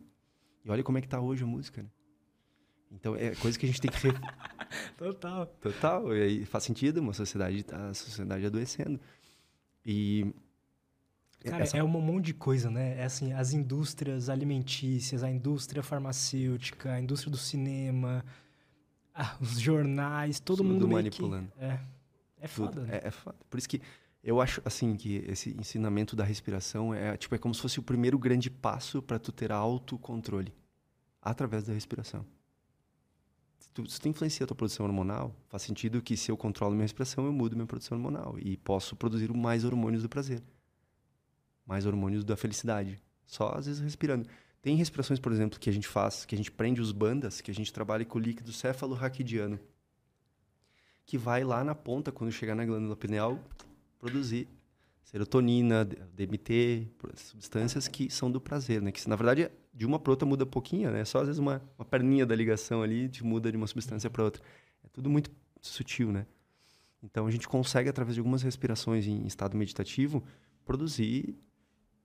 E 0.65 0.69
olha 0.71 0.83
como 0.83 0.97
é 0.97 1.01
que 1.01 1.07
tá 1.07 1.19
hoje 1.19 1.43
a 1.43 1.47
música, 1.47 1.83
né? 1.83 1.89
Então, 2.91 3.15
é 3.15 3.35
coisa 3.35 3.57
que 3.57 3.65
a 3.65 3.69
gente 3.69 3.79
tem 3.81 3.91
que... 3.91 3.97
Total. 4.97 5.45
Total, 5.61 6.15
e 6.15 6.21
aí 6.21 6.45
faz 6.45 6.63
sentido, 6.63 6.97
uma 6.99 7.13
sociedade, 7.13 7.63
a 7.71 7.93
sociedade 7.93 8.45
adoecendo. 8.45 8.99
E... 9.85 10.25
Cara, 11.43 11.63
essa- 11.63 11.77
é 11.77 11.83
um 11.83 11.87
monte 11.87 12.25
de 12.25 12.33
coisa, 12.33 12.69
né? 12.69 12.97
É 12.99 13.05
assim, 13.05 13.31
as 13.33 13.53
indústrias 13.53 14.27
alimentícias, 14.29 15.23
a 15.23 15.29
indústria 15.29 15.81
farmacêutica, 15.81 16.91
a 16.93 16.99
indústria 17.01 17.31
do 17.31 17.37
cinema, 17.37 18.25
os 19.39 19.59
jornais, 19.59 20.39
todo 20.39 20.57
Tudo 20.57 20.67
mundo 20.69 20.87
meio 20.87 21.11
que- 21.11 21.21
manipulando. 21.21 21.51
É, 21.57 21.79
é 22.41 22.47
Tudo. 22.47 22.65
foda, 22.73 22.81
né? 22.81 22.99
É, 23.03 23.07
é 23.07 23.11
foda. 23.11 23.37
Por 23.49 23.57
isso 23.57 23.69
que 23.69 23.81
eu 24.23 24.41
acho, 24.41 24.61
assim, 24.65 24.95
que 24.97 25.23
esse 25.27 25.55
ensinamento 25.57 26.13
da 26.15 26.23
respiração 26.25 26.93
é, 26.93 27.15
tipo, 27.15 27.33
é 27.35 27.37
como 27.37 27.53
se 27.55 27.61
fosse 27.61 27.79
o 27.79 27.83
primeiro 27.83 28.19
grande 28.19 28.49
passo 28.49 29.01
para 29.01 29.17
tu 29.17 29.31
ter 29.31 29.51
autocontrole. 29.51 30.53
Através 31.21 31.63
da 31.65 31.73
respiração. 31.73 32.25
Se 33.59 33.69
tu, 33.71 33.89
se 33.89 33.99
tu 33.99 34.07
influencia 34.07 34.43
a 34.43 34.47
tua 34.47 34.55
produção 34.55 34.85
hormonal, 34.85 35.35
faz 35.49 35.63
sentido 35.63 36.01
que 36.01 36.15
se 36.15 36.31
eu 36.31 36.37
controlo 36.37 36.73
minha 36.73 36.83
respiração, 36.83 37.25
eu 37.25 37.31
mudo 37.33 37.55
minha 37.57 37.65
produção 37.67 37.97
hormonal. 37.97 38.37
E 38.39 38.55
posso 38.57 38.95
produzir 38.95 39.31
mais 39.33 39.63
hormônios 39.65 40.01
do 40.03 40.09
prazer. 40.09 40.41
Mais 41.69 41.85
hormônios 41.85 42.25
da 42.25 42.35
felicidade. 42.35 42.99
Só, 43.25 43.53
às 43.55 43.67
vezes, 43.67 43.79
respirando. 43.79 44.27
Tem 44.61 44.75
respirações, 44.75 45.19
por 45.19 45.31
exemplo, 45.31 45.59
que 45.59 45.69
a 45.69 45.73
gente 45.73 45.87
faz, 45.87 46.25
que 46.25 46.35
a 46.35 46.37
gente 46.37 46.51
prende 46.51 46.81
os 46.81 46.91
bandas, 46.91 47.39
que 47.39 47.51
a 47.51 47.53
gente 47.53 47.71
trabalha 47.71 48.03
com 48.03 48.17
o 48.17 48.21
líquido 48.21 48.51
cefalorraquidiano 48.51 49.59
que 51.09 51.17
vai 51.17 51.43
lá 51.43 51.63
na 51.63 51.73
ponta, 51.73 52.11
quando 52.11 52.31
chegar 52.31 52.53
na 52.53 52.63
glândula 52.63 52.95
pineal, 52.95 53.39
produzir 53.97 54.47
serotonina, 55.03 55.83
DMT, 55.83 56.87
substâncias 57.15 57.87
que 57.87 58.11
são 58.11 58.31
do 58.31 58.39
prazer, 58.39 58.79
né? 58.79 58.91
Que 58.91 59.09
na 59.09 59.15
verdade 59.15 59.49
de 59.73 59.87
uma 59.87 59.97
para 59.97 60.11
outra 60.11 60.27
muda 60.27 60.45
pouquinho, 60.45 60.91
né? 60.91 61.03
Só 61.05 61.21
às 61.21 61.25
vezes 61.25 61.39
uma, 61.39 61.63
uma 61.79 61.83
perninha 61.83 62.27
da 62.27 62.35
ligação 62.35 62.83
ali 62.83 63.09
te 63.09 63.23
muda 63.23 63.49
de 63.49 63.57
uma 63.57 63.65
substância 63.65 64.07
para 64.07 64.23
outra. 64.23 64.43
É 64.83 64.87
tudo 64.89 65.09
muito 65.09 65.31
sutil, 65.59 66.11
né? 66.11 66.27
Então 67.01 67.25
a 67.25 67.31
gente 67.31 67.47
consegue 67.47 67.89
através 67.89 68.13
de 68.13 68.19
algumas 68.19 68.43
respirações 68.43 69.07
em 69.07 69.25
estado 69.25 69.57
meditativo 69.57 70.23
produzir 70.63 71.35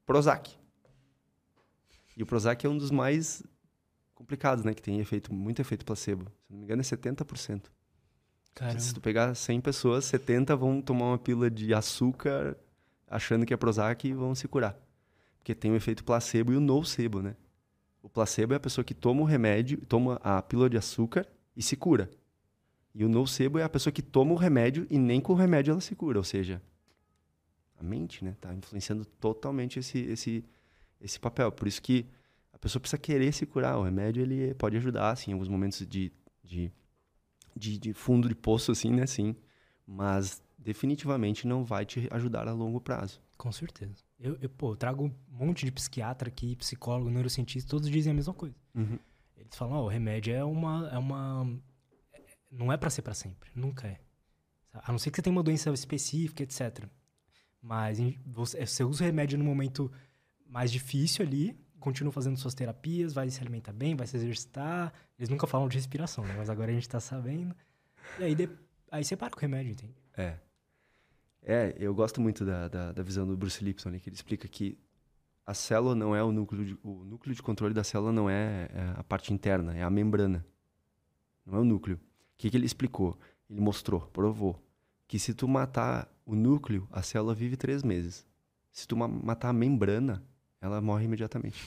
Prozac. 0.06 0.54
E 2.16 2.22
o 2.22 2.26
Prozac 2.26 2.64
é 2.64 2.68
um 2.68 2.76
dos 2.76 2.90
mais 2.90 3.42
complicados, 4.14 4.64
né? 4.64 4.72
Que 4.72 4.82
tem 4.82 5.00
efeito, 5.00 5.32
muito 5.32 5.60
efeito 5.60 5.84
placebo. 5.84 6.24
Se 6.46 6.52
não 6.52 6.58
me 6.58 6.64
engano 6.64 6.80
é 6.80 6.84
70%. 6.84 7.62
Caramba. 8.54 8.80
Se 8.80 8.94
tu 8.94 9.00
pegar 9.00 9.34
100 9.34 9.60
pessoas, 9.60 10.04
70 10.04 10.54
vão 10.56 10.80
tomar 10.80 11.06
uma 11.06 11.18
pílula 11.18 11.50
de 11.50 11.74
açúcar 11.74 12.56
achando 13.08 13.44
que 13.44 13.52
é 13.52 13.56
Prozac 13.56 14.06
e 14.06 14.12
vão 14.12 14.34
se 14.34 14.46
curar. 14.46 14.78
Porque 15.38 15.54
tem 15.54 15.72
o 15.72 15.76
efeito 15.76 16.04
placebo 16.04 16.52
e 16.52 16.56
o 16.56 16.60
nocebo, 16.60 17.20
né? 17.20 17.36
O 18.02 18.08
placebo 18.08 18.52
é 18.52 18.56
a 18.56 18.60
pessoa 18.60 18.84
que 18.84 18.94
toma 18.94 19.22
o 19.22 19.24
remédio, 19.24 19.78
toma 19.86 20.20
a 20.22 20.40
pílula 20.40 20.70
de 20.70 20.76
açúcar 20.76 21.26
e 21.56 21.62
se 21.62 21.76
cura. 21.76 22.10
E 22.94 23.04
o 23.04 23.08
nocebo 23.08 23.58
é 23.58 23.64
a 23.64 23.68
pessoa 23.68 23.92
que 23.92 24.02
toma 24.02 24.32
o 24.32 24.36
remédio 24.36 24.86
e 24.88 24.98
nem 24.98 25.20
com 25.20 25.32
o 25.32 25.36
remédio 25.36 25.72
ela 25.72 25.80
se 25.80 25.94
cura. 25.96 26.18
Ou 26.18 26.24
seja, 26.24 26.62
mente, 27.84 28.24
né? 28.24 28.36
Tá 28.40 28.54
influenciando 28.54 29.04
totalmente 29.04 29.78
esse, 29.78 29.98
esse, 29.98 30.44
esse 31.00 31.20
papel. 31.20 31.52
Por 31.52 31.68
isso 31.68 31.80
que 31.82 32.06
a 32.52 32.58
pessoa 32.58 32.80
precisa 32.80 32.98
querer 32.98 33.32
se 33.32 33.46
curar. 33.46 33.78
O 33.78 33.82
remédio, 33.82 34.22
ele 34.22 34.54
pode 34.54 34.76
ajudar, 34.76 35.10
assim, 35.10 35.30
em 35.30 35.34
alguns 35.34 35.48
momentos 35.48 35.86
de, 35.86 36.12
de 36.42 36.72
de, 37.56 37.78
de 37.78 37.92
fundo 37.92 38.28
de 38.28 38.34
poço, 38.34 38.72
assim, 38.72 38.90
né? 38.90 39.06
Sim. 39.06 39.36
Mas 39.86 40.42
definitivamente 40.58 41.46
não 41.46 41.64
vai 41.64 41.84
te 41.84 42.08
ajudar 42.10 42.48
a 42.48 42.52
longo 42.52 42.80
prazo. 42.80 43.20
Com 43.36 43.52
certeza. 43.52 44.02
Eu, 44.18 44.36
eu, 44.40 44.48
pô, 44.48 44.72
eu 44.72 44.76
trago 44.76 45.04
um 45.04 45.12
monte 45.28 45.64
de 45.64 45.72
psiquiatra 45.72 46.28
aqui, 46.28 46.56
psicólogo, 46.56 47.10
neurocientista, 47.10 47.70
todos 47.70 47.88
dizem 47.90 48.12
a 48.12 48.14
mesma 48.14 48.32
coisa. 48.34 48.56
Eles 49.36 49.56
falam, 49.56 49.76
ó, 49.76 49.84
o 49.84 49.88
remédio 49.88 50.34
é 50.34 50.44
uma. 50.44 50.88
É 50.90 50.98
uma 50.98 51.46
é- 52.12 52.22
não 52.50 52.72
é 52.72 52.76
pra 52.76 52.90
ser 52.90 53.02
pra 53.02 53.14
sempre. 53.14 53.50
Nunca 53.54 53.86
é. 53.86 54.00
A 54.72 54.90
não 54.90 54.98
ser 54.98 55.10
que 55.10 55.16
você 55.16 55.22
tenha 55.22 55.36
uma 55.36 55.42
doença 55.42 55.70
específica, 55.70 56.42
etc. 56.42 56.88
Mas 57.66 57.98
você, 58.26 58.66
você 58.66 58.84
usa 58.84 59.02
o 59.02 59.06
remédio 59.06 59.38
no 59.38 59.44
momento 59.44 59.90
mais 60.46 60.70
difícil 60.70 61.24
ali, 61.24 61.56
continua 61.80 62.12
fazendo 62.12 62.36
suas 62.36 62.52
terapias, 62.54 63.14
vai 63.14 63.30
se 63.30 63.40
alimentar 63.40 63.72
bem, 63.72 63.96
vai 63.96 64.06
se 64.06 64.16
exercitar. 64.18 64.92
Eles 65.18 65.30
nunca 65.30 65.46
falam 65.46 65.66
de 65.66 65.76
respiração, 65.78 66.24
né? 66.26 66.34
Mas 66.36 66.50
agora 66.50 66.70
a 66.70 66.74
gente 66.74 66.86
tá 66.86 67.00
sabendo. 67.00 67.56
E 68.18 68.24
aí, 68.24 68.34
de- 68.34 68.50
aí 68.90 69.02
você 69.02 69.16
para 69.16 69.30
com 69.30 69.38
o 69.38 69.40
remédio, 69.40 69.72
entende? 69.72 69.94
É. 70.14 70.36
É, 71.42 71.74
eu 71.78 71.94
gosto 71.94 72.20
muito 72.20 72.44
da, 72.44 72.68
da, 72.68 72.92
da 72.92 73.02
visão 73.02 73.26
do 73.26 73.34
Bruce 73.34 73.64
Lipton, 73.64 73.90
né, 73.90 73.98
que 73.98 74.08
ele 74.10 74.16
explica 74.16 74.46
que 74.46 74.78
a 75.46 75.52
célula 75.54 75.94
não 75.94 76.14
é 76.14 76.22
o 76.22 76.32
núcleo 76.32 76.64
de, 76.64 76.78
o 76.82 77.02
núcleo 77.04 77.34
de 77.34 77.42
controle 77.42 77.72
da 77.74 77.84
célula 77.84 78.12
não 78.12 78.28
é, 78.28 78.68
é 78.72 78.94
a 78.96 79.04
parte 79.04 79.32
interna, 79.32 79.74
é 79.74 79.82
a 79.82 79.90
membrana. 79.90 80.44
Não 81.46 81.56
é 81.56 81.60
o 81.60 81.64
núcleo. 81.64 81.96
O 81.96 82.00
que, 82.36 82.50
que 82.50 82.56
ele 82.56 82.66
explicou? 82.66 83.18
Ele 83.48 83.60
mostrou, 83.60 84.00
provou, 84.02 84.62
que 85.06 85.18
se 85.18 85.32
tu 85.34 85.46
matar 85.48 86.10
o 86.24 86.34
núcleo, 86.34 86.88
a 86.90 87.02
célula 87.02 87.34
vive 87.34 87.56
três 87.56 87.82
meses. 87.82 88.26
Se 88.72 88.86
tu 88.86 88.96
ma- 88.96 89.08
matar 89.08 89.50
a 89.50 89.52
membrana, 89.52 90.22
ela 90.60 90.80
morre 90.80 91.04
imediatamente. 91.04 91.66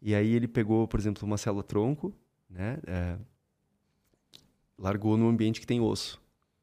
E 0.00 0.14
aí 0.14 0.32
ele 0.32 0.46
pegou, 0.46 0.86
por 0.86 1.00
exemplo, 1.00 1.26
uma 1.26 1.36
célula 1.36 1.62
tronco, 1.62 2.14
né, 2.48 2.78
é, 2.86 3.18
largou 4.78 5.16
no 5.16 5.28
ambiente 5.28 5.60
que 5.60 5.66
tem 5.66 5.80
osso, 5.80 6.20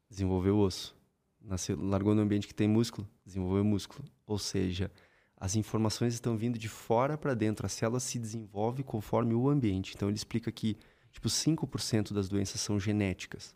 desenvolveu 0.08 0.58
osso. 0.58 0.96
Nasceu, 1.40 1.78
largou 1.78 2.14
no 2.14 2.22
ambiente 2.22 2.46
que 2.46 2.54
tem 2.54 2.66
músculo, 2.66 3.06
desenvolveu 3.24 3.62
músculo. 3.62 4.02
Ou 4.26 4.38
seja, 4.38 4.90
as 5.36 5.56
informações 5.56 6.14
estão 6.14 6.38
vindo 6.38 6.58
de 6.58 6.70
fora 6.70 7.18
para 7.18 7.34
dentro. 7.34 7.66
A 7.66 7.68
célula 7.68 8.00
se 8.00 8.18
desenvolve 8.18 8.82
conforme 8.82 9.34
o 9.34 9.50
ambiente. 9.50 9.92
Então 9.94 10.08
ele 10.08 10.16
explica 10.16 10.50
que 10.50 10.78
tipo 11.12 11.28
5% 11.28 12.14
das 12.14 12.28
doenças 12.30 12.60
são 12.62 12.80
genéticas. 12.80 13.54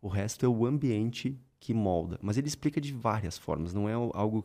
O 0.00 0.08
resto 0.08 0.44
é 0.44 0.48
o 0.48 0.66
ambiente 0.66 1.38
que 1.62 1.72
molda. 1.72 2.18
Mas 2.20 2.36
ele 2.36 2.48
explica 2.48 2.80
de 2.80 2.92
várias 2.92 3.38
formas, 3.38 3.72
não 3.72 3.88
é 3.88 3.92
algo, 3.92 4.44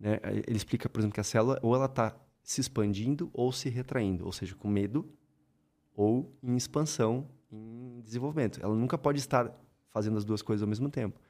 né? 0.00 0.18
Ele 0.46 0.56
explica, 0.56 0.88
por 0.88 0.98
exemplo, 0.98 1.12
que 1.12 1.20
a 1.20 1.24
célula 1.24 1.60
ou 1.62 1.74
ela 1.74 1.84
está 1.84 2.16
se 2.42 2.58
expandindo 2.58 3.28
ou 3.34 3.52
se 3.52 3.68
retraindo, 3.68 4.24
ou 4.24 4.32
seja, 4.32 4.54
com 4.54 4.66
medo 4.66 5.06
ou 5.94 6.34
em 6.42 6.56
expansão, 6.56 7.28
em 7.52 8.00
desenvolvimento. 8.00 8.60
Ela 8.62 8.74
nunca 8.74 8.96
pode 8.96 9.18
estar 9.18 9.54
fazendo 9.90 10.16
as 10.16 10.24
duas 10.24 10.40
coisas 10.40 10.62
ao 10.62 10.68
mesmo 10.68 10.88
tempo. 10.88 11.20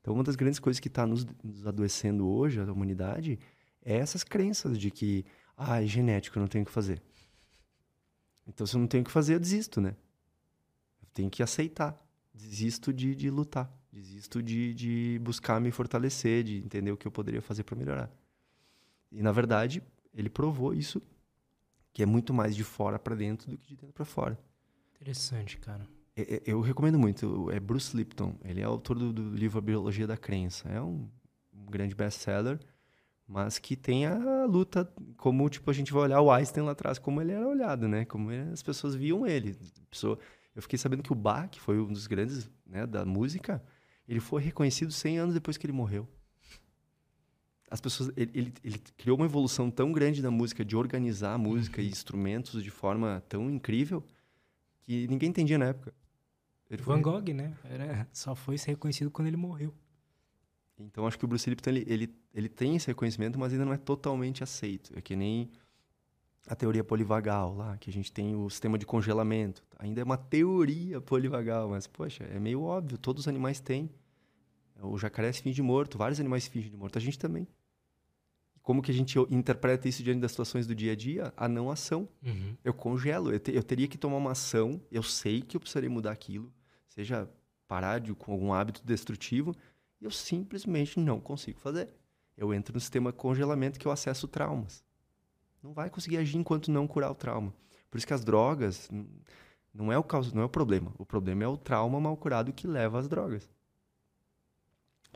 Então, 0.00 0.14
uma 0.14 0.22
das 0.22 0.36
grandes 0.36 0.60
coisas 0.60 0.78
que 0.78 0.86
está 0.86 1.04
nos, 1.04 1.26
nos 1.42 1.66
adoecendo 1.66 2.28
hoje, 2.28 2.60
a 2.60 2.72
humanidade, 2.72 3.36
é 3.84 3.96
essas 3.96 4.22
crenças 4.22 4.78
de 4.78 4.92
que, 4.92 5.24
ah, 5.56 5.82
é 5.82 5.86
genético, 5.86 6.38
eu 6.38 6.40
não 6.40 6.48
tenho 6.48 6.62
o 6.62 6.66
que 6.66 6.72
fazer. 6.72 7.02
Então, 8.46 8.64
se 8.64 8.76
eu 8.76 8.80
não 8.80 8.86
tenho 8.86 9.02
o 9.02 9.06
que 9.06 9.10
fazer, 9.10 9.34
eu 9.34 9.40
desisto, 9.40 9.80
né? 9.80 9.96
Eu 11.02 11.08
tenho 11.12 11.28
que 11.28 11.42
aceitar. 11.42 12.00
Desisto 12.32 12.92
de, 12.92 13.14
de 13.14 13.28
lutar. 13.28 13.70
Desisto 13.94 14.42
de, 14.42 14.74
de 14.74 15.20
buscar 15.22 15.60
me 15.60 15.70
fortalecer, 15.70 16.42
de 16.42 16.58
entender 16.58 16.90
o 16.90 16.96
que 16.96 17.06
eu 17.06 17.12
poderia 17.12 17.40
fazer 17.40 17.62
para 17.62 17.76
melhorar. 17.76 18.10
E, 19.12 19.22
na 19.22 19.30
verdade, 19.30 19.80
ele 20.12 20.28
provou 20.28 20.74
isso, 20.74 21.00
que 21.92 22.02
é 22.02 22.06
muito 22.06 22.34
mais 22.34 22.56
de 22.56 22.64
fora 22.64 22.98
para 22.98 23.14
dentro 23.14 23.48
do 23.48 23.56
que 23.56 23.68
de 23.68 23.76
dentro 23.76 23.94
para 23.94 24.04
fora. 24.04 24.36
Interessante, 24.96 25.58
cara. 25.58 25.86
É, 26.16 26.42
eu 26.44 26.60
recomendo 26.60 26.98
muito. 26.98 27.48
É 27.52 27.60
Bruce 27.60 27.96
Lipton. 27.96 28.36
Ele 28.44 28.60
é 28.60 28.64
autor 28.64 28.98
do, 28.98 29.12
do 29.12 29.30
livro 29.30 29.60
A 29.60 29.62
Biologia 29.62 30.08
da 30.08 30.16
Crença. 30.16 30.68
É 30.68 30.80
um, 30.80 31.08
um 31.52 31.66
grande 31.66 31.94
best-seller, 31.94 32.58
mas 33.28 33.60
que 33.60 33.76
tem 33.76 34.06
a 34.06 34.44
luta, 34.44 34.92
como 35.16 35.48
tipo 35.48 35.70
a 35.70 35.74
gente 35.74 35.92
vai 35.92 36.02
olhar 36.02 36.20
o 36.20 36.32
Einstein 36.32 36.64
lá 36.64 36.72
atrás, 36.72 36.98
como 36.98 37.20
ele 37.20 37.30
era 37.30 37.46
olhado, 37.46 37.86
né? 37.86 38.04
Como 38.04 38.30
as 38.52 38.60
pessoas 38.60 38.96
viam 38.96 39.24
ele. 39.24 39.56
Pessoa, 39.88 40.18
eu 40.52 40.62
fiquei 40.62 40.80
sabendo 40.80 41.04
que 41.04 41.12
o 41.12 41.16
Bach, 41.16 41.48
que 41.48 41.60
foi 41.60 41.78
um 41.78 41.92
dos 41.92 42.08
grandes 42.08 42.50
né, 42.66 42.84
da 42.86 43.04
música, 43.04 43.62
ele 44.06 44.20
foi 44.20 44.42
reconhecido 44.42 44.92
100 44.92 45.18
anos 45.18 45.34
depois 45.34 45.56
que 45.56 45.66
ele 45.66 45.72
morreu. 45.72 46.08
As 47.70 47.80
pessoas, 47.80 48.12
ele, 48.16 48.30
ele, 48.34 48.54
ele 48.62 48.78
criou 48.96 49.16
uma 49.16 49.26
evolução 49.26 49.70
tão 49.70 49.90
grande 49.90 50.22
na 50.22 50.30
música, 50.30 50.64
de 50.64 50.76
organizar 50.76 51.34
a 51.34 51.38
música 51.38 51.82
e 51.82 51.88
instrumentos 51.88 52.62
de 52.62 52.70
forma 52.70 53.22
tão 53.28 53.50
incrível, 53.50 54.04
que 54.82 55.08
ninguém 55.08 55.30
entendia 55.30 55.58
na 55.58 55.66
época. 55.66 55.92
Ele 56.70 56.82
Van 56.82 56.94
foi... 56.94 57.02
Gogh, 57.02 57.34
né? 57.34 57.56
Era, 57.64 58.08
só 58.12 58.34
foi 58.34 58.58
ser 58.58 58.72
reconhecido 58.72 59.10
quando 59.10 59.28
ele 59.28 59.36
morreu. 59.36 59.74
Então, 60.78 61.06
acho 61.06 61.18
que 61.18 61.24
o 61.24 61.28
Bruce 61.28 61.48
Lipton, 61.48 61.70
ele, 61.70 61.84
ele, 61.86 62.14
ele 62.34 62.48
tem 62.48 62.76
esse 62.76 62.86
reconhecimento, 62.88 63.38
mas 63.38 63.52
ainda 63.52 63.64
não 63.64 63.72
é 63.72 63.78
totalmente 63.78 64.42
aceito. 64.42 64.92
É 64.96 65.00
que 65.00 65.14
nem 65.14 65.50
a 66.46 66.54
teoria 66.54 66.84
polivagal 66.84 67.54
lá, 67.54 67.76
que 67.78 67.88
a 67.88 67.92
gente 67.92 68.12
tem 68.12 68.34
o 68.36 68.48
sistema 68.50 68.78
de 68.78 68.84
congelamento. 68.84 69.62
Ainda 69.78 70.00
é 70.00 70.04
uma 70.04 70.16
teoria 70.16 71.00
polivagal, 71.00 71.70
mas, 71.70 71.86
poxa, 71.86 72.24
é 72.24 72.38
meio 72.38 72.62
óbvio, 72.62 72.98
todos 72.98 73.22
os 73.22 73.28
animais 73.28 73.60
têm. 73.60 73.90
O 74.80 74.98
jacaré 74.98 75.32
se 75.32 75.40
finge 75.40 75.62
morto, 75.62 75.96
vários 75.96 76.20
animais 76.20 76.44
se 76.44 76.50
fingem 76.50 76.70
de 76.70 76.76
morto, 76.76 76.98
a 76.98 77.00
gente 77.00 77.18
também. 77.18 77.48
Como 78.60 78.82
que 78.82 78.90
a 78.90 78.94
gente 78.94 79.18
interpreta 79.30 79.88
isso 79.88 80.02
diante 80.02 80.20
das 80.20 80.32
situações 80.32 80.66
do 80.66 80.74
dia 80.74 80.92
a 80.92 80.96
dia? 80.96 81.32
A 81.36 81.46
não 81.46 81.70
ação. 81.70 82.08
Uhum. 82.22 82.56
Eu 82.64 82.72
congelo, 82.72 83.30
eu, 83.32 83.38
te, 83.38 83.54
eu 83.54 83.62
teria 83.62 83.86
que 83.86 83.98
tomar 83.98 84.16
uma 84.16 84.32
ação, 84.32 84.80
eu 84.90 85.02
sei 85.02 85.42
que 85.42 85.56
eu 85.56 85.60
precisaria 85.60 85.90
mudar 85.90 86.12
aquilo, 86.12 86.52
seja 86.88 87.28
parar 87.68 87.98
de, 87.98 88.14
com 88.14 88.32
algum 88.32 88.52
hábito 88.52 88.82
destrutivo, 88.84 89.54
eu 90.00 90.10
simplesmente 90.10 90.98
não 90.98 91.20
consigo 91.20 91.58
fazer. 91.60 91.90
Eu 92.36 92.52
entro 92.52 92.74
no 92.74 92.80
sistema 92.80 93.12
de 93.12 93.18
congelamento 93.18 93.78
que 93.78 93.86
eu 93.86 93.92
acesso 93.92 94.26
traumas. 94.26 94.82
Não 95.64 95.72
vai 95.72 95.88
conseguir 95.88 96.18
agir 96.18 96.36
enquanto 96.36 96.70
não 96.70 96.86
curar 96.86 97.10
o 97.10 97.14
trauma. 97.14 97.50
Por 97.90 97.96
isso 97.96 98.06
que 98.06 98.12
as 98.12 98.22
drogas 98.22 98.90
não 99.72 99.90
é 99.90 99.96
o 99.96 100.02
causa, 100.02 100.30
não 100.34 100.42
é 100.42 100.44
o 100.44 100.48
problema. 100.48 100.92
O 100.98 101.06
problema 101.06 101.42
é 101.42 101.48
o 101.48 101.56
trauma 101.56 101.98
mal 101.98 102.14
curado 102.18 102.52
que 102.52 102.66
leva 102.66 102.98
às 102.98 103.08
drogas. 103.08 103.48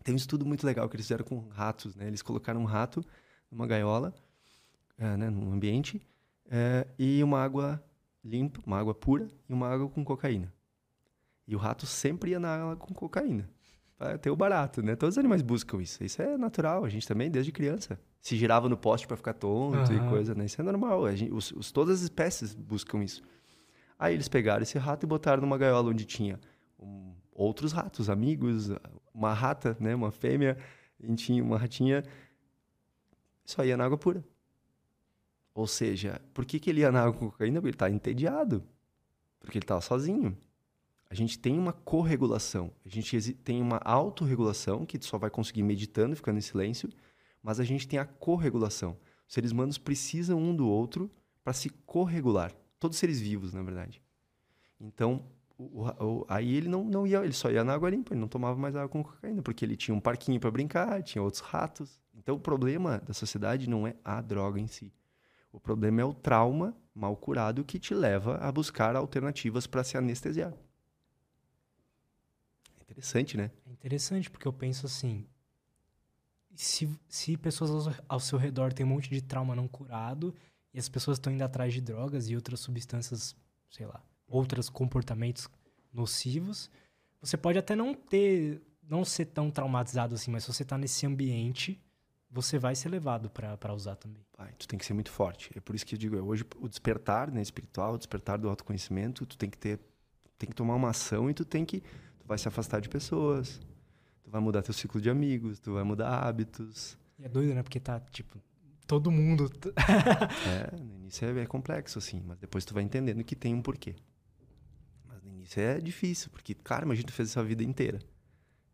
Tem 0.02 0.14
um 0.14 0.16
estudo 0.16 0.46
muito 0.46 0.64
legal 0.64 0.88
que 0.88 0.96
eles 0.96 1.04
fizeram 1.04 1.26
com 1.26 1.48
ratos, 1.48 1.94
né? 1.94 2.06
Eles 2.06 2.22
colocaram 2.22 2.62
um 2.62 2.64
rato 2.64 3.04
numa 3.50 3.66
gaiola, 3.66 4.14
é, 4.96 5.18
né, 5.18 5.28
num 5.28 5.52
ambiente, 5.52 6.00
é, 6.50 6.86
e 6.98 7.22
uma 7.22 7.44
água 7.44 7.84
limpa, 8.24 8.62
uma 8.64 8.78
água 8.78 8.94
pura 8.94 9.28
e 9.50 9.52
uma 9.52 9.68
água 9.68 9.86
com 9.90 10.02
cocaína. 10.02 10.50
E 11.46 11.54
o 11.54 11.58
rato 11.58 11.84
sempre 11.84 12.30
ia 12.30 12.40
na 12.40 12.54
água 12.54 12.76
com 12.76 12.94
cocaína. 12.94 13.50
Para 13.98 14.16
ter 14.16 14.30
o 14.30 14.36
barato, 14.36 14.80
né? 14.80 14.96
Todos 14.96 15.16
os 15.16 15.18
animais 15.18 15.42
buscam 15.42 15.82
isso. 15.82 16.02
Isso 16.02 16.22
é 16.22 16.38
natural, 16.38 16.86
a 16.86 16.88
gente 16.88 17.06
também, 17.06 17.30
desde 17.30 17.52
criança. 17.52 18.00
Se 18.20 18.36
girava 18.36 18.68
no 18.68 18.76
poste 18.76 19.06
para 19.06 19.16
ficar 19.16 19.32
tonto 19.32 19.92
uhum. 19.92 20.06
e 20.06 20.10
coisa, 20.10 20.34
né? 20.34 20.44
Isso 20.44 20.60
é 20.60 20.64
normal. 20.64 21.14
Gente, 21.14 21.32
os, 21.32 21.52
os, 21.52 21.70
todas 21.70 21.98
as 21.98 22.02
espécies 22.02 22.54
buscam 22.54 23.02
isso. 23.02 23.22
Aí 23.98 24.14
eles 24.14 24.28
pegaram 24.28 24.62
esse 24.62 24.78
rato 24.78 25.04
e 25.04 25.06
botaram 25.06 25.40
numa 25.40 25.56
gaiola 25.56 25.90
onde 25.90 26.04
tinha 26.04 26.38
um, 26.78 27.12
outros 27.32 27.72
ratos, 27.72 28.10
amigos, 28.10 28.70
uma 29.14 29.32
rata, 29.32 29.76
né? 29.80 29.94
Uma 29.94 30.10
fêmea, 30.10 30.56
e 31.00 31.14
tinha 31.14 31.42
uma 31.42 31.58
ratinha. 31.58 32.04
Só 33.44 33.64
ia 33.64 33.76
na 33.76 33.84
água 33.84 33.96
pura. 33.96 34.24
Ou 35.54 35.66
seja, 35.66 36.20
por 36.32 36.44
que, 36.44 36.60
que 36.60 36.70
ele 36.70 36.80
ia 36.80 36.92
na 36.92 37.02
água 37.02 37.14
com 37.14 37.30
cocaína? 37.30 37.60
Porque 37.60 37.68
ele 37.68 37.74
está 37.74 37.90
entediado. 37.90 38.62
Porque 39.40 39.58
ele 39.58 39.64
estava 39.64 39.80
sozinho. 39.80 40.36
A 41.10 41.14
gente 41.14 41.38
tem 41.38 41.58
uma 41.58 41.72
corregulação. 41.72 42.70
A 42.84 42.88
gente 42.88 43.32
tem 43.32 43.62
uma 43.62 43.80
autorregulação, 43.82 44.84
que 44.84 45.02
só 45.02 45.16
vai 45.16 45.30
conseguir 45.30 45.62
meditando, 45.62 46.14
ficando 46.14 46.38
em 46.38 46.42
silêncio. 46.42 46.88
Mas 47.48 47.58
a 47.58 47.64
gente 47.64 47.88
tem 47.88 47.98
a 47.98 48.04
corregulação. 48.04 48.98
Os 49.26 49.32
seres 49.32 49.52
humanos 49.52 49.78
precisam 49.78 50.38
um 50.38 50.54
do 50.54 50.68
outro 50.68 51.10
para 51.42 51.54
se 51.54 51.70
corregular. 51.70 52.52
Todos 52.78 52.96
os 52.96 53.00
seres 53.00 53.18
vivos, 53.18 53.54
na 53.54 53.62
verdade. 53.62 54.02
Então, 54.78 55.24
o, 55.56 55.86
o, 55.88 56.26
aí 56.28 56.54
ele 56.54 56.68
não, 56.68 56.84
não 56.84 57.06
ia, 57.06 57.24
ele 57.24 57.32
só 57.32 57.50
ia 57.50 57.64
na 57.64 57.72
água 57.72 57.88
limpa, 57.88 58.12
ele 58.12 58.20
não 58.20 58.28
tomava 58.28 58.58
mais 58.58 58.76
água 58.76 58.90
com 58.90 59.02
cocaína, 59.02 59.40
porque 59.40 59.64
ele 59.64 59.78
tinha 59.78 59.94
um 59.94 60.00
parquinho 60.00 60.38
para 60.38 60.50
brincar, 60.50 61.02
tinha 61.02 61.22
outros 61.22 61.40
ratos. 61.40 61.98
Então 62.14 62.34
o 62.34 62.38
problema 62.38 62.98
da 62.98 63.14
sociedade 63.14 63.66
não 63.66 63.86
é 63.86 63.96
a 64.04 64.20
droga 64.20 64.60
em 64.60 64.66
si. 64.66 64.92
O 65.50 65.58
problema 65.58 66.02
é 66.02 66.04
o 66.04 66.12
trauma 66.12 66.76
mal 66.94 67.16
curado 67.16 67.64
que 67.64 67.78
te 67.78 67.94
leva 67.94 68.36
a 68.42 68.52
buscar 68.52 68.94
alternativas 68.94 69.66
para 69.66 69.82
se 69.82 69.96
anestesiar. 69.96 70.52
É 72.78 72.82
interessante, 72.82 73.38
né? 73.38 73.50
É 73.66 73.72
interessante, 73.72 74.30
porque 74.30 74.46
eu 74.46 74.52
penso 74.52 74.84
assim: 74.84 75.26
se, 76.64 76.90
se 77.08 77.36
pessoas 77.36 77.94
ao 78.08 78.18
seu 78.18 78.36
redor 78.36 78.72
têm 78.72 78.84
um 78.84 78.88
monte 78.88 79.08
de 79.08 79.22
trauma 79.22 79.54
não 79.54 79.68
curado 79.68 80.34
e 80.74 80.78
as 80.78 80.88
pessoas 80.88 81.16
estão 81.16 81.32
indo 81.32 81.42
atrás 81.42 81.72
de 81.72 81.80
drogas 81.80 82.28
e 82.28 82.34
outras 82.34 82.58
substâncias, 82.58 83.36
sei 83.70 83.86
lá, 83.86 84.02
outros 84.26 84.68
comportamentos 84.68 85.48
nocivos, 85.92 86.68
você 87.20 87.36
pode 87.36 87.58
até 87.58 87.76
não 87.76 87.94
ter, 87.94 88.60
não 88.82 89.04
ser 89.04 89.26
tão 89.26 89.52
traumatizado 89.52 90.16
assim, 90.16 90.32
mas 90.32 90.42
se 90.42 90.52
você 90.52 90.64
está 90.64 90.76
nesse 90.76 91.06
ambiente, 91.06 91.80
você 92.28 92.58
vai 92.58 92.74
ser 92.74 92.88
levado 92.88 93.30
para 93.30 93.72
usar 93.72 93.94
também. 93.94 94.26
Tu 94.58 94.66
tem 94.66 94.78
que 94.78 94.84
ser 94.84 94.94
muito 94.94 95.12
forte. 95.12 95.52
É 95.56 95.60
por 95.60 95.76
isso 95.76 95.86
que 95.86 95.94
eu 95.94 95.98
digo, 95.98 96.16
é 96.16 96.20
hoje 96.20 96.44
o 96.58 96.68
despertar, 96.68 97.30
né, 97.30 97.40
espiritual, 97.40 97.94
o 97.94 97.98
despertar 97.98 98.36
do 98.36 98.48
autoconhecimento, 98.48 99.24
tu 99.24 99.38
tem 99.38 99.48
que 99.48 99.56
ter, 99.56 99.78
tem 100.36 100.48
que 100.48 100.56
tomar 100.56 100.74
uma 100.74 100.90
ação 100.90 101.30
e 101.30 101.34
tu 101.34 101.44
tem 101.44 101.64
que, 101.64 101.80
tu 102.18 102.26
vai 102.26 102.36
se 102.36 102.48
afastar 102.48 102.80
de 102.80 102.88
pessoas, 102.88 103.60
tu 104.28 104.32
vai 104.32 104.40
mudar 104.40 104.62
teu 104.62 104.74
ciclo 104.74 105.00
de 105.00 105.08
amigos, 105.08 105.58
tu 105.58 105.72
vai 105.72 105.82
mudar 105.82 106.10
hábitos. 106.10 106.98
E 107.18 107.24
é 107.24 107.28
doido, 107.28 107.54
né? 107.54 107.62
Porque 107.62 107.80
tá, 107.80 107.98
tipo, 107.98 108.38
todo 108.86 109.10
mundo... 109.10 109.50
é, 110.46 110.76
no 110.76 110.96
início 110.96 111.26
é, 111.26 111.42
é 111.42 111.46
complexo, 111.46 111.98
assim, 111.98 112.22
mas 112.26 112.38
depois 112.38 112.64
tu 112.64 112.74
vai 112.74 112.82
entendendo 112.82 113.24
que 113.24 113.34
tem 113.34 113.54
um 113.54 113.62
porquê. 113.62 113.96
Isso 115.42 115.58
é 115.58 115.80
difícil, 115.80 116.30
porque, 116.30 116.54
cara, 116.54 116.84
imagina 116.84 117.06
tu 117.06 117.12
fez 117.12 117.30
essa 117.30 117.42
vida 117.42 117.64
inteira. 117.64 117.98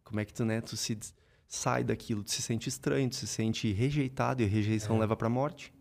Como 0.03 0.19
é 0.19 0.25
que 0.25 0.35
tu, 0.35 0.45
né, 0.45 0.61
tu 0.61 0.77
se 0.77 0.99
sai 1.47 1.85
daquilo, 1.85 2.25
tu 2.25 2.33
se 2.33 2.43
sente 2.43 2.69
estranho, 2.69 3.09
tu 3.09 3.15
se 3.15 3.29
sente 3.29 3.73
rejeitado 3.73 4.43
e 4.43 4.45
a 4.45 4.49
rejeição 4.49 4.97
é. 4.97 5.01
leva 5.01 5.17
pra 5.17 5.29
morte. 5.29 5.73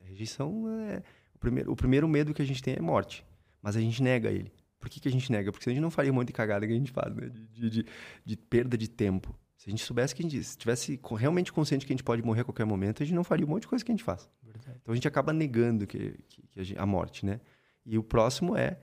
A 0.00 0.08
rejeição 0.08 0.64
é... 0.88 1.02
O 1.34 1.38
primeiro, 1.38 1.70
o 1.70 1.76
primeiro 1.76 2.08
medo 2.08 2.32
que 2.32 2.40
a 2.40 2.46
gente 2.46 2.62
tem 2.62 2.74
é 2.74 2.80
morte, 2.80 3.26
mas 3.60 3.76
a 3.76 3.80
gente 3.80 4.02
nega 4.02 4.30
ele. 4.30 4.50
Por 4.86 4.90
que, 4.92 5.00
que 5.00 5.08
a 5.08 5.10
gente 5.10 5.32
nega? 5.32 5.50
Porque 5.50 5.68
a 5.68 5.72
gente 5.72 5.82
não 5.82 5.90
faria 5.90 6.12
um 6.12 6.14
monte 6.14 6.28
de 6.28 6.32
cagada 6.32 6.64
que 6.64 6.72
a 6.72 6.76
gente 6.76 6.92
faz, 6.92 7.12
né? 7.12 7.28
De, 7.28 7.68
de, 7.68 7.86
de, 8.24 8.36
perda 8.36 8.78
de 8.78 8.88
tempo. 8.88 9.36
Se 9.56 9.68
a 9.68 9.70
gente 9.70 9.82
soubesse 9.82 10.14
que 10.14 10.22
a 10.22 10.24
gente 10.24 10.38
estivesse 10.38 11.00
realmente 11.18 11.52
consciente 11.52 11.84
que 11.84 11.92
a 11.92 11.96
gente 11.96 12.04
pode 12.04 12.22
morrer 12.22 12.42
a 12.42 12.44
qualquer 12.44 12.64
momento, 12.64 13.02
a 13.02 13.04
gente 13.04 13.16
não 13.16 13.24
faria 13.24 13.44
um 13.44 13.48
monte 13.48 13.62
de 13.62 13.66
coisa 13.66 13.84
que 13.84 13.90
a 13.90 13.94
gente 13.94 14.04
faz. 14.04 14.30
Verdade. 14.40 14.78
Então 14.80 14.92
a 14.92 14.94
gente 14.94 15.08
acaba 15.08 15.32
negando 15.32 15.88
que, 15.88 16.20
que, 16.28 16.42
que 16.42 16.60
a, 16.60 16.62
gente, 16.62 16.78
a 16.78 16.86
morte, 16.86 17.26
né? 17.26 17.40
E 17.84 17.98
o 17.98 18.02
próximo 18.04 18.56
é 18.56 18.78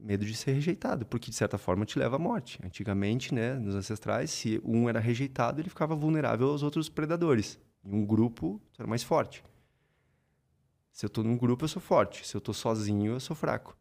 medo 0.00 0.26
de 0.26 0.34
ser 0.34 0.54
rejeitado, 0.54 1.06
porque 1.06 1.30
de 1.30 1.36
certa 1.36 1.56
forma 1.56 1.86
te 1.86 2.00
leva 2.00 2.16
à 2.16 2.18
morte. 2.18 2.58
Antigamente, 2.64 3.32
né, 3.32 3.54
nos 3.54 3.76
ancestrais, 3.76 4.28
se 4.32 4.60
um 4.64 4.88
era 4.88 4.98
rejeitado, 4.98 5.60
ele 5.60 5.68
ficava 5.68 5.94
vulnerável 5.94 6.48
aos 6.48 6.64
outros 6.64 6.88
predadores. 6.88 7.60
Em 7.84 7.94
um 7.94 8.04
grupo, 8.04 8.60
era 8.76 8.88
mais 8.88 9.04
forte. 9.04 9.44
Se 10.90 11.06
eu 11.06 11.06
estou 11.06 11.22
num 11.22 11.36
grupo, 11.36 11.62
eu 11.62 11.68
sou 11.68 11.80
forte. 11.80 12.26
Se 12.26 12.34
eu 12.34 12.40
estou 12.40 12.52
sozinho, 12.52 13.12
eu 13.12 13.20
sou 13.20 13.36
fraco. 13.36 13.76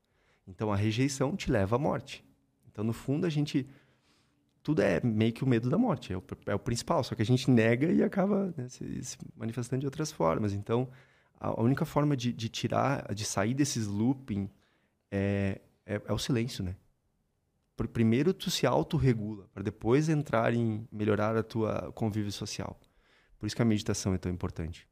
Então 0.52 0.72
a 0.72 0.76
rejeição 0.76 1.36
te 1.36 1.50
leva 1.50 1.78
à 1.78 1.80
morte. 1.80 2.24
Então, 2.72 2.84
no 2.84 2.94
fundo, 2.94 3.26
a 3.26 3.30
gente. 3.30 3.68
Tudo 4.64 4.82
é 4.82 5.02
meio 5.02 5.34
que 5.34 5.44
o 5.44 5.48
medo 5.48 5.72
da 5.72 5.78
morte, 5.78 6.14
é 6.14 6.18
o, 6.18 6.24
é 6.46 6.54
o 6.54 6.60
principal. 6.60 7.04
Só 7.04 7.16
que 7.16 7.22
a 7.22 7.26
gente 7.26 7.50
nega 7.50 7.92
e 7.92 8.04
acaba 8.04 8.54
né, 8.56 8.70
se, 8.70 9.04
se, 9.04 9.18
manifestando 9.36 9.80
de 9.80 9.88
outras 9.88 10.12
formas. 10.12 10.54
Então, 10.54 10.88
a, 11.40 11.48
a 11.48 11.62
única 11.62 11.84
forma 11.84 12.16
de, 12.16 12.32
de, 12.32 12.48
tirar, 12.48 13.12
de 13.14 13.26
sair 13.26 13.56
desses 13.56 13.88
looping 13.88 14.48
é, 15.10 15.60
é, 15.86 16.00
é 16.06 16.14
o 16.14 16.18
silêncio, 16.18 16.64
né? 16.64 16.76
Primeiro 17.92 18.32
tu 18.32 18.52
se 18.52 18.68
autorregula, 18.68 19.48
para 19.52 19.64
depois 19.64 20.08
entrar 20.08 20.54
em 20.54 20.88
melhorar 20.92 21.36
a 21.36 21.42
tua 21.42 21.92
convívio 21.94 22.32
social. 22.32 22.80
Por 23.40 23.48
isso 23.48 23.56
que 23.56 23.62
a 23.64 23.66
meditação 23.66 24.14
é 24.14 24.20
tão 24.20 24.32
importante. 24.32 24.88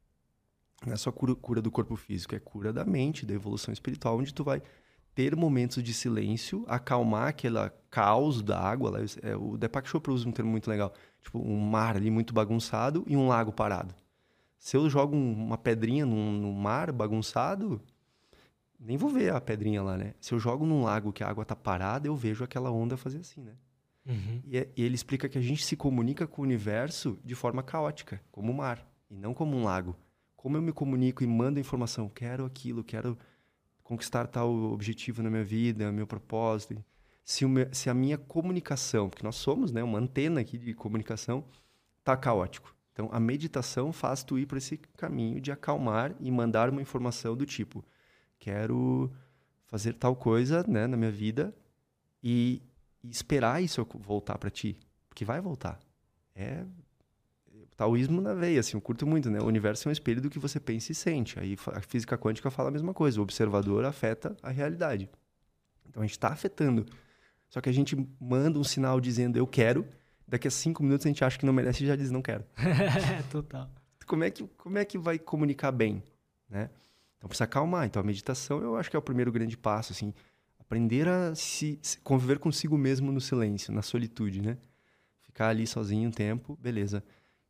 Não 0.84 0.92
é 0.92 0.96
só 0.96 1.12
cura, 1.12 1.36
cura 1.36 1.62
do 1.62 1.70
corpo 1.70 1.94
físico, 1.94 2.34
é 2.34 2.40
cura 2.40 2.72
da 2.72 2.84
mente, 2.84 3.24
da 3.24 3.32
evolução 3.32 3.72
espiritual, 3.72 4.18
onde 4.18 4.34
tu 4.34 4.42
vai 4.42 4.60
ter 5.20 5.36
momentos 5.36 5.82
de 5.82 5.92
silêncio, 5.92 6.64
acalmar 6.66 7.28
aquela 7.28 7.68
caos 7.90 8.42
da 8.42 8.58
água. 8.58 8.90
Lá, 8.90 8.98
é, 9.22 9.36
o 9.36 9.58
Deepak 9.58 9.86
Chopra 9.86 10.12
usa 10.12 10.26
um 10.26 10.32
termo 10.32 10.50
muito 10.50 10.70
legal, 10.70 10.94
tipo 11.20 11.38
um 11.38 11.60
mar 11.60 11.96
ali 11.96 12.10
muito 12.10 12.32
bagunçado 12.32 13.04
e 13.06 13.14
um 13.14 13.28
lago 13.28 13.52
parado. 13.52 13.94
Se 14.56 14.78
eu 14.78 14.88
jogo 14.88 15.14
uma 15.14 15.58
pedrinha 15.58 16.06
no, 16.06 16.32
no 16.32 16.52
mar 16.54 16.90
bagunçado, 16.90 17.82
nem 18.78 18.96
vou 18.96 19.10
ver 19.10 19.34
a 19.34 19.40
pedrinha 19.40 19.82
lá, 19.82 19.98
né? 19.98 20.14
Se 20.20 20.32
eu 20.32 20.38
jogo 20.38 20.64
num 20.64 20.84
lago 20.84 21.12
que 21.12 21.22
a 21.22 21.28
água 21.28 21.44
tá 21.44 21.54
parada, 21.54 22.08
eu 22.08 22.16
vejo 22.16 22.42
aquela 22.42 22.70
onda 22.70 22.96
fazer 22.96 23.18
assim, 23.18 23.42
né? 23.42 23.52
Uhum. 24.06 24.40
E, 24.46 24.56
é, 24.56 24.68
e, 24.74 24.82
ele 24.82 24.94
explica 24.94 25.28
que 25.28 25.36
a 25.36 25.42
gente 25.42 25.62
se 25.62 25.76
comunica 25.76 26.26
com 26.26 26.40
o 26.40 26.44
universo 26.46 27.18
de 27.22 27.34
forma 27.34 27.62
caótica, 27.62 28.22
como 28.32 28.52
o 28.52 28.56
mar, 28.56 28.90
e 29.10 29.16
não 29.18 29.34
como 29.34 29.54
um 29.54 29.64
lago. 29.64 29.94
Como 30.34 30.56
eu 30.56 30.62
me 30.62 30.72
comunico 30.72 31.22
e 31.22 31.26
mando 31.26 31.60
informação, 31.60 32.08
quero 32.08 32.46
aquilo, 32.46 32.82
quero 32.82 33.18
conquistar 33.90 34.28
tal 34.28 34.54
objetivo 34.72 35.20
na 35.20 35.28
minha 35.28 35.42
vida, 35.42 35.90
meu 35.90 36.06
propósito. 36.06 36.80
se, 37.24 37.44
se 37.72 37.90
a 37.90 37.94
minha 37.94 38.16
comunicação, 38.16 39.10
porque 39.10 39.24
nós 39.24 39.34
somos 39.34 39.72
né, 39.72 39.82
uma 39.82 39.98
antena 39.98 40.40
aqui 40.40 40.56
de 40.56 40.72
comunicação, 40.72 41.44
tá 42.04 42.16
caótico. 42.16 42.72
Então, 42.92 43.08
a 43.10 43.18
meditação 43.18 43.92
faz 43.92 44.22
tu 44.22 44.38
ir 44.38 44.46
para 44.46 44.58
esse 44.58 44.76
caminho 44.96 45.40
de 45.40 45.50
acalmar 45.50 46.14
e 46.20 46.30
mandar 46.30 46.70
uma 46.70 46.80
informação 46.80 47.36
do 47.36 47.44
tipo: 47.44 47.84
quero 48.38 49.10
fazer 49.66 49.94
tal 49.94 50.14
coisa 50.14 50.64
né, 50.68 50.86
na 50.86 50.96
minha 50.96 51.10
vida 51.10 51.52
e, 52.22 52.62
e 53.02 53.10
esperar 53.10 53.60
isso 53.60 53.84
voltar 53.98 54.38
para 54.38 54.50
ti, 54.50 54.78
porque 55.08 55.24
vai 55.24 55.40
voltar. 55.40 55.80
É 56.32 56.64
taoísmo 57.80 58.20
na 58.20 58.34
veia, 58.34 58.60
assim, 58.60 58.76
eu 58.76 58.80
curto 58.82 59.06
muito, 59.06 59.30
né? 59.30 59.40
O 59.40 59.46
universo 59.46 59.88
é 59.88 59.90
um 59.90 59.92
espelho 59.92 60.20
do 60.20 60.28
que 60.28 60.38
você 60.38 60.60
pensa 60.60 60.92
e 60.92 60.94
sente. 60.94 61.40
Aí 61.40 61.56
a 61.72 61.80
física 61.80 62.18
quântica 62.18 62.50
fala 62.50 62.68
a 62.68 62.70
mesma 62.70 62.92
coisa, 62.92 63.18
o 63.18 63.22
observador 63.22 63.86
afeta 63.86 64.36
a 64.42 64.50
realidade. 64.50 65.08
Então 65.88 66.02
a 66.02 66.04
gente 66.04 66.12
está 66.12 66.28
afetando. 66.28 66.84
Só 67.48 67.58
que 67.58 67.70
a 67.70 67.72
gente 67.72 67.96
manda 68.20 68.58
um 68.58 68.64
sinal 68.64 69.00
dizendo 69.00 69.38
eu 69.38 69.46
quero, 69.46 69.88
daqui 70.28 70.46
a 70.46 70.50
cinco 70.50 70.82
minutos 70.82 71.06
a 71.06 71.08
gente 71.08 71.24
acha 71.24 71.38
que 71.38 71.46
não 71.46 71.54
merece 71.54 71.82
e 71.82 71.86
já 71.86 71.96
diz 71.96 72.10
não 72.10 72.20
quero. 72.20 72.44
Total. 73.32 73.70
Como 74.06 74.24
é 74.24 74.30
que, 74.30 74.46
como 74.58 74.76
é 74.76 74.84
que 74.84 74.98
vai 74.98 75.18
comunicar 75.18 75.72
bem, 75.72 76.02
né? 76.50 76.68
Então 77.16 77.28
precisa 77.28 77.44
acalmar. 77.44 77.86
Então 77.86 78.02
a 78.02 78.04
meditação 78.04 78.60
eu 78.60 78.76
acho 78.76 78.90
que 78.90 78.96
é 78.96 78.98
o 78.98 79.02
primeiro 79.02 79.32
grande 79.32 79.56
passo, 79.56 79.94
assim, 79.94 80.12
aprender 80.58 81.08
a 81.08 81.34
se, 81.34 81.78
se 81.80 81.98
conviver 82.00 82.38
consigo 82.40 82.76
mesmo 82.76 83.10
no 83.10 83.22
silêncio, 83.22 83.72
na 83.72 83.80
solitude, 83.80 84.42
né? 84.42 84.58
Ficar 85.22 85.48
ali 85.48 85.66
sozinho 85.66 86.10
um 86.10 86.12
tempo, 86.12 86.58
beleza. 86.60 87.02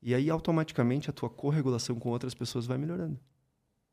E 0.02 0.14
aí 0.14 0.30
automaticamente 0.30 1.10
a 1.10 1.12
tua 1.12 1.28
corregulação 1.28 1.98
com 1.98 2.08
outras 2.08 2.34
pessoas 2.34 2.66
vai 2.66 2.78
melhorando. 2.78 3.18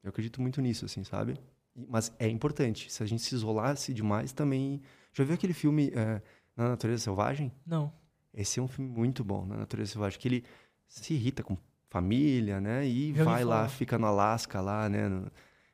Eu 0.04 0.10
acredito 0.10 0.42
muito 0.42 0.62
nisso, 0.62 0.86
assim, 0.86 1.04
sabe? 1.04 1.38
Mas 1.76 2.12
é 2.18 2.28
importante. 2.28 2.92
Se 2.92 3.04
a 3.04 3.06
gente 3.06 3.22
se 3.22 3.36
isolasse 3.36 3.94
demais, 3.94 4.32
também. 4.32 4.82
Já 5.14 5.24
viu 5.24 5.34
aquele 5.34 5.54
filme 5.54 5.92
é, 5.94 6.22
Na 6.56 6.70
Natureza 6.70 7.04
Selvagem? 7.04 7.52
Não. 7.66 7.92
Esse 8.34 8.60
é 8.60 8.64
um 8.64 8.68
filme 8.68 8.90
muito 8.90 9.24
bom, 9.24 9.46
Na 9.46 9.58
Natureza 9.58 9.92
Selvagem, 9.92 10.20
que 10.20 10.28
ele 10.28 10.44
se 10.88 11.14
irrita 11.14 11.44
com 11.44 11.58
família, 11.90 12.62
né? 12.62 12.88
E 12.88 13.18
Eu 13.18 13.26
vai 13.26 13.44
lá, 13.44 13.68
fica 13.68 13.98
no 13.98 14.08
Alasca 14.08 14.62
lá, 14.62 14.88
né? 14.88 15.08
No, 15.08 15.32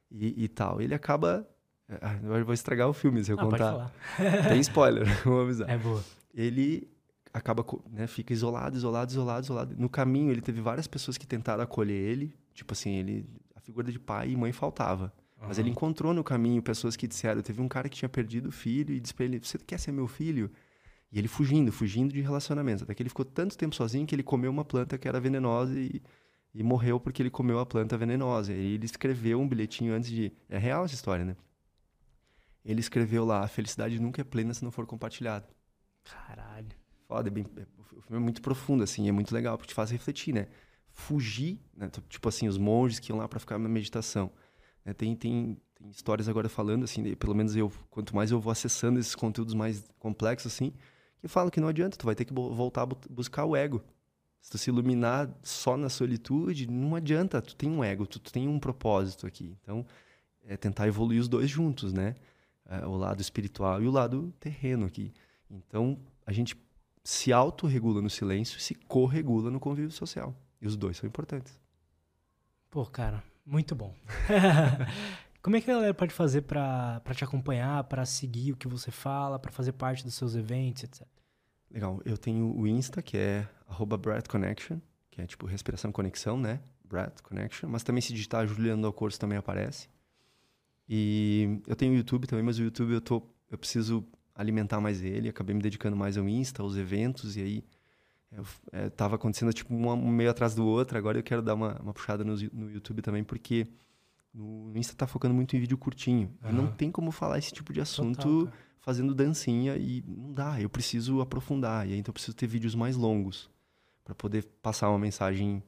e, 0.10 0.44
e, 0.44 0.48
tal. 0.48 0.82
Ele 0.82 0.94
acaba. 0.94 1.48
Ah, 2.02 2.18
eu 2.24 2.46
vou 2.46 2.54
estragar 2.54 2.88
o 2.88 2.94
filme 2.94 3.24
se 3.24 3.32
eu 3.32 3.38
Não, 3.38 3.50
contar. 3.50 3.92
Tem 4.48 4.60
spoiler, 4.60 5.06
vou 5.24 5.42
avisar. 5.42 5.70
É 5.70 5.78
boa. 5.78 6.04
Ele 6.34 6.93
acaba, 7.34 7.66
né, 7.90 8.06
fica 8.06 8.32
isolado, 8.32 8.78
isolado, 8.78 9.12
isolado, 9.12 9.44
isolado. 9.46 9.76
No 9.78 9.90
caminho, 9.90 10.32
ele 10.32 10.42
teve 10.42 10.62
várias 10.62 10.86
pessoas 10.86 11.18
que 11.18 11.26
tentaram 11.26 11.64
acolher 11.64 11.96
ele. 11.96 12.36
Tipo 12.54 12.74
assim, 12.74 12.92
ele, 12.92 13.26
a 13.56 13.60
figura 13.60 13.92
de 13.92 14.00
pai 14.00 14.30
e 14.30 14.38
mãe 14.38 14.52
faltava. 14.52 15.12
Uhum. 15.42 15.48
Mas 15.48 15.58
ele 15.58 15.72
encontrou 15.72 16.14
no 16.14 16.24
caminho 16.24 16.62
pessoas 16.62 16.96
que 16.96 17.08
disseram. 17.08 17.42
Teve 17.42 17.60
um 17.60 17.68
cara 17.68 17.90
que 17.90 17.98
tinha 17.98 18.08
perdido 18.08 18.50
o 18.50 18.52
filho 18.52 18.94
e 18.94 19.00
disse 19.00 19.16
pra 19.16 19.26
ele: 19.26 19.40
Você 19.40 19.58
quer 19.58 19.80
ser 19.80 19.92
meu 19.92 20.08
filho? 20.08 20.52
E 21.12 21.18
ele 21.18 21.28
fugindo, 21.28 21.72
fugindo 21.72 22.14
de 22.14 22.22
relacionamentos. 22.22 22.84
Até 22.84 22.94
que 22.94 23.02
ele 23.02 23.10
ficou 23.10 23.26
tanto 23.26 23.58
tempo 23.58 23.76
sozinho 23.76 24.06
que 24.06 24.14
ele 24.14 24.24
comeu 24.24 24.52
uma 24.52 24.64
planta 24.64 24.98
que 24.98 25.08
era 25.08 25.20
venenosa 25.20 25.80
e, 25.80 26.02
e 26.54 26.64
morreu 26.64 27.00
porque 27.00 27.22
ele 27.22 27.30
comeu 27.30 27.60
a 27.60 27.66
planta 27.66 27.98
venenosa. 27.98 28.54
E 28.54 28.76
ele 28.76 28.86
escreveu 28.86 29.42
um 29.42 29.48
bilhetinho 29.48 29.94
antes 29.94 30.10
de. 30.10 30.32
É 30.48 30.60
real 30.60 30.86
essa 30.86 30.94
história, 30.94 31.26
né? 31.26 31.36
Ele 32.64 32.80
escreveu 32.80 33.26
lá: 33.26 33.44
A 33.44 33.48
felicidade 33.48 34.00
nunca 34.00 34.22
é 34.22 34.24
plena 34.24 34.54
se 34.54 34.64
não 34.64 34.72
for 34.72 34.86
compartilhada. 34.86 35.48
Caralho 36.04 36.83
foda, 37.14 37.30
é 37.30 37.32
bem, 37.32 37.46
é, 37.58 37.62
o 37.80 38.02
filme 38.02 38.18
é 38.18 38.20
muito 38.20 38.42
profundo, 38.42 38.84
assim, 38.84 39.08
é 39.08 39.12
muito 39.12 39.34
legal, 39.34 39.56
porque 39.56 39.70
te 39.70 39.76
faz 39.76 39.92
refletir, 39.92 40.34
né? 40.34 40.48
Fugir, 40.92 41.60
né? 41.78 41.90
Tipo 42.10 42.28
assim, 42.28 42.48
os 42.48 42.58
monges 42.58 43.00
que 43.00 43.12
iam 43.12 43.20
lá 43.20 43.28
para 43.28 43.40
ficar 43.40 43.60
na 43.60 43.70
meditação. 43.70 44.32
Né? 44.84 44.94
Tem, 44.94 45.16
tem, 45.16 45.58
tem 45.76 45.90
histórias 45.92 46.28
agora 46.28 46.50
falando, 46.50 46.84
assim, 46.84 47.16
pelo 47.16 47.36
menos 47.36 47.56
eu, 47.56 47.72
quanto 47.92 48.16
mais 48.16 48.32
eu 48.32 48.40
vou 48.40 48.52
acessando 48.52 49.00
esses 49.00 49.14
conteúdos 49.14 49.54
mais 49.54 49.88
complexos, 50.00 50.54
assim, 50.54 50.74
que 51.20 51.28
falam 51.28 51.52
que 51.52 51.62
não 51.62 51.68
adianta, 51.68 51.96
tu 51.96 52.06
vai 52.06 52.16
ter 52.16 52.26
que 52.26 52.34
voltar 52.34 52.82
a 52.82 52.86
buscar 52.86 53.46
o 53.46 53.56
ego. 53.56 53.84
Se 54.42 54.50
tu 54.50 54.58
se 54.58 54.72
iluminar 54.72 55.30
só 55.44 55.78
na 55.78 55.88
solitude, 55.88 56.70
não 56.70 56.96
adianta, 56.96 57.42
tu 57.42 57.56
tem 57.56 57.70
um 57.70 57.84
ego, 57.84 58.08
tu, 58.08 58.20
tu 58.20 58.34
tem 58.34 58.48
um 58.48 58.60
propósito 58.60 59.28
aqui. 59.28 59.56
Então, 59.62 59.86
é 60.46 60.58
tentar 60.58 60.88
evoluir 60.88 61.22
os 61.22 61.28
dois 61.28 61.50
juntos, 61.50 61.94
né? 61.94 62.16
É, 62.66 62.86
o 62.86 62.98
lado 62.98 63.22
espiritual 63.22 63.82
e 63.82 63.88
o 63.88 63.92
lado 63.92 64.34
terreno 64.40 64.86
aqui. 64.86 65.14
Então, 65.50 65.98
a 66.26 66.34
gente 66.34 66.58
se 67.04 67.34
autorregula 67.34 68.02
no 68.02 68.10
silêncio 68.10 68.58
e 68.58 68.62
se 68.62 68.76
corregula 68.76 69.52
no 69.52 69.60
convívio 69.60 69.92
social. 69.92 70.36
E 70.62 70.68
os 70.68 70.78
dois 70.78 70.98
são 70.98 71.08
importantes. 71.08 71.60
Pô, 72.70 72.86
cara, 72.86 73.24
muito 73.46 73.76
bom. 73.76 73.94
Como 75.42 75.58
é 75.58 75.62
que 75.62 75.70
a 75.70 75.74
galera 75.74 75.94
pode 75.94 76.14
fazer 76.14 76.44
para 76.44 77.02
te 77.14 77.24
acompanhar, 77.24 77.84
para 77.84 78.06
seguir 78.06 78.54
o 78.54 78.56
que 78.56 78.68
você 78.68 78.92
fala, 78.92 79.38
para 79.38 79.52
fazer 79.52 79.74
parte 79.74 80.04
dos 80.04 80.14
seus 80.14 80.36
eventos, 80.36 80.84
etc? 80.84 81.06
Legal. 81.70 82.02
Eu 82.06 82.18
tenho 82.18 82.56
o 82.56 82.66
Insta, 82.66 83.02
que 83.02 83.18
é 83.18 83.48
@breathconnection, 84.00 84.80
que 85.12 85.22
é 85.22 85.28
tipo 85.28 85.46
respiração 85.46 85.92
conexão, 85.92 86.38
né? 86.38 86.62
Breath 86.94 87.22
Connection. 87.22 87.68
Mas 87.68 87.84
também 87.84 88.02
se 88.02 88.14
digitar 88.14 88.46
Juliano 88.46 88.84
do 88.84 88.94
Curso 88.94 89.20
também 89.20 89.38
aparece. 89.38 89.90
E 90.88 91.60
eu 91.68 91.76
tenho 91.76 91.94
o 91.94 91.96
YouTube 91.96 92.28
também, 92.28 92.46
mas 92.46 92.60
o 92.60 92.64
YouTube 92.64 92.94
eu 92.94 93.02
tô 93.02 93.24
eu 93.50 93.58
preciso 93.58 94.06
alimentar 94.36 94.80
mais 94.82 95.04
ele, 95.04 95.30
acabei 95.30 95.56
me 95.56 95.62
dedicando 95.62 95.96
mais 95.96 96.18
ao 96.18 96.28
Insta, 96.28 96.62
aos 96.62 96.76
eventos, 96.76 97.38
e 97.38 97.42
aí 97.42 97.64
é, 98.72 98.90
tava 98.90 99.16
acontecendo 99.16 99.54
tipo 99.54 99.74
um 99.74 100.12
meio 100.12 100.30
atrás 100.30 100.56
do 100.56 100.66
outro, 100.66 100.98
agora 100.98 101.20
eu 101.20 101.24
quero 101.24 101.42
dar 101.42 101.54
uma, 101.54 101.80
uma 101.80 101.94
puxada 101.94 102.24
no, 102.24 102.36
no 102.52 102.72
YouTube 102.72 103.02
também, 103.02 103.24
porque 103.24 103.68
no 104.34 104.76
Insta 104.76 104.96
tá 104.96 105.06
focando 105.06 105.34
muito 105.36 105.56
em 105.56 105.60
vídeo 105.60 105.78
curtinho, 105.78 106.34
uhum. 106.44 106.50
e 106.50 106.54
não 106.54 106.68
tem 106.72 106.92
como 106.92 107.12
falar 107.12 107.38
esse 107.38 107.52
tipo 107.52 107.72
de 107.72 107.80
assunto 107.80 108.46
Total, 108.46 108.54
fazendo 108.80 109.14
dancinha, 109.14 109.78
e 109.78 110.04
não 110.08 110.34
dá, 110.34 110.60
eu 110.60 110.70
preciso 110.70 111.22
aprofundar, 111.22 111.88
e 111.88 111.94
aí 111.94 112.00
então 112.00 112.10
eu 112.10 112.14
preciso 112.14 112.36
ter 112.36 112.48
vídeos 112.48 112.74
mais 112.74 112.96
longos, 112.96 113.50
para 114.04 114.16
poder 114.16 114.44
passar 114.62 114.90
uma 114.90 115.00
mensagem 115.00 115.64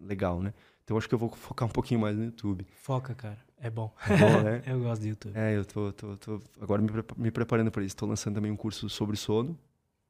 legal, 0.00 0.42
né? 0.42 0.54
Então 0.86 0.96
acho 0.96 1.08
que 1.08 1.14
eu 1.16 1.18
vou 1.18 1.28
focar 1.30 1.68
um 1.68 1.72
pouquinho 1.72 1.98
mais 1.98 2.16
no 2.16 2.24
YouTube. 2.24 2.64
Foca, 2.70 3.12
cara. 3.12 3.44
É 3.58 3.68
bom. 3.68 3.92
É 4.08 4.16
bom, 4.16 4.42
né? 4.42 4.62
eu 4.72 4.78
gosto 4.78 5.02
do 5.02 5.08
YouTube. 5.08 5.36
É, 5.36 5.56
eu 5.56 5.64
tô, 5.64 5.92
tô, 5.92 6.16
tô 6.16 6.40
agora 6.60 6.80
me, 6.80 6.88
me 7.16 7.30
preparando 7.32 7.72
para 7.72 7.82
isso. 7.82 7.96
Estou 7.96 8.08
lançando 8.08 8.36
também 8.36 8.52
um 8.52 8.56
curso 8.56 8.88
sobre 8.88 9.16
sono. 9.16 9.58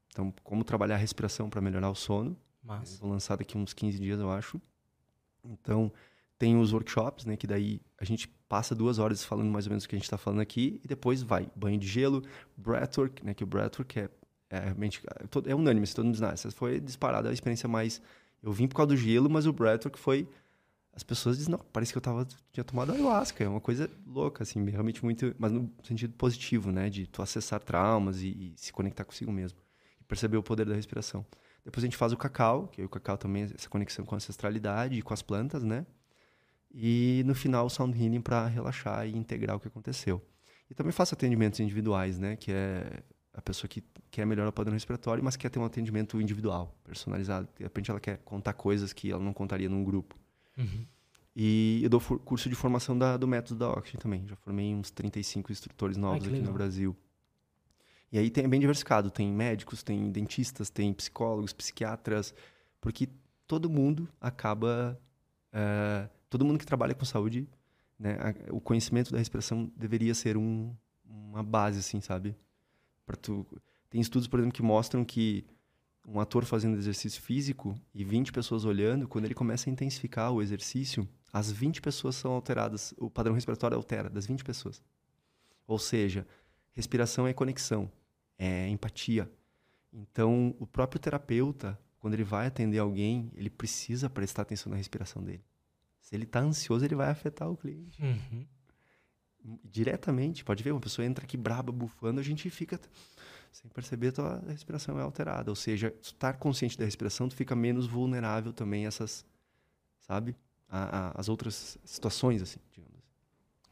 Então, 0.09 0.31
como 0.43 0.63
trabalhar 0.63 0.93
a 0.93 0.99
respiração 0.99 1.49
para 1.49 1.59
melhorar 1.61 1.89
o 1.89 1.95
sono. 1.95 2.37
Massa. 2.61 2.99
Vou 3.01 3.09
lançar 3.09 3.37
daqui 3.37 3.57
uns 3.57 3.73
15 3.73 3.97
dias, 3.97 4.19
eu 4.19 4.29
acho. 4.29 4.61
Então, 5.43 5.91
tem 6.37 6.59
os 6.59 6.71
workshops, 6.71 7.25
né? 7.25 7.35
Que 7.35 7.47
daí 7.47 7.81
a 7.99 8.05
gente 8.05 8.27
passa 8.47 8.75
duas 8.75 8.99
horas 8.99 9.23
falando 9.23 9.49
mais 9.49 9.65
ou 9.65 9.71
menos 9.71 9.83
o 9.83 9.89
que 9.89 9.95
a 9.95 9.97
gente 9.97 10.05
está 10.05 10.17
falando 10.17 10.41
aqui. 10.41 10.79
E 10.83 10.87
depois 10.87 11.23
vai 11.23 11.49
banho 11.55 11.79
de 11.79 11.87
gelo, 11.87 12.21
breathwork, 12.55 13.25
né? 13.25 13.33
Que 13.33 13.43
o 13.43 13.47
breathwork 13.47 13.99
é, 13.99 14.09
é 14.51 14.59
realmente... 14.59 15.01
É, 15.07 15.51
é 15.51 15.55
unânime, 15.55 15.85
assim, 15.85 15.95
todo 15.95 16.05
mundo 16.05 16.13
diz, 16.13 16.21
ah, 16.21 16.33
essa 16.33 16.51
foi 16.51 16.79
disparada 16.79 17.29
a 17.29 17.33
experiência 17.33 17.67
mais... 17.67 17.99
Eu 18.43 18.51
vim 18.51 18.67
por 18.67 18.75
causa 18.75 18.89
do 18.89 18.95
gelo, 18.95 19.27
mas 19.27 19.47
o 19.47 19.51
breathwork 19.51 19.97
foi 19.97 20.29
as 20.97 21.03
pessoas 21.03 21.37
dizem, 21.37 21.51
não, 21.51 21.59
parece 21.71 21.91
que 21.91 21.97
eu 21.99 22.01
tava, 22.01 22.27
tinha 22.51 22.63
tomado 22.63 22.91
ayahuasca. 22.91 23.43
É 23.43 23.47
uma 23.47 23.61
coisa 23.61 23.87
louca, 24.03 24.41
assim, 24.41 24.67
realmente 24.67 25.05
muito. 25.05 25.35
Mas 25.37 25.51
no 25.51 25.71
sentido 25.83 26.11
positivo, 26.15 26.71
né? 26.71 26.89
De 26.89 27.05
tu 27.05 27.21
acessar 27.21 27.59
traumas 27.59 28.23
e, 28.23 28.29
e 28.29 28.53
se 28.57 28.73
conectar 28.73 29.05
consigo 29.05 29.31
mesmo. 29.31 29.59
E 30.01 30.03
perceber 30.05 30.37
o 30.37 30.43
poder 30.43 30.65
da 30.65 30.73
respiração. 30.73 31.23
Depois 31.63 31.83
a 31.83 31.85
gente 31.85 31.95
faz 31.95 32.13
o 32.13 32.17
cacau, 32.17 32.67
que 32.69 32.81
o 32.81 32.89
cacau 32.89 33.15
também 33.15 33.43
é 33.43 33.45
essa 33.53 33.69
conexão 33.69 34.05
com 34.05 34.15
a 34.15 34.17
ancestralidade 34.17 34.97
e 34.97 35.03
com 35.03 35.13
as 35.13 35.21
plantas, 35.21 35.63
né? 35.63 35.85
E 36.73 37.21
no 37.27 37.35
final 37.35 37.67
o 37.67 37.69
sound 37.69 37.95
healing 37.95 38.21
para 38.21 38.47
relaxar 38.47 39.05
e 39.05 39.15
integrar 39.15 39.55
o 39.55 39.59
que 39.59 39.67
aconteceu. 39.67 40.19
E 40.67 40.73
também 40.73 40.91
faço 40.91 41.13
atendimentos 41.13 41.59
individuais, 41.59 42.17
né? 42.17 42.35
Que 42.35 42.51
é 42.51 43.03
a 43.35 43.41
pessoa 43.43 43.69
que 43.69 43.83
quer 44.09 44.25
melhorar 44.25 44.49
o 44.49 44.53
padrão 44.53 44.73
respiratório, 44.73 45.23
mas 45.23 45.35
quer 45.35 45.49
ter 45.49 45.59
um 45.59 45.65
atendimento 45.65 46.19
individual, 46.19 46.75
personalizado. 46.83 47.47
De 47.55 47.61
repente 47.61 47.91
ela 47.91 47.99
quer 47.99 48.17
contar 48.25 48.53
coisas 48.53 48.93
que 48.93 49.11
ela 49.11 49.21
não 49.21 49.31
contaria 49.31 49.69
num 49.69 49.83
grupo. 49.83 50.17
Uhum. 50.57 50.85
E 51.39 51.81
eu 51.83 51.89
dou 51.89 52.01
curso 52.01 52.49
de 52.49 52.55
formação 52.55 52.97
da, 52.97 53.15
do 53.15 53.27
método 53.27 53.59
da 53.59 53.69
Oxygen 53.69 53.99
também. 53.99 54.27
Já 54.27 54.35
formei 54.37 54.73
uns 54.73 54.89
35 54.89 55.51
instrutores 55.51 55.95
novos 55.95 56.23
Ai, 56.23 56.29
aqui 56.29 56.29
legal. 56.29 56.47
no 56.47 56.53
Brasil. 56.53 56.95
E 58.11 58.17
aí 58.17 58.31
tem, 58.31 58.45
é 58.45 58.47
bem 58.47 58.59
diversificado. 58.59 59.11
Tem 59.11 59.31
médicos, 59.31 59.83
tem 59.83 60.11
dentistas, 60.11 60.71
tem 60.71 60.91
psicólogos, 60.91 61.53
psiquiatras. 61.53 62.33
Porque 62.81 63.07
todo 63.45 63.69
mundo 63.69 64.09
acaba... 64.19 64.99
Uh, 65.53 66.09
todo 66.27 66.43
mundo 66.43 66.57
que 66.57 66.65
trabalha 66.65 66.95
com 66.95 67.05
saúde, 67.05 67.47
né, 67.99 68.17
a, 68.19 68.53
o 68.53 68.59
conhecimento 68.59 69.11
da 69.11 69.19
respiração 69.19 69.71
deveria 69.75 70.15
ser 70.15 70.37
um, 70.37 70.75
uma 71.05 71.43
base, 71.43 71.79
assim, 71.79 72.01
sabe? 72.01 72.35
Pra 73.05 73.15
tu... 73.15 73.45
Tem 73.91 74.01
estudos, 74.01 74.27
por 74.27 74.39
exemplo, 74.39 74.55
que 74.55 74.63
mostram 74.63 75.05
que 75.05 75.45
um 76.07 76.21
ator 76.21 76.45
fazendo 76.45 76.77
exercício 76.77 77.21
físico 77.21 77.75
e 77.93 78.03
20 78.03 78.31
pessoas 78.31 78.63
olhando, 78.63 79.07
quando 79.07 79.25
ele 79.25 79.33
começa 79.33 79.69
a 79.69 79.73
intensificar 79.73 80.31
o 80.31 80.41
exercício, 80.41 81.07
as 81.33 81.51
20 81.51 81.81
pessoas 81.81 82.15
são 82.15 82.31
alteradas, 82.31 82.93
o 82.97 83.09
padrão 83.09 83.35
respiratório 83.35 83.75
altera 83.75 84.09
das 84.09 84.25
20 84.25 84.43
pessoas. 84.43 84.81
Ou 85.67 85.77
seja, 85.77 86.25
respiração 86.71 87.27
é 87.27 87.33
conexão, 87.33 87.91
é 88.39 88.69
empatia. 88.69 89.29
Então, 89.91 90.55
o 90.59 90.65
próprio 90.65 90.99
terapeuta, 90.99 91.77
quando 91.99 92.13
ele 92.13 92.23
vai 92.23 92.47
atender 92.47 92.77
alguém, 92.77 93.29
ele 93.35 93.49
precisa 93.49 94.09
prestar 94.09 94.43
atenção 94.43 94.69
na 94.69 94.77
respiração 94.77 95.21
dele. 95.21 95.43
Se 95.99 96.15
ele 96.15 96.23
está 96.23 96.39
ansioso, 96.39 96.85
ele 96.85 96.95
vai 96.95 97.09
afetar 97.09 97.49
o 97.51 97.57
cliente. 97.57 98.01
Uhum. 98.01 98.45
Diretamente, 99.65 100.43
pode 100.43 100.63
ver, 100.63 100.71
uma 100.71 100.79
pessoa 100.79 101.05
entra 101.05 101.25
aqui 101.25 101.35
braba, 101.35 101.71
bufando, 101.71 102.21
a 102.21 102.23
gente 102.23 102.49
fica 102.49 102.79
sem 103.61 103.69
perceber, 103.71 104.11
tua 104.11 104.43
respiração 104.47 104.99
é 104.99 105.01
alterada. 105.01 105.49
Ou 105.49 105.55
seja, 105.55 105.93
estar 106.01 106.33
consciente 106.33 106.77
da 106.77 106.85
respiração, 106.85 107.27
tu 107.27 107.35
fica 107.35 107.55
menos 107.55 107.87
vulnerável 107.87 108.53
também 108.53 108.85
a 108.85 108.87
essas, 108.87 109.25
sabe? 109.99 110.35
A, 110.69 111.07
a, 111.07 111.19
as 111.19 111.27
outras 111.27 111.77
situações, 111.83 112.41
assim, 112.41 112.59
digamos 112.71 112.95
assim. 112.95 113.07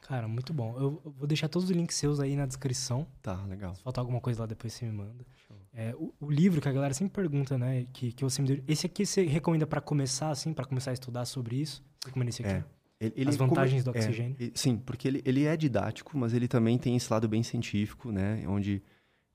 Cara, 0.00 0.26
muito 0.26 0.52
bom. 0.52 0.76
Eu 0.76 1.12
vou 1.16 1.26
deixar 1.26 1.48
todos 1.48 1.70
os 1.70 1.76
links 1.76 1.96
seus 1.96 2.18
aí 2.18 2.34
na 2.34 2.46
descrição. 2.46 3.06
Tá, 3.22 3.44
legal. 3.44 3.74
Se 3.76 3.82
faltar 3.82 4.02
alguma 4.02 4.20
coisa 4.20 4.40
lá, 4.40 4.46
depois 4.46 4.72
você 4.72 4.86
me 4.86 4.92
manda. 4.92 5.24
É, 5.72 5.94
o, 5.94 6.12
o, 6.20 6.30
livro 6.30 6.60
que 6.60 6.68
a 6.68 6.72
galera 6.72 6.94
sempre 6.94 7.14
pergunta, 7.14 7.58
né? 7.58 7.86
Que, 7.92 8.12
que 8.12 8.24
você 8.24 8.40
me 8.42 8.48
deu. 8.48 8.64
Esse 8.66 8.86
aqui 8.86 9.04
você 9.04 9.24
recomenda 9.24 9.66
para 9.66 9.80
começar, 9.80 10.30
assim, 10.30 10.52
para 10.52 10.64
começar 10.64 10.90
a 10.90 10.94
estudar 10.94 11.24
sobre 11.26 11.56
isso? 11.56 11.84
Você 12.00 12.08
recomenda 12.08 12.30
esse 12.30 12.42
aqui? 12.42 12.52
É. 12.52 12.64
Ele, 12.98 13.12
ele 13.14 13.30
As 13.30 13.36
vantagens 13.36 13.84
como, 13.84 13.92
do 13.92 13.98
é, 13.98 14.00
oxigênio? 14.00 14.36
É, 14.40 14.50
sim, 14.54 14.78
porque 14.78 15.06
ele, 15.06 15.22
ele 15.24 15.44
é 15.44 15.56
didático, 15.56 16.16
mas 16.16 16.32
ele 16.32 16.48
também 16.48 16.78
tem 16.78 16.96
esse 16.96 17.12
lado 17.12 17.28
bem 17.28 17.42
científico, 17.42 18.10
né? 18.10 18.42
Onde, 18.48 18.82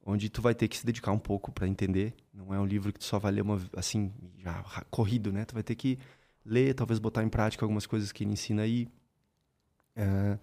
onde 0.06 0.30
tu 0.30 0.42
vai 0.42 0.56
ter 0.56 0.68
que 0.68 0.78
se 0.78 0.86
dedicar 0.86 1.12
um 1.12 1.20
pouco 1.20 1.52
para 1.52 1.68
entender. 1.68 2.14
Não 2.34 2.54
é 2.54 2.60
um 2.60 2.66
livro 2.66 2.92
que 2.92 3.00
tu 3.00 3.06
só 3.06 3.20
vai 3.20 3.32
ler 3.32 3.42
uma, 3.42 3.62
assim, 3.76 4.12
já 4.40 4.64
corrido, 4.90 5.32
né? 5.32 5.46
Tu 5.46 5.54
vai 5.54 5.64
ter 5.64 5.76
que 5.76 6.00
ler, 6.46 6.74
talvez 6.74 7.00
botar 7.00 7.24
em 7.24 7.30
prática 7.30 7.64
algumas 7.64 7.86
coisas 7.86 8.12
que 8.12 8.24
ele 8.24 8.34
ensina 8.34 8.64
aí. 8.64 8.88
É, 9.96 10.40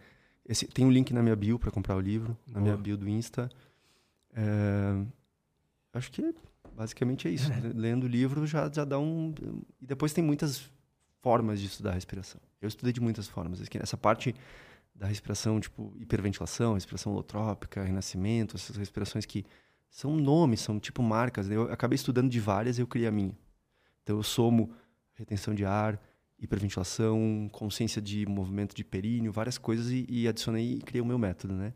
esse, 0.46 0.66
tem 0.66 0.84
um 0.84 0.90
link 0.90 1.12
na 1.12 1.22
minha 1.22 1.36
bio 1.36 1.58
para 1.58 1.70
comprar 1.70 1.96
o 1.96 2.00
livro, 2.00 2.36
na 2.46 2.54
Boa. 2.54 2.62
minha 2.62 2.76
bio 2.76 2.96
do 2.96 3.08
Insta. 3.08 3.50
É, 4.34 5.04
acho 5.92 6.10
que 6.10 6.34
basicamente 6.74 7.26
é 7.26 7.30
isso. 7.30 7.50
É. 7.52 7.60
Lendo 7.74 8.04
o 8.04 8.08
livro 8.08 8.46
já, 8.46 8.70
já 8.72 8.84
dá 8.84 8.98
um. 8.98 9.34
E 9.80 9.86
depois 9.86 10.12
tem 10.12 10.22
muitas 10.22 10.70
formas 11.20 11.60
de 11.60 11.66
estudar 11.66 11.90
a 11.90 11.94
respiração. 11.94 12.40
Eu 12.60 12.68
estudei 12.68 12.92
de 12.92 13.00
muitas 13.00 13.26
formas. 13.26 13.60
Essa 13.74 13.96
parte 13.96 14.34
da 14.98 15.06
respiração, 15.06 15.60
tipo 15.60 15.94
hiperventilação, 15.96 16.74
respiração 16.74 17.12
holotrópica, 17.12 17.84
renascimento, 17.84 18.56
essas 18.56 18.76
respirações 18.76 19.24
que 19.24 19.46
são 19.88 20.16
nomes, 20.16 20.60
são 20.60 20.80
tipo 20.80 21.02
marcas. 21.02 21.48
Né? 21.48 21.54
Eu 21.54 21.72
acabei 21.72 21.94
estudando 21.94 22.28
de 22.28 22.40
várias 22.40 22.78
e 22.78 22.82
eu 22.82 22.86
criei 22.86 23.06
a 23.06 23.12
minha. 23.12 23.36
Então 24.02 24.16
eu 24.16 24.22
somo 24.24 24.72
retenção 25.14 25.54
de 25.54 25.64
ar, 25.64 26.00
hiperventilação, 26.38 27.48
consciência 27.52 28.02
de 28.02 28.26
movimento 28.26 28.74
de 28.74 28.82
períneo, 28.84 29.32
várias 29.32 29.56
coisas 29.56 29.90
e, 29.90 30.04
e 30.08 30.26
adicionei 30.26 30.74
e 30.74 30.78
criei 30.80 31.00
o 31.00 31.06
meu 31.06 31.18
método, 31.18 31.54
né? 31.54 31.72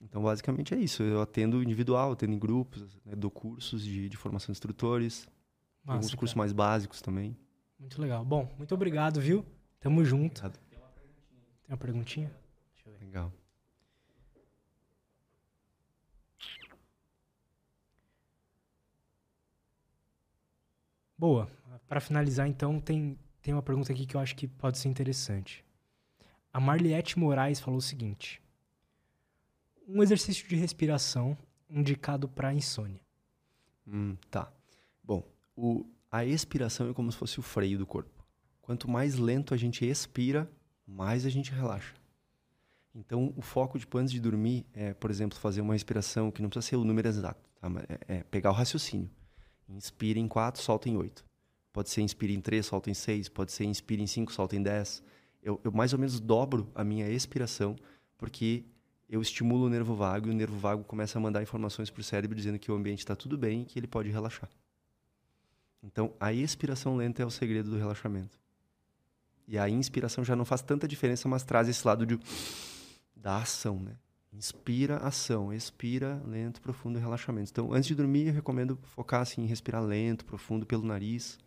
Então, 0.00 0.22
basicamente 0.22 0.74
é 0.74 0.76
isso. 0.76 1.02
Eu 1.02 1.22
atendo 1.22 1.62
individual, 1.62 2.12
atendo 2.12 2.34
em 2.34 2.38
grupos, 2.38 2.98
né? 3.06 3.16
dou 3.16 3.30
cursos 3.30 3.82
de, 3.82 4.06
de 4.10 4.16
formação 4.18 4.52
de 4.52 4.56
instrutores, 4.56 5.26
Massa, 5.82 5.96
alguns 5.96 6.14
cursos 6.14 6.34
cara. 6.34 6.40
mais 6.40 6.52
básicos 6.52 7.00
também. 7.00 7.34
Muito 7.78 8.00
legal. 8.00 8.22
Bom, 8.22 8.54
muito 8.58 8.74
obrigado, 8.74 9.18
viu? 9.18 9.46
Tamo 9.80 10.04
junto. 10.04 10.44
Obrigado. 10.44 10.63
Tem 11.64 11.72
uma 11.72 11.78
perguntinha? 11.78 12.30
Deixa 12.74 12.88
eu 12.88 12.92
ver. 12.92 13.04
Legal. 13.04 13.32
Boa. 21.16 21.50
Para 21.88 22.00
finalizar, 22.00 22.46
então, 22.46 22.80
tem, 22.80 23.18
tem 23.40 23.54
uma 23.54 23.62
pergunta 23.62 23.92
aqui 23.92 24.04
que 24.04 24.14
eu 24.14 24.20
acho 24.20 24.36
que 24.36 24.46
pode 24.46 24.78
ser 24.78 24.88
interessante. 24.88 25.64
A 26.52 26.60
Marliette 26.60 27.18
Moraes 27.18 27.60
falou 27.60 27.78
o 27.78 27.82
seguinte: 27.82 28.42
Um 29.88 30.02
exercício 30.02 30.46
de 30.46 30.56
respiração 30.56 31.36
indicado 31.68 32.28
para 32.28 32.52
insônia. 32.52 33.00
Hum, 33.86 34.16
tá. 34.30 34.52
Bom, 35.02 35.22
o, 35.56 35.86
a 36.10 36.24
expiração 36.24 36.90
é 36.90 36.94
como 36.94 37.10
se 37.10 37.18
fosse 37.18 37.40
o 37.40 37.42
freio 37.42 37.78
do 37.78 37.86
corpo. 37.86 38.24
Quanto 38.60 38.88
mais 38.88 39.16
lento 39.16 39.54
a 39.54 39.56
gente 39.56 39.84
expira, 39.84 40.50
mais 40.86 41.24
a 41.26 41.30
gente 41.30 41.52
relaxa. 41.52 41.94
Então, 42.94 43.32
o 43.36 43.42
foco, 43.42 43.78
tipo, 43.78 43.98
antes 43.98 44.12
de 44.12 44.20
dormir, 44.20 44.64
é, 44.72 44.94
por 44.94 45.10
exemplo, 45.10 45.36
fazer 45.38 45.60
uma 45.60 45.72
respiração 45.72 46.30
que 46.30 46.40
não 46.40 46.48
precisa 46.48 46.70
ser 46.70 46.76
o 46.76 46.84
número 46.84 47.08
exato, 47.08 47.40
tá? 47.60 47.68
é, 47.88 48.18
é 48.18 48.22
pegar 48.24 48.50
o 48.50 48.54
raciocínio. 48.54 49.10
Inspira 49.68 50.18
em 50.18 50.28
4, 50.28 50.62
solta 50.62 50.88
em 50.88 50.96
8. 50.96 51.24
Pode 51.72 51.90
ser 51.90 52.02
inspira 52.02 52.32
em 52.32 52.40
3, 52.40 52.64
solta 52.64 52.88
em 52.88 52.94
6. 52.94 53.28
Pode 53.30 53.50
ser 53.50 53.64
inspira 53.64 54.00
em 54.00 54.06
5, 54.06 54.32
solta 54.32 54.54
em 54.54 54.62
10. 54.62 55.02
Eu, 55.42 55.60
eu 55.64 55.72
mais 55.72 55.92
ou 55.92 55.98
menos 55.98 56.20
dobro 56.20 56.70
a 56.72 56.84
minha 56.84 57.08
expiração, 57.10 57.74
porque 58.16 58.64
eu 59.08 59.20
estimulo 59.20 59.66
o 59.66 59.68
nervo 59.68 59.94
vago 59.94 60.28
e 60.28 60.30
o 60.30 60.34
nervo 60.34 60.56
vago 60.56 60.84
começa 60.84 61.18
a 61.18 61.20
mandar 61.20 61.42
informações 61.42 61.90
para 61.90 62.00
o 62.00 62.04
cérebro 62.04 62.36
dizendo 62.36 62.60
que 62.60 62.70
o 62.70 62.74
ambiente 62.74 63.00
está 63.00 63.16
tudo 63.16 63.36
bem 63.36 63.62
e 63.62 63.64
que 63.64 63.78
ele 63.78 63.88
pode 63.88 64.08
relaxar. 64.08 64.48
Então, 65.82 66.14
a 66.18 66.32
expiração 66.32 66.96
lenta 66.96 67.22
é 67.22 67.26
o 67.26 67.30
segredo 67.30 67.70
do 67.70 67.76
relaxamento. 67.76 68.38
E 69.46 69.58
a 69.58 69.68
inspiração 69.68 70.24
já 70.24 70.34
não 70.34 70.44
faz 70.44 70.62
tanta 70.62 70.88
diferença, 70.88 71.28
mas 71.28 71.44
traz 71.44 71.68
esse 71.68 71.86
lado 71.86 72.06
de, 72.06 72.18
da 73.14 73.38
ação, 73.38 73.78
né? 73.78 73.96
Inspira, 74.32 74.96
ação. 74.96 75.52
Expira, 75.52 76.20
lento, 76.26 76.60
profundo, 76.60 76.98
relaxamento. 76.98 77.50
Então, 77.50 77.72
antes 77.72 77.86
de 77.86 77.94
dormir, 77.94 78.28
eu 78.28 78.32
recomendo 78.32 78.78
focar 78.82 79.20
assim, 79.20 79.42
em 79.42 79.46
respirar 79.46 79.82
lento, 79.82 80.24
profundo 80.24 80.66
pelo 80.66 80.84
nariz. 80.84 81.38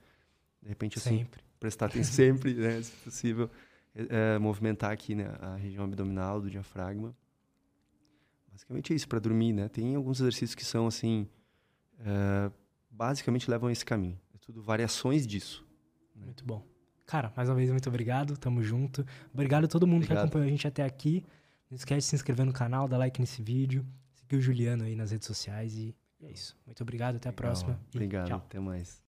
De 0.62 0.70
repente, 0.70 0.98
assim, 0.98 1.20
sempre. 1.20 1.42
prestar 1.60 1.88
atenção 1.88 2.14
sempre, 2.16 2.54
né, 2.54 2.82
se 2.82 2.92
possível. 3.04 3.50
É, 3.94 4.36
é, 4.36 4.40
movimentar 4.40 4.92
aqui 4.92 5.16
né, 5.16 5.34
a 5.42 5.56
região 5.56 5.84
abdominal 5.84 6.40
do 6.40 6.50
diafragma. 6.50 7.16
Basicamente 8.52 8.94
é 8.94 8.96
isso, 8.96 9.08
para 9.08 9.20
dormir, 9.20 9.54
né? 9.54 9.68
Tem 9.68 9.96
alguns 9.96 10.20
exercícios 10.20 10.56
que 10.56 10.64
são, 10.64 10.88
assim, 10.88 11.28
é, 12.00 12.52
basicamente 12.90 13.50
levam 13.50 13.70
a 13.70 13.72
esse 13.72 13.84
caminho 13.84 14.20
tudo 14.48 14.62
variações 14.62 15.28
disso. 15.28 15.68
Né? 16.16 16.24
Muito 16.24 16.46
bom. 16.46 16.66
Cara, 17.08 17.32
mais 17.36 17.48
uma 17.48 17.56
vez, 17.56 17.72
muito 17.72 17.88
obrigado. 17.88 18.38
Tamo 18.38 18.62
junto. 18.62 19.06
Obrigado 19.34 19.64
a 19.64 19.68
todo 19.68 19.88
mundo 19.88 20.04
obrigado. 20.04 20.18
que 20.18 20.22
acompanhou 20.26 20.46
a 20.48 20.52
gente 20.52 20.68
até 20.68 20.84
aqui. 20.84 21.26
Não 21.72 21.76
esquece 21.78 22.00
de 22.00 22.10
se 22.10 22.16
inscrever 22.16 22.46
no 22.46 22.54
canal, 22.54 22.88
dar 22.88 22.98
like 22.98 23.20
nesse 23.20 23.42
vídeo. 23.42 23.86
Seguir 24.14 24.36
o 24.36 24.42
Juliano 24.42 24.84
aí 24.84 24.96
nas 24.96 25.12
redes 25.12 25.26
sociais. 25.26 25.76
E 25.78 25.96
é 26.22 26.30
isso. 26.32 26.56
Muito 26.66 26.82
obrigado. 26.84 27.16
Até 27.16 27.30
a 27.30 27.32
Legal. 27.32 27.46
próxima. 27.46 27.80
Obrigado. 27.94 28.28
Tchau. 28.28 28.38
Até 28.46 28.60
mais. 28.60 29.07